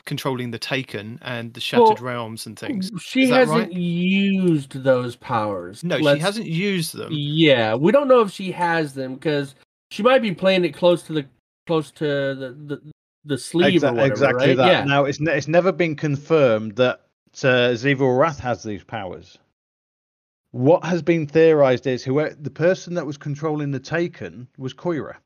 controlling 0.07 0.51
the 0.51 0.59
Taken 0.59 1.19
and 1.23 1.53
the 1.55 1.61
Shattered 1.61 2.01
Well, 2.01 2.13
Realms 2.15 2.47
and 2.47 2.59
things. 2.59 2.91
She 3.01 3.29
hasn't 3.29 3.59
right? 3.69 3.73
used 3.73 4.83
those 4.83 5.15
powers. 5.17 5.85
No, 5.85 5.99
she 5.99 6.03
Let's- 6.05 6.23
hasn't 6.23 6.47
used 6.47 6.97
them. 6.97 7.11
Yeah, 7.13 7.75
we 7.75 7.93
don't 7.93 8.09
know 8.09 8.21
if 8.21 8.31
she 8.33 8.51
has 8.53 8.95
them 8.95 9.15
because 9.15 9.55
she 9.91 10.03
might 10.03 10.23
be 10.23 10.35
playing 10.35 10.65
it 10.65 10.75
close 10.75 11.03
to 11.05 11.13
the 11.13 11.27
close 11.67 11.91
to 11.93 12.05
the 12.35 12.57
the, 12.67 12.81
the 13.25 13.39
sleeve 13.39 13.85
or 13.85 13.93
whatever, 13.93 14.07
exactly 14.13 14.49
right? 14.49 14.57
that. 14.57 14.67
Yeah. 14.67 14.85
Now 14.85 15.05
it's 15.05 15.21
ne- 15.21 15.37
it's 15.37 15.49
never 15.49 15.71
been 15.71 15.95
confirmed 15.95 16.77
that 16.77 17.03
uh, 17.45 17.73
Xivu 17.77 17.99
Arath 18.01 18.41
has 18.41 18.63
these 18.63 18.83
powers. 18.83 19.39
What 20.53 20.85
has 20.85 21.01
been 21.03 21.27
theorized 21.27 21.87
is 21.87 22.03
who 22.03 22.29
the 22.31 22.51
person 22.51 22.95
that 22.95 23.07
was 23.07 23.17
controlling 23.17 23.71
the 23.71 23.79
Taken 23.81 24.49
was 24.59 24.75
Quria. 24.75 25.17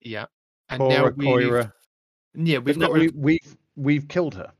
Yeah. 0.00 0.26
And 0.68 0.80
now 0.80 1.08
Quria 1.10 1.16
we've, 1.16 1.28
Quria. 1.48 1.72
yeah, 2.34 2.58
we've 2.58 2.78
got 2.78 2.92
we, 2.92 3.06
of, 3.08 3.14
we've 3.16 3.56
we've 3.76 4.08
killed 4.08 4.34
her. 4.36 4.52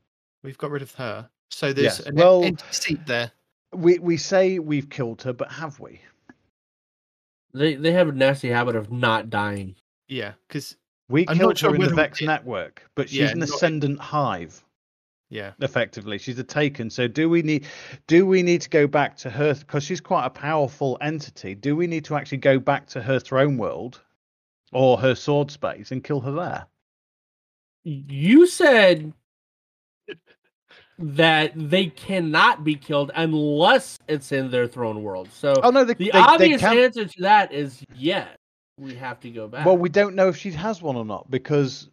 we've 0.43 0.57
got 0.57 0.71
rid 0.71 0.81
of 0.81 0.93
her. 0.95 1.29
So 1.49 1.71
there's 1.71 1.99
Yes, 1.99 2.07
an 2.07 2.15
well- 2.15 2.43
empty 2.43 2.65
seat 2.71 3.05
there. 3.05 3.31
We 3.73 3.99
we 3.99 4.17
say 4.17 4.59
we've 4.59 4.89
killed 4.89 5.21
her, 5.23 5.33
but 5.33 5.51
have 5.51 5.79
we? 5.79 6.01
They 7.53 7.75
they 7.75 7.91
have 7.93 8.09
a 8.09 8.11
nasty 8.11 8.49
habit 8.49 8.75
of 8.75 8.91
not 8.91 9.29
dying. 9.29 9.75
Yeah, 10.07 10.33
because 10.47 10.75
We 11.09 11.25
I'm 11.27 11.37
killed 11.37 11.49
not 11.51 11.57
sure 11.57 11.69
her 11.69 11.75
in 11.75 11.81
the 11.81 11.85
whether 11.87 11.95
Vex 11.95 12.21
it- 12.21 12.25
network, 12.25 12.89
but 12.95 13.09
she's 13.09 13.19
Yeah, 13.19 13.29
an 13.31 13.39
not- 13.39 13.49
ascendant 13.49 13.99
hive. 13.99 14.63
Yeah, 15.29 15.51
effectively 15.61 16.17
she's 16.17 16.37
a 16.39 16.43
taken 16.43 16.89
so 16.89 17.07
do 17.07 17.29
we 17.29 17.41
need 17.41 17.65
do 18.07 18.25
we 18.25 18.43
need 18.43 18.61
to 18.61 18.69
go 18.69 18.85
back 18.87 19.17
to 19.17 19.29
her 19.29 19.53
because 19.55 19.83
she's 19.83 19.99
quite 20.01 20.25
a 20.25 20.29
powerful 20.29 20.97
entity 21.01 21.55
do 21.55 21.75
we 21.75 21.87
need 21.87 22.05
to 22.05 22.15
actually 22.15 22.37
go 22.37 22.59
back 22.59 22.85
to 22.87 23.01
her 23.01 23.19
throne 23.19 23.57
world 23.57 24.01
or 24.71 24.97
her 24.97 25.15
sword 25.15 25.49
space 25.49 25.91
and 25.91 26.03
kill 26.03 26.19
her 26.21 26.31
there 26.31 26.65
You 27.83 28.45
said 28.47 29.13
that 30.97 31.51
they 31.55 31.87
cannot 31.87 32.63
be 32.63 32.75
killed 32.75 33.11
unless 33.15 33.97
it's 34.07 34.31
in 34.31 34.49
their 34.49 34.65
throne 34.67 35.03
world. 35.03 35.27
So 35.33 35.53
oh 35.63 35.69
no 35.69 35.83
they, 35.83 35.93
the 35.93 36.05
they- 36.05 36.11
they 36.11 36.17
obvious 36.19 36.61
can- 36.61 36.77
answer 36.77 37.05
to 37.05 37.21
that 37.21 37.51
is 37.51 37.83
yes. 37.95 38.29
We 38.77 38.93
have 38.95 39.19
to 39.21 39.29
go 39.29 39.47
back. 39.47 39.65
well 39.65 39.77
we 39.77 39.89
don't 39.89 40.15
know 40.15 40.27
if 40.29 40.37
she 40.37 40.51
has 40.51 40.81
one 40.81 40.95
or 40.95 41.05
not 41.05 41.29
because 41.31 41.89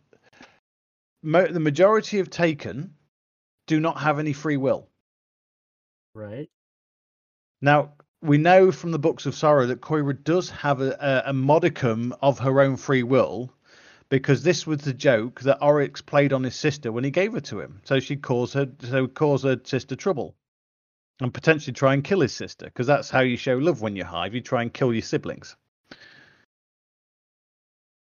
mo- 1.23 1.47
the 1.47 1.61
majority 1.61 2.19
of 2.21 2.29
taken 2.31 2.95
do 3.67 3.81
not 3.81 4.01
have 4.01 4.19
any 4.19 4.33
free 4.33 4.57
will. 4.57 4.89
Right. 6.15 6.51
Now, 7.61 7.93
we 8.21 8.39
know 8.39 8.71
from 8.71 8.93
the 8.93 8.99
books 8.99 9.27
of 9.27 9.35
sorrow 9.35 9.67
that 9.67 9.81
Quria 9.81 10.23
does 10.23 10.51
have 10.51 10.81
a, 10.81 10.97
a, 11.01 11.31
a 11.31 11.33
modicum 11.33 12.15
of 12.23 12.39
her 12.39 12.61
own 12.61 12.77
free 12.77 13.03
will 13.03 13.53
because 14.09 14.43
this 14.43 14.67
was 14.67 14.81
the 14.81 14.93
joke 14.93 15.41
that 15.41 15.63
Oryx 15.63 16.01
played 16.01 16.33
on 16.33 16.45
his 16.45 16.55
sister 16.55 16.93
when 16.93 17.05
he 17.05 17.11
gave 17.11 17.33
her 17.33 17.41
to 17.41 17.61
him. 17.61 17.81
So 17.85 17.99
she 17.99 18.17
cause 18.17 18.53
her 18.53 18.69
so 18.83 19.07
cause 19.07 19.43
her 19.45 19.59
sister 19.65 19.97
trouble. 19.97 20.35
And 21.21 21.33
potentially 21.33 21.73
try 21.73 21.95
and 21.95 22.03
kill 22.03 22.21
his 22.21 22.33
sister, 22.33 22.65
because 22.65 22.87
that's 22.89 23.09
how 23.09 23.21
you 23.21 23.37
show 23.37 23.57
love 23.57 23.81
when 23.81 23.95
you're 23.95 24.07
hive. 24.07 24.35
You 24.35 24.41
try 24.41 24.63
and 24.63 24.73
kill 24.73 24.93
your 24.93 25.03
siblings. 25.03 25.55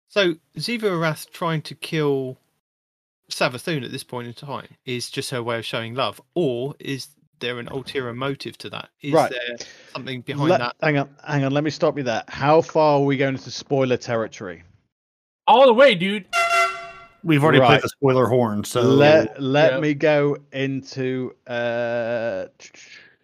So 0.10 0.36
Xivu 0.58 0.82
Arath 0.82 1.30
trying 1.32 1.62
to 1.64 1.76
kill 1.76 2.38
Savathun 3.32 3.84
at 3.84 3.92
this 3.92 4.04
point 4.04 4.28
in 4.28 4.34
time 4.34 4.68
is 4.86 5.10
just 5.10 5.30
her 5.32 5.42
way 5.42 5.58
of 5.60 5.66
showing 5.66 5.96
love, 5.96 6.22
or 6.36 6.76
is 6.80 7.08
there 7.40 7.60
an 7.60 7.68
ulterior 7.70 8.14
motive 8.14 8.58
to 8.60 8.70
that? 8.70 8.90
Is 9.02 9.14
Right. 9.14 9.32
there 9.32 9.58
something 9.94 10.22
behind 10.22 10.50
Let- 10.50 10.60
that? 10.60 10.76
Hang 10.82 10.98
on, 10.98 11.10
hang 11.26 11.44
on. 11.44 11.52
Let 11.52 11.64
me 11.64 11.70
stop 11.72 11.98
you 11.98 12.04
there. 12.04 12.24
How 12.28 12.62
far 12.62 13.00
are 13.00 13.04
we 13.04 13.18
going 13.18 13.36
into 13.36 13.52
spoiler 13.52 13.98
territory? 13.98 14.64
All 15.48 15.66
the 15.66 15.74
way, 15.74 15.96
dude. 15.96 16.26
We've 17.24 17.44
already 17.44 17.60
Right. 17.60 17.68
played 17.70 17.82
the 17.82 17.90
spoiler 17.90 18.28
horn, 18.28 18.64
so 18.64 18.82
let 18.82 19.42
let 19.42 19.74
Yep. 19.74 19.82
me 19.82 19.94
go 19.96 20.38
into 20.54 21.36
uh, 21.48 22.46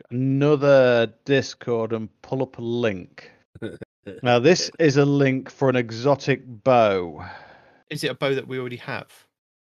another 0.10 1.14
Discord 1.26 1.94
and 1.94 2.10
pull 2.24 2.42
up 2.42 2.58
a 2.58 2.62
link. 2.62 3.32
now 4.24 4.40
this 4.40 4.72
is 4.80 4.98
a 4.98 5.06
link 5.06 5.50
for 5.52 5.70
an 5.70 5.76
exotic 5.76 6.42
bow. 6.46 7.24
Is 7.92 8.04
it 8.04 8.10
a 8.12 8.16
bow 8.16 8.34
that 8.34 8.48
we 8.48 8.58
already 8.60 8.78
have? 8.78 9.08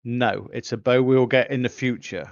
No, 0.06 0.48
it's 0.54 0.72
a 0.72 0.78
bow 0.78 1.02
we 1.02 1.16
will 1.18 1.26
get 1.26 1.50
in 1.50 1.64
the 1.64 1.70
future. 1.70 2.30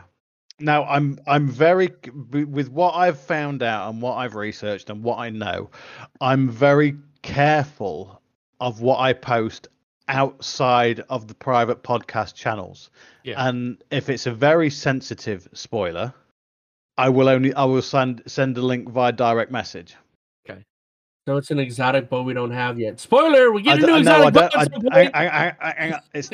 Now 0.59 0.85
I'm 0.85 1.19
I'm 1.27 1.49
very 1.49 1.89
with 2.31 2.69
what 2.69 2.91
I've 2.91 3.19
found 3.19 3.63
out 3.63 3.89
and 3.89 4.01
what 4.01 4.13
I've 4.13 4.35
researched 4.35 4.91
and 4.91 5.03
what 5.03 5.17
I 5.17 5.31
know, 5.31 5.71
I'm 6.21 6.47
very 6.49 6.95
careful 7.23 8.21
of 8.59 8.81
what 8.81 8.99
I 8.99 9.13
post 9.13 9.67
outside 10.07 11.03
of 11.09 11.27
the 11.27 11.33
private 11.33 11.81
podcast 11.81 12.35
channels. 12.35 12.91
Yeah. 13.23 13.43
And 13.47 13.83
if 13.89 14.09
it's 14.09 14.27
a 14.27 14.31
very 14.33 14.69
sensitive 14.69 15.47
spoiler, 15.53 16.13
I 16.97 17.09
will 17.09 17.27
only 17.27 17.51
I 17.55 17.63
will 17.65 17.81
send 17.81 18.21
send 18.27 18.55
a 18.57 18.61
link 18.61 18.89
via 18.89 19.11
direct 19.11 19.51
message. 19.51 19.95
Okay. 20.47 20.61
So 21.27 21.37
it's 21.37 21.49
an 21.49 21.57
exotic 21.59 22.09
bow 22.09 22.21
we 22.21 22.35
don't 22.35 22.51
have 22.51 22.79
yet. 22.79 22.99
Spoiler: 22.99 23.51
We 23.51 23.63
get 23.63 23.81
a 23.83 23.87
new 23.87 23.95
exotic 23.97 24.35
bow. 24.35 24.49
I- 24.53 24.67
I- 24.91 25.09
I- 25.15 25.47
I- 25.47 25.55
I- 25.95 25.99
it's- 26.13 26.29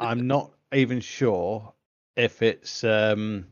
I'm 0.00 0.26
not 0.26 0.52
even 0.72 1.00
sure 1.00 1.72
if 2.16 2.42
it's 2.42 2.84
um 2.84 3.46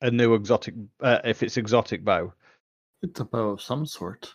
a 0.00 0.10
new 0.10 0.34
exotic 0.34 0.74
uh, 1.00 1.20
if 1.24 1.42
it's 1.42 1.56
exotic 1.56 2.04
bow. 2.04 2.32
it's 3.02 3.20
a 3.20 3.24
bow 3.24 3.50
of 3.50 3.62
some 3.62 3.86
sort. 3.86 4.34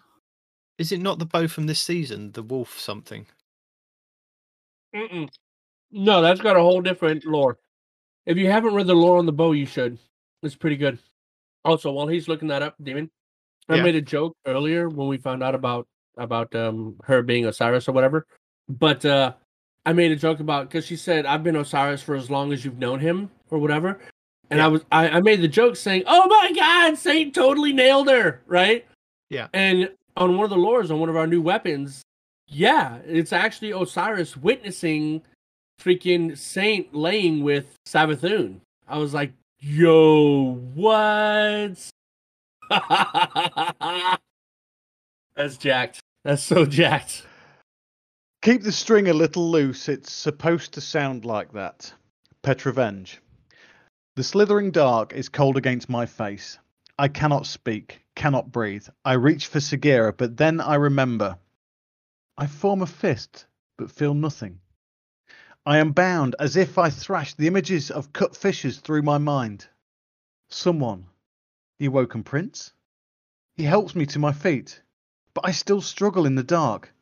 Is 0.77 0.91
it 0.91 0.99
not 1.01 1.19
the 1.19 1.25
bow 1.25 1.47
from 1.47 1.65
this 1.65 1.79
season, 1.79 2.31
the 2.33 2.43
wolf 2.43 2.79
something? 2.79 3.25
Mm-mm. 4.95 5.29
No, 5.91 6.21
that's 6.21 6.41
got 6.41 6.55
a 6.55 6.61
whole 6.61 6.81
different 6.81 7.25
lore. 7.25 7.57
If 8.25 8.37
you 8.37 8.49
haven't 8.51 8.73
read 8.75 8.87
the 8.87 8.93
lore 8.95 9.17
on 9.17 9.25
the 9.25 9.31
bow, 9.31 9.53
you 9.53 9.65
should. 9.65 9.97
It's 10.43 10.55
pretty 10.55 10.75
good. 10.77 10.99
Also, 11.65 11.91
while 11.91 12.07
he's 12.07 12.27
looking 12.27 12.49
that 12.49 12.61
up, 12.61 12.75
Demon, 12.81 13.09
I 13.69 13.77
Yeah. 13.77 13.83
made 13.83 13.95
a 13.95 14.01
joke 14.01 14.37
earlier 14.45 14.89
when 14.89 15.07
we 15.07 15.17
found 15.17 15.43
out 15.43 15.55
about 15.55 15.87
about 16.17 16.53
um 16.55 16.95
her 17.03 17.21
being 17.21 17.45
Osiris 17.45 17.87
or 17.87 17.91
whatever. 17.91 18.25
But 18.69 19.05
uh 19.05 19.33
I 19.87 19.93
made 19.93 20.11
a 20.11 20.17
joke 20.17 20.41
about 20.41 20.69
because 20.69 20.85
she 20.85 20.97
said 20.97 21.25
I've 21.25 21.43
been 21.43 21.55
Osiris 21.55 22.03
for 22.03 22.15
as 22.15 22.29
long 22.29 22.51
as 22.51 22.65
you've 22.65 22.77
known 22.77 22.99
him 22.99 23.31
or 23.49 23.57
whatever, 23.57 23.99
and 24.49 24.61
I 24.61 24.67
was 24.67 24.83
I, 24.91 25.07
I 25.07 25.21
made 25.21 25.41
the 25.41 25.47
joke 25.47 25.77
saying, 25.77 26.03
"Oh 26.05 26.27
my 26.27 26.51
God, 26.53 26.97
Saint 26.97 27.33
totally 27.33 27.71
nailed 27.71 28.09
her!" 28.09 28.41
Right? 28.47 28.85
Yeah. 29.29 29.47
And 29.53 29.89
on 30.17 30.35
one 30.35 30.43
of 30.43 30.49
the 30.49 30.57
lores 30.57 30.91
on 30.91 30.99
one 30.99 31.07
of 31.07 31.15
our 31.15 31.25
new 31.25 31.41
weapons, 31.41 32.01
yeah, 32.47 32.97
it's 33.05 33.31
actually 33.31 33.71
Osiris 33.71 34.35
witnessing 34.35 35.21
freaking 35.81 36.37
Saint 36.37 36.93
laying 36.93 37.41
with 37.41 37.77
Savathun. 37.87 38.59
I 38.89 38.97
was 38.97 39.13
like, 39.13 39.31
yo, 39.59 40.55
what? 40.73 41.77
That's 45.35 45.57
jacked. 45.57 45.99
That's 46.23 46.43
so 46.43 46.65
jacked. 46.65 47.26
Keep 48.47 48.63
the 48.63 48.71
string 48.71 49.09
a 49.09 49.13
little 49.13 49.51
loose. 49.51 49.89
It's 49.89 50.09
supposed 50.09 50.75
to 50.75 50.79
sound 50.79 51.25
like 51.25 51.51
that. 51.51 51.93
Petrovenge. 52.43 53.17
The 54.15 54.23
slithering 54.23 54.71
dark 54.71 55.11
is 55.11 55.27
cold 55.27 55.57
against 55.57 55.89
my 55.89 56.05
face. 56.05 56.57
I 56.97 57.09
cannot 57.09 57.45
speak, 57.45 58.05
cannot 58.15 58.53
breathe. 58.53 58.87
I 59.03 59.15
reach 59.15 59.47
for 59.47 59.59
Sagira, 59.59 60.15
but 60.15 60.37
then 60.37 60.61
I 60.61 60.75
remember. 60.75 61.37
I 62.37 62.47
form 62.47 62.81
a 62.81 62.85
fist, 62.85 63.47
but 63.77 63.91
feel 63.91 64.13
nothing. 64.13 64.61
I 65.65 65.79
am 65.79 65.91
bound 65.91 66.37
as 66.39 66.55
if 66.55 66.77
I 66.77 66.89
thrashed 66.89 67.35
the 67.37 67.47
images 67.47 67.91
of 67.91 68.13
cut 68.13 68.33
fishes 68.33 68.79
through 68.79 69.01
my 69.01 69.17
mind. 69.17 69.67
Someone. 70.47 71.07
The 71.79 71.87
awoken 71.87 72.23
prince? 72.23 72.71
He 73.57 73.63
helps 73.63 73.93
me 73.93 74.05
to 74.05 74.19
my 74.19 74.31
feet, 74.31 74.81
but 75.33 75.45
I 75.45 75.51
still 75.51 75.81
struggle 75.81 76.25
in 76.25 76.35
the 76.35 76.43
dark. 76.43 76.93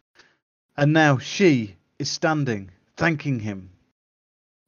And 0.77 0.91
now 0.91 1.17
she 1.17 1.75
is 1.99 2.11
standing, 2.11 2.71
thanking 2.97 3.39
him. 3.39 3.71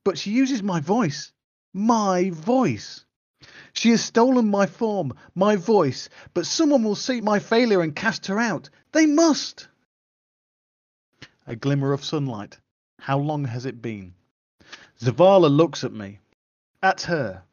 But 0.05 0.17
she 0.17 0.31
uses 0.31 0.63
my 0.63 0.79
voice. 0.79 1.33
My 1.73 2.29
voice. 2.29 3.05
She 3.73 3.91
has 3.91 4.03
stolen 4.03 4.49
my 4.49 4.65
form, 4.65 5.13
my 5.35 5.55
voice, 5.55 6.09
but 6.33 6.45
someone 6.45 6.83
will 6.83 6.95
see 6.95 7.21
my 7.21 7.39
failure 7.39 7.81
and 7.81 7.95
cast 7.95 8.27
her 8.27 8.39
out. 8.39 8.69
They 8.93 9.05
must. 9.05 9.67
A 11.45 11.55
glimmer 11.55 11.93
of 11.93 12.03
sunlight. 12.03 12.57
How 12.99 13.19
long 13.19 13.45
has 13.45 13.65
it 13.65 13.81
been? 13.81 14.15
Zavala 14.99 15.49
looks 15.49 15.83
at 15.83 15.93
me, 15.93 16.19
at 16.81 17.01
her, 17.01 17.43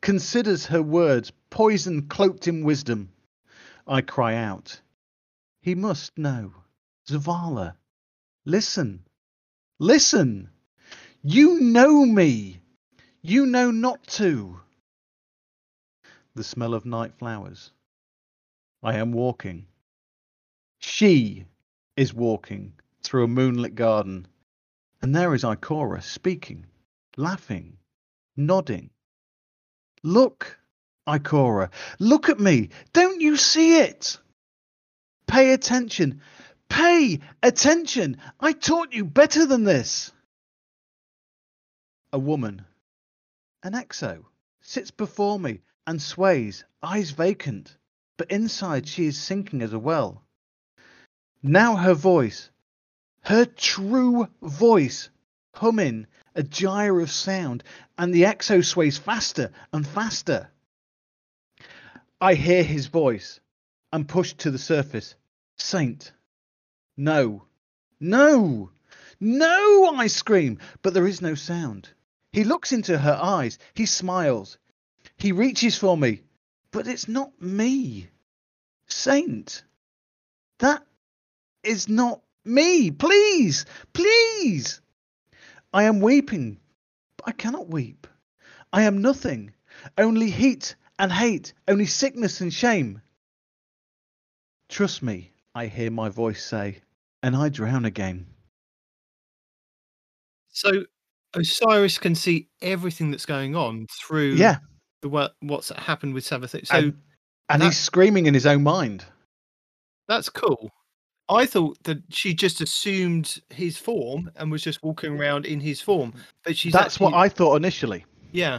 considers 0.00 0.66
her 0.66 0.82
words 0.82 1.32
poison 1.50 2.02
cloaked 2.02 2.46
in 2.46 2.64
wisdom. 2.64 3.10
I 3.86 4.00
cry 4.02 4.36
out. 4.36 4.80
He 5.60 5.74
must 5.74 6.16
know. 6.16 6.54
Zavala, 7.08 7.74
listen. 8.44 9.04
Listen. 9.78 10.50
You 11.22 11.60
know 11.60 12.04
me. 12.04 12.60
You 13.22 13.46
know 13.46 13.70
not 13.70 14.06
to. 14.08 14.60
The 16.34 16.44
smell 16.44 16.74
of 16.74 16.84
night 16.84 17.14
flowers. 17.18 17.72
I 18.82 18.96
am 18.96 19.12
walking. 19.12 19.66
She 20.78 21.46
is 21.96 22.12
walking 22.12 22.74
through 23.02 23.24
a 23.24 23.28
moonlit 23.28 23.74
garden. 23.74 24.26
And 25.00 25.14
there 25.14 25.34
is 25.34 25.42
Ikora 25.44 26.02
speaking, 26.02 26.66
laughing, 27.16 27.78
nodding. 28.36 28.90
Look, 30.02 30.58
Ikora, 31.06 31.70
look 31.98 32.28
at 32.28 32.40
me. 32.40 32.70
Don't 32.92 33.20
you 33.20 33.36
see 33.36 33.78
it? 33.78 34.18
Pay 35.26 35.52
attention. 35.52 36.20
Pay 36.68 37.20
attention. 37.42 38.18
I 38.40 38.52
taught 38.52 38.92
you 38.92 39.04
better 39.04 39.46
than 39.46 39.64
this. 39.64 40.12
A 42.12 42.18
woman, 42.18 42.64
an 43.62 43.72
exo, 43.72 44.24
sits 44.60 44.90
before 44.90 45.38
me 45.38 45.60
and 45.86 46.00
sways, 46.00 46.64
eyes 46.82 47.10
vacant, 47.10 47.76
but 48.16 48.30
inside 48.30 48.86
she 48.86 49.06
is 49.06 49.20
sinking 49.20 49.62
as 49.62 49.72
a 49.72 49.78
well. 49.78 50.22
Now 51.42 51.76
her 51.76 51.94
voice, 51.94 52.50
her 53.22 53.44
true 53.44 54.28
voice, 54.40 55.10
humming 55.54 56.06
a 56.34 56.42
gyre 56.42 57.00
of 57.00 57.10
sound, 57.10 57.62
and 57.98 58.12
the 58.12 58.22
exo 58.22 58.64
sways 58.64 58.98
faster 58.98 59.52
and 59.72 59.86
faster. 59.86 60.50
I 62.20 62.34
hear 62.34 62.62
his 62.64 62.86
voice 62.86 63.40
and 63.92 64.08
push 64.08 64.32
to 64.34 64.50
the 64.50 64.58
surface. 64.58 65.14
Saint. 65.56 66.12
No. 66.96 67.44
No. 68.00 68.70
No, 69.20 69.94
I 69.94 70.06
scream, 70.06 70.58
but 70.82 70.94
there 70.94 71.06
is 71.06 71.22
no 71.22 71.34
sound. 71.34 71.88
He 72.32 72.44
looks 72.44 72.72
into 72.72 72.98
her 72.98 73.18
eyes. 73.20 73.58
He 73.74 73.86
smiles. 73.86 74.58
He 75.16 75.32
reaches 75.32 75.76
for 75.76 75.96
me, 75.96 76.22
but 76.70 76.86
it's 76.86 77.08
not 77.08 77.40
me. 77.40 78.08
Saint. 78.86 79.62
That 80.58 80.84
is 81.62 81.88
not 81.88 82.22
me. 82.44 82.90
Please, 82.90 83.66
please. 83.92 84.80
I 85.72 85.84
am 85.84 86.00
weeping, 86.00 86.60
but 87.16 87.28
I 87.28 87.32
cannot 87.32 87.68
weep. 87.68 88.06
I 88.72 88.82
am 88.82 89.02
nothing. 89.02 89.52
Only 89.98 90.30
heat 90.30 90.76
and 90.98 91.12
hate, 91.12 91.54
only 91.66 91.86
sickness 91.86 92.40
and 92.40 92.52
shame. 92.52 93.02
Trust 94.68 95.02
me, 95.02 95.32
I 95.54 95.66
hear 95.66 95.90
my 95.90 96.08
voice 96.08 96.44
say, 96.44 96.78
and 97.22 97.36
I 97.36 97.48
drown 97.48 97.84
again. 97.84 98.26
So 100.50 100.84
Osiris 101.34 101.98
can 101.98 102.14
see 102.14 102.48
everything 102.62 103.10
that's 103.10 103.26
going 103.26 103.56
on 103.56 103.86
through 103.90 104.32
Yeah, 104.34 104.58
the 105.02 105.08
what 105.08 105.34
what's 105.40 105.70
happened 105.70 106.14
with 106.14 106.24
Savathun. 106.24 106.66
So 106.66 106.76
and, 106.76 106.94
and 107.48 107.62
that- 107.62 107.66
he's 107.66 107.78
screaming 107.78 108.26
in 108.26 108.34
his 108.34 108.46
own 108.46 108.62
mind. 108.62 109.04
that's 110.08 110.28
cool. 110.28 110.70
I 111.28 111.46
thought 111.46 111.82
that 111.84 112.02
she 112.10 112.34
just 112.34 112.60
assumed 112.60 113.40
his 113.48 113.78
form 113.78 114.30
and 114.36 114.52
was 114.52 114.62
just 114.62 114.82
walking 114.82 115.18
around 115.18 115.46
in 115.46 115.58
his 115.58 115.80
form. 115.80 116.12
But 116.44 116.54
she's 116.54 116.72
That's 116.74 117.00
what 117.00 117.14
I 117.14 117.30
thought 117.30 117.56
initially. 117.56 118.04
yeah. 118.32 118.58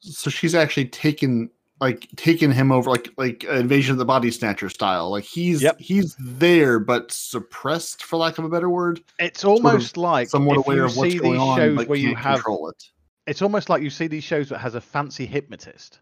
So 0.00 0.28
she's 0.30 0.54
actually 0.54 0.86
taken 0.86 1.50
like 1.80 2.08
taken 2.16 2.50
him 2.52 2.70
over 2.70 2.90
like 2.90 3.08
like 3.16 3.44
uh, 3.48 3.54
invasion 3.54 3.92
of 3.92 3.98
the 3.98 4.04
body 4.04 4.30
snatcher 4.30 4.68
style. 4.68 5.10
Like 5.10 5.24
he's 5.24 5.62
Yep. 5.62 5.80
he's 5.80 6.14
there 6.18 6.78
but 6.78 7.10
suppressed 7.10 8.04
for 8.04 8.16
lack 8.16 8.38
of 8.38 8.44
a 8.44 8.48
better 8.48 8.68
word. 8.68 9.00
It's 9.18 9.44
of 9.44 9.50
almost 9.50 9.96
like 9.96 10.28
Somewhat 10.28 10.58
if 10.58 10.66
aware 10.66 10.76
you 10.78 10.84
of 10.84 10.96
what's 10.96 11.12
see 11.12 11.18
going 11.18 11.32
these 11.32 11.40
on, 11.40 11.56
shows 11.56 11.76
but 11.76 11.88
where 11.88 11.98
you 11.98 12.14
have 12.14 12.34
control 12.36 12.68
it. 12.68 12.82
it's 13.26 13.42
almost 13.42 13.68
like 13.70 13.82
you 13.82 13.90
see 13.90 14.06
these 14.06 14.24
shows 14.24 14.48
that 14.50 14.58
has 14.58 14.74
a 14.74 14.80
fancy 14.80 15.24
hypnotist 15.26 16.00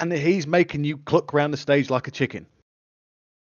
and 0.00 0.10
he's 0.12 0.46
making 0.46 0.82
you 0.84 0.96
cluck 0.98 1.34
around 1.34 1.50
the 1.50 1.56
stage 1.58 1.90
like 1.90 2.08
a 2.08 2.10
chicken 2.10 2.46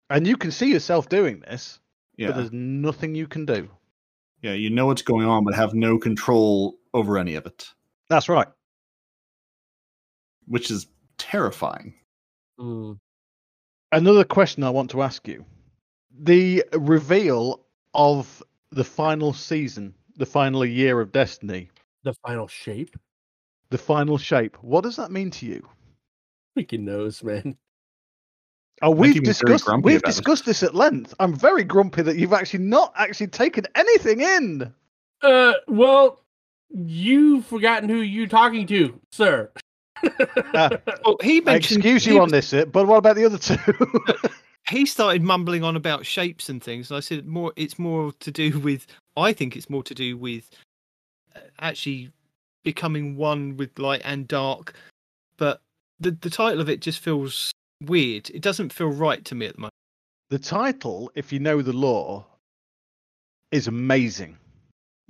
and 0.09 0.27
you 0.27 0.35
can 0.35 0.51
see 0.51 0.69
yourself 0.71 1.07
doing 1.07 1.39
this 1.41 1.79
Yeah. 2.17 2.27
but 2.27 2.35
there's 2.35 2.51
nothing 2.51 3.15
you 3.15 3.27
can 3.27 3.45
do 3.45 3.69
Yeah, 4.41 4.53
you 4.53 4.69
know 4.69 4.85
what's 4.87 5.01
going 5.01 5.25
on, 5.25 5.45
but 5.45 5.53
have 5.55 5.73
no 5.73 5.97
control 5.97 6.75
over 6.93 7.17
any 7.17 7.35
of 7.35 7.45
it, 7.45 7.69
that's 8.09 8.27
right 8.27 8.47
which 10.47 10.69
is 10.69 10.87
terrifying. 11.17 11.93
Mm. 12.59 12.97
another 13.91 14.23
question 14.23 14.63
i 14.63 14.69
want 14.69 14.89
to 14.91 15.01
ask 15.01 15.27
you 15.27 15.43
the 16.21 16.63
reveal 16.73 17.59
of 17.93 18.41
the 18.71 18.83
final 18.83 19.33
season 19.33 19.93
the 20.15 20.25
final 20.25 20.65
year 20.65 21.01
of 21.01 21.11
destiny 21.11 21.69
The 22.03 22.13
final 22.25 22.47
shape. 22.47 22.95
the 23.71 23.77
final 23.77 24.17
shape 24.17 24.55
what 24.63 24.83
does 24.85 24.95
that 24.95 25.11
mean 25.11 25.31
to 25.31 25.45
you 25.45 25.67
Freaking 26.57 26.83
knows, 26.83 27.21
man. 27.21 27.57
Oh, 28.81 28.91
we've 28.91 29.21
discussed 29.21 29.67
we've 29.83 29.97
about 29.97 30.17
it. 30.17 30.45
this 30.45 30.63
at 30.63 30.73
length. 30.73 31.13
I'm 31.19 31.35
very 31.35 31.65
grumpy 31.65 32.01
that 32.03 32.15
you've 32.15 32.31
actually 32.31 32.63
not 32.63 32.93
actually 32.95 33.27
taken 33.27 33.65
anything 33.75 34.21
in. 34.21 34.73
Uh, 35.21 35.53
well, 35.67 36.21
you've 36.69 37.45
forgotten 37.45 37.89
who 37.89 37.97
you're 37.97 38.27
talking 38.27 38.65
to, 38.67 38.97
sir. 39.11 39.51
Uh, 40.53 40.77
Well, 41.03 41.17
he 41.21 41.37
I 41.37 41.41
mentioned 41.41 41.79
excuse 41.79 42.05
he 42.05 42.11
you 42.13 42.17
on 42.21 42.31
was- 42.31 42.49
this, 42.51 42.65
but 42.71 42.87
what 42.87 42.97
about 42.97 43.15
the 43.15 43.25
other 43.25 43.37
two? 43.37 43.57
he 44.69 44.85
started 44.85 45.21
mumbling 45.21 45.63
on 45.63 45.75
about 45.75 46.05
shapes 46.05 46.49
and 46.49 46.63
things 46.63 46.89
and 46.89 46.97
i 46.97 46.99
said 46.99 47.27
more 47.27 47.53
it's 47.55 47.77
more 47.77 48.11
to 48.19 48.31
do 48.31 48.59
with 48.61 48.87
i 49.15 49.31
think 49.31 49.55
it's 49.55 49.69
more 49.69 49.83
to 49.83 49.93
do 49.93 50.17
with 50.17 50.49
uh, 51.35 51.39
actually 51.59 52.09
becoming 52.63 53.15
one 53.15 53.55
with 53.57 53.77
light 53.77 54.01
and 54.03 54.27
dark 54.27 54.73
but 55.37 55.61
the 55.99 56.09
the 56.21 56.31
title 56.31 56.59
of 56.61 56.67
it 56.67 56.79
just 56.81 56.97
feels 56.99 57.51
weird 57.83 58.27
it 58.31 58.41
doesn't 58.41 58.73
feel 58.73 58.89
right 58.89 59.23
to 59.23 59.35
me 59.35 59.45
at 59.45 59.53
the 59.53 59.61
moment 59.61 59.73
the 60.31 60.39
title, 60.39 61.11
if 61.13 61.31
you 61.31 61.37
know 61.37 61.61
the 61.61 61.71
lore, 61.71 62.25
is 63.51 63.67
amazing. 63.67 64.35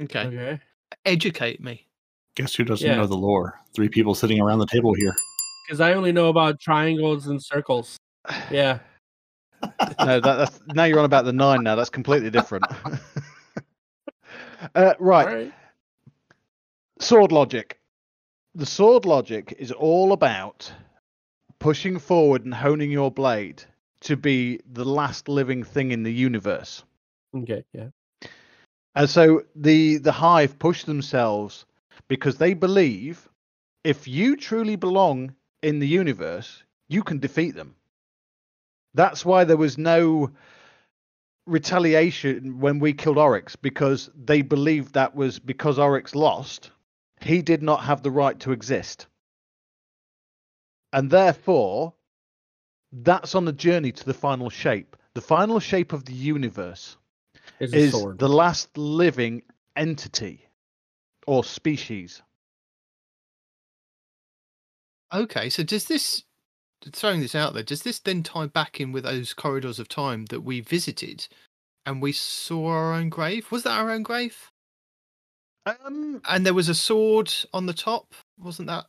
okay 0.02 0.26
okay. 0.26 0.60
educate 1.06 1.64
me 1.64 1.88
Guess 2.36 2.56
who 2.56 2.64
doesn't 2.64 2.88
Yeah. 2.88 2.98
know 2.98 3.08
the 3.08 3.16
lore? 3.16 3.60
Three 3.74 3.90
people 3.90 4.14
sitting 4.14 4.42
around 4.42 4.60
the 4.60 4.68
table 4.68 4.94
here. 4.94 5.14
Because 5.66 5.82
I 5.82 5.94
only 5.94 6.12
know 6.12 6.30
about 6.30 6.60
triangles 6.60 7.28
and 7.28 7.42
circles. 7.42 7.98
Yeah. 8.52 8.80
No, 10.00 10.20
that, 10.20 10.22
that's 10.22 10.60
now 10.68 10.84
you're 10.84 11.00
on 11.00 11.06
about 11.06 11.26
the 11.26 11.34
nine. 11.34 11.64
Now 11.64 11.76
that's 11.76 11.90
completely 11.90 12.30
different. 12.30 12.66
uh, 14.76 14.94
right, 15.00 15.28
All 15.28 15.34
right. 15.34 15.54
sword 17.00 17.32
logic. 17.32 17.80
The 18.54 18.66
sword 18.66 19.06
logic 19.06 19.56
is 19.58 19.72
all 19.72 20.14
about 20.14 20.72
pushing 21.60 22.00
forward 22.00 22.46
and 22.46 22.54
honing 22.54 22.92
your 22.92 23.12
blade 23.12 23.64
to 24.02 24.16
be 24.16 24.60
the 24.72 24.86
last 24.86 25.28
living 25.28 25.64
thing 25.64 25.92
in 25.92 26.04
the 26.04 26.14
universe. 26.14 26.84
Okay. 27.36 27.64
Yeah. 27.74 27.88
And 28.96 29.10
so 29.10 29.44
the 29.56 29.98
the 29.98 30.12
hive 30.12 30.60
push 30.60 30.84
themselves 30.84 31.66
because 32.08 32.38
they 32.38 32.54
believe 32.54 33.28
if 33.84 34.08
you 34.08 34.36
truly 34.36 34.76
belong 34.76 35.36
in 35.62 35.80
the 35.80 35.88
universe, 35.88 36.64
you 36.88 37.04
can 37.04 37.20
defeat 37.20 37.56
them. 37.56 37.76
That's 38.94 39.26
why 39.26 39.44
there 39.44 39.58
was 39.58 39.78
no 39.78 40.32
retaliation 41.46 42.60
when 42.60 42.80
we 42.80 42.94
killed 42.94 43.18
Oryx 43.18 43.56
because 43.56 44.10
they 44.16 44.42
believed 44.42 44.94
that 44.94 45.16
was 45.16 45.38
because 45.38 45.78
Oryx 45.78 46.16
lost, 46.16 46.72
he 47.22 47.42
did 47.42 47.62
not 47.62 47.84
have 47.84 48.02
the 48.02 48.12
right 48.12 48.40
to 48.42 48.52
exist. 48.52 49.08
And 50.92 51.12
therefore, 51.12 51.94
that's 52.92 53.36
on 53.36 53.46
the 53.46 53.54
journey 53.54 53.92
to 53.92 54.06
the 54.06 54.14
final 54.14 54.50
shape. 54.50 54.96
The 55.14 55.22
final 55.22 55.60
shape 55.60 55.94
of 55.94 56.06
the 56.06 56.14
universe 56.14 56.98
It's 57.60 57.74
a 57.74 57.78
is 57.78 57.92
the 57.92 58.30
last 58.30 58.78
living 58.78 59.44
entity 59.76 60.48
or 61.28 61.44
species. 61.44 62.22
okay 65.14 65.50
so 65.50 65.64
does 65.64 65.86
this 65.86 66.24
throwing 66.92 67.22
this 67.22 67.36
out 67.36 67.54
there 67.54 67.64
does 67.64 67.84
this 67.84 68.00
then 68.00 68.24
tie 68.24 68.48
back 68.48 68.82
in 68.82 68.92
with 68.92 69.04
those 69.04 69.34
corridors 69.34 69.80
of 69.80 69.88
time 69.88 70.26
that 70.26 70.42
we 70.42 70.60
visited 70.62 71.28
and 71.86 72.02
we 72.02 72.12
saw 72.12 72.68
our 72.68 72.94
own 72.94 73.10
grave? 73.10 73.52
Was 73.52 73.64
that 73.64 73.78
our 73.80 73.92
own 73.92 74.04
grave? 74.04 74.52
Um, 75.66 76.22
and 76.28 76.46
there 76.46 76.54
was 76.54 76.70
a 76.70 76.76
sword 76.76 77.32
on 77.54 77.66
the 77.66 77.74
top? 77.74 78.14
Wasn't 78.40 78.68
that? 78.68 78.86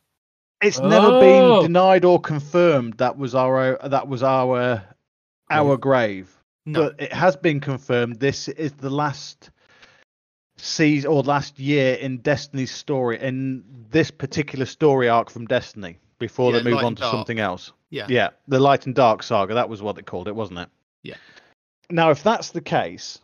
It's 0.61 0.79
never 0.79 1.07
Oh. 1.11 1.19
been 1.61 1.67
denied 1.67 2.05
or 2.05 2.19
confirmed 2.19 2.95
that 2.97 3.17
was 3.17 3.35
our 3.35 3.77
that 3.87 4.07
was 4.07 4.23
our 4.23 4.83
our 5.51 5.77
grave, 5.77 6.35
no. 6.65 6.89
but 6.89 7.01
it 7.01 7.13
has 7.13 7.35
been 7.35 7.59
confirmed. 7.59 8.19
This 8.19 8.47
is 8.47 8.73
the 8.73 8.89
last 8.89 9.51
season 10.57 11.09
or 11.11 11.21
last 11.23 11.59
year 11.59 11.95
in 11.95 12.17
Destiny's 12.19 12.71
story 12.71 13.19
in 13.21 13.63
this 13.91 14.11
particular 14.11 14.65
story 14.65 15.07
arc 15.09 15.29
from 15.29 15.45
Destiny 15.45 15.97
before 16.19 16.51
Yeah, 16.51 16.59
they 16.59 16.71
move 16.71 16.83
on 16.83 16.95
to 16.95 17.01
Dark. 17.01 17.11
something 17.13 17.39
else. 17.39 17.71
yeah 17.89 18.07
Yeah, 18.09 18.29
the 18.47 18.59
Light 18.59 18.85
and 18.85 18.95
Dark 18.95 19.23
saga. 19.23 19.53
That 19.53 19.69
was 19.69 19.81
what 19.81 19.95
they 19.95 20.01
called 20.01 20.27
it, 20.27 20.35
wasn't 20.35 20.59
it? 20.59 20.69
Yeah. 21.03 21.15
Now, 21.89 22.09
if 22.09 22.23
that's 22.23 22.49
the 22.51 22.61
case, 22.61 23.19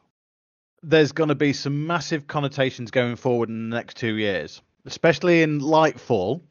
there's 0.83 1.11
going 1.11 1.29
to 1.29 1.35
be 1.35 1.53
some 1.53 1.87
massive 1.87 2.27
connotations 2.27 2.91
going 2.91 3.15
forward 3.15 3.49
in 3.49 3.69
the 3.69 3.75
next 3.75 3.97
two 3.97 4.15
years, 4.15 4.61
especially 4.85 5.41
in 5.41 5.59
Lightfall. 5.59 6.41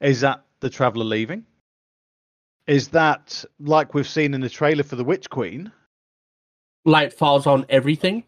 Is 0.00 0.20
that 0.20 0.44
the 0.60 0.68
Traveller 0.68 1.04
leaving? 1.04 1.44
Is 2.66 2.88
that 2.88 3.44
like 3.60 3.94
we've 3.94 4.08
seen 4.08 4.34
in 4.34 4.40
the 4.40 4.48
trailer 4.50 4.82
for 4.82 4.96
the 4.96 5.04
Witch 5.04 5.30
Queen? 5.30 5.70
Light 6.84 7.12
falls 7.12 7.46
on 7.46 7.64
everything. 7.68 8.24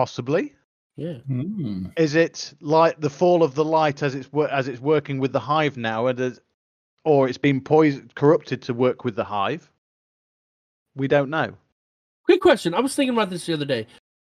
Possibly. 0.00 0.54
Yeah. 0.96 1.18
Hmm. 1.26 1.88
Is 1.98 2.14
it 2.14 2.54
like 2.62 2.98
the 3.02 3.10
fall 3.10 3.42
of 3.42 3.54
the 3.54 3.66
light 3.66 4.02
as 4.02 4.14
it's 4.14 4.30
as 4.50 4.66
it's 4.66 4.80
working 4.80 5.18
with 5.18 5.32
the 5.32 5.40
hive 5.40 5.76
now, 5.76 6.06
and 6.06 6.18
as, 6.18 6.40
or 7.04 7.28
it's 7.28 7.36
been 7.36 7.60
poisoned, 7.60 8.14
corrupted 8.14 8.62
to 8.62 8.72
work 8.72 9.04
with 9.04 9.14
the 9.14 9.24
hive? 9.24 9.70
We 10.96 11.06
don't 11.06 11.28
know. 11.28 11.52
Quick 12.24 12.40
question. 12.40 12.72
I 12.72 12.80
was 12.80 12.94
thinking 12.94 13.12
about 13.12 13.28
this 13.28 13.44
the 13.44 13.52
other 13.52 13.66
day. 13.66 13.86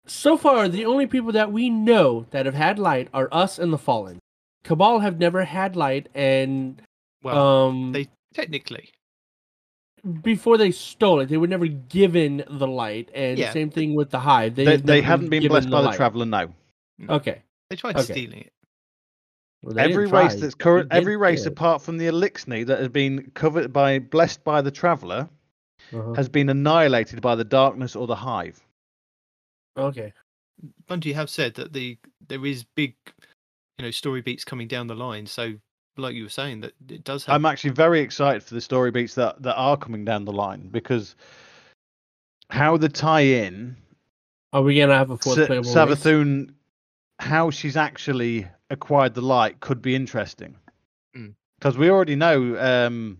So 0.05 0.35
far, 0.35 0.67
the 0.67 0.85
only 0.85 1.07
people 1.07 1.31
that 1.31 1.53
we 1.53 1.69
know 1.69 2.25
that 2.31 2.45
have 2.45 2.55
had 2.55 2.77
light 2.77 3.07
are 3.13 3.29
us 3.31 3.57
and 3.57 3.71
the 3.71 3.77
Fallen. 3.77 4.19
Cabal 4.65 4.99
have 4.99 5.17
never 5.17 5.45
had 5.45 5.77
light, 5.77 6.09
and 6.13 6.81
well 7.23 7.37
um, 7.37 7.93
they 7.93 8.09
technically 8.33 8.89
before 10.21 10.57
they 10.57 10.71
stole 10.71 11.21
it, 11.21 11.27
they 11.29 11.37
were 11.37 11.47
never 11.47 11.67
given 11.67 12.43
the 12.49 12.67
light. 12.67 13.09
And 13.13 13.37
Yeah. 13.39 13.53
same 13.53 13.69
thing 13.69 13.95
with 13.95 14.09
the 14.11 14.19
Hive. 14.19 14.55
They, 14.55 14.65
have 14.65 14.85
they 14.85 14.95
never 14.95 15.07
haven't 15.07 15.29
been 15.29 15.41
given 15.43 15.53
blessed 15.53 15.69
by 15.69 15.81
the 15.81 15.87
light. 15.87 15.95
traveller. 15.95 16.25
No. 16.25 16.53
Okay. 17.09 17.41
they 17.69 17.75
tried 17.75 17.95
Okay. 17.97 18.13
stealing 18.13 18.39
it 18.41 18.53
Well, 19.63 19.79
every 19.79 20.05
race 20.07 20.35
that's 20.35 20.53
current, 20.53 20.89
every 20.91 21.15
race 21.17 21.41
it. 21.45 21.47
apart 21.47 21.81
from 21.81 21.97
the 21.97 22.05
Eliksni 22.07 22.65
that 22.67 22.79
has 22.79 22.89
been 22.89 23.31
covered 23.33 23.73
by 23.73 23.97
blessed 23.99 24.43
by 24.43 24.61
the 24.61 24.69
traveller 24.71 25.29
Uh-huh. 25.91 26.13
has 26.13 26.29
been 26.29 26.49
annihilated 26.49 27.21
by 27.21 27.35
the 27.35 27.43
darkness 27.45 27.95
or 27.95 28.05
the 28.07 28.15
hive. 28.17 28.61
Okay. 29.77 30.13
Bungie 30.87 31.13
have 31.15 31.29
said 31.29 31.55
that 31.55 31.73
the 31.73 31.97
there 32.27 32.45
is 32.45 32.63
big, 32.63 32.95
you 33.79 33.85
know, 33.85 33.91
story 33.91 34.21
beats 34.21 34.43
coming 34.45 34.67
down 34.67 34.87
the 34.87 34.95
line. 34.95 35.25
So, 35.25 35.55
like 35.97 36.15
you 36.15 36.23
were 36.23 36.29
saying, 36.29 36.61
that 36.61 36.73
it 36.89 37.03
does 37.03 37.25
have. 37.25 37.35
I'm 37.35 37.45
actually 37.45 37.71
very 37.71 37.99
excited 38.01 38.43
for 38.43 38.53
the 38.53 38.61
story 38.61 38.91
beats 38.91 39.15
that, 39.15 39.41
that 39.43 39.55
are 39.55 39.77
coming 39.77 40.05
down 40.05 40.25
the 40.25 40.33
line 40.33 40.69
because 40.69 41.15
how 42.49 42.77
the 42.77 42.89
tie 42.89 43.21
in 43.21 43.75
Are 44.51 44.61
we 44.61 44.79
gonna 44.79 44.97
have 44.97 45.11
a 45.11 45.17
fourth 45.17 45.37
Sa- 45.37 45.45
playable 45.45 45.73
race? 45.73 45.75
Savathun, 45.75 46.53
how 47.19 47.49
she's 47.49 47.77
actually 47.77 48.47
acquired 48.69 49.13
the 49.13 49.21
light 49.21 49.59
could 49.59 49.81
be 49.81 49.95
interesting. 49.95 50.55
Mm. 51.15 51.33
Because 51.59 51.77
we 51.77 51.89
already 51.89 52.15
know 52.15 52.57
um, 52.59 53.19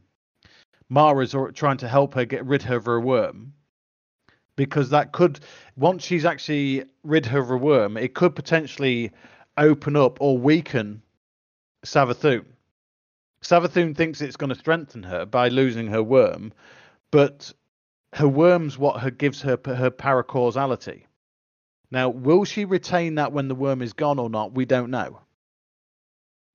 Mara's 0.90 1.36
trying 1.54 1.78
to 1.78 1.88
help 1.88 2.14
her 2.16 2.26
get 2.26 2.46
rid 2.46 2.70
of 2.70 2.86
her 2.86 3.00
worm. 3.00 3.54
Because 4.56 4.92
that 4.92 5.14
could, 5.14 5.40
once 5.78 6.04
she's 6.04 6.26
actually 6.26 6.84
rid 7.04 7.26
her 7.26 7.40
of 7.40 7.50
a 7.50 7.58
worm, 7.58 7.98
it 7.98 8.14
could 8.14 8.36
potentially 8.36 9.12
open 9.58 9.96
up 9.96 10.22
or 10.22 10.38
weaken 10.38 11.02
Savathun. 11.86 12.46
Savathun 13.44 13.96
thinks 13.96 14.22
it's 14.22 14.38
going 14.38 14.50
to 14.50 14.56
strengthen 14.56 15.04
her 15.04 15.26
by 15.26 15.50
losing 15.50 15.88
her 15.88 16.02
worm, 16.02 16.54
but 17.12 17.52
her 18.14 18.28
worm's 18.28 18.78
what 18.78 19.02
her 19.02 19.12
gives 19.12 19.42
her 19.42 19.60
her 19.66 19.92
paracausality. 19.92 21.04
Now, 21.92 22.10
will 22.10 22.46
she 22.46 22.66
retain 22.66 23.16
that 23.16 23.34
when 23.34 23.50
the 23.50 23.56
worm 23.56 23.82
is 23.82 23.94
gone 23.94 24.18
or 24.18 24.30
not? 24.30 24.54
We 24.54 24.66
don't 24.66 24.90
know. 24.90 25.20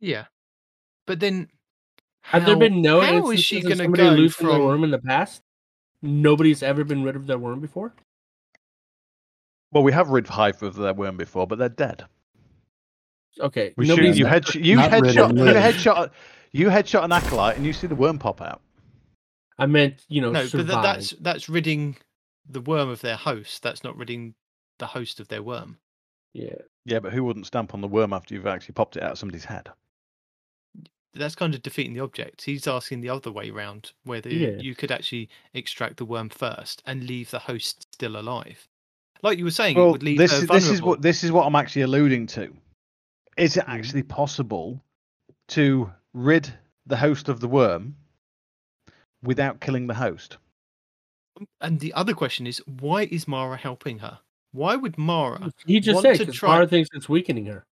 Yeah, 0.01 0.27
but 1.06 1.20
then 1.20 1.48
Have 2.23 2.47
there 2.47 2.56
been 2.56 2.81
no 2.82 3.01
How 3.01 3.31
is 3.31 3.43
she 3.44 3.60
going 3.60 3.78
to 3.78 3.85
somebody 3.85 4.05
go 4.05 4.10
losing 4.10 4.47
their 4.48 4.59
worm 4.60 4.85
in 4.85 4.90
the 4.90 4.98
past? 4.98 5.43
Nobody's 6.01 6.62
ever 6.62 6.85
been 6.85 7.02
rid 7.02 7.16
of 7.16 7.27
their 7.27 7.39
worm 7.39 7.60
before. 7.60 7.94
Well, 9.73 9.82
we 9.82 9.93
have 9.93 10.09
rid 10.09 10.27
Hive 10.27 10.62
of 10.62 10.77
their 10.77 10.94
worm 10.94 11.16
before, 11.16 11.47
but 11.47 11.59
they're 11.59 11.69
dead. 11.69 12.05
Okay, 13.40 13.74
We 13.77 13.86
shoot, 13.86 14.16
you 14.16 14.27
ever- 14.27 14.28
head 14.28 14.55
you 14.55 14.77
not 14.77 14.93
rid 14.93 15.15
headshot 15.15 15.36
you 15.39 15.44
headshot 15.44 16.10
you 16.52 16.68
headshot 16.68 17.04
an 17.04 17.12
acolyte 17.12 17.56
and 17.56 17.66
you 17.66 17.72
see 17.72 17.86
the 17.86 17.94
worm 17.94 18.18
pop 18.18 18.40
out. 18.40 18.60
I 19.58 19.66
meant 19.66 20.04
you 20.08 20.20
know 20.20 20.30
No, 20.30 20.42
but 20.42 20.50
survive. 20.50 20.66
tha- 20.66 20.82
that's 20.82 21.10
that's 21.20 21.48
ridding 21.48 21.96
the 22.48 22.60
worm 22.60 22.88
of 22.88 23.00
their 23.00 23.16
host. 23.16 23.62
That's 23.62 23.82
not 23.84 23.96
ridding 23.96 24.34
the 24.78 24.86
host 24.86 25.20
of 25.20 25.28
their 25.28 25.42
worm. 25.42 25.78
yeah. 26.32 26.54
Yeah, 26.86 27.00
but 27.00 27.12
who 27.12 27.22
wouldn't 27.22 27.46
stamp 27.46 27.74
on 27.74 27.82
the 27.82 27.88
worm 27.88 28.14
after 28.14 28.32
you've 28.32 28.46
actually 28.46 28.72
popped 28.72 28.96
it 28.96 29.02
out 29.02 29.12
of 29.12 29.18
somebody's 29.18 29.44
head? 29.44 29.68
That's 31.12 31.34
kind 31.34 31.54
of 31.54 31.60
defeating 31.60 31.92
the 31.92 32.00
object. 32.00 32.42
He's 32.42 32.66
asking 32.66 33.00
the 33.02 33.10
other 33.10 33.30
way 33.30 33.50
round, 33.50 33.92
whether 34.04 34.30
Yeah. 34.30 34.56
you 34.58 34.74
could 34.74 34.90
actually 34.90 35.28
extract 35.52 35.98
the 35.98 36.06
worm 36.06 36.30
first 36.30 36.82
and 36.86 37.04
leave 37.04 37.30
the 37.30 37.40
host 37.40 37.88
still 37.92 38.16
alive. 38.18 38.66
Like 39.22 39.36
you 39.36 39.44
were 39.44 39.50
saying, 39.50 39.76
it 39.76 39.80
Well, 39.80 39.92
would 39.92 40.02
leave 40.02 40.16
this 40.16 40.32
her 40.32 40.38
is 40.38 40.46
this 40.46 40.68
is 40.70 40.80
what 40.80 41.02
this 41.02 41.24
is 41.24 41.30
what 41.32 41.44
I'm 41.44 41.56
actually 41.56 41.82
alluding 41.82 42.26
to. 42.28 42.56
Is 43.36 43.56
it 43.56 43.60
mm-hmm. 43.60 43.70
actually 43.72 44.02
possible 44.04 44.82
to 45.48 45.92
rid 46.14 46.52
the 46.86 46.97
host 46.97 47.28
of 47.28 47.40
the 47.40 47.48
worm 47.48 47.97
without 49.22 49.60
killing 49.60 49.86
the 49.86 49.94
host? 49.94 50.39
And 51.60 51.78
the 51.80 51.93
other 51.94 52.14
question 52.14 52.47
is, 52.47 52.62
why 52.80 53.02
is 53.05 53.28
Mara 53.28 53.56
helping 53.56 53.98
her? 54.01 54.18
Why 54.52 54.76
would 54.76 54.98
Mara? 54.98 55.52
He 55.66 55.78
just 55.80 56.02
want 56.02 56.16
said 56.16 56.26
to 56.26 56.32
try- 56.32 56.55
Mara 56.55 56.66
thinks 56.66 56.89
it's 56.94 57.09
weakening 57.09 57.47
her. 57.47 57.64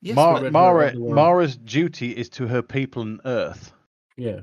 Yes, 0.00 0.14
Mar- 0.16 0.34
rid 0.34 0.42
her 0.42 0.46
of 0.46 0.52
Mara. 0.52 0.94
Mara's 0.94 1.56
duty 1.56 2.12
is 2.12 2.28
to 2.30 2.46
her 2.46 2.62
people 2.62 3.02
on 3.02 3.20
Earth. 3.24 3.72
Yeah. 4.16 4.40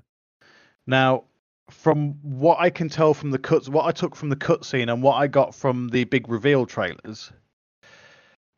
Now, 0.86 1.24
from 1.70 2.14
what 2.22 2.60
I 2.60 2.70
can 2.70 2.90
tell 2.90 3.14
from 3.14 3.32
the 3.32 3.40
cuts, 3.40 3.70
what 3.70 3.86
I 3.86 3.92
took 3.92 4.16
from 4.16 4.30
the 4.30 4.36
cutscene 4.36 4.92
and 4.92 5.02
what 5.02 5.16
I 5.16 5.28
got 5.28 5.56
from 5.56 5.88
the 5.90 6.04
big 6.04 6.28
reveal 6.30 6.66
trailers, 6.66 7.32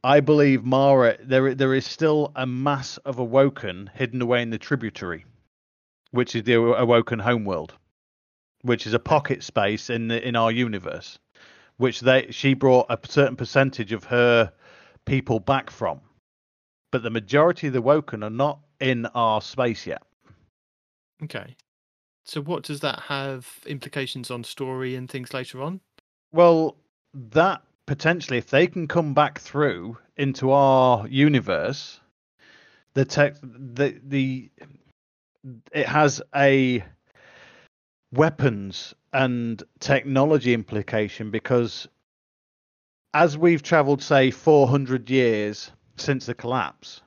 I 0.03 0.19
believe 0.19 0.63
Mara 0.63 1.17
there 1.23 1.53
there 1.55 1.73
is 1.73 1.85
still 1.85 2.31
a 2.35 2.45
mass 2.45 2.97
of 2.99 3.19
Awoken 3.19 3.89
hidden 3.93 4.21
away 4.21 4.41
in 4.41 4.49
the 4.49 4.57
tributary, 4.57 5.25
which 6.11 6.35
is 6.35 6.43
the 6.43 6.53
Awoken 6.53 7.19
homeworld, 7.19 7.73
which 8.61 8.87
is 8.87 8.93
a 8.93 8.99
pocket 8.99 9.43
space 9.43 9.89
in 9.89 10.07
the, 10.07 10.25
in 10.25 10.35
our 10.35 10.51
universe, 10.51 11.19
which 11.77 12.01
they 12.01 12.27
she 12.31 12.53
brought 12.53 12.85
a 12.89 12.99
certain 13.07 13.35
percentage 13.35 13.91
of 13.91 14.05
her 14.05 14.51
people 15.05 15.39
back 15.39 15.69
from, 15.69 16.01
but 16.91 17.01
the 17.03 17.09
majority 17.09 17.67
of 17.67 17.73
the 17.73 17.81
Woken 17.81 18.23
are 18.23 18.29
not 18.29 18.59
in 18.79 19.05
our 19.07 19.41
space 19.41 19.87
yet. 19.87 20.03
Okay. 21.23 21.55
So 22.25 22.41
what 22.41 22.63
does 22.63 22.81
that 22.81 22.99
have 23.07 23.47
implications 23.65 24.29
on 24.29 24.43
story 24.43 24.95
and 24.95 25.09
things 25.09 25.33
later 25.33 25.61
on? 25.61 25.79
Well, 26.33 26.75
that 27.13 27.61
potentially, 27.87 28.37
if 28.37 28.51
they 28.51 28.67
can 28.67 28.87
come 28.87 29.15
back 29.15 29.39
through 29.39 29.97
into 30.15 30.51
our 30.51 31.07
universe, 31.07 31.99
the 32.93 33.05
tech, 33.05 33.35
the 33.41 33.99
the, 34.03 34.51
it 35.71 35.87
has 35.87 36.21
a 36.35 36.83
weapons 38.11 38.93
and 39.13 39.63
technology 39.79 40.53
implication 40.53 41.31
because 41.31 41.87
as 43.13 43.37
we've 43.37 43.63
travelled, 43.63 44.03
say, 44.03 44.29
four 44.29 44.67
hundred 44.67 45.09
years 45.09 45.71
since 45.95 46.27
the 46.27 46.35
collapse, 46.35 47.01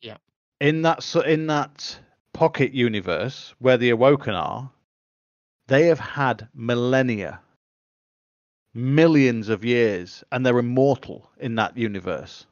Yeah. 0.00 0.18
in 0.60 0.82
that 0.82 1.16
in 1.26 1.48
that 1.48 1.98
pocket 2.32 2.72
universe 2.72 3.54
where 3.58 3.76
the 3.76 3.90
Awoken 3.90 4.34
are, 4.34 4.70
they 5.66 5.86
have 5.86 5.98
had 6.00 6.48
millennia 6.54 7.40
millions 8.74 9.48
of 9.48 9.64
years 9.64 10.24
and 10.32 10.44
they're 10.44 10.58
immortal 10.58 11.30
in 11.38 11.54
that 11.56 11.76
universe. 11.76 12.46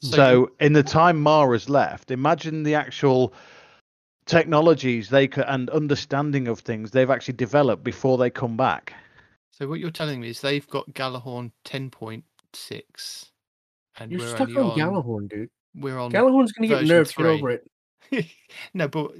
So, 0.00 0.50
in 0.60 0.74
the 0.74 0.82
time 0.82 1.20
Mara's 1.20 1.68
left, 1.68 2.10
imagine 2.10 2.62
the 2.62 2.74
actual 2.74 3.32
technologies 4.26 5.08
they 5.08 5.26
could 5.26 5.44
and 5.48 5.70
understanding 5.70 6.48
of 6.48 6.60
things 6.60 6.90
they've 6.90 7.10
actually 7.10 7.34
developed 7.34 7.82
before 7.82 8.18
they 8.18 8.28
come 8.28 8.56
back. 8.56 8.92
So 9.52 9.66
what 9.66 9.80
you're 9.80 9.90
telling 9.90 10.20
me 10.20 10.28
is 10.28 10.40
they've 10.42 10.68
got 10.68 10.86
Gjallarhorn 10.92 11.50
10.6, 11.64 13.30
and 13.98 14.12
You're 14.12 14.20
we're 14.20 14.28
stuck 14.28 14.50
on 14.50 14.58
on, 14.58 14.78
Gjallarhorn, 14.78 15.30
dude. 15.30 15.48
We're 15.74 15.98
on. 15.98 16.12
Gjallarhorn's 16.12 16.52
gonna 16.52 16.68
get 16.68 16.86
version 16.86 17.04
nerfed. 17.04 17.16
Get 17.16 17.26
over 17.26 17.50
it. 17.50 18.26
no, 18.74 18.88
but 18.88 19.12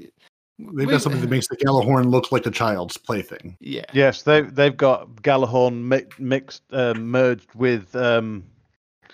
They've 0.58 0.88
got 0.88 1.02
something 1.02 1.20
that 1.20 1.28
makes 1.28 1.48
the 1.48 1.56
Gjallarhorn 1.56 2.06
look 2.10 2.32
like 2.32 2.46
a 2.46 2.50
child's 2.50 2.96
plaything. 2.96 3.58
Yeah. 3.60 3.84
Yes, 3.92 4.22
they 4.22 4.40
they've 4.40 4.76
got 4.76 5.08
Gjallarhorn 5.16 5.82
mi- 5.82 6.06
mixed 6.18 6.62
uh, 6.72 6.94
merged 6.94 7.54
with 7.54 7.94
um 7.94 8.42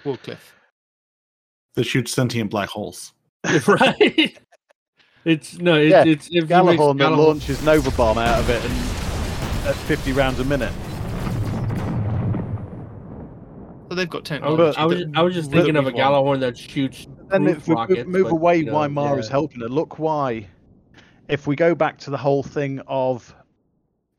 Wardcliff. 0.04 0.54
that 1.74 1.84
shoots 1.84 2.12
sentient 2.12 2.50
black 2.50 2.68
holes. 2.68 3.12
right. 3.66 4.38
It's 5.24 5.58
no. 5.58 5.74
It's 5.74 5.90
Yeah, 5.90 6.04
it's 6.04 6.26
if 6.28 6.32
you 6.34 6.42
Gjallarhorn 6.44 6.98
that 6.98 7.10
Gjallarhorn- 7.10 7.16
launches 7.16 7.62
Nova 7.64 7.90
Bomb 7.90 8.18
out 8.18 8.38
of 8.38 8.48
it 8.48 8.64
and 8.64 8.72
at 9.68 9.74
50 9.74 10.12
rounds 10.12 10.38
a 10.38 10.44
minute. 10.44 10.72
So 13.88 13.96
they've 13.96 14.08
got 14.08 14.20
I 14.30 14.34
technology. 14.36 14.62
was, 14.62 14.76
I 14.76 14.84
was, 14.84 15.04
I 15.16 15.22
was 15.22 15.34
just 15.34 15.50
thinking 15.50 15.76
of 15.76 15.86
a 15.86 15.90
we 15.90 15.94
want. 15.94 16.38
Gjallarhorn 16.38 16.40
that 16.40 16.56
shoots. 16.56 17.08
Then 17.28 17.46
if 17.48 17.66
we 17.66 17.74
rockets, 17.74 18.08
move 18.08 18.24
but, 18.24 18.32
away 18.32 18.58
you 18.58 18.64
know, 18.66 18.74
why 18.74 18.86
Mara's 18.86 19.26
yeah. 19.26 19.32
helping 19.32 19.60
her, 19.60 19.68
look 19.68 19.98
why 19.98 20.46
if 21.32 21.46
we 21.46 21.56
go 21.56 21.74
back 21.74 21.96
to 21.96 22.10
the 22.10 22.18
whole 22.18 22.42
thing 22.42 22.78
of 22.86 23.34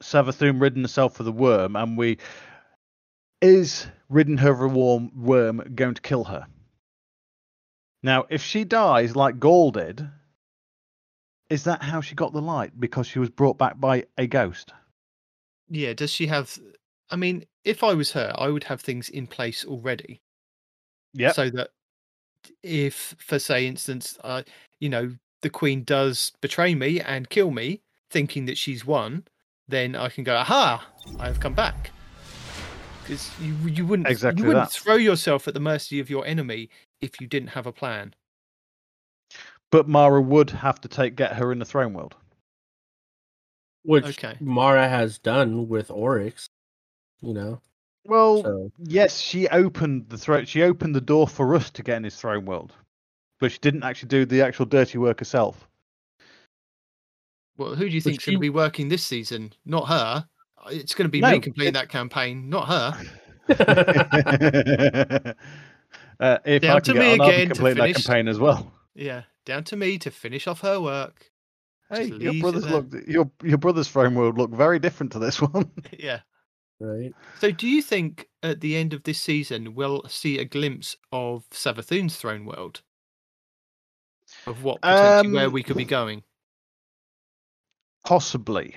Savathun 0.01 0.59
ridding 0.59 0.81
herself 0.81 1.19
of 1.19 1.27
the 1.27 1.31
worm 1.31 1.75
and 1.75 1.95
we 1.95 2.17
is 3.39 3.85
ridding 4.09 4.37
her 4.37 4.51
of 4.51 4.61
a 4.61 4.67
worm, 4.67 5.11
worm 5.15 5.61
going 5.75 5.93
to 5.93 6.01
kill 6.01 6.23
her? 6.23 6.47
Now, 8.01 8.25
if 8.31 8.41
she 8.41 8.63
dies 8.63 9.15
like 9.15 9.39
Ghaul 9.39 9.71
did, 9.71 10.09
is 11.51 11.65
that 11.65 11.83
how 11.83 12.01
she 12.01 12.15
got 12.15 12.33
the 12.33 12.41
light? 12.41 12.79
Because 12.79 13.05
she 13.05 13.19
was 13.19 13.29
brought 13.29 13.59
back 13.59 13.79
by 13.79 14.05
a 14.17 14.25
ghost. 14.25 14.73
Yeah. 15.69 15.93
Does 15.93 16.09
she 16.09 16.25
have? 16.25 16.57
I 17.11 17.15
mean, 17.15 17.45
if 17.63 17.83
I 17.83 17.93
was 17.93 18.11
her, 18.13 18.33
I 18.35 18.47
would 18.47 18.63
have 18.63 18.81
things 18.81 19.09
in 19.09 19.27
place 19.27 19.63
already. 19.63 20.19
Yeah. 21.13 21.31
So 21.31 21.51
that 21.51 21.69
if, 22.63 23.15
for 23.19 23.37
say, 23.37 23.67
instance, 23.67 24.17
uh, 24.23 24.41
you 24.79 24.89
know, 24.89 25.15
the 25.43 25.49
queen 25.49 25.83
does 25.83 26.31
betray 26.41 26.73
me 26.73 26.99
and 26.99 27.29
kill 27.29 27.51
me, 27.51 27.81
thinking 28.09 28.45
that 28.45 28.57
she's 28.57 28.85
won, 28.85 29.25
then 29.67 29.95
I 29.95 30.09
can 30.09 30.23
go, 30.23 30.35
aha, 30.35 30.87
I 31.19 31.27
have 31.27 31.39
come 31.39 31.53
back. 31.53 31.91
Because 33.03 33.29
you 33.41 33.53
you 33.67 33.85
wouldn't 33.85 34.07
Exactly 34.07 34.41
you 34.41 34.47
wouldn't 34.47 34.69
that. 34.71 34.77
throw 34.79 34.95
yourself 34.95 35.47
at 35.47 35.53
the 35.53 35.59
mercy 35.59 35.99
of 35.99 36.09
your 36.09 36.25
enemy 36.25 36.69
if 37.01 37.19
you 37.21 37.27
didn't 37.27 37.49
have 37.49 37.67
a 37.67 37.71
plan. 37.73 38.15
But 39.71 39.87
Mara 39.87 40.21
would 40.21 40.49
have 40.51 40.79
to 40.81 40.87
take 40.87 41.15
get 41.15 41.33
her 41.33 41.51
in 41.51 41.59
the 41.59 41.65
throne 41.65 41.93
world. 41.93 42.15
which 43.83 44.05
Okay. 44.05 44.37
Mara 44.39 44.87
has 44.87 45.17
done 45.19 45.67
with 45.67 45.91
Oryx. 45.91 46.47
You 47.21 47.33
know, 47.33 47.61
Well, 48.05 48.43
so 48.43 48.71
Yes, 48.77 49.19
she 49.19 49.47
opened 49.49 50.09
the 50.09 50.17
throat. 50.17 50.47
She 50.47 50.61
opened 50.63 50.95
the 50.95 51.01
door 51.01 51.27
for 51.27 51.55
us 51.55 51.69
to 51.71 51.83
get 51.83 51.97
in 51.97 52.03
his 52.05 52.15
throne 52.15 52.45
world, 52.45 52.73
but 53.43 53.51
she 53.51 53.57
didn't 53.59 53.83
actually 53.83 54.07
do 54.07 54.25
the 54.25 54.41
actual 54.41 54.65
dirty 54.65 54.97
work 54.97 55.19
herself. 55.19 55.67
Well, 57.57 57.75
who 57.75 57.89
do 57.89 57.93
you 57.93 57.99
But 57.99 58.05
think's 58.11 58.25
going 58.25 58.31
she- 58.33 58.37
to 58.37 58.39
be 58.39 58.49
working 58.49 58.87
this 58.87 59.03
season? 59.03 59.51
Not 59.65 59.89
her. 59.89 60.25
It's 60.71 60.95
going 60.95 61.07
to 61.07 61.11
be 61.11 61.19
No, 61.19 61.31
me 61.31 61.39
completing 61.41 61.71
it- 61.71 61.73
that 61.73 61.89
campaign, 61.89 62.49
not 62.49 62.69
her. 62.69 62.93
uh, 66.21 66.37
if 66.45 66.61
Down 66.61 66.77
I 66.77 66.79
to 66.79 66.91
can 66.93 66.99
me 67.01 67.13
on, 67.13 67.21
I'll 67.21 67.27
be 67.27 67.33
again 67.33 67.47
to 67.49 67.53
completing 67.55 67.77
that 67.79 67.83
finish- 67.87 68.05
campaign 68.05 68.27
as 68.29 68.39
well. 68.39 68.71
Yeah, 68.95 69.23
down 69.45 69.65
to 69.65 69.75
me 69.75 69.97
to 69.99 70.09
finish 70.09 70.47
off 70.47 70.61
her 70.61 70.79
work. 70.79 71.29
Hey, 71.89 72.09
Just 72.09 72.21
your 72.21 72.33
brothers 72.35 72.63
there. 72.63 72.71
look 72.73 72.93
your 73.07 73.29
your 73.43 73.57
brother's 73.57 73.89
throne 73.89 74.15
world 74.15 74.37
look 74.37 74.51
very 74.51 74.79
different 74.79 75.11
to 75.11 75.19
this 75.19 75.41
one. 75.41 75.69
yeah. 75.99 76.21
right. 76.79 77.11
So, 77.41 77.51
do 77.51 77.67
you 77.67 77.81
think 77.81 78.29
at 78.41 78.61
the 78.61 78.77
end 78.77 78.93
of 78.93 79.03
this 79.03 79.19
season 79.19 79.75
we'll 79.75 80.03
see 80.07 80.39
a 80.39 80.45
glimpse 80.45 80.95
of 81.11 81.43
Savathun's 81.51 82.15
throne 82.15 82.45
world? 82.45 82.81
Of 84.45 84.63
what 84.63 84.81
potentially 84.81 85.33
where 85.33 85.47
Um, 85.47 85.53
we 85.53 85.63
could 85.63 85.77
be 85.77 85.85
going? 85.85 86.23
Possibly. 88.05 88.75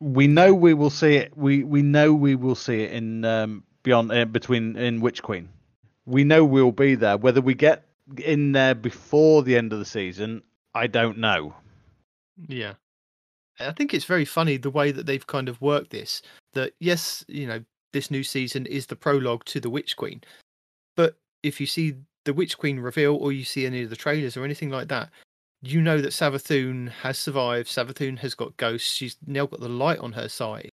We 0.00 0.26
know 0.26 0.52
we 0.52 0.74
will 0.74 0.90
see 0.90 1.16
it. 1.16 1.36
We 1.36 1.64
we 1.64 1.82
know 1.82 2.12
we 2.12 2.34
will 2.34 2.54
see 2.54 2.82
it 2.82 2.92
in 2.92 3.24
um, 3.24 3.64
beyond 3.86 4.12
uh, 4.12 4.24
between 4.26 4.76
in 4.76 5.00
Witch 5.00 5.22
Queen, 5.22 5.48
We 6.04 6.24
know 6.24 6.44
we'll 6.44 6.72
be 6.72 6.96
there. 6.96 7.16
Whether 7.16 7.40
we 7.40 7.54
get 7.54 7.86
in 8.18 8.52
there 8.52 8.74
before 8.74 9.42
the 9.42 9.56
end 9.56 9.72
of 9.72 9.78
the 9.78 9.84
season, 9.84 10.42
I 10.74 10.88
don't 10.88 11.18
know. 11.18 11.54
Yeah. 12.48 12.74
I 13.58 13.72
think 13.72 13.94
it's 13.94 14.04
very 14.04 14.26
funny 14.26 14.58
the 14.58 14.70
way 14.70 14.92
that 14.92 15.06
they've 15.06 15.26
kind 15.26 15.48
of 15.48 15.60
worked 15.62 15.90
this. 15.90 16.20
That 16.52 16.72
yes, 16.78 17.24
you 17.28 17.46
know, 17.46 17.64
this 17.92 18.10
new 18.10 18.22
season 18.22 18.66
is 18.66 18.86
the 18.86 18.96
prologue 18.96 19.44
to 19.46 19.60
the 19.60 19.70
Witch 19.70 19.96
Queen. 19.96 20.20
But 20.96 21.16
if 21.42 21.60
you 21.60 21.66
see 21.66 21.94
the 22.26 22.34
Witch 22.34 22.58
Queen 22.58 22.78
reveal 22.78 23.16
or 23.16 23.32
you 23.32 23.44
see 23.44 23.64
any 23.64 23.82
of 23.82 23.90
the 23.90 23.96
trailers 23.96 24.36
or 24.36 24.44
anything 24.44 24.68
like 24.68 24.88
that, 24.88 25.08
you 25.62 25.80
know 25.80 26.00
that 26.00 26.10
Savathun 26.12 26.90
has 26.90 27.18
survived. 27.18 27.68
Savathun 27.68 28.18
has 28.18 28.34
got 28.34 28.56
ghosts. 28.58 28.92
She's 28.94 29.16
now 29.26 29.46
got 29.46 29.60
the 29.60 29.68
light 29.70 29.98
on 30.00 30.12
her 30.12 30.28
side. 30.28 30.68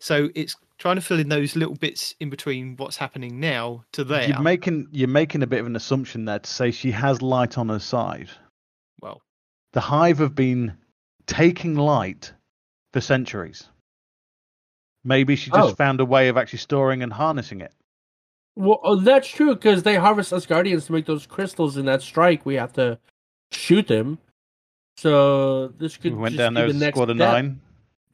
So 0.00 0.28
it's 0.34 0.56
trying 0.78 0.96
to 0.96 1.00
fill 1.02 1.20
in 1.20 1.28
those 1.30 1.54
little 1.56 1.74
bits 1.76 2.14
in 2.20 2.28
between 2.28 2.76
what's 2.76 2.96
happening 2.96 3.38
now 3.40 3.84
to 3.92 4.04
there. 4.04 4.28
You're 4.28 4.40
making 4.40 4.88
you're 4.90 5.08
making 5.08 5.42
a 5.42 5.46
bit 5.46 5.60
of 5.60 5.66
an 5.66 5.76
assumption 5.76 6.24
there 6.26 6.38
to 6.40 6.50
say 6.50 6.70
she 6.70 6.90
has 6.90 7.22
light 7.22 7.56
on 7.56 7.68
her 7.68 7.78
side. 7.78 8.28
well, 9.00 9.22
The 9.72 9.80
Hive 9.80 10.18
have 10.18 10.34
been 10.34 10.76
taking 11.26 11.76
light 11.76 12.32
for 12.92 13.00
centuries. 13.00 13.68
Maybe 15.04 15.36
she 15.36 15.50
just 15.50 15.72
Oh. 15.72 15.74
found 15.74 16.00
a 16.00 16.04
way 16.04 16.28
of 16.28 16.36
actually 16.36 16.58
storing 16.58 17.02
and 17.02 17.12
harnessing 17.12 17.60
it. 17.60 17.72
Well, 18.56 18.80
oh, 18.82 18.96
that's 18.96 19.28
true 19.28 19.54
because 19.54 19.82
they 19.82 19.96
harvest 19.96 20.32
us 20.32 20.46
guardians 20.46 20.86
to 20.86 20.92
make 20.92 21.04
those 21.06 21.26
crystals 21.26 21.76
in 21.76 21.84
that 21.86 22.02
strike. 22.02 22.44
We 22.46 22.54
have 22.54 22.72
to 22.74 22.98
shoot 23.52 23.86
them. 23.86 24.18
So 24.96 25.68
this 25.68 25.98
We 25.98 26.10
could 26.10 26.18
went 26.18 26.32
just 26.32 26.38
down 26.38 26.54
be 26.54 26.60
there 26.62 26.72
the 26.72 26.78
next 26.78 26.96
squad 26.96 27.10
of 27.10 27.16
step. 27.18 27.32
nine. 27.32 27.60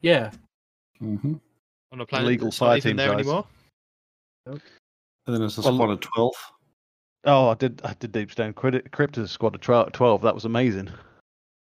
Yeah. 0.01 0.31
hmm 0.99 1.35
on 1.93 2.01
a 2.01 2.05
planet 2.05 2.25
Illegal 2.27 2.47
that's 2.49 2.59
not 2.59 2.77
even 2.77 2.81
fighting 2.81 2.95
there 2.97 3.07
size. 3.09 3.19
anymore. 3.19 3.45
And 4.47 4.61
then 5.27 5.41
it's 5.43 5.57
a 5.57 5.61
Well- 5.61 5.73
squad 5.75 5.89
of 5.91 5.99
12. 6.01 6.33
Oh, 7.25 7.47
I 7.49 7.53
did. 7.53 7.81
I 7.85 7.93
did 7.93 8.11
Deep 8.11 8.31
Stone 8.31 8.51
Crypt, 8.53 8.91
Crypt 8.91 9.17
as 9.17 9.25
a 9.25 9.27
squad 9.29 9.55
of 9.55 9.61
twelve. 9.93 10.21
That 10.23 10.35
was 10.35 10.43
amazing. 10.43 10.89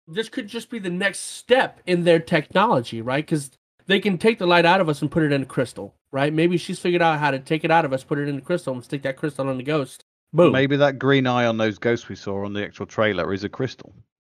This 0.08 0.30
could 0.30 0.48
just 0.48 0.70
be 0.70 0.78
the 0.78 0.88
next 0.88 1.18
step 1.18 1.82
in 1.84 2.04
their 2.04 2.18
technology, 2.18 3.02
right? 3.02 3.22
Because 3.26 3.50
they 3.84 4.00
can 4.00 4.16
take 4.16 4.38
the 4.38 4.46
light 4.46 4.64
out 4.64 4.80
of 4.80 4.88
us 4.88 5.02
and 5.02 5.10
put 5.10 5.22
it 5.22 5.32
in 5.32 5.42
a 5.42 5.46
crystal, 5.46 5.94
right? 6.12 6.32
Maybe 6.32 6.56
she's 6.56 6.78
figured 6.78 7.02
out 7.02 7.18
how 7.18 7.30
to 7.30 7.38
take 7.38 7.64
it 7.64 7.70
out 7.70 7.84
of 7.84 7.92
us, 7.92 8.04
put 8.04 8.18
it 8.18 8.28
in 8.28 8.36
the 8.36 8.42
crystal, 8.42 8.74
and 8.74 8.82
stick 8.84 9.02
that 9.02 9.16
crystal 9.16 9.48
on 9.48 9.56
the 9.56 9.62
ghost. 9.62 10.04
Boom. 10.32 10.52
Maybe 10.52 10.76
that 10.76 10.98
green 10.98 11.26
eye 11.26 11.46
on 11.46 11.56
those 11.56 11.78
ghosts 11.78 12.08
we 12.08 12.14
saw 12.16 12.44
on 12.44 12.52
the 12.52 12.64
actual 12.64 12.86
trailer 12.86 13.32
is 13.32 13.42
a 13.44 13.48
crystal. 13.48 13.94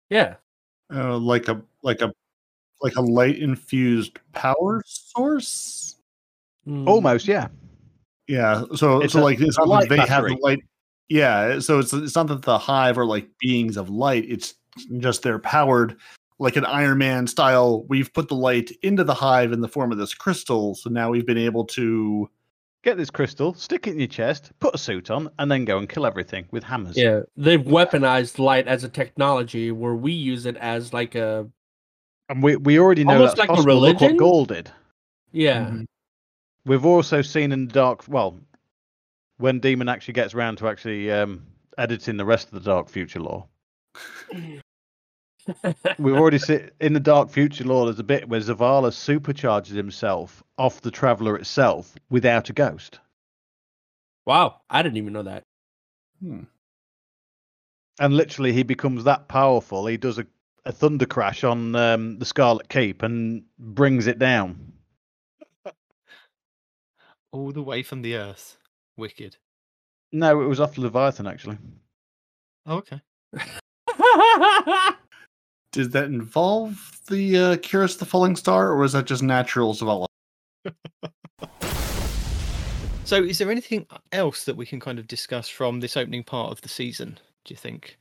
Yeah. 0.09 0.35
Uh, 0.93 1.17
like 1.17 1.47
a 1.47 1.61
like 1.83 2.01
a 2.01 2.11
like 2.81 2.95
a 2.95 3.01
light 3.01 3.37
infused 3.39 4.19
power 4.33 4.81
source. 4.85 5.97
Mm. 6.67 6.87
Almost, 6.87 7.27
yeah. 7.27 7.47
Yeah. 8.27 8.63
So 8.75 9.01
It's 9.01 9.13
so 9.13 9.19
a- 9.19 9.23
like 9.23 9.39
it's 9.41 9.57
a 9.57 9.61
not 9.61 9.67
light 9.67 9.89
that 9.89 9.97
they 9.97 10.05
have 10.05 10.23
the 10.25 10.37
light. 10.41 10.59
Yeah. 11.09 11.59
So 11.59 11.79
it's 11.79 11.91
it's 11.93 12.15
not 12.15 12.27
that 12.27 12.41
the 12.43 12.57
hive 12.57 12.97
are 12.97 13.05
like 13.05 13.27
beings 13.39 13.77
of 13.77 13.89
light. 13.89 14.25
It's 14.29 14.55
just 14.99 15.23
they're 15.23 15.39
powered 15.39 15.97
like 16.41 16.55
an 16.55 16.65
Iron 16.65 16.97
Man 16.97 17.27
style. 17.27 17.83
We've 17.83 18.11
put 18.11 18.27
the 18.27 18.35
light 18.35 18.71
into 18.81 19.03
the 19.03 19.13
hive 19.13 19.51
in 19.51 19.61
the 19.61 19.67
form 19.67 19.91
of 19.91 19.97
this 19.97 20.13
crystal. 20.13 20.75
So 20.75 20.89
now 20.89 21.11
we've 21.11 21.25
been 21.25 21.37
able 21.37 21.65
to. 21.65 22.29
Get 22.83 22.97
this 22.97 23.11
crystal, 23.11 23.53
stick 23.53 23.85
it 23.85 23.91
in 23.91 23.99
your 23.99 24.07
chest, 24.07 24.51
put 24.59 24.73
a 24.73 24.77
suit 24.79 25.11
on, 25.11 25.29
and 25.37 25.51
then 25.51 25.65
go 25.65 25.77
and 25.77 25.87
kill 25.87 26.03
everything 26.03 26.47
with 26.49 26.63
hammers. 26.63 26.97
Yeah. 26.97 27.19
They've 27.37 27.61
weaponized 27.61 28.39
light 28.39 28.67
as 28.67 28.83
a 28.83 28.89
technology 28.89 29.71
where 29.71 29.93
we 29.93 30.11
use 30.13 30.47
it 30.47 30.57
as 30.57 30.91
like 30.91 31.13
a. 31.13 31.47
And 32.27 32.41
we 32.41 32.55
we 32.55 32.79
already 32.79 33.03
know 33.03 33.13
Almost 33.13 33.35
that's 33.35 33.47
like 33.47 33.49
a 33.49 33.53
possible. 33.53 33.75
Look 33.79 34.01
what 34.01 34.01
religion? 34.01 34.17
Ghaul 34.17 34.47
did. 34.47 34.71
Yeah. 35.31 35.65
Mhm. 35.65 35.85
We've 36.65 36.83
also 36.83 37.21
seen 37.21 37.51
in 37.51 37.67
the 37.67 37.73
dark. 37.73 38.03
Well, 38.07 38.39
when 39.37 39.59
Demon 39.59 39.87
actually 39.87 40.15
gets 40.15 40.33
around 40.33 40.57
to 40.57 40.67
actually 40.67 41.11
um, 41.11 41.45
editing 41.77 42.17
the 42.17 42.25
rest 42.25 42.47
of 42.47 42.53
the 42.53 42.67
Dark 42.67 42.89
Future 42.89 43.19
lore, 43.19 43.45
we've 45.99 46.15
already 46.15 46.37
seen 46.37 46.69
in 46.79 46.93
the 46.93 46.99
Dark 46.99 47.29
Future 47.29 47.63
lore. 47.63 47.85
There's 47.85 47.99
a 47.99 48.03
bit 48.03 48.27
where 48.29 48.39
Zavala 48.39 48.91
supercharges 48.91 49.75
himself 49.75 50.43
off 50.57 50.81
the 50.81 50.91
Traveler 50.91 51.35
itself 51.35 51.95
without 52.09 52.49
a 52.49 52.53
ghost. 52.53 52.99
Wow. 54.25 54.61
I 54.69 54.81
didn't 54.83 54.97
even 54.97 55.13
know 55.13 55.23
that. 55.23 55.43
Hmm. 56.23 56.41
and 57.99 58.13
literally 58.15 58.53
he 58.53 58.61
becomes 58.61 59.05
that 59.05 59.27
powerful. 59.27 59.87
He 59.87 59.97
does 59.97 60.19
a, 60.19 60.27
a 60.65 60.71
thunder 60.71 61.07
crash 61.07 61.43
on 61.43 61.75
um, 61.75 62.19
the 62.19 62.25
Scarlet 62.25 62.69
Keep 62.69 63.01
and 63.01 63.43
brings 63.57 64.05
it 64.05 64.19
down. 64.19 64.73
All 67.31 67.51
the 67.51 67.63
way 67.63 67.81
from 67.81 68.03
the 68.03 68.15
Earth. 68.15 68.57
Wicked. 68.97 69.37
No, 70.11 70.41
it 70.41 70.45
was 70.45 70.59
off 70.59 70.77
Leviathan 70.77 71.25
actually. 71.25 71.57
Oh, 72.67 72.77
okay. 72.77 73.01
Did 75.71 75.91
that 75.93 76.05
involve 76.05 76.99
the 77.07 77.37
uh, 77.37 77.55
Cuirass 77.57 77.97
the 77.97 78.05
Falling 78.05 78.35
Star, 78.35 78.67
or 78.69 78.77
was 78.77 78.93
that 78.93 79.05
just 79.05 79.23
natural 79.23 79.73
Zavala? 79.73 80.07
So, 83.03 83.21
is 83.21 83.39
there 83.39 83.51
anything 83.51 83.85
else 84.13 84.45
that 84.45 84.55
we 84.55 84.65
can 84.65 84.79
kind 84.79 84.97
of 84.97 85.05
discuss 85.05 85.49
from 85.49 85.81
this 85.81 85.97
opening 85.97 86.23
part 86.23 86.49
of 86.49 86.61
the 86.61 86.69
season? 86.69 87.19
Do 87.43 87.53
you 87.53 87.57
think? 87.57 87.97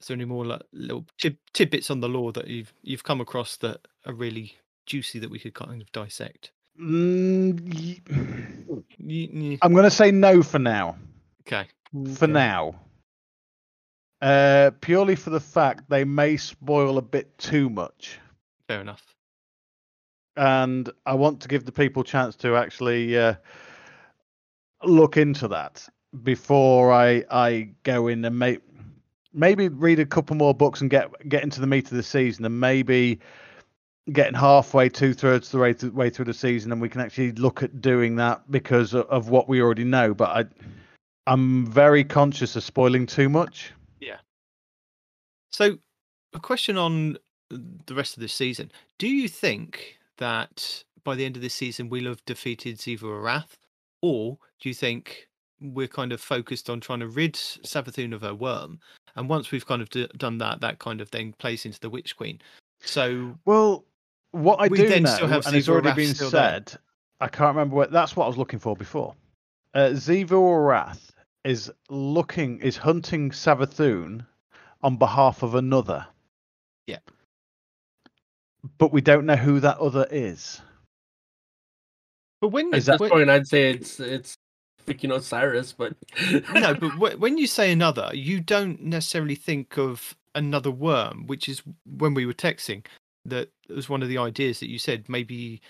Is 0.00 0.08
there 0.08 0.16
any 0.16 0.24
more 0.24 0.44
like, 0.44 0.62
little 0.72 1.06
tid- 1.20 1.38
tidbits 1.52 1.88
on 1.88 2.00
the 2.00 2.08
lore 2.08 2.32
that 2.32 2.48
you've 2.48 2.72
you've 2.82 3.04
come 3.04 3.20
across 3.20 3.56
that 3.58 3.86
are 4.06 4.12
really 4.12 4.56
juicy 4.86 5.20
that 5.20 5.30
we 5.30 5.38
could 5.38 5.54
kind 5.54 5.80
of 5.80 5.92
dissect? 5.92 6.50
Mm, 6.80 7.60
y- 7.74 8.00
Y- 8.98 9.28
y- 9.32 9.58
I'm 9.62 9.72
going 9.72 9.84
to 9.84 9.90
say 9.90 10.10
no 10.10 10.42
for 10.42 10.58
now. 10.58 10.96
Okay. 11.46 11.68
For 12.16 12.26
now. 12.26 12.74
Uh, 14.20 14.70
purely 14.80 15.14
for 15.16 15.30
the 15.30 15.40
fact 15.40 15.88
they 15.90 16.04
may 16.04 16.36
spoil 16.36 16.96
a 16.98 17.02
bit 17.02 17.36
too 17.38 17.68
much. 17.68 18.18
Fair 18.68 18.80
enough. 18.80 19.02
and 20.36 20.90
I 21.06 21.14
want 21.14 21.40
to 21.42 21.48
give 21.48 21.64
the 21.64 21.72
people 21.72 22.02
a 22.02 22.06
chance 22.06 22.34
to 22.36 22.56
actually 22.56 23.16
uh, 23.18 23.34
look 24.82 25.16
into 25.16 25.48
that 25.48 25.86
before 26.22 26.92
I 26.92 27.24
I 27.30 27.70
go 27.82 28.08
in 28.08 28.24
and 28.24 28.38
may, 28.38 28.58
maybe 29.32 29.68
read 29.68 29.98
a 29.98 30.06
couple 30.06 30.36
more 30.36 30.54
books 30.54 30.80
and 30.80 30.90
get 30.90 31.28
get 31.28 31.42
into 31.42 31.60
the 31.60 31.66
meat 31.66 31.90
of 31.90 31.96
the 31.96 32.02
season 32.02 32.44
and 32.44 32.58
maybe 32.58 33.20
getting 34.12 34.34
halfway 34.34 34.88
two 34.88 35.14
thirds 35.14 35.50
the 35.50 35.58
way, 35.58 35.74
way 35.92 36.10
through 36.10 36.26
the 36.26 36.34
season 36.34 36.72
and 36.72 36.80
we 36.80 36.88
can 36.88 37.00
actually 37.00 37.32
look 37.32 37.62
at 37.62 37.80
doing 37.80 38.16
that 38.16 38.42
because 38.50 38.92
of, 38.94 39.06
of 39.06 39.30
what 39.30 39.48
we 39.48 39.60
already 39.62 39.84
know 39.84 40.14
but 40.14 40.28
I 40.30 40.44
I'm 41.26 41.66
very 41.66 42.04
conscious 42.04 42.54
of 42.56 42.62
spoiling 42.62 43.06
too 43.06 43.28
much 43.28 43.72
So, 45.54 45.78
a 46.32 46.40
question 46.40 46.76
on 46.76 47.16
the 47.48 47.94
rest 47.94 48.16
of 48.16 48.20
this 48.20 48.32
season: 48.32 48.72
Do 48.98 49.06
you 49.06 49.28
think 49.28 50.00
that 50.18 50.82
by 51.04 51.14
the 51.14 51.24
end 51.24 51.36
of 51.36 51.42
this 51.42 51.54
season 51.54 51.88
we'll 51.88 52.06
have 52.06 52.24
defeated 52.24 52.78
Xivu 52.78 53.02
Arath, 53.02 53.56
or 54.02 54.36
do 54.60 54.68
you 54.68 54.74
think 54.74 55.28
we're 55.60 55.86
kind 55.86 56.10
of 56.10 56.20
focused 56.20 56.68
on 56.68 56.80
trying 56.80 56.98
to 56.98 57.06
rid 57.06 57.34
Savathun 57.34 58.12
of 58.12 58.22
her 58.22 58.34
worm? 58.34 58.80
And 59.14 59.28
once 59.28 59.52
we've 59.52 59.64
kind 59.64 59.80
of 59.80 59.88
d- 59.90 60.08
done 60.16 60.38
that, 60.38 60.60
that 60.60 60.80
kind 60.80 61.00
of 61.00 61.08
then 61.12 61.32
plays 61.38 61.64
into 61.64 61.78
the 61.78 61.88
Witch 61.88 62.16
Queen. 62.16 62.40
So, 62.80 63.38
Well, 63.44 63.84
what 64.32 64.60
I 64.60 64.66
We 64.66 64.78
do 64.78 64.88
then 64.88 65.04
know, 65.04 65.14
still 65.14 65.28
have 65.28 65.46
and 65.46 65.54
it's 65.54 65.68
already 65.68 65.90
Arath 65.90 65.96
been 65.96 66.14
still 66.16 66.30
there. 66.30 66.64
said, 66.66 66.76
I 67.20 67.28
can't 67.28 67.54
remember 67.54 67.76
what. 67.76 67.92
That's 67.92 68.16
what 68.16 68.24
I 68.24 68.26
was 68.26 68.36
looking 68.36 68.58
for 68.58 68.74
before. 68.74 69.14
Uh, 69.72 69.90
Xivu 69.90 70.30
Arath 70.30 71.10
is 71.44 71.70
looking, 71.90 72.58
is 72.58 72.76
hunting 72.76 73.30
Savathun 73.30 74.26
on 74.84 74.96
behalf 74.96 75.42
of 75.42 75.54
another. 75.54 76.06
Yeah. 76.86 76.98
But 78.78 78.92
we 78.92 79.00
don't 79.00 79.26
know 79.26 79.36
who 79.36 79.58
that 79.60 79.78
other 79.78 80.06
is. 80.10 80.60
but 82.40 82.48
when 82.48 82.72
Is 82.74 82.88
At 82.88 82.98
that- 82.98 83.04
this 83.04 83.10
point, 83.10 83.30
I'd 83.30 83.48
say 83.48 83.70
it's 83.70 83.98
it's 83.98 84.36
freaking 84.86 85.14
Osiris, 85.14 85.72
but 85.72 85.94
no, 86.54 86.74
but 86.74 87.18
when 87.18 87.38
you 87.38 87.46
say 87.46 87.72
another, 87.72 88.10
you 88.12 88.40
don't 88.40 88.80
necessarily 88.82 89.34
think 89.34 89.78
of 89.78 90.14
another 90.34 90.70
worm, 90.70 91.26
which 91.26 91.48
is 91.48 91.62
when 91.98 92.12
we 92.14 92.26
were 92.26 92.34
texting. 92.34 92.84
That 93.24 93.48
was 93.70 93.88
one 93.88 94.02
of 94.02 94.10
the 94.10 94.18
ideas 94.18 94.60
that 94.60 94.68
you 94.68 94.78
said. 94.78 95.08
Maybe 95.08 95.62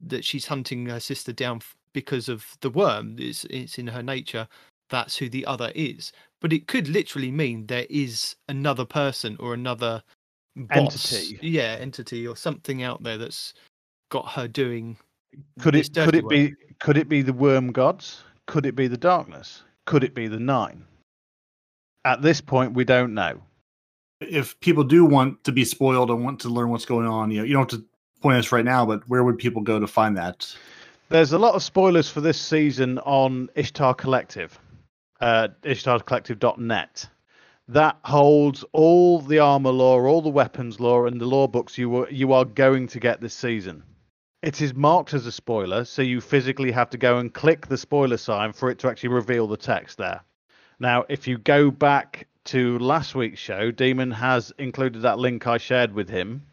that 0.00 0.24
she's 0.24 0.46
hunting 0.46 0.86
her 0.86 1.00
sister 1.00 1.32
down 1.34 1.60
because 1.92 2.30
of 2.30 2.46
the 2.62 2.70
worm. 2.70 3.16
It's, 3.18 3.44
it's 3.50 3.78
in 3.78 3.88
her 3.88 4.02
nature. 4.02 4.48
That's 4.88 5.16
who 5.18 5.28
the 5.28 5.44
other 5.44 5.70
is. 5.74 6.12
But 6.40 6.52
it 6.52 6.68
could 6.68 6.88
literally 6.88 7.30
mean 7.30 7.66
there 7.66 7.86
is 7.90 8.36
another 8.48 8.84
person 8.84 9.36
or 9.40 9.54
another 9.54 10.02
boss, 10.56 11.12
Entity. 11.12 11.38
yeah, 11.42 11.76
entity 11.80 12.26
or 12.26 12.36
something 12.36 12.82
out 12.82 13.02
there 13.02 13.18
that's 13.18 13.54
got 14.10 14.28
her 14.28 14.48
doing. 14.48 14.96
Could 15.60 15.74
it 15.74 15.92
could 15.94 16.14
it 16.14 16.24
work. 16.24 16.30
be 16.30 16.54
could 16.80 16.96
it 16.96 17.08
be 17.08 17.22
the 17.22 17.32
worm 17.32 17.72
gods? 17.72 18.22
Could 18.46 18.66
it 18.66 18.74
be 18.74 18.86
the 18.86 18.96
darkness? 18.96 19.62
Could 19.86 20.04
it 20.04 20.14
be 20.14 20.28
the 20.28 20.38
nine? 20.38 20.84
At 22.04 22.22
this 22.22 22.40
point, 22.40 22.74
we 22.74 22.84
don't 22.84 23.14
know. 23.14 23.40
If 24.20 24.58
people 24.60 24.84
do 24.84 25.04
want 25.04 25.44
to 25.44 25.52
be 25.52 25.64
spoiled 25.64 26.10
and 26.10 26.24
want 26.24 26.40
to 26.40 26.48
learn 26.48 26.70
what's 26.70 26.84
going 26.84 27.06
on, 27.06 27.30
you 27.30 27.38
know, 27.38 27.44
you 27.44 27.52
don't 27.52 27.70
have 27.70 27.80
to 27.80 27.86
point 28.20 28.38
us 28.38 28.50
right 28.50 28.64
now, 28.64 28.84
but 28.86 29.08
where 29.08 29.22
would 29.22 29.38
people 29.38 29.62
go 29.62 29.78
to 29.78 29.86
find 29.86 30.16
that? 30.16 30.54
There's 31.08 31.32
a 31.32 31.38
lot 31.38 31.54
of 31.54 31.62
spoilers 31.62 32.10
for 32.10 32.20
this 32.20 32.40
season 32.40 32.98
on 33.00 33.48
Ishtar 33.54 33.94
Collective. 33.94 34.58
Uh, 35.20 35.48
ishtarcollective.net. 35.62 37.08
That 37.68 37.98
holds 38.04 38.64
all 38.72 39.20
the 39.20 39.40
armor 39.40 39.70
lore, 39.70 40.06
all 40.08 40.22
the 40.22 40.30
weapons 40.30 40.80
lore, 40.80 41.06
and 41.06 41.20
the 41.20 41.26
lore 41.26 41.48
books 41.48 41.76
you 41.76 41.90
were, 41.90 42.08
you 42.10 42.32
are 42.32 42.44
going 42.46 42.86
to 42.88 43.00
get 43.00 43.20
this 43.20 43.34
season. 43.34 43.82
It 44.42 44.62
is 44.62 44.72
marked 44.74 45.12
as 45.14 45.26
a 45.26 45.32
spoiler, 45.32 45.84
so 45.84 46.00
you 46.00 46.20
physically 46.20 46.70
have 46.70 46.88
to 46.90 46.96
go 46.98 47.18
and 47.18 47.34
click 47.34 47.66
the 47.66 47.76
spoiler 47.76 48.16
sign 48.16 48.52
for 48.52 48.70
it 48.70 48.78
to 48.78 48.88
actually 48.88 49.10
reveal 49.10 49.46
the 49.46 49.56
text 49.56 49.98
there. 49.98 50.20
Now, 50.78 51.04
if 51.08 51.26
you 51.28 51.36
go 51.38 51.70
back 51.70 52.26
to 52.44 52.78
last 52.78 53.14
week's 53.14 53.40
show, 53.40 53.70
Demon 53.70 54.12
has 54.12 54.52
included 54.58 55.02
that 55.02 55.18
link 55.18 55.46
I 55.46 55.58
shared 55.58 55.92
with 55.92 56.08
him 56.08 56.46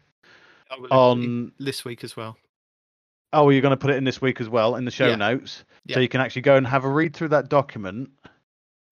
I 0.70 0.74
will 0.74 0.84
include 0.84 0.92
on. 1.46 1.52
this 1.58 1.84
week 1.84 2.04
as 2.04 2.16
well. 2.16 2.36
Oh, 3.32 3.48
you're 3.50 3.62
going 3.62 3.70
to 3.70 3.76
put 3.76 3.90
it 3.90 3.96
in 3.96 4.04
this 4.04 4.20
week 4.20 4.40
as 4.40 4.48
well 4.48 4.76
in 4.76 4.84
the 4.84 4.90
show 4.90 5.08
Yeah. 5.08 5.16
notes, 5.16 5.64
so 5.90 6.00
you 6.00 6.08
can 6.08 6.20
actually 6.20 6.42
go 6.42 6.56
and 6.56 6.66
have 6.66 6.84
a 6.84 6.88
read 6.90 7.14
through 7.14 7.28
that 7.28 7.48
document 7.48 8.10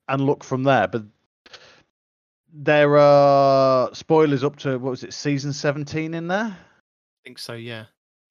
and 0.09 0.27
look 0.27 0.45
from 0.45 0.65
there. 0.65 0.89
But 0.89 1.05
there 2.53 2.97
are 2.97 3.93
spoilers 3.95 4.45
up 4.45 4.57
to 4.57 4.79
what 4.79 4.91
was 4.91 5.05
it, 5.05 5.13
season 5.13 5.53
17 5.53 6.15
in 6.15 6.29
there? 6.29 6.57
I 6.57 7.25
think 7.25 7.39
so. 7.39 7.55
Yeah. 7.55 7.87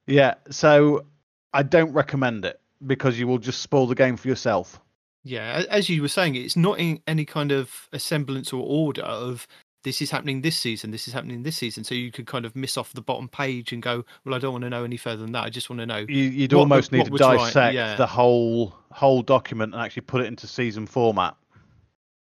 Yeah, 0.07 0.35
so 0.49 1.05
I 1.53 1.63
don't 1.63 1.93
recommend 1.93 2.45
it 2.45 2.59
because 2.85 3.19
you 3.19 3.27
will 3.27 3.37
just 3.37 3.61
spoil 3.61 3.87
the 3.87 3.95
game 3.95 4.17
for 4.17 4.27
yourself. 4.27 4.79
Yeah, 5.23 5.63
as 5.69 5.87
you 5.87 6.01
were 6.01 6.09
saying, 6.09 6.35
it's 6.35 6.57
not 6.57 6.79
in 6.79 6.99
any 7.07 7.23
kind 7.23 7.51
of 7.53 7.87
semblance 7.97 8.51
or 8.51 8.61
order 8.61 9.03
of 9.03 9.47
this 9.83 10.01
is 10.01 10.11
happening 10.11 10.41
this 10.41 10.57
season, 10.57 10.91
this 10.91 11.07
is 11.07 11.13
happening 11.13 11.43
this 11.43 11.57
season. 11.57 11.83
So 11.83 11.95
you 11.95 12.11
could 12.11 12.27
kind 12.27 12.45
of 12.45 12.55
miss 12.55 12.77
off 12.77 12.91
the 12.93 13.01
bottom 13.01 13.29
page 13.29 13.71
and 13.71 13.81
go, 13.81 14.03
well, 14.25 14.35
I 14.35 14.39
don't 14.39 14.51
want 14.51 14.63
to 14.63 14.69
know 14.69 14.83
any 14.83 14.97
further 14.97 15.21
than 15.21 15.31
that. 15.33 15.43
I 15.43 15.49
just 15.49 15.69
want 15.69 15.79
to 15.79 15.85
know. 15.85 16.05
You, 16.09 16.23
you'd 16.23 16.53
almost 16.53 16.91
was- 16.91 16.97
need 16.97 17.11
what 17.11 17.19
to 17.19 17.27
was 17.27 17.37
right, 17.37 17.45
dissect 17.45 17.75
yeah. 17.75 17.95
the 17.95 18.07
whole 18.07 18.75
whole 18.91 19.21
document 19.21 19.73
and 19.73 19.81
actually 19.81 20.03
put 20.03 20.21
it 20.21 20.27
into 20.27 20.45
season 20.45 20.85
format 20.85 21.35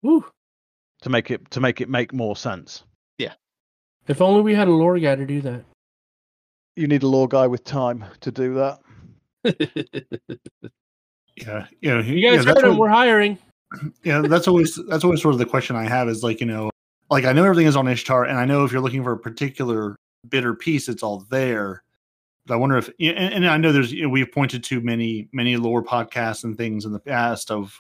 Woo. 0.03 0.26
to 1.02 1.10
make 1.10 1.32
it 1.32 1.49
to 1.52 1.60
make 1.60 1.82
it 1.82 1.90
make 1.90 2.14
more 2.14 2.36
sense. 2.36 2.84
Yeah. 3.18 3.34
If 4.07 4.22
only 4.22 4.41
we 4.41 4.53
had 4.56 4.68
a 4.68 4.72
lore 4.72 4.98
guy 4.99 5.15
to 5.15 5.26
do 5.26 5.41
that. 5.41 5.64
You 6.76 6.88
need 6.88 7.03
a 7.03 7.07
lore 7.07 7.28
guy 7.28 7.48
with 7.48 7.64
time 7.64 8.03
to 8.22 8.32
do 8.32 8.53
that. 8.56 8.80
Yeah, 11.38 11.65
you 11.80 11.90
know, 11.90 12.02
You 12.02 12.15
yeah, 12.15 12.36
guys 12.36 12.45
that's 12.45 12.60
heard 12.61 12.65
him. 12.69 12.78
what- 12.78 12.88
We're 12.90 12.90
hiring. 12.94 13.38
yeah, 14.03 14.22
that's 14.22 14.48
always 14.48 14.78
that's 14.90 15.03
always 15.03 15.22
sort 15.22 15.34
of 15.34 15.40
the 15.40 15.45
question 15.45 15.76
I 15.76 15.88
have 15.88 16.10
is 16.10 16.23
like 16.23 16.40
you 16.41 16.45
know, 16.45 16.69
like 17.10 17.23
I 17.26 17.32
know 17.34 17.44
everything 17.45 17.68
is 17.68 17.76
on 17.78 17.88
Ishtar, 17.88 18.26
and 18.26 18.38
I 18.38 18.45
know 18.45 18.65
if 18.65 18.72
you're 18.72 18.82
looking 18.82 19.03
for 19.03 19.14
a 19.14 19.18
particular 19.18 19.95
bit 20.30 20.45
or 20.45 20.53
piece, 20.53 20.90
it's 20.90 21.03
all 21.03 21.26
there. 21.32 21.84
But 22.45 22.56
I 22.56 22.57
wonder 22.57 22.78
if, 22.78 22.90
and, 22.99 23.18
and 23.18 23.48
I 23.48 23.56
know 23.57 23.72
there's 23.72 23.94
you 23.94 24.03
know, 24.03 24.10
we've 24.10 24.32
pointed 24.32 24.64
to 24.65 24.82
many 24.82 25.30
many 25.32 25.56
lore 25.56 25.82
podcasts 25.84 26.44
and 26.44 26.57
things 26.57 26.86
in 26.86 26.91
the 26.91 26.99
past 26.99 27.49
of 27.49 27.80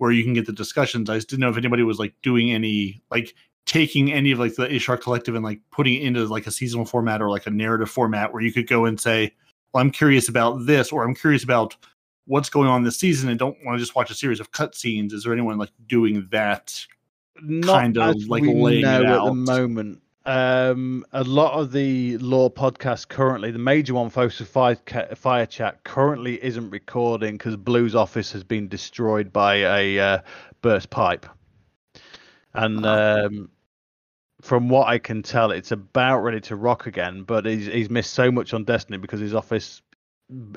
where 0.00 0.10
you 0.10 0.24
can 0.24 0.32
get 0.32 0.46
the 0.46 0.52
discussions. 0.52 1.10
I 1.10 1.16
just 1.16 1.28
didn't 1.28 1.40
know 1.40 1.50
if 1.50 1.58
anybody 1.58 1.82
was 1.82 1.98
like 1.98 2.14
doing 2.22 2.52
any 2.52 3.02
like 3.10 3.34
taking 3.66 4.10
any 4.10 4.32
of 4.32 4.38
like 4.38 4.54
the 4.54 4.74
Ishtar 4.74 4.96
Collective 4.96 5.34
and 5.34 5.44
like 5.44 5.60
putting 5.70 5.94
it 5.94 6.02
into 6.02 6.24
like 6.24 6.46
a 6.46 6.50
seasonal 6.50 6.86
format 6.86 7.20
or 7.20 7.28
like 7.28 7.46
a 7.46 7.50
narrative 7.50 7.90
format 7.90 8.32
where 8.32 8.42
you 8.42 8.50
could 8.50 8.66
go 8.66 8.86
and 8.86 8.98
say, 8.98 9.34
well, 9.74 9.82
I'm 9.82 9.90
curious 9.90 10.30
about 10.30 10.64
this, 10.64 10.90
or 10.90 11.04
I'm 11.04 11.14
curious 11.14 11.44
about 11.44 11.76
what's 12.24 12.48
going 12.48 12.66
on 12.66 12.82
this 12.82 12.98
season 12.98 13.28
and 13.28 13.38
don't 13.38 13.58
want 13.62 13.76
to 13.76 13.78
just 13.78 13.94
watch 13.94 14.10
a 14.10 14.14
series 14.14 14.40
of 14.40 14.50
cutscenes. 14.52 15.12
Is 15.12 15.24
there 15.24 15.34
anyone 15.34 15.58
like 15.58 15.70
doing 15.86 16.26
that? 16.32 16.74
Not 17.42 17.80
Kind 17.80 17.98
of, 17.98 18.16
like, 18.26 18.42
laying 18.42 18.80
it 18.80 18.82
know 18.82 19.02
at 19.02 19.02
the 19.02 19.20
out. 19.20 19.36
moment. 19.36 20.00
Um, 20.26 21.06
a 21.12 21.24
lot 21.24 21.58
of 21.58 21.72
the 21.72 22.18
lore 22.18 22.50
podcasts 22.50 23.08
currently, 23.08 23.50
the 23.50 23.58
major 23.58 23.94
one, 23.94 24.10
Focus 24.10 24.40
Fire, 24.42 24.76
Fire 25.14 25.46
Chat, 25.46 25.82
currently 25.82 26.42
isn't 26.44 26.70
recording 26.70 27.38
because 27.38 27.56
Blue's 27.56 27.94
office 27.94 28.32
has 28.32 28.44
been 28.44 28.68
destroyed 28.68 29.32
by 29.32 29.54
a 29.56 29.98
uh, 29.98 30.18
burst 30.60 30.90
pipe. 30.90 31.26
And 32.52 32.84
um, 32.84 33.50
from 34.42 34.68
what 34.68 34.88
I 34.88 34.98
can 34.98 35.22
tell, 35.22 35.52
it's 35.52 35.72
about 35.72 36.20
ready 36.20 36.40
to 36.42 36.56
rock 36.56 36.86
again. 36.86 37.22
But 37.22 37.46
he's 37.46 37.66
he's 37.66 37.88
missed 37.90 38.12
so 38.12 38.30
much 38.30 38.52
on 38.52 38.64
Destiny 38.64 38.98
because 38.98 39.20
his 39.20 39.34
office 39.34 39.80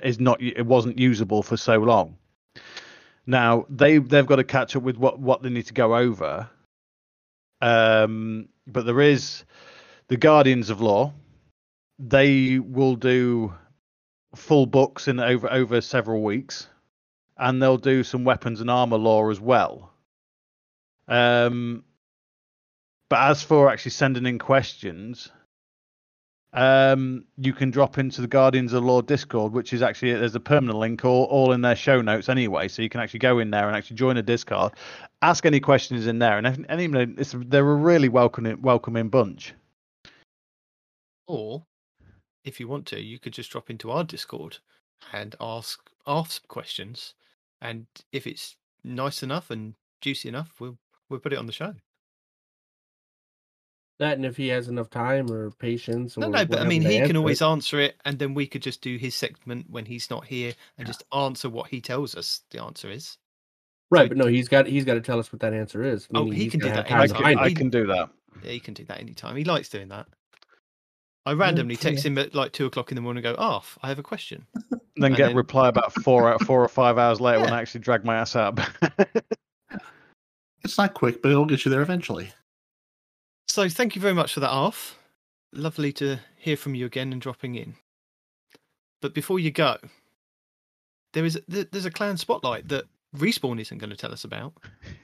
is 0.04 0.20
not 0.20 0.42
it 0.42 0.66
wasn't 0.66 1.00
usable 1.00 1.44
for 1.44 1.56
so 1.58 1.78
long. 1.78 2.18
Now 3.26 3.66
they 3.70 3.98
they've 3.98 4.26
got 4.26 4.38
to 4.38 4.44
catch 4.44 4.76
up 4.76 4.84
with 4.84 4.98
what 4.98 5.20
what 5.20 5.42
they 5.42 5.50
need 5.50 5.68
to 5.68 5.74
go 5.74 5.96
over. 5.96 6.50
Um, 7.62 8.50
but 8.68 8.86
there 8.86 9.02
is 9.02 9.44
the 10.08 10.18
Guardians 10.18 10.70
of 10.70 10.82
Lore. 10.82 11.14
They 12.00 12.60
will 12.60 12.96
do 12.96 13.54
full 14.36 14.66
books 14.66 15.08
in 15.08 15.20
over 15.20 15.52
over 15.52 15.82
several 15.82 16.24
weeks, 16.24 16.68
and 17.38 17.62
they'll 17.62 17.78
do 17.78 18.04
some 18.04 18.24
weapons 18.24 18.62
and 18.62 18.70
armor 18.70 18.98
lore 18.98 19.32
as 19.32 19.40
well. 19.40 19.92
Um, 21.08 21.84
but 23.10 23.30
as 23.30 23.44
for 23.44 23.70
actually 23.70 23.92
sending 23.92 24.26
in 24.26 24.40
questions, 24.40 25.30
um, 26.54 27.26
you 27.38 27.52
can 27.54 27.72
drop 27.72 27.98
into 27.98 28.22
the 28.22 28.28
Guardians 28.28 28.74
of 28.74 28.84
Lore 28.84 29.02
Discord, 29.02 29.54
which 29.54 29.74
is 29.74 29.82
actually 29.82 30.14
there's 30.14 30.36
a 30.36 30.40
permanent 30.40 30.78
link 30.78 31.04
all, 31.04 31.26
all 31.26 31.52
in 31.52 31.62
their 31.62 31.76
show 31.76 32.02
notes 32.02 32.30
anyway, 32.30 32.68
so 32.68 32.82
you 32.82 32.90
can 32.90 33.02
actually 33.02 33.20
go 33.20 33.40
in 33.40 33.50
there 33.50 33.68
and 33.68 33.76
actually 33.76 33.96
join 33.96 34.18
a 34.18 34.22
Discord, 34.22 34.74
ask 35.22 35.46
any 35.46 35.60
questions 35.60 36.06
in 36.06 36.20
there, 36.20 36.38
and 36.38 36.48
if- 36.48 37.18
it's, 37.20 37.36
they're 37.48 37.70
a 37.70 37.76
really 37.76 38.10
welcoming 38.10 38.62
welcoming 38.62 39.10
bunch. 39.10 39.54
Or 41.28 41.66
if 42.44 42.60
you 42.60 42.68
want 42.68 42.86
to, 42.88 43.02
you 43.02 43.18
could 43.20 43.34
just 43.34 43.50
drop 43.52 43.70
into 43.70 43.90
our 43.90 44.04
Discord 44.04 44.58
and 45.12 45.36
ask 45.40 45.90
ask 46.06 46.48
questions. 46.48 47.16
And 47.62 47.88
if 48.12 48.28
it's 48.28 48.58
nice 48.84 49.24
enough 49.24 49.50
and 49.50 49.76
juicy 50.02 50.30
enough, 50.30 50.60
we'll 50.60 50.78
we'll 51.10 51.20
put 51.20 51.34
it 51.34 51.40
on 51.40 51.48
the 51.48 51.54
show. 51.54 51.74
That 54.00 54.14
and 54.18 54.26
if 54.26 54.36
he 54.36 54.48
has 54.48 54.68
enough 54.70 54.90
time 54.90 55.32
or 55.32 55.52
patience. 55.52 56.18
Or 56.18 56.22
No, 56.22 56.30
no, 56.30 56.46
but 56.46 56.60
I 56.60 56.66
mean, 56.66 56.82
he 56.82 57.00
can 57.02 57.16
always 57.16 57.42
it. 57.42 57.46
answer 57.46 57.80
it, 57.80 57.96
and 58.06 58.18
then 58.18 58.34
we 58.34 58.48
could 58.48 58.62
just 58.64 58.82
do 58.82 58.98
his 58.98 59.14
segment 59.16 59.70
when 59.70 59.86
he's 59.86 60.10
not 60.10 60.26
here 60.26 60.54
and 60.78 60.88
just 60.88 61.04
answer 61.14 61.48
what 61.50 61.68
he 61.70 61.80
tells 61.80 62.16
us 62.16 62.42
the 62.52 62.62
answer 62.62 62.90
is. 62.90 63.18
Right, 63.92 64.10
but 64.10 64.18
no, 64.18 64.26
he's 64.26 64.48
got 64.48 64.66
he's 64.66 64.84
got 64.86 64.96
to 64.96 65.02
tell 65.02 65.20
us 65.20 65.32
what 65.32 65.40
that 65.42 65.54
answer 65.54 65.84
is. 65.84 66.08
Oh, 66.16 66.30
he 66.32 66.50
can 66.50 66.60
do 66.60 66.70
that 66.70 66.88
have 66.88 67.02
I 67.02 67.08
time 67.08 67.16
anytime. 67.16 67.18
to 67.18 67.24
can, 67.36 67.38
I 67.40 67.54
can 67.54 67.70
do 67.70 67.86
that. 67.88 68.10
Yeah, 68.44 68.52
he 68.52 68.60
can 68.60 68.74
do 68.74 68.84
that 68.86 69.00
anytime. 69.00 69.36
He 69.36 69.44
likes 69.44 69.70
doing 69.70 69.90
that. 69.90 70.08
I 71.28 71.34
randomly 71.34 71.76
text 71.78 72.04
him 72.06 72.18
at 72.18 72.34
like 72.34 72.52
two 72.52 72.66
o'clock 72.66 72.92
in 72.92 72.96
the 72.96 73.02
morning 73.02 73.24
and 73.24 73.36
go, 73.38 73.42
ah, 73.42 73.54
Arf, 73.56 73.78
I 73.84 73.88
have 73.90 74.00
a 74.00 74.04
question. 74.04 74.46
Then 74.72 75.12
And 75.12 75.16
get 75.16 75.28
then- 75.28 75.32
a 75.34 75.36
reply 75.36 75.70
about 75.70 75.94
four 75.94 76.28
out 76.34 76.42
four 76.44 76.62
or 76.64 76.68
five 76.68 76.98
hours 76.98 77.22
later 77.22 77.42
when 77.42 77.54
I 77.54 77.62
actually 77.62 77.82
drag 77.82 78.04
my 78.04 78.16
ass 78.18 78.36
up. 78.36 78.60
It's 80.64 80.78
not 80.78 80.94
quick, 80.94 81.22
but 81.22 81.30
it'll 81.30 81.46
get 81.46 81.66
you 81.66 81.72
there 81.72 81.82
eventually. 81.82 82.32
So 83.54 83.70
thank 83.70 83.96
you 83.96 84.02
very 84.02 84.16
much 84.16 84.34
for 84.34 84.40
that, 84.40 84.50
Arf. 84.50 84.98
Lovely 85.52 85.94
to 85.94 86.18
hear 86.38 86.58
from 86.58 86.74
you 86.74 86.88
again 86.88 87.14
and 87.14 87.22
dropping 87.22 87.54
in. 87.54 87.76
But 89.00 89.14
before 89.14 89.38
you 89.38 89.52
go, 89.52 89.78
there 91.12 91.24
is 91.24 91.40
there's 91.48 91.86
a 91.86 91.92
clan 91.92 92.18
spotlight 92.18 92.70
that 92.70 92.86
Respawn 93.16 93.62
isn't 93.62 93.78
going 93.78 93.92
to 93.92 93.96
tell 93.96 94.12
us 94.12 94.24
about. 94.24 94.54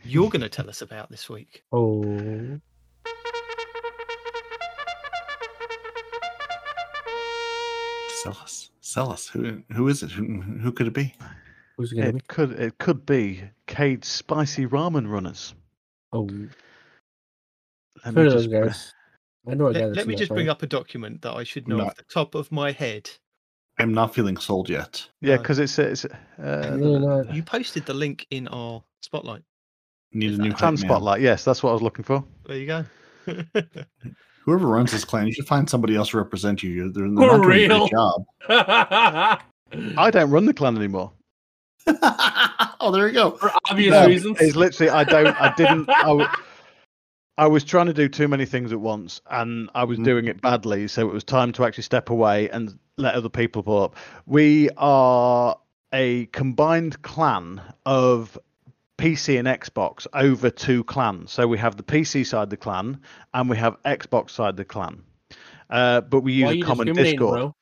You're 0.04 0.32
going 0.32 0.42
to 0.42 0.50
tell 0.50 0.68
us 0.68 0.82
about 0.82 1.12
this 1.12 1.30
week. 1.30 1.62
Oh, 1.72 2.02
Sell 8.24 8.38
us, 8.42 8.72
sell 8.82 9.12
us. 9.12 9.28
Who 9.28 9.62
who 9.72 9.88
is 9.90 10.02
it? 10.02 10.10
Who 10.10 10.42
who 10.42 10.72
could 10.72 10.88
it 10.88 10.94
be? 10.96 11.14
who's 11.78 11.92
it 11.92 11.98
gonna 11.98 12.14
be? 12.14 12.22
could 12.28 12.54
it 12.54 12.80
could 12.80 13.06
be 13.06 13.44
Cade's 13.68 14.08
spicy 14.08 14.66
ramen 14.66 15.08
runners. 15.08 15.54
Oh, 16.12 16.28
Let 18.06 18.14
heard 18.16 18.26
me 18.26 18.32
just 18.32 18.52
guys. 18.52 18.94
I 19.50 19.54
know 19.56 19.68
a 19.68 19.74
guy 19.74 19.80
Let, 19.86 19.96
let 19.98 20.08
me 20.08 20.16
just 20.16 20.32
bring 20.32 20.50
up 20.50 20.64
a 20.64 20.68
document 20.68 21.22
that 21.24 21.34
I 21.34 21.44
should 21.44 21.68
know 21.68 21.78
No. 21.78 21.86
off 21.86 21.96
the 21.96 22.04
top 22.04 22.36
of 22.36 22.52
my 22.52 22.72
head. 22.72 23.10
I'm 23.80 23.94
not 23.94 24.14
feeling 24.14 24.38
sold 24.38 24.70
yet. 24.70 25.08
Yeah, 25.22 25.36
No. 25.36 25.42
because 25.42 25.60
it's 25.60 25.80
it's 25.80 26.06
uh, 26.06 27.24
You 27.32 27.42
posted 27.44 27.86
the 27.86 27.94
link 27.94 28.28
in 28.32 28.48
our 28.50 28.84
spotlight. 29.02 29.44
Need 30.12 30.32
Is 30.32 30.40
a 30.40 30.42
new 30.42 30.50
hype 30.50 30.58
Clan 30.60 30.74
man. 30.74 30.78
spotlight. 30.78 31.22
Yes, 31.22 31.44
that's 31.46 31.62
what 31.64 31.70
I 31.70 31.74
was 31.74 31.82
looking 31.82 32.04
for. 32.04 32.24
There 32.46 32.58
you 32.58 32.66
go. 32.66 32.86
Whoever 34.46 34.68
runs 34.68 34.92
this 34.92 35.06
clan, 35.06 35.28
you 35.28 35.34
should 35.34 35.46
find 35.48 35.70
somebody 35.70 35.96
else 35.96 36.10
to 36.10 36.18
represent 36.18 36.64
you. 36.64 36.72
You're, 36.72 36.92
they're, 36.92 37.04
they're 37.04 37.30
For 37.30 37.38
not 37.38 37.44
doing 37.44 37.72
a 37.72 37.76
real? 37.76 37.88
great 37.88 37.92
job. 37.92 38.26
I 39.98 40.10
don't 40.12 40.32
run 40.32 40.46
the 40.46 40.54
clan 40.54 40.76
anymore. 40.76 41.12
oh, 41.88 42.90
there 42.92 43.08
you 43.08 43.14
go. 43.14 43.32
For 43.32 43.52
obvious 43.70 43.92
No, 43.94 44.08
reasons. 44.08 44.38
It's 44.42 44.56
literally 44.56 44.90
I 44.90 45.04
don't 45.04 45.40
I 45.42 45.54
didn't 45.56 45.90
I, 45.90 46.04
w- 46.04 46.28
I 47.40 47.48
was 47.48 47.64
trying 47.64 47.86
to 47.86 47.94
do 47.94 48.10
too 48.10 48.28
many 48.28 48.46
things 48.46 48.74
at 48.74 48.82
once 48.82 49.22
and 49.30 49.70
I 49.74 49.86
was 49.86 49.98
Mhm. 49.98 50.04
doing 50.04 50.26
it 50.28 50.42
badly, 50.42 50.90
so 50.90 51.08
it 51.10 51.14
was 51.14 51.24
time 51.24 51.54
to 51.54 51.64
actually 51.64 51.84
step 51.84 52.10
away 52.10 52.50
and 52.50 52.78
let 52.98 53.16
other 53.16 53.30
people 53.30 53.64
pull 53.64 53.82
up. 53.82 53.96
We 54.26 54.70
are 54.76 55.58
a 55.94 56.26
combined 56.34 57.02
clan 57.02 57.62
of 57.86 58.38
PC 58.98 59.38
and 59.38 59.48
Xbox 59.48 60.06
over 60.14 60.50
two 60.50 60.84
clans. 60.84 61.32
So 61.32 61.48
we 61.48 61.58
have 61.60 61.78
the 61.78 61.84
PC 61.84 62.26
side 62.26 62.44
of 62.44 62.50
the 62.50 62.58
clan 62.58 63.00
and 63.34 63.50
we 63.50 63.56
have 63.56 63.82
Xbox 63.84 64.32
side 64.32 64.50
of 64.50 64.56
the 64.58 64.66
clan. 64.66 65.04
Uh, 65.70 66.02
but 66.02 66.20
we 66.20 66.34
use 66.34 66.52
a 66.52 66.60
common 66.60 66.94
Discord. 66.94 67.40
bro? 67.40 67.56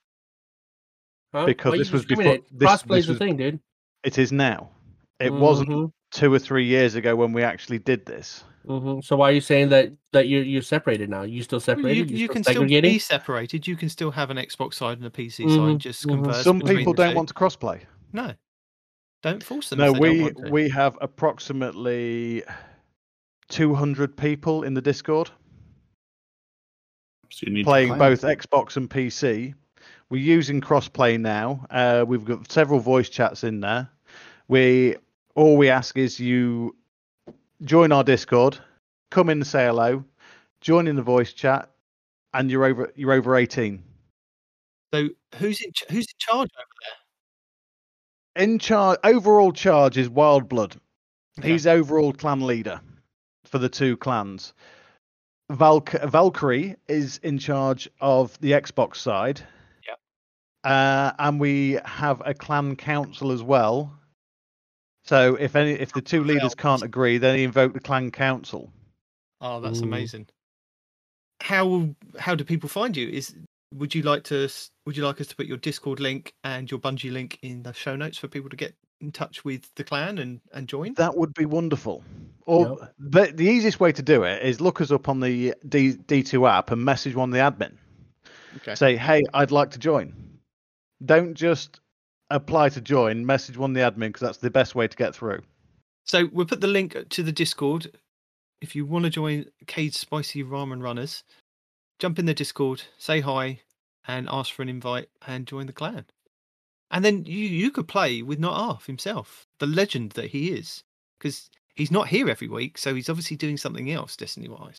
Huh? 1.35 1.45
Because 1.45 1.77
this 1.77 1.91
was 1.91 2.03
before- 2.05 2.39
this- 2.51 2.67
Crossplay's 2.67 2.87
this 2.87 3.05
the 3.05 3.11
was- 3.11 3.19
thing, 3.19 3.37
dude. 3.37 3.59
It 4.03 4.17
is 4.17 4.31
now. 4.31 4.71
It 5.19 5.31
wasn't 5.31 5.69
Mhm, 5.69 5.91
two 6.17 6.33
or 6.33 6.39
three 6.39 6.65
years 6.65 6.95
ago 6.95 7.15
when 7.15 7.31
we 7.31 7.43
actually 7.43 7.77
did 7.79 8.05
this. 8.05 8.43
mhm. 8.65 9.03
So 9.03 9.15
why 9.15 9.29
are 9.29 9.33
you 9.33 9.41
saying 9.41 9.69
that 9.69 9.91
that 10.13 10.27
you're 10.27 10.43
you're 10.43 10.61
separated 10.63 11.09
now? 11.09 11.21
You 11.21 11.43
still 11.43 11.59
separated? 11.59 12.09
You, 12.09 12.15
You 12.15 12.19
you 12.21 12.25
still 12.25 12.33
can 12.33 12.43
still 12.43 12.65
be 12.65 12.99
separated. 12.99 13.67
You 13.67 13.75
can 13.75 13.87
still 13.89 14.11
have 14.11 14.29
an 14.31 14.37
Xbox 14.37 14.73
side 14.73 14.97
and 14.97 15.05
a 15.05 15.11
PC 15.11 15.45
Mhm, 15.45 15.55
side. 15.55 15.79
Just 15.79 16.05
mhm. 16.05 16.09
converse 16.09 16.43
Some 16.43 16.59
people 16.59 16.93
don't 16.93 17.11
two. 17.11 17.15
want 17.15 17.27
to 17.29 17.35
crossplay. 17.35 17.81
No, 18.13 18.33
don't 19.21 19.43
force 19.43 19.69
them. 19.69 19.79
No, 19.79 19.93
if 19.93 19.93
they 19.93 19.99
don't 19.99 20.15
we 20.15 20.21
want 20.21 20.37
to. 20.37 20.49
we 20.51 20.69
have 20.69 20.97
approximately 21.01 22.43
200 23.49 24.17
people 24.17 24.63
in 24.63 24.73
the 24.73 24.81
Discord 24.81 25.29
So 27.29 27.45
you 27.47 27.53
need 27.53 27.63
playing 27.65 27.89
plan. 27.89 27.99
both 27.99 28.21
Xbox 28.23 28.75
and 28.75 28.89
PC. 28.89 29.53
We're 30.09 30.21
using 30.21 30.61
crossplay 30.61 31.19
now. 31.19 31.65
Uh, 31.69 32.05
we've 32.07 32.25
got 32.25 32.51
several 32.51 32.79
voice 32.79 33.09
chats 33.09 33.43
in 33.43 33.59
there. 33.59 33.89
We 34.47 34.95
all 35.37 35.55
we 35.55 35.69
ask 35.69 35.97
is 35.97 36.19
you 36.19 36.75
join 37.63 37.91
our 37.91 38.03
Discord, 38.03 38.57
come 39.11 39.29
in 39.29 39.37
and 39.37 39.47
say 39.47 39.67
hello, 39.67 40.03
join 40.61 40.87
in 40.87 40.95
the 40.95 41.03
voice 41.03 41.31
chat, 41.31 41.69
and 42.33 42.49
you're 42.51 42.65
over 42.65 42.91
you're 42.95 43.13
over 43.13 43.35
18. 43.35 43.81
So 44.93 45.09
who's 45.35 45.61
in 45.61 45.71
ch- 45.71 45.85
who's 45.89 46.05
in 46.05 46.17
charge 46.17 46.49
over 46.57 46.73
there? 48.35 48.43
In 48.43 48.59
charge 48.59 48.99
overall 49.03 49.53
charge 49.53 49.97
is 49.97 50.09
Wild 50.09 50.49
Blood. 50.49 50.75
Okay. 51.39 51.51
He's 51.51 51.67
overall 51.67 52.13
clan 52.13 52.41
leader 52.41 52.81
for 53.45 53.59
the 53.59 53.69
two 53.69 53.95
clans. 53.95 54.53
Valk- 55.51 56.01
Valkyrie 56.03 56.75
is 56.87 57.19
in 57.21 57.37
charge 57.37 57.87
of 58.01 58.37
the 58.41 58.51
Xbox 58.53 58.95
side. 58.97 59.39
Yep. 59.87 59.99
Uh, 60.63 61.11
and 61.19 61.39
we 61.39 61.79
have 61.85 62.23
a 62.25 62.33
clan 62.33 62.75
council 62.75 63.31
as 63.31 63.43
well. 63.43 63.97
So 65.07 65.35
if 65.35 65.55
any 65.55 65.71
if 65.71 65.93
the 65.93 66.01
two 66.01 66.23
leaders 66.23 66.53
can't 66.53 66.83
agree, 66.83 67.17
then 67.17 67.35
they 67.35 67.43
invoke 67.43 67.73
the 67.73 67.79
clan 67.79 68.11
council. 68.11 68.71
Oh, 69.39 69.61
that's 69.61 69.79
Ooh. 69.79 69.85
amazing. 69.85 70.27
How 71.41 71.89
how 72.19 72.35
do 72.35 72.43
people 72.43 72.67
find 72.67 72.95
you? 72.95 73.07
Is 73.07 73.33
would 73.73 73.95
you 73.95 74.01
like 74.01 74.23
to 74.25 74.49
would 74.85 74.97
you 74.97 75.05
like 75.05 75.21
us 75.21 75.27
to 75.27 75.35
put 75.35 75.45
your 75.45 75.57
Discord 75.57 76.01
link 76.01 76.33
and 76.43 76.69
your 76.69 76.79
Bungie 76.79 77.11
link 77.11 77.39
in 77.41 77.63
the 77.63 77.73
show 77.73 77.95
notes 77.95 78.17
for 78.17 78.27
people 78.27 78.49
to 78.49 78.57
get 78.57 78.75
in 78.99 79.11
touch 79.11 79.45
with 79.45 79.73
the 79.75 79.83
clan 79.85 80.17
and 80.17 80.41
and 80.53 80.67
join? 80.67 80.93
That 80.95 81.15
would 81.15 81.33
be 81.33 81.45
wonderful. 81.45 82.03
Or 82.45 82.89
but 82.99 83.37
the 83.37 83.45
easiest 83.45 83.79
way 83.79 83.93
to 83.93 84.01
do 84.01 84.23
it 84.23 84.43
is 84.43 84.59
look 84.59 84.81
us 84.81 84.91
up 84.91 85.07
on 85.07 85.21
the 85.21 85.51
uh, 85.51 85.55
D 85.69 85.93
D2 85.93 86.49
app 86.49 86.71
and 86.71 86.83
message 86.83 87.15
one 87.15 87.29
of 87.29 87.33
the 87.33 87.39
admin. 87.39 87.77
Okay. 88.57 88.75
say, 88.75 88.97
"Hey, 88.97 89.23
I'd 89.33 89.51
like 89.51 89.71
to 89.71 89.79
join." 89.79 90.13
Don't 91.05 91.33
just 91.33 91.79
apply 92.29 92.69
to 92.69 92.81
join. 92.81 93.25
Message 93.25 93.57
one 93.57 93.73
the 93.73 93.81
admin 93.81 94.09
because 94.09 94.21
that's 94.21 94.37
the 94.37 94.49
best 94.49 94.75
way 94.75 94.87
to 94.87 94.97
get 94.97 95.15
through. 95.15 95.41
So 96.05 96.29
we'll 96.31 96.45
put 96.45 96.61
the 96.61 96.67
link 96.67 96.97
to 97.09 97.23
the 97.23 97.31
Discord. 97.31 97.91
If 98.61 98.75
you 98.75 98.85
want 98.85 99.05
to 99.05 99.11
join 99.11 99.45
Cade's 99.67 99.99
Spicy 99.99 100.43
Ramen 100.43 100.81
Runners, 100.81 101.23
jump 101.99 102.17
in 102.17 102.25
the 102.25 102.33
Discord, 102.33 102.83
say 102.97 103.19
hi, 103.19 103.59
and 104.07 104.27
ask 104.31 104.53
for 104.53 104.61
an 104.61 104.69
invite 104.69 105.09
and 105.27 105.45
join 105.45 105.67
the 105.67 105.73
clan. 105.73 106.05
And 106.89 107.03
then 107.03 107.25
you 107.25 107.39
you 107.39 107.71
could 107.71 107.87
play 107.87 108.21
with 108.21 108.39
Not 108.39 108.57
Half 108.57 108.85
himself, 108.85 109.45
the 109.59 109.67
legend 109.67 110.11
that 110.11 110.31
he 110.31 110.51
is, 110.51 110.83
because 111.19 111.49
he's 111.75 111.91
not 111.91 112.07
here 112.07 112.29
every 112.29 112.47
week, 112.47 112.77
so 112.77 112.95
he's 112.95 113.09
obviously 113.09 113.35
doing 113.35 113.57
something 113.57 113.91
else 113.91 114.15
Destiny 114.15 114.47
wise. 114.47 114.77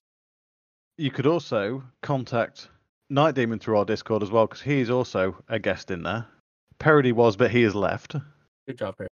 You 0.96 1.10
could 1.10 1.26
also 1.26 1.84
contact 2.02 2.68
Night 3.10 3.34
Demon 3.34 3.58
through 3.58 3.78
our 3.78 3.84
Discord 3.84 4.22
as 4.22 4.30
well 4.30 4.46
because 4.46 4.62
he 4.62 4.80
is 4.80 4.90
also 4.90 5.36
a 5.48 5.58
guest 5.58 5.90
in 5.90 6.02
there. 6.02 6.26
Parody 6.78 7.12
was, 7.12 7.36
but 7.36 7.50
he 7.50 7.62
has 7.62 7.74
left. 7.74 8.14
Good 8.66 8.78
job, 8.78 8.96
Perry. 8.96 9.08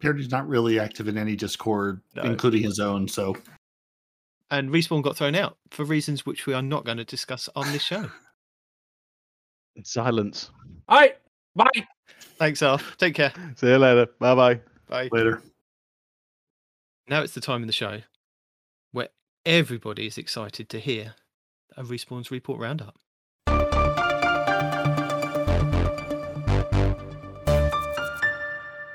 Parody's 0.00 0.30
not 0.30 0.48
really 0.48 0.78
active 0.78 1.08
in 1.08 1.18
any 1.18 1.36
Discord, 1.36 2.00
No. 2.16 2.22
including 2.22 2.62
his 2.62 2.78
own. 2.78 3.06
So 3.08 3.36
And 4.50 4.70
Respawn 4.70 5.02
got 5.02 5.16
thrown 5.16 5.34
out 5.34 5.56
for 5.70 5.84
reasons 5.84 6.24
which 6.24 6.46
we 6.46 6.54
are 6.54 6.62
not 6.62 6.84
going 6.84 6.96
to 6.98 7.04
discuss 7.04 7.48
on 7.54 7.70
this 7.72 7.82
show. 7.82 8.10
Silence. 9.84 10.50
All 10.88 10.98
right, 10.98 11.16
bye. 11.54 11.70
Thanks, 12.38 12.62
Alf. 12.62 12.96
Take 12.98 13.14
care. 13.14 13.32
See 13.56 13.68
you 13.68 13.78
later. 13.78 14.06
Bye 14.18 14.34
bye. 14.34 14.60
Bye. 14.88 15.08
later. 15.12 15.42
Now 17.08 17.22
it's 17.22 17.34
the 17.34 17.40
time 17.40 17.62
in 17.62 17.66
the 17.68 17.72
show 17.72 18.00
where 18.92 19.08
everybody 19.46 20.06
is 20.06 20.18
excited 20.18 20.68
to 20.70 20.80
hear 20.80 21.14
a 21.76 21.82
Respawn's 21.84 22.30
report 22.30 22.60
roundup. 22.60 22.96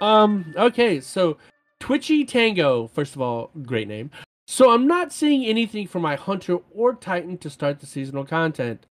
Um. 0.04 0.54
Okay. 0.58 1.00
So, 1.00 1.38
Twitchy 1.80 2.26
Tango. 2.26 2.88
First 2.88 3.16
of 3.16 3.22
all, 3.22 3.52
great 3.64 3.88
name. 3.88 4.12
So 4.48 4.72
I'm 4.72 4.88
not 4.88 5.14
seeing 5.14 5.46
anything 5.46 5.88
for 5.88 6.00
my 6.00 6.16
Hunter 6.16 6.58
or 6.72 6.94
Titan 6.94 7.38
to 7.38 7.50
start 7.50 7.80
the 7.80 7.86
seasonal 7.86 8.26
content. 8.26 8.86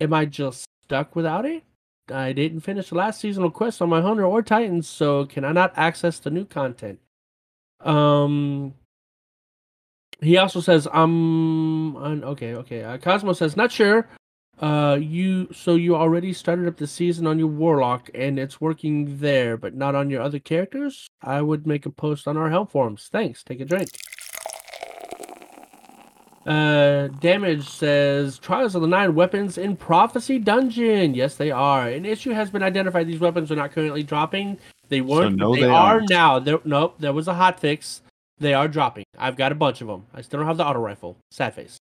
Am 0.00 0.12
I 0.12 0.26
just 0.26 0.66
stuck 0.84 1.16
without 1.16 1.46
it? 1.46 1.64
I 2.12 2.32
didn't 2.32 2.60
finish 2.60 2.90
the 2.90 2.96
last 2.96 3.20
seasonal 3.20 3.50
quest 3.50 3.80
on 3.80 3.88
my 3.88 4.02
Hunter 4.02 4.24
or 4.24 4.42
Titan, 4.42 4.82
so 4.82 5.24
can 5.24 5.44
I 5.44 5.52
not 5.52 5.72
access 5.76 6.18
the 6.18 6.30
new 6.30 6.44
content? 6.44 7.00
Um. 7.80 8.74
He 10.20 10.36
also 10.36 10.60
says, 10.60 10.88
"Um, 10.92 11.96
okay, 11.96 12.54
okay." 12.54 12.82
Uh, 12.82 12.98
Cozmo 12.98 13.32
says, 13.32 13.56
"Not 13.56 13.70
sure." 13.70 14.08
Uh, 14.60 14.98
you 15.00 15.48
so 15.52 15.76
you 15.76 15.94
already 15.94 16.32
started 16.32 16.66
up 16.66 16.76
the 16.76 16.86
season 16.86 17.26
on 17.26 17.38
your 17.38 17.48
warlock 17.48 18.10
and 18.14 18.38
it's 18.38 18.60
working 18.60 19.18
there, 19.18 19.56
but 19.56 19.74
not 19.74 19.94
on 19.94 20.10
your 20.10 20.20
other 20.20 20.38
characters. 20.38 21.06
I 21.22 21.42
would 21.42 21.66
make 21.66 21.86
a 21.86 21.90
post 21.90 22.26
on 22.26 22.36
our 22.36 22.50
help 22.50 22.72
forums. 22.72 23.08
Thanks. 23.10 23.44
Take 23.44 23.60
a 23.60 23.64
drink. 23.64 23.88
Uh, 26.48 27.08
damage 27.20 27.68
says 27.68 28.38
Trials 28.38 28.74
of 28.74 28.80
the 28.80 28.88
Nine 28.88 29.14
weapons 29.14 29.58
in 29.58 29.76
Prophecy 29.76 30.38
Dungeon. 30.38 31.14
Yes, 31.14 31.36
they 31.36 31.50
are. 31.50 31.86
An 31.88 32.06
issue 32.06 32.30
has 32.30 32.50
been 32.50 32.62
identified. 32.62 33.06
These 33.06 33.20
weapons 33.20 33.52
are 33.52 33.56
not 33.56 33.72
currently 33.72 34.02
dropping. 34.02 34.58
They 34.88 35.02
weren't. 35.02 35.36
no, 35.36 35.54
they, 35.54 35.62
they 35.62 35.68
are 35.68 36.00
now. 36.08 36.38
There, 36.38 36.58
nope. 36.64 36.96
There 36.98 37.12
was 37.12 37.28
a 37.28 37.34
hot 37.34 37.60
fix. 37.60 38.00
They 38.38 38.54
are 38.54 38.66
dropping. 38.66 39.04
I've 39.18 39.36
got 39.36 39.52
a 39.52 39.54
bunch 39.54 39.82
of 39.82 39.88
them. 39.88 40.06
I 40.14 40.22
still 40.22 40.40
don't 40.40 40.46
have 40.46 40.56
the 40.56 40.64
auto 40.64 40.80
rifle. 40.80 41.18
Sad 41.30 41.54
face. 41.54 41.76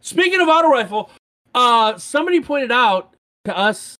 Speaking 0.00 0.40
of 0.40 0.48
auto 0.48 0.68
rifle, 0.68 1.10
uh, 1.54 1.96
somebody 1.98 2.40
pointed 2.40 2.72
out 2.72 3.14
to 3.44 3.56
us, 3.56 3.96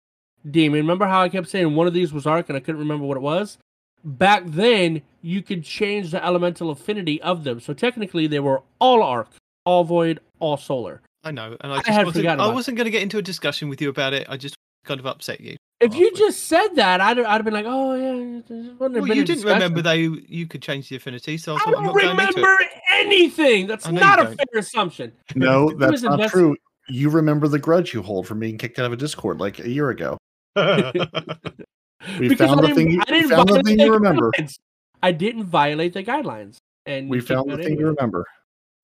Demon. 0.50 0.80
Remember 0.80 1.06
how 1.06 1.22
I 1.22 1.28
kept 1.28 1.48
saying 1.48 1.74
one 1.74 1.86
of 1.86 1.94
these 1.94 2.12
was 2.12 2.26
arc 2.26 2.48
and 2.48 2.56
I 2.56 2.60
couldn't 2.60 2.80
remember 2.80 3.04
what 3.04 3.16
it 3.16 3.20
was? 3.22 3.58
Back 4.04 4.42
then, 4.46 5.02
you 5.20 5.42
could 5.42 5.62
change 5.62 6.10
the 6.10 6.24
elemental 6.24 6.70
affinity 6.70 7.22
of 7.22 7.44
them. 7.44 7.60
So 7.60 7.72
technically, 7.72 8.26
they 8.26 8.40
were 8.40 8.62
all 8.80 9.02
arc, 9.02 9.28
all 9.64 9.84
void, 9.84 10.18
all 10.40 10.56
solar. 10.56 11.00
I 11.24 11.30
know, 11.30 11.56
and 11.60 11.72
I 11.72 11.76
I 11.86 11.92
had 11.92 12.06
wasn't, 12.06 12.24
forgotten 12.24 12.40
I 12.40 12.48
wasn't 12.48 12.76
going 12.76 12.86
to 12.86 12.90
get 12.90 13.02
into 13.02 13.18
a 13.18 13.22
discussion 13.22 13.68
with 13.68 13.80
you 13.80 13.88
about 13.88 14.12
it. 14.12 14.26
I 14.28 14.36
just 14.36 14.56
kind 14.84 14.98
of 14.98 15.06
upset 15.06 15.40
you. 15.40 15.56
If 15.80 15.94
you 15.94 16.12
just 16.14 16.44
said 16.48 16.68
that, 16.74 17.00
I'd, 17.00 17.18
I'd 17.18 17.24
have 17.24 17.44
been 17.44 17.54
like, 17.54 17.64
oh 17.68 17.94
yeah. 17.94 18.12
wouldn't 18.12 18.50
have 18.50 18.78
well, 18.80 19.16
you 19.16 19.24
didn't 19.24 19.44
remember 19.44 19.80
discussion. 19.80 19.82
that 19.84 19.98
you, 19.98 20.22
you 20.28 20.46
could 20.48 20.62
change 20.62 20.88
the 20.88 20.96
affinity, 20.96 21.36
so 21.38 21.54
I 21.54 21.56
I 21.56 21.58
thought 21.58 21.66
I'm 21.68 21.72
don't 21.74 21.84
not 21.84 21.94
going 21.94 22.10
into 22.10 22.26
remember 22.26 22.62
it. 22.62 22.68
anything. 22.92 23.66
That's 23.68 23.88
not 23.88 24.20
a 24.20 24.24
don't. 24.24 24.36
fair 24.36 24.60
assumption. 24.60 25.12
No, 25.36 25.70
that's 25.72 26.02
not 26.02 26.14
invest- 26.14 26.32
true. 26.32 26.56
You 26.88 27.10
remember 27.10 27.48
the 27.48 27.58
grudge 27.58 27.94
you 27.94 28.02
hold 28.02 28.26
from 28.26 28.38
being 28.40 28.58
kicked 28.58 28.78
out 28.78 28.86
of 28.86 28.92
a 28.92 28.96
Discord 28.96 29.38
like 29.40 29.58
a 29.60 29.68
year 29.68 29.90
ago. 29.90 30.18
We 30.56 32.28
Because 32.28 32.48
found 32.48 32.60
I 32.60 32.68
the 32.68 32.74
thing. 32.74 32.90
You, 32.90 33.00
I 33.08 33.22
found 33.22 33.30
the 33.30 33.36
violate 33.36 33.64
thing 33.66 33.76
the 33.78 33.84
you 33.84 33.92
remember. 33.94 34.30
guidelines. 34.32 34.58
I 35.02 35.12
didn't 35.12 35.44
violate 35.44 35.92
the 35.94 36.02
guidelines, 36.04 36.56
and 36.86 37.08
We 37.08 37.20
found 37.20 37.50
the 37.50 37.56
thing 37.58 37.78
you 37.78 37.86
remember. 37.86 38.26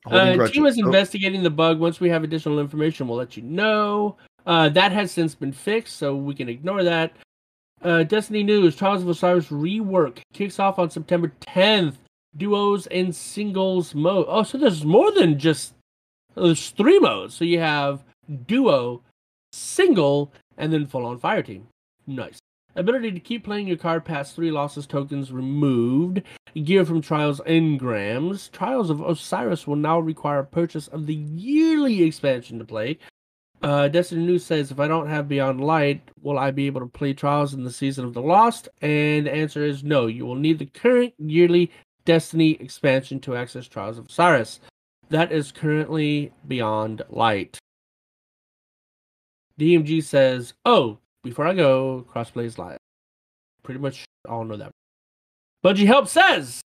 Uh, 0.06 0.46
team 0.48 0.66
is 0.66 0.78
Oh, 0.80 0.86
investigating 0.86 1.42
the 1.42 1.50
bug. 1.50 1.80
Once 1.80 2.00
we 2.00 2.08
have 2.08 2.22
additional 2.24 2.60
information, 2.60 3.08
we'll 3.08 3.18
let 3.18 3.36
you 3.36 3.42
know. 3.42 4.16
Uh, 4.46 4.68
that 4.70 4.92
has 4.92 5.10
since 5.10 5.34
been 5.34 5.52
fixed, 5.52 5.96
so 5.96 6.14
we 6.16 6.34
can 6.34 6.48
ignore 6.48 6.82
that. 6.84 7.12
Uh, 7.82 8.04
Destiny 8.04 8.42
News: 8.44 8.76
Trials 8.76 9.02
of 9.02 9.08
Osiris 9.08 9.48
rework 9.48 10.18
kicks 10.32 10.58
off 10.58 10.78
on 10.78 10.88
September 10.90 11.32
10th. 11.40 11.94
Duos 12.36 12.86
and 12.88 13.14
singles 13.14 13.94
mode. 13.94 14.26
Oh, 14.28 14.42
so 14.44 14.58
there's 14.58 14.84
more 14.84 15.10
than 15.12 15.38
just 15.38 15.74
there's 16.40 16.70
three 16.70 16.98
modes. 16.98 17.34
So 17.34 17.44
you 17.44 17.60
have 17.60 18.04
duo, 18.46 19.02
single, 19.52 20.32
and 20.56 20.72
then 20.72 20.86
full 20.86 21.06
on 21.06 21.18
fire 21.18 21.42
team. 21.42 21.68
Nice. 22.06 22.38
Ability 22.74 23.10
to 23.12 23.20
keep 23.20 23.44
playing 23.44 23.66
your 23.66 23.76
card 23.76 24.04
past 24.04 24.36
three 24.36 24.50
losses 24.50 24.86
tokens 24.86 25.32
removed. 25.32 26.22
Gear 26.64 26.84
from 26.84 27.00
Trials 27.00 27.40
Engrams. 27.40 28.50
Trials 28.52 28.90
of 28.90 29.00
Osiris 29.00 29.66
will 29.66 29.76
now 29.76 29.98
require 29.98 30.42
purchase 30.42 30.86
of 30.88 31.06
the 31.06 31.14
yearly 31.14 32.02
expansion 32.04 32.58
to 32.58 32.64
play. 32.64 32.98
Uh, 33.60 33.88
Destiny 33.88 34.24
News 34.24 34.46
says, 34.46 34.70
if 34.70 34.78
I 34.78 34.86
don't 34.86 35.08
have 35.08 35.28
Beyond 35.28 35.60
Light, 35.60 36.00
will 36.22 36.38
I 36.38 36.52
be 36.52 36.66
able 36.66 36.80
to 36.80 36.86
play 36.86 37.12
Trials 37.12 37.54
in 37.54 37.64
the 37.64 37.72
Season 37.72 38.04
of 38.04 38.14
the 38.14 38.22
Lost? 38.22 38.68
And 38.80 39.26
the 39.26 39.34
answer 39.34 39.64
is 39.64 39.82
no. 39.82 40.06
You 40.06 40.26
will 40.26 40.36
need 40.36 40.60
the 40.60 40.66
current 40.66 41.14
yearly 41.18 41.72
Destiny 42.04 42.52
expansion 42.60 43.18
to 43.20 43.36
access 43.36 43.66
Trials 43.66 43.98
of 43.98 44.06
Osiris. 44.06 44.60
That 45.10 45.32
is 45.32 45.52
currently 45.52 46.32
Beyond 46.46 47.02
Light. 47.08 47.58
DMG 49.58 50.02
says, 50.04 50.54
oh, 50.64 50.98
before 51.24 51.46
I 51.46 51.54
go, 51.54 52.06
crossplay 52.14 52.44
is 52.44 52.58
live. 52.58 52.78
Pretty 53.62 53.80
much 53.80 54.04
all 54.28 54.44
know 54.44 54.56
that. 54.56 54.70
Bungie 55.64 55.86
Help 55.86 56.08
says, 56.08 56.60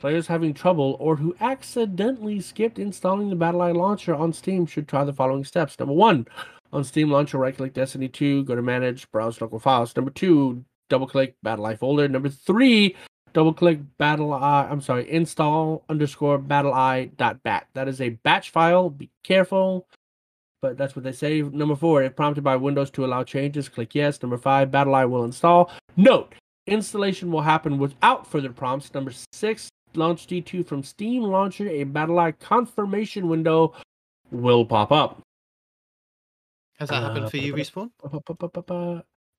Players 0.00 0.26
having 0.26 0.54
trouble 0.54 0.96
or 0.98 1.16
who 1.16 1.36
accidentally 1.40 2.40
skipped 2.40 2.78
installing 2.78 3.28
the 3.28 3.36
BattlEye 3.36 3.76
launcher 3.76 4.14
on 4.14 4.32
Steam 4.32 4.64
should 4.64 4.88
try 4.88 5.04
the 5.04 5.12
following 5.12 5.44
steps. 5.44 5.78
Number 5.78 5.92
one, 5.92 6.26
on 6.72 6.84
Steam 6.84 7.10
launcher, 7.10 7.36
right 7.36 7.54
click 7.54 7.74
Destiny 7.74 8.08
2, 8.08 8.44
go 8.44 8.54
to 8.54 8.62
Manage, 8.62 9.10
browse 9.10 9.42
local 9.42 9.58
files. 9.58 9.94
Number 9.94 10.10
two, 10.10 10.64
double 10.88 11.06
click 11.06 11.34
BattlEye 11.44 11.78
folder. 11.78 12.08
Number 12.08 12.30
three, 12.30 12.96
double 13.32 13.52
click 13.54 13.78
BattlEye, 13.98 14.70
I'm 14.70 14.80
sorry, 14.80 15.10
install 15.10 15.84
underscore 15.88 16.38
battle 16.38 16.72
eye 16.72 17.10
dot 17.16 17.42
bat 17.42 17.66
That 17.74 17.88
is 17.88 18.00
a 18.00 18.10
batch 18.10 18.50
file. 18.50 18.90
Be 18.90 19.10
careful. 19.24 19.86
But 20.62 20.76
that's 20.76 20.94
what 20.94 21.04
they 21.04 21.12
say. 21.12 21.40
Number 21.42 21.74
four, 21.74 22.02
if 22.02 22.14
prompted 22.14 22.44
by 22.44 22.56
Windows 22.56 22.90
to 22.90 23.04
allow 23.04 23.24
changes, 23.24 23.68
click 23.68 23.94
yes. 23.94 24.20
Number 24.22 24.36
five, 24.36 24.70
BattlEye 24.70 25.08
will 25.08 25.24
install. 25.24 25.70
Note, 25.96 26.34
installation 26.66 27.32
will 27.32 27.40
happen 27.40 27.78
without 27.78 28.26
further 28.26 28.52
prompts. 28.52 28.92
Number 28.92 29.12
six, 29.32 29.70
launch 29.94 30.26
D2 30.26 30.66
from 30.66 30.82
Steam 30.82 31.22
Launcher, 31.22 31.66
a 31.68 31.84
BattlEye 31.86 32.38
confirmation 32.40 33.28
window 33.28 33.72
will 34.30 34.66
pop 34.66 34.92
up. 34.92 35.22
Has 36.78 36.88
that 36.90 37.02
happened 37.02 37.26
Uh, 37.26 37.30
for 37.30 37.36
you, 37.38 37.54
Respawn? 37.54 37.90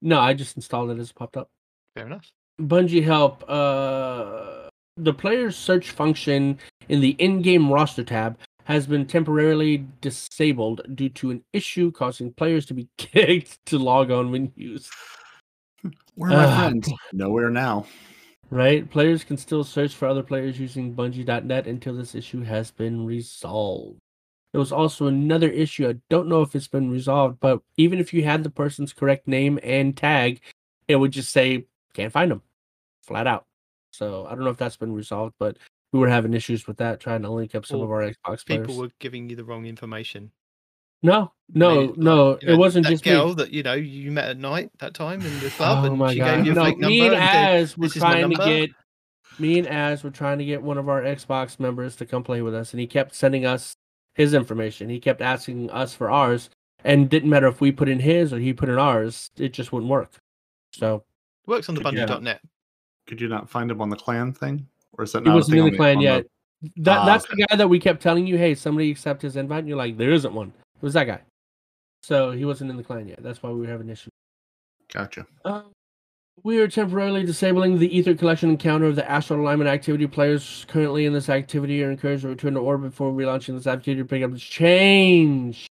No, 0.01 0.19
I 0.19 0.33
just 0.33 0.55
installed 0.55 0.89
it 0.91 0.97
as 0.99 1.09
it 1.11 1.15
popped 1.15 1.37
up. 1.37 1.49
Fair 1.95 2.07
enough. 2.07 2.31
Bungie 2.67 3.03
help. 3.03 3.43
Uh, 3.47 4.69
the 4.97 5.13
player's 5.13 5.55
search 5.55 5.91
function 5.91 6.59
in 6.89 7.01
the 7.01 7.11
in-game 7.19 7.71
roster 7.71 8.03
tab 8.03 8.37
has 8.65 8.85
been 8.85 9.05
temporarily 9.05 9.85
disabled 10.01 10.81
due 10.95 11.09
to 11.09 11.31
an 11.31 11.43
issue 11.53 11.91
causing 11.91 12.31
players 12.33 12.65
to 12.67 12.73
be 12.73 12.87
kicked 12.97 13.63
to 13.65 13.77
log 13.79 14.11
on 14.11 14.31
when 14.31 14.51
used. 14.55 14.89
Where 16.15 16.31
are 16.31 16.35
my 16.37 16.45
Ah. 16.45 16.59
friends? 16.59 16.91
Nowhere 17.13 17.49
now. 17.49 17.85
Right? 18.49 18.87
Players 18.89 19.23
can 19.23 19.37
still 19.37 19.63
search 19.63 19.95
for 19.95 20.07
other 20.07 20.23
players 20.23 20.59
using 20.59 20.93
Bungie.net 20.93 21.67
until 21.67 21.95
this 21.95 22.13
issue 22.13 22.41
has 22.43 22.69
been 22.69 23.05
resolved. 23.05 23.97
There 24.51 24.59
was 24.59 24.73
also 24.73 25.07
another 25.07 25.47
issue. 25.49 25.87
I 25.87 25.95
don't 26.09 26.27
know 26.27 26.41
if 26.41 26.53
it's 26.53 26.67
been 26.67 26.91
resolved, 26.91 27.39
but 27.39 27.61
even 27.77 27.99
if 27.99 28.13
you 28.13 28.23
had 28.23 28.43
the 28.43 28.49
person's 28.49 28.91
correct 28.91 29.25
name 29.25 29.57
and 29.63 29.95
tag, 29.95 30.41
it 30.89 30.97
would 30.97 31.11
just 31.11 31.31
say 31.31 31.65
can't 31.93 32.11
find 32.11 32.29
them, 32.31 32.41
flat 33.03 33.27
out. 33.27 33.45
So 33.91 34.25
I 34.25 34.31
don't 34.35 34.43
know 34.43 34.49
if 34.49 34.57
that's 34.57 34.77
been 34.77 34.93
resolved, 34.93 35.33
but 35.39 35.57
we 35.91 35.99
were 35.99 36.07
having 36.09 36.33
issues 36.33 36.67
with 36.67 36.77
that, 36.77 36.99
trying 36.99 37.21
to 37.23 37.29
link 37.29 37.55
up 37.55 37.65
some 37.65 37.81
of 37.81 37.91
our 37.91 38.01
Xbox 38.01 38.45
players. 38.45 38.67
People 38.67 38.77
were 38.77 38.91
giving 38.99 39.29
you 39.29 39.35
the 39.35 39.43
wrong 39.43 39.65
information. 39.65 40.31
No, 41.03 41.31
no, 41.53 41.69
Maybe, 41.75 41.87
like, 41.87 41.97
no. 41.97 42.37
you 42.41 42.47
know, 42.47 42.53
it 42.53 42.57
wasn't 42.57 42.85
that 42.85 42.91
just 42.91 43.03
girl 43.03 43.29
me. 43.29 43.33
that 43.35 43.51
you 43.51 43.63
know 43.63 43.73
you 43.73 44.11
met 44.11 44.29
at 44.29 44.37
night 44.37 44.69
that 44.79 44.93
time 44.93 45.19
in 45.21 45.39
the 45.39 45.49
club, 45.49 45.83
Oh 45.83 45.87
and 45.87 45.97
my 45.97 46.13
she 46.13 46.19
god! 46.19 46.35
gave 46.37 46.45
you 46.45 46.51
a 46.51 46.55
no, 46.55 46.63
fake 46.65 46.77
number. 46.77 46.89
me 46.89 47.01
and 47.07 47.15
and 47.15 47.23
Az 47.23 47.75
were 47.77 47.87
"This 47.87 47.95
is 47.95 48.03
my 48.03 48.11
trying 48.21 48.29
to 48.29 48.35
get 48.45 48.69
me 49.39 49.57
and 49.57 49.67
Az 49.67 50.03
were 50.03 50.11
trying 50.11 50.37
to 50.37 50.45
get 50.45 50.61
one 50.61 50.77
of 50.77 50.87
our 50.87 51.01
Xbox 51.01 51.59
members 51.59 51.95
to 51.95 52.05
come 52.05 52.23
play 52.23 52.43
with 52.43 52.53
us, 52.53 52.71
and 52.71 52.79
he 52.79 52.85
kept 52.85 53.15
sending 53.15 53.45
us 53.47 53.75
his 54.13 54.35
information. 54.35 54.89
He 54.89 54.99
kept 54.99 55.21
asking 55.21 55.71
us 55.71 55.95
for 55.95 56.11
ours, 56.11 56.51
and 56.83 57.09
didn't 57.09 57.29
matter 57.31 57.47
if 57.47 57.61
we 57.61 57.71
put 57.71 57.89
in 57.89 57.99
his 57.99 58.31
or 58.31 58.37
he 58.37 58.53
put 58.53 58.69
in 58.69 58.77
ours, 58.77 59.31
it 59.37 59.53
just 59.53 59.73
wouldn't 59.73 59.89
work. 59.89 60.11
So 60.71 60.97
it 60.97 61.49
works 61.49 61.67
on 61.67 61.73
the 61.75 61.81
you- 61.81 61.87
Bungie.net. 61.87 62.41
Could 63.07 63.21
you 63.21 63.27
not 63.27 63.49
find 63.49 63.69
him 63.69 63.81
on 63.81 63.89
the 63.89 63.95
clan 63.95 64.33
thing? 64.33 64.67
Or 64.93 65.03
is 65.03 65.11
that 65.13 65.23
not 65.23 65.33
a 65.33 65.35
wasn't 65.35 65.57
in 65.57 65.65
the 65.65 65.77
clan 65.77 66.01
yet. 66.01 66.25
That 66.77 66.99
Ah, 66.99 67.05
that's 67.05 67.25
the 67.27 67.45
guy 67.47 67.55
that 67.55 67.67
we 67.67 67.79
kept 67.79 68.01
telling 68.01 68.27
you, 68.27 68.37
hey, 68.37 68.53
somebody 68.53 68.91
accept 68.91 69.21
his 69.23 69.35
invite, 69.35 69.59
and 69.59 69.67
you're 69.67 69.77
like, 69.77 69.97
there 69.97 70.11
isn't 70.11 70.33
one. 70.33 70.49
It 70.49 70.83
was 70.83 70.93
that 70.93 71.05
guy. 71.05 71.21
So 72.03 72.31
he 72.31 72.45
wasn't 72.45 72.71
in 72.71 72.77
the 72.77 72.83
clan 72.83 73.07
yet. 73.07 73.23
That's 73.23 73.41
why 73.41 73.49
we 73.49 73.61
were 73.61 73.67
having 73.67 73.89
issues. 73.89 74.11
Gotcha. 74.93 75.25
Uh, 75.43 75.63
we 76.43 76.59
are 76.59 76.67
temporarily 76.67 77.23
disabling 77.23 77.77
the 77.79 77.95
Ether 77.95 78.15
collection 78.15 78.49
encounter 78.49 78.85
of 78.85 78.95
the 78.95 79.09
astral 79.09 79.41
alignment 79.41 79.69
activity. 79.69 80.07
Players 80.07 80.65
currently 80.67 81.05
in 81.05 81.13
this 81.13 81.29
activity 81.29 81.83
are 81.83 81.91
encouraged 81.91 82.23
to 82.23 82.29
return 82.29 82.53
to 82.55 82.59
orbit 82.59 82.91
before 82.91 83.11
relaunching 83.11 83.55
this 83.55 83.67
activity 83.67 84.01
to 84.01 84.07
pick 84.07 84.23
up 84.23 84.31
this 84.31 84.41
change. 84.41 85.67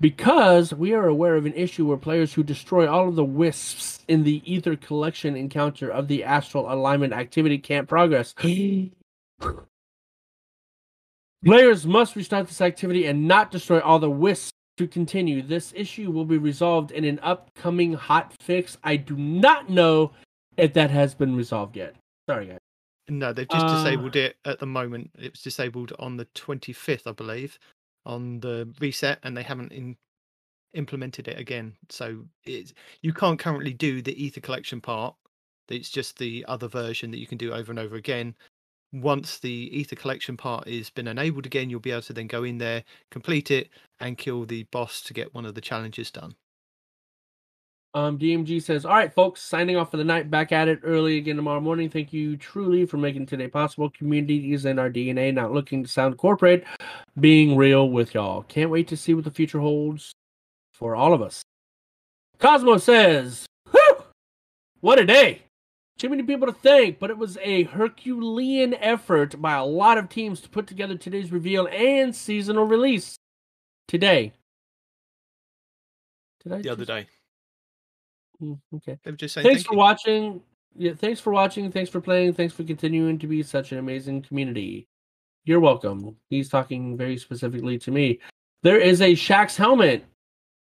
Because 0.00 0.74
we 0.74 0.92
are 0.92 1.06
aware 1.06 1.36
of 1.36 1.46
an 1.46 1.54
issue 1.54 1.86
where 1.86 1.96
players 1.96 2.34
who 2.34 2.42
destroy 2.42 2.90
all 2.90 3.08
of 3.08 3.14
the 3.14 3.24
wisps 3.24 4.04
in 4.08 4.24
the 4.24 4.42
Ether 4.44 4.76
collection 4.76 5.36
encounter 5.36 5.88
of 5.88 6.08
the 6.08 6.24
astral 6.24 6.70
alignment 6.72 7.12
activity 7.12 7.58
can't 7.58 7.88
progress. 7.88 8.34
Players 11.44 11.86
must 11.86 12.16
restart 12.16 12.48
this 12.48 12.60
activity 12.60 13.06
and 13.06 13.28
not 13.28 13.50
destroy 13.50 13.78
all 13.80 13.98
the 13.98 14.10
wisps 14.10 14.52
to 14.78 14.86
continue. 14.88 15.42
This 15.42 15.72
issue 15.76 16.10
will 16.10 16.24
be 16.24 16.38
resolved 16.38 16.90
in 16.90 17.04
an 17.04 17.20
upcoming 17.22 17.92
hot 17.92 18.34
fix. 18.40 18.78
I 18.82 18.96
do 18.96 19.14
not 19.16 19.70
know 19.70 20.12
if 20.56 20.72
that 20.72 20.90
has 20.90 21.14
been 21.14 21.36
resolved 21.36 21.76
yet. 21.76 21.94
Sorry, 22.28 22.46
guys. 22.46 22.58
No, 23.08 23.32
they've 23.34 23.48
just 23.48 23.66
Uh, 23.66 23.74
disabled 23.84 24.16
it 24.16 24.36
at 24.46 24.58
the 24.58 24.66
moment. 24.66 25.10
It 25.18 25.32
was 25.32 25.42
disabled 25.42 25.92
on 25.98 26.16
the 26.16 26.24
25th, 26.34 27.06
I 27.06 27.12
believe, 27.12 27.58
on 28.06 28.40
the 28.40 28.72
reset, 28.80 29.18
and 29.22 29.36
they 29.36 29.42
haven't 29.42 29.72
in, 29.72 29.96
implemented 30.74 31.28
it 31.28 31.38
again. 31.38 31.74
So 31.88 32.24
it's, 32.44 32.74
you 33.02 33.12
can't 33.12 33.38
currently 33.38 33.72
do 33.72 34.02
the 34.02 34.22
Ether 34.22 34.40
collection 34.40 34.80
part. 34.80 35.14
It's 35.68 35.88
just 35.88 36.18
the 36.18 36.44
other 36.46 36.68
version 36.68 37.10
that 37.10 37.18
you 37.18 37.26
can 37.26 37.38
do 37.38 37.52
over 37.52 37.72
and 37.72 37.78
over 37.78 37.96
again. 37.96 38.34
Once 38.92 39.38
the 39.38 39.50
Ether 39.50 39.96
collection 39.96 40.36
part 40.36 40.68
has 40.68 40.90
been 40.90 41.08
enabled 41.08 41.46
again, 41.46 41.70
you'll 41.70 41.80
be 41.80 41.90
able 41.90 42.02
to 42.02 42.12
then 42.12 42.26
go 42.26 42.44
in 42.44 42.58
there, 42.58 42.84
complete 43.10 43.50
it, 43.50 43.70
and 44.00 44.18
kill 44.18 44.44
the 44.44 44.64
boss 44.64 45.00
to 45.02 45.14
get 45.14 45.34
one 45.34 45.46
of 45.46 45.54
the 45.54 45.60
challenges 45.60 46.10
done. 46.10 46.34
Um, 47.94 48.18
DMG 48.18 48.60
says, 48.60 48.84
"All 48.84 48.94
right, 48.94 49.12
folks, 49.14 49.40
signing 49.40 49.76
off 49.76 49.92
for 49.92 49.98
the 49.98 50.04
night. 50.04 50.28
Back 50.28 50.50
at 50.50 50.66
it 50.66 50.80
early 50.82 51.16
again 51.16 51.36
tomorrow 51.36 51.60
morning. 51.60 51.88
Thank 51.88 52.12
you 52.12 52.36
truly 52.36 52.86
for 52.86 52.96
making 52.96 53.26
today 53.26 53.46
possible. 53.46 53.88
Community 53.88 54.52
is 54.52 54.64
in 54.64 54.80
our 54.80 54.90
DNA. 54.90 55.32
Not 55.32 55.52
looking 55.52 55.84
to 55.84 55.88
sound 55.88 56.18
corporate, 56.18 56.64
being 57.20 57.56
real 57.56 57.88
with 57.88 58.12
y'all. 58.12 58.42
Can't 58.42 58.70
wait 58.70 58.88
to 58.88 58.96
see 58.96 59.14
what 59.14 59.22
the 59.22 59.30
future 59.30 59.60
holds 59.60 60.12
for 60.72 60.96
all 60.96 61.14
of 61.14 61.22
us." 61.22 61.44
Cozmo 62.40 62.78
says, 62.78 63.46
"Whew, 63.70 64.04
what 64.80 64.98
a 64.98 65.04
day! 65.04 65.42
Too 65.96 66.08
many 66.08 66.24
people 66.24 66.48
to 66.48 66.52
thank, 66.52 66.98
but 66.98 67.10
it 67.10 67.16
was 67.16 67.38
a 67.38 67.62
Herculean 67.62 68.74
effort 68.74 69.40
by 69.40 69.54
a 69.54 69.64
lot 69.64 69.98
of 69.98 70.08
teams 70.08 70.40
to 70.40 70.48
put 70.48 70.66
together 70.66 70.96
today's 70.96 71.30
reveal 71.30 71.68
and 71.68 72.14
seasonal 72.14 72.64
release 72.64 73.14
today." 73.86 74.32
Did 76.42 76.52
I 76.54 76.60
The 76.62 76.70
other 76.70 76.84
day, 76.84 77.06
Mm, 78.42 78.58
okay. 78.76 78.98
they 79.02 79.10
were 79.10 79.16
just 79.16 79.34
saying 79.34 79.46
thanks 79.46 79.62
thank 79.62 79.68
for 79.68 79.74
you. 79.74 79.78
watching. 79.78 80.42
Yeah, 80.76 80.94
thanks 80.94 81.20
for 81.20 81.32
watching. 81.32 81.70
Thanks 81.70 81.90
for 81.90 82.00
playing. 82.00 82.34
Thanks 82.34 82.54
for 82.54 82.64
continuing 82.64 83.18
to 83.20 83.26
be 83.26 83.42
such 83.42 83.72
an 83.72 83.78
amazing 83.78 84.22
community. 84.22 84.88
You're 85.44 85.60
welcome. 85.60 86.16
He's 86.30 86.48
talking 86.48 86.96
very 86.96 87.16
specifically 87.16 87.78
to 87.78 87.90
me. 87.90 88.20
There 88.62 88.78
is 88.78 89.00
a 89.00 89.12
Shaxx 89.12 89.56
helmet 89.56 90.04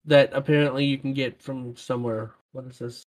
that 0.06 0.32
apparently 0.34 0.86
you 0.86 0.98
can 0.98 1.14
get 1.14 1.42
from 1.42 1.76
somewhere. 1.76 2.32
What 2.52 2.66
is 2.66 2.80
this? 2.80 3.04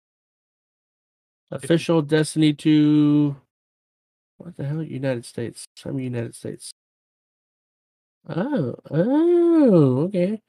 Official 1.51 2.01
Destiny 2.01 2.53
2. 2.53 3.35
What 4.37 4.55
the 4.57 4.65
hell? 4.65 4.83
United 4.83 5.25
States. 5.25 5.65
I'm 5.85 5.99
United 5.99 6.35
States. 6.35 6.71
Oh, 8.27 8.75
oh, 8.91 9.99
okay. 10.05 10.41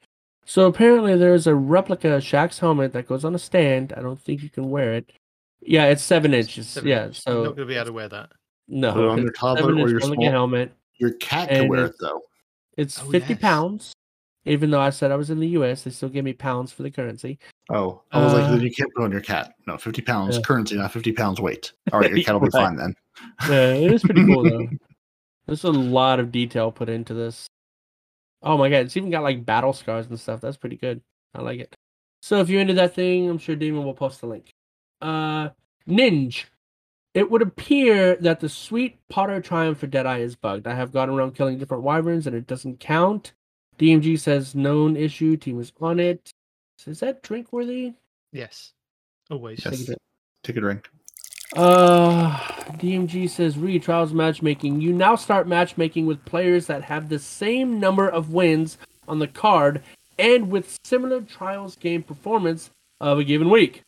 So 0.49 0.65
apparently 0.65 1.17
there's 1.17 1.45
a 1.45 1.53
replica 1.53 2.07
Shaxx 2.19 2.59
helmet 2.59 2.93
that 2.93 3.05
goes 3.07 3.25
on 3.25 3.35
a 3.35 3.39
stand. 3.39 3.93
I 3.97 4.01
don't 4.01 4.17
think 4.19 4.41
you 4.41 4.49
can 4.49 4.69
wear 4.69 4.93
it. 4.93 5.11
Yeah, 5.59 5.85
it's 5.87 6.01
seven 6.01 6.33
inches. 6.33 6.69
Seven 6.69 6.87
yeah, 6.89 7.07
inches. 7.07 7.21
so 7.23 7.31
You're 7.33 7.43
not 7.47 7.55
going 7.57 7.67
to 7.67 7.73
be 7.73 7.75
able 7.75 7.85
to 7.87 7.91
wear 7.93 8.07
that. 8.07 8.29
no, 8.69 8.93
Put 8.93 9.03
it 9.03 9.09
on 9.09 9.21
your 9.23 9.31
toddler 9.33 9.73
or 9.75 9.89
your 9.89 9.99
small- 9.99 10.31
helmet. 10.31 10.73
Your 10.99 11.11
cat 11.15 11.49
can 11.49 11.61
And 11.61 11.69
wear 11.69 11.85
it 11.87 11.95
though. 11.99 12.21
It's 12.77 12.99
Oh, 13.01 13.09
fifty 13.11 13.33
yes. 13.33 13.41
pounds. 13.41 13.91
Even 14.45 14.71
though 14.71 14.79
I 14.79 14.91
said 14.91 15.11
I 15.11 15.17
was 15.17 15.29
in 15.29 15.41
the 15.41 15.47
U.S., 15.49 15.83
they 15.83 15.91
still 15.91 16.07
give 16.07 16.23
me 16.23 16.31
pounds 16.31 16.71
for 16.71 16.81
the 16.83 16.89
currency. 16.91 17.37
Oh, 17.69 18.01
I 18.13 18.23
was 18.23 18.31
like, 18.33 18.43
Uh, 18.45 18.51
then 18.51 18.61
you 18.61 18.71
can't 18.71 18.89
put 18.95 19.03
on 19.03 19.11
your 19.11 19.19
cat. 19.19 19.53
No, 19.67 19.77
fifty 19.77 20.01
pounds 20.01 20.37
Yeah. 20.37 20.41
currency, 20.43 20.77
not 20.77 20.93
fifty 20.93 21.11
pounds 21.11 21.41
weight. 21.41 21.73
All 21.91 21.99
right, 21.99 22.09
your 22.09 22.23
cat 22.23 22.33
will 22.35 22.47
be 22.47 22.51
fine 22.51 22.77
then. 22.77 22.95
Yeah, 23.49 23.73
it 23.73 23.91
is 23.91 24.01
pretty 24.01 24.25
cool 24.25 24.43
though. 24.49 24.69
There's 25.47 25.65
a 25.65 25.71
lot 25.71 26.21
of 26.21 26.31
detail 26.31 26.71
put 26.71 26.87
into 26.87 27.13
this. 27.13 27.47
Oh 28.41 28.57
my 28.57 28.69
god, 28.69 28.85
it's 28.85 28.97
even 28.97 29.09
got 29.09 29.23
like 29.23 29.45
battle 29.45 29.73
scars 29.73 30.07
and 30.07 30.19
stuff. 30.19 30.41
That's 30.41 30.57
pretty 30.57 30.77
good. 30.77 31.01
I 31.33 31.41
like 31.41 31.59
it. 31.59 31.75
So 32.21 32.39
if 32.39 32.49
you're 32.49 32.61
into 32.61 32.73
that 32.75 32.95
thing, 32.95 33.29
I'm 33.29 33.37
sure 33.37 33.55
Demon 33.55 33.83
will 33.83 33.93
post 33.93 34.21
the 34.21 34.27
link. 34.27 34.53
Uh 35.01 35.49
Ninja. 35.87 36.45
It 37.13 37.31
would 37.31 37.41
appear 37.41 38.15
that 38.17 38.39
the 38.39 38.49
sweet 38.49 38.99
Potter 39.09 39.41
Triumph 39.41 39.79
for 39.79 39.87
Deadeye 39.87 40.19
is 40.19 40.35
bugged. 40.35 40.67
I 40.67 40.75
have 40.75 40.91
gone 40.91 41.09
around 41.09 41.33
killing 41.33 41.57
different 41.57 41.83
wyverns 41.83 42.27
and 42.27 42.35
it 42.35 42.45
doesn't 42.45 42.79
count. 42.79 43.33
DMG 43.79 44.19
says 44.19 44.53
known 44.53 44.95
issue, 44.95 45.37
team 45.37 45.59
is 45.59 45.71
on 45.81 45.99
it. 45.99 46.31
Is 46.85 46.99
that 46.99 47.23
drink 47.23 47.51
worthy? 47.51 47.93
Yes, 48.31 48.73
always. 49.31 49.63
Yes. 49.65 49.89
Take 50.43 50.57
a 50.57 50.61
drink. 50.61 50.89
Uh, 51.55 52.37
DMG 52.73 53.29
says 53.29 53.57
re 53.57 53.79
trials 53.79 54.13
matchmaking. 54.13 54.81
You 54.81 54.91
now 54.91 55.15
start 55.15 55.47
matchmaking 55.47 56.05
with 56.05 56.23
players 56.25 56.67
that 56.67 56.83
have 56.83 57.09
the 57.09 57.19
same 57.19 57.79
number 57.79 58.07
of 58.07 58.33
wins 58.33 58.77
on 59.07 59.19
the 59.19 59.27
card 59.27 59.81
and 60.19 60.49
with 60.49 60.77
similar 60.83 61.21
trials 61.21 61.75
game 61.75 62.03
performance 62.03 62.69
of 62.99 63.19
a 63.19 63.23
given 63.23 63.49
week. 63.49 63.81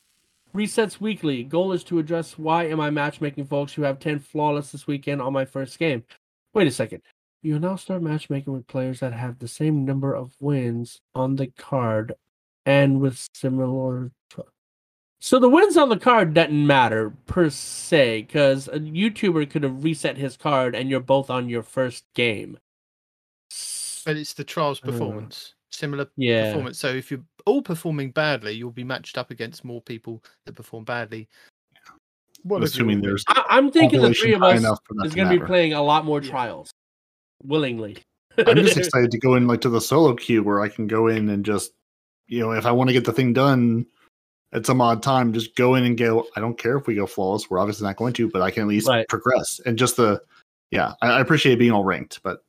Resets 0.56 1.00
weekly. 1.00 1.44
Goal 1.44 1.74
is 1.74 1.84
to 1.86 2.00
address 2.00 2.38
why 2.38 2.66
am 2.66 2.80
I 2.80 2.90
matchmaking 2.90 3.46
folks 3.46 3.74
who 3.74 3.84
have 3.84 4.00
10 4.00 4.20
flawless 4.20 4.72
this 4.72 4.88
weekend 4.88 5.22
on 5.22 5.34
my 5.34 5.46
first 5.46 5.78
game. 5.78 6.04
Wait 6.54 6.68
a 6.68 6.72
second. 6.72 7.02
You 7.42 7.60
now 7.60 7.76
start 7.76 8.02
matchmaking 8.02 8.52
with 8.52 8.68
players 8.68 9.02
that 9.02 9.14
have 9.14 9.40
the 9.40 9.48
same 9.48 9.86
number 9.86 10.14
of 10.14 10.34
wins 10.40 11.02
on 11.14 11.36
the 11.36 11.48
card 11.48 12.14
and 12.66 13.00
with 13.00 13.28
similar. 13.34 14.12
So 15.22 15.38
the 15.38 15.50
wins 15.50 15.76
on 15.76 15.90
the 15.90 15.98
card 15.98 16.34
doesn't 16.34 16.66
matter 16.66 17.12
per 17.26 17.50
se, 17.50 18.22
because 18.22 18.70
a 18.70 18.80
YouTuber 18.80 19.50
could 19.50 19.64
have 19.64 19.84
reset 19.84 20.18
his 20.18 20.38
card 20.38 20.76
and 20.76 20.90
you're 20.90 21.02
both 21.02 21.30
on 21.30 21.50
your 21.50 21.64
first 21.64 22.06
game. 22.14 22.58
But 24.06 24.16
it's 24.16 24.34
the 24.34 24.46
trials 24.46 24.80
Uh, 24.82 24.88
performance, 24.88 25.56
similar 25.72 26.08
Yeah. 26.16 26.46
performance. 26.46 26.80
So 26.80 26.88
if 26.88 27.12
you're 27.12 27.26
all 27.46 27.62
performing 27.62 28.12
badly, 28.12 28.54
you'll 28.54 28.72
be 28.72 28.86
matched 28.86 29.18
up 29.18 29.30
against 29.30 29.66
more 29.66 29.82
people 29.82 30.24
that 30.46 30.54
perform 30.54 30.86
badly. 30.86 31.28
One 32.44 32.64
of 32.64 32.64
you 32.64 32.68
assuming 32.68 33.02
there's 33.02 33.26
I- 33.28 33.46
I'm 33.50 33.70
thinking 33.72 34.02
the 34.02 34.14
three 34.14 34.34
of 34.34 34.42
us 34.42 34.58
enough 34.58 34.80
for 34.88 34.94
that 34.96 35.08
is 35.08 35.16
going 35.16 35.30
to 35.30 35.38
be 35.38 35.46
playing 35.46 35.74
a 35.74 35.84
lot 35.84 36.06
more 36.06 36.22
Yeah. 36.22 36.30
trials 36.30 36.72
willingly. 37.44 37.98
I'm 38.38 38.56
just 38.56 38.78
excited 38.78 39.12
to 39.12 39.20
go 39.20 39.36
in 39.36 39.48
like 39.48 39.60
to 39.62 39.70
the 39.70 39.82
solo 39.82 40.16
queue 40.16 40.42
where 40.44 40.62
I 40.62 40.70
can 40.70 40.88
go 40.88 41.08
in 41.08 41.28
and 41.28 41.44
just, 41.44 41.74
you 42.28 42.40
know, 42.40 42.54
if 42.54 42.66
I 42.66 42.72
want 42.72 42.88
to 42.88 42.94
get 42.94 43.04
the 43.04 43.12
thing 43.12 43.34
done 43.34 43.86
at 44.52 44.66
some 44.66 44.82
odd 44.82 45.04
time, 45.04 45.34
just 45.34 45.56
go 45.56 45.76
in 45.76 45.84
and 45.84 45.98
go. 45.98 46.28
I 46.36 46.40
don't 46.40 46.58
care 46.58 46.78
if 46.78 46.88
we 46.88 46.96
go 46.96 47.06
flawless. 47.06 47.50
We're 47.50 47.60
obviously 47.60 47.86
not 47.86 47.98
going 47.98 48.14
to, 48.14 48.30
but 48.30 48.42
I 48.42 48.52
can 48.52 48.64
at 48.64 48.68
least 48.70 48.88
Right. 48.88 49.08
progress. 49.08 49.60
And 49.66 49.78
just 49.78 49.98
the, 49.98 50.22
yeah, 50.72 50.94
I, 51.02 51.12
I 51.12 51.20
appreciate 51.22 51.60
being 51.60 51.72
all 51.72 51.84
ranked, 51.84 52.22
but 52.24 52.44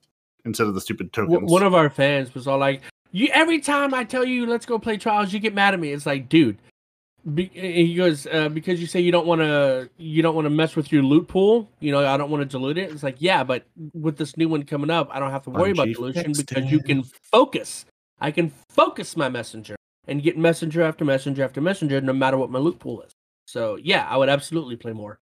instead 0.45 0.67
of 0.67 0.75
the 0.75 0.81
stupid 0.81 1.13
tokens, 1.13 1.51
One 1.51 1.63
of 1.63 1.75
our 1.75 1.91
fans 1.91 2.35
was 2.35 2.47
all 2.47 2.59
like, 2.59 2.81
"You 3.13 3.29
every 3.33 3.61
time 3.61 3.93
I 3.93 4.05
tell 4.05 4.25
you 4.25 4.47
let's 4.47 4.67
go 4.67 4.79
play 4.79 4.97
trials, 4.97 5.33
you 5.33 5.41
get 5.41 5.55
mad 5.55 5.75
at 5.75 5.81
me." 5.81 5.93
It's 5.93 6.07
like, 6.07 6.29
dude, 6.29 6.57
be, 7.35 7.51
he 7.53 7.95
goes 7.95 8.27
uh, 8.27 8.49
because 8.49 8.81
you 8.81 8.87
say 8.87 9.01
you 9.01 9.13
don't 9.13 9.27
want 9.27 9.43
to, 9.43 9.91
you 9.99 10.23
don't 10.23 10.35
want 10.35 10.47
to 10.47 10.51
mess 10.51 10.77
with 10.77 10.91
your 10.91 11.03
loot 11.03 11.29
pool. 11.29 11.69
You 11.81 11.93
know, 11.93 12.07
I 12.07 12.17
don't 12.17 12.31
want 12.31 12.41
to 12.43 12.47
dilute 12.47 12.79
it. 12.79 12.91
It's 12.91 13.03
like, 13.03 13.17
yeah, 13.19 13.45
but 13.45 13.65
with 13.93 14.17
this 14.17 14.39
new 14.39 14.49
one 14.49 14.63
coming 14.63 14.89
up, 14.89 15.09
I 15.13 15.19
don't 15.19 15.31
have 15.31 15.45
to 15.45 15.51
worry 15.51 15.73
about 15.73 15.89
dilution 15.89 16.33
because 16.33 16.71
you 16.73 16.81
can 16.81 17.03
focus. 17.03 17.85
I 18.23 18.31
can 18.31 18.53
focus 18.71 19.17
my 19.17 19.29
messenger 19.29 19.77
and 20.07 20.23
get 20.23 20.37
messenger 20.37 20.83
after 20.83 21.05
messenger 21.05 21.45
after 21.45 21.61
messenger, 21.61 22.01
no 22.01 22.13
matter 22.13 22.37
what 22.37 22.51
my 22.51 22.59
loot 22.59 22.79
pool 22.79 23.03
is. 23.03 23.13
So 23.47 23.77
yeah, 23.77 24.07
I 24.09 24.17
would 24.17 24.29
absolutely 24.29 24.77
play 24.77 24.93
more. 24.93 25.21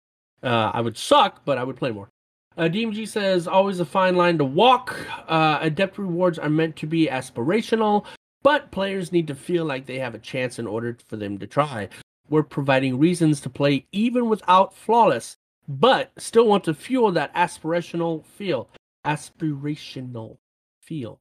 Uh, 0.43 0.71
I 0.73 0.81
would 0.81 0.97
suck, 0.97 1.45
but 1.45 1.59
I 1.59 1.65
would 1.65 1.77
play 1.77 1.91
more. 1.91 2.11
Uh, 2.57 2.65
DMG 2.65 3.07
says, 3.07 3.47
always 3.47 3.81
a 3.81 3.85
fine 3.85 4.17
line 4.17 4.39
to 4.39 4.45
walk. 4.45 4.97
Uh, 5.29 5.59
adept 5.61 5.99
rewards 5.99 6.39
are 6.39 6.51
meant 6.51 6.77
to 6.77 6.87
be 6.87 7.07
aspirational, 7.07 8.05
but 8.43 8.71
players 8.71 9.13
need 9.13 9.27
to 9.29 9.35
feel 9.35 9.65
like 9.65 9.87
they 9.87 9.99
have 9.99 10.15
a 10.15 10.19
chance 10.19 10.59
in 10.59 10.67
order 10.67 10.97
for 11.07 11.17
them 11.17 11.39
to 11.39 11.47
try. 11.47 11.89
We're 12.29 12.43
providing 12.43 12.99
reasons 12.99 13.41
to 13.43 13.51
play 13.51 13.87
even 13.93 14.29
without 14.29 14.75
flawless, 14.75 15.37
but 15.69 16.11
still 16.19 16.47
want 16.47 16.65
to 16.65 16.75
fuel 16.75 17.13
that 17.13 17.35
aspirational 17.35 18.25
feel. 18.25 18.69
Aspirational 19.05 20.39
feel. 20.81 21.21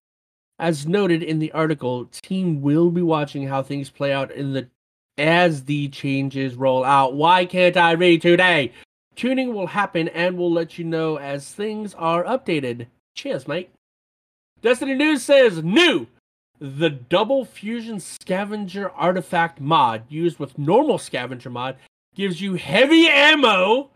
As 0.59 0.85
noted 0.85 1.23
in 1.23 1.39
the 1.39 1.53
article, 1.53 2.05
team 2.05 2.61
will 2.61 2.91
be 2.91 3.01
watching 3.01 3.47
how 3.47 3.63
things 3.63 3.89
play 3.89 4.11
out 4.11 4.31
in 4.31 4.51
the 4.53 4.67
as 5.17 5.65
the 5.65 5.87
changes 5.89 6.55
roll 6.55 6.83
out. 6.83 7.13
Why 7.13 7.45
can't 7.45 7.77
I 7.77 7.91
read 7.91 8.21
today? 8.21 8.73
Tuning 9.15 9.53
will 9.53 9.67
happen 9.67 10.07
and 10.09 10.37
we'll 10.37 10.51
let 10.51 10.77
you 10.77 10.85
know 10.85 11.17
as 11.17 11.51
things 11.51 11.93
are 11.93 12.23
updated. 12.23 12.87
Cheers, 13.15 13.47
mate. 13.47 13.69
Destiny 14.61 14.95
News 14.95 15.23
says 15.23 15.63
new. 15.63 16.07
The 16.59 16.89
double 16.89 17.45
fusion 17.45 17.99
scavenger 17.99 18.89
artifact 18.91 19.61
mod 19.61 20.03
used 20.09 20.39
with 20.39 20.57
normal 20.57 20.97
scavenger 20.97 21.49
mod 21.49 21.77
gives 22.15 22.41
you 22.41 22.55
heavy 22.55 23.07
ammo. 23.07 23.91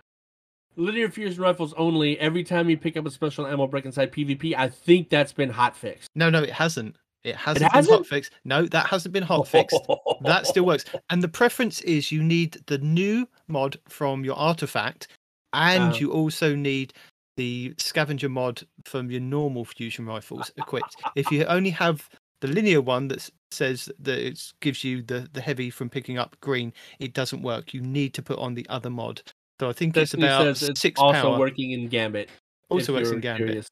Linear 0.75 1.09
fusion 1.09 1.41
rifles 1.41 1.73
only. 1.77 2.19
Every 2.19 2.43
time 2.43 2.69
you 2.69 2.77
pick 2.77 2.97
up 2.97 3.05
a 3.05 3.11
special 3.11 3.45
ammo 3.45 3.67
break 3.67 3.85
inside 3.85 4.11
PvP, 4.11 4.55
I 4.57 4.69
think 4.69 5.09
that's 5.09 5.33
been 5.33 5.49
hot 5.49 5.75
fixed. 5.75 6.09
No, 6.15 6.29
no, 6.29 6.41
it 6.43 6.49
hasn't. 6.51 6.95
It 7.23 7.35
hasn't, 7.35 7.71
hasn't? 7.71 7.89
been 7.91 7.97
hot 7.99 8.07
fixed. 8.07 8.31
No, 8.43 8.65
that 8.65 8.87
hasn't 8.87 9.13
been 9.13 9.23
hot 9.23 9.47
fixed. 9.47 9.79
that 10.21 10.47
still 10.47 10.65
works. 10.65 10.85
And 11.09 11.21
the 11.23 11.27
preference 11.29 11.79
is 11.81 12.11
you 12.11 12.21
need 12.23 12.57
the 12.67 12.79
new 12.79 13.27
mod 13.47 13.77
from 13.87 14.25
your 14.25 14.35
artifact, 14.35 15.07
and 15.53 15.93
Oh. 15.93 15.97
you 15.97 16.11
also 16.11 16.55
need 16.55 16.93
the 17.37 17.73
scavenger 17.77 18.29
mod 18.29 18.61
from 18.85 19.09
your 19.09 19.21
normal 19.21 19.65
fusion 19.65 20.05
rifles 20.05 20.51
equipped. 20.57 20.95
If 21.15 21.31
you 21.31 21.45
only 21.45 21.69
have 21.71 22.09
the 22.41 22.47
linear 22.47 22.81
one 22.81 23.07
that 23.07 23.29
says 23.51 23.89
that 23.99 24.19
it 24.19 24.51
gives 24.59 24.83
you 24.83 25.01
the, 25.01 25.29
the 25.31 25.39
heavy 25.41 25.69
from 25.69 25.89
picking 25.89 26.17
up 26.17 26.35
green, 26.41 26.73
it 26.99 27.13
doesn't 27.13 27.41
work. 27.41 27.73
You 27.73 27.81
need 27.81 28.13
to 28.15 28.21
put 28.21 28.37
on 28.39 28.53
the 28.55 28.67
other 28.69 28.89
mod. 28.89 29.21
So 29.59 29.69
I 29.69 29.73
think 29.73 29.93
Destiny 29.93 30.23
it's 30.25 30.33
about 30.33 30.57
says 30.57 30.69
it's 30.69 30.81
six 30.81 30.99
also 30.99 31.21
power. 31.21 31.39
working 31.39 31.71
in 31.71 31.87
Gambit. 31.87 32.29
also 32.69 32.93
works 32.93 33.11
in 33.11 33.19
Gambit. 33.19 33.45
curious. 33.47 33.67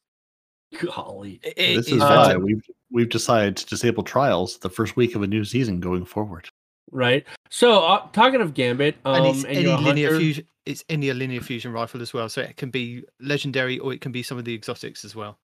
Golly. 0.80 1.40
It- 1.42 1.54
it 1.56 1.76
this 1.76 1.86
is 1.88 1.92
is 1.94 2.02
uh, 2.02 2.06
why 2.28 2.36
we've 2.36 2.62
we've 2.90 3.08
decided 3.08 3.56
to 3.58 3.66
disable 3.66 4.02
trials 4.02 4.58
the 4.58 4.70
first 4.70 4.96
week 4.96 5.14
of 5.14 5.22
a 5.22 5.26
new 5.26 5.44
season 5.44 5.80
going 5.80 6.04
forward. 6.04 6.48
Right. 6.90 7.24
So 7.50 7.84
um, 7.86 8.08
talking 8.12 8.40
of 8.40 8.54
Gambit, 8.54 8.96
um, 9.04 9.14
and 9.16 9.26
it's 9.26 9.44
and 9.44 9.56
any 9.56 9.66
linear 9.68 10.08
hunter- 10.10 10.18
fusion. 10.18 10.46
It's 10.64 10.84
any 10.88 11.12
linear 11.12 11.40
fusion 11.40 11.72
rifle 11.72 12.00
as 12.00 12.14
well, 12.14 12.28
so 12.28 12.40
it 12.40 12.56
can 12.56 12.70
be 12.70 13.02
legendary 13.20 13.78
or 13.80 13.92
it 13.92 14.00
can 14.00 14.12
be 14.12 14.22
some 14.22 14.38
of 14.38 14.44
the 14.44 14.54
exotics 14.54 15.04
as 15.04 15.16
well. 15.16 15.36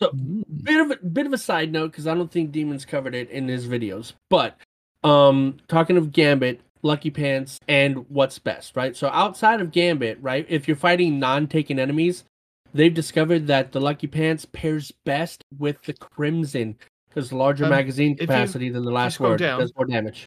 So 0.00 0.10
bit 0.62 0.80
of 0.80 0.90
a 0.90 0.96
bit 1.06 1.26
of 1.26 1.32
a 1.32 1.38
side 1.38 1.70
note 1.72 1.92
because 1.92 2.06
I 2.06 2.14
don't 2.14 2.30
think 2.30 2.52
Demons 2.52 2.84
covered 2.84 3.14
it 3.14 3.28
in 3.30 3.46
his 3.48 3.66
videos. 3.68 4.14
But 4.30 4.56
um 5.04 5.58
talking 5.68 5.96
of 5.98 6.10
Gambit, 6.12 6.60
Lucky 6.86 7.10
Pants, 7.10 7.58
and 7.68 8.08
what's 8.08 8.38
best, 8.38 8.76
right? 8.76 8.96
So 8.96 9.08
outside 9.08 9.60
of 9.60 9.72
Gambit, 9.72 10.18
right, 10.22 10.46
if 10.48 10.66
you're 10.68 10.76
fighting 10.76 11.18
non-taken 11.18 11.78
enemies, 11.78 12.24
they've 12.72 12.94
discovered 12.94 13.46
that 13.48 13.72
the 13.72 13.80
Lucky 13.80 14.06
Pants 14.06 14.44
pairs 14.46 14.92
best 15.04 15.42
with 15.58 15.82
the 15.82 15.92
Crimson 15.92 16.76
because 17.08 17.32
larger 17.32 17.64
Um, 17.64 17.70
magazine 17.70 18.12
if 18.12 18.20
you- 18.20 18.26
capacity 18.26 18.68
than 18.70 18.84
the 18.84 18.90
last 18.90 19.18
word 19.20 19.38
down- 19.40 19.60
does 19.60 19.72
more 19.76 19.86
damage. 19.86 20.26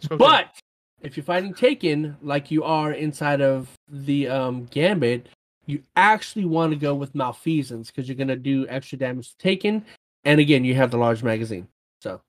Scroll 0.00 0.18
down. 0.18 0.28
But 0.28 0.58
if 1.02 1.16
you're 1.16 1.24
fighting 1.24 1.54
Taken 1.54 2.16
like 2.22 2.50
you 2.50 2.62
are 2.64 2.92
inside 2.92 3.40
of 3.40 3.68
the 3.88 4.28
um, 4.28 4.66
Gambit, 4.66 5.28
you 5.66 5.82
actually 5.96 6.44
want 6.44 6.72
to 6.72 6.78
go 6.78 6.94
with 6.94 7.14
Malfeasance 7.14 7.90
because 7.90 8.08
you're 8.08 8.16
gonna 8.16 8.36
do 8.36 8.66
extra 8.68 8.98
damage 8.98 9.30
to 9.30 9.36
Taken, 9.38 9.84
and 10.24 10.40
again 10.40 10.64
you 10.64 10.74
have 10.74 10.90
the 10.90 10.98
large 10.98 11.22
magazine. 11.22 11.68
So, 12.02 12.20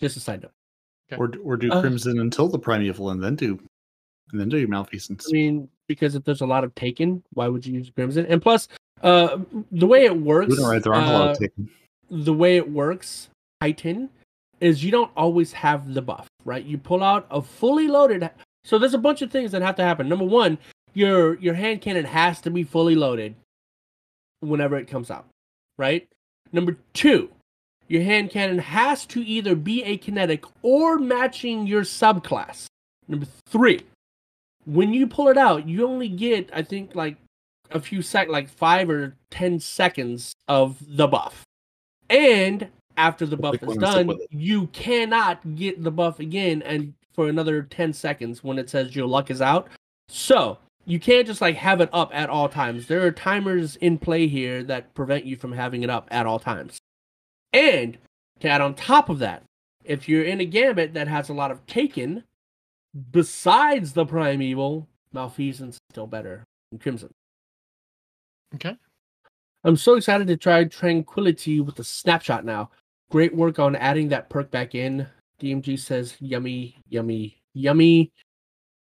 just 0.00 0.16
a 0.16 0.20
side 0.20 0.42
note. 0.42 0.52
Okay. 1.10 1.20
Or 1.20 1.32
or 1.42 1.56
do 1.56 1.70
Uh, 1.70 1.80
Crimson 1.80 2.20
until 2.20 2.48
the 2.48 2.58
Primeval 2.58 3.10
and 3.10 3.22
then 3.22 3.34
do 3.34 3.58
and 4.30 4.40
then 4.40 4.48
do 4.48 4.58
your 4.58 4.68
Malfeasance. 4.68 5.26
I 5.28 5.32
mean, 5.32 5.68
because 5.86 6.14
if 6.14 6.24
there's 6.24 6.42
a 6.42 6.46
lot 6.46 6.64
of 6.64 6.74
Taken, 6.74 7.22
why 7.32 7.48
would 7.48 7.64
you 7.64 7.74
use 7.74 7.90
Crimson? 7.90 8.26
And 8.26 8.42
plus, 8.42 8.68
uh, 9.02 9.38
the 9.72 9.86
way 9.86 10.04
it 10.04 10.16
works, 10.16 10.58
right, 10.60 10.82
there 10.82 10.92
aren't 10.92 11.08
a 11.08 11.12
lot 11.12 11.28
uh, 11.28 11.30
of 11.32 11.38
taken. 11.38 11.70
the 12.10 12.34
way 12.34 12.56
it 12.56 12.70
works, 12.70 13.30
Titan, 13.60 14.10
is 14.60 14.84
you 14.84 14.90
don't 14.90 15.10
always 15.16 15.52
have 15.52 15.94
the 15.94 16.02
buff, 16.02 16.26
right? 16.44 16.64
You 16.64 16.76
pull 16.78 17.02
out 17.02 17.26
a 17.30 17.40
fully 17.40 17.88
loaded. 17.88 18.28
So 18.64 18.78
there's 18.78 18.94
a 18.94 18.98
bunch 18.98 19.22
of 19.22 19.30
things 19.30 19.52
that 19.52 19.62
have 19.62 19.76
to 19.76 19.82
happen. 19.82 20.08
Number 20.08 20.26
one, 20.26 20.58
your 20.94 21.38
your 21.38 21.54
hand 21.54 21.80
cannon 21.80 22.04
has 22.04 22.40
to 22.42 22.50
be 22.50 22.64
fully 22.64 22.94
loaded 22.94 23.34
whenever 24.40 24.76
it 24.76 24.88
comes 24.88 25.10
out, 25.10 25.26
right? 25.78 26.06
Number 26.52 26.76
two, 26.92 27.30
your 27.88 28.02
hand 28.02 28.30
cannon 28.30 28.58
has 28.58 29.06
to 29.06 29.24
either 29.24 29.54
be 29.54 29.82
a 29.82 29.96
kinetic 29.96 30.44
or 30.62 30.98
matching 30.98 31.66
your 31.66 31.82
subclass. 31.82 32.66
Number 33.08 33.26
three, 33.46 33.82
when 34.66 34.92
you 34.92 35.06
pull 35.06 35.28
it 35.28 35.38
out, 35.38 35.66
you 35.66 35.86
only 35.86 36.08
get, 36.08 36.50
I 36.52 36.62
think, 36.62 36.94
like 36.94 37.16
a 37.70 37.80
few 37.80 38.02
sec, 38.02 38.28
like 38.28 38.48
five 38.48 38.90
or 38.90 39.16
ten 39.30 39.58
seconds 39.58 40.34
of 40.46 40.76
the 40.86 41.06
buff. 41.06 41.42
And 42.10 42.68
after 42.96 43.24
the 43.26 43.36
buff 43.36 43.54
is 43.56 43.62
one 43.62 43.82
and 43.82 43.92
stick 43.92 44.06
done, 44.06 44.18
you 44.30 44.66
cannot 44.68 45.56
get 45.56 45.82
the 45.82 45.90
buff 45.90 46.20
again 46.20 46.62
and 46.62 46.94
for 47.14 47.28
another 47.28 47.62
10 47.62 47.92
seconds 47.92 48.44
when 48.44 48.58
it 48.58 48.70
says 48.70 48.94
your 48.94 49.06
luck 49.06 49.30
is 49.30 49.42
out. 49.42 49.68
So 50.08 50.58
you 50.84 50.98
can't 50.98 51.26
just 51.26 51.40
like 51.40 51.56
have 51.56 51.80
it 51.80 51.90
up 51.92 52.10
at 52.14 52.30
all 52.30 52.48
times. 52.48 52.86
There 52.86 53.04
are 53.04 53.10
timers 53.10 53.76
in 53.76 53.98
play 53.98 54.26
here 54.26 54.62
that 54.64 54.94
prevent 54.94 55.24
you 55.24 55.36
from 55.36 55.52
having 55.52 55.82
it 55.82 55.90
up 55.90 56.08
at 56.10 56.26
all 56.26 56.38
times. 56.38 56.78
And 57.52 57.98
to 58.40 58.48
add 58.48 58.60
on 58.60 58.74
top 58.74 59.08
of 59.08 59.18
that, 59.20 59.42
if 59.84 60.08
you're 60.08 60.24
in 60.24 60.40
a 60.40 60.44
gambit 60.44 60.94
that 60.94 61.08
has 61.08 61.28
a 61.28 61.34
lot 61.34 61.50
of 61.50 61.64
taken, 61.66 62.24
besides 63.10 63.92
the 63.92 64.04
primeval, 64.04 64.86
malfeasance 65.12 65.76
is 65.76 65.80
still 65.90 66.06
better 66.06 66.44
than 66.70 66.78
crimson. 66.78 67.10
Okay. 68.54 68.76
I'm 69.64 69.76
so 69.76 69.94
excited 69.94 70.26
to 70.28 70.36
try 70.36 70.64
Tranquility 70.64 71.60
with 71.60 71.76
the 71.76 71.84
snapshot 71.84 72.44
now. 72.44 72.70
Great 73.10 73.34
work 73.34 73.58
on 73.58 73.74
adding 73.76 74.08
that 74.08 74.28
perk 74.28 74.50
back 74.50 74.74
in. 74.74 75.06
DMG 75.40 75.78
says 75.78 76.16
yummy, 76.20 76.76
yummy, 76.88 77.38
yummy. 77.54 78.12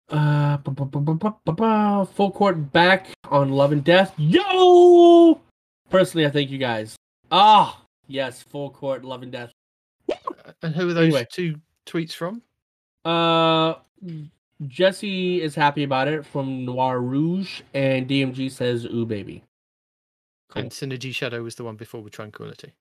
Uh, 0.08 0.58
bu- 0.58 0.72
bu- 0.72 1.00
bu- 1.00 2.04
full 2.06 2.30
court 2.30 2.72
back 2.72 3.08
on 3.30 3.50
Love 3.50 3.72
and 3.72 3.82
Death. 3.82 4.12
Yo! 4.18 5.40
Personally, 5.90 6.26
I 6.26 6.30
thank 6.30 6.50
you 6.50 6.58
guys. 6.58 6.96
Ah, 7.30 7.83
yes, 8.06 8.42
full 8.42 8.70
court 8.70 9.04
Love 9.04 9.22
and 9.22 9.32
Death. 9.32 9.52
And 10.62 10.74
who 10.74 10.88
are 10.88 10.92
those 10.94 11.04
Anyway. 11.06 11.26
two 11.30 11.56
tweets 11.86 12.12
from? 12.12 12.42
Uh, 13.04 13.74
Jesse 14.66 15.42
is 15.42 15.54
happy 15.54 15.82
about 15.84 16.08
it 16.08 16.24
from 16.24 16.64
Noir 16.64 17.00
Rouge, 17.00 17.60
and 17.74 18.06
DMG 18.08 18.50
says, 18.50 18.84
"Ooh, 18.86 19.04
baby." 19.06 19.42
Cool. 20.50 20.62
And 20.62 20.70
Synergy 20.70 21.14
Shadow 21.14 21.42
was 21.42 21.54
the 21.56 21.64
one 21.64 21.76
before 21.76 22.00
with 22.02 22.12
Tranquility. 22.12 22.72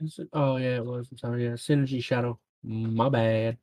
It- 0.00 0.28
Oh 0.32 0.56
yeah, 0.56 0.76
it 0.76 0.84
was. 0.84 1.08
I'm 1.10 1.18
sorry. 1.18 1.44
Yeah, 1.44 1.52
Synergy 1.52 2.02
Shadow. 2.02 2.38
My 2.62 3.08
bad. 3.08 3.58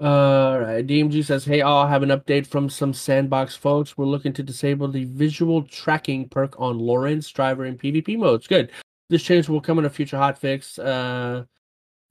All 0.00 0.60
right. 0.60 0.86
DMG 0.86 1.22
says, 1.24 1.44
"Hey, 1.44 1.60
all 1.62 1.86
have 1.88 2.04
an 2.04 2.10
update 2.10 2.46
from 2.46 2.68
some 2.70 2.92
sandbox 2.92 3.56
folks. 3.56 3.96
We're 3.98 4.04
looking 4.06 4.32
to 4.34 4.42
disable 4.44 4.86
the 4.88 5.04
visual 5.06 5.62
tracking 5.64 6.28
perk 6.28 6.54
on 6.60 6.78
Lorentz 6.78 7.28
Driver 7.32 7.64
in 7.64 7.76
PvP 7.78 8.16
modes. 8.16 8.46
Good. 8.46 8.70
This 9.10 9.22
change 9.22 9.48
will 9.48 9.60
come 9.60 9.78
in 9.78 9.84
a 9.84 9.90
future 9.90 10.16
hotfix. 10.16 10.78
Uh, 10.78 11.44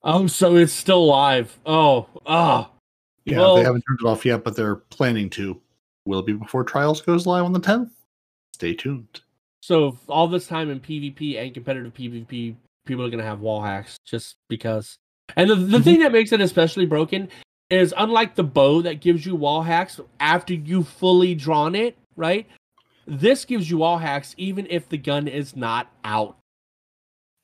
oh, 0.04 0.28
so 0.28 0.56
it's 0.56 0.74
still 0.74 1.06
live. 1.06 1.58
Oh, 1.66 2.08
ah, 2.26 2.72
Yeah, 3.26 3.40
Well- 3.40 3.56
they 3.58 3.64
haven't 3.64 3.84
turned 3.88 4.00
it 4.02 4.08
off 4.08 4.26
yet, 4.26 4.44
but 4.44 4.56
they're 4.56 4.78
planning 4.78 5.30
to. 5.32 5.62
Will 6.06 6.20
it 6.20 6.26
be 6.26 6.34
before 6.34 6.64
Trials 6.64 7.02
goes 7.02 7.26
live 7.28 7.44
on 7.44 7.52
the 7.52 7.60
10th? 7.60 7.90
Stay 8.54 8.74
tuned. 8.74 9.22
So 9.62 9.98
all 10.08 10.28
this 10.30 10.48
time 10.48 10.70
in 10.70 10.80
PvP 10.80 11.38
and 11.38 11.54
competitive 11.54 11.94
PvP, 11.94 12.56
people 12.86 13.04
are 13.06 13.10
gonna 13.10 13.24
have 13.24 13.42
wall 13.42 13.62
hacks 13.62 13.98
just 14.06 14.38
because. 14.48 14.98
And 15.36 15.50
the, 15.50 15.56
the 15.56 15.82
thing 15.82 16.00
that 16.00 16.14
makes 16.14 16.32
it 16.32 16.40
especially 16.40 16.86
broken 16.86 17.28
is 17.70 17.94
unlike 17.98 18.36
the 18.36 18.46
bow 18.46 18.82
that 18.84 19.02
gives 19.02 19.26
you 19.26 19.36
wall 19.36 19.62
hacks 19.62 20.00
after 20.22 20.54
you 20.54 20.84
fully 20.84 21.36
drawn 21.36 21.76
it, 21.76 21.98
right? 22.16 22.48
This 23.06 23.44
gives 23.44 23.70
you 23.70 23.80
wall 23.80 23.98
hacks 23.98 24.34
even 24.38 24.68
if 24.70 24.88
the 24.88 24.98
gun 24.98 25.28
is 25.28 25.56
not 25.56 25.92
out. 26.06 26.37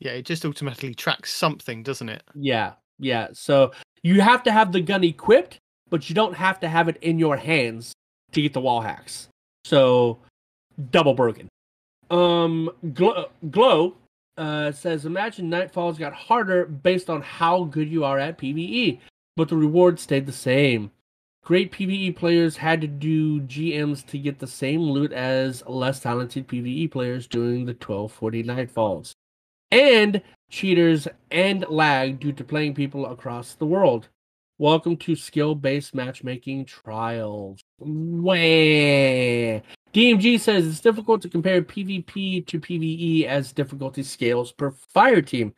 Yeah, 0.04 0.12
it 0.12 0.26
just 0.26 0.44
automatically 0.44 0.94
tracks 0.94 1.34
something, 1.34 1.82
doesn't 1.82 2.10
it? 2.10 2.24
Yeah, 2.36 2.74
yeah. 3.00 3.30
So 3.32 3.72
you 4.04 4.20
have 4.20 4.44
to 4.44 4.52
have 4.52 4.74
the 4.74 4.82
gun 4.82 5.02
equipped, 5.06 5.60
but 5.90 6.10
you 6.10 6.14
don't 6.14 6.36
have 6.36 6.60
to 6.60 6.68
have 6.68 6.90
it 6.90 6.98
in 7.02 7.18
your 7.18 7.38
hands 7.38 7.94
to 8.34 8.42
get 8.42 8.52
the 8.52 8.60
wall 8.60 8.82
hacks. 8.82 9.30
So 9.64 10.20
double 10.92 11.14
broken. 11.14 11.48
Um, 12.12 12.70
Glow, 12.94 13.30
Glow 13.50 13.96
uh, 14.38 14.74
says, 14.74 15.06
imagine 15.06 15.50
Nightfalls 15.50 15.98
got 15.98 16.12
harder 16.12 16.66
based 16.66 17.10
on 17.10 17.22
how 17.22 17.64
good 17.64 17.90
you 17.90 18.04
are 18.04 18.20
at 18.20 18.38
PVE, 18.38 19.00
but 19.38 19.48
the 19.48 19.56
reward 19.56 20.02
stayed 20.02 20.26
the 20.26 20.34
same. 20.34 20.92
Great 21.46 21.72
PVE 21.72 22.14
players 22.18 22.58
had 22.58 22.82
to 22.82 22.88
do 22.88 23.40
GMs 23.42 24.06
to 24.08 24.18
get 24.18 24.40
the 24.40 24.48
same 24.48 24.82
loot 24.82 25.14
as 25.14 25.66
less 25.66 26.02
talented 26.02 26.46
PVE 26.50 26.92
players 26.92 27.26
doing 27.26 27.66
the 27.66 27.72
1240 27.72 28.44
Nightfalls. 28.44 29.14
And 29.74 30.22
cheaters 30.52 31.08
and 31.32 31.66
lag 31.68 32.20
due 32.20 32.32
to 32.34 32.44
playing 32.44 32.76
people 32.76 33.08
across 33.08 33.56
the 33.56 33.66
world. 33.66 34.08
Welcome 34.60 34.98
to 34.98 35.16
skill 35.16 35.56
based 35.56 35.96
matchmaking 35.96 36.66
trials. 36.66 37.60
Wah. 37.80 38.36
DMG 38.36 40.40
says 40.40 40.68
it's 40.68 40.80
difficult 40.80 41.24
to 41.24 41.30
compare 41.30 41.64
PvP 41.64 42.46
to 42.46 42.60
PvE 42.60 43.26
as 43.26 43.52
difficulty 43.52 44.04
scales 44.04 44.52
per 44.52 44.70
fire 44.70 45.24
team. 45.24 45.56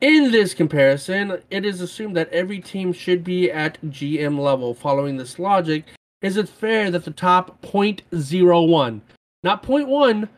In 0.00 0.32
this 0.32 0.52
comparison, 0.52 1.40
it 1.48 1.64
is 1.64 1.80
assumed 1.80 2.16
that 2.16 2.32
every 2.32 2.58
team 2.58 2.92
should 2.92 3.22
be 3.22 3.52
at 3.52 3.80
GM 3.82 4.36
level. 4.36 4.74
Following 4.74 5.16
this 5.16 5.38
logic, 5.38 5.84
is 6.22 6.36
it 6.36 6.48
fair 6.48 6.90
that 6.90 7.04
the 7.04 7.12
top 7.12 7.62
0.01, 7.62 9.00
not 9.44 9.62
0.1, 9.62 10.28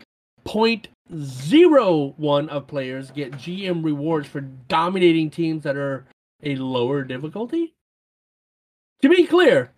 0.01 0.44 0.86
of 1.10 2.66
players 2.66 3.10
get 3.10 3.32
GM 3.32 3.84
rewards 3.84 4.28
for 4.28 4.40
dominating 4.40 5.30
teams 5.30 5.62
that 5.64 5.76
are 5.76 6.06
a 6.42 6.56
lower 6.56 7.02
difficulty? 7.04 7.74
To 9.02 9.08
be 9.08 9.26
clear, 9.26 9.72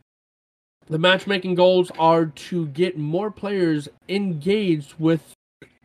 the 0.87 0.99
matchmaking 0.99 1.55
goals 1.55 1.91
are 1.99 2.27
to 2.27 2.67
get 2.69 2.97
more 2.97 3.31
players 3.31 3.89
engaged 4.09 4.95
with 4.99 5.35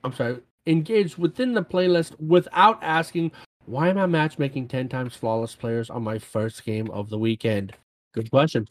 I'm 0.03 0.13
sorry, 0.13 0.39
engaged 0.67 1.17
within 1.17 1.53
the 1.53 1.63
playlist 1.63 2.19
without 2.19 2.79
asking 2.81 3.31
why 3.65 3.87
am 3.89 3.97
I 3.97 4.05
matchmaking 4.05 4.67
10 4.67 4.89
times 4.89 5.15
flawless 5.15 5.55
players 5.55 5.89
on 5.89 6.03
my 6.03 6.19
first 6.19 6.65
game 6.65 6.91
of 6.91 7.09
the 7.09 7.17
weekend? 7.17 7.73
Good 8.13 8.29
question. 8.29 8.67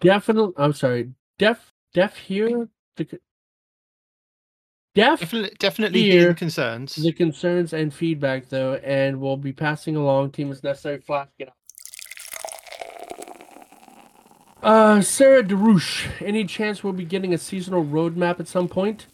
Definitely 0.00 0.52
I'm 0.56 0.72
sorry. 0.72 1.10
Def 1.38 1.72
Def 1.94 2.16
here 2.16 2.68
Def 4.94 5.20
Definitely, 5.20 5.56
definitely 5.58 6.02
hear 6.02 6.28
the 6.28 6.34
concerns. 6.34 6.96
the 6.96 7.12
concerns 7.12 7.72
and 7.72 7.92
feedback 7.94 8.48
though, 8.50 8.74
and 8.74 9.20
we'll 9.20 9.38
be 9.38 9.52
passing 9.52 9.96
along 9.96 10.32
team 10.32 10.50
as 10.50 10.62
necessary. 10.62 11.00
Flash, 11.00 11.28
get 11.38 11.48
out. 11.48 11.54
Uh, 14.62 15.00
Sarah 15.00 15.42
DeRouche, 15.42 16.08
any 16.22 16.44
chance 16.44 16.84
we'll 16.84 16.92
be 16.92 17.04
getting 17.04 17.34
a 17.34 17.38
seasonal 17.38 17.84
roadmap 17.84 18.38
at 18.38 18.46
some 18.46 18.68
point? 18.68 19.06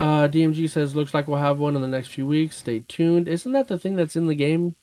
Uh, 0.00 0.26
DMG 0.26 0.68
says 0.68 0.96
looks 0.96 1.14
like 1.14 1.28
we'll 1.28 1.38
have 1.38 1.58
one 1.58 1.76
in 1.76 1.82
the 1.82 1.88
next 1.88 2.08
few 2.08 2.26
weeks. 2.26 2.56
Stay 2.56 2.80
tuned. 2.88 3.28
Isn't 3.28 3.52
that 3.52 3.68
the 3.68 3.78
thing 3.78 3.94
that's 3.94 4.16
in 4.16 4.26
the 4.26 4.34
game? 4.34 4.74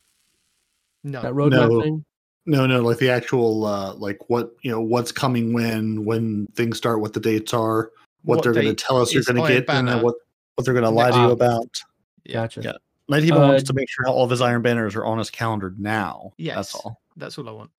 no, 1.03 1.21
That 1.21 1.33
roadmap 1.33 1.69
No. 1.69 1.81
thing? 1.81 2.05
No, 2.45 2.65
no, 2.65 2.81
like 2.81 2.97
the 2.97 3.09
actual, 3.09 3.65
uh, 3.65 3.93
like 3.95 4.29
what, 4.29 4.53
you 4.63 4.71
know, 4.71 4.81
what's 4.81 5.11
coming 5.13 5.53
when, 5.53 6.03
when 6.03 6.45
things 6.55 6.77
start, 6.77 6.99
what 6.99 7.13
the 7.13 7.19
dates 7.21 7.53
are, 7.53 7.91
what, 8.23 8.37
What 8.37 8.43
they're 8.43 8.53
going 8.53 8.65
to 8.65 8.73
tell 8.75 9.01
us 9.01 9.13
you're 9.13 9.23
going 9.23 9.37
to 9.37 9.43
Iron 9.43 9.61
get, 9.65 9.69
and 9.69 9.87
then 9.87 10.01
what, 10.01 10.15
what 10.55 10.65
they're 10.65 10.73
going 10.73 10.83
to 10.83 10.89
lie 10.89 11.11
to 11.11 11.17
you 11.17 11.31
about. 11.31 11.81
Yeah. 12.25 12.33
Gotcha. 12.33 12.61
Yeah. 12.63 12.73
Night 13.09 13.23
even 13.23 13.41
Uh, 13.41 13.47
wants 13.47 13.63
to 13.63 13.73
make 13.73 13.89
sure 13.89 14.07
all 14.07 14.23
of 14.23 14.29
his 14.29 14.41
Iron 14.41 14.61
Banners 14.61 14.95
are 14.95 15.05
on 15.05 15.17
his 15.17 15.29
calendar 15.29 15.73
now. 15.77 16.33
Yes. 16.37 16.55
That's 16.55 16.75
all. 16.75 17.01
that's 17.17 17.37
all 17.37 17.49
I 17.49 17.51
want. 17.51 17.71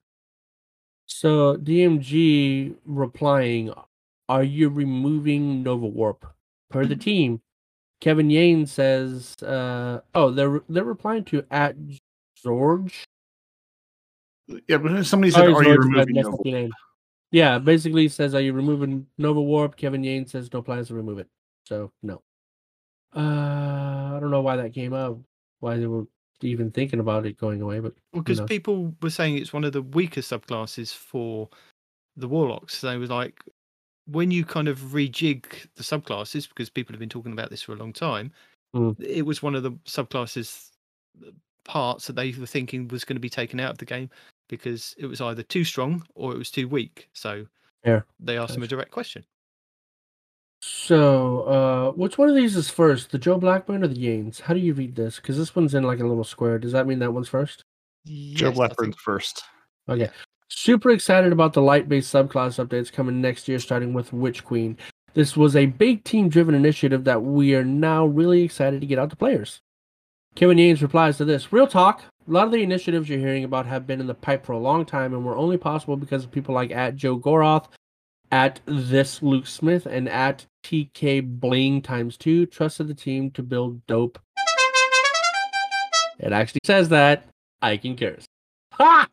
So 1.06 1.56
DMG 1.56 2.74
replying, 2.84 3.72
"Are 4.28 4.42
you 4.42 4.68
removing 4.68 5.62
Nova 5.62 5.86
Warp?" 5.86 6.26
Per 6.70 6.86
the 6.86 6.96
team, 6.96 7.40
Kevin 8.00 8.28
Yane 8.28 8.66
says, 8.66 9.34
uh, 9.42 10.00
"Oh, 10.14 10.30
they're 10.30 10.60
they're 10.68 10.84
replying 10.84 11.24
to 11.24 11.44
at 11.50 11.76
George." 12.42 13.04
Yeah, 14.68 14.78
but 14.78 15.04
somebody 15.04 15.30
said, 15.30 15.40
Sorry, 15.40 15.52
"Are 15.54 15.62
you 15.62 15.74
George, 15.74 15.78
but 15.78 16.06
removing?" 16.06 16.14
Nova 16.16 16.30
not 16.30 16.46
your 16.46 16.60
name. 16.60 16.70
Yeah, 17.32 17.58
basically 17.58 18.08
says, 18.08 18.34
"Are 18.34 18.40
you 18.40 18.52
removing 18.52 19.06
Nova 19.18 19.40
Warp?" 19.40 19.76
Kevin 19.76 20.02
Yane 20.02 20.28
says, 20.28 20.52
"No 20.52 20.62
plans 20.62 20.88
to 20.88 20.94
remove 20.94 21.18
it." 21.18 21.28
So 21.64 21.92
no. 22.02 22.22
Uh, 23.14 24.16
I 24.16 24.18
don't 24.20 24.30
know 24.30 24.40
why 24.42 24.56
that 24.56 24.74
came 24.74 24.92
up. 24.92 25.18
Why 25.60 25.76
they 25.76 25.86
were 25.86 26.06
even 26.42 26.70
thinking 26.70 27.00
about 27.00 27.26
it 27.26 27.36
going 27.38 27.62
away, 27.62 27.80
but 27.80 27.94
Well, 28.12 28.22
because 28.22 28.40
knows? 28.40 28.48
people 28.48 28.94
were 29.00 29.10
saying 29.10 29.38
it's 29.38 29.52
one 29.52 29.64
of 29.64 29.72
the 29.72 29.82
weaker 29.82 30.20
subclasses 30.20 30.94
for 30.94 31.48
the 32.16 32.28
warlocks. 32.28 32.80
They 32.80 32.96
were 32.98 33.06
like, 33.06 33.42
when 34.06 34.30
you 34.30 34.44
kind 34.44 34.68
of 34.68 34.78
rejig 34.80 35.44
the 35.76 35.82
subclasses, 35.82 36.48
because 36.48 36.68
people 36.68 36.92
have 36.92 37.00
been 37.00 37.08
talking 37.08 37.32
about 37.32 37.50
this 37.50 37.62
for 37.62 37.72
a 37.72 37.76
long 37.76 37.92
time, 37.92 38.32
Mm. 38.74 38.96
it 39.00 39.22
was 39.24 39.40
one 39.40 39.54
of 39.54 39.62
the 39.62 39.70
subclasses 39.84 40.70
uh, 41.24 41.30
parts 41.64 42.08
that 42.08 42.16
they 42.16 42.32
were 42.32 42.44
thinking 42.44 42.88
was 42.88 43.04
going 43.04 43.14
to 43.14 43.20
be 43.20 43.30
taken 43.30 43.60
out 43.60 43.70
of 43.70 43.78
the 43.78 43.84
game 43.84 44.10
because 44.48 44.96
it 44.98 45.06
was 45.06 45.20
either 45.20 45.44
too 45.44 45.62
strong 45.62 46.04
or 46.16 46.32
it 46.32 46.38
was 46.38 46.50
too 46.50 46.66
weak. 46.66 47.08
So 47.12 47.46
Yeah, 47.84 48.00
they 48.18 48.36
asked 48.36 48.56
him 48.56 48.64
a 48.64 48.66
direct 48.66 48.90
question. 48.90 49.24
So, 50.66 51.42
uh, 51.42 51.92
which 51.92 52.16
one 52.16 52.30
of 52.30 52.34
these 52.34 52.56
is 52.56 52.70
first, 52.70 53.10
the 53.10 53.18
Joe 53.18 53.36
Blackburn 53.38 53.84
or 53.84 53.88
the 53.88 53.94
Yanes? 53.96 54.40
How 54.40 54.54
do 54.54 54.60
you 54.60 54.72
read 54.72 54.96
this? 54.96 55.16
Because 55.16 55.36
this 55.36 55.54
one's 55.54 55.74
in 55.74 55.82
like 55.82 56.00
a 56.00 56.06
little 56.06 56.24
square. 56.24 56.58
Does 56.58 56.72
that 56.72 56.86
mean 56.86 57.00
that 57.00 57.12
one's 57.12 57.28
first? 57.28 57.64
Joe 58.06 58.12
Yes, 58.12 58.40
I 58.40 58.44
think- 58.44 58.54
Blackburn's 58.56 58.96
first. 58.96 59.42
Okay. 59.90 60.08
Super 60.48 60.90
excited 60.90 61.32
about 61.32 61.52
the 61.52 61.60
light-based 61.60 62.10
subclass 62.10 62.64
updates 62.64 62.90
coming 62.90 63.20
next 63.20 63.46
year, 63.46 63.58
starting 63.58 63.92
with 63.92 64.14
Witch 64.14 64.42
Queen. 64.42 64.78
This 65.12 65.36
was 65.36 65.54
a 65.54 65.66
big 65.66 66.02
team-driven 66.02 66.54
initiative 66.54 67.04
that 67.04 67.22
we 67.22 67.54
are 67.54 67.64
now 67.64 68.06
really 68.06 68.42
excited 68.42 68.80
to 68.80 68.86
get 68.86 68.98
out 68.98 69.10
to 69.10 69.16
players. 69.16 69.60
Kevin 70.34 70.56
Yanes 70.56 70.80
replies 70.80 71.18
to 71.18 71.26
this: 71.26 71.52
"Real 71.52 71.66
talk. 71.66 72.04
A 72.26 72.30
lot 72.30 72.46
of 72.46 72.52
the 72.52 72.62
initiatives 72.62 73.10
you're 73.10 73.18
hearing 73.18 73.44
about 73.44 73.66
have 73.66 73.86
been 73.86 74.00
in 74.00 74.06
the 74.06 74.14
pipe 74.14 74.46
for 74.46 74.52
a 74.52 74.58
long 74.58 74.86
time, 74.86 75.12
and 75.12 75.26
were 75.26 75.36
only 75.36 75.58
possible 75.58 75.96
because 75.96 76.24
of 76.24 76.32
people 76.32 76.54
like 76.54 76.70
at 76.70 76.96
Joe 76.96 77.18
Goroth, 77.18 77.66
at 78.30 78.60
this 78.66 79.22
Luke 79.22 79.46
Smith, 79.46 79.86
and 79.86 80.08
at 80.08 80.46
TK 80.62 81.40
Bling 81.40 81.82
times 81.82 82.16
two 82.16 82.46
trusted 82.46 82.88
the 82.88 82.94
team 82.94 83.30
to 83.32 83.42
build 83.42 83.86
dope. 83.86 84.18
It 86.18 86.32
actually 86.32 86.60
says 86.64 86.88
that. 86.90 87.26
I 87.60 87.76
concur. 87.76 88.18
Ha! 88.72 89.08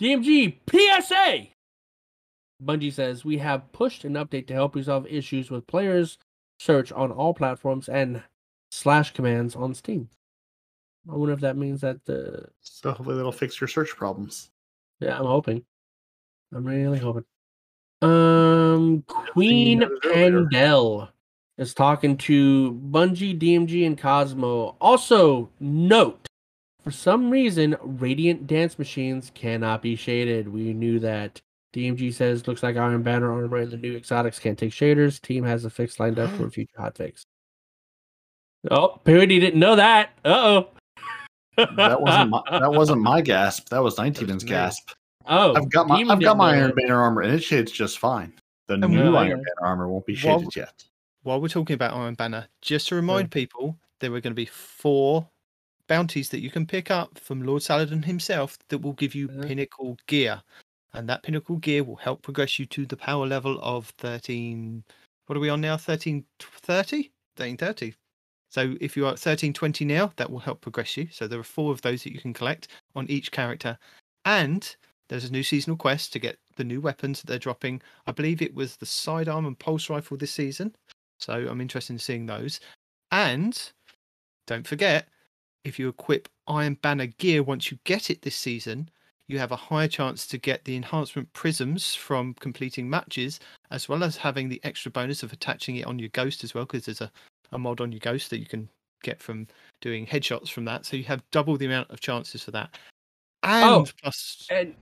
DMG 0.00 0.56
PSA. 0.70 1.48
Bungie 2.62 2.92
says 2.92 3.24
we 3.24 3.38
have 3.38 3.70
pushed 3.72 4.04
an 4.04 4.14
update 4.14 4.46
to 4.46 4.54
help 4.54 4.74
resolve 4.74 5.06
issues 5.06 5.50
with 5.50 5.66
players 5.66 6.18
search 6.58 6.92
on 6.92 7.10
all 7.10 7.34
platforms 7.34 7.88
and 7.88 8.22
slash 8.70 9.12
commands 9.12 9.54
on 9.54 9.74
Steam. 9.74 10.08
I 11.10 11.14
wonder 11.14 11.34
if 11.34 11.40
that 11.40 11.56
means 11.56 11.80
that 11.82 12.04
the 12.06 12.48
So 12.60 12.92
hopefully 12.92 13.16
that'll 13.16 13.32
fix 13.32 13.60
your 13.60 13.68
search 13.68 13.90
problems. 13.90 14.50
yeah, 15.00 15.18
I'm 15.18 15.26
hoping. 15.26 15.64
I'm 16.52 16.64
really 16.64 16.98
hoping. 16.98 17.24
Um, 18.04 19.02
Queen. 19.06 19.82
Pandel 20.02 21.08
is 21.58 21.74
talking 21.74 22.16
to 22.18 22.72
Bungie, 22.90 23.38
DMG, 23.38 23.86
and 23.86 23.96
Cozmo. 23.96 24.76
Also, 24.80 25.48
note 25.60 26.26
for 26.84 26.90
some 26.90 27.30
reason, 27.30 27.76
Radiant 27.80 28.46
Dance 28.46 28.78
Machines 28.78 29.32
cannot 29.34 29.80
be 29.80 29.96
shaded. 29.96 30.48
We 30.48 30.74
knew 30.74 30.98
that. 31.00 31.40
DMG 31.74 32.14
says 32.14 32.46
looks 32.46 32.62
like 32.62 32.76
Iron 32.76 33.02
Banner 33.02 33.32
armor 33.32 33.56
and 33.56 33.72
the 33.72 33.76
new 33.76 33.96
exotics 33.96 34.38
can't 34.38 34.56
take 34.56 34.70
shaders. 34.70 35.20
Team 35.20 35.42
has 35.42 35.64
a 35.64 35.70
fix 35.70 35.98
lined 35.98 36.20
up 36.20 36.30
for 36.32 36.46
a 36.46 36.50
future 36.52 36.76
hotfix. 36.78 37.22
Oh, 38.70 39.00
Parody 39.02 39.40
didn't 39.40 39.58
know 39.58 39.74
that. 39.74 40.10
Uh 40.24 40.28
oh. 40.28 40.68
That 41.56 42.00
wasn't 42.00 42.30
my, 42.30 42.42
that 42.50 42.72
wasn't 42.72 43.02
my 43.02 43.20
gasp. 43.22 43.70
That 43.70 43.82
was 43.82 43.96
19's 43.96 44.44
gasp. 44.44 44.90
Oh, 45.26 45.54
I've 45.54 45.70
got 45.70 45.88
my 45.88 45.98
Demon 45.98 46.16
I've 46.16 46.22
got 46.22 46.36
my 46.36 46.54
Iron. 46.56 46.72
Banner 46.74 47.00
armor 47.00 47.22
and 47.22 47.32
it 47.32 47.42
shades 47.42 47.72
just 47.72 47.98
fine. 47.98 48.32
The 48.66 48.74
And 48.74 48.88
new 48.88 49.16
Iron 49.16 49.38
Banner 49.38 49.44
armor 49.62 49.88
won't 49.88 50.06
be 50.06 50.18
Well- 50.24 50.38
shaded 50.40 50.56
yet. 50.56 50.84
While 51.22 51.40
we're 51.40 51.48
talking 51.48 51.74
about 51.74 51.94
Iron 51.94 52.14
Banner, 52.14 52.48
just 52.60 52.88
to 52.88 52.94
remind 52.96 53.30
people, 53.30 53.78
there 54.00 54.10
are 54.12 54.20
going 54.20 54.32
to 54.32 54.34
be 54.34 54.44
four 54.44 55.26
bounties 55.88 56.28
that 56.30 56.40
you 56.40 56.50
can 56.50 56.66
pick 56.66 56.90
up 56.90 57.18
from 57.18 57.42
Lord 57.42 57.62
Saladin 57.62 58.02
himself 58.02 58.58
that 58.68 58.78
will 58.78 58.92
give 58.92 59.14
you 59.14 59.28
Mhm. 59.28 59.46
pinnacle 59.46 59.98
gear. 60.06 60.42
And 60.92 61.08
that 61.08 61.22
pinnacle 61.22 61.56
gear 61.56 61.82
will 61.82 61.96
help 61.96 62.22
progress 62.22 62.58
you 62.58 62.66
to 62.66 62.84
the 62.86 62.96
power 62.96 63.26
level 63.26 63.58
of 63.62 63.88
13. 63.98 64.84
What 65.26 65.36
are 65.36 65.40
we 65.40 65.48
on 65.48 65.62
now? 65.62 65.76
1330? 65.78 67.10
1330. 67.36 67.94
So 68.50 68.76
if 68.80 68.96
you 68.96 69.06
are 69.06 69.12
at 69.12 69.18
1320 69.18 69.84
now, 69.84 70.12
that 70.16 70.30
will 70.30 70.38
help 70.40 70.60
progress 70.60 70.96
you. 70.96 71.08
So 71.10 71.26
there 71.26 71.40
are 71.40 71.42
four 71.44 71.72
of 71.72 71.80
those 71.82 72.04
that 72.04 72.12
you 72.12 72.20
can 72.20 72.32
collect 72.34 72.68
on 72.94 73.08
each 73.08 73.32
character. 73.32 73.78
And 74.26 74.76
there's 75.14 75.30
a 75.30 75.32
new 75.32 75.44
seasonal 75.44 75.76
quest 75.76 76.12
to 76.12 76.18
get 76.18 76.38
the 76.56 76.64
new 76.64 76.80
weapons 76.80 77.20
that 77.20 77.28
they're 77.28 77.38
dropping. 77.38 77.80
I 78.08 78.10
believe 78.10 78.42
it 78.42 78.52
was 78.52 78.74
the 78.74 78.86
sidearm 78.86 79.46
and 79.46 79.56
pulse 79.56 79.88
rifle 79.88 80.16
this 80.16 80.32
season. 80.32 80.74
So 81.20 81.46
I'm 81.48 81.60
interested 81.60 81.92
in 81.92 82.00
seeing 82.00 82.26
those. 82.26 82.58
And 83.12 83.70
don't 84.48 84.66
forget, 84.66 85.06
if 85.62 85.78
you 85.78 85.88
equip 85.88 86.28
Iron 86.48 86.76
Banner 86.82 87.06
gear 87.06 87.44
once 87.44 87.70
you 87.70 87.78
get 87.84 88.10
it 88.10 88.22
this 88.22 88.34
season, 88.34 88.88
you 89.28 89.38
have 89.38 89.52
a 89.52 89.56
higher 89.56 89.86
chance 89.86 90.26
to 90.26 90.36
get 90.36 90.64
the 90.64 90.74
enhancement 90.74 91.32
prisms 91.32 91.94
from 91.94 92.34
completing 92.40 92.90
matches, 92.90 93.38
as 93.70 93.88
well 93.88 94.02
as 94.02 94.16
having 94.16 94.48
the 94.48 94.60
extra 94.64 94.90
bonus 94.90 95.22
of 95.22 95.32
attaching 95.32 95.76
it 95.76 95.86
on 95.86 96.00
your 96.00 96.08
ghost 96.08 96.42
as 96.42 96.54
well, 96.54 96.64
because 96.64 96.86
there's 96.86 97.00
a, 97.00 97.12
a 97.52 97.58
mod 97.58 97.80
on 97.80 97.92
your 97.92 98.00
ghost 98.00 98.30
that 98.30 98.40
you 98.40 98.46
can 98.46 98.68
get 99.04 99.22
from 99.22 99.46
doing 99.80 100.06
headshots 100.06 100.48
from 100.48 100.64
that. 100.64 100.84
So 100.84 100.96
you 100.96 101.04
have 101.04 101.22
double 101.30 101.56
the 101.56 101.66
amount 101.66 101.90
of 101.90 102.00
chances 102.00 102.42
for 102.42 102.50
that. 102.50 102.76
Oh, 103.44 103.48
and 103.48 103.88
Oh, 103.88 103.92
plus, 104.02 104.46
And 104.50 104.74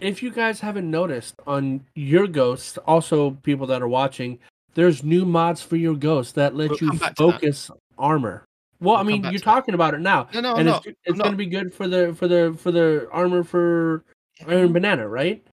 if 0.00 0.22
you 0.22 0.30
guys 0.30 0.60
haven't 0.60 0.90
noticed 0.90 1.34
on 1.46 1.84
your 1.94 2.26
ghost, 2.26 2.78
also 2.86 3.32
people 3.42 3.66
that 3.68 3.82
are 3.82 3.88
watching, 3.88 4.38
there's 4.74 5.04
new 5.04 5.24
mods 5.24 5.62
for 5.62 5.76
your 5.76 5.94
ghost 5.94 6.34
that 6.34 6.54
let 6.54 6.70
We'll 6.70 6.78
you 6.80 6.88
come 6.88 6.98
back 6.98 7.14
to 7.16 7.26
that. 7.26 7.32
focus 7.32 7.70
armor. 7.98 8.44
Well, 8.80 8.96
I 8.96 9.02
We'll 9.02 9.14
come 9.14 9.22
mean, 9.22 9.32
you're 9.32 9.40
talking 9.40 9.74
about 9.74 9.94
it 9.94 10.00
now, 10.00 10.28
no, 10.34 10.40
no, 10.40 10.56
and 10.56 10.66
not. 10.66 10.84
it's, 10.86 10.98
it's 11.04 11.18
going 11.18 11.30
to 11.30 11.36
be 11.36 11.46
good 11.46 11.72
for 11.72 11.86
the 11.88 12.14
for 12.14 12.26
the 12.28 12.56
for 12.58 12.70
the 12.72 13.08
armor 13.12 13.44
for 13.44 14.04
Iron 14.46 14.72
Banana, 14.72 15.08
right? 15.08 15.44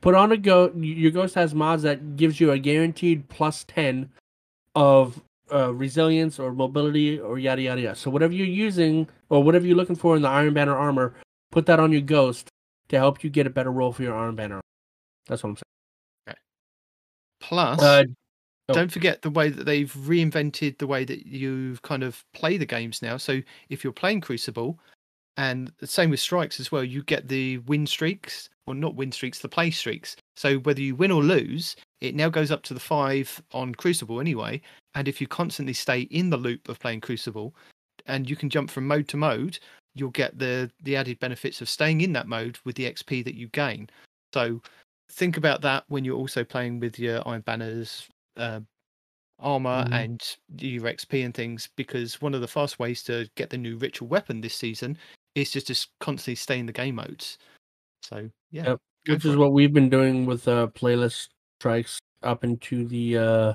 Put 0.00 0.14
on 0.14 0.32
a 0.32 0.36
go. 0.36 0.72
Your 0.76 1.10
ghost 1.10 1.34
has 1.36 1.54
mods 1.54 1.82
that 1.84 2.16
gives 2.16 2.40
you 2.40 2.50
a 2.50 2.58
guaranteed 2.58 3.28
plus 3.28 3.64
ten 3.64 4.10
of 4.74 5.22
uh, 5.52 5.72
resilience 5.72 6.38
or 6.38 6.52
mobility 6.52 7.18
or 7.18 7.38
yada 7.38 7.62
yada 7.62 7.80
yada. 7.80 7.96
So 7.96 8.10
whatever 8.10 8.32
you're 8.34 8.46
using 8.46 9.08
or 9.30 9.42
whatever 9.42 9.64
you're 9.66 9.76
looking 9.76 9.96
for 9.96 10.16
in 10.16 10.22
the 10.22 10.28
Iron 10.28 10.52
Banner 10.52 10.76
armor, 10.76 11.14
put 11.52 11.66
that 11.66 11.80
on 11.80 11.92
your 11.92 12.02
ghost 12.02 12.48
to 12.88 12.98
help 12.98 13.24
you 13.24 13.30
get 13.30 13.46
a 13.46 13.50
better 13.50 13.72
roll 13.72 13.92
for 13.92 14.02
your 14.02 14.16
Iron 14.16 14.36
Banner. 14.36 14.60
That's 15.26 15.42
what 15.42 15.50
I'm 15.50 15.56
saying. 15.56 16.38
Plus, 17.40 17.82
Uh, 17.82 18.04
oh. 18.68 18.74
don't 18.74 18.90
forget 18.90 19.22
the 19.22 19.30
way 19.30 19.50
that 19.50 19.64
they've 19.64 19.92
reinvented 19.92 20.78
the 20.78 20.86
way 20.86 21.04
that 21.04 21.26
you 21.26 21.76
kind 21.82 22.02
of 22.02 22.24
play 22.32 22.56
the 22.56 22.66
games 22.66 23.02
now. 23.02 23.16
So 23.16 23.40
if 23.68 23.84
you're 23.84 23.92
playing 23.92 24.20
Crucible, 24.20 24.78
and 25.36 25.70
the 25.78 25.86
same 25.86 26.10
with 26.10 26.20
strikes 26.20 26.58
as 26.60 26.72
well, 26.72 26.82
you 26.82 27.02
get 27.02 27.28
the 27.28 27.58
win 27.58 27.86
streaks, 27.86 28.48
or 28.66 28.74
not 28.74 28.94
win 28.94 29.12
streaks, 29.12 29.38
the 29.38 29.48
play 29.48 29.70
streaks. 29.70 30.16
So 30.36 30.58
whether 30.60 30.80
you 30.80 30.94
win 30.94 31.10
or 31.10 31.22
lose, 31.22 31.76
it 32.00 32.14
now 32.14 32.28
goes 32.30 32.50
up 32.50 32.62
to 32.64 32.74
the 32.74 32.80
five 32.80 33.42
on 33.52 33.74
Crucible 33.74 34.20
anyway. 34.20 34.62
And 34.94 35.08
if 35.08 35.20
you 35.20 35.26
constantly 35.26 35.74
stay 35.74 36.02
in 36.02 36.30
the 36.30 36.38
loop 36.38 36.68
of 36.68 36.80
playing 36.80 37.02
Crucible, 37.02 37.54
and 38.06 38.30
you 38.30 38.36
can 38.36 38.48
jump 38.48 38.70
from 38.70 38.86
mode 38.86 39.08
to 39.08 39.16
mode, 39.16 39.58
you'll 39.96 40.10
get 40.10 40.38
the 40.38 40.70
the 40.82 40.94
added 40.94 41.18
benefits 41.18 41.60
of 41.60 41.68
staying 41.68 42.02
in 42.02 42.12
that 42.12 42.28
mode 42.28 42.58
with 42.64 42.76
the 42.76 42.84
XP 42.84 43.24
that 43.24 43.34
you 43.34 43.48
gain. 43.48 43.88
So 44.34 44.60
think 45.10 45.36
about 45.36 45.62
that 45.62 45.84
when 45.88 46.04
you're 46.04 46.16
also 46.16 46.44
playing 46.44 46.78
with 46.80 46.98
your 46.98 47.26
Iron 47.26 47.40
Banners 47.42 48.08
uh, 48.36 48.60
armor 49.38 49.84
Mhm. 49.88 49.92
and 49.92 50.36
your 50.60 50.86
XP 50.86 51.24
and 51.24 51.34
things, 51.34 51.68
because 51.76 52.20
one 52.20 52.34
of 52.34 52.40
the 52.42 52.48
fast 52.48 52.78
ways 52.78 53.02
to 53.04 53.28
get 53.34 53.50
the 53.50 53.58
new 53.58 53.76
ritual 53.78 54.08
weapon 54.08 54.40
this 54.40 54.54
season 54.54 54.98
is 55.34 55.50
just 55.50 55.66
to 55.68 55.88
constantly 56.00 56.34
stay 56.36 56.58
in 56.58 56.66
the 56.66 56.72
game 56.72 56.96
modes. 56.96 57.38
So 58.02 58.30
yeah, 58.50 58.64
Yep. 58.70 58.80
which 59.08 59.24
is 59.24 59.34
it. 59.34 59.38
what 59.38 59.52
we've 59.52 59.72
been 59.72 59.88
doing 59.90 60.26
with 60.26 60.46
uh, 60.48 60.68
playlist 60.68 61.28
strikes 61.60 61.98
up 62.22 62.44
into 62.44 62.86
the 62.86 63.18
uh, 63.18 63.54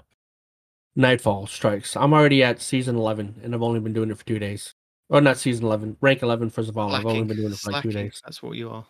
nightfall 0.96 1.48
strikes. 1.48 1.96
I'm 1.96 2.14
already 2.14 2.44
at 2.44 2.62
season 2.62 2.96
11, 2.96 3.40
and 3.44 3.54
I've 3.56 3.62
only 3.62 3.80
been 3.80 3.94
doing 3.94 4.12
it 4.12 4.18
for 4.18 4.26
two 4.26 4.40
days. 4.40 4.74
Or 5.12 5.20
not 5.20 5.38
season 5.38 5.66
11, 5.66 5.98
rank 6.00 6.22
11 6.24 6.50
first 6.50 6.70
of 6.70 6.78
all. 6.78 6.96
I've 6.96 7.06
only 7.06 7.24
been 7.24 7.36
doing 7.36 7.52
it 7.52 7.58
for 7.60 7.72
like 7.72 7.84
two 7.84 7.92
slacking, 7.92 8.08
days. 8.08 8.22
That's 8.24 8.42
what 8.42 8.56
you 8.56 8.70
are. 8.70 8.86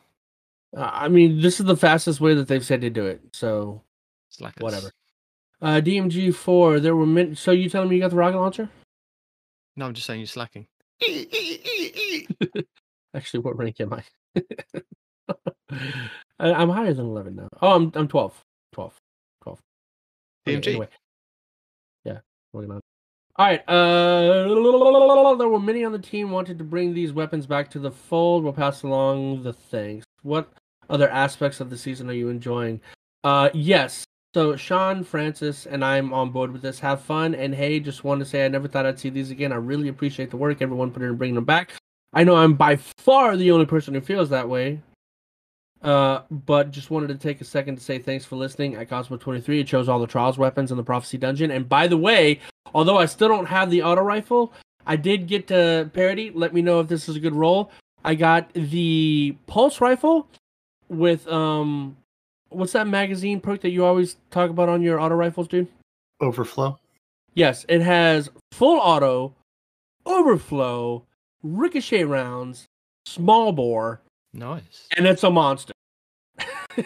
Uh, 0.78 0.90
I 0.94 1.08
mean, 1.08 1.42
this 1.42 1.60
is 1.60 1.66
the 1.66 1.76
fastest 1.76 2.22
way 2.22 2.36
that 2.36 2.48
they've 2.48 2.64
said 2.64 2.82
to 2.82 2.92
do 2.92 3.08
it. 3.08 3.22
So 3.34 3.82
Slackers. 4.30 4.62
whatever. 4.62 4.92
Uh, 5.62 5.82
DMG 5.84 6.34
four. 6.34 6.80
There 6.80 6.96
were 6.96 7.08
min- 7.08 7.36
so 7.36 7.52
you 7.52 7.70
telling 7.70 7.90
me 7.90 7.96
you 7.96 8.02
got 8.02 8.12
the 8.12 8.18
rocket 8.18 8.38
launcher? 8.38 8.70
No, 9.76 9.88
I'm 9.88 9.96
just 9.96 10.06
saying 10.06 10.20
you're 10.20 10.28
slacking. 10.28 10.68
Actually, 13.16 13.40
what 13.40 13.58
rank 13.58 13.82
am 13.82 13.94
I? 13.94 14.04
I 16.40 16.54
I'm 16.54 16.70
higher 16.70 16.94
than 16.94 17.08
eleven 17.08 17.36
now. 17.36 17.50
Oh, 17.62 17.76
I'm 17.76 17.92
I'm 17.96 18.08
12. 18.08 18.40
12. 18.74 18.96
12. 19.44 19.60
Okay, 20.48 20.60
DMG. 20.60 20.68
anyway. 20.68 20.88
Yeah, 22.06 22.20
working 22.54 22.72
on. 22.72 22.82
All 23.42 23.48
right. 23.48 23.68
Uh, 23.68 25.36
there 25.36 25.48
were 25.48 25.60
many 25.60 25.84
on 25.84 25.92
the 25.92 25.98
team 25.98 26.30
wanted 26.30 26.60
to 26.60 26.64
bring 26.64 26.94
these 26.94 27.12
weapons 27.12 27.48
back 27.48 27.72
to 27.72 27.80
the 27.80 27.90
fold. 27.90 28.44
We'll 28.44 28.54
pass 28.54 28.84
along 28.84 29.42
the 29.42 29.52
thanks. 29.52 30.06
What 30.22 30.54
other 30.92 31.10
aspects 31.10 31.60
of 31.60 31.72
the 31.72 31.78
season 31.78 32.08
are 32.12 32.14
you 32.14 32.30
enjoying? 32.30 32.82
Uh, 33.24 33.50
yes. 33.56 34.04
So 34.36 34.56
Sean, 34.56 35.04
Francis, 35.04 35.66
and 35.66 35.84
I'm 35.84 36.14
on 36.14 36.30
board 36.30 36.52
with 36.52 36.62
this. 36.62 36.80
Have 36.82 37.02
fun, 37.02 37.34
and 37.34 37.56
hey, 37.56 37.80
just 37.80 38.04
want 38.04 38.20
to 38.20 38.26
say 38.26 38.46
I 38.46 38.48
never 38.48 38.68
thought 38.68 38.86
I'd 38.86 39.00
see 39.00 39.10
these 39.10 39.32
again. 39.32 39.52
I 39.52 39.56
really 39.56 39.88
appreciate 39.88 40.30
the 40.30 40.38
work 40.38 40.62
everyone 40.62 40.92
put 40.92 41.02
in 41.02 41.16
bringing 41.16 41.34
them 41.34 41.44
back. 41.44 41.72
I 42.14 42.24
know 42.24 42.36
I'm 42.36 42.54
by 42.54 42.76
far 42.76 43.36
the 43.36 43.50
only 43.50 43.66
person 43.66 43.96
who 43.96 44.02
feels 44.02 44.30
that 44.30 44.50
way. 44.50 44.82
Uh, 45.82 46.22
but 46.30 46.72
just 46.72 46.92
wanted 46.92 47.08
to 47.08 47.16
take 47.16 47.42
a 47.42 47.46
second 47.46 47.76
to 47.76 47.84
say 47.84 47.98
thanks 47.98 48.24
for 48.24 48.36
listening. 48.36 48.76
At 48.76 48.90
Cozmo 48.90 49.18
23, 49.18 49.62
it 49.62 49.70
shows 49.70 49.90
all 49.90 50.00
the 50.00 50.08
trials 50.08 50.38
weapons 50.38 50.72
in 50.72 50.78
the 50.78 50.84
Prophecy 50.84 51.18
Dungeon. 51.18 51.50
And 51.50 51.68
by 51.68 51.88
the 51.88 51.98
way, 51.98 52.40
although 52.74 52.98
I 52.98 53.06
still 53.06 53.28
don't 53.28 53.48
have 53.48 53.72
the 53.72 53.82
auto 53.82 54.02
rifle, 54.02 54.54
I 54.86 54.96
did 54.96 55.28
get 55.28 55.48
to 55.48 55.90
parody. 55.94 56.32
Let 56.34 56.54
me 56.54 56.62
know 56.62 56.80
if 56.80 56.88
this 56.88 57.10
is 57.10 57.16
a 57.16 57.20
good 57.20 57.36
roll. 57.36 57.72
I 58.04 58.16
got 58.16 58.52
the 58.54 59.36
pulse 59.48 59.82
rifle 59.82 60.28
with 60.90 61.28
um, 61.28 61.98
what's 62.50 62.74
that 62.74 62.88
magazine 62.88 63.40
perk 63.40 63.62
that 63.62 63.70
you 63.70 63.86
always 63.86 64.18
talk 64.30 64.50
about 64.50 64.70
on 64.70 64.82
your 64.82 65.00
auto 65.00 65.16
rifles, 65.16 65.48
dude? 65.48 65.68
Overflow. 66.20 66.80
Yes, 67.34 67.66
it 67.70 67.82
has 67.82 68.30
full 68.52 68.78
auto, 68.78 69.34
overflow, 70.06 71.06
ricochet 71.44 72.04
rounds, 72.04 72.66
small 73.06 73.52
bore, 73.52 74.02
Nice. 74.34 74.88
and 74.96 75.06
it's 75.06 75.24
a 75.24 75.32
monster. 75.32 75.74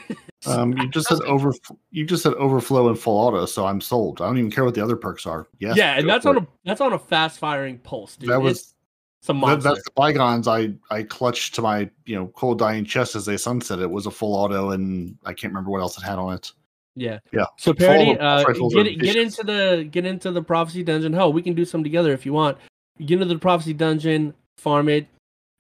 Um, 0.48 0.74
you 0.78 0.88
just 0.90 1.08
said 1.08 1.22
over. 1.22 1.54
You 1.92 2.06
just 2.06 2.24
said 2.24 2.34
overflow 2.34 2.90
and 2.90 3.00
full 3.00 3.18
auto, 3.18 3.46
so 3.46 3.66
I'm 3.66 3.82
sold. 3.82 4.22
I 4.22 4.28
don't 4.28 4.38
even 4.38 4.52
care 4.52 4.64
what 4.64 4.76
the 4.76 4.84
other 4.84 4.96
perks 4.96 5.26
are. 5.26 5.48
Yes, 5.60 5.76
yeah, 5.76 5.98
and 5.98 6.08
that's 6.08 6.26
on 6.26 6.38
it. 6.38 6.44
a 6.44 6.48
that's 6.64 6.82
on 6.82 6.94
a 6.94 7.00
fast 7.00 7.40
firing 7.40 7.80
pulse, 7.80 8.16
dude. 8.16 8.30
that 8.30 8.42
was 8.42 8.60
it's, 8.60 8.76
it's 9.22 9.30
a 9.30 9.34
that, 9.34 9.40
monster. 9.40 9.70
that's 9.70 9.84
the 9.84 9.92
bygones. 9.96 10.48
I 10.48 10.74
I 10.92 11.04
clutched 11.04 11.56
to 11.56 11.62
my 11.64 11.90
you 12.06 12.16
know 12.16 12.28
cold 12.36 12.60
dying 12.60 12.86
chest 12.86 13.16
as 13.16 13.26
they 13.26 13.38
sunset. 13.38 13.80
It 13.80 13.90
was 13.90 14.06
a 14.06 14.12
full 14.12 14.36
auto, 14.36 14.72
and 14.72 15.18
I 15.26 15.34
can't 15.34 15.52
remember 15.52 15.72
what 15.72 15.82
else 15.82 15.98
it 15.98 16.04
had 16.04 16.20
on 16.20 16.34
it. 16.36 16.52
Yeah. 16.96 17.20
Yeah. 17.34 17.46
So 17.58 17.74
parody, 17.74 18.18
uh, 18.20 18.44
get 18.46 19.00
get 19.00 19.16
into 19.16 19.44
the 19.44 19.88
get 19.90 20.06
into 20.06 20.32
the 20.32 20.44
prophecy 20.44 20.84
dungeon. 20.84 21.12
Hell, 21.14 21.34
we 21.34 21.42
can 21.42 21.54
do 21.54 21.66
some 21.66 21.84
together 21.84 22.14
if 22.14 22.26
you 22.26 22.34
want. 22.34 22.58
Get 23.00 23.22
into 23.22 23.26
the 23.26 23.40
prophecy 23.40 23.74
dungeon, 23.74 24.34
farm 24.58 24.90
it. 24.90 25.08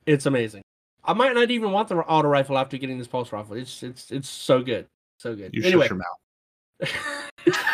It's 0.06 0.26
amazing. 0.28 0.62
I 1.08 1.14
might 1.14 1.34
not 1.34 1.52
even 1.52 1.72
want 1.72 1.90
the 1.90 1.98
auto 1.98 2.28
rifle 2.28 2.58
after 2.58 2.78
getting 2.78 2.98
this 2.98 3.08
pulse 3.08 3.32
rifle. 3.32 3.56
It's 3.56 3.84
it's 3.84 4.12
it's 4.12 4.30
so 4.30 4.62
good, 4.62 4.88
so 5.18 5.36
good. 5.36 5.54
You 5.54 5.64
anyway, 5.64 5.88
shut 5.88 5.98
your 5.98 6.00
mouth. 6.00 7.66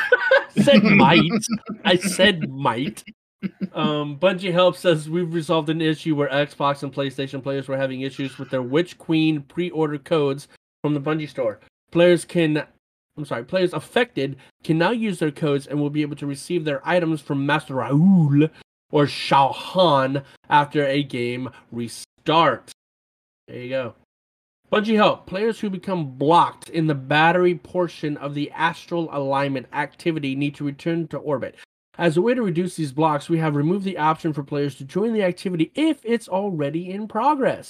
said 0.64 0.84
might. 0.84 1.32
I 1.86 1.96
said 1.98 2.50
might. 2.50 3.04
Um, 3.74 4.20
Bungie 4.20 4.54
helps 4.54 4.80
says 4.80 5.10
we've 5.10 5.34
resolved 5.34 5.70
an 5.70 5.82
issue 5.82 6.16
where 6.16 6.30
Xbox 6.30 6.84
and 6.84 6.94
PlayStation 6.94 7.42
players 7.42 7.68
were 7.68 7.78
having 7.78 8.02
issues 8.02 8.38
with 8.38 8.50
their 8.52 8.62
Witch 8.62 8.98
Queen 8.98 9.42
pre-order 9.42 9.98
codes 9.98 10.48
from 10.84 10.94
the 10.94 11.02
Bungie 11.02 11.30
store. 11.30 11.60
Players 11.92 12.24
can, 12.24 12.64
I'm 13.18 13.26
sorry, 13.26 13.44
players 13.44 13.74
affected 13.74 14.38
can 14.64 14.78
now 14.78 14.92
use 14.92 15.20
their 15.20 15.32
codes 15.32 15.66
and 15.66 15.80
will 15.80 15.90
be 15.90 16.04
able 16.04 16.16
to 16.18 16.28
receive 16.28 16.66
their 16.66 16.88
items 16.88 17.20
from 17.20 17.46
Master 17.46 17.76
Rahool 17.76 18.52
or 18.92 19.08
Shaw 19.08 19.52
Han 19.52 20.24
after 20.50 20.86
a 20.86 21.02
game 21.02 21.50
start. 21.88 22.72
There 23.52 23.60
you 23.60 23.70
go. 23.70 23.96
Bungie 24.72 24.96
help 24.96 25.28
players 25.28 25.60
who 25.60 25.70
become 25.70 26.12
blocked 26.12 26.70
in 26.70 26.88
the 26.88 26.96
battery 26.96 27.56
portion 27.56 28.16
of 28.16 28.34
the 28.34 28.50
astral 28.52 29.10
alignment 29.12 29.68
activity 29.74 30.36
need 30.36 30.56
to 30.56 30.64
return 30.64 31.10
to 31.10 31.18
orbit. 31.18 31.56
As 31.98 32.16
a 32.16 32.22
way 32.22 32.34
to 32.34 32.42
reduce 32.42 32.78
these 32.78 32.94
blocks, 32.94 33.28
we 33.28 33.40
have 33.40 33.58
removed 33.58 33.84
the 33.84 33.98
option 33.98 34.32
for 34.32 34.42
players 34.42 34.76
to 34.76 34.86
join 34.86 35.12
the 35.12 35.24
activity 35.24 35.70
if 35.76 36.00
it's 36.06 36.30
already 36.30 36.90
in 36.90 37.10
progress. 37.10 37.70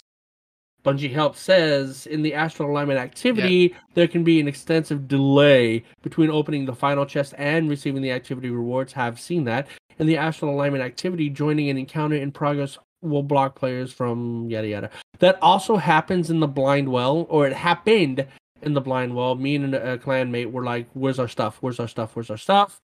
Bungie 0.86 1.12
Help 1.12 1.36
says 1.36 2.06
in 2.06 2.22
the 2.22 2.36
astral 2.36 2.70
alignment 2.70 3.00
activity, 3.00 3.76
there 3.96 4.08
can 4.08 4.24
be 4.24 4.40
an 4.40 4.48
extensive 4.48 5.08
delay 5.08 5.84
between 6.04 6.30
opening 6.30 6.66
the 6.66 6.76
final 6.76 7.08
chest 7.08 7.34
and 7.40 7.68
receiving 7.68 8.04
the 8.04 8.12
activity 8.12 8.52
rewards. 8.52 8.94
Have 8.94 9.20
seen 9.20 9.46
that. 9.46 9.68
In 9.98 10.06
the 10.06 10.18
astral 10.18 10.54
alignment 10.54 10.84
activity, 10.84 11.30
joining 11.30 11.70
an 11.70 11.78
encounter 11.80 12.16
in 12.16 12.32
progress 12.32 12.78
will 13.02 13.24
block 13.24 13.56
players 13.56 13.92
from 13.92 14.50
yada 14.50 14.68
yada. 14.68 14.90
That 15.20 15.38
also 15.42 15.78
happens 15.78 16.30
in 16.30 16.40
the 16.40 16.48
blind 16.48 16.90
well, 16.90 17.26
or 17.30 17.48
it 17.48 17.54
happened 17.54 18.26
in 18.62 18.74
the 18.74 18.82
blind 18.82 19.16
well. 19.16 19.36
Me 19.36 19.56
and 19.56 19.74
a 19.74 19.98
clan 19.98 20.32
mate 20.32 20.52
were 20.52 20.64
like, 20.64 20.88
"Where's 20.94 21.20
our 21.20 21.28
stuff? 21.28 21.58
Where's 21.62 21.80
our 21.80 21.88
stuff? 21.88 22.16
Where's 22.16 22.30
our 22.30 22.38
stuff?" 22.38 22.80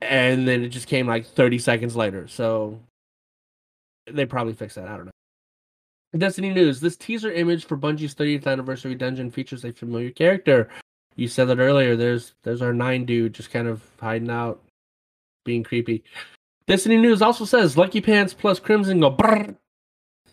And 0.00 0.48
then 0.48 0.62
it 0.62 0.68
just 0.68 0.86
came 0.88 1.06
like 1.06 1.26
30 1.26 1.58
seconds 1.58 1.96
later. 1.96 2.26
So 2.28 2.80
they 4.06 4.26
probably 4.26 4.54
fixed 4.54 4.76
that. 4.76 4.88
I 4.88 4.96
don't 4.96 5.06
know. 5.06 5.12
Destiny 6.18 6.50
news: 6.50 6.80
This 6.80 6.96
teaser 6.96 7.30
image 7.30 7.64
for 7.64 7.76
Bungie's 7.76 8.14
30th 8.14 8.46
anniversary 8.46 8.94
dungeon 8.94 9.30
features 9.30 9.64
a 9.64 9.72
familiar 9.72 10.10
character. 10.10 10.68
You 11.16 11.28
said 11.28 11.46
that 11.46 11.58
earlier. 11.58 11.96
There's 11.96 12.34
there's 12.42 12.62
our 12.62 12.72
nine 12.72 13.04
dude 13.04 13.34
just 13.34 13.50
kind 13.50 13.68
of 13.68 13.82
hiding 14.00 14.30
out, 14.30 14.62
being 15.44 15.62
creepy. 15.62 16.02
Destiny 16.70 16.98
news 16.98 17.20
also 17.20 17.44
says 17.44 17.76
Lucky 17.76 18.00
Pants 18.00 18.32
plus 18.32 18.60
Crimson 18.60 19.00
go 19.00 19.10
brrr. 19.10 19.56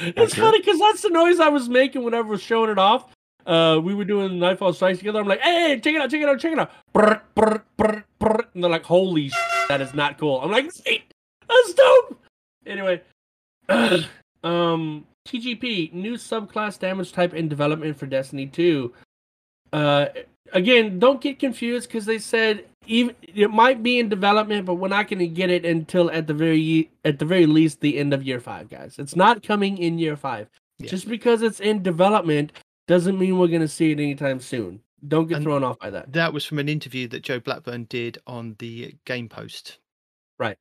it's 0.00 0.34
funny 0.34 0.58
because 0.58 0.80
that's 0.80 1.02
the 1.02 1.10
noise 1.10 1.38
I 1.38 1.48
was 1.48 1.68
making 1.68 2.02
whenever 2.02 2.26
I 2.26 2.30
was 2.32 2.42
showing 2.42 2.70
it 2.70 2.78
off. 2.78 3.14
Uh, 3.46 3.78
we 3.80 3.94
were 3.94 4.04
doing 4.04 4.40
Nightfall 4.40 4.72
Strikes 4.72 4.98
together. 4.98 5.20
I'm 5.20 5.28
like, 5.28 5.40
hey, 5.42 5.78
check 5.78 5.94
it 5.94 6.00
out, 6.00 6.10
check 6.10 6.22
it 6.22 6.28
out, 6.28 6.40
check 6.40 6.52
it 6.52 6.58
out. 6.58 6.72
Brr, 6.92 7.22
brr, 7.36 7.62
brr, 7.76 8.04
brr. 8.18 8.44
And 8.52 8.64
they're 8.64 8.70
like, 8.70 8.82
holy 8.82 9.28
sh- 9.28 9.34
that 9.68 9.80
is 9.80 9.94
not 9.94 10.18
cool. 10.18 10.40
I'm 10.40 10.50
like, 10.50 10.72
"Sweet, 10.72 11.04
that's 11.48 11.74
dope. 11.74 12.20
Anyway, 12.66 13.00
um, 14.42 15.06
TGP 15.24 15.92
new 15.92 16.14
subclass 16.14 16.80
damage 16.80 17.12
type 17.12 17.32
in 17.32 17.48
development 17.48 17.96
for 17.96 18.06
Destiny 18.06 18.48
2. 18.48 18.92
Uh, 19.72 20.06
again, 20.52 20.98
don't 20.98 21.20
get 21.20 21.38
confused 21.38 21.88
because 21.88 22.06
they 22.06 22.18
said 22.18 22.64
even 22.86 23.14
it 23.22 23.50
might 23.50 23.82
be 23.82 23.98
in 23.98 24.08
development, 24.08 24.64
but 24.66 24.74
we're 24.74 24.88
not 24.88 25.08
going 25.08 25.18
to 25.18 25.28
get 25.28 25.50
it 25.50 25.64
until 25.64 26.10
at 26.10 26.26
the 26.26 26.34
very 26.34 26.90
at 27.04 27.18
the 27.18 27.24
very 27.24 27.46
least 27.46 27.80
the 27.80 27.98
end 27.98 28.14
of 28.14 28.22
year 28.22 28.40
five, 28.40 28.68
guys. 28.68 28.98
It's 28.98 29.16
not 29.16 29.42
coming 29.42 29.78
in 29.78 29.98
year 29.98 30.16
five. 30.16 30.48
Yeah. 30.78 30.88
Just 30.88 31.08
because 31.08 31.42
it's 31.42 31.60
in 31.60 31.82
development 31.82 32.52
doesn't 32.86 33.18
mean 33.18 33.38
we're 33.38 33.48
going 33.48 33.60
to 33.60 33.68
see 33.68 33.90
it 33.90 34.00
anytime 34.00 34.40
soon. 34.40 34.80
Don't 35.06 35.26
get 35.28 35.36
And- 35.36 35.44
thrown 35.44 35.62
off 35.64 35.78
by 35.78 35.90
that. 35.90 36.12
That 36.12 36.32
was 36.32 36.44
from 36.44 36.58
an 36.58 36.68
interview 36.68 37.06
that 37.08 37.22
Joe 37.22 37.40
Blackburn 37.40 37.84
did 37.84 38.18
on 38.26 38.56
the 38.58 38.94
Game 39.04 39.28
Post. 39.28 39.78
Right. 40.38 40.56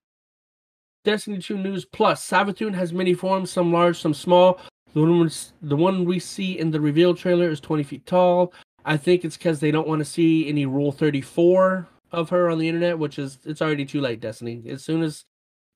Destiny 1.06 1.38
2 1.40 1.58
News 1.58 1.86
Plus. 1.86 2.28
Savathun 2.28 2.74
has 2.74 2.92
many 2.92 3.14
forms, 3.14 3.50
some 3.52 3.72
large, 3.72 4.00
some 4.00 4.14
small. 4.14 4.60
The 4.94 5.02
one, 5.02 5.32
the 5.62 5.76
one 5.76 6.06
we 6.06 6.20
see 6.20 6.58
in 6.58 6.72
the 6.72 6.82
reveal 6.82 7.14
trailer 7.14 7.50
is 7.50 7.60
20 7.60 7.84
feet 7.84 8.06
tall. 8.06 8.52
I 8.88 8.96
think 8.98 9.26
it's 9.26 9.38
because 9.38 9.60
they 9.60 9.70
don't 9.70 9.88
want 9.88 10.00
to 10.00 10.06
see 10.06 10.48
any 10.48 10.66
Rule 10.66 10.92
34 10.94 11.88
of 12.14 12.30
her 12.30 12.50
on 12.50 12.58
the 12.58 12.70
internet, 12.70 12.98
which 12.98 13.20
is, 13.20 13.38
it's 13.46 13.62
already 13.62 13.86
too 13.86 14.00
late, 14.00 14.22
Destiny. 14.22 14.64
As 14.70 14.84
soon 14.84 15.04
as 15.04 15.26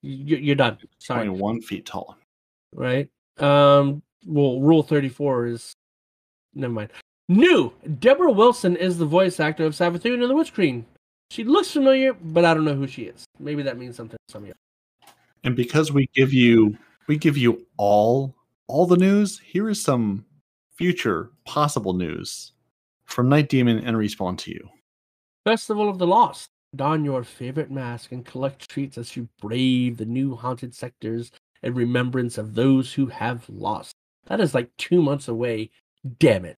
you- 0.01 0.37
you're 0.37 0.55
done. 0.55 0.77
Sorry. 0.97 1.27
21 1.27 1.61
feet 1.61 1.85
tall. 1.85 2.17
right? 2.73 3.09
Um, 3.37 4.01
well, 4.25 4.61
Rule 4.61 4.81
34 4.81 5.47
is. 5.47 5.73
Never 6.53 6.71
mind. 6.73 6.91
New! 7.27 7.73
Debra 7.99 8.31
Wilson 8.31 8.77
is 8.77 8.97
the 8.97 9.05
voice 9.05 9.39
actor 9.41 9.65
of 9.65 9.73
Savathun 9.73 10.21
in 10.21 10.27
the 10.27 10.33
Witch 10.35 10.53
Queen. 10.53 10.85
She 11.31 11.43
looks 11.43 11.69
familiar, 11.71 12.13
but 12.13 12.45
I 12.45 12.53
don't 12.53 12.63
know 12.65 12.75
who 12.75 12.87
she 12.87 13.03
is. 13.03 13.25
Maybe 13.39 13.61
that 13.63 13.77
means 13.77 13.95
something 13.97 14.17
to 14.27 14.31
some 14.31 14.43
of 14.43 14.47
you. 14.47 14.53
And 15.43 15.55
because 15.55 15.91
we 15.91 16.07
give 16.15 16.31
you 16.33 16.77
we 17.07 17.17
give 17.17 17.37
you 17.37 17.65
all 17.77 18.35
all 18.67 18.85
the 18.85 18.97
news, 18.97 19.39
here 19.39 19.69
is 19.69 19.81
some 19.81 20.25
future 20.77 21.31
possible 21.45 21.93
news 21.93 22.53
from 23.11 23.29
Night 23.29 23.49
Demon 23.49 23.79
and 23.79 23.97
Respawn 23.97 24.37
to 24.39 24.51
you. 24.51 24.69
Festival 25.45 25.89
of 25.89 25.97
the 25.97 26.07
Lost. 26.07 26.49
Don 26.75 27.03
your 27.03 27.23
favorite 27.23 27.69
mask 27.69 28.13
and 28.13 28.25
collect 28.25 28.69
treats 28.69 28.97
as 28.97 29.17
you 29.17 29.27
brave 29.41 29.97
the 29.97 30.05
new 30.05 30.35
haunted 30.35 30.73
sectors 30.73 31.31
in 31.63 31.73
remembrance 31.73 32.37
of 32.37 32.55
those 32.55 32.93
who 32.93 33.07
have 33.07 33.43
lost. 33.49 33.93
That 34.27 34.39
is 34.39 34.55
like 34.55 34.69
two 34.77 35.01
months 35.01 35.27
away. 35.27 35.69
Damn 36.19 36.45
it. 36.45 36.57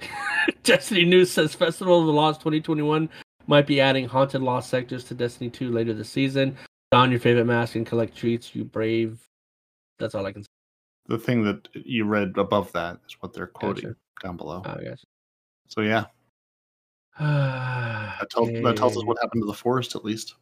Destiny 0.62 1.06
News 1.06 1.30
says 1.30 1.54
Festival 1.54 2.00
of 2.00 2.06
the 2.06 2.12
Lost 2.12 2.40
2021 2.40 3.08
might 3.46 3.66
be 3.66 3.80
adding 3.80 4.06
haunted 4.06 4.42
lost 4.42 4.68
sectors 4.68 5.04
to 5.04 5.14
Destiny 5.14 5.48
2 5.48 5.70
later 5.70 5.94
this 5.94 6.10
season. 6.10 6.56
Don 6.92 7.10
your 7.10 7.20
favorite 7.20 7.46
mask 7.46 7.74
and 7.76 7.86
collect 7.86 8.14
treats, 8.14 8.54
you 8.54 8.64
brave. 8.64 9.18
That's 9.98 10.14
all 10.14 10.26
I 10.26 10.32
can 10.32 10.42
say. 10.42 10.48
The 11.06 11.18
thing 11.18 11.42
that 11.44 11.68
you 11.72 12.04
read 12.04 12.36
above 12.36 12.70
that 12.72 12.98
is 13.06 13.16
what 13.20 13.32
they're 13.32 13.46
quoting 13.46 13.84
Gotcha. 13.84 13.96
down 14.22 14.36
below. 14.36 14.62
Oh, 14.64 14.70
I 14.78 14.84
guess. 14.84 15.04
So 15.68 15.80
yeah, 15.80 16.04
that 17.18 18.28
tells, 18.30 18.50
that 18.50 18.76
tells 18.76 18.96
us 18.96 19.04
what 19.04 19.18
happened 19.20 19.42
to 19.42 19.46
the 19.46 19.54
forest 19.54 19.94
at 19.94 20.04
least. 20.04 20.34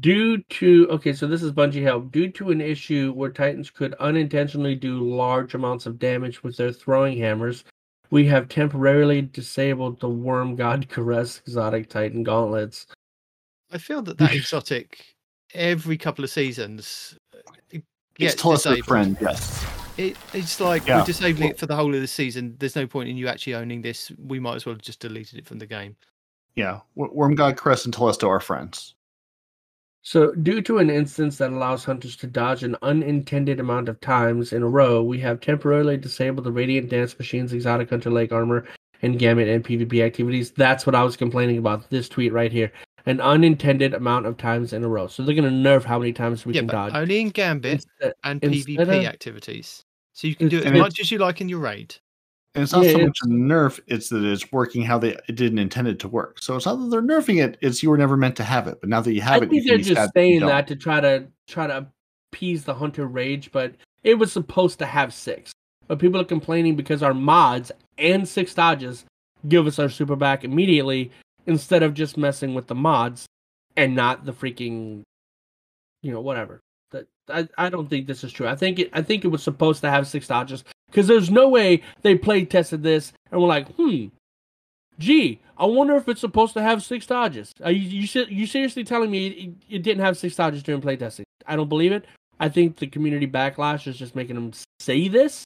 Due 0.00 0.38
to 0.50 0.88
okay, 0.90 1.12
so 1.12 1.28
this 1.28 1.44
is 1.44 1.52
Bungie 1.52 1.82
help. 1.82 2.10
Due 2.10 2.28
to 2.32 2.50
an 2.50 2.60
issue 2.60 3.12
where 3.12 3.30
Titans 3.30 3.70
could 3.70 3.94
unintentionally 3.94 4.74
do 4.74 4.98
large 5.08 5.54
amounts 5.54 5.86
of 5.86 6.00
damage 6.00 6.42
with 6.42 6.56
their 6.56 6.72
throwing 6.72 7.16
hammers, 7.18 7.62
we 8.10 8.26
have 8.26 8.48
temporarily 8.48 9.22
disabled 9.22 10.00
the 10.00 10.08
Worm 10.08 10.56
God 10.56 10.88
Caress 10.90 11.40
exotic 11.46 11.88
Titan 11.88 12.24
gauntlets. 12.24 12.86
I 13.70 13.78
feel 13.78 14.02
that 14.02 14.18
that 14.18 14.34
exotic 14.34 15.14
every 15.54 15.96
couple 15.96 16.24
of 16.24 16.30
seasons 16.30 17.16
uh, 17.32 17.38
it 17.70 17.84
It's 18.18 18.32
gets 18.32 18.42
Tulsa 18.42 18.70
disabled. 18.70 18.86
friend, 18.86 19.16
yes. 19.20 19.64
It, 19.96 20.16
it's 20.34 20.60
like 20.60 20.86
Yeah. 20.86 20.98
we're 21.00 21.06
disabling 21.06 21.40
Well- 21.42 21.50
it 21.50 21.58
for 21.58 21.66
the 21.66 21.76
whole 21.76 21.94
of 21.94 22.00
the 22.00 22.06
season. 22.06 22.56
There's 22.58 22.76
no 22.76 22.86
point 22.86 23.08
in 23.08 23.16
you 23.16 23.28
actually 23.28 23.54
owning 23.54 23.82
this. 23.82 24.12
We 24.18 24.38
might 24.38 24.56
as 24.56 24.66
well 24.66 24.74
have 24.74 24.82
just 24.82 25.00
deleted 25.00 25.38
it 25.38 25.46
from 25.46 25.58
the 25.58 25.66
game. 25.66 25.96
Yeah. 26.54 26.80
Wo- 26.94 27.12
Wormgod 27.14 27.56
Caress 27.56 27.84
and 27.84 27.94
Telesto 27.94 28.28
are 28.28 28.40
friends. 28.40 28.94
So, 30.02 30.32
due 30.34 30.62
to 30.62 30.78
an 30.78 30.88
instance 30.88 31.36
that 31.38 31.50
allows 31.50 31.84
hunters 31.84 32.14
to 32.18 32.28
dodge 32.28 32.62
an 32.62 32.76
unintended 32.82 33.58
amount 33.58 33.88
of 33.88 34.00
times 34.00 34.52
in 34.52 34.62
a 34.62 34.68
row, 34.68 35.02
we 35.02 35.18
have 35.20 35.40
temporarily 35.40 35.96
disabled 35.96 36.44
the 36.46 36.52
Radiant 36.52 36.90
Dance 36.90 37.18
Machine's 37.18 37.52
exotic 37.52 37.90
hunter 37.90 38.10
leg 38.10 38.32
armor 38.32 38.66
and 39.02 39.18
gamut 39.18 39.48
and 39.48 39.64
PvP 39.64 40.04
activities. 40.04 40.52
That's 40.52 40.86
what 40.86 40.94
I 40.94 41.02
was 41.02 41.16
complaining 41.16 41.58
about. 41.58 41.90
This 41.90 42.08
tweet 42.08 42.32
right 42.32 42.52
here. 42.52 42.70
An 43.06 43.20
unintended 43.20 43.94
amount 43.94 44.26
of 44.26 44.36
times 44.36 44.72
in 44.72 44.84
a 44.84 44.88
row. 44.88 45.06
So 45.08 45.22
they're 45.24 45.34
going 45.34 45.44
to 45.44 45.68
nerf 45.68 45.82
how 45.84 45.98
many 45.98 46.12
times 46.12 46.46
we 46.46 46.54
yeah, 46.54 46.60
can 46.60 46.66
but 46.68 46.72
dodge. 46.72 46.92
only 46.94 47.20
in 47.20 47.30
Gambit 47.30 47.72
Instead- 47.72 48.12
and 48.24 48.42
instead 48.44 48.76
PvP 48.78 48.82
of- 49.00 49.06
activities. 49.06 49.84
So 50.16 50.26
you 50.26 50.34
can 50.34 50.48
do 50.48 50.56
it 50.56 50.60
as 50.60 50.66
And 50.66 50.76
it- 50.76 50.80
much 50.80 50.98
as 50.98 51.10
you 51.10 51.18
like 51.18 51.42
in 51.42 51.48
your 51.50 51.58
raid. 51.58 51.94
And 52.54 52.62
it's 52.62 52.72
not 52.72 52.84
Yeah, 52.86 52.92
so 52.92 52.96
it's- 53.00 53.08
much 53.08 53.18
a 53.24 53.26
nerf, 53.26 53.80
it's 53.86 54.08
that 54.08 54.24
it's 54.24 54.50
working 54.50 54.80
how 54.80 54.96
they 54.98 55.10
it 55.28 55.34
didn't 55.36 55.58
intend 55.58 55.88
it 55.88 55.98
to 56.00 56.08
work. 56.08 56.40
So 56.42 56.56
it's 56.56 56.64
not 56.64 56.76
that 56.76 56.86
they're 56.90 57.02
nerfing 57.02 57.44
it, 57.44 57.58
it's 57.60 57.82
you 57.82 57.90
were 57.90 57.98
never 57.98 58.16
meant 58.16 58.34
to 58.36 58.44
have 58.44 58.66
it. 58.66 58.80
But 58.80 58.88
now 58.88 59.02
that 59.02 59.12
you 59.12 59.20
I 59.20 59.24
have 59.24 59.42
it, 59.42 59.46
I 59.46 59.48
think 59.50 59.62
you 59.64 59.68
they're 59.68 59.76
just 59.78 60.12
saying 60.14 60.40
jump. 60.40 60.50
that 60.50 60.66
to 60.68 60.76
try 60.76 61.00
to 61.00 61.26
try 61.46 61.66
to 61.66 61.86
appease 62.32 62.64
the 62.64 62.72
hunter 62.72 63.06
rage, 63.06 63.52
but 63.52 63.74
it 64.04 64.14
was 64.14 64.32
supposed 64.32 64.78
to 64.78 64.86
have 64.86 65.12
six. 65.12 65.52
But 65.86 65.98
people 65.98 66.18
are 66.18 66.24
complaining 66.24 66.76
because 66.76 67.02
our 67.02 67.12
mods 67.14 67.70
and 67.98 68.26
six 68.26 68.54
dodges 68.54 69.04
give 69.48 69.66
us 69.66 69.78
our 69.78 69.90
super 69.90 70.16
back 70.16 70.42
immediately 70.42 71.10
instead 71.46 71.82
of 71.82 71.92
just 71.92 72.16
messing 72.16 72.54
with 72.54 72.68
the 72.68 72.74
mods 72.74 73.26
and 73.76 73.94
not 73.94 74.24
the 74.24 74.32
freaking 74.32 75.02
you 76.02 76.10
know, 76.12 76.20
whatever. 76.22 76.60
I, 77.28 77.48
I 77.58 77.68
don't 77.68 77.88
think 77.88 78.06
this 78.06 78.24
is 78.24 78.32
true. 78.32 78.46
I 78.46 78.56
think 78.56 78.78
it 78.78 78.90
I 78.92 79.02
think 79.02 79.24
it 79.24 79.28
was 79.28 79.42
supposed 79.42 79.80
to 79.82 79.90
have 79.90 80.06
six 80.06 80.26
dodges. 80.26 80.64
Because 80.86 81.06
there's 81.06 81.30
no 81.30 81.48
way 81.48 81.82
they 82.02 82.14
play 82.14 82.44
tested 82.44 82.82
this 82.82 83.12
and 83.30 83.40
were 83.40 83.48
like, 83.48 83.68
hmm, 83.74 84.06
gee, 84.98 85.40
I 85.58 85.66
wonder 85.66 85.96
if 85.96 86.08
it's 86.08 86.20
supposed 86.20 86.54
to 86.54 86.62
have 86.62 86.82
six 86.82 87.06
dodges. 87.06 87.52
Are 87.62 87.70
you 87.70 88.06
you, 88.06 88.24
you 88.28 88.46
seriously 88.46 88.84
telling 88.84 89.10
me 89.10 89.26
it, 89.26 89.76
it 89.76 89.82
didn't 89.82 90.04
have 90.04 90.16
six 90.16 90.36
dodges 90.36 90.62
during 90.62 90.80
playtesting? 90.80 91.24
I 91.46 91.56
don't 91.56 91.68
believe 91.68 91.92
it. 91.92 92.04
I 92.38 92.48
think 92.48 92.76
the 92.76 92.86
community 92.86 93.26
backlash 93.26 93.86
is 93.86 93.96
just 93.96 94.14
making 94.14 94.34
them 94.34 94.52
say 94.80 95.08
this. 95.08 95.44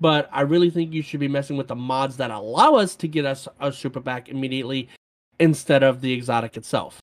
But 0.00 0.28
I 0.32 0.40
really 0.42 0.70
think 0.70 0.92
you 0.92 1.02
should 1.02 1.20
be 1.20 1.28
messing 1.28 1.56
with 1.56 1.68
the 1.68 1.76
mods 1.76 2.16
that 2.16 2.30
allow 2.30 2.74
us 2.74 2.96
to 2.96 3.08
get 3.08 3.24
us 3.24 3.46
a 3.60 3.72
super 3.72 4.00
back 4.00 4.28
immediately 4.28 4.88
instead 5.38 5.82
of 5.82 6.00
the 6.00 6.12
exotic 6.12 6.56
itself. 6.56 6.98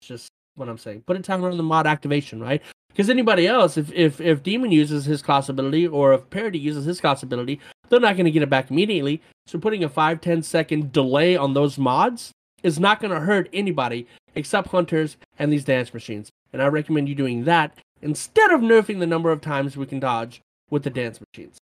It's 0.00 0.08
just 0.08 0.28
what 0.54 0.68
I'm 0.68 0.78
saying. 0.78 1.02
Put 1.06 1.16
a 1.16 1.22
timer 1.22 1.50
on 1.50 1.56
the 1.56 1.62
mod 1.62 1.86
activation, 1.86 2.40
right? 2.40 2.62
Because 2.96 3.10
anybody 3.10 3.46
else, 3.46 3.76
if, 3.76 3.92
if 3.92 4.22
if 4.22 4.42
Demon 4.42 4.72
uses 4.72 5.04
his 5.04 5.20
class 5.20 5.50
ability 5.50 5.86
or 5.86 6.14
if 6.14 6.30
Parody 6.30 6.58
uses 6.58 6.86
his 6.86 6.98
class 6.98 7.22
ability, 7.22 7.60
they're 7.90 8.00
not 8.00 8.16
going 8.16 8.24
to 8.24 8.30
get 8.30 8.42
it 8.42 8.48
back 8.48 8.70
immediately. 8.70 9.20
So 9.46 9.58
putting 9.58 9.84
a 9.84 9.88
5 9.90 10.18
10 10.18 10.42
second 10.42 10.92
delay 10.92 11.36
on 11.36 11.52
those 11.52 11.76
mods 11.76 12.32
is 12.62 12.80
not 12.80 13.00
going 13.00 13.12
to 13.12 13.20
hurt 13.20 13.50
anybody 13.52 14.06
except 14.34 14.68
hunters 14.68 15.18
and 15.38 15.52
these 15.52 15.62
dance 15.62 15.92
machines. 15.92 16.30
and 16.54 16.62
I 16.62 16.68
recommend 16.68 17.06
you 17.10 17.14
doing 17.14 17.44
that 17.44 17.76
instead 18.00 18.50
of 18.50 18.62
nerfing 18.62 18.98
the 18.98 19.06
number 19.06 19.30
of 19.30 19.42
times 19.42 19.76
we 19.76 19.84
can 19.84 20.00
dodge 20.00 20.40
with 20.70 20.82
the 20.82 20.88
dance 20.88 21.20
machines. 21.20 21.58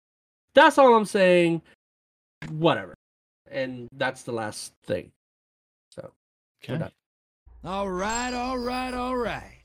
That's 0.54 0.78
all 0.78 0.94
I'm 0.94 1.04
saying. 1.04 1.62
Whatever. 2.48 2.94
And 3.50 3.88
that's 3.96 4.22
the 4.22 4.32
last 4.32 4.72
thing. 4.84 5.10
So, 5.90 6.12
we're 6.68 6.76
Okay. 6.76 6.88
All 7.64 7.90
right, 7.90 8.32
all 8.32 8.58
right, 8.58 8.94
all 8.94 9.16
right. 9.16 9.63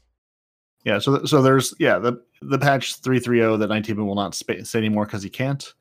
Yeah, 0.89 0.97
so 0.97 1.23
so 1.23 1.43
there's 1.43 1.75
yeah 1.77 1.99
the 1.99 2.19
the 2.41 2.57
patch 2.57 2.95
three 2.95 3.19
three 3.19 3.37
zero 3.37 3.57
that 3.57 3.67
nineteen 3.67 4.03
will 4.03 4.15
not 4.15 4.33
say 4.33 4.63
anymore 4.73 5.05
because 5.05 5.21
he 5.21 5.29
can't. 5.29 5.71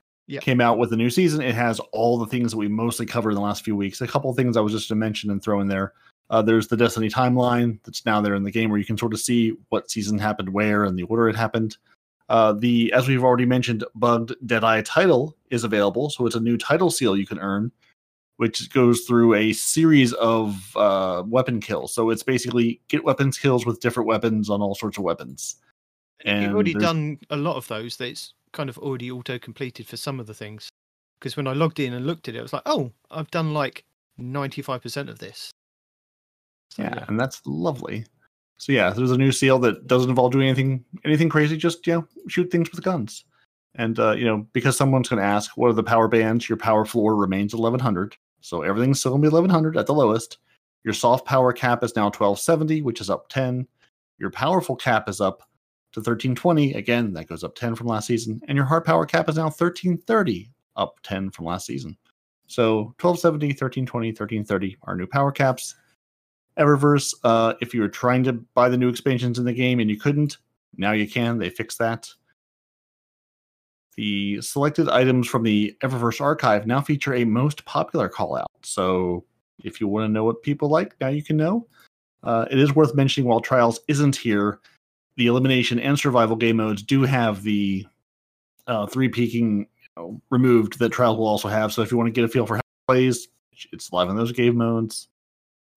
Came 0.40 0.60
out 0.60 0.76
with 0.76 0.90
the 0.90 0.96
new 0.98 1.08
season. 1.08 1.40
It 1.40 1.54
has 1.54 1.80
all 1.92 2.18
the 2.18 2.26
things 2.26 2.50
that 2.50 2.58
we 2.58 2.68
mostly 2.68 3.06
covered 3.06 3.30
in 3.30 3.36
the 3.36 3.40
last 3.40 3.64
few 3.64 3.74
weeks. 3.74 4.02
A 4.02 4.06
couple 4.06 4.28
of 4.28 4.36
things 4.36 4.58
I 4.58 4.60
was 4.60 4.74
just 4.74 4.88
to 4.88 4.94
mention 4.94 5.30
and 5.30 5.42
throw 5.42 5.60
in 5.60 5.68
there. 5.68 5.94
Uh, 6.28 6.42
there's 6.42 6.68
the 6.68 6.76
Destiny 6.76 7.08
timeline 7.08 7.78
that's 7.84 8.04
now 8.04 8.20
there 8.20 8.34
in 8.34 8.42
the 8.42 8.50
game 8.50 8.68
where 8.68 8.78
you 8.78 8.84
can 8.84 8.98
sort 8.98 9.14
of 9.14 9.20
see 9.20 9.54
what 9.70 9.90
season 9.90 10.18
happened 10.18 10.50
where 10.50 10.84
and 10.84 10.98
the 10.98 11.04
order 11.04 11.30
it 11.30 11.36
happened. 11.36 11.78
Uh, 12.28 12.52
the 12.52 12.92
as 12.92 13.08
we've 13.08 13.24
already 13.24 13.46
mentioned, 13.46 13.82
bugged 13.94 14.34
Deadeye 14.44 14.82
title 14.82 15.34
is 15.48 15.64
available, 15.64 16.10
so 16.10 16.26
it's 16.26 16.36
a 16.36 16.40
new 16.40 16.58
title 16.58 16.90
seal 16.90 17.16
you 17.16 17.26
can 17.26 17.38
earn, 17.38 17.72
which 18.38 18.70
goes 18.72 19.02
through 19.02 19.34
a 19.34 19.52
series 19.52 20.12
of 20.14 20.76
uh, 20.76 21.22
weapon 21.26 21.60
kills. 21.60 21.92
So 21.92 22.10
it's 22.10 22.22
basically 22.22 22.80
get 22.88 23.04
weapons 23.04 23.36
kills 23.36 23.66
with 23.66 23.80
different 23.80 24.06
weapons 24.06 24.48
on 24.48 24.62
all 24.62 24.74
sorts 24.74 24.96
of 24.96 25.04
weapons. 25.04 25.56
You've 26.24 26.54
already 26.54 26.72
there's- 26.72 26.82
done 26.82 27.18
a 27.30 27.36
lot 27.36 27.56
of 27.56 27.68
those. 27.68 27.96
That's 27.96 28.34
kind 28.52 28.70
of 28.70 28.78
already 28.78 29.10
auto 29.10 29.38
completed 29.38 29.86
for 29.86 29.96
some 29.96 30.18
of 30.18 30.26
the 30.26 30.34
things. 30.34 30.68
Because 31.18 31.36
when 31.36 31.48
I 31.48 31.52
logged 31.52 31.80
in 31.80 31.94
and 31.94 32.06
looked 32.06 32.28
at 32.28 32.36
it, 32.36 32.38
I 32.38 32.42
was 32.42 32.52
like, 32.52 32.62
oh, 32.66 32.92
I've 33.10 33.30
done 33.30 33.52
like 33.52 33.84
ninety 34.18 34.62
five 34.62 34.82
percent 34.82 35.08
of 35.08 35.18
this. 35.18 35.50
So, 36.70 36.82
yeah, 36.82 37.04
and 37.08 37.18
that's 37.18 37.42
lovely. 37.44 38.04
So 38.58 38.72
yeah, 38.72 38.90
there's 38.90 39.10
a 39.10 39.18
new 39.18 39.32
seal 39.32 39.58
that 39.60 39.86
doesn't 39.88 40.10
involve 40.10 40.32
doing 40.32 40.46
anything 40.46 40.84
anything 41.04 41.28
crazy. 41.28 41.56
Just 41.56 41.84
you 41.88 41.94
know, 41.94 42.08
shoot 42.28 42.50
things 42.52 42.70
with 42.70 42.84
guns. 42.84 43.24
And 43.74 43.98
uh, 43.98 44.12
you 44.12 44.24
know, 44.24 44.46
because 44.52 44.76
someone's 44.76 45.08
going 45.08 45.20
to 45.20 45.26
ask, 45.26 45.56
what 45.56 45.70
are 45.70 45.74
the 45.74 45.82
power 45.82 46.06
bands? 46.08 46.48
Your 46.48 46.58
power 46.58 46.84
floor 46.84 47.16
remains 47.16 47.52
1100, 47.54 48.16
so 48.40 48.62
everything's 48.62 49.00
still 49.00 49.12
to 49.12 49.18
be 49.18 49.28
1100 49.28 49.76
at 49.76 49.86
the 49.86 49.94
lowest. 49.94 50.38
Your 50.84 50.94
soft 50.94 51.26
power 51.26 51.52
cap 51.52 51.82
is 51.82 51.96
now 51.96 52.04
1270, 52.04 52.82
which 52.82 53.00
is 53.00 53.10
up 53.10 53.28
10. 53.28 53.66
Your 54.18 54.30
powerful 54.30 54.76
cap 54.76 55.08
is 55.08 55.20
up 55.20 55.40
to 55.92 56.00
1320. 56.00 56.74
Again, 56.74 57.12
that 57.14 57.28
goes 57.28 57.44
up 57.44 57.54
10 57.54 57.74
from 57.74 57.88
last 57.88 58.06
season. 58.06 58.40
And 58.48 58.56
your 58.56 58.64
hard 58.64 58.84
power 58.84 59.06
cap 59.06 59.28
is 59.28 59.36
now 59.36 59.44
1330, 59.44 60.50
up 60.76 61.00
10 61.02 61.30
from 61.30 61.46
last 61.46 61.66
season. 61.66 61.96
So 62.46 62.94
1270, 63.00 63.48
1320, 63.48 64.08
1330 64.08 64.76
are 64.82 64.96
new 64.96 65.06
power 65.06 65.32
caps. 65.32 65.74
Eververse, 66.58 67.14
uh, 67.22 67.54
if 67.60 67.74
you 67.74 67.80
were 67.80 67.88
trying 67.88 68.24
to 68.24 68.32
buy 68.32 68.68
the 68.68 68.78
new 68.78 68.88
expansions 68.88 69.38
in 69.38 69.44
the 69.44 69.52
game 69.52 69.80
and 69.80 69.90
you 69.90 69.98
couldn't, 69.98 70.38
now 70.76 70.92
you 70.92 71.08
can. 71.08 71.38
They 71.38 71.50
fixed 71.50 71.78
that. 71.78 72.08
The 73.98 74.40
selected 74.42 74.88
items 74.88 75.26
from 75.26 75.42
the 75.42 75.76
Eververse 75.82 76.20
archive 76.20 76.68
now 76.68 76.80
feature 76.80 77.14
a 77.14 77.24
most 77.24 77.64
popular 77.64 78.08
callout. 78.08 78.46
So 78.62 79.24
if 79.64 79.80
you 79.80 79.88
want 79.88 80.04
to 80.04 80.08
know 80.08 80.22
what 80.22 80.40
people 80.44 80.68
like, 80.68 80.94
now 81.00 81.08
you 81.08 81.24
can 81.24 81.36
know. 81.36 81.66
Uh, 82.22 82.46
it 82.48 82.60
is 82.60 82.76
worth 82.76 82.94
mentioning 82.94 83.28
while 83.28 83.40
Trials 83.40 83.80
isn't 83.88 84.14
here, 84.14 84.60
the 85.16 85.26
elimination 85.26 85.80
and 85.80 85.98
survival 85.98 86.36
game 86.36 86.58
modes 86.58 86.84
do 86.84 87.02
have 87.02 87.42
the 87.42 87.88
uh, 88.68 88.86
three 88.86 89.08
peaking 89.08 89.66
you 89.82 89.88
know, 89.96 90.22
removed 90.30 90.78
that 90.78 90.92
Trials 90.92 91.18
will 91.18 91.26
also 91.26 91.48
have. 91.48 91.72
So 91.72 91.82
if 91.82 91.90
you 91.90 91.96
want 91.96 92.06
to 92.06 92.12
get 92.12 92.22
a 92.22 92.28
feel 92.28 92.46
for 92.46 92.54
how 92.54 92.60
it 92.60 92.86
plays, 92.86 93.26
it's 93.72 93.92
live 93.92 94.10
in 94.10 94.14
those 94.16 94.30
game 94.30 94.54
modes. 94.54 95.08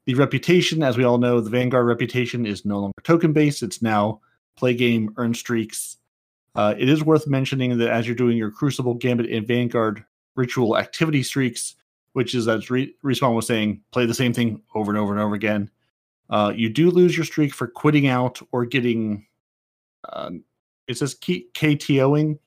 The 0.06 0.14
reputation, 0.14 0.84
as 0.84 0.96
we 0.96 1.06
all 1.06 1.18
know, 1.18 1.42
the 1.42 1.50
Vanguard 1.50 1.88
reputation 1.88 2.46
is 2.46 2.66
no 2.66 2.82
longer 2.82 3.02
token 3.04 3.34
based. 3.34 3.64
It's 3.64 3.82
now 3.82 4.22
play 4.58 4.76
game, 4.76 5.12
earn 5.18 5.34
streaks. 5.34 5.98
Uh, 6.56 6.76
it 6.78 6.90
is 6.90 7.04
worth 7.04 7.28
mentioning 7.28 7.78
that 7.78 7.90
as 7.90 8.08
you're 8.08 8.16
doing 8.16 8.38
your 8.38 8.52
Crucible, 8.52 8.94
Gambit, 8.94 9.30
and 9.30 9.48
Vanguard 9.48 10.04
ritual 10.36 10.78
activity 10.78 11.24
streaks, 11.24 11.76
which 12.14 12.36
is 12.36 12.48
as 12.48 12.70
Re- 12.70 12.94
Respawn 13.04 13.36
was 13.36 13.48
saying, 13.48 13.82
play 13.92 14.06
the 14.06 14.14
same 14.14 14.34
thing 14.34 14.62
over 14.76 14.92
and 14.92 14.98
over 14.98 15.14
and 15.14 15.22
over 15.22 15.36
again. 15.36 15.70
Uh, 16.30 16.52
you 16.56 16.70
do 16.70 16.90
lose 16.90 17.16
your 17.16 17.26
streak 17.26 17.54
for 17.54 17.68
quitting 17.68 18.08
out 18.08 18.42
or 18.52 18.66
getting. 18.66 19.26
Uh, 20.08 20.32
it 20.88 20.98
says 20.98 21.14
K- 21.14 21.46
KTOing, 21.54 22.40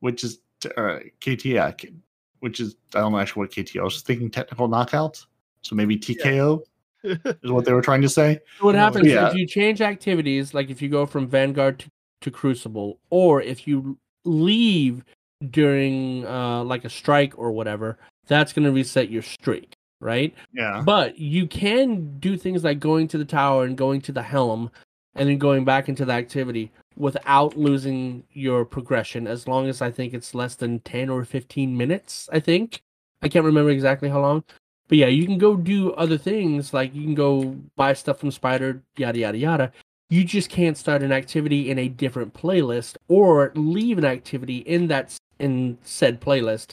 which 0.00 0.22
is 0.22 0.38
uh, 0.76 0.98
KT, 1.20 1.46
yeah, 1.46 1.70
K- 1.72 1.92
which 2.40 2.60
is 2.60 2.76
I 2.94 3.00
don't 3.00 3.12
know 3.12 3.18
actually 3.18 3.40
what 3.40 3.50
KTO. 3.50 3.80
I 3.80 3.84
was 3.84 4.02
thinking 4.02 4.30
technical 4.30 4.68
knockout, 4.68 5.24
so 5.62 5.74
maybe 5.74 5.98
TKO 5.98 6.62
is 7.04 7.50
what 7.50 7.64
they 7.64 7.72
were 7.72 7.82
trying 7.82 8.02
to 8.02 8.08
say. 8.08 8.40
What 8.60 8.74
happens 8.74 9.06
yeah. 9.06 9.28
if 9.28 9.34
you 9.34 9.46
change 9.46 9.80
activities, 9.80 10.52
like 10.52 10.70
if 10.70 10.82
you 10.82 10.88
go 10.88 11.06
from 11.06 11.26
Vanguard 11.26 11.80
to, 11.80 11.90
to 12.22 12.30
Crucible, 12.30 12.98
or 13.10 13.42
if 13.42 13.66
you 13.66 13.98
leave 14.24 15.04
during 15.50 16.26
uh, 16.26 16.62
like 16.64 16.84
a 16.84 16.90
strike 16.90 17.38
or 17.38 17.52
whatever, 17.52 17.98
that's 18.26 18.52
going 18.52 18.64
to 18.64 18.72
reset 18.72 19.10
your 19.10 19.22
streak, 19.22 19.74
right? 20.00 20.34
Yeah, 20.52 20.82
But 20.84 21.18
you 21.18 21.46
can 21.46 22.18
do 22.18 22.36
things 22.36 22.64
like 22.64 22.78
going 22.78 23.08
to 23.08 23.18
the 23.18 23.24
tower 23.24 23.64
and 23.64 23.76
going 23.76 24.00
to 24.02 24.12
the 24.12 24.22
helm, 24.22 24.70
and 25.14 25.28
then 25.28 25.38
going 25.38 25.64
back 25.64 25.88
into 25.88 26.04
the 26.04 26.12
activity 26.12 26.70
without 26.96 27.56
losing 27.56 28.22
your 28.32 28.64
progression, 28.64 29.26
as 29.26 29.48
long 29.48 29.68
as 29.68 29.82
I 29.82 29.90
think 29.90 30.14
it's 30.14 30.34
less 30.34 30.54
than 30.54 30.80
ten 30.80 31.08
or 31.08 31.24
fifteen 31.24 31.76
minutes. 31.76 32.28
I 32.32 32.40
think 32.40 32.82
I 33.22 33.28
can't 33.28 33.44
remember 33.44 33.70
exactly 33.70 34.08
how 34.08 34.20
long. 34.20 34.44
But 34.88 34.98
yeah, 34.98 35.06
you 35.06 35.24
can 35.26 35.38
go 35.38 35.56
do 35.56 35.92
other 35.92 36.18
things 36.18 36.74
like 36.74 36.94
you 36.94 37.02
can 37.02 37.14
go 37.14 37.56
buy 37.76 37.94
stuff 37.94 38.20
from 38.20 38.30
Spider, 38.30 38.82
yada 38.96 39.18
yada 39.18 39.38
yada. 39.38 39.72
You 40.12 40.24
just 40.24 40.50
can't 40.50 40.76
start 40.76 41.02
an 41.02 41.10
activity 41.10 41.70
in 41.70 41.78
a 41.78 41.88
different 41.88 42.34
playlist 42.34 42.98
or 43.08 43.50
leave 43.54 43.96
an 43.96 44.04
activity 44.04 44.58
in 44.58 44.88
that 44.88 45.16
in 45.38 45.78
said 45.84 46.20
playlist 46.20 46.72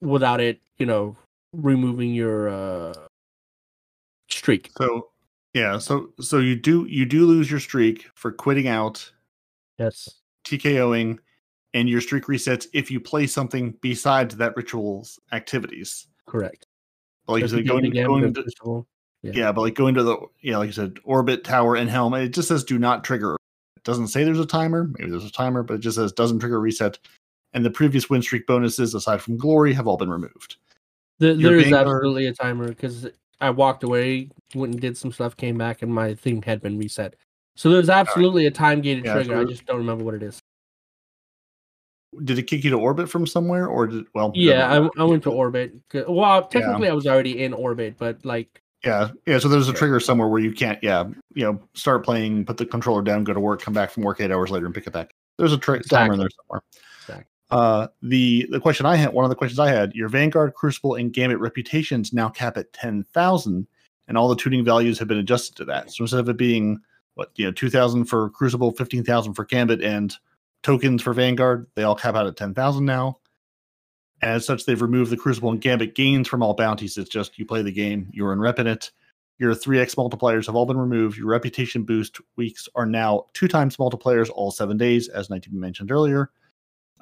without 0.00 0.40
it, 0.40 0.58
you 0.76 0.84
know, 0.84 1.16
removing 1.52 2.12
your 2.12 2.48
uh 2.48 2.92
streak. 4.28 4.72
So 4.76 5.10
yeah, 5.54 5.78
so 5.78 6.08
so 6.20 6.40
you 6.40 6.56
do 6.56 6.86
you 6.86 7.06
do 7.06 7.24
lose 7.24 7.48
your 7.48 7.60
streak 7.60 8.10
for 8.16 8.32
quitting 8.32 8.66
out, 8.66 9.12
Yes. 9.78 10.08
TKOing, 10.44 11.20
and 11.72 11.88
your 11.88 12.00
streak 12.00 12.24
resets 12.24 12.66
if 12.72 12.90
you 12.90 12.98
play 12.98 13.28
something 13.28 13.76
besides 13.80 14.34
that 14.38 14.56
ritual's 14.56 15.20
activities. 15.30 16.08
Correct. 16.26 16.66
Like 17.28 17.42
you 17.42 17.44
If 17.44 17.52
you 17.52 17.58
said, 17.58 17.68
going, 17.68 17.90
going 17.92 18.34
to. 18.34 18.86
Yeah. 19.26 19.44
yeah, 19.44 19.52
but 19.52 19.62
like 19.62 19.74
going 19.74 19.94
to 19.94 20.02
the 20.02 20.18
yeah, 20.40 20.58
like 20.58 20.68
you 20.68 20.72
said, 20.72 20.98
orbit, 21.04 21.44
tower, 21.44 21.76
and 21.76 21.90
helm. 21.90 22.14
It 22.14 22.28
just 22.30 22.48
says 22.48 22.64
do 22.64 22.78
not 22.78 23.04
trigger. 23.04 23.36
It 23.76 23.84
doesn't 23.84 24.08
say 24.08 24.24
there's 24.24 24.40
a 24.40 24.46
timer. 24.46 24.90
Maybe 24.98 25.10
there's 25.10 25.24
a 25.24 25.32
timer, 25.32 25.62
but 25.62 25.74
it 25.74 25.80
just 25.80 25.96
says 25.96 26.12
doesn't 26.12 26.40
trigger 26.40 26.60
reset. 26.60 26.98
And 27.52 27.64
the 27.64 27.70
previous 27.70 28.10
win 28.10 28.22
streak 28.22 28.46
bonuses, 28.46 28.94
aside 28.94 29.22
from 29.22 29.38
glory, 29.38 29.72
have 29.72 29.86
all 29.86 29.96
been 29.96 30.10
removed. 30.10 30.56
The, 31.18 31.34
there 31.34 31.56
is 31.56 31.72
absolutely 31.72 32.26
a 32.26 32.34
timer 32.34 32.68
because 32.68 33.08
I 33.40 33.50
walked 33.50 33.82
away, 33.82 34.30
went 34.54 34.72
and 34.72 34.80
did 34.80 34.96
some 34.96 35.12
stuff, 35.12 35.36
came 35.36 35.56
back, 35.56 35.82
and 35.82 35.92
my 35.92 36.14
thing 36.14 36.42
had 36.42 36.60
been 36.60 36.78
reset. 36.78 37.16
So 37.54 37.70
there's 37.70 37.88
absolutely 37.88 38.46
a 38.46 38.50
time 38.50 38.82
gated 38.82 39.06
Yeah, 39.06 39.14
trigger. 39.14 39.38
I 39.38 39.44
just 39.44 39.64
don't 39.64 39.78
remember 39.78 40.04
what 40.04 40.14
it 40.14 40.22
is. 40.22 40.38
Did 42.24 42.38
it 42.38 42.44
kick 42.44 42.64
you 42.64 42.70
to 42.70 42.78
orbit 42.78 43.08
from 43.08 43.26
somewhere, 43.26 43.66
or 43.66 43.86
did 43.86 44.04
well? 44.14 44.32
Yeah. 44.34 44.70
I, 44.70 45.02
I 45.02 45.04
went 45.04 45.22
to 45.24 45.30
orbit. 45.30 45.74
Well, 46.06 46.46
technically, 46.48 46.88
I 46.88 46.92
was 46.92 47.06
already 47.06 47.42
in 47.42 47.52
orbit, 47.52 47.96
but 47.98 48.24
like, 48.24 48.60
Yeah, 48.86 49.10
yeah. 49.26 49.38
So 49.38 49.48
there's 49.48 49.68
a 49.68 49.72
Yeah. 49.72 49.78
trigger 49.78 50.00
somewhere 50.00 50.28
where 50.28 50.40
you 50.40 50.52
can't, 50.52 50.78
yeah, 50.82 51.04
you 51.34 51.44
know, 51.44 51.60
start 51.74 52.04
playing, 52.04 52.46
put 52.46 52.56
the 52.56 52.64
controller 52.64 53.02
down, 53.02 53.24
go 53.24 53.34
to 53.34 53.40
work, 53.40 53.60
come 53.60 53.74
back 53.74 53.90
from 53.90 54.04
work 54.04 54.20
eight 54.20 54.30
hours 54.30 54.50
later, 54.50 54.66
and 54.66 54.74
pick 54.74 54.86
it 54.86 54.92
back. 54.92 55.10
There's 55.38 55.52
a 55.52 55.58
tri- 55.58 55.80
timer 55.80 56.14
in 56.14 56.18
there 56.20 56.30
somewhere. 56.30 56.62
Exactly. 57.00 57.24
Uh, 57.50 57.88
the 58.02 58.46
the 58.50 58.60
question 58.60 58.86
I 58.86 58.96
had, 58.96 59.12
one 59.12 59.24
of 59.24 59.28
the 59.28 59.36
questions 59.36 59.58
I 59.58 59.68
had, 59.68 59.92
your 59.94 60.08
Vanguard, 60.08 60.54
Crucible, 60.54 60.94
and 60.94 61.12
Gambit 61.12 61.38
reputations 61.38 62.12
now 62.12 62.28
cap 62.28 62.56
at 62.56 62.72
ten 62.72 63.04
thousand, 63.12 63.66
and 64.08 64.16
all 64.16 64.28
the 64.28 64.36
tuning 64.36 64.64
values 64.64 64.98
have 64.98 65.08
been 65.08 65.18
adjusted 65.18 65.56
to 65.56 65.64
that. 65.66 65.92
So 65.92 66.04
instead 66.04 66.20
of 66.20 66.28
it 66.28 66.36
being 66.36 66.78
what 67.14 67.30
you 67.36 67.44
know, 67.44 67.52
two 67.52 67.70
thousand 67.70 68.06
for 68.06 68.30
Crucible, 68.30 68.72
fifteen 68.72 69.04
thousand 69.04 69.34
for 69.34 69.44
Gambit, 69.44 69.82
and 69.82 70.14
tokens 70.62 71.02
for 71.02 71.12
Vanguard, 71.12 71.66
they 71.74 71.82
all 71.82 71.94
cap 71.94 72.14
out 72.14 72.26
at 72.26 72.36
ten 72.36 72.54
thousand 72.54 72.84
now. 72.84 73.18
As 74.22 74.46
such, 74.46 74.64
they've 74.64 74.80
removed 74.80 75.10
the 75.10 75.16
Crucible 75.16 75.50
and 75.50 75.60
Gambit 75.60 75.94
gains 75.94 76.26
from 76.26 76.42
all 76.42 76.54
bounties. 76.54 76.96
It's 76.96 77.10
just 77.10 77.38
you 77.38 77.44
play 77.44 77.62
the 77.62 77.72
game, 77.72 78.08
you 78.12 78.26
earn 78.26 78.40
rep 78.40 78.58
in 78.58 78.66
it. 78.66 78.90
Your 79.38 79.54
3x 79.54 79.94
multipliers 79.96 80.46
have 80.46 80.54
all 80.54 80.64
been 80.64 80.78
removed. 80.78 81.18
Your 81.18 81.26
reputation 81.26 81.82
boost 81.82 82.20
weeks 82.36 82.68
are 82.74 82.86
now 82.86 83.26
two 83.34 83.48
times 83.48 83.76
multipliers 83.76 84.30
all 84.30 84.50
seven 84.50 84.78
days, 84.78 85.08
as 85.08 85.28
19 85.28 85.58
mentioned 85.60 85.92
earlier. 85.92 86.30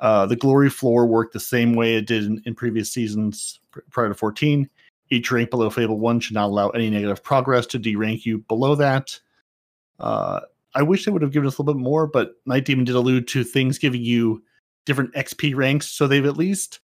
Uh, 0.00 0.26
the 0.26 0.34
glory 0.34 0.68
floor 0.68 1.06
worked 1.06 1.32
the 1.32 1.40
same 1.40 1.74
way 1.74 1.94
it 1.94 2.06
did 2.06 2.24
in, 2.24 2.42
in 2.44 2.54
previous 2.54 2.90
seasons 2.90 3.60
prior 3.90 4.08
to 4.08 4.14
14. 4.14 4.68
Each 5.10 5.30
rank 5.30 5.50
below 5.50 5.70
Fable 5.70 6.00
1 6.00 6.20
should 6.20 6.34
not 6.34 6.46
allow 6.46 6.70
any 6.70 6.90
negative 6.90 7.22
progress 7.22 7.66
to 7.66 7.78
derank 7.78 8.26
you 8.26 8.38
below 8.38 8.74
that. 8.74 9.20
Uh, 10.00 10.40
I 10.74 10.82
wish 10.82 11.04
they 11.04 11.12
would 11.12 11.22
have 11.22 11.30
given 11.30 11.46
us 11.46 11.58
a 11.58 11.62
little 11.62 11.74
bit 11.74 11.82
more, 11.82 12.08
but 12.08 12.32
Night 12.46 12.64
Demon 12.64 12.84
did 12.84 12.96
allude 12.96 13.28
to 13.28 13.44
things 13.44 13.78
giving 13.78 14.02
you 14.02 14.42
different 14.86 15.14
XP 15.14 15.54
ranks. 15.54 15.88
So 15.88 16.08
they've 16.08 16.26
at 16.26 16.36
least 16.36 16.80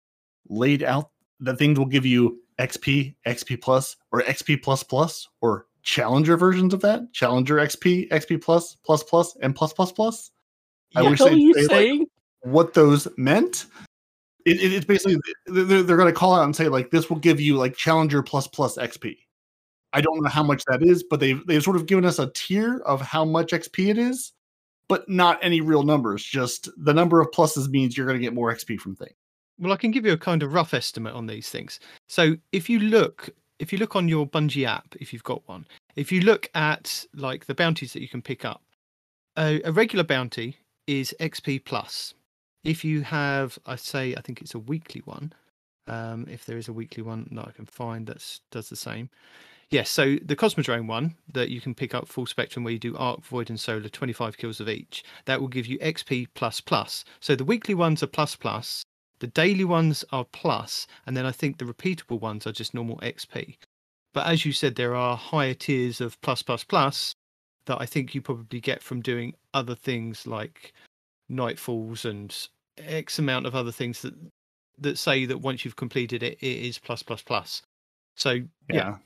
laid 0.51 0.83
out 0.83 1.09
that 1.39 1.57
things 1.57 1.79
will 1.79 1.85
give 1.87 2.05
you 2.05 2.39
XP, 2.59 3.15
XP 3.25 3.59
plus, 3.61 3.95
or 4.11 4.21
XP 4.21 4.61
plus 4.61 4.83
plus, 4.83 5.27
or 5.41 5.65
challenger 5.81 6.37
versions 6.37 6.73
of 6.73 6.81
that, 6.81 7.11
challenger 7.13 7.55
XP, 7.55 8.09
XP 8.09 8.41
plus, 8.41 8.75
plus 8.85 9.01
plus, 9.03 9.35
and 9.41 9.55
plus 9.55 9.73
plus 9.73 9.91
plus. 9.91 10.29
I 10.95 11.01
wish 11.01 11.19
they'd 11.19 11.37
you 11.39 11.53
say, 11.55 11.61
like, 11.61 11.69
saying? 11.71 12.05
what 12.41 12.73
those 12.73 13.07
meant. 13.17 13.65
It, 14.45 14.61
it- 14.61 14.73
it's 14.73 14.85
basically 14.85 15.17
they're, 15.47 15.81
they're 15.83 15.97
going 15.97 16.13
to 16.13 16.19
call 16.19 16.35
out 16.35 16.43
and 16.43 16.55
say 16.55 16.67
like 16.67 16.91
this 16.91 17.09
will 17.09 17.17
give 17.17 17.39
you 17.39 17.55
like 17.57 17.75
challenger 17.75 18.21
plus 18.21 18.45
plus 18.47 18.77
XP. 18.77 19.17
I 19.93 20.01
don't 20.01 20.21
know 20.21 20.29
how 20.29 20.43
much 20.43 20.63
that 20.65 20.81
is, 20.83 21.03
but 21.03 21.19
they've 21.19 21.45
they've 21.47 21.63
sort 21.63 21.75
of 21.75 21.85
given 21.85 22.05
us 22.05 22.19
a 22.19 22.31
tier 22.33 22.79
of 22.85 23.01
how 23.01 23.25
much 23.25 23.51
XP 23.51 23.89
it 23.89 23.97
is, 23.97 24.33
but 24.87 25.07
not 25.09 25.39
any 25.41 25.61
real 25.61 25.83
numbers. 25.83 26.23
Just 26.23 26.69
the 26.77 26.93
number 26.93 27.19
of 27.21 27.29
pluses 27.31 27.69
means 27.69 27.95
you're 27.97 28.05
going 28.07 28.19
to 28.19 28.23
get 28.23 28.33
more 28.33 28.53
XP 28.53 28.79
from 28.79 28.95
things. 28.95 29.15
Well, 29.61 29.71
I 29.71 29.77
can 29.77 29.91
give 29.91 30.07
you 30.07 30.13
a 30.13 30.17
kind 30.17 30.41
of 30.41 30.53
rough 30.53 30.73
estimate 30.73 31.13
on 31.13 31.27
these 31.27 31.51
things. 31.51 31.79
So 32.09 32.35
if 32.51 32.67
you 32.67 32.79
look, 32.79 33.29
if 33.59 33.71
you 33.71 33.77
look 33.77 33.95
on 33.95 34.07
your 34.07 34.27
Bungie 34.27 34.65
app, 34.65 34.95
if 34.99 35.13
you've 35.13 35.23
got 35.23 35.47
one, 35.47 35.67
if 35.95 36.11
you 36.11 36.21
look 36.21 36.49
at 36.55 37.05
like 37.15 37.45
the 37.45 37.53
bounties 37.53 37.93
that 37.93 38.01
you 38.01 38.07
can 38.07 38.23
pick 38.23 38.43
up, 38.43 38.63
a, 39.37 39.61
a 39.63 39.71
regular 39.71 40.03
bounty 40.03 40.57
is 40.87 41.15
XP 41.19 41.63
plus. 41.63 42.15
If 42.63 42.83
you 42.83 43.01
have, 43.01 43.59
I 43.67 43.75
say, 43.75 44.15
I 44.15 44.21
think 44.21 44.41
it's 44.41 44.55
a 44.55 44.59
weekly 44.59 45.01
one. 45.05 45.31
Um, 45.87 46.25
if 46.29 46.45
there 46.45 46.57
is 46.57 46.67
a 46.67 46.73
weekly 46.73 47.03
one 47.03 47.27
that 47.31 47.47
I 47.47 47.51
can 47.51 47.65
find 47.65 48.07
that 48.07 48.39
does 48.49 48.69
the 48.69 48.75
same. 48.75 49.09
Yes, 49.69 49.89
so 49.89 50.17
the 50.25 50.35
Cosmodrome 50.35 50.87
one 50.87 51.15
that 51.31 51.49
you 51.49 51.61
can 51.61 51.75
pick 51.75 51.93
up 51.93 52.07
full 52.07 52.25
spectrum 52.25 52.63
where 52.63 52.73
you 52.73 52.79
do 52.79 52.97
Arc, 52.97 53.23
Void, 53.23 53.49
and 53.49 53.59
Solar, 53.59 53.87
25 53.87 54.37
kills 54.37 54.59
of 54.59 54.67
each, 54.67 55.03
that 55.25 55.39
will 55.39 55.47
give 55.47 55.67
you 55.67 55.77
XP 55.79 56.27
plus 56.33 56.59
plus. 56.61 57.05
So 57.19 57.35
the 57.35 57.45
weekly 57.45 57.73
ones 57.73 58.03
are 58.03 58.07
plus 58.07 58.35
plus, 58.35 58.83
the 59.21 59.27
daily 59.27 59.63
ones 59.63 60.03
are 60.11 60.25
plus, 60.25 60.87
and 61.05 61.15
then 61.15 61.25
I 61.25 61.31
think 61.31 61.57
the 61.57 61.65
repeatable 61.65 62.19
ones 62.19 62.45
are 62.45 62.51
just 62.51 62.73
normal 62.73 62.97
XP. 62.97 63.55
But 64.13 64.25
as 64.27 64.45
you 64.45 64.51
said, 64.51 64.75
there 64.75 64.95
are 64.95 65.15
higher 65.15 65.53
tiers 65.53 66.01
of 66.01 66.19
plus 66.21 66.41
plus 66.43 66.63
plus 66.63 67.13
that 67.65 67.79
I 67.79 67.85
think 67.85 68.13
you 68.13 68.21
probably 68.21 68.59
get 68.59 68.81
from 68.83 68.99
doing 69.01 69.33
other 69.53 69.75
things 69.75 70.25
like 70.27 70.73
nightfalls 71.31 72.03
and 72.03 72.35
X 72.77 73.19
amount 73.19 73.45
of 73.45 73.55
other 73.55 73.71
things 73.71 74.01
that 74.01 74.13
that 74.79 74.97
say 74.97 75.25
that 75.25 75.37
once 75.39 75.63
you've 75.63 75.75
completed 75.75 76.23
it, 76.23 76.37
it 76.41 76.45
is 76.67 76.79
plus 76.79 77.03
plus 77.03 77.21
plus. 77.21 77.61
So 78.17 78.39
yeah, 78.69 78.97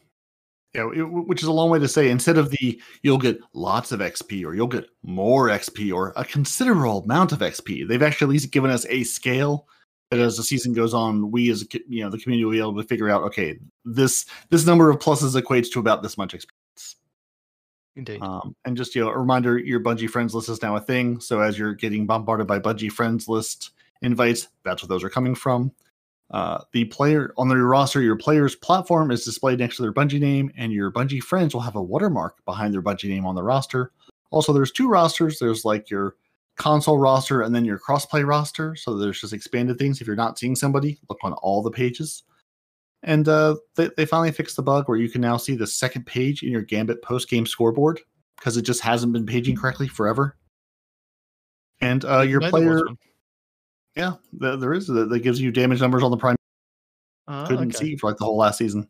Yeah, 0.73 0.89
it- 0.95 1.03
which 1.03 1.41
is 1.41 1.47
a 1.49 1.51
long 1.53 1.69
way 1.69 1.79
to 1.79 1.87
say 1.87 2.09
instead 2.09 2.37
of 2.37 2.49
the 2.49 2.81
you'll 3.03 3.17
get 3.17 3.39
lots 3.53 3.91
of 3.91 3.99
XP 3.99 4.45
or 4.45 4.55
you'll 4.55 4.67
get 4.67 4.85
more 5.03 5.49
XP 5.49 5.93
or 5.93 6.13
a 6.15 6.23
considerable 6.23 7.03
amount 7.03 7.33
of 7.33 7.39
XP, 7.39 7.85
they've 7.87 8.01
actually 8.01 8.25
at 8.25 8.29
least 8.29 8.51
given 8.51 8.71
us 8.71 8.85
a 8.89 9.03
scale 9.03 9.67
that 10.11 10.19
as 10.19 10.37
the 10.37 10.43
season 10.43 10.73
goes 10.73 10.93
on, 10.93 11.31
we 11.31 11.49
as 11.49 11.63
a 11.63 11.65
you 11.87 12.03
know 12.03 12.09
the 12.09 12.17
community 12.17 12.45
will 12.45 12.51
be 12.51 12.59
able 12.59 12.81
to 12.81 12.87
figure 12.87 13.09
out 13.09 13.23
okay 13.23 13.57
this 13.83 14.25
this 14.49 14.65
number 14.65 14.89
of 14.89 14.99
pluses 14.99 15.39
equates 15.39 15.71
to 15.71 15.79
about 15.79 16.03
this 16.03 16.17
much 16.17 16.33
experience. 16.33 16.95
indeed. 17.95 18.21
Um, 18.21 18.55
and 18.65 18.77
just 18.77 18.95
you 18.95 19.03
know 19.03 19.09
a 19.09 19.17
reminder, 19.17 19.57
your 19.57 19.79
Bungie 19.79 20.09
friends 20.09 20.35
list 20.35 20.49
is 20.49 20.61
now 20.61 20.75
a 20.75 20.81
thing. 20.81 21.19
So 21.19 21.39
as 21.39 21.57
you're 21.57 21.73
getting 21.73 22.05
bombarded 22.05 22.47
by 22.47 22.59
Bungie 22.59 22.91
friends 22.91 23.27
list 23.27 23.71
invites, 24.01 24.47
that's 24.63 24.83
where 24.83 24.87
those 24.87 25.03
are 25.03 25.09
coming 25.09 25.35
from. 25.35 25.71
Uh, 26.31 26.59
the 26.71 26.85
player 26.85 27.33
on 27.37 27.47
their 27.47 27.63
roster, 27.63 28.01
your 28.01 28.15
player's 28.15 28.55
platform 28.55 29.11
is 29.11 29.23
displayed 29.23 29.59
next 29.59 29.77
to 29.77 29.83
their 29.83 29.93
Bungie 29.93 30.19
name, 30.19 30.51
and 30.57 30.73
your 30.73 30.91
Bungie 30.91 31.21
friends 31.21 31.53
will 31.53 31.61
have 31.61 31.75
a 31.75 31.81
watermark 31.81 32.43
behind 32.45 32.73
their 32.73 32.81
Bungie 32.81 33.09
name 33.09 33.25
on 33.25 33.35
the 33.35 33.43
roster. 33.43 33.91
Also, 34.31 34.51
there's 34.51 34.71
two 34.71 34.89
rosters. 34.89 35.39
There's 35.39 35.65
like 35.65 35.89
your 35.89 36.15
console 36.57 36.97
roster 36.97 37.41
and 37.41 37.53
then 37.53 37.65
your 37.65 37.79
crossplay 37.79 38.25
roster. 38.25 38.75
So 38.75 38.97
there's 38.97 39.21
just 39.21 39.33
expanded 39.33 39.77
things. 39.77 40.01
If 40.01 40.07
you're 40.07 40.15
not 40.15 40.39
seeing 40.39 40.55
somebody, 40.55 40.99
look 41.09 41.19
on 41.23 41.33
all 41.33 41.61
the 41.61 41.71
pages. 41.71 42.23
And 43.03 43.27
uh, 43.27 43.57
they, 43.75 43.89
they 43.97 44.05
finally 44.05 44.31
fixed 44.31 44.55
the 44.55 44.63
bug 44.63 44.87
where 44.87 44.97
you 44.97 45.09
can 45.09 45.21
now 45.21 45.37
see 45.37 45.55
the 45.55 45.67
second 45.67 46.05
page 46.05 46.43
in 46.43 46.51
your 46.51 46.63
Gambit 46.63 47.01
post 47.03 47.29
game 47.29 47.45
scoreboard 47.45 47.99
because 48.37 48.57
it 48.57 48.63
just 48.63 48.81
hasn't 48.81 49.13
been 49.13 49.25
paging 49.25 49.55
correctly 49.55 49.87
forever. 49.87 50.37
And 51.81 52.03
uh, 52.05 52.21
your 52.21 52.41
player, 52.41 52.81
yeah, 53.95 54.13
th- 54.39 54.59
there 54.59 54.73
is 54.73 54.87
that 54.87 55.09
that 55.09 55.19
gives 55.19 55.39
you 55.39 55.51
damage 55.51 55.81
numbers 55.81 56.03
on 56.03 56.11
the 56.11 56.17
prime 56.17 56.35
Ah, 57.27 57.45
couldn't 57.47 57.75
okay. 57.75 57.85
see 57.85 57.95
for 57.95 58.09
like 58.09 58.17
the 58.17 58.25
whole 58.25 58.37
last 58.37 58.57
season. 58.57 58.87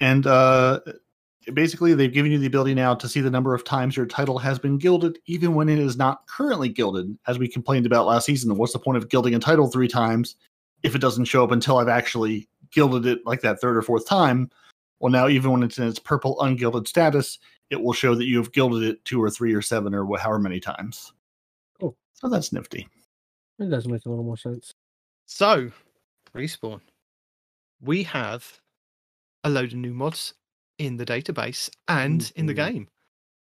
And 0.00 0.26
uh 0.26 0.80
basically 1.54 1.94
they've 1.94 2.12
given 2.12 2.32
you 2.32 2.38
the 2.38 2.46
ability 2.46 2.74
now 2.74 2.94
to 2.94 3.08
see 3.08 3.20
the 3.20 3.30
number 3.30 3.54
of 3.54 3.64
times 3.64 3.96
your 3.96 4.06
title 4.06 4.38
has 4.38 4.58
been 4.58 4.78
gilded, 4.78 5.18
even 5.26 5.54
when 5.54 5.68
it 5.68 5.78
is 5.78 5.96
not 5.96 6.26
currently 6.26 6.68
gilded, 6.68 7.16
as 7.26 7.38
we 7.38 7.48
complained 7.48 7.86
about 7.86 8.06
last 8.06 8.26
season. 8.26 8.56
What's 8.56 8.72
the 8.72 8.78
point 8.78 8.98
of 8.98 9.08
gilding 9.08 9.34
a 9.34 9.38
title 9.38 9.68
three 9.68 9.88
times 9.88 10.36
if 10.82 10.94
it 10.94 11.00
doesn't 11.00 11.26
show 11.26 11.44
up 11.44 11.52
until 11.52 11.78
I've 11.78 11.88
actually 11.88 12.48
gilded 12.70 13.06
it 13.06 13.20
like 13.24 13.40
that 13.42 13.60
third 13.60 13.76
or 13.76 13.82
fourth 13.82 14.06
time? 14.06 14.50
Well, 14.98 15.12
now 15.12 15.28
even 15.28 15.52
when 15.52 15.62
it's 15.62 15.78
in 15.78 15.86
its 15.86 15.98
purple 15.98 16.40
ungilded 16.40 16.88
status, 16.88 17.38
it 17.70 17.80
will 17.80 17.92
show 17.92 18.14
that 18.14 18.26
you 18.26 18.38
have 18.38 18.52
gilded 18.52 18.82
it 18.82 19.04
two 19.04 19.22
or 19.22 19.30
three 19.30 19.54
or 19.54 19.62
seven 19.62 19.94
or 19.94 20.06
however 20.18 20.38
many 20.38 20.60
times. 20.60 21.12
Cool. 21.78 21.96
So 22.14 22.28
that's 22.28 22.52
nifty. 22.52 22.88
It 23.58 23.70
does 23.70 23.86
make 23.86 24.04
a 24.06 24.08
little 24.08 24.24
more 24.24 24.36
sense. 24.36 24.72
So, 25.26 25.70
respawn. 26.34 26.80
We 27.80 28.02
have 28.04 28.60
a 29.44 29.50
load 29.50 29.72
of 29.72 29.78
new 29.78 29.92
mods 29.92 30.34
in 30.78 30.96
the 30.96 31.06
database 31.06 31.70
and 31.88 32.30
in 32.36 32.46
the 32.46 32.52
Mhm. 32.54 32.56
game. 32.70 32.88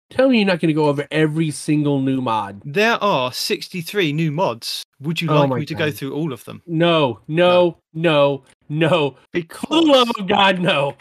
Tell 0.09 0.29
me 0.29 0.37
you're 0.39 0.45
not 0.47 0.59
going 0.59 0.67
to 0.67 0.73
go 0.73 0.85
over 0.89 1.07
every 1.09 1.49
single 1.49 1.99
new 2.01 2.21
mod. 2.21 2.61
There 2.63 3.03
are 3.03 3.31
63 3.33 4.13
new 4.13 4.31
mods. 4.31 4.83
Would 4.99 5.21
you 5.21 5.29
Oh 5.29 5.39
like 5.39 5.49
my 5.49 5.59
me 5.59 5.65
to 5.65 5.73
go 5.75 5.89
through 5.91 6.13
all 6.13 6.31
of 6.31 6.43
them? 6.45 6.61
No, 6.67 7.19
no, 7.27 7.77
no, 7.93 8.43
no. 8.69 9.11
For 9.11 9.15
the 9.31 9.39
Because, 9.41 9.87
love 9.87 10.11
of 10.19 10.27
God, 10.27 10.59
no. 10.59 10.95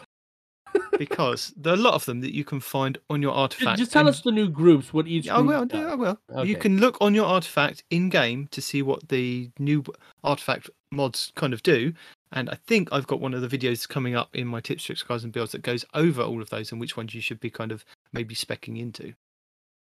because 0.98 1.52
there 1.56 1.74
are 1.74 1.76
a 1.76 1.78
lot 1.80 1.92
of 1.94 2.06
them 2.06 2.20
that 2.22 2.34
you 2.34 2.44
can 2.44 2.58
find 2.60 2.96
on 3.10 3.20
your 3.20 3.32
artifact. 3.32 3.78
just 3.78 3.92
tell 3.92 4.00
and- 4.00 4.08
us 4.08 4.22
the 4.22 4.32
new 4.32 4.48
groups. 4.48 4.94
What 4.94 5.06
each. 5.06 5.28
I 5.28 5.38
will. 5.40 5.66
I 5.70 5.94
will. 5.94 6.18
You 6.46 6.56
can 6.56 6.78
look 6.78 6.96
on 7.02 7.14
your 7.14 7.26
artifact 7.26 7.84
in 7.90 8.08
game 8.08 8.48
to 8.52 8.62
see 8.62 8.80
what 8.80 9.08
the 9.08 9.50
new 9.58 9.84
artifact 10.24 10.70
mods 10.90 11.32
kind 11.36 11.52
of 11.52 11.62
do. 11.62 11.92
And 12.32 12.48
I 12.48 12.56
think 12.66 12.88
I've 12.90 13.06
got 13.06 13.20
one 13.20 13.34
of 13.34 13.42
the 13.42 13.58
videos 13.58 13.86
coming 13.86 14.16
up 14.16 14.34
in 14.34 14.46
my 14.46 14.60
tips, 14.60 14.84
tricks, 14.84 15.02
guides, 15.02 15.22
and 15.22 15.32
builds 15.32 15.52
that 15.52 15.62
goes 15.62 15.84
over 15.92 16.22
all 16.22 16.40
of 16.40 16.48
those 16.48 16.72
and 16.72 16.80
which 16.80 16.96
ones 16.96 17.14
you 17.14 17.20
should 17.20 17.40
be 17.40 17.50
kind 17.50 17.70
of 17.70 17.84
maybe 18.12 18.34
specking 18.34 18.78
into. 18.78 19.12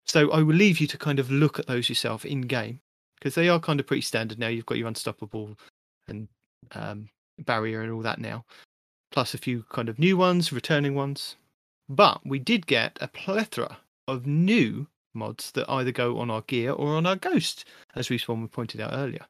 So 0.06 0.32
I 0.32 0.42
will 0.42 0.56
leave 0.56 0.80
you 0.80 0.88
to 0.88 0.98
kind 0.98 1.20
of 1.20 1.32
look 1.32 1.60
at 1.60 1.68
those 1.68 1.88
yourself 1.88 2.26
in 2.26 2.42
game 2.42 2.82
because 3.18 3.36
they 3.36 3.48
are 3.48 3.60
kind 3.60 3.80
of 3.80 3.88
pretty 3.88 4.02
standard 4.02 4.38
now. 4.38 4.48
You've 4.48 4.66
got 4.66 4.78
your 4.78 4.88
unstoppable 4.88 5.58
and 6.08 6.28
um, 6.74 7.08
barrier 7.40 7.82
and 7.82 7.92
all 7.92 8.02
that 8.02 8.20
now, 8.20 8.44
plus 9.12 9.34
a 9.34 9.38
few 9.38 9.64
kind 9.72 9.88
of 9.88 10.00
new 10.00 10.18
ones, 10.18 10.52
returning 10.52 10.96
ones. 10.96 11.38
But 11.88 12.26
we 12.26 12.40
did 12.40 12.68
get 12.68 12.98
a 13.00 13.08
plethora 13.08 13.78
of 14.08 14.26
new 14.26 14.88
mods 15.14 15.52
that 15.52 15.70
either 15.70 15.92
go 15.92 16.18
on 16.20 16.30
our 16.30 16.42
gear 16.42 16.72
or 16.72 16.96
on 16.96 17.06
our 17.06 17.16
ghost, 17.16 17.66
as 17.96 18.10
Respawn 18.10 18.52
pointed 18.52 18.82
out 18.82 18.94
earlier. 18.94 19.26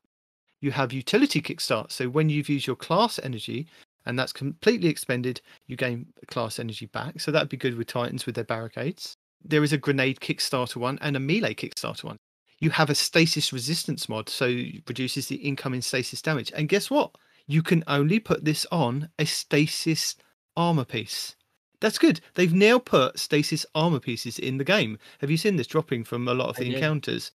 You 0.62 0.72
have 0.72 0.94
utility 0.94 1.42
kickstart, 1.42 1.92
so 1.92 2.08
when 2.08 2.30
you've 2.30 2.50
used 2.50 2.68
your 2.68 2.76
class 2.76 3.20
energy 3.24 3.68
and 4.06 4.18
that's 4.18 4.34
completely 4.34 4.90
expended, 4.90 5.42
you 5.68 5.76
gain 5.76 6.08
class 6.28 6.60
energy 6.60 6.86
back. 6.88 7.20
So 7.20 7.32
that'd 7.32 7.50
be 7.50 7.58
good 7.58 7.76
with 7.76 7.88
Titans 7.88 8.26
with 8.26 8.36
their 8.36 8.44
barricades. 8.44 9.16
There 9.44 9.64
is 9.64 9.74
a 9.74 9.78
grenade 9.78 10.20
kickstarter 10.20 10.78
one 10.78 11.00
and 11.02 11.16
a 11.16 11.20
melee 11.20 11.56
kickstarter 11.56 12.04
one. 12.06 12.18
You 12.60 12.70
have 12.70 12.92
a 12.92 12.96
stasis 12.96 13.52
resistance 13.52 14.08
mod, 14.08 14.30
so 14.30 14.46
it 14.46 14.84
reduces 14.88 15.28
the 15.28 15.38
incoming 15.38 15.82
stasis 15.82 16.22
damage. 16.22 16.52
And 16.56 16.70
guess 16.70 16.92
what? 16.92 17.16
You 17.48 17.64
can 17.64 17.84
only 17.88 18.20
put 18.20 18.46
this 18.46 18.68
on 18.72 19.10
a 19.18 19.26
stasis 19.26 20.16
armor 20.56 20.86
piece. 20.86 21.36
That's 21.80 21.98
good. 21.98 22.22
They've 22.36 22.54
now 22.54 22.78
put 22.78 23.18
stasis 23.18 23.66
armor 23.74 24.00
pieces 24.00 24.38
in 24.38 24.60
the 24.60 24.64
game. 24.64 25.00
Have 25.20 25.32
you 25.32 25.38
seen 25.38 25.56
this 25.56 25.66
dropping 25.66 26.04
from 26.04 26.28
a 26.28 26.34
lot 26.36 26.50
of 26.50 26.56
the 26.58 26.76
encounters? 26.76 27.32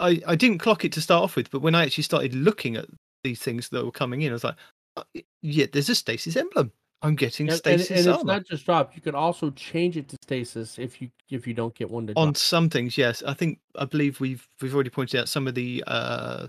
I, 0.00 0.20
I 0.26 0.34
didn't 0.34 0.58
clock 0.58 0.84
it 0.84 0.92
to 0.92 1.00
start 1.00 1.22
off 1.22 1.36
with, 1.36 1.50
but 1.50 1.62
when 1.62 1.74
I 1.74 1.84
actually 1.84 2.04
started 2.04 2.34
looking 2.34 2.76
at 2.76 2.86
these 3.22 3.40
things 3.40 3.68
that 3.68 3.84
were 3.84 3.90
coming 3.90 4.22
in, 4.22 4.30
I 4.30 4.32
was 4.32 4.44
like, 4.44 4.56
"Oh, 4.96 5.04
yeah, 5.42 5.66
there's 5.72 5.88
a 5.88 5.94
stasis 5.94 6.36
emblem. 6.36 6.72
I'm 7.02 7.14
getting 7.14 7.46
And, 7.46 7.52
and, 7.52 7.80
stasis 7.80 8.06
and 8.06 8.14
it's 8.14 8.24
not 8.24 8.46
just 8.46 8.66
dropped. 8.66 8.94
You 8.94 9.00
can 9.02 9.14
also 9.14 9.50
change 9.50 9.96
it 9.96 10.08
to 10.10 10.16
stasis 10.22 10.78
if 10.78 11.00
you 11.00 11.10
if 11.30 11.46
you 11.46 11.54
don't 11.54 11.74
get 11.74 11.90
one 11.90 12.06
to 12.06 12.12
On 12.16 12.34
some 12.34 12.68
things, 12.68 12.98
yes. 12.98 13.22
I 13.26 13.32
think 13.32 13.58
I 13.76 13.86
believe 13.86 14.20
we've 14.20 14.46
we've 14.60 14.74
already 14.74 14.90
pointed 14.90 15.20
out 15.20 15.28
some 15.28 15.46
of 15.46 15.54
the 15.54 15.82
uh 15.86 16.48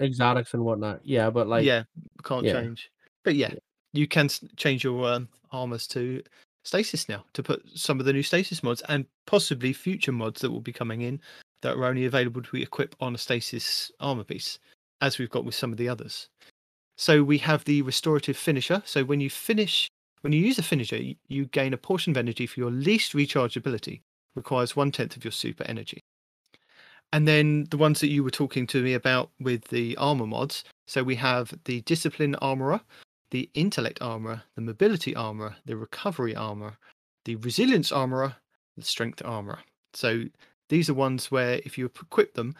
exotics 0.00 0.54
and 0.54 0.64
whatnot. 0.64 1.00
Yeah, 1.04 1.28
but 1.28 1.48
like 1.48 1.64
yeah 1.64 1.82
can't 2.24 2.44
yeah. 2.44 2.60
change. 2.60 2.90
But 3.24 3.34
yeah, 3.34 3.50
Yeah. 3.52 3.58
you 3.92 4.08
can 4.08 4.30
change 4.56 4.84
your 4.84 5.06
um, 5.06 5.28
armors 5.52 5.86
to 5.88 6.22
stasis 6.64 7.08
now 7.08 7.24
to 7.34 7.42
put 7.42 7.62
some 7.74 8.00
of 8.00 8.06
the 8.06 8.12
new 8.12 8.22
stasis 8.22 8.62
mods 8.62 8.82
and 8.88 9.04
possibly 9.26 9.74
future 9.74 10.12
mods 10.12 10.40
that 10.40 10.50
will 10.50 10.60
be 10.60 10.72
coming 10.72 11.02
in 11.02 11.20
that 11.62 11.76
are 11.76 11.84
only 11.84 12.04
available 12.04 12.42
to 12.42 12.56
equip 12.56 12.94
on 13.00 13.14
a 13.14 13.18
stasis 13.18 13.90
armor 14.00 14.24
piece, 14.24 14.58
as 15.00 15.18
we've 15.18 15.30
got 15.30 15.44
with 15.44 15.54
some 15.54 15.72
of 15.72 15.78
the 15.78 15.88
others. 15.88 16.28
So 16.96 17.22
we 17.22 17.38
have 17.38 17.64
the 17.64 17.82
restorative 17.82 18.36
finisher. 18.36 18.82
So 18.84 19.04
when 19.04 19.20
you 19.20 19.30
finish, 19.30 19.88
when 20.20 20.32
you 20.32 20.40
use 20.40 20.58
a 20.58 20.62
finisher, 20.62 21.00
you 21.28 21.46
gain 21.46 21.72
a 21.72 21.78
portion 21.78 22.10
of 22.10 22.16
energy 22.16 22.46
for 22.46 22.60
your 22.60 22.70
least 22.70 23.14
recharge 23.14 23.56
ability. 23.56 24.02
Requires 24.34 24.76
one 24.76 24.92
tenth 24.92 25.16
of 25.16 25.24
your 25.24 25.32
super 25.32 25.64
energy. 25.64 26.00
And 27.12 27.26
then 27.26 27.66
the 27.70 27.76
ones 27.76 28.00
that 28.00 28.10
you 28.10 28.22
were 28.22 28.30
talking 28.30 28.66
to 28.68 28.82
me 28.82 28.94
about 28.94 29.30
with 29.40 29.64
the 29.68 29.96
armor 29.96 30.26
mods. 30.26 30.62
So 30.86 31.02
we 31.02 31.16
have 31.16 31.52
the 31.64 31.80
discipline 31.80 32.36
armorer, 32.36 32.80
the 33.30 33.50
intellect 33.54 34.00
armorer, 34.00 34.42
the 34.54 34.60
mobility 34.60 35.16
armorer, 35.16 35.56
the 35.64 35.76
recovery 35.76 36.36
armorer, 36.36 36.76
the 37.24 37.36
resilience 37.36 37.90
armorer, 37.90 38.36
the 38.76 38.84
strength 38.84 39.22
armor. 39.24 39.58
So 39.94 40.24
these 40.70 40.88
are 40.88 40.94
ones 40.94 41.30
where 41.30 41.60
if 41.64 41.76
you 41.76 41.84
equip 41.84 42.34
them 42.34 42.54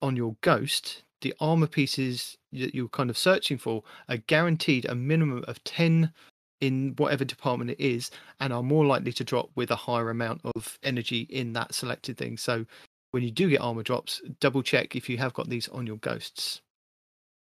on 0.00 0.16
your 0.16 0.36
ghost, 0.40 1.02
the 1.20 1.34
armor 1.40 1.66
pieces 1.66 2.36
that 2.52 2.74
you're 2.74 2.88
kind 2.88 3.10
of 3.10 3.18
searching 3.18 3.58
for 3.58 3.82
are 4.08 4.16
guaranteed 4.16 4.86
a 4.86 4.94
minimum 4.94 5.44
of 5.46 5.62
10 5.64 6.12
in 6.60 6.94
whatever 6.96 7.24
department 7.24 7.70
it 7.70 7.80
is 7.80 8.10
and 8.40 8.52
are 8.52 8.62
more 8.62 8.86
likely 8.86 9.12
to 9.12 9.24
drop 9.24 9.50
with 9.54 9.70
a 9.70 9.76
higher 9.76 10.10
amount 10.10 10.40
of 10.44 10.78
energy 10.82 11.26
in 11.30 11.52
that 11.52 11.74
selected 11.74 12.16
thing. 12.16 12.36
So 12.36 12.64
when 13.10 13.22
you 13.22 13.30
do 13.30 13.50
get 13.50 13.60
armor 13.60 13.82
drops, 13.82 14.22
double 14.40 14.62
check 14.62 14.96
if 14.96 15.08
you 15.08 15.18
have 15.18 15.34
got 15.34 15.48
these 15.48 15.68
on 15.68 15.86
your 15.86 15.96
ghosts. 15.96 16.60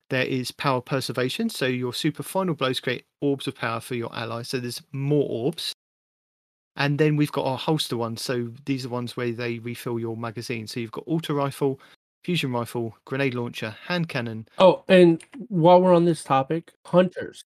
There 0.09 0.25
is 0.25 0.51
power 0.51 0.81
preservation, 0.81 1.49
so 1.49 1.67
your 1.67 1.93
super 1.93 2.23
final 2.23 2.55
blows 2.55 2.79
create 2.79 3.05
orbs 3.21 3.47
of 3.47 3.55
power 3.55 3.79
for 3.79 3.93
your 3.93 4.13
allies. 4.15 4.49
So 4.49 4.59
there's 4.59 4.81
more 4.91 5.27
orbs. 5.29 5.73
And 6.80 6.98
then 6.98 7.17
we've 7.17 7.32
got 7.32 7.45
our 7.45 7.58
holster 7.58 7.98
ones. 7.98 8.22
So 8.22 8.51
these 8.66 8.85
are 8.85 8.90
ones 8.90 9.16
where 9.16 9.32
they 9.32 9.59
refill 9.59 9.99
your 9.99 10.17
magazine. 10.17 10.66
So 10.66 10.80
you've 10.80 10.93
got 10.93 11.03
auto 11.06 11.33
rifle, 11.33 11.80
fusion 12.24 12.53
rifle, 12.53 12.95
grenade 13.06 13.35
launcher, 13.35 13.75
hand 13.85 14.08
cannon. 14.08 14.48
Oh, 14.58 14.83
and 14.88 15.22
while 15.49 15.82
we're 15.82 15.93
on 15.93 16.06
this 16.06 16.24
topic, 16.24 16.72
hunters. 16.85 17.43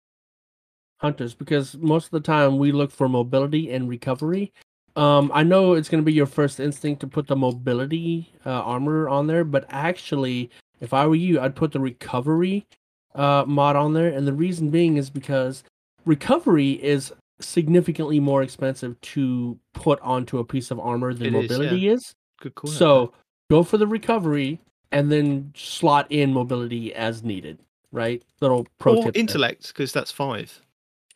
Hunters, 0.99 1.35
because 1.35 1.77
most 1.79 2.05
of 2.05 2.11
the 2.13 2.21
time 2.21 2.59
we 2.59 2.73
look 2.73 2.93
for 2.93 3.09
mobility 3.09 3.73
and 3.73 3.89
recovery. 3.89 4.53
Um, 4.95 5.33
I 5.35 5.43
know 5.43 5.73
it's 5.73 5.89
going 5.89 6.03
to 6.03 6.07
be 6.07 6.13
your 6.13 6.27
first 6.27 6.61
instinct 6.61 7.01
to 7.01 7.07
put 7.07 7.27
the 7.27 7.35
mobility 7.35 8.31
uh, 8.45 8.51
armor 8.51 9.09
on 9.09 9.27
there, 9.27 9.43
but 9.43 9.65
actually, 9.71 10.51
if 10.81 10.93
I 10.93 11.07
were 11.07 11.15
you, 11.15 11.41
I'd 11.41 11.57
put 11.57 11.73
the 11.73 11.81
recovery 11.81 12.67
uh, 13.15 13.45
mod 13.47 13.77
on 13.77 13.95
there. 13.95 14.09
And 14.09 14.27
the 14.27 14.35
reason 14.35 14.69
being 14.69 14.99
is 14.99 15.09
because 15.09 15.65
recovery 16.05 16.73
is 16.73 17.11
significantly 17.41 18.21
more 18.21 18.43
expensive 18.43 19.01
to 19.01 19.59
put 19.75 20.01
onto 20.01 20.39
a 20.39 20.45
piece 20.45 20.71
of 20.71 20.79
armor 20.79 21.15
than 21.15 21.35
It 21.35 21.45
is, 21.45 21.51
mobility 21.51 21.81
yeah. 21.81 21.93
is. 21.93 22.15
Good 22.41 22.55
call. 22.55 22.71
So 22.71 23.13
go 23.51 23.63
for 23.63 23.79
the 23.79 23.87
recovery 23.87 24.61
and 24.93 25.11
then 25.11 25.53
slot 25.57 26.07
in 26.11 26.33
mobility 26.33 26.95
as 26.95 27.23
needed, 27.23 27.59
right? 27.91 28.23
Little 28.41 28.67
pro 28.79 28.97
or 28.97 29.05
tip. 29.05 29.17
intellect, 29.17 29.69
because 29.69 29.93
that's 29.93 30.13
five. 30.13 30.61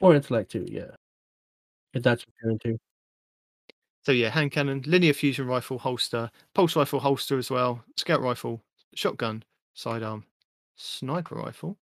Or 0.00 0.14
intellect 0.14 0.50
too, 0.50 0.66
yeah. 0.68 0.90
If 1.94 2.02
that's 2.02 2.24
what 2.26 2.34
you're 2.42 2.52
into. 2.52 2.78
So 4.04 4.12
yeah, 4.12 4.30
hand 4.30 4.52
cannon, 4.52 4.82
linear 4.86 5.12
fusion 5.12 5.46
rifle, 5.46 5.78
holster, 5.78 6.30
pulse 6.54 6.76
rifle 6.76 7.00
holster 7.00 7.38
as 7.38 7.50
well, 7.50 7.82
scout 7.96 8.20
rifle, 8.20 8.62
shotgun, 8.94 9.42
sidearm, 9.74 10.24
sniper 10.76 11.34
rifle, 11.34 11.76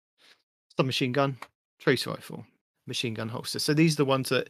submachine 0.77 1.13
gun, 1.13 1.37
trace 1.79 2.05
rifle, 2.05 2.45
machine 2.91 3.13
gun 3.13 3.29
holster. 3.29 3.59
So 3.59 3.73
these 3.73 3.93
are 3.93 4.03
the 4.03 4.05
ones 4.05 4.29
that 4.29 4.49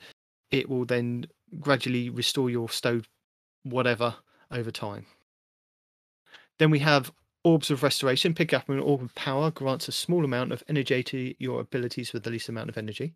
it 0.50 0.68
will 0.68 0.86
then 0.86 1.26
gradually 1.60 2.10
restore 2.10 2.50
your 2.50 2.70
stowed 2.70 3.08
whatever 3.64 4.16
over 4.52 4.72
time. 4.72 5.06
Then 6.60 6.72
we 6.72 6.80
have 6.80 7.12
orbs 7.44 7.72
of 7.72 7.84
restoration. 7.84 8.34
Pick 8.34 8.54
up 8.54 8.70
an 8.70 8.80
orb 8.80 9.02
of 9.04 9.14
power 9.16 9.52
grants 9.52 9.88
a 9.88 9.92
small 9.92 10.26
amount 10.26 10.52
of 10.52 10.64
energy 10.68 11.04
to 11.04 11.34
your 11.40 11.62
abilities 11.62 12.14
with 12.14 12.24
the 12.24 12.32
least 12.32 12.50
amount 12.50 12.70
of 12.70 12.78
energy. 12.78 13.14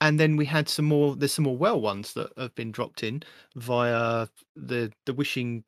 And 0.00 0.18
then 0.18 0.36
we 0.36 0.46
had 0.46 0.68
some 0.68 0.86
more. 0.86 1.14
There's 1.14 1.34
some 1.34 1.44
more 1.44 1.56
well 1.56 1.80
ones 1.80 2.14
that 2.14 2.30
have 2.38 2.54
been 2.54 2.72
dropped 2.72 3.02
in 3.02 3.22
via 3.56 4.28
the 4.56 4.90
the 5.04 5.12
wishing. 5.12 5.64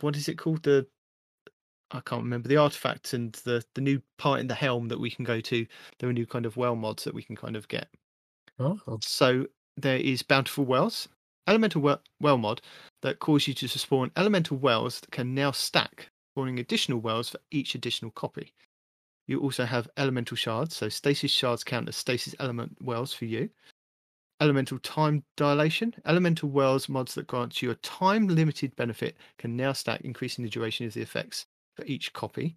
What 0.00 0.16
is 0.16 0.28
it 0.28 0.38
called? 0.38 0.62
The 0.62 0.86
I 1.90 2.00
can't 2.00 2.22
remember 2.22 2.48
the 2.48 2.56
artifact 2.56 3.12
and 3.14 3.32
the 3.44 3.64
the 3.74 3.80
new 3.80 4.02
part 4.18 4.40
in 4.40 4.46
the 4.46 4.54
helm 4.54 4.88
that 4.88 5.00
we 5.00 5.10
can 5.10 5.24
go 5.24 5.40
to. 5.40 5.66
There 5.98 6.08
are 6.08 6.12
new 6.12 6.26
kind 6.26 6.46
of 6.46 6.56
well 6.56 6.76
mods 6.76 7.04
that 7.04 7.14
we 7.14 7.22
can 7.22 7.36
kind 7.36 7.56
of 7.56 7.68
get. 7.68 7.88
Oh, 8.58 8.98
So 9.00 9.46
there 9.76 9.98
is 9.98 10.22
Bountiful 10.22 10.64
Wells, 10.64 11.08
Elemental 11.46 11.80
well, 11.80 12.02
well 12.20 12.36
mod 12.36 12.60
that 13.00 13.20
cause 13.20 13.48
you 13.48 13.54
to 13.54 13.68
spawn 13.68 14.12
elemental 14.16 14.58
wells 14.58 15.00
that 15.00 15.10
can 15.10 15.34
now 15.34 15.50
stack, 15.50 16.10
spawning 16.32 16.58
additional 16.58 16.98
wells 17.00 17.30
for 17.30 17.40
each 17.50 17.74
additional 17.74 18.10
copy. 18.10 18.52
You 19.26 19.40
also 19.40 19.64
have 19.64 19.88
elemental 19.96 20.36
shards, 20.36 20.76
so 20.76 20.90
stasis 20.90 21.30
shards 21.30 21.64
count 21.64 21.88
as 21.88 21.96
stasis 21.96 22.34
element 22.38 22.76
wells 22.82 23.14
for 23.14 23.24
you. 23.24 23.48
Elemental 24.40 24.78
time 24.80 25.24
dilation, 25.36 25.94
elemental 26.04 26.50
wells 26.50 26.88
mods 26.88 27.14
that 27.14 27.26
grant 27.26 27.62
you 27.62 27.70
a 27.70 27.76
time 27.76 28.28
limited 28.28 28.76
benefit 28.76 29.16
can 29.38 29.56
now 29.56 29.72
stack, 29.72 30.02
increasing 30.02 30.44
the 30.44 30.50
duration 30.50 30.86
of 30.86 30.92
the 30.92 31.02
effects 31.02 31.46
for 31.78 31.84
each 31.86 32.12
copy. 32.12 32.56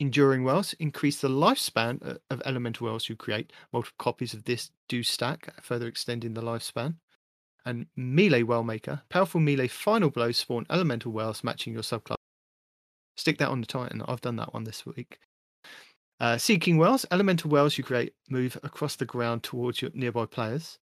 Enduring 0.00 0.42
wells 0.42 0.74
increase 0.80 1.20
the 1.20 1.28
lifespan 1.28 2.04
uh, 2.04 2.18
of 2.28 2.42
elemental 2.44 2.86
wells 2.86 3.08
you 3.08 3.14
create. 3.14 3.52
Multiple 3.72 3.94
copies 3.98 4.34
of 4.34 4.42
this 4.44 4.70
do 4.88 5.04
stack, 5.04 5.54
further 5.62 5.86
extending 5.86 6.34
the 6.34 6.42
lifespan. 6.42 6.96
And 7.64 7.86
melee 7.96 8.42
well 8.42 8.64
maker, 8.64 9.00
powerful 9.08 9.40
melee 9.40 9.68
final 9.68 10.10
blows 10.10 10.38
spawn 10.38 10.66
elemental 10.68 11.12
wells 11.12 11.44
matching 11.44 11.72
your 11.72 11.82
subclass. 11.82 12.16
Stick 13.16 13.38
that 13.38 13.50
on 13.50 13.60
the 13.60 13.66
Titan. 13.66 14.02
I've 14.08 14.20
done 14.20 14.36
that 14.36 14.52
one 14.52 14.64
this 14.64 14.84
week. 14.84 15.20
Uh, 16.18 16.36
Seeking 16.36 16.78
wells, 16.78 17.06
elemental 17.12 17.50
wells 17.50 17.78
you 17.78 17.84
create 17.84 18.14
move 18.28 18.58
across 18.64 18.96
the 18.96 19.04
ground 19.04 19.44
towards 19.44 19.80
your 19.80 19.92
nearby 19.94 20.26
players. 20.26 20.78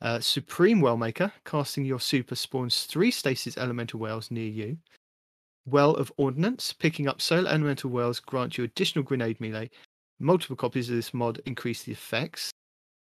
Uh, 0.00 0.18
Supreme 0.18 0.80
Wellmaker, 0.80 1.30
casting 1.44 1.84
your 1.84 2.00
super 2.00 2.34
spawns 2.34 2.84
three 2.84 3.12
stasis 3.12 3.56
elemental 3.56 4.00
wells 4.00 4.32
near 4.32 4.48
you. 4.48 4.78
Well 5.68 5.96
of 5.96 6.12
Ordnance, 6.16 6.72
picking 6.72 7.08
up 7.08 7.20
solo 7.20 7.50
elemental 7.50 7.90
wells 7.90 8.20
grant 8.20 8.56
you 8.56 8.62
additional 8.62 9.02
grenade 9.02 9.40
melee. 9.40 9.68
Multiple 10.20 10.54
copies 10.54 10.88
of 10.88 10.94
this 10.94 11.12
mod 11.12 11.42
increase 11.44 11.82
the 11.82 11.90
effects. 11.90 12.52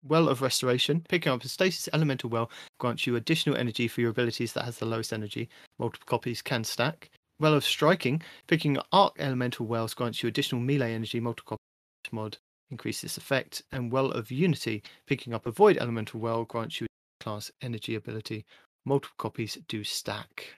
Well 0.01 0.30
of 0.30 0.42
Restoration, 0.42 1.03
picking 1.09 1.34
up 1.34 1.43
a 1.43 1.50
stasis 1.50 1.90
elemental 1.92 2.30
well 2.30 2.50
grants 2.80 3.06
you 3.06 3.17
additional 3.17 3.58
energy 3.58 3.90
for 3.90 4.00
your 4.00 4.11
abilities 4.11 4.53
that 4.53 4.64
has 4.64 4.77
the 4.77 4.85
lowest 4.85 5.11
energy. 5.11 5.50
Multiple 5.77 6.06
copies 6.08 6.42
can 6.42 6.64
stack. 6.64 7.09
Well 7.38 7.53
of 7.53 7.66
Striking, 7.66 8.22
picking 8.48 8.77
up 8.77 8.88
arc 8.93 9.16
elemental 9.19 9.66
wells 9.66 9.93
grants 9.93 10.24
you 10.24 10.30
additional 10.30 10.61
melee 10.61 10.93
energy. 10.93 11.19
Multiple 11.19 11.58
copies 11.58 12.14
mod 12.14 12.38
increase 12.72 13.01
this 13.01 13.17
effect. 13.17 13.61
And 13.74 13.92
Well 13.92 14.11
of 14.11 14.32
Unity, 14.32 14.84
picking 15.06 15.34
up 15.34 15.48
a 15.48 15.51
void 15.51 15.77
elemental 15.77 16.22
well 16.22 16.45
grants 16.45 16.80
you 16.80 16.88
class 17.19 17.51
energy 17.61 17.95
ability. 17.95 18.45
Multiple 18.85 19.16
copies 19.17 19.58
do 19.67 19.84
stack. 19.84 20.56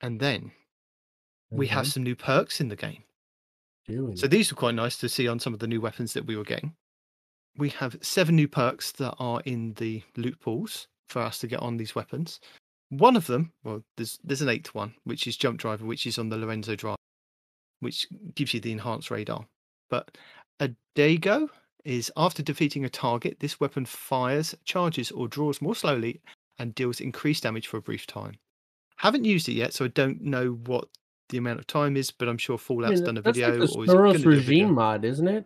And 0.00 0.20
then 0.20 0.52
we 1.50 1.68
have 1.68 1.86
Mhm. 1.86 1.92
some 1.92 2.02
new 2.02 2.16
perks 2.16 2.60
in 2.60 2.68
the 2.68 2.76
game. 2.76 3.04
Doing 3.86 4.16
So 4.16 4.26
these 4.26 4.50
were 4.50 4.56
quite 4.56 4.74
nice 4.74 4.96
to 4.98 5.08
see 5.08 5.28
on 5.28 5.38
some 5.38 5.54
of 5.54 5.60
the 5.60 5.66
new 5.68 5.80
weapons 5.80 6.12
that 6.14 6.26
we 6.26 6.36
were 6.36 6.44
getting. 6.44 6.76
We 7.56 7.70
have 7.70 7.98
seven 8.04 8.36
new 8.36 8.48
perks 8.48 8.92
that 8.92 9.14
are 9.18 9.40
in 9.42 9.74
the 9.74 10.02
loot 10.16 10.40
pools 10.40 10.88
for 11.08 11.22
us 11.22 11.38
to 11.40 11.46
get 11.46 11.60
on 11.60 11.76
these 11.76 11.94
weapons. 11.94 12.40
One 12.90 13.16
of 13.16 13.26
them, 13.26 13.52
well, 13.62 13.84
there's 13.96 14.18
there's 14.24 14.42
an 14.42 14.48
eighth 14.48 14.74
one, 14.74 14.94
which 15.04 15.26
is 15.26 15.36
jump 15.36 15.58
driver, 15.58 15.84
which 15.86 16.06
is 16.06 16.18
on 16.18 16.28
the 16.28 16.36
Lorentz 16.36 16.68
Driver, 16.68 16.96
which 17.80 18.06
gives 18.34 18.54
you 18.54 18.60
the 18.60 18.72
enhanced 18.72 19.10
radar. 19.10 19.48
But 19.88 20.18
a 20.60 20.74
Dago 20.94 21.48
is 21.84 22.10
after 22.16 22.42
defeating 22.42 22.84
a 22.84 22.90
target, 22.90 23.38
this 23.40 23.60
weapon 23.60 23.86
fires, 23.86 24.54
charges, 24.64 25.10
or 25.12 25.28
draws 25.28 25.60
more 25.62 25.74
slowly 25.76 26.20
and 26.58 26.74
deals 26.74 27.00
increased 27.00 27.44
damage 27.44 27.68
for 27.68 27.76
a 27.76 27.82
brief 27.82 28.06
time. 28.06 28.38
Haven't 28.96 29.24
used 29.24 29.48
it 29.48 29.52
yet, 29.52 29.72
so 29.74 29.84
I 29.84 29.88
don't 29.88 30.22
know 30.22 30.52
what 30.66 30.88
the 31.28 31.38
amount 31.38 31.58
of 31.58 31.66
time 31.66 31.96
is, 31.96 32.10
but 32.10 32.28
I'm 32.28 32.38
sure 32.38 32.54
I 32.56 32.58
Fallout's 32.58 32.94
mean, 33.00 33.04
done 33.04 33.16
a 33.18 33.22
that's 33.22 33.36
video 33.38 33.56
like 33.58 33.68
the 33.70 33.76
or 33.76 33.84
is 33.84 33.90
it 33.90 33.94
gonna 33.96 34.18
Soros 34.18 34.26
regime 34.26 34.74
mod, 34.74 35.04
isn't 35.04 35.28
it? 35.28 35.44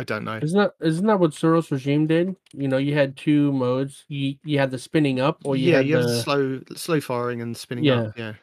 I 0.00 0.04
don't 0.04 0.24
know. 0.24 0.38
Isn't 0.40 0.56
that 0.58 0.74
isn't 0.80 1.06
that 1.06 1.18
what 1.18 1.32
Soros 1.32 1.70
regime 1.72 2.06
did? 2.06 2.36
You 2.52 2.68
know, 2.68 2.76
you 2.76 2.94
had 2.94 3.16
two 3.16 3.52
modes. 3.52 4.04
You 4.08 4.36
you 4.44 4.58
had 4.58 4.70
the 4.70 4.78
spinning 4.78 5.18
up, 5.18 5.40
or 5.44 5.56
you 5.56 5.70
yeah, 5.72 5.76
had 5.78 5.86
you 5.88 5.96
have 5.96 6.04
the 6.04 6.10
the 6.12 6.22
slow 6.22 6.60
slow 6.76 7.00
firing 7.00 7.40
and 7.42 7.56
spinning 7.56 7.84
Yeah. 7.84 8.00
up. 8.02 8.18
Yeah. 8.18 8.34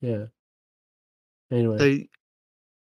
yeah. 0.00 0.24
Anyway, 1.52 1.78
So 1.78 2.06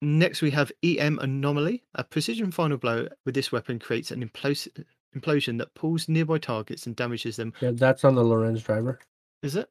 next 0.01 0.41
we 0.41 0.49
have 0.51 0.71
EM 0.83 1.19
anomaly. 1.19 1.83
A 1.93 2.03
precision 2.03 2.49
final 2.49 2.77
blow 2.77 3.07
with 3.25 3.35
this 3.35 3.51
weapon 3.51 3.77
creates 3.77 4.09
an 4.09 4.27
implos- 4.27 4.69
implosion 5.15 5.59
that 5.59 5.75
pulls 5.75 6.09
nearby 6.09 6.39
targets 6.39 6.87
and 6.87 6.95
damages 6.95 7.35
them. 7.35 7.53
yeah, 7.61 7.71
that's 7.73 8.03
on 8.03 8.15
the 8.15 8.23
Lorentz 8.23 8.63
driver. 8.63 8.99
Is 9.43 9.55
it? 9.55 9.69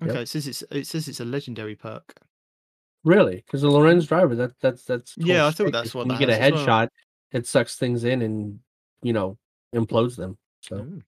Yep. 0.00 0.10
Okay, 0.10 0.22
it 0.22 0.28
says 0.28 0.46
it's 0.46 0.62
it 0.70 0.86
says 0.86 1.08
it's 1.08 1.20
a 1.20 1.24
legendary 1.24 1.74
perk. 1.74 2.14
Really? 3.04 3.36
Because 3.36 3.62
the 3.62 3.70
Lorentz 3.70 4.06
driver, 4.06 4.34
that 4.34 4.52
that's 4.60 4.84
that's 4.84 5.14
Yeah, 5.16 5.46
I 5.46 5.50
thought 5.50 5.72
that's 5.72 5.94
what 5.94 6.08
that 6.08 6.14
you 6.14 6.26
get 6.26 6.30
a 6.30 6.40
as 6.40 6.52
well. 6.52 6.66
headshot, 6.66 6.88
it 7.32 7.46
sucks 7.46 7.76
things 7.76 8.04
in 8.04 8.22
and 8.22 8.58
you 9.02 9.12
know 9.12 9.38
implodes 9.74 10.16
them. 10.16 10.36
So 10.60 10.76
Mm. 10.78 11.02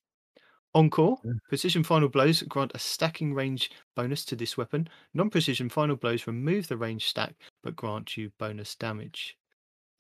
Encore. 0.75 1.18
Yeah. 1.25 1.33
Precision 1.49 1.83
final 1.83 2.08
blows 2.08 2.42
grant 2.42 2.73
a 2.75 2.78
stacking 2.78 3.33
range 3.34 3.70
bonus 3.97 4.25
to 4.26 4.36
this 4.36 4.57
weapon. 4.57 4.89
Non 5.15 5.31
precision 5.31 5.68
final 5.68 5.97
blows 5.97 6.26
remove 6.26 6.68
the 6.68 6.76
range 6.76 7.08
stack 7.08 7.34
but 7.62 7.75
grant 7.75 8.17
you 8.17 8.31
bonus 8.39 8.75
damage. 8.76 9.36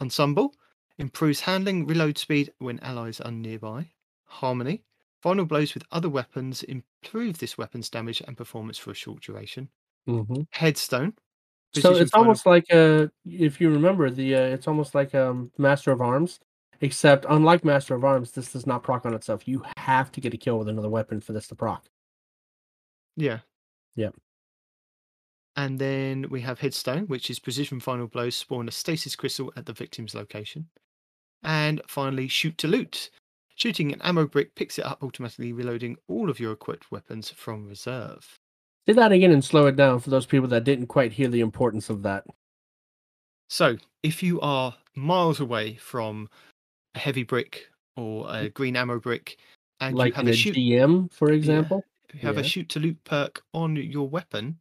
Ensemble 0.00 0.54
improves 0.98 1.40
handling 1.40 1.86
reload 1.86 2.18
speed 2.18 2.52
when 2.58 2.78
allies 2.80 3.20
are 3.20 3.30
nearby. 3.32 3.90
Harmony. 4.24 4.84
Final 5.22 5.44
blows 5.44 5.74
with 5.74 5.82
other 5.90 6.08
weapons 6.08 6.62
improve 6.62 7.38
this 7.38 7.58
weapon's 7.58 7.90
damage 7.90 8.22
and 8.26 8.36
performance 8.36 8.78
for 8.78 8.92
a 8.92 8.94
short 8.94 9.20
duration. 9.22 9.68
Mhm. 10.08 10.46
Headstone. 10.52 11.14
so 11.74 11.92
it's 11.96 12.14
almost 12.14 12.46
like 12.46 12.64
uh 12.72 13.08
if 13.26 13.60
you 13.60 13.68
remember 13.70 14.08
the 14.10 14.34
uh, 14.34 14.40
it's 14.40 14.66
almost 14.68 14.94
like 14.94 15.14
um 15.14 15.50
Master 15.58 15.90
of 15.92 16.00
Arms, 16.00 16.40
except 16.80 17.26
unlike 17.28 17.64
Master 17.64 17.94
of 17.94 18.04
Arms, 18.04 18.30
this 18.32 18.52
does 18.52 18.66
not 18.66 18.82
proc 18.82 19.04
on 19.04 19.12
itself. 19.14 19.46
You 19.48 19.64
have 19.76 20.10
to 20.12 20.20
get 20.20 20.32
a 20.34 20.36
kill 20.38 20.58
with 20.58 20.68
another 20.68 20.88
weapon 20.88 21.20
for 21.20 21.32
this 21.32 21.48
to 21.48 21.54
proc. 21.56 21.88
Yeah. 23.16 23.40
Yep. 23.96 24.14
And 25.56 25.80
then 25.80 26.26
we 26.30 26.40
have 26.42 26.60
Headstone, 26.60 27.08
which 27.08 27.28
is 27.30 27.40
precision 27.40 27.80
final 27.80 28.06
blows 28.06 28.36
spawn 28.36 28.68
a 28.68 28.70
stasis 28.70 29.16
crystal 29.16 29.52
at 29.56 29.66
the 29.66 29.72
victim's 29.72 30.14
location. 30.14 30.68
And 31.42 31.82
finally, 31.88 32.28
Shoot 32.28 32.56
to 32.58 32.68
Loot. 32.68 33.10
Shooting 33.58 33.92
an 33.92 34.00
ammo 34.02 34.24
brick 34.24 34.54
picks 34.54 34.78
it 34.78 34.86
up, 34.86 35.02
automatically 35.02 35.52
reloading 35.52 35.96
all 36.06 36.30
of 36.30 36.38
your 36.38 36.52
equipped 36.52 36.92
weapons 36.92 37.28
from 37.28 37.66
reserve. 37.66 38.38
Say 38.86 38.92
that 38.92 39.10
again 39.10 39.32
and 39.32 39.44
slow 39.44 39.66
it 39.66 39.74
down 39.74 39.98
for 39.98 40.10
those 40.10 40.26
people 40.26 40.46
that 40.50 40.62
didn't 40.62 40.86
quite 40.86 41.12
hear 41.12 41.26
the 41.26 41.40
importance 41.40 41.90
of 41.90 42.04
that. 42.04 42.24
So, 43.50 43.76
if 44.04 44.22
you 44.22 44.40
are 44.42 44.76
miles 44.94 45.40
away 45.40 45.74
from 45.74 46.28
a 46.94 47.00
heavy 47.00 47.24
brick 47.24 47.68
or 47.96 48.28
a 48.28 48.32
mm-hmm. 48.32 48.46
green 48.54 48.76
ammo 48.76 49.00
brick, 49.00 49.38
and 49.80 49.96
like 49.96 50.10
you 50.10 50.14
have 50.14 50.28
a 50.28 50.36
shoot, 50.36 50.54
DM, 50.54 51.12
for 51.12 51.32
example. 51.32 51.84
if 52.10 52.22
you 52.22 52.28
have 52.28 52.38
a 52.38 52.44
shoot 52.44 52.68
to 52.68 52.78
loot 52.78 53.02
perk 53.02 53.42
on 53.54 53.74
your 53.74 54.08
weapon, 54.08 54.56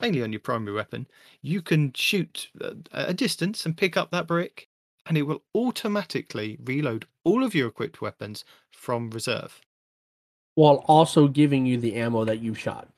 mainly 0.00 0.22
on 0.22 0.32
your 0.32 0.40
primary 0.40 0.76
weapon, 0.76 1.08
you 1.42 1.62
can 1.62 1.92
shoot 1.94 2.48
a 2.92 3.12
distance 3.12 3.66
and 3.66 3.76
pick 3.76 3.96
up 3.96 4.12
that 4.12 4.28
brick, 4.28 4.68
and 5.10 5.18
it 5.18 5.22
will 5.22 5.42
automatically 5.56 6.56
reload 6.62 7.04
all 7.24 7.42
of 7.42 7.52
your 7.52 7.66
equipped 7.66 8.00
weapons 8.00 8.44
from 8.70 9.10
reserve. 9.10 9.60
While 10.54 10.84
also 10.86 11.26
giving 11.26 11.66
you 11.66 11.78
the 11.78 11.96
ammo 11.96 12.24
that 12.24 12.38
you 12.38 12.54
shot. 12.54 12.88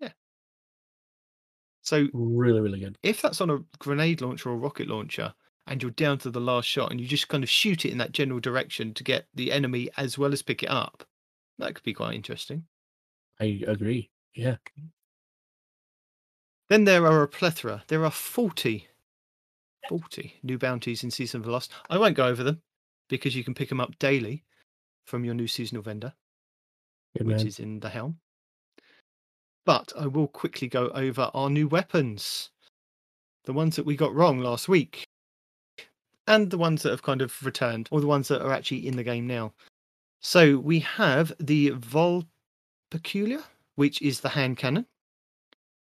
Yeah. 0.00 0.08
So 1.82 2.08
Really, 2.12 2.60
really 2.60 2.80
good. 2.80 2.98
if 3.04 3.22
that's 3.22 3.40
on 3.40 3.50
a 3.50 3.60
grenade 3.78 4.20
launcher 4.20 4.50
or 4.50 4.56
rocket 4.56 4.88
launcher, 4.88 5.32
and 5.68 5.80
you're 5.80 5.92
down 5.92 6.18
to 6.18 6.30
the 6.32 6.40
last 6.40 6.66
shot, 6.66 6.90
and 6.90 7.00
you 7.00 7.06
just 7.06 7.28
kind 7.28 7.44
of 7.44 7.48
shoot 7.48 7.84
it 7.84 7.92
in 7.92 7.98
that 7.98 8.10
general 8.10 8.40
direction 8.40 8.92
to 8.94 9.04
get 9.04 9.28
the 9.36 9.52
enemy 9.52 9.88
as 9.96 10.18
well 10.18 10.32
as 10.32 10.42
pick 10.42 10.64
it 10.64 10.70
up, 10.70 11.04
that 11.60 11.76
could 11.76 11.84
be 11.84 11.94
quite 11.94 12.16
interesting. 12.16 12.64
I 13.40 13.60
agree. 13.68 14.10
Yeah. 14.34 14.56
Then 16.68 16.82
there 16.82 17.06
are 17.06 17.22
a 17.22 17.28
plethora. 17.28 17.84
There 17.86 18.04
are 18.04 18.10
40, 18.10 18.88
40 19.88 20.38
new 20.42 20.58
bounties 20.58 21.02
in 21.04 21.10
Season 21.10 21.40
of 21.40 21.44
the 21.46 21.52
Lost. 21.52 21.72
I 21.88 21.98
won't 21.98 22.16
go 22.16 22.26
over 22.26 22.42
them 22.42 22.62
because 23.08 23.34
you 23.34 23.44
can 23.44 23.54
pick 23.54 23.68
them 23.68 23.80
up 23.80 23.98
daily 23.98 24.44
from 25.06 25.24
your 25.24 25.34
new 25.34 25.46
seasonal 25.48 25.82
vendor, 25.82 26.12
Good 27.16 27.26
which 27.26 27.38
man. 27.38 27.46
is 27.46 27.58
in 27.58 27.80
the 27.80 27.88
helm. 27.88 28.18
But 29.66 29.92
I 29.98 30.06
will 30.06 30.28
quickly 30.28 30.68
go 30.68 30.88
over 30.88 31.30
our 31.34 31.50
new 31.50 31.68
weapons. 31.68 32.50
The 33.44 33.52
ones 33.52 33.76
that 33.76 33.86
we 33.86 33.96
got 33.96 34.14
wrong 34.14 34.38
last 34.38 34.68
week. 34.68 35.04
And 36.26 36.50
the 36.50 36.58
ones 36.58 36.82
that 36.82 36.90
have 36.90 37.02
kind 37.02 37.22
of 37.22 37.44
returned, 37.44 37.88
or 37.90 38.00
the 38.00 38.06
ones 38.06 38.28
that 38.28 38.42
are 38.42 38.52
actually 38.52 38.86
in 38.86 38.96
the 38.96 39.02
game 39.02 39.26
now. 39.26 39.52
So 40.20 40.58
we 40.58 40.80
have 40.80 41.32
the 41.40 41.70
Vol 41.70 42.24
Peculiar, 42.90 43.42
which 43.74 44.00
is 44.02 44.20
the 44.20 44.28
hand 44.28 44.58
cannon. 44.58 44.86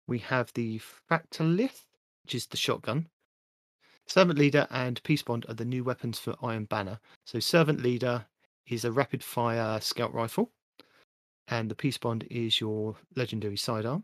We 0.08 0.20
have 0.20 0.52
the 0.54 0.80
Fractalith, 0.80 1.86
which 2.24 2.36
is 2.36 2.48
the 2.48 2.58
shotgun. 2.58 3.08
Servant 4.08 4.38
Leader 4.38 4.68
and 4.70 5.02
Peace 5.04 5.24
Bond 5.24 5.46
are 5.48 5.54
the 5.54 5.66
new 5.66 5.84
weapons 5.84 6.20
for 6.20 6.36
Iron 6.44 6.66
Banner. 6.66 7.00
So 7.26 7.40
Servant 7.40 7.82
Leader 7.82 8.26
is 8.68 8.86
a 8.86 8.92
rapid 8.92 9.24
fire 9.24 9.80
scout 9.82 10.14
rifle, 10.14 10.52
and 11.48 11.70
the 11.70 11.76
Peace 11.76 11.98
Bond 11.98 12.26
is 12.30 12.60
your 12.60 12.96
legendary 13.16 13.58
sidearm. 13.58 14.04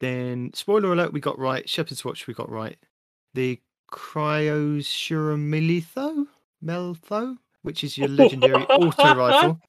Then, 0.00 0.50
spoiler 0.54 0.92
alert, 0.92 1.12
we 1.12 1.20
got 1.20 1.38
right. 1.38 1.68
Shepherd's 1.68 2.04
Watch, 2.04 2.26
we 2.26 2.34
got 2.34 2.50
right. 2.50 2.76
The 3.34 3.60
Cryosuramelitho, 3.92 6.26
Meltho, 6.64 7.36
which 7.62 7.84
is 7.84 7.96
your 7.96 8.08
legendary 8.08 8.64
auto 8.64 9.14
rifle. 9.14 9.60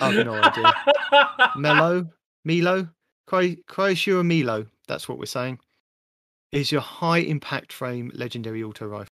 I 0.00 0.12
have 0.12 0.26
no 0.26 0.34
idea. 0.34 0.72
Mello, 1.56 2.06
Milo, 2.44 2.88
Cry 3.26 3.56
Cryosura 3.68 4.24
Milo, 4.24 4.66
that's 4.86 5.08
what 5.08 5.18
we're 5.18 5.26
saying, 5.26 5.58
is 6.52 6.70
your 6.70 6.82
high 6.82 7.18
impact 7.18 7.72
frame 7.72 8.12
legendary 8.14 8.62
auto 8.62 8.86
rifle, 8.86 9.08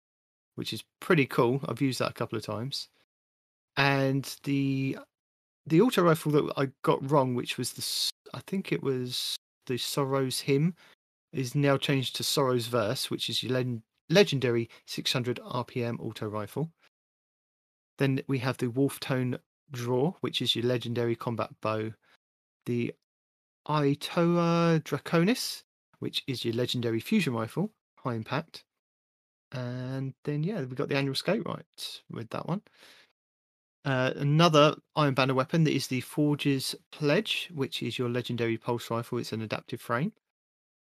which 0.54 0.72
is 0.72 0.84
pretty 1.00 1.26
cool. 1.26 1.60
I've 1.68 1.82
used 1.82 1.98
that 1.98 2.10
a 2.10 2.14
couple 2.14 2.38
of 2.38 2.46
times. 2.46 2.88
And 3.76 4.24
the 4.44 4.98
the 5.66 5.80
auto 5.80 6.02
rifle 6.02 6.30
that 6.32 6.52
I 6.56 6.68
got 6.82 7.10
wrong, 7.10 7.34
which 7.34 7.58
was 7.58 7.72
the 7.72 8.36
I 8.36 8.40
think 8.46 8.72
it 8.72 8.82
was 8.82 9.36
the 9.66 9.76
Sorrow's 9.76 10.40
Hymn, 10.40 10.74
is 11.32 11.54
now 11.54 11.76
changed 11.76 12.16
to 12.16 12.22
Sorrow's 12.24 12.66
Verse, 12.68 13.10
which 13.10 13.28
is 13.28 13.42
your 13.42 13.52
len- 13.52 13.82
legendary 14.08 14.70
600 14.86 15.40
RPM 15.44 15.98
auto 15.98 16.28
rifle. 16.28 16.70
Then 17.98 18.20
we 18.28 18.38
have 18.38 18.58
the 18.58 18.70
Wolf 18.70 19.00
Tone 19.00 19.38
Draw, 19.72 20.12
which 20.20 20.40
is 20.40 20.54
your 20.54 20.64
legendary 20.64 21.16
combat 21.16 21.50
bow. 21.60 21.92
The 22.66 22.94
Iota 23.68 24.80
Draconis, 24.84 25.63
which 26.04 26.22
is 26.26 26.44
your 26.44 26.52
legendary 26.52 27.00
fusion 27.00 27.32
rifle, 27.32 27.70
high 27.96 28.12
impact. 28.12 28.62
And 29.52 30.12
then, 30.24 30.44
yeah, 30.44 30.60
we 30.60 30.76
got 30.76 30.90
the 30.90 30.98
annual 30.98 31.14
skate 31.14 31.46
right 31.46 32.02
with 32.10 32.28
that 32.28 32.46
one. 32.46 32.60
Uh, 33.86 34.12
another 34.16 34.76
Iron 34.96 35.14
Banner 35.14 35.32
weapon 35.32 35.64
that 35.64 35.74
is 35.74 35.86
the 35.86 36.02
Forge's 36.02 36.74
Pledge, 36.92 37.48
which 37.54 37.82
is 37.82 37.98
your 37.98 38.10
legendary 38.10 38.58
pulse 38.58 38.90
rifle. 38.90 39.16
It's 39.16 39.32
an 39.32 39.40
adaptive 39.40 39.80
frame. 39.80 40.12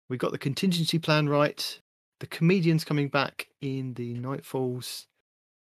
We 0.09 0.17
got 0.17 0.31
the 0.31 0.39
contingency 0.39 1.01
plan 1.01 1.29
right. 1.29 1.81
The 2.21 2.29
comedians 2.29 2.85
coming 2.85 3.09
back 3.09 3.49
in 3.61 3.95
the 3.95 4.15
Nightfalls. 4.15 5.07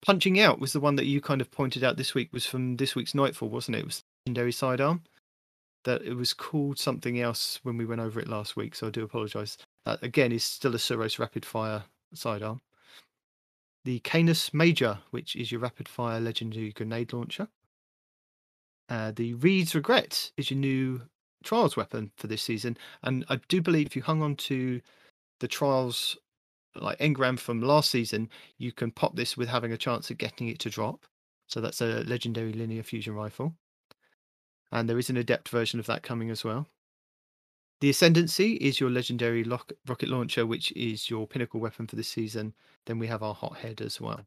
Punching 0.04 0.38
out 0.38 0.60
was 0.60 0.74
the 0.74 0.80
one 0.80 0.96
that 0.96 1.06
you 1.06 1.22
kind 1.22 1.40
of 1.40 1.50
pointed 1.50 1.82
out 1.82 1.96
this 1.96 2.14
week. 2.14 2.34
Was 2.34 2.44
from 2.44 2.76
this 2.76 2.94
week's 2.94 3.14
Nightfall, 3.14 3.48
wasn't 3.48 3.76
it? 3.76 3.80
It 3.80 3.86
was 3.86 4.04
legendary 4.26 4.52
sidearm. 4.52 5.04
That 5.84 6.02
it 6.02 6.14
was 6.14 6.32
called 6.32 6.78
something 6.78 7.20
else 7.20 7.58
when 7.62 7.76
we 7.76 7.84
went 7.84 8.00
over 8.00 8.20
it 8.20 8.28
last 8.28 8.56
week. 8.56 8.74
So 8.74 8.86
I 8.86 8.90
do 8.90 9.02
apologise. 9.02 9.58
That 9.84 10.02
again 10.02 10.32
is 10.32 10.44
still 10.44 10.74
a 10.74 10.78
Suros 10.78 11.18
rapid 11.18 11.44
fire 11.44 11.84
sidearm 12.14 12.60
the 13.84 13.98
Canis 14.00 14.54
Major, 14.54 14.98
which 15.10 15.34
is 15.36 15.50
your 15.50 15.60
rapid 15.60 15.88
fire 15.88 16.20
legendary 16.20 16.72
grenade 16.72 17.12
launcher. 17.12 17.48
Uh, 18.88 19.12
the 19.14 19.34
Reed's 19.34 19.74
Regret 19.74 20.30
is 20.36 20.50
your 20.50 20.58
new 20.58 21.02
trials 21.42 21.76
weapon 21.76 22.12
for 22.16 22.26
this 22.26 22.42
season. 22.42 22.76
And 23.02 23.24
I 23.28 23.40
do 23.48 23.60
believe 23.60 23.86
if 23.86 23.96
you 23.96 24.02
hung 24.02 24.22
on 24.22 24.36
to 24.36 24.80
the 25.40 25.48
trials 25.48 26.16
like 26.76 26.98
engram 26.98 27.38
from 27.38 27.60
last 27.60 27.90
season, 27.90 28.28
you 28.58 28.72
can 28.72 28.90
pop 28.90 29.16
this 29.16 29.36
with 29.36 29.48
having 29.48 29.72
a 29.72 29.78
chance 29.78 30.10
of 30.10 30.18
getting 30.18 30.48
it 30.48 30.58
to 30.60 30.70
drop. 30.70 31.04
So 31.48 31.60
that's 31.60 31.80
a 31.80 32.04
legendary 32.06 32.52
linear 32.52 32.82
fusion 32.82 33.14
rifle. 33.14 33.54
And 34.72 34.88
there 34.88 34.98
is 34.98 35.10
an 35.10 35.16
adept 35.18 35.48
version 35.50 35.78
of 35.78 35.86
that 35.86 36.02
coming 36.02 36.30
as 36.30 36.44
well. 36.44 36.66
The 37.80 37.90
Ascendancy 37.90 38.54
is 38.54 38.80
your 38.80 38.90
legendary 38.90 39.44
lock- 39.44 39.72
rocket 39.86 40.08
launcher, 40.08 40.46
which 40.46 40.72
is 40.72 41.10
your 41.10 41.26
pinnacle 41.26 41.60
weapon 41.60 41.86
for 41.86 41.96
this 41.96 42.08
season. 42.08 42.54
Then 42.86 42.98
we 42.98 43.06
have 43.08 43.22
our 43.22 43.34
hothead 43.34 43.80
as 43.80 44.00
well. 44.00 44.24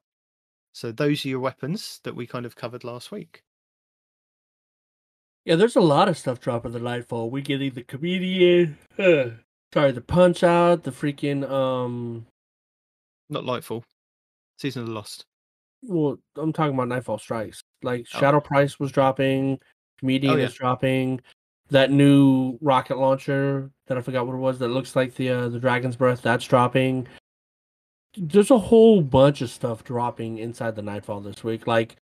So 0.74 0.92
those 0.92 1.26
are 1.26 1.30
your 1.30 1.40
weapons 1.40 2.00
that 2.04 2.16
we 2.16 2.28
kind 2.28 2.46
of 2.46 2.56
covered 2.56 2.84
last 2.84 3.12
week. 3.12 3.44
Yeah, 5.46 5.56
there's 5.56 5.76
a 5.76 5.82
lot 5.82 6.10
of 6.10 6.18
stuff 6.18 6.40
dropping 6.40 6.72
the 6.74 6.80
Nightfall. 6.80 7.30
We 7.30 7.42
getting 7.42 7.72
the 7.72 7.84
comedian, 7.84 8.78
uh, 8.98 9.30
sorry, 9.74 9.92
the 9.92 10.02
punch 10.02 10.44
out, 10.44 10.84
the 10.84 10.92
freaking 10.92 11.50
um. 11.50 12.26
Not 13.30 13.44
Lightfall, 13.44 13.84
Season 14.58 14.82
of 14.82 14.88
the 14.90 14.94
Lost. 14.94 15.26
Well, 15.84 16.18
I'm 16.36 16.52
talking 16.52 16.74
about 16.74 16.88
Nightfall 16.90 17.20
Strikes. 17.20 17.64
Like 17.84 18.06
Oh. 18.16 18.20
Shadow 18.20 18.40
Price 18.40 18.80
was 18.80 18.92
dropping, 18.92 19.60
comedian 20.00 20.40
yeah. 20.40 20.46
is 20.46 20.54
dropping. 20.54 21.22
That 21.70 21.90
new 21.90 22.60
rocket 22.62 23.00
launcher 23.00 23.72
that 23.88 23.98
I 23.98 24.02
forgot 24.02 24.28
what 24.28 24.36
it 24.36 24.40
was 24.40 24.60
that 24.60 24.68
looks 24.68 24.96
like 24.96 25.16
the 25.16 25.30
uh, 25.30 25.50
the 25.50 25.60
Dragon's 25.60 25.96
Breath 25.96 26.22
that's 26.22 26.46
dropping. 26.46 27.08
There's 28.16 28.52
a 28.52 28.60
whole 28.60 29.02
bunch 29.02 29.42
of 29.42 29.50
stuff 29.50 29.84
dropping 29.84 30.38
inside 30.38 30.76
the 30.76 30.84
Nightfall 30.84 31.22
this 31.22 31.44
week. 31.44 31.66
Like, 31.66 31.96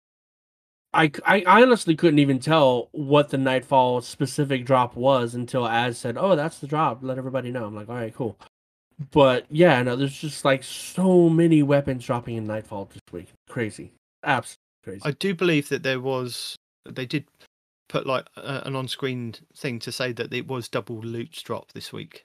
I, 0.95 1.13
I 1.27 1.43
I 1.43 1.63
honestly 1.63 1.95
couldn't 1.95 2.19
even 2.21 2.39
tell 2.39 2.89
what 2.93 3.29
the 3.29 3.37
Nightfall 3.37 4.01
specific 4.01 4.65
drop 4.65 4.97
was 4.97 5.35
until 5.35 5.67
Az 5.67 5.99
said, 5.99 6.17
"Oh, 6.17 6.37
that's 6.37 6.59
the 6.59 6.67
drop. 6.67 7.01
Let 7.03 7.19
everybody 7.19 7.53
know." 7.53 7.67
I'm 7.67 7.75
like, 7.75 7.91
"All 7.91 7.97
right, 7.97 8.15
cool." 8.15 8.39
But 9.11 9.47
yeah, 9.51 9.83
no, 9.83 9.95
there's 9.97 10.19
just 10.19 10.45
like 10.45 10.63
so 10.63 11.29
many 11.29 11.63
weapons 11.63 12.05
dropping 12.05 12.37
in 12.37 12.47
Nightfall 12.47 12.87
this 12.87 13.03
week. 13.13 13.29
Crazy, 13.49 13.93
absolutely 14.25 14.59
crazy. 14.85 15.01
I 15.05 15.11
do 15.13 15.35
believe 15.35 15.69
that 15.71 15.83
there 15.83 16.01
was, 16.01 16.57
they 16.87 17.07
did 17.07 17.25
put 17.91 18.07
like 18.07 18.27
a, 18.37 18.63
an 18.65 18.77
on 18.77 18.89
screen 18.89 19.35
thing 19.57 19.79
to 19.81 19.93
say 19.93 20.13
that 20.13 20.33
it 20.33 20.47
was 20.47 20.69
double 20.69 21.01
loot 21.01 21.43
drop 21.45 21.73
this 21.73 21.93
week. 21.93 22.25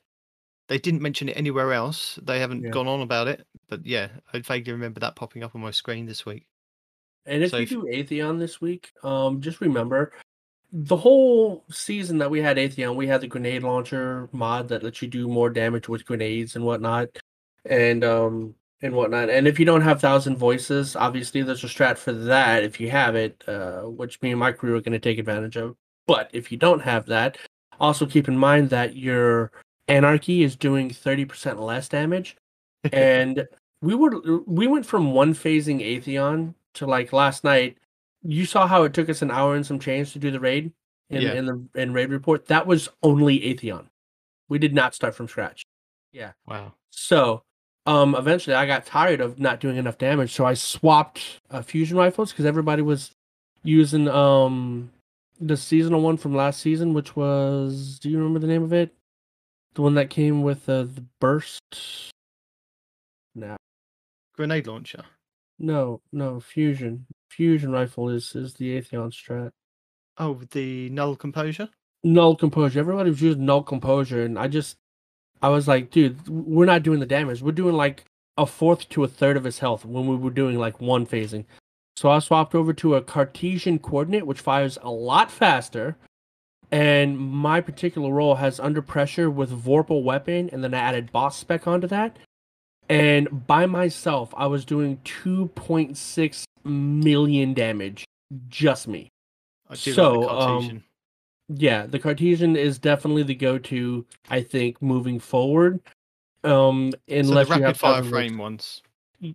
They 0.67 0.77
didn't 0.77 1.01
mention 1.01 1.27
it 1.29 1.37
anywhere 1.37 1.73
else. 1.73 2.17
They 2.23 2.39
haven't 2.39 2.63
Yeah. 2.63 2.69
gone 2.69 2.87
on 2.87 3.01
about 3.01 3.27
it. 3.27 3.45
But 3.67 3.85
yeah, 3.85 4.09
I 4.33 4.39
vaguely 4.39 4.73
remember 4.73 4.99
that 4.99 5.15
popping 5.15 5.43
up 5.43 5.55
on 5.55 5.61
my 5.61 5.71
screen 5.71 6.05
this 6.05 6.25
week. 6.25 6.45
And 7.25 7.43
if 7.43 7.51
So 7.51 7.57
you 7.57 7.65
do 7.65 7.83
Atheon 7.83 8.39
this 8.39 8.61
week, 8.61 8.91
um, 9.03 9.41
just 9.41 9.59
remember 9.59 10.13
the 10.71 10.97
whole 10.97 11.63
season 11.71 12.17
that 12.19 12.29
we 12.29 12.41
had 12.41 12.57
Atheon, 12.57 12.95
we 12.95 13.07
had 13.07 13.21
the 13.21 13.27
grenade 13.27 13.63
launcher 13.63 14.29
mod 14.31 14.67
that 14.69 14.83
lets 14.83 15.01
you 15.01 15.07
do 15.07 15.27
more 15.27 15.49
damage 15.49 15.87
with 15.89 16.05
grenades 16.05 16.55
and 16.55 16.65
whatnot, 16.65 17.07
and 17.65 18.03
um 18.03 18.53
and 18.81 18.93
whatnot. 18.93 19.29
And 19.29 19.47
if 19.47 19.59
you 19.59 19.65
don't 19.65 19.81
have 19.81 20.01
Thousand 20.01 20.37
Voices, 20.37 20.95
obviously 20.95 21.41
there's 21.41 21.63
a 21.63 21.67
strat 21.67 21.97
for 21.97 22.11
that 22.11 22.63
if 22.63 22.79
you 22.79 22.89
have 22.91 23.15
it, 23.15 23.43
uh, 23.47 23.81
which 23.81 24.21
me 24.21 24.31
and 24.31 24.39
my 24.39 24.51
crew 24.51 24.75
are 24.75 24.81
going 24.81 24.93
to 24.93 24.99
take 24.99 25.17
advantage 25.17 25.55
of. 25.57 25.75
But 26.07 26.29
if 26.33 26.51
you 26.51 26.57
don't 26.57 26.81
have 26.81 27.05
that, 27.07 27.37
Also, 27.79 28.05
keep 28.05 28.27
in 28.29 28.37
mind 28.37 28.69
that 28.69 28.95
your 28.95 29.51
anarchy 29.89 30.43
is 30.43 30.55
doing 30.55 30.89
thirty 30.89 31.25
percent 31.25 31.59
less 31.59 31.89
damage, 31.89 32.37
and 32.93 33.45
we 33.81 33.95
were 33.95 34.21
we 34.47 34.67
went 34.67 34.85
from 34.85 35.11
one 35.11 35.33
phasing 35.33 35.81
Atheon 35.81 36.53
to 36.75 36.85
like 36.85 37.11
last 37.11 37.43
night. 37.43 37.77
You 38.23 38.45
saw 38.45 38.65
how 38.65 38.83
it 38.83 38.93
took 38.93 39.09
us 39.09 39.21
an 39.21 39.29
hour 39.29 39.55
and 39.55 39.65
some 39.65 39.77
change 39.79 40.13
to 40.13 40.19
do 40.19 40.31
the 40.31 40.39
raid 40.39 40.71
in, 41.09 41.21
Yeah. 41.21 41.33
in 41.33 41.45
the 41.45 41.81
in 41.81 41.91
raid 41.93 42.09
report. 42.11 42.45
That 42.47 42.65
was 42.65 42.87
only 43.03 43.39
Atheon. 43.41 43.87
We 44.47 44.57
did 44.57 44.73
not 44.73 44.95
start 44.95 45.13
from 45.15 45.27
scratch. 45.27 45.63
Yeah. 46.13 46.31
Wow. 46.47 46.73
So, 46.91 47.43
um, 47.85 48.15
eventually 48.15 48.55
I 48.55 48.65
got 48.65 48.85
tired 48.85 49.21
of 49.21 49.39
not 49.39 49.59
doing 49.59 49.77
enough 49.77 49.97
damage, 49.97 50.33
so 50.33 50.45
I 50.45 50.53
swapped 50.55 51.39
uh, 51.51 51.61
fusion 51.61 51.97
rifles 51.97 52.31
because 52.31 52.45
everybody 52.45 52.81
was 52.81 53.11
using 53.63 54.07
um 54.07 54.91
the 55.39 55.57
seasonal 55.57 56.01
one 56.01 56.17
from 56.17 56.35
last 56.35 56.61
season, 56.61 56.93
which 56.93 57.15
was 57.15 57.99
do 57.99 58.09
you 58.09 58.17
remember 58.17 58.39
the 58.39 58.47
name 58.47 58.63
of 58.63 58.73
it? 58.73 58.93
The 59.75 59.81
one 59.81 59.95
that 59.95 60.09
came 60.09 60.41
with 60.41 60.67
uh, 60.69 60.83
the 60.83 61.03
burst. 61.19 61.61
No, 63.35 63.57
Grenade 64.35 64.67
launcher. 64.67 65.03
no, 65.59 65.99
no. 66.13 66.39
Fusion, 66.39 67.05
fusion 67.29 67.71
rifle 67.71 68.09
is 68.09 68.33
is 68.35 68.53
the 68.53 68.79
Atheon 68.81 69.11
strat. 69.11 69.51
Oh, 70.17 70.39
the 70.51 70.89
null 70.91 71.15
composure. 71.17 71.67
null 72.05 72.35
composure. 72.37 72.79
Everybody 72.79 73.09
was 73.09 73.21
using 73.21 73.45
null 73.45 73.63
composure, 73.63 74.23
and 74.23 74.39
I 74.39 74.47
just, 74.47 74.77
I 75.45 75.49
was 75.49 75.67
like, 75.67 75.91
dude, 75.91 76.27
we're 76.27 76.65
not 76.65 76.81
doing 76.81 76.99
the 76.99 77.05
damage. 77.05 77.43
We're 77.43 77.51
doing 77.51 77.75
like 77.75 78.03
a 78.35 78.47
fourth 78.47 78.89
to 78.89 79.03
a 79.03 79.07
third 79.07 79.37
of 79.37 79.43
his 79.43 79.59
health 79.59 79.85
when 79.85 80.07
we 80.07 80.15
were 80.15 80.31
doing 80.31 80.57
like 80.57 80.81
one 80.81 81.05
phasing. 81.05 81.45
So 81.95 82.09
I 82.09 82.17
swapped 82.17 82.55
over 82.55 82.73
to 82.73 82.95
a 82.95 83.01
Cartesian 83.03 83.77
coordinate, 83.77 84.25
which 84.25 84.41
fires 84.41 84.79
a 84.81 84.89
lot 84.89 85.29
faster. 85.29 85.97
And 86.71 87.19
my 87.19 87.61
particular 87.61 88.11
role 88.11 88.35
has 88.35 88.59
under 88.59 88.81
pressure 88.81 89.29
with 89.29 89.51
Vorpal 89.51 90.01
weapon, 90.01 90.49
and 90.51 90.63
then 90.63 90.73
I 90.73 90.79
added 90.79 91.11
boss 91.11 91.37
spec 91.37 91.67
onto 91.67 91.85
that. 91.89 92.17
And 92.89 93.45
by 93.45 93.67
myself, 93.67 94.33
I 94.35 94.47
was 94.47 94.65
doing 94.65 94.97
2.6 95.05 96.43
million 96.63 97.53
damage, 97.53 98.03
just 98.49 98.87
me. 98.87 99.09
I 99.69 99.75
do 99.75 99.93
So, 99.93 100.27
um. 100.27 100.83
Yeah, 101.49 101.85
the 101.85 101.99
Cartesian 101.99 102.55
is 102.55 102.79
definitely 102.79 103.23
the 103.23 103.35
go-to. 103.35 104.05
I 104.29 104.41
think 104.41 104.81
moving 104.81 105.19
forward, 105.19 105.79
um, 106.43 106.91
so 106.91 106.97
unless 107.15 107.47
the 107.49 107.55
you 107.57 107.61
rapid 107.61 107.77
fire 107.79 108.03
frame 108.03 108.37
ones. 108.37 108.81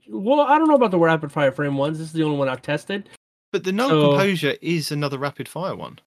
Well, 0.08 0.40
I 0.40 0.58
don't 0.58 0.68
know 0.68 0.74
about 0.74 0.90
the 0.90 0.98
rapid 0.98 1.30
fire 1.32 1.52
frame 1.52 1.76
ones. 1.76 1.98
This 1.98 2.08
is 2.08 2.12
the 2.12 2.24
only 2.24 2.36
one 2.36 2.48
I've 2.48 2.62
tested. 2.62 3.08
But 3.52 3.64
the 3.64 3.72
null 3.72 3.88
So- 3.88 4.10
composure 4.10 4.54
is 4.60 4.90
another 4.92 5.18
rapid 5.18 5.48
fire 5.48 5.74
one. 5.76 5.98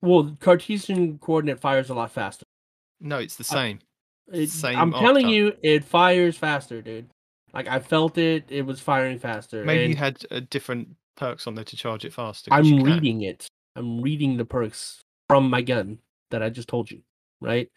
Well, 0.00 0.36
Cartesian 0.40 1.18
coordinate 1.18 1.60
fires 1.60 1.88
a 1.90 1.94
lot 1.94 2.10
faster. 2.10 2.44
No, 3.00 3.18
it's 3.18 3.36
the 3.36 3.44
same. 3.44 3.78
It, 4.32 4.48
Same 4.48 4.78
I'm 4.78 4.92
telling 4.92 5.26
archetype. 5.26 5.30
you, 5.34 5.52
it 5.62 5.84
fires 5.84 6.36
faster, 6.38 6.80
dude. 6.80 7.08
Like 7.52 7.68
I 7.68 7.78
felt 7.80 8.16
it; 8.16 8.44
it 8.48 8.62
was 8.62 8.80
firing 8.80 9.18
faster. 9.18 9.64
Maybe 9.64 9.90
you 9.90 9.96
had 9.96 10.24
uh, 10.30 10.40
different 10.48 10.96
perks 11.16 11.46
on 11.46 11.54
there 11.54 11.64
to 11.64 11.76
charge 11.76 12.04
it 12.04 12.12
faster. 12.14 12.50
I'm 12.52 12.82
reading 12.82 13.22
it. 13.22 13.46
I'm 13.76 14.00
reading 14.00 14.38
the 14.38 14.44
perks 14.44 15.01
from 15.32 15.48
my 15.48 15.62
gun 15.62 15.98
that 16.30 16.42
I 16.42 16.50
just 16.50 16.68
told 16.68 16.90
you, 16.90 17.00
right? 17.40 17.70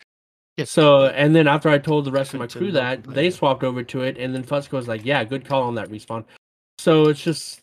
Yes. 0.58 0.70
So, 0.70 1.06
and 1.06 1.34
then 1.34 1.48
after 1.48 1.70
I 1.70 1.78
told 1.78 2.04
the 2.04 2.12
rest 2.12 2.34
of 2.34 2.42
my 2.42 2.48
crew 2.48 2.70
that, 2.74 3.02
they 3.06 3.30
swapped 3.30 3.64
over 3.64 3.82
to 3.82 4.02
it, 4.02 4.18
and 4.18 4.36
then 4.36 4.44
Fusco 4.44 4.74
was 4.74 4.90
like, 4.90 5.06
"Yeah, 5.06 5.24
good 5.24 5.46
call 5.46 5.64
on 5.64 5.76
that 5.76 5.88
respawn." 5.88 6.26
So 6.80 7.08
it's 7.08 7.24
just, 7.24 7.62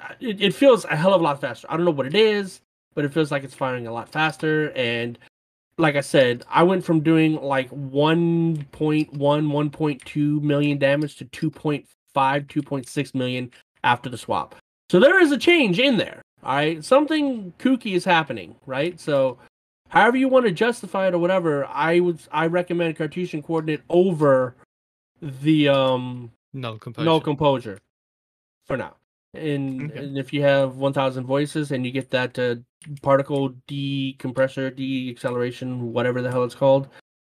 uh, 0.00 0.14
it, 0.20 0.40
it 0.40 0.54
feels 0.54 0.86
a 0.86 0.96
hell 0.96 1.12
of 1.12 1.20
a 1.20 1.24
lot 1.24 1.38
faster. 1.38 1.66
I 1.68 1.76
don't 1.76 1.84
know 1.84 1.90
what 1.90 2.06
it 2.06 2.14
is, 2.14 2.62
but 2.94 3.04
it 3.04 3.12
feels 3.12 3.30
like 3.30 3.44
it's 3.44 3.54
firing 3.54 3.86
a 3.86 3.92
lot 3.92 4.08
faster. 4.08 4.72
And 4.74 5.18
like 5.76 5.96
I 5.96 6.00
said, 6.00 6.42
I 6.48 6.62
went 6.62 6.82
from 6.82 7.00
doing 7.00 7.34
like 7.34 7.68
1.1, 7.70 8.64
1.2 8.72 10.42
million 10.42 10.78
damage 10.78 11.16
to 11.16 11.26
2.5, 11.26 11.84
2.6 12.14 13.14
million 13.14 13.50
after 13.84 14.08
the 14.08 14.16
swap. 14.16 14.54
So 14.90 14.98
there 14.98 15.20
is 15.20 15.30
a 15.30 15.36
change 15.38 15.78
in 15.78 15.98
there. 15.98 16.22
All 16.46 16.54
right, 16.54 16.84
something 16.84 17.52
kooky 17.58 17.94
is 17.94 18.04
happening, 18.04 18.54
right? 18.66 19.00
So, 19.00 19.38
however 19.88 20.16
you 20.16 20.28
want 20.28 20.46
to 20.46 20.52
justify 20.52 21.08
it 21.08 21.14
or 21.14 21.18
whatever, 21.18 21.66
I 21.66 21.98
would 21.98 22.20
I 22.30 22.46
recommend 22.46 22.94
Cartesian 22.96 23.42
coordinate 23.42 23.82
over 23.90 24.54
the 25.20 25.68
um 25.68 26.30
null 26.52 26.78
composure. 26.78 27.04
no 27.04 27.20
composure 27.20 27.78
for 28.64 28.76
now. 28.76 28.94
And, 29.34 29.90
Okay. 29.90 29.98
and 29.98 30.16
if 30.16 30.32
you 30.32 30.42
have 30.42 30.76
1000 30.76 31.26
voices 31.26 31.72
and 31.72 31.84
you 31.84 31.90
get 31.90 32.10
that 32.10 32.38
uh, 32.38 32.56
particle 33.02 33.50
decompressor, 33.68 34.74
de-acceleration, 34.74 35.92
whatever 35.92 36.22
the 36.22 36.30
hell 36.30 36.44
it's 36.44 36.54
called, 36.54 36.88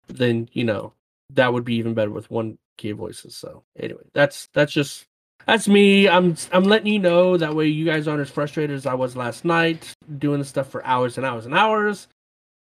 then 0.09 0.49
you 0.53 0.63
know 0.63 0.93
that 1.31 1.55
would 1.55 1.65
be 1.65 1.77
even 1.77 1.95
better 1.95 2.11
with 2.11 2.31
one 2.31 2.59
key 2.77 2.91
of 2.91 2.99
voices. 2.99 3.35
So 3.35 3.65
anyway, 3.79 4.03
that's 4.13 4.49
that's 4.53 4.73
just 4.73 5.07
that's 5.47 5.69
me. 5.69 6.09
I'm 6.09 6.37
I'm 6.53 6.65
letting 6.65 6.93
you 6.93 6.99
know 6.99 7.37
that 7.37 7.55
way 7.55 7.69
you 7.69 7.85
guys 7.85 8.09
aren't 8.09 8.21
as 8.21 8.31
frustrated 8.31 8.75
as 8.75 8.87
I 8.87 8.95
was 8.95 9.17
last 9.17 9.45
night 9.45 9.95
doing 10.19 10.41
the 10.41 10.45
stuff 10.45 10.69
for 10.69 10.85
hours 10.85 11.17
and 11.17 11.27
hours 11.27 11.47
and 11.47 11.55
hours. 11.55 12.09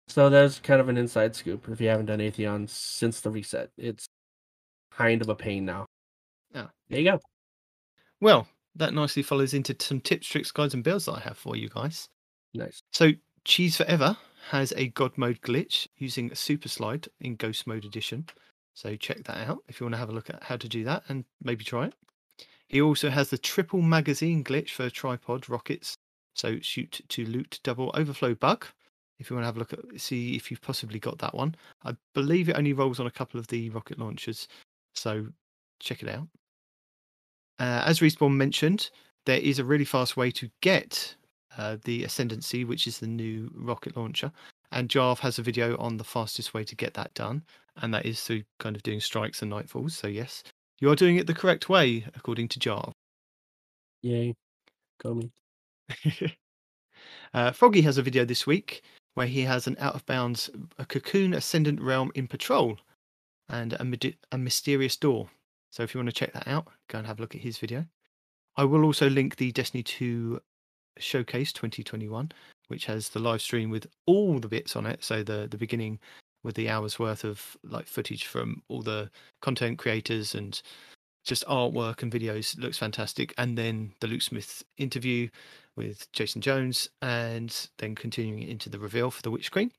So 0.09 0.29
there's 0.29 0.59
kind 0.59 0.81
of 0.81 0.89
an 0.89 0.99
inside 0.99 1.35
scoop 1.37 1.69
if 1.69 1.81
you 1.81 1.89
haven't 1.89 2.07
done 2.07 2.19
Atheon 2.19 2.69
since 2.69 3.21
the 3.21 3.31
reset. 3.31 3.71
It's 3.79 4.07
kind 4.91 5.23
of 5.23 5.29
a 5.29 5.35
pain 5.35 5.65
now. 5.65 5.87
Yeah. 6.55 6.67
There 6.91 7.01
you 7.01 7.11
go. 7.13 7.21
Well, 8.21 8.47
that 8.77 8.95
nicely 8.95 9.23
follows 9.23 9.55
into 9.55 9.77
some 9.79 10.01
tips, 10.01 10.27
tricks, 10.27 10.51
guides, 10.51 10.75
and 10.75 10.85
builds 10.85 11.07
that 11.07 11.13
I 11.13 11.21
have 11.21 11.39
for 11.39 11.57
you 11.57 11.69
guys. 11.69 12.09
Nice. 12.55 12.83
So, 12.93 13.13
Cheese 13.45 13.77
Forever 13.77 14.17
has 14.51 14.73
a 14.77 14.89
God 14.89 15.17
mode 15.17 15.41
glitch 15.41 15.89
using 15.97 16.31
a 16.31 16.37
super 16.37 16.69
slide 16.69 17.09
in 17.21 17.37
Ghost 17.37 17.67
Mode 17.67 17.85
Edition. 17.85 18.27
So, 18.75 18.97
check 18.97 19.25
that 19.25 19.49
out 19.49 19.59
if 19.69 19.81
you 19.81 19.87
want 19.87 19.95
to 19.95 19.99
have 19.99 20.11
a 20.11 20.13
look 20.13 20.31
at 20.31 20.43
how 20.43 20.57
to 20.57 20.69
do 20.69 20.85
that 20.85 21.05
and 21.09 21.25
maybe 21.43 21.65
try 21.65 21.87
it. 21.87 21.95
He 22.73 22.81
also 22.81 23.11
has 23.11 23.29
the 23.29 23.37
triple 23.37 23.83
magazine 23.83 24.43
glitch 24.43 24.71
for 24.71 24.89
tripod 24.89 25.49
rockets. 25.49 25.95
So, 26.35 26.59
shoot 26.61 27.03
to 27.11 27.27
loot 27.27 27.61
double 27.63 27.93
overflow 27.95 28.35
bug. 28.35 28.67
If 29.19 29.29
you 29.29 29.37
want 29.37 29.43
to 29.43 29.47
have 29.47 29.57
a 29.57 29.59
look 29.59 29.75
at 29.75 30.01
see 30.01 30.35
if 30.35 30.51
you've 30.51 30.63
possibly 30.63 30.99
got 30.99 31.19
that 31.19 31.35
one. 31.35 31.55
I 31.85 31.95
believe 32.15 32.49
it 32.49 32.57
only 32.57 32.73
rolls 32.73 32.99
on 32.99 33.07
a 33.07 33.11
couple 33.11 33.39
of 33.39 33.47
the 33.49 33.69
rocket 33.71 33.99
launchers. 33.99 34.49
So, 34.95 35.27
check 35.81 36.03
it 36.03 36.09
out. 36.09 36.27
Uh, 37.59 37.83
as 37.85 38.01
Respawn 38.01 38.33
mentioned, 38.33 38.91
there 39.27 39.39
is 39.39 39.59
a 39.59 39.65
really 39.65 39.85
fast 39.85 40.17
way 40.17 40.31
to 40.31 40.51
get 40.63 41.15
uh, 41.59 41.77
the 41.85 42.05
Ascendancy, 42.05 42.65
which 42.65 42.87
is 42.87 42.99
the 42.99 43.07
new 43.07 43.51
rocket 43.55 43.99
launcher. 43.99 44.33
And 44.73 44.89
Jarv 44.89 45.19
has 45.19 45.39
a 45.39 45.43
video 45.43 45.77
on 45.77 45.99
the 45.99 46.05
fastest 46.05 46.55
way 46.55 46.65
to 46.65 46.75
get 46.75 46.95
that 46.95 47.13
done, 47.13 47.45
and 47.77 47.93
that 47.93 48.07
is 48.07 48.23
through 48.23 48.45
kind 48.59 48.75
of 48.75 48.83
doing 48.83 49.01
strikes 49.01 49.43
and 49.43 49.53
nightfalls. 49.53 49.93
So, 49.93 50.07
yes, 50.09 50.43
you 50.83 50.91
are 50.91 50.97
doing 50.97 51.17
it 51.17 51.29
the 51.29 51.33
correct 51.33 51.69
way, 51.69 52.05
according 52.17 52.49
to 52.49 52.59
Jarv. 52.59 52.91
Yay. 54.03 54.35
Go 55.01 55.15
me. 55.15 55.31
uh, 57.35 57.53
Froggy 57.53 57.83
has 57.83 57.99
a 57.99 58.03
video 58.03 58.25
this 58.25 58.49
week 58.49 58.83
where 59.15 59.29
he 59.29 59.43
has 59.43 59.69
an 59.69 59.77
out 59.79 59.95
of 59.95 60.05
bounds 60.07 60.51
a 60.79 60.85
cocoon 60.85 61.35
ascendant 61.35 61.81
realm 61.81 62.11
in 62.17 62.27
patrol 62.27 62.79
and 63.49 63.75
a, 63.75 64.15
a 64.33 64.39
mysterious 64.39 64.97
door. 64.97 65.31
So 65.71 65.85
if 65.85 65.95
you 65.95 66.01
want 66.01 66.09
to 66.09 66.15
check 66.17 66.33
that 66.33 66.49
out, 66.49 66.67
go 66.89 66.99
and 66.99 67.07
have 67.07 67.21
a 67.21 67.23
look 67.23 67.37
at 67.37 67.43
his 67.43 67.59
video. 67.59 67.87
I 68.57 68.65
will 68.65 68.85
also 68.85 69.09
link 69.09 69.37
the 69.37 69.53
Destiny 69.53 69.85
2 69.85 70.41
Showcase 70.99 71.53
2021, 71.53 72.33
which 72.67 72.87
has 72.87 73.09
the 73.09 73.21
live 73.21 73.41
stream 73.41 73.71
with 73.71 73.87
all 74.07 74.41
the 74.41 74.49
bits 74.49 74.75
on 74.75 74.87
it. 74.87 75.05
So 75.05 75.23
the 75.23 75.47
the 75.49 75.57
beginning 75.57 76.01
with 76.43 76.55
the 76.55 76.69
hours 76.69 76.99
worth 76.99 77.25
of 77.25 77.57
like 77.63 77.87
footage 77.87 78.27
from 78.27 78.63
all 78.69 78.83
the 78.83 79.11
content 79.41 79.79
creators 79.79 80.35
and 80.35 80.61
just 81.25 81.47
artwork 81.47 82.03
and 82.03 82.13
videos 82.13 82.59
looks 82.59 82.79
fantastic. 82.79 83.33
And 83.39 83.57
then 83.57 83.93
the 84.01 84.09
Luke 84.09 84.23
Smith 84.23 84.65
interview 84.77 85.29
with 85.77 86.11
Jason 86.13 86.43
Jones, 86.43 86.89
and 87.01 87.69
then 87.79 87.95
continuing 87.95 88.43
into 88.43 88.69
the 88.69 88.79
reveal 88.79 89.11
for 89.11 89.23
the 89.23 89.31
Witch 89.31 89.51
Queen. 89.51 89.71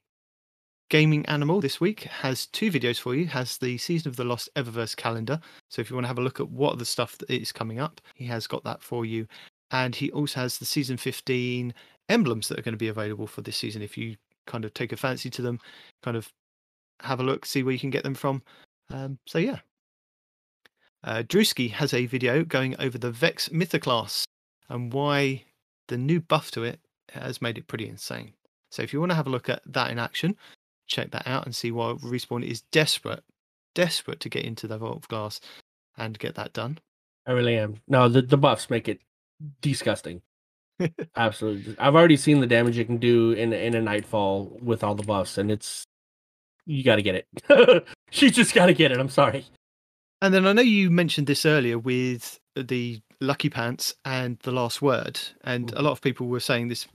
Gaming 0.89 1.25
Animal 1.27 1.61
this 1.61 1.79
week 1.79 2.01
has 2.01 2.47
two 2.47 2.71
videos 2.71 2.99
for 2.99 3.15
you. 3.15 3.25
Has 3.27 3.57
the 3.57 3.77
Season 3.77 4.09
of 4.09 4.15
the 4.15 4.23
Lost 4.23 4.49
Eververse 4.55 4.95
calendar. 4.95 5.39
So 5.69 5.81
if 5.81 5.89
you 5.89 5.95
want 5.95 6.05
to 6.05 6.09
have 6.09 6.19
a 6.19 6.23
look 6.23 6.39
at 6.39 6.49
what 6.49 6.77
the 6.77 6.85
stuff 6.85 7.17
that 7.19 7.29
is 7.29 7.51
coming 7.51 7.79
up, 7.79 8.01
he 8.15 8.25
has 8.25 8.47
got 8.47 8.63
that 8.63 8.81
for 8.81 9.05
you. 9.05 9.27
And 9.71 9.95
he 9.95 10.11
also 10.11 10.41
has 10.41 10.57
the 10.57 10.65
Season 10.65 10.97
15 10.97 11.73
emblems 12.09 12.47
that 12.47 12.59
are 12.59 12.63
going 12.63 12.73
to 12.73 12.77
be 12.77 12.89
available 12.89 13.27
for 13.27 13.41
this 13.41 13.57
season. 13.57 13.81
If 13.81 13.97
you 13.97 14.17
kind 14.45 14.65
of 14.65 14.73
take 14.73 14.91
a 14.91 14.97
fancy 14.97 15.29
to 15.31 15.41
them, 15.41 15.59
kind 16.03 16.17
of 16.17 16.31
have 17.03 17.19
a 17.19 17.23
look, 17.23 17.45
see 17.45 17.63
where 17.63 17.73
you 17.73 17.79
can 17.79 17.89
get 17.89 18.03
them 18.03 18.15
from. 18.15 18.41
Um, 18.89 19.17
so 19.25 19.37
yeah. 19.37 19.59
Uh, 21.03 21.23
Drewski 21.23 21.69
has 21.71 21.93
a 21.93 22.05
video 22.05 22.43
going 22.43 22.75
over 22.79 22.97
the 22.97 23.11
Vex 23.11 23.49
Mythoclast 23.49 24.23
and 24.69 24.93
why 24.93 25.43
the 25.89 25.97
new 25.97 26.21
buff 26.21 26.49
to 26.51 26.63
it 26.63 26.79
has 27.11 27.41
made 27.41 27.57
it 27.57 27.67
pretty 27.67 27.87
insane. 27.87 28.33
So 28.71 28.81
if 28.81 28.93
you 28.93 28.99
want 28.99 29.11
to 29.11 29.15
have 29.15 29.27
a 29.27 29.31
look 29.31 29.49
at 29.49 29.61
that 29.65 29.91
in 29.91 29.99
action, 29.99 30.35
check 30.87 31.11
that 31.11 31.27
out 31.27 31.45
and 31.45 31.55
see 31.55 31.71
why 31.71 31.93
Respawn 31.93 32.43
is 32.43 32.61
desperate, 32.71 33.23
desperate 33.75 34.19
to 34.21 34.29
get 34.29 34.45
into 34.45 34.67
the 34.67 34.77
Vault 34.77 34.97
of 34.97 35.07
Glass 35.09 35.41
and 35.97 36.17
get 36.17 36.35
that 36.35 36.53
done. 36.53 36.79
I 37.27 37.31
really 37.31 37.57
am. 37.57 37.81
No, 37.87 38.09
the, 38.09 38.21
the 38.21 38.37
buffs 38.37 38.69
make 38.69 38.87
it 38.87 38.99
disgusting. 39.61 40.21
Absolutely. 41.15 41.75
I've 41.79 41.95
already 41.95 42.17
seen 42.17 42.39
the 42.39 42.47
damage 42.47 42.77
it 42.77 42.85
can 42.85 42.97
do 42.97 43.31
in 43.33 43.53
in 43.53 43.75
a 43.75 43.81
nightfall 43.81 44.57
with 44.61 44.83
all 44.83 44.95
the 44.95 45.03
buffs, 45.03 45.37
and 45.37 45.51
it's 45.51 45.85
you 46.65 46.83
got 46.83 46.95
to 46.97 47.01
get 47.01 47.15
it. 47.15 47.87
you 48.13 48.29
just 48.29 48.53
got 48.53 48.67
to 48.67 48.73
get 48.73 48.91
it. 48.91 48.99
I'm 48.99 49.09
sorry. 49.09 49.45
And 50.21 50.33
then 50.33 50.47
I 50.47 50.53
know 50.53 50.61
you 50.61 50.89
mentioned 50.89 51.27
this 51.27 51.45
earlier 51.45 51.77
with 51.77 52.39
the 52.55 53.01
Lucky 53.19 53.49
Pants 53.49 53.93
and 54.05 54.37
the 54.39 54.51
Last 54.51 54.81
Word, 54.81 55.19
and 55.43 55.71
a 55.73 55.81
lot 55.81 55.91
of 55.91 56.01
people 56.01 56.27
were 56.27 56.39
saying 56.39 56.69
this 56.69 56.87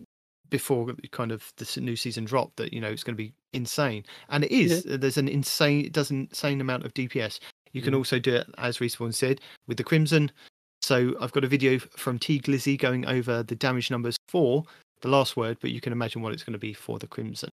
before 0.51 0.95
kind 1.11 1.31
of 1.31 1.53
this 1.59 1.77
new 1.77 1.95
season 1.95 2.25
dropped 2.25 2.57
that 2.57 2.73
you 2.73 2.81
know 2.81 2.89
it's 2.89 3.05
going 3.05 3.15
to 3.15 3.23
be 3.23 3.35
insane, 3.53 4.05
and 4.31 4.45
it 4.45 4.51
is. 4.51 4.85
There's 4.85 5.19
an 5.19 5.29
insane, 5.29 5.85
it 5.85 5.93
does 5.93 6.11
an 6.11 6.29
insane 6.31 6.61
amount 6.61 6.85
of 6.87 6.95
DPS. 6.95 7.39
You 7.73 7.83
can 7.83 7.93
Mm. 7.93 7.99
also 7.99 8.19
do 8.19 8.35
it 8.35 8.47
as 8.57 8.79
Respawn 8.79 9.13
said 9.13 9.43
with 9.67 9.77
the 9.77 9.85
Crimson. 9.85 10.33
So 10.81 11.15
I've 11.21 11.33
got 11.33 11.45
a 11.45 11.49
video 11.49 11.79
from 11.79 12.19
T 12.19 12.41
Glizzy 12.41 12.79
going 12.79 13.05
over 13.07 13.43
the 13.43 13.57
damage 13.57 13.91
numbers 13.91 14.17
for 14.29 14.65
the 15.03 15.09
Last 15.09 15.37
Word, 15.37 15.59
but 15.61 15.71
you 15.71 15.83
can 15.83 15.93
imagine 15.93 16.23
what 16.23 16.33
it's 16.33 16.45
going 16.45 16.55
to 16.55 16.59
be 16.59 16.73
for 16.73 16.99
the 16.99 17.07
Crimson. 17.07 17.51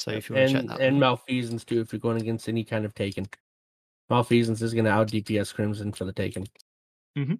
So 0.00 0.12
if 0.12 0.28
you 0.28 0.36
want 0.36 0.48
to 0.48 0.52
check 0.52 0.60
and 0.60 0.70
that, 0.70 0.80
and 0.80 0.94
one. 0.96 1.00
malfeasance 1.00 1.64
too, 1.64 1.80
if 1.80 1.92
you're 1.92 2.00
going 2.00 2.20
against 2.20 2.48
any 2.48 2.64
kind 2.64 2.84
of 2.84 2.94
taken. 2.94 3.26
Malfeasance 4.08 4.60
is 4.62 4.74
going 4.74 4.86
to 4.86 4.90
out 4.90 5.08
DPS 5.08 5.54
Crimson 5.54 5.92
for 5.92 6.04
the 6.04 6.12
taken. 6.12 6.46
Mm-hmm. 7.16 7.34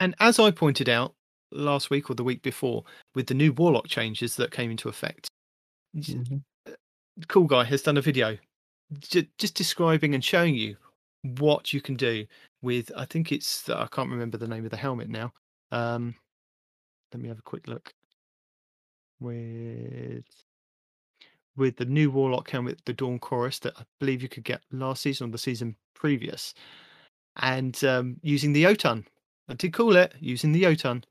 And 0.00 0.14
as 0.20 0.38
I 0.38 0.50
pointed 0.50 0.88
out 0.88 1.14
last 1.50 1.90
week 1.90 2.10
or 2.10 2.14
the 2.14 2.22
week 2.22 2.42
before, 2.42 2.84
with 3.14 3.26
the 3.26 3.34
new 3.34 3.52
Warlock 3.52 3.88
changes 3.88 4.36
that 4.36 4.52
came 4.52 4.70
into 4.70 4.88
effect, 4.88 5.28
j- 5.98 6.14
mm-hmm. 6.14 6.36
uh, 6.68 6.74
Cool 7.26 7.44
Guy 7.46 7.64
has 7.64 7.82
done 7.82 7.96
a 7.96 8.00
video 8.00 8.38
just 9.00 9.54
describing 9.54 10.14
and 10.14 10.24
showing 10.24 10.54
you 10.54 10.76
what 11.22 11.72
you 11.72 11.80
can 11.80 11.96
do 11.96 12.26
with. 12.62 12.90
I 12.96 13.04
think 13.04 13.32
it's 13.32 13.68
I 13.68 13.86
can't 13.90 14.10
remember 14.10 14.38
the 14.38 14.48
name 14.48 14.64
of 14.64 14.70
the 14.70 14.76
helmet 14.76 15.08
now. 15.08 15.32
Um, 15.72 16.14
let 17.12 17.20
me 17.20 17.28
have 17.28 17.38
a 17.38 17.42
quick 17.42 17.66
look. 17.66 17.92
With 19.20 20.24
with 21.56 21.76
the 21.76 21.84
new 21.84 22.10
Warlock 22.10 22.52
and 22.52 22.64
with 22.64 22.84
the 22.84 22.92
Dawn 22.92 23.18
Chorus 23.18 23.58
that 23.60 23.74
I 23.78 23.82
believe 24.00 24.22
you 24.22 24.28
could 24.28 24.44
get 24.44 24.62
last 24.72 25.02
season 25.02 25.28
or 25.28 25.32
the 25.32 25.38
season 25.38 25.76
previous, 25.94 26.54
and 27.36 27.82
um, 27.84 28.16
using 28.22 28.52
the 28.52 28.64
Otun. 28.64 29.04
I 29.48 29.54
did 29.54 29.72
call 29.72 29.96
it 29.96 30.14
using 30.20 30.52
the 30.52 30.62
Otun 30.64 31.04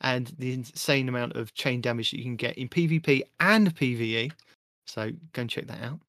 and 0.00 0.34
the 0.38 0.52
insane 0.52 1.08
amount 1.08 1.36
of 1.36 1.54
chain 1.54 1.80
damage 1.80 2.10
that 2.10 2.18
you 2.18 2.24
can 2.24 2.36
get 2.36 2.58
in 2.58 2.68
PvP 2.68 3.22
and 3.40 3.74
PvE. 3.74 4.32
So 4.86 5.10
go 5.32 5.42
and 5.42 5.50
check 5.50 5.66
that 5.66 5.82
out. 5.82 6.00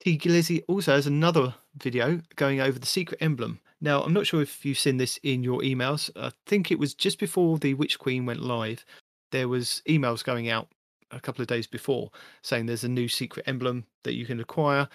T 0.00 0.18
Glizzy 0.18 0.62
also 0.68 0.92
has 0.92 1.06
another 1.06 1.54
video 1.76 2.20
going 2.36 2.60
over 2.60 2.78
the 2.78 2.86
secret 2.86 3.20
emblem. 3.20 3.60
Now, 3.80 4.02
I'm 4.02 4.12
not 4.12 4.26
sure 4.26 4.40
if 4.40 4.64
you've 4.64 4.78
seen 4.78 4.96
this 4.96 5.18
in 5.22 5.42
your 5.42 5.60
emails. 5.60 6.10
I 6.16 6.32
think 6.46 6.70
it 6.70 6.78
was 6.78 6.94
just 6.94 7.18
before 7.18 7.58
the 7.58 7.74
Witch 7.74 7.98
Queen 7.98 8.24
went 8.24 8.40
live. 8.40 8.84
There 9.32 9.48
was 9.48 9.82
emails 9.88 10.24
going 10.24 10.48
out 10.48 10.68
a 11.10 11.20
couple 11.20 11.42
of 11.42 11.48
days 11.48 11.66
before 11.66 12.10
saying 12.42 12.66
there's 12.66 12.84
a 12.84 12.88
new 12.88 13.08
secret 13.08 13.46
emblem 13.48 13.84
that 14.04 14.14
you 14.14 14.26
can 14.26 14.40
acquire. 14.40 14.88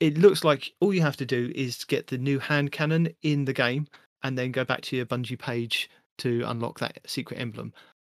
It 0.00 0.18
looks 0.18 0.44
like 0.44 0.72
all 0.80 0.92
you 0.92 1.02
have 1.02 1.16
to 1.16 1.26
do 1.26 1.52
is 1.54 1.84
get 1.84 2.08
the 2.08 2.18
new 2.18 2.38
hand 2.38 2.72
cannon 2.72 3.08
in 3.22 3.44
the 3.44 3.52
game 3.52 3.86
and 4.22 4.36
then 4.36 4.52
go 4.52 4.64
back 4.64 4.82
to 4.82 4.96
your 4.96 5.06
Bungie 5.06 5.38
page 5.38 5.90
to 6.18 6.42
unlock 6.46 6.78
that 6.80 6.98
secret 7.06 7.38
emblem. 7.40 7.72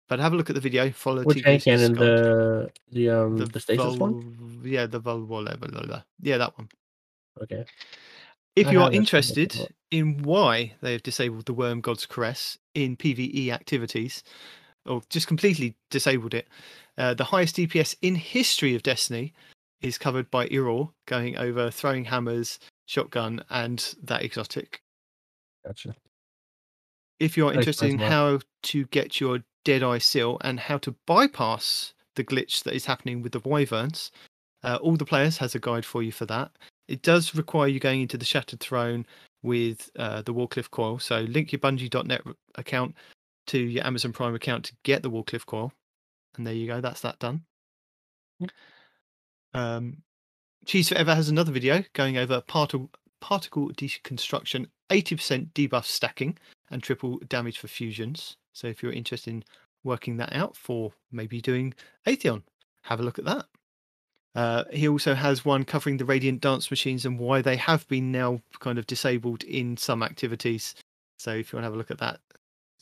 But 0.10 0.20
have 0.20 0.34
a 0.34 0.36
look 0.36 0.50
at 0.50 0.56
the 0.56 0.62
video. 0.62 0.92
Follow 0.92 1.24
Which 1.24 1.44
hand 1.44 1.64
cannon? 1.64 1.94
The 1.94 2.72
the 2.92 3.10
um 3.10 3.38
the, 3.38 3.60
stasis 3.60 3.98
one. 3.98 4.62
Yeah, 4.64 4.86
the 4.86 5.00
Vol 5.00 5.24
whatever, 5.24 5.68
blah, 5.68 5.84
blah. 5.84 6.04
Yeah, 6.22 6.38
that 6.38 6.58
one. 6.58 6.70
Okay. 7.42 7.66
If 8.56 8.68
I 8.68 8.72
you 8.72 8.80
are 8.80 8.84
have 8.84 8.92
this 8.92 8.98
one, 8.98 9.02
interested 9.02 9.74
in 9.92 10.22
why 10.24 10.74
they 10.82 10.92
have 10.92 11.04
disabled 11.04 11.46
the 11.46 11.54
Worm 11.54 11.82
God's 11.82 12.06
Caress 12.06 12.58
in 12.76 12.96
PvE 12.98 13.50
activities, 13.50 14.24
or 14.86 15.02
just 15.10 15.28
completely 15.28 15.76
disabled 15.90 16.34
it, 16.34 16.48
uh, 16.98 17.14
the 17.14 17.24
highest 17.24 17.56
DPS 17.56 17.96
in 18.02 18.16
history 18.16 18.76
of 18.76 18.84
Destiny 18.84 19.34
is 19.82 19.98
covered 19.98 20.30
by 20.32 20.48
Ehroar, 20.48 20.92
going 21.06 21.38
over 21.38 21.70
throwing 21.70 22.06
hammers, 22.06 22.60
shotgun, 22.86 23.44
and 23.50 23.96
that 24.04 24.24
exotic. 24.24 24.82
Gotcha. 25.66 25.96
If 27.20 27.38
you're 27.38 27.52
Thanks, 27.52 27.68
interested 27.68 27.92
in 27.92 28.00
how 28.00 28.40
to 28.64 28.86
get 28.86 29.20
your 29.20 29.40
Deadeye 29.66 30.00
seal 30.00 30.38
and 30.42 30.60
how 30.60 30.78
to 30.80 30.96
bypass 31.06 31.94
the 32.16 32.24
glitch 32.24 32.64
that 32.64 32.74
is 32.74 32.86
happening 32.86 33.22
with 33.22 33.32
the 33.32 33.40
Wyverns, 33.40 34.12
uh, 34.64 34.78
all 34.82 34.96
the 34.96 35.06
players 35.06 35.38
has 35.38 35.56
a 35.56 35.60
guide 35.60 35.86
for 35.86 36.04
you 36.04 36.12
for 36.12 36.26
that. 36.26 36.52
It 36.88 37.02
does 37.02 37.34
require 37.36 37.68
you 37.68 37.80
going 37.80 38.02
into 38.02 38.18
the 38.18 38.26
Shattered 38.26 38.60
Throne 38.60 39.06
with 39.42 39.90
uh, 39.98 40.22
the 40.22 40.34
Wardcliff 40.34 40.70
Coil. 40.72 41.00
So 41.00 41.22
link 41.22 41.52
your 41.52 41.60
Bungie.net 41.60 42.22
account 42.56 42.96
to 43.48 43.60
your 43.60 43.86
Amazon 43.86 44.14
Prime 44.14 44.36
account 44.36 44.66
to 44.66 44.76
get 44.84 45.04
the 45.04 45.10
Wardcliff 45.10 45.46
Coil, 45.46 45.74
and 46.36 46.46
there 46.46 46.54
you 46.54 46.68
go. 46.68 46.82
That's 46.82 47.02
that 47.02 47.20
done. 47.20 47.44
Um, 49.54 50.04
Cheese 50.66 50.90
Forever 50.90 51.16
has 51.16 51.30
another 51.30 51.52
video 51.52 51.84
going 51.94 52.18
over 52.18 52.42
particle 52.42 52.90
particle 53.22 53.70
deconstruction, 53.70 54.68
80% 54.90 55.54
debuff 55.54 55.86
stacking, 55.86 56.38
and 56.70 56.84
triple 56.84 57.20
damage 57.30 57.58
for 57.58 57.68
fusions. 57.68 58.36
So 58.52 58.68
if 58.68 58.84
you're 58.84 58.92
interested 58.92 59.32
in 59.32 59.44
working 59.84 60.18
that 60.18 60.34
out 60.34 60.58
for 60.58 60.94
maybe 61.12 61.40
doing 61.40 61.74
Atheon, 62.06 62.44
have 62.84 63.00
a 63.00 63.04
look 63.04 63.20
at 63.20 63.26
that. 63.26 63.46
Uh, 64.36 64.64
he 64.74 64.88
also 64.88 65.14
has 65.14 65.46
one 65.46 65.64
covering 65.64 65.98
the 65.98 66.06
Radiant 66.06 66.42
Dance 66.42 66.72
Machines 66.72 67.06
and 67.06 67.20
why 67.20 67.42
they 67.42 67.56
have 67.56 67.88
been 67.88 68.12
now 68.12 68.42
kind 68.60 68.80
of 68.80 68.88
disabled 68.88 69.44
in 69.44 69.78
some 69.78 70.02
activities. 70.02 70.76
So 71.18 71.32
if 71.32 71.54
you 71.54 71.58
want 71.58 71.64
to 71.64 71.68
have 71.68 71.76
a 71.76 71.78
look 71.78 71.92
at 71.92 72.00
that, 72.00 72.20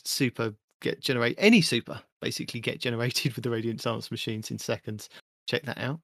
super 0.05 0.53
get 0.81 0.99
generate 0.99 1.35
any 1.37 1.61
super 1.61 2.01
basically 2.21 2.59
get 2.59 2.79
generated 2.79 3.33
with 3.35 3.43
the 3.43 3.49
Radiant 3.49 3.81
Dance 3.81 4.11
Machines 4.11 4.51
in 4.51 4.59
seconds. 4.59 5.09
Check 5.47 5.63
that 5.63 5.77
out. 5.77 5.99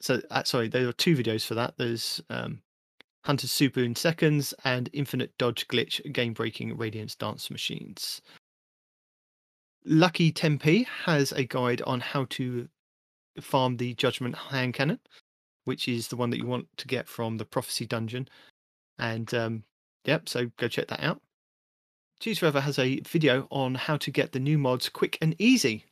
So 0.00 0.20
uh, 0.30 0.44
sorry, 0.44 0.68
there 0.68 0.88
are 0.88 0.92
two 0.92 1.16
videos 1.16 1.46
for 1.46 1.54
that. 1.54 1.74
There's 1.78 2.20
um, 2.30 2.60
Hunter's 3.24 3.52
Super 3.52 3.80
in 3.80 3.94
seconds 3.94 4.52
and 4.64 4.90
Infinite 4.92 5.36
Dodge 5.38 5.68
Glitch 5.68 6.12
game 6.12 6.32
breaking 6.32 6.76
Radiant 6.76 7.16
Dance 7.18 7.50
Machines. 7.50 8.20
Lucky 9.84 10.30
Tempe 10.32 10.86
has 11.04 11.32
a 11.32 11.44
guide 11.44 11.82
on 11.82 12.00
how 12.00 12.26
to 12.30 12.68
farm 13.40 13.76
the 13.76 13.94
Judgment 13.94 14.36
Hand 14.36 14.74
Cannon, 14.74 15.00
which 15.64 15.88
is 15.88 16.08
the 16.08 16.16
one 16.16 16.30
that 16.30 16.38
you 16.38 16.46
want 16.46 16.66
to 16.76 16.86
get 16.86 17.08
from 17.08 17.36
the 17.36 17.44
Prophecy 17.44 17.86
Dungeon. 17.86 18.28
And 18.98 19.32
um, 19.34 19.64
yep, 20.04 20.28
so 20.28 20.50
go 20.56 20.68
check 20.68 20.88
that 20.88 21.02
out. 21.02 21.20
Cheese 22.22 22.38
Forever 22.38 22.60
has 22.60 22.78
a 22.78 23.00
video 23.00 23.48
on 23.50 23.74
how 23.74 23.96
to 23.96 24.12
get 24.12 24.30
the 24.30 24.38
new 24.38 24.56
mods 24.56 24.88
quick 24.88 25.18
and 25.20 25.34
easy. 25.40 25.84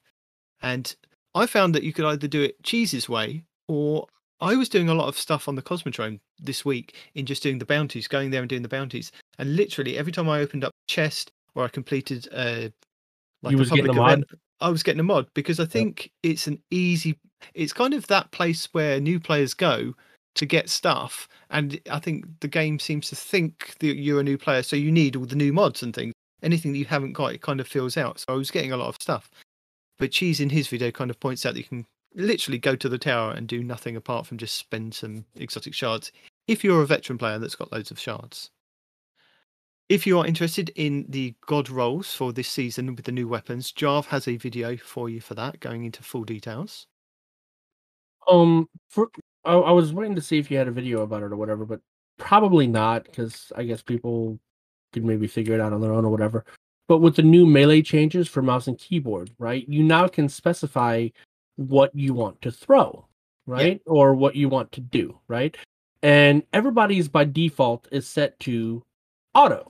And 0.62 0.94
I 1.34 1.46
found 1.46 1.74
that 1.74 1.82
you 1.82 1.92
could 1.92 2.04
either 2.04 2.28
do 2.28 2.40
it 2.40 2.62
Cheese's 2.62 3.08
way 3.08 3.42
or 3.66 4.06
I 4.40 4.54
was 4.54 4.68
doing 4.68 4.88
a 4.88 4.94
lot 4.94 5.08
of 5.08 5.18
stuff 5.18 5.48
on 5.48 5.56
the 5.56 5.62
Cosmodrome 5.62 6.20
this 6.38 6.64
week 6.64 6.94
in 7.16 7.26
just 7.26 7.42
doing 7.42 7.58
the 7.58 7.66
bounties, 7.66 8.06
going 8.06 8.30
there 8.30 8.42
and 8.42 8.48
doing 8.48 8.62
the 8.62 8.68
bounties. 8.68 9.10
And 9.40 9.56
literally 9.56 9.98
every 9.98 10.12
time 10.12 10.28
I 10.28 10.38
opened 10.38 10.62
up 10.62 10.70
a 10.70 10.92
chest 10.92 11.32
or 11.56 11.64
I 11.64 11.68
completed 11.68 12.28
a 12.32 12.72
like 13.42 13.50
You 13.50 13.62
a 13.62 13.66
public 13.66 13.96
event, 13.96 14.24
I 14.60 14.68
was 14.68 14.84
getting 14.84 15.00
a 15.00 15.04
mod 15.04 15.26
because 15.34 15.58
I 15.58 15.64
think 15.64 16.12
it's 16.22 16.46
an 16.46 16.62
easy 16.70 17.18
it's 17.54 17.72
kind 17.72 17.92
of 17.92 18.06
that 18.06 18.30
place 18.30 18.68
where 18.70 19.00
new 19.00 19.18
players 19.18 19.52
go 19.52 19.94
to 20.36 20.46
get 20.46 20.70
stuff 20.70 21.26
and 21.50 21.80
I 21.90 21.98
think 21.98 22.24
the 22.38 22.46
game 22.46 22.78
seems 22.78 23.08
to 23.08 23.16
think 23.16 23.74
that 23.80 23.96
you're 23.96 24.20
a 24.20 24.24
new 24.24 24.38
player 24.38 24.62
so 24.62 24.76
you 24.76 24.92
need 24.92 25.16
all 25.16 25.26
the 25.26 25.34
new 25.34 25.52
mods 25.52 25.82
and 25.82 25.92
things. 25.92 26.12
Anything 26.42 26.72
that 26.72 26.78
you 26.78 26.84
haven't 26.84 27.12
got 27.12 27.32
it 27.32 27.42
kind 27.42 27.60
of 27.60 27.68
fills 27.68 27.96
out. 27.96 28.20
So 28.20 28.26
I 28.28 28.36
was 28.36 28.50
getting 28.50 28.72
a 28.72 28.76
lot 28.76 28.88
of 28.88 28.96
stuff. 29.00 29.30
But 29.98 30.12
Cheese 30.12 30.40
in 30.40 30.50
his 30.50 30.68
video 30.68 30.90
kind 30.90 31.10
of 31.10 31.20
points 31.20 31.44
out 31.44 31.54
that 31.54 31.60
you 31.60 31.64
can 31.64 31.86
literally 32.14 32.58
go 32.58 32.74
to 32.74 32.88
the 32.88 32.98
tower 32.98 33.32
and 33.32 33.46
do 33.46 33.62
nothing 33.62 33.96
apart 33.96 34.26
from 34.26 34.38
just 34.38 34.56
spend 34.56 34.94
some 34.94 35.24
exotic 35.36 35.74
shards 35.74 36.10
if 36.48 36.64
you're 36.64 36.82
a 36.82 36.86
veteran 36.86 37.18
player 37.18 37.38
that's 37.38 37.54
got 37.54 37.72
loads 37.72 37.90
of 37.90 37.98
shards. 37.98 38.50
If 39.88 40.06
you 40.06 40.18
are 40.18 40.26
interested 40.26 40.70
in 40.76 41.06
the 41.08 41.34
god 41.46 41.68
rolls 41.68 42.14
for 42.14 42.32
this 42.32 42.48
season 42.48 42.94
with 42.94 43.04
the 43.04 43.12
new 43.12 43.28
weapons, 43.28 43.72
Jarv 43.72 44.06
has 44.06 44.26
a 44.26 44.36
video 44.36 44.76
for 44.76 45.08
you 45.08 45.20
for 45.20 45.34
that, 45.34 45.60
going 45.60 45.84
into 45.84 46.02
full 46.02 46.24
details. 46.24 46.86
Um, 48.28 48.68
for 48.88 49.10
I, 49.44 49.54
I 49.54 49.70
was 49.72 49.92
waiting 49.92 50.14
to 50.14 50.20
see 50.20 50.38
if 50.38 50.50
you 50.50 50.58
had 50.58 50.68
a 50.68 50.72
video 50.72 51.02
about 51.02 51.22
it 51.22 51.32
or 51.32 51.36
whatever, 51.36 51.64
but 51.64 51.80
probably 52.18 52.66
not 52.66 53.04
because 53.04 53.52
I 53.56 53.64
guess 53.64 53.82
people 53.82 54.38
could 54.92 55.04
maybe 55.04 55.26
figure 55.26 55.54
it 55.54 55.60
out 55.60 55.72
on 55.72 55.80
their 55.80 55.92
own 55.92 56.04
or 56.04 56.10
whatever. 56.10 56.44
But 56.88 56.98
with 56.98 57.16
the 57.16 57.22
new 57.22 57.46
melee 57.46 57.82
changes 57.82 58.28
for 58.28 58.42
mouse 58.42 58.66
and 58.66 58.78
keyboard, 58.78 59.30
right? 59.38 59.64
You 59.68 59.84
now 59.84 60.08
can 60.08 60.28
specify 60.28 61.08
what 61.56 61.94
you 61.94 62.14
want 62.14 62.42
to 62.42 62.50
throw, 62.50 63.06
right? 63.46 63.80
Or 63.86 64.14
what 64.14 64.34
you 64.34 64.48
want 64.48 64.72
to 64.72 64.80
do, 64.80 65.18
right? 65.28 65.56
And 66.02 66.42
everybody's 66.52 67.08
by 67.08 67.24
default 67.24 67.86
is 67.92 68.08
set 68.08 68.38
to 68.40 68.82
auto, 69.34 69.68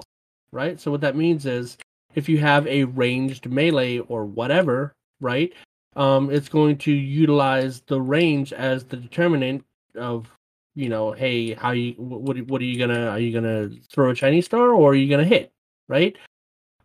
right? 0.52 0.80
So 0.80 0.90
what 0.90 1.00
that 1.02 1.16
means 1.16 1.44
is 1.44 1.76
if 2.14 2.28
you 2.28 2.38
have 2.38 2.66
a 2.66 2.84
ranged 2.84 3.50
melee 3.50 3.98
or 3.98 4.24
whatever, 4.24 4.92
right? 5.20 5.52
Um, 5.96 6.30
it's 6.30 6.48
going 6.48 6.78
to 6.78 6.92
utilize 6.92 7.82
the 7.82 8.00
range 8.00 8.52
as 8.52 8.84
the 8.84 8.96
determinant 8.96 9.64
of, 9.96 10.30
you 10.74 10.88
know, 10.88 11.12
hey, 11.12 11.54
how 11.54 11.72
you 11.72 11.94
what 11.94 12.40
what 12.42 12.60
are 12.60 12.64
you 12.64 12.78
gonna 12.78 13.08
are 13.08 13.18
you 13.18 13.32
gonna 13.32 13.70
throw 13.90 14.10
a 14.10 14.14
Chinese 14.14 14.46
star 14.46 14.70
or 14.70 14.92
are 14.92 14.94
you 14.94 15.08
gonna 15.08 15.24
hit, 15.24 15.52
right? 15.88 16.16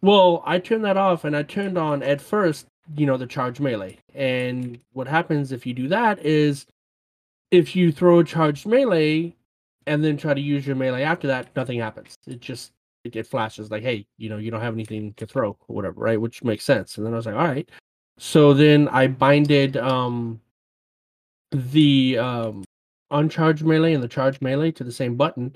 Well, 0.01 0.43
I 0.45 0.59
turned 0.59 0.85
that 0.85 0.97
off 0.97 1.23
and 1.25 1.35
I 1.35 1.43
turned 1.43 1.77
on 1.77 2.03
at 2.03 2.21
first, 2.21 2.67
you 2.95 3.05
know, 3.05 3.17
the 3.17 3.27
charge 3.27 3.59
melee. 3.59 3.97
And 4.13 4.79
what 4.93 5.07
happens 5.07 5.51
if 5.51 5.65
you 5.65 5.73
do 5.73 5.87
that 5.89 6.23
is 6.25 6.67
if 7.51 7.75
you 7.75 7.91
throw 7.91 8.19
a 8.19 8.23
charged 8.23 8.65
melee 8.65 9.35
and 9.87 10.03
then 10.03 10.17
try 10.17 10.33
to 10.33 10.41
use 10.41 10.65
your 10.67 10.75
melee 10.75 11.03
after 11.03 11.27
that, 11.27 11.55
nothing 11.55 11.79
happens. 11.79 12.15
It 12.27 12.39
just 12.39 12.71
it, 13.03 13.15
it 13.15 13.27
flashes 13.27 13.71
like, 13.71 13.83
hey, 13.83 14.05
you 14.17 14.29
know, 14.29 14.37
you 14.37 14.51
don't 14.51 14.61
have 14.61 14.73
anything 14.73 15.13
to 15.13 15.25
throw 15.25 15.57
or 15.67 15.75
whatever, 15.75 16.01
right? 16.01 16.19
Which 16.19 16.43
makes 16.43 16.63
sense. 16.65 16.97
And 16.97 17.05
then 17.05 17.13
I 17.13 17.17
was 17.17 17.25
like, 17.25 17.35
all 17.35 17.47
right. 17.47 17.69
So 18.17 18.53
then 18.53 18.87
I 18.89 19.07
binded 19.07 19.77
um 19.77 20.41
the 21.51 22.17
um 22.17 22.63
uncharged 23.11 23.63
melee 23.63 23.93
and 23.93 24.03
the 24.03 24.07
charged 24.07 24.41
melee 24.41 24.71
to 24.71 24.83
the 24.83 24.91
same 24.91 25.15
button, 25.15 25.55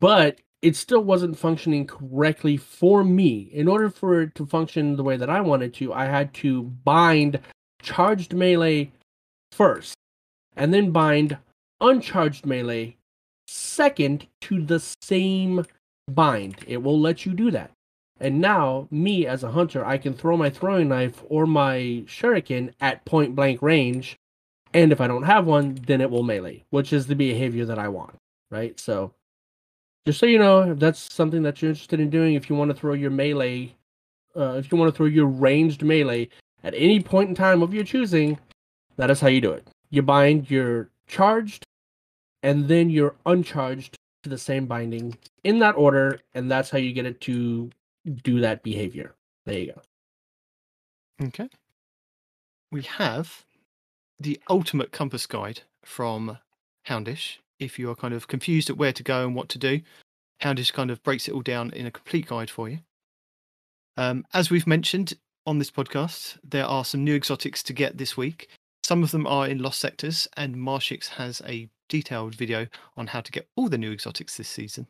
but 0.00 0.38
it 0.62 0.76
still 0.76 1.02
wasn't 1.02 1.38
functioning 1.38 1.86
correctly 1.86 2.56
for 2.56 3.04
me. 3.04 3.50
In 3.52 3.68
order 3.68 3.90
for 3.90 4.22
it 4.22 4.34
to 4.36 4.46
function 4.46 4.96
the 4.96 5.04
way 5.04 5.16
that 5.16 5.30
I 5.30 5.40
wanted 5.40 5.74
to, 5.74 5.92
I 5.92 6.06
had 6.06 6.34
to 6.34 6.62
bind 6.62 7.40
charged 7.80 8.34
melee 8.34 8.90
first 9.52 9.94
and 10.56 10.74
then 10.74 10.90
bind 10.90 11.38
uncharged 11.80 12.44
melee 12.44 12.96
second 13.46 14.26
to 14.42 14.62
the 14.62 14.80
same 15.02 15.64
bind. 16.08 16.56
It 16.66 16.82
will 16.82 17.00
let 17.00 17.24
you 17.24 17.32
do 17.32 17.50
that. 17.52 17.70
And 18.20 18.40
now, 18.40 18.88
me 18.90 19.26
as 19.26 19.44
a 19.44 19.52
hunter, 19.52 19.84
I 19.84 19.96
can 19.96 20.12
throw 20.12 20.36
my 20.36 20.50
throwing 20.50 20.88
knife 20.88 21.22
or 21.28 21.46
my 21.46 22.02
shuriken 22.06 22.72
at 22.80 23.04
point 23.04 23.36
blank 23.36 23.62
range. 23.62 24.16
And 24.78 24.92
if 24.92 25.00
I 25.00 25.08
don't 25.08 25.24
have 25.24 25.44
one, 25.44 25.74
then 25.88 26.00
it 26.00 26.08
will 26.08 26.22
melee, 26.22 26.62
which 26.70 26.92
is 26.92 27.08
the 27.08 27.16
behavior 27.16 27.64
that 27.64 27.80
I 27.80 27.88
want. 27.88 28.14
Right? 28.48 28.78
So, 28.78 29.12
just 30.06 30.20
so 30.20 30.26
you 30.26 30.38
know, 30.38 30.70
if 30.70 30.78
that's 30.78 31.12
something 31.12 31.42
that 31.42 31.60
you're 31.60 31.72
interested 31.72 31.98
in 31.98 32.10
doing, 32.10 32.34
if 32.34 32.48
you 32.48 32.54
want 32.54 32.70
to 32.70 32.76
throw 32.76 32.92
your 32.92 33.10
melee, 33.10 33.74
uh, 34.36 34.52
if 34.52 34.70
you 34.70 34.78
want 34.78 34.88
to 34.88 34.96
throw 34.96 35.06
your 35.06 35.26
ranged 35.26 35.82
melee 35.82 36.28
at 36.62 36.74
any 36.76 37.00
point 37.00 37.28
in 37.28 37.34
time 37.34 37.60
of 37.60 37.74
your 37.74 37.82
choosing, 37.82 38.38
that 38.98 39.10
is 39.10 39.20
how 39.20 39.26
you 39.26 39.40
do 39.40 39.50
it. 39.50 39.66
You 39.90 40.02
bind 40.02 40.48
your 40.48 40.90
charged 41.08 41.64
and 42.44 42.68
then 42.68 42.88
your 42.88 43.16
uncharged 43.26 43.96
to 44.22 44.30
the 44.30 44.38
same 44.38 44.66
binding 44.66 45.18
in 45.42 45.58
that 45.58 45.74
order, 45.74 46.20
and 46.34 46.48
that's 46.48 46.70
how 46.70 46.78
you 46.78 46.92
get 46.92 47.04
it 47.04 47.20
to 47.22 47.68
do 48.22 48.40
that 48.42 48.62
behavior. 48.62 49.16
There 49.44 49.58
you 49.58 49.72
go. 49.72 51.26
Okay. 51.26 51.48
We 52.70 52.82
have 52.82 53.44
the 54.20 54.40
ultimate 54.48 54.92
compass 54.92 55.26
guide 55.26 55.62
from 55.84 56.38
Houndish. 56.86 57.38
If 57.58 57.78
you 57.78 57.90
are 57.90 57.96
kind 57.96 58.14
of 58.14 58.28
confused 58.28 58.70
at 58.70 58.76
where 58.76 58.92
to 58.92 59.02
go 59.02 59.24
and 59.24 59.34
what 59.34 59.48
to 59.50 59.58
do, 59.58 59.80
Houndish 60.42 60.72
kind 60.72 60.90
of 60.90 61.02
breaks 61.02 61.28
it 61.28 61.34
all 61.34 61.42
down 61.42 61.70
in 61.72 61.86
a 61.86 61.90
complete 61.90 62.26
guide 62.26 62.50
for 62.50 62.68
you. 62.68 62.78
Um, 63.96 64.24
as 64.32 64.50
we've 64.50 64.66
mentioned 64.66 65.14
on 65.46 65.58
this 65.58 65.70
podcast, 65.70 66.38
there 66.44 66.64
are 66.64 66.84
some 66.84 67.02
new 67.02 67.16
exotics 67.16 67.62
to 67.64 67.72
get 67.72 67.98
this 67.98 68.16
week. 68.16 68.48
Some 68.84 69.02
of 69.02 69.10
them 69.10 69.26
are 69.26 69.48
in 69.48 69.58
Lost 69.58 69.80
Sectors, 69.80 70.28
and 70.36 70.54
Marshix 70.54 71.08
has 71.08 71.42
a 71.46 71.68
detailed 71.88 72.34
video 72.34 72.66
on 72.96 73.08
how 73.08 73.20
to 73.20 73.32
get 73.32 73.48
all 73.56 73.68
the 73.68 73.78
new 73.78 73.92
exotics 73.92 74.36
this 74.36 74.48
season. 74.48 74.86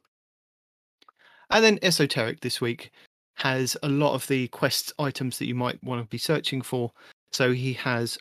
And 1.51 1.65
then 1.65 1.79
Esoteric 1.83 2.41
this 2.41 2.61
week 2.61 2.91
has 3.37 3.77
a 3.83 3.89
lot 3.89 4.15
of 4.15 4.27
the 4.27 4.49
quest 4.49 4.93
items 4.99 5.39
that 5.39 5.47
you 5.47 5.55
might 5.55 5.83
want 5.83 6.03
to 6.03 6.09
be 6.09 6.19
searching 6.19 6.61
for. 6.61 6.93
So 7.33 7.53
he 7.53 7.73
has 7.75 8.19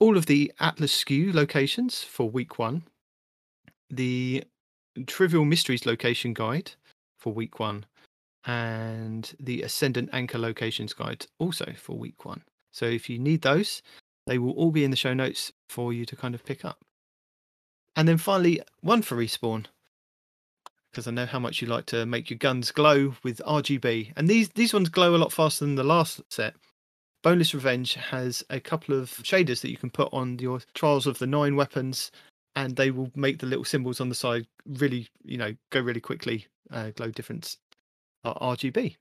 all 0.00 0.16
of 0.16 0.26
the 0.26 0.52
Atlas 0.60 1.04
Skews 1.04 1.34
locations 1.34 2.02
for 2.02 2.30
week 2.30 2.58
one, 2.58 2.84
the 3.90 4.44
Trivial 5.06 5.44
Mysteries 5.44 5.86
location 5.86 6.34
guide 6.34 6.72
for 7.18 7.32
week 7.32 7.58
one, 7.58 7.84
and 8.44 9.34
the 9.40 9.62
Ascendant 9.62 10.10
Anchor 10.12 10.38
locations 10.38 10.92
guide 10.92 11.26
also 11.38 11.72
for 11.76 11.96
week 11.96 12.24
one. 12.24 12.42
So 12.72 12.86
if 12.86 13.10
you 13.10 13.18
need 13.18 13.42
those, 13.42 13.82
they 14.26 14.38
will 14.38 14.52
all 14.52 14.70
be 14.70 14.84
in 14.84 14.90
the 14.90 14.96
show 14.96 15.14
notes 15.14 15.52
for 15.68 15.92
you 15.92 16.04
to 16.06 16.16
kind 16.16 16.34
of 16.34 16.44
pick 16.44 16.64
up. 16.64 16.78
And 17.96 18.06
then 18.06 18.18
finally, 18.18 18.62
one 18.80 19.02
for 19.02 19.16
respawn, 19.16 19.66
because 20.90 21.08
I 21.08 21.10
know 21.10 21.26
how 21.26 21.38
much 21.38 21.60
you 21.60 21.66
like 21.68 21.86
to 21.86 22.06
make 22.06 22.30
your 22.30 22.38
guns 22.38 22.70
glow 22.70 23.16
with 23.24 23.42
RGB, 23.44 24.12
and 24.16 24.28
these 24.28 24.50
these 24.50 24.72
ones 24.72 24.88
glow 24.88 25.14
a 25.14 25.18
lot 25.18 25.32
faster 25.32 25.64
than 25.64 25.74
the 25.74 25.82
last 25.84 26.20
set. 26.30 26.54
Boneless 27.22 27.54
Revenge 27.54 27.94
has 27.94 28.44
a 28.50 28.60
couple 28.60 28.98
of 28.98 29.10
shaders 29.10 29.60
that 29.60 29.70
you 29.70 29.76
can 29.76 29.90
put 29.90 30.08
on 30.12 30.38
your 30.38 30.60
Trials 30.74 31.06
of 31.06 31.18
the 31.18 31.26
Nine 31.26 31.56
weapons, 31.56 32.10
and 32.54 32.76
they 32.76 32.90
will 32.90 33.10
make 33.14 33.38
the 33.38 33.46
little 33.46 33.64
symbols 33.64 34.00
on 34.00 34.08
the 34.08 34.14
side 34.14 34.46
really, 34.66 35.08
you 35.24 35.36
know, 35.36 35.54
go 35.70 35.80
really 35.80 36.00
quickly, 36.00 36.46
uh, 36.70 36.90
glow 36.90 37.10
different 37.10 37.56
uh, 38.24 38.34
RGB. 38.34 38.96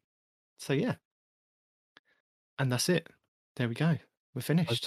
So 0.58 0.74
yeah, 0.74 0.96
and 2.60 2.72
that's 2.72 2.90
it. 2.90 3.08
There 3.56 3.68
we 3.68 3.76
go. 3.76 3.98
We're 4.34 4.42
finished. 4.42 4.86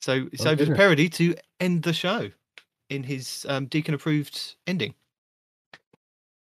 So 0.00 0.28
it's 0.32 0.46
Oh, 0.46 0.50
over 0.50 0.66
to. 0.66 0.74
Parody 0.74 1.08
to 1.08 1.34
end 1.58 1.82
the 1.82 1.92
show 1.92 2.30
in 2.90 3.02
his 3.02 3.44
um, 3.48 3.66
Deacon 3.66 3.94
approved 3.94 4.56
ending. 4.66 4.94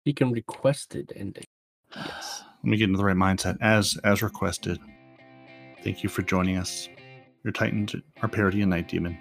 Deacon 0.05 0.33
requested 0.33 1.13
ending. 1.17 1.45
Yes. 1.95 2.43
Let 2.63 2.71
me 2.71 2.77
get 2.77 2.85
into 2.85 2.99
the 2.99 3.05
right 3.05 3.17
mindset 3.17 3.57
as 3.61 3.99
as 4.05 4.23
requested. 4.23 4.79
Thank 5.83 6.03
you 6.03 6.09
for 6.09 6.23
joining 6.23 6.57
us. 6.57 6.89
Your 7.45 7.53
Titans 7.53 7.95
are 8.23 8.29
Parody 8.29 8.61
and 8.61 8.71
Night 8.71 8.89
Demon. 8.89 9.17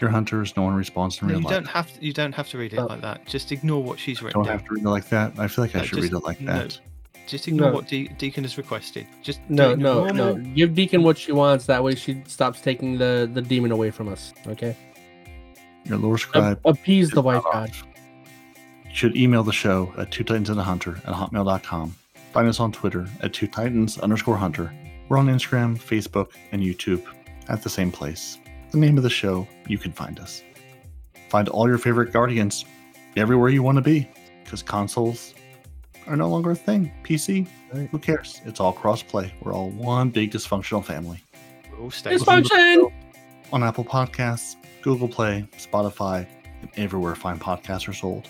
Your 0.00 0.10
hunters, 0.10 0.56
no 0.56 0.62
one 0.62 0.74
responds 0.74 1.20
in 1.20 1.26
No, 1.28 1.32
real 1.32 1.40
you 1.40 1.46
life. 1.46 1.54
don't 1.54 1.66
have 1.68 1.92
to. 1.94 2.04
You 2.06 2.12
don't 2.12 2.34
have 2.34 2.48
to 2.50 2.58
read 2.58 2.72
it 2.72 2.78
Oh. 2.78 2.86
like 2.86 3.00
that. 3.02 3.26
Just 3.26 3.50
ignore 3.52 3.82
what 3.82 3.98
she's 3.98 4.22
written 4.22 4.38
Don't 4.40 4.46
down. 4.48 4.58
have 4.58 4.66
to 4.68 4.74
read 4.74 4.84
it 4.84 4.88
like 4.88 5.08
that. 5.08 5.32
I 5.38 5.48
feel 5.48 5.64
like 5.64 5.74
I 5.74 5.82
should 5.82 5.98
just- 5.98 6.12
read 6.12 6.18
it 6.18 6.24
like 6.24 6.40
no. 6.40 6.52
that. 6.52 6.80
Just 7.26 7.46
ignore 7.48 7.68
No. 7.70 7.74
what 7.76 7.88
De- 7.88 8.08
Deacon 8.08 8.44
has 8.44 8.56
requested. 8.56 9.06
Just 9.22 9.40
do 9.48 9.54
No, 9.54 9.74
no, 9.74 10.04
normal- 10.04 10.36
no. 10.38 10.54
Give 10.54 10.74
Deacon 10.74 11.02
what 11.02 11.18
she 11.18 11.32
wants. 11.32 11.66
That 11.66 11.82
way 11.84 11.94
she 11.94 12.22
stops 12.26 12.60
taking 12.60 12.96
the, 12.98 13.28
the 13.32 13.42
demon 13.42 13.70
away 13.70 13.90
from 13.90 14.08
us. 14.08 14.32
Okay? 14.46 14.76
Your 15.84 15.98
lore 15.98 16.14
A- 16.14 16.18
scribe 16.18 16.60
appease 16.64 17.10
the 17.10 17.20
white 17.20 17.34
not 17.34 17.52
god. 17.52 17.72
You 18.88 18.94
should 18.94 19.16
email 19.16 19.42
the 19.42 19.52
show 19.52 19.92
at 19.98 20.10
two 20.10 20.24
titans 20.24 20.48
and 20.48 20.58
a 20.58 20.62
hunter 20.62 20.96
at 21.04 21.12
hotmail.com. 21.14 21.94
Find 22.32 22.48
us 22.48 22.60
on 22.60 22.72
Twitter 22.72 23.06
at 23.20 23.32
two 23.32 23.46
titans 23.46 23.98
underscore 23.98 24.36
hunter. 24.36 24.72
We're 25.08 25.18
on 25.18 25.26
Instagram, 25.26 25.78
Facebook, 25.78 26.30
and 26.52 26.62
YouTube 26.62 27.04
at 27.48 27.62
the 27.62 27.68
same 27.70 27.90
place. 27.90 28.38
The 28.72 28.78
name 28.78 28.96
of 28.98 29.02
the 29.02 29.10
show, 29.10 29.46
you 29.66 29.78
can 29.78 29.92
find 29.92 30.18
us. 30.20 30.42
Find 31.30 31.48
all 31.48 31.66
your 31.68 31.78
favorite 31.78 32.12
guardians 32.12 32.64
everywhere 33.16 33.48
you 33.48 33.62
want 33.62 33.76
to 33.76 33.82
be 33.82 34.08
because 34.44 34.62
consoles 34.62 35.34
are 36.06 36.16
no 36.16 36.28
longer 36.28 36.50
a 36.52 36.54
thing. 36.54 36.92
PC, 37.04 37.46
Right. 37.72 37.88
who 37.90 37.98
cares? 37.98 38.40
It's 38.46 38.60
all 38.60 38.72
cross-play. 38.72 39.34
We're 39.42 39.52
all 39.54 39.70
one 39.70 40.10
big 40.10 40.30
dysfunctional 40.32 40.84
family. 40.84 41.22
Oh, 41.34 41.38
We're 41.72 41.84
all 41.84 41.90
stable. 41.90 42.24
Dysfunction! 42.24 42.92
On 43.52 43.62
Apple 43.62 43.84
Podcasts, 43.84 44.56
Google 44.82 45.08
Play, 45.08 45.46
Spotify, 45.58 46.26
and 46.60 46.70
everywhere 46.76 47.14
fine 47.14 47.38
podcasts 47.38 47.88
are 47.88 47.92
sold. 47.94 48.26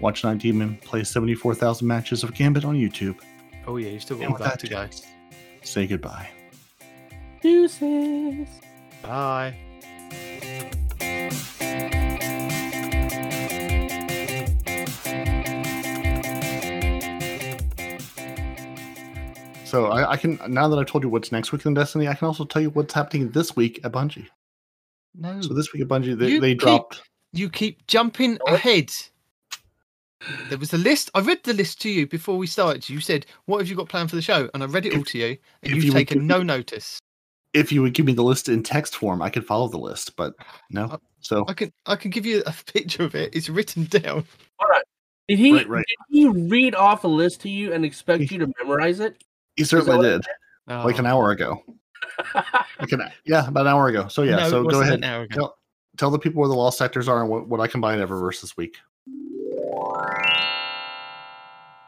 Watch 0.00 0.24
Night 0.24 0.38
Demon 0.38 0.76
play 0.82 1.04
74,000 1.04 1.86
matches 1.86 2.22
of 2.22 2.34
Gambit 2.34 2.64
on 2.64 2.74
YouTube. 2.74 3.16
Oh 3.66 3.76
yeah, 3.76 3.88
you've 3.90 4.02
still 4.02 4.16
got 4.18 4.24
And 4.24 4.32
all 4.34 4.38
with 4.38 4.48
that 4.48 4.58
to 4.60 4.68
go. 4.68 4.86
Jax, 5.66 5.70
say 5.72 5.86
goodbye. 5.86 6.28
Deuces. 7.42 8.48
Bye. 9.02 9.56
So 19.64 19.86
I, 19.86 20.12
I 20.12 20.16
can 20.16 20.38
now 20.48 20.68
that 20.68 20.78
I've 20.78 20.86
told 20.86 21.02
you 21.02 21.10
what's 21.10 21.32
next 21.32 21.50
week 21.52 21.66
in 21.66 21.74
Destiny, 21.74 22.06
I 22.06 22.14
can 22.14 22.26
also 22.28 22.44
tell 22.44 22.62
you 22.62 22.70
what's 22.70 22.94
happening 22.94 23.30
this 23.30 23.56
week 23.56 23.80
at 23.84 23.92
Bungie. 23.92 24.28
No, 25.14 25.40
So 25.40 25.54
this 25.54 25.72
week 25.72 25.82
at 25.82 25.88
Bungie, 25.88 26.16
they, 26.16 26.28
You 26.30 26.40
they 26.40 26.52
keep- 26.52 26.60
dropped. 26.60 27.02
you 27.32 27.50
keep 27.50 27.86
jumping 27.88 28.38
ahead. 28.46 28.90
There 30.48 30.58
was 30.58 30.72
a 30.72 30.78
list. 30.78 31.10
I 31.14 31.20
read 31.20 31.42
the 31.44 31.52
list 31.52 31.80
to 31.82 31.90
you 31.90 32.06
before 32.06 32.36
we 32.38 32.46
started. 32.46 32.88
You 32.88 33.00
said, 33.00 33.26
"What 33.44 33.58
have 33.58 33.68
you 33.68 33.76
got 33.76 33.88
planned 33.88 34.10
for 34.10 34.16
the 34.16 34.22
show?" 34.22 34.48
And 34.54 34.62
I 34.62 34.66
read 34.66 34.86
it 34.86 34.96
all 34.96 35.04
to 35.04 35.18
you, 35.18 35.36
and 35.62 35.72
you've 35.74 35.84
you 35.84 35.92
taken 35.92 36.18
give 36.18 36.26
no 36.26 36.38
me- 36.38 36.44
notice. 36.44 36.98
If 37.52 37.70
you 37.72 37.80
would 37.82 37.94
give 37.94 38.04
me 38.06 38.12
the 38.12 38.22
list 38.22 38.48
in 38.48 38.62
text 38.62 38.96
form, 38.96 39.22
I 39.22 39.30
could 39.30 39.46
follow 39.46 39.68
the 39.68 39.78
list, 39.78 40.14
but 40.16 40.34
no. 40.70 40.84
Uh, 40.86 40.96
So 41.20 41.44
I 41.48 41.52
can 41.54 41.72
I 41.86 41.96
can 41.96 42.10
give 42.10 42.24
you 42.26 42.42
a 42.46 42.52
picture 42.72 43.04
of 43.04 43.14
it. 43.14 43.34
It's 43.34 43.48
written 43.48 43.84
down. 43.84 44.24
All 44.58 44.68
right. 44.68 44.84
Did 45.28 45.38
he, 45.38 45.52
Right, 45.54 45.68
right. 45.68 45.84
did 45.86 46.16
he 46.18 46.26
read 46.28 46.74
off 46.76 47.02
a 47.04 47.08
list 47.08 47.40
to 47.42 47.48
you 47.48 47.72
and 47.72 47.84
expect 47.84 48.30
you 48.30 48.38
to 48.38 48.52
memorize 48.60 49.00
it? 49.00 49.22
he 49.56 49.64
certainly 49.64 49.96
what 49.96 50.02
did, 50.04 50.24
like 50.68 50.98
an 50.98 51.06
Oh, 51.06 51.10
hour 51.10 51.30
ago. 51.32 51.62
Like 52.80 52.92
an, 52.92 53.02
yeah, 53.24 53.48
about 53.48 53.62
an 53.62 53.72
hour 53.72 53.88
ago. 53.88 54.06
So 54.08 54.22
yeah, 54.22 54.36
no, 54.36 54.50
so 54.50 54.64
go 54.64 54.80
ahead. 54.82 54.94
An 54.94 55.04
hour 55.04 55.22
ago. 55.22 55.34
Tell, 55.34 55.58
tell 55.96 56.10
the 56.10 56.18
people 56.18 56.40
where 56.40 56.48
the 56.48 56.54
lost 56.54 56.78
sectors 56.78 57.08
are 57.08 57.20
and 57.22 57.28
what, 57.30 57.48
what 57.48 57.60
I 57.60 57.66
can 57.66 57.80
buy 57.80 57.98
at 57.98 58.06
Eververse 58.08 58.40
this 58.40 58.56
week. 58.56 58.76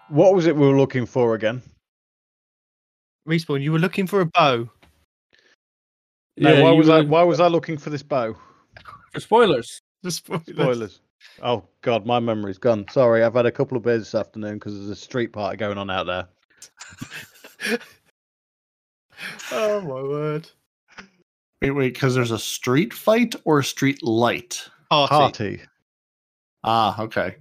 What 0.09 0.35
was 0.35 0.47
it 0.47 0.57
we 0.57 0.67
were 0.67 0.77
looking 0.77 1.07
for 1.07 1.35
again? 1.35 1.63
Respawn. 3.29 3.63
You 3.63 3.73
were 3.73 3.79
looking 3.79 4.07
for 4.07 4.21
a 4.21 4.27
bow. 4.27 4.69
No, 6.37 6.63
why 6.63 6.71
you 6.71 6.79
was 6.79 6.89
I? 6.89 7.03
Why 7.03 7.23
was 7.23 7.41
I 7.41 7.49
looking 7.49 7.77
for 7.77 7.91
this 7.91 8.03
bow? 8.03 8.35
For 9.13 9.21
spoilers. 9.21 9.83
The 10.03 10.11
spoilers. 10.11 10.47
Spoilers. 10.49 11.01
Oh 11.43 11.65
God, 11.83 12.07
my 12.07 12.21
memory's 12.21 12.59
gone. 12.59 12.87
Sorry, 12.91 13.23
I've 13.23 13.35
had 13.35 13.47
a 13.47 13.53
couple 13.53 13.77
of 13.77 13.83
beers 13.83 14.03
this 14.03 14.15
afternoon 14.15 14.55
because 14.55 14.75
there's 14.75 14.89
a 14.89 14.97
street 14.97 15.33
party 15.33 15.57
going 15.57 15.79
on 15.79 15.91
out 15.91 16.07
there. 16.07 17.79
Oh 19.51 19.81
my 19.81 20.03
word. 20.03 20.49
Wait, 21.61 21.71
wait, 21.73 21.95
because 21.95 22.15
there's 22.15 22.31
a 22.31 22.39
street 22.39 22.93
fight 22.95 23.35
or 23.45 23.59
a 23.59 23.65
street 23.65 24.03
light. 24.03 24.69
Party. 24.91 25.09
Party. 25.09 25.61
Ah, 26.63 27.01
okay. 27.03 27.37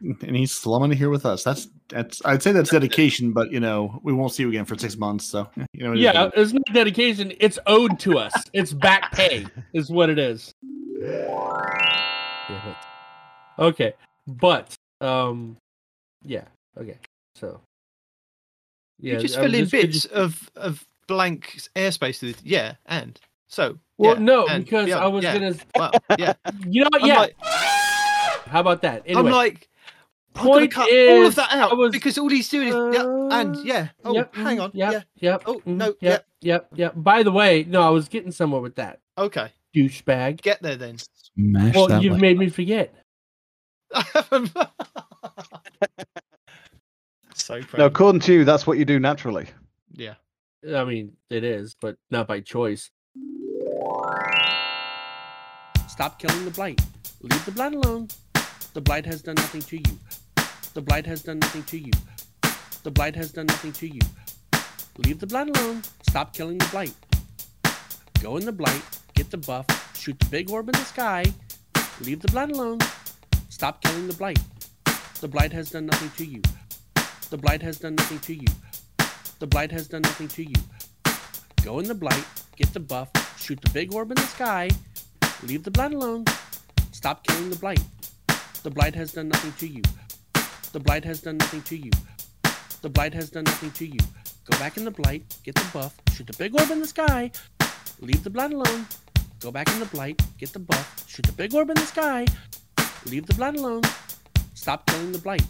And 0.00 0.34
he's 0.34 0.52
slumming 0.52 0.92
here 0.92 1.10
with 1.10 1.26
us. 1.26 1.44
That's 1.44 1.68
that's. 1.92 2.20
I'd 2.24 2.42
say 2.42 2.52
that's 2.52 2.70
dedication, 2.70 3.32
but 3.32 3.52
you 3.52 3.60
know 3.60 4.00
we 4.02 4.12
won't 4.12 4.32
see 4.32 4.42
you 4.42 4.48
again 4.48 4.64
for 4.64 4.76
six 4.76 4.96
months. 4.96 5.24
So 5.24 5.48
you 5.72 5.84
know. 5.84 5.92
Yeah, 5.92 6.24
what 6.24 6.36
it's 6.38 6.52
not 6.52 6.62
dedication. 6.72 7.32
It's 7.38 7.58
owed 7.66 7.98
to 8.00 8.18
us. 8.18 8.32
It's 8.52 8.72
back 8.72 9.12
pay, 9.12 9.46
is 9.72 9.90
what 9.90 10.10
it 10.10 10.18
is. 10.18 10.52
Okay, 13.58 13.94
but 14.26 14.74
um, 15.00 15.56
yeah. 16.24 16.44
Okay, 16.78 16.96
so 17.36 17.60
yeah, 18.98 19.14
you 19.14 19.20
just 19.20 19.34
fill 19.36 19.54
in 19.54 19.66
just- 19.66 19.70
could 19.72 19.80
bits 19.82 20.04
you- 20.04 20.10
of 20.12 20.50
of 20.56 20.84
blank 21.06 21.60
airspace 21.76 22.22
with 22.22 22.40
yeah 22.44 22.74
and 22.86 23.20
so. 23.48 23.78
Well, 23.98 24.14
yeah, 24.14 24.20
no, 24.20 24.58
because 24.58 24.88
yeah, 24.88 24.98
I 24.98 25.06
was 25.06 25.22
yeah, 25.22 25.34
gonna. 25.34 25.54
Well, 25.76 25.92
yeah. 26.18 26.32
You 26.66 26.82
know 26.82 26.88
what? 26.92 27.02
I'm 27.02 27.08
Yeah. 27.08 27.18
like, 27.20 27.36
How 28.46 28.60
about 28.60 28.82
that? 28.82 29.02
Anyway, 29.06 29.20
I'm 29.20 29.30
like. 29.30 29.68
I'm 30.34 30.44
gonna 30.46 30.60
point 30.60 30.72
cut 30.72 30.88
all 30.90 31.26
of 31.26 31.34
that 31.34 31.52
out 31.52 31.76
was- 31.76 31.92
because 31.92 32.16
all 32.18 32.28
he's 32.28 32.48
doing 32.48 32.68
is 32.68 32.74
yeah 32.74 33.02
and 33.40 33.56
Uh, 33.56 33.60
yeah. 33.64 33.88
Oh, 34.04 34.14
yep, 34.14 34.34
hang 34.34 34.60
on. 34.60 34.70
Yep, 34.74 34.92
Yeah. 34.92 35.02
yep. 35.16 35.42
Oh, 35.46 35.60
mhm, 35.60 35.66
no, 35.76 35.94
Yep. 36.00 36.26
Yep. 36.40 36.68
Yep. 36.74 36.92
By 36.96 37.22
the 37.22 37.30
way, 37.32 37.64
no, 37.68 37.82
I 37.82 37.90
was 37.90 38.08
getting 38.08 38.32
somewhere 38.32 38.60
with 38.60 38.76
that 38.76 39.00
Okay. 39.18 39.50
douchebag. 39.76 40.40
Get 40.42 40.62
there 40.62 40.76
then. 40.76 40.96
Smash 40.98 41.74
Well, 41.74 41.88
that 41.88 42.02
you've 42.02 42.12
like- 42.14 42.22
made 42.22 42.38
me 42.38 42.48
forget. 42.48 42.94
So 47.34 47.60
proud. 47.62 47.78
No, 47.78 47.86
according 47.86 48.20
to 48.22 48.32
you, 48.32 48.44
that's 48.44 48.66
what 48.66 48.78
you 48.78 48.84
do 48.84 49.00
naturally. 49.00 49.46
yeah. 49.92 50.14
I 50.76 50.84
mean, 50.84 51.16
it 51.28 51.42
is, 51.42 51.74
but 51.80 51.96
not 52.10 52.28
by 52.28 52.40
choice. 52.40 52.90
Stop 55.88 56.20
killing 56.20 56.44
the 56.44 56.52
blight. 56.54 56.80
Leave 57.20 57.44
the 57.44 57.50
blight 57.50 57.74
alone. 57.74 58.08
The 58.74 58.80
blight 58.80 59.04
has 59.04 59.20
done 59.20 59.34
nothing 59.34 59.60
to 59.60 59.76
you. 59.76 59.98
The 60.72 60.80
blight 60.80 61.04
has 61.04 61.22
done 61.22 61.40
nothing 61.40 61.62
to 61.64 61.78
you. 61.78 61.92
The 62.82 62.90
blight 62.90 63.14
has 63.16 63.30
done 63.30 63.44
nothing 63.44 63.72
to 63.72 63.86
you. 63.86 64.00
Leave 64.96 65.20
the 65.20 65.26
blight 65.26 65.54
alone. 65.54 65.82
Stop 66.08 66.32
killing 66.32 66.56
the 66.56 66.66
blight. 66.70 66.94
Go 68.22 68.38
in 68.38 68.46
the 68.46 68.52
blight. 68.52 68.82
Get 69.14 69.30
the 69.30 69.36
buff. 69.36 69.66
Shoot 69.94 70.18
the 70.18 70.24
big 70.26 70.50
orb 70.50 70.70
in 70.70 70.72
the 70.72 70.86
sky. 70.86 71.24
Leave 72.00 72.20
the 72.20 72.28
blight 72.28 72.50
alone. 72.50 72.78
Stop 73.50 73.82
killing 73.82 74.06
the 74.06 74.14
blight. 74.14 74.40
The 75.20 75.28
blight 75.28 75.52
has 75.52 75.70
done 75.70 75.84
nothing 75.84 76.10
to 76.16 76.24
you. 76.24 76.40
The 77.28 77.36
blight 77.36 77.60
has 77.60 77.78
done 77.78 77.96
nothing 77.96 78.20
to 78.20 78.34
you. 78.34 78.48
The 79.38 79.46
blight 79.46 79.70
has 79.72 79.86
done 79.86 80.02
nothing 80.02 80.28
to 80.28 80.44
you. 80.44 80.56
Go 81.62 81.78
in 81.78 81.88
the 81.88 81.94
blight. 81.94 82.24
Get 82.56 82.72
the 82.72 82.80
buff. 82.80 83.10
Shoot 83.38 83.60
the 83.60 83.70
big 83.70 83.94
orb 83.94 84.10
in 84.12 84.16
the 84.16 84.22
sky. 84.22 84.70
Leave 85.42 85.62
the 85.62 85.70
blight 85.70 85.92
alone. 85.92 86.24
Stop 86.92 87.26
killing 87.26 87.50
the 87.50 87.56
blight. 87.56 87.82
The 88.62 88.70
blight 88.70 88.94
has 88.94 89.12
done 89.12 89.28
nothing 89.28 89.52
to 89.54 89.66
you. 89.66 89.82
The 90.72 90.78
blight 90.78 91.04
has 91.04 91.20
done 91.20 91.36
nothing 91.38 91.62
to 91.62 91.76
you. 91.76 91.90
The 92.80 92.88
blight 92.88 93.12
has 93.12 93.28
done 93.28 93.42
nothing 93.42 93.72
to 93.72 93.86
you. 93.86 93.98
Go 94.44 94.56
back 94.58 94.76
in 94.76 94.84
the 94.84 94.90
blight, 94.92 95.24
get 95.42 95.56
the 95.56 95.66
buff, 95.72 95.94
shoot 96.14 96.28
the 96.28 96.36
big 96.36 96.54
orb 96.54 96.70
in 96.70 96.78
the 96.78 96.86
sky. 96.86 97.32
Leave 98.00 98.22
the 98.22 98.30
blight 98.30 98.52
alone. 98.52 98.86
Go 99.40 99.50
back 99.50 99.68
in 99.68 99.80
the 99.80 99.86
blight, 99.86 100.22
get 100.38 100.52
the 100.52 100.60
buff, 100.60 101.04
shoot 101.08 101.26
the 101.26 101.32
big 101.32 101.52
orb 101.52 101.70
in 101.70 101.74
the 101.74 101.86
sky. 101.86 102.24
Leave 103.06 103.26
the 103.26 103.34
blight 103.34 103.56
alone. 103.56 103.82
Stop 104.54 104.86
killing 104.86 105.10
the 105.10 105.18
blight. 105.18 105.44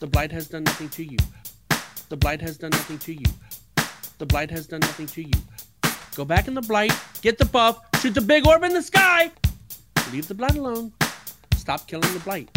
The 0.00 0.06
blight 0.06 0.30
has 0.30 0.46
done 0.48 0.64
nothing 0.64 0.90
to 0.90 1.04
you. 1.04 1.18
The 2.10 2.16
blight 2.18 2.42
has 2.42 2.58
done 2.58 2.70
nothing 2.70 2.98
to 2.98 3.14
you. 3.14 3.32
The 4.18 4.26
blight 4.26 4.50
has 4.50 4.66
done 4.66 4.80
nothing 4.80 5.06
to 5.06 5.22
you. 5.22 5.40
Go 6.14 6.26
back 6.26 6.48
in 6.48 6.54
the 6.54 6.60
blight, 6.60 6.92
get 7.22 7.38
the 7.38 7.46
buff, 7.46 7.80
shoot 8.00 8.12
the 8.12 8.20
big 8.20 8.46
orb 8.46 8.62
in 8.62 8.74
the 8.74 8.82
sky. 8.82 9.30
Leave 10.12 10.28
the 10.28 10.34
blight 10.34 10.56
alone. 10.56 10.92
Stop 11.66 11.88
killing 11.88 12.12
the 12.14 12.20
blight. 12.20 12.48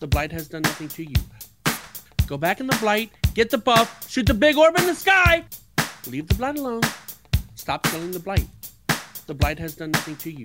The 0.00 0.08
blight 0.08 0.32
has 0.32 0.48
done 0.48 0.62
nothing 0.62 0.88
to 0.88 1.04
you. 1.04 1.14
Go 2.26 2.36
back 2.36 2.58
in 2.58 2.66
the 2.66 2.76
blight, 2.78 3.12
get 3.32 3.48
the 3.48 3.58
buff, 3.58 4.10
shoot 4.10 4.26
the 4.26 4.34
big 4.34 4.56
orb 4.56 4.76
in 4.76 4.86
the 4.86 4.94
sky. 4.96 5.44
Leave 6.08 6.26
the 6.26 6.34
blight 6.34 6.58
alone. 6.58 6.82
Stop 7.54 7.84
killing 7.84 8.10
the 8.10 8.18
blight. 8.18 8.48
The 9.28 9.34
blight 9.34 9.60
has 9.60 9.76
done 9.76 9.92
nothing 9.92 10.16
to 10.16 10.32
you. 10.32 10.44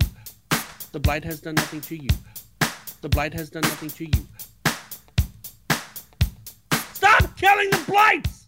The 0.92 1.00
blight 1.00 1.24
has 1.24 1.40
done 1.40 1.56
nothing 1.56 1.80
to 1.80 1.96
you. 1.96 2.10
The 3.00 3.08
blight 3.08 3.34
has 3.34 3.50
done 3.50 3.62
nothing 3.62 3.90
to 3.90 4.04
you. 4.04 4.28
Stop 6.92 7.36
killing 7.36 7.70
the 7.70 7.82
blight! 7.88 8.43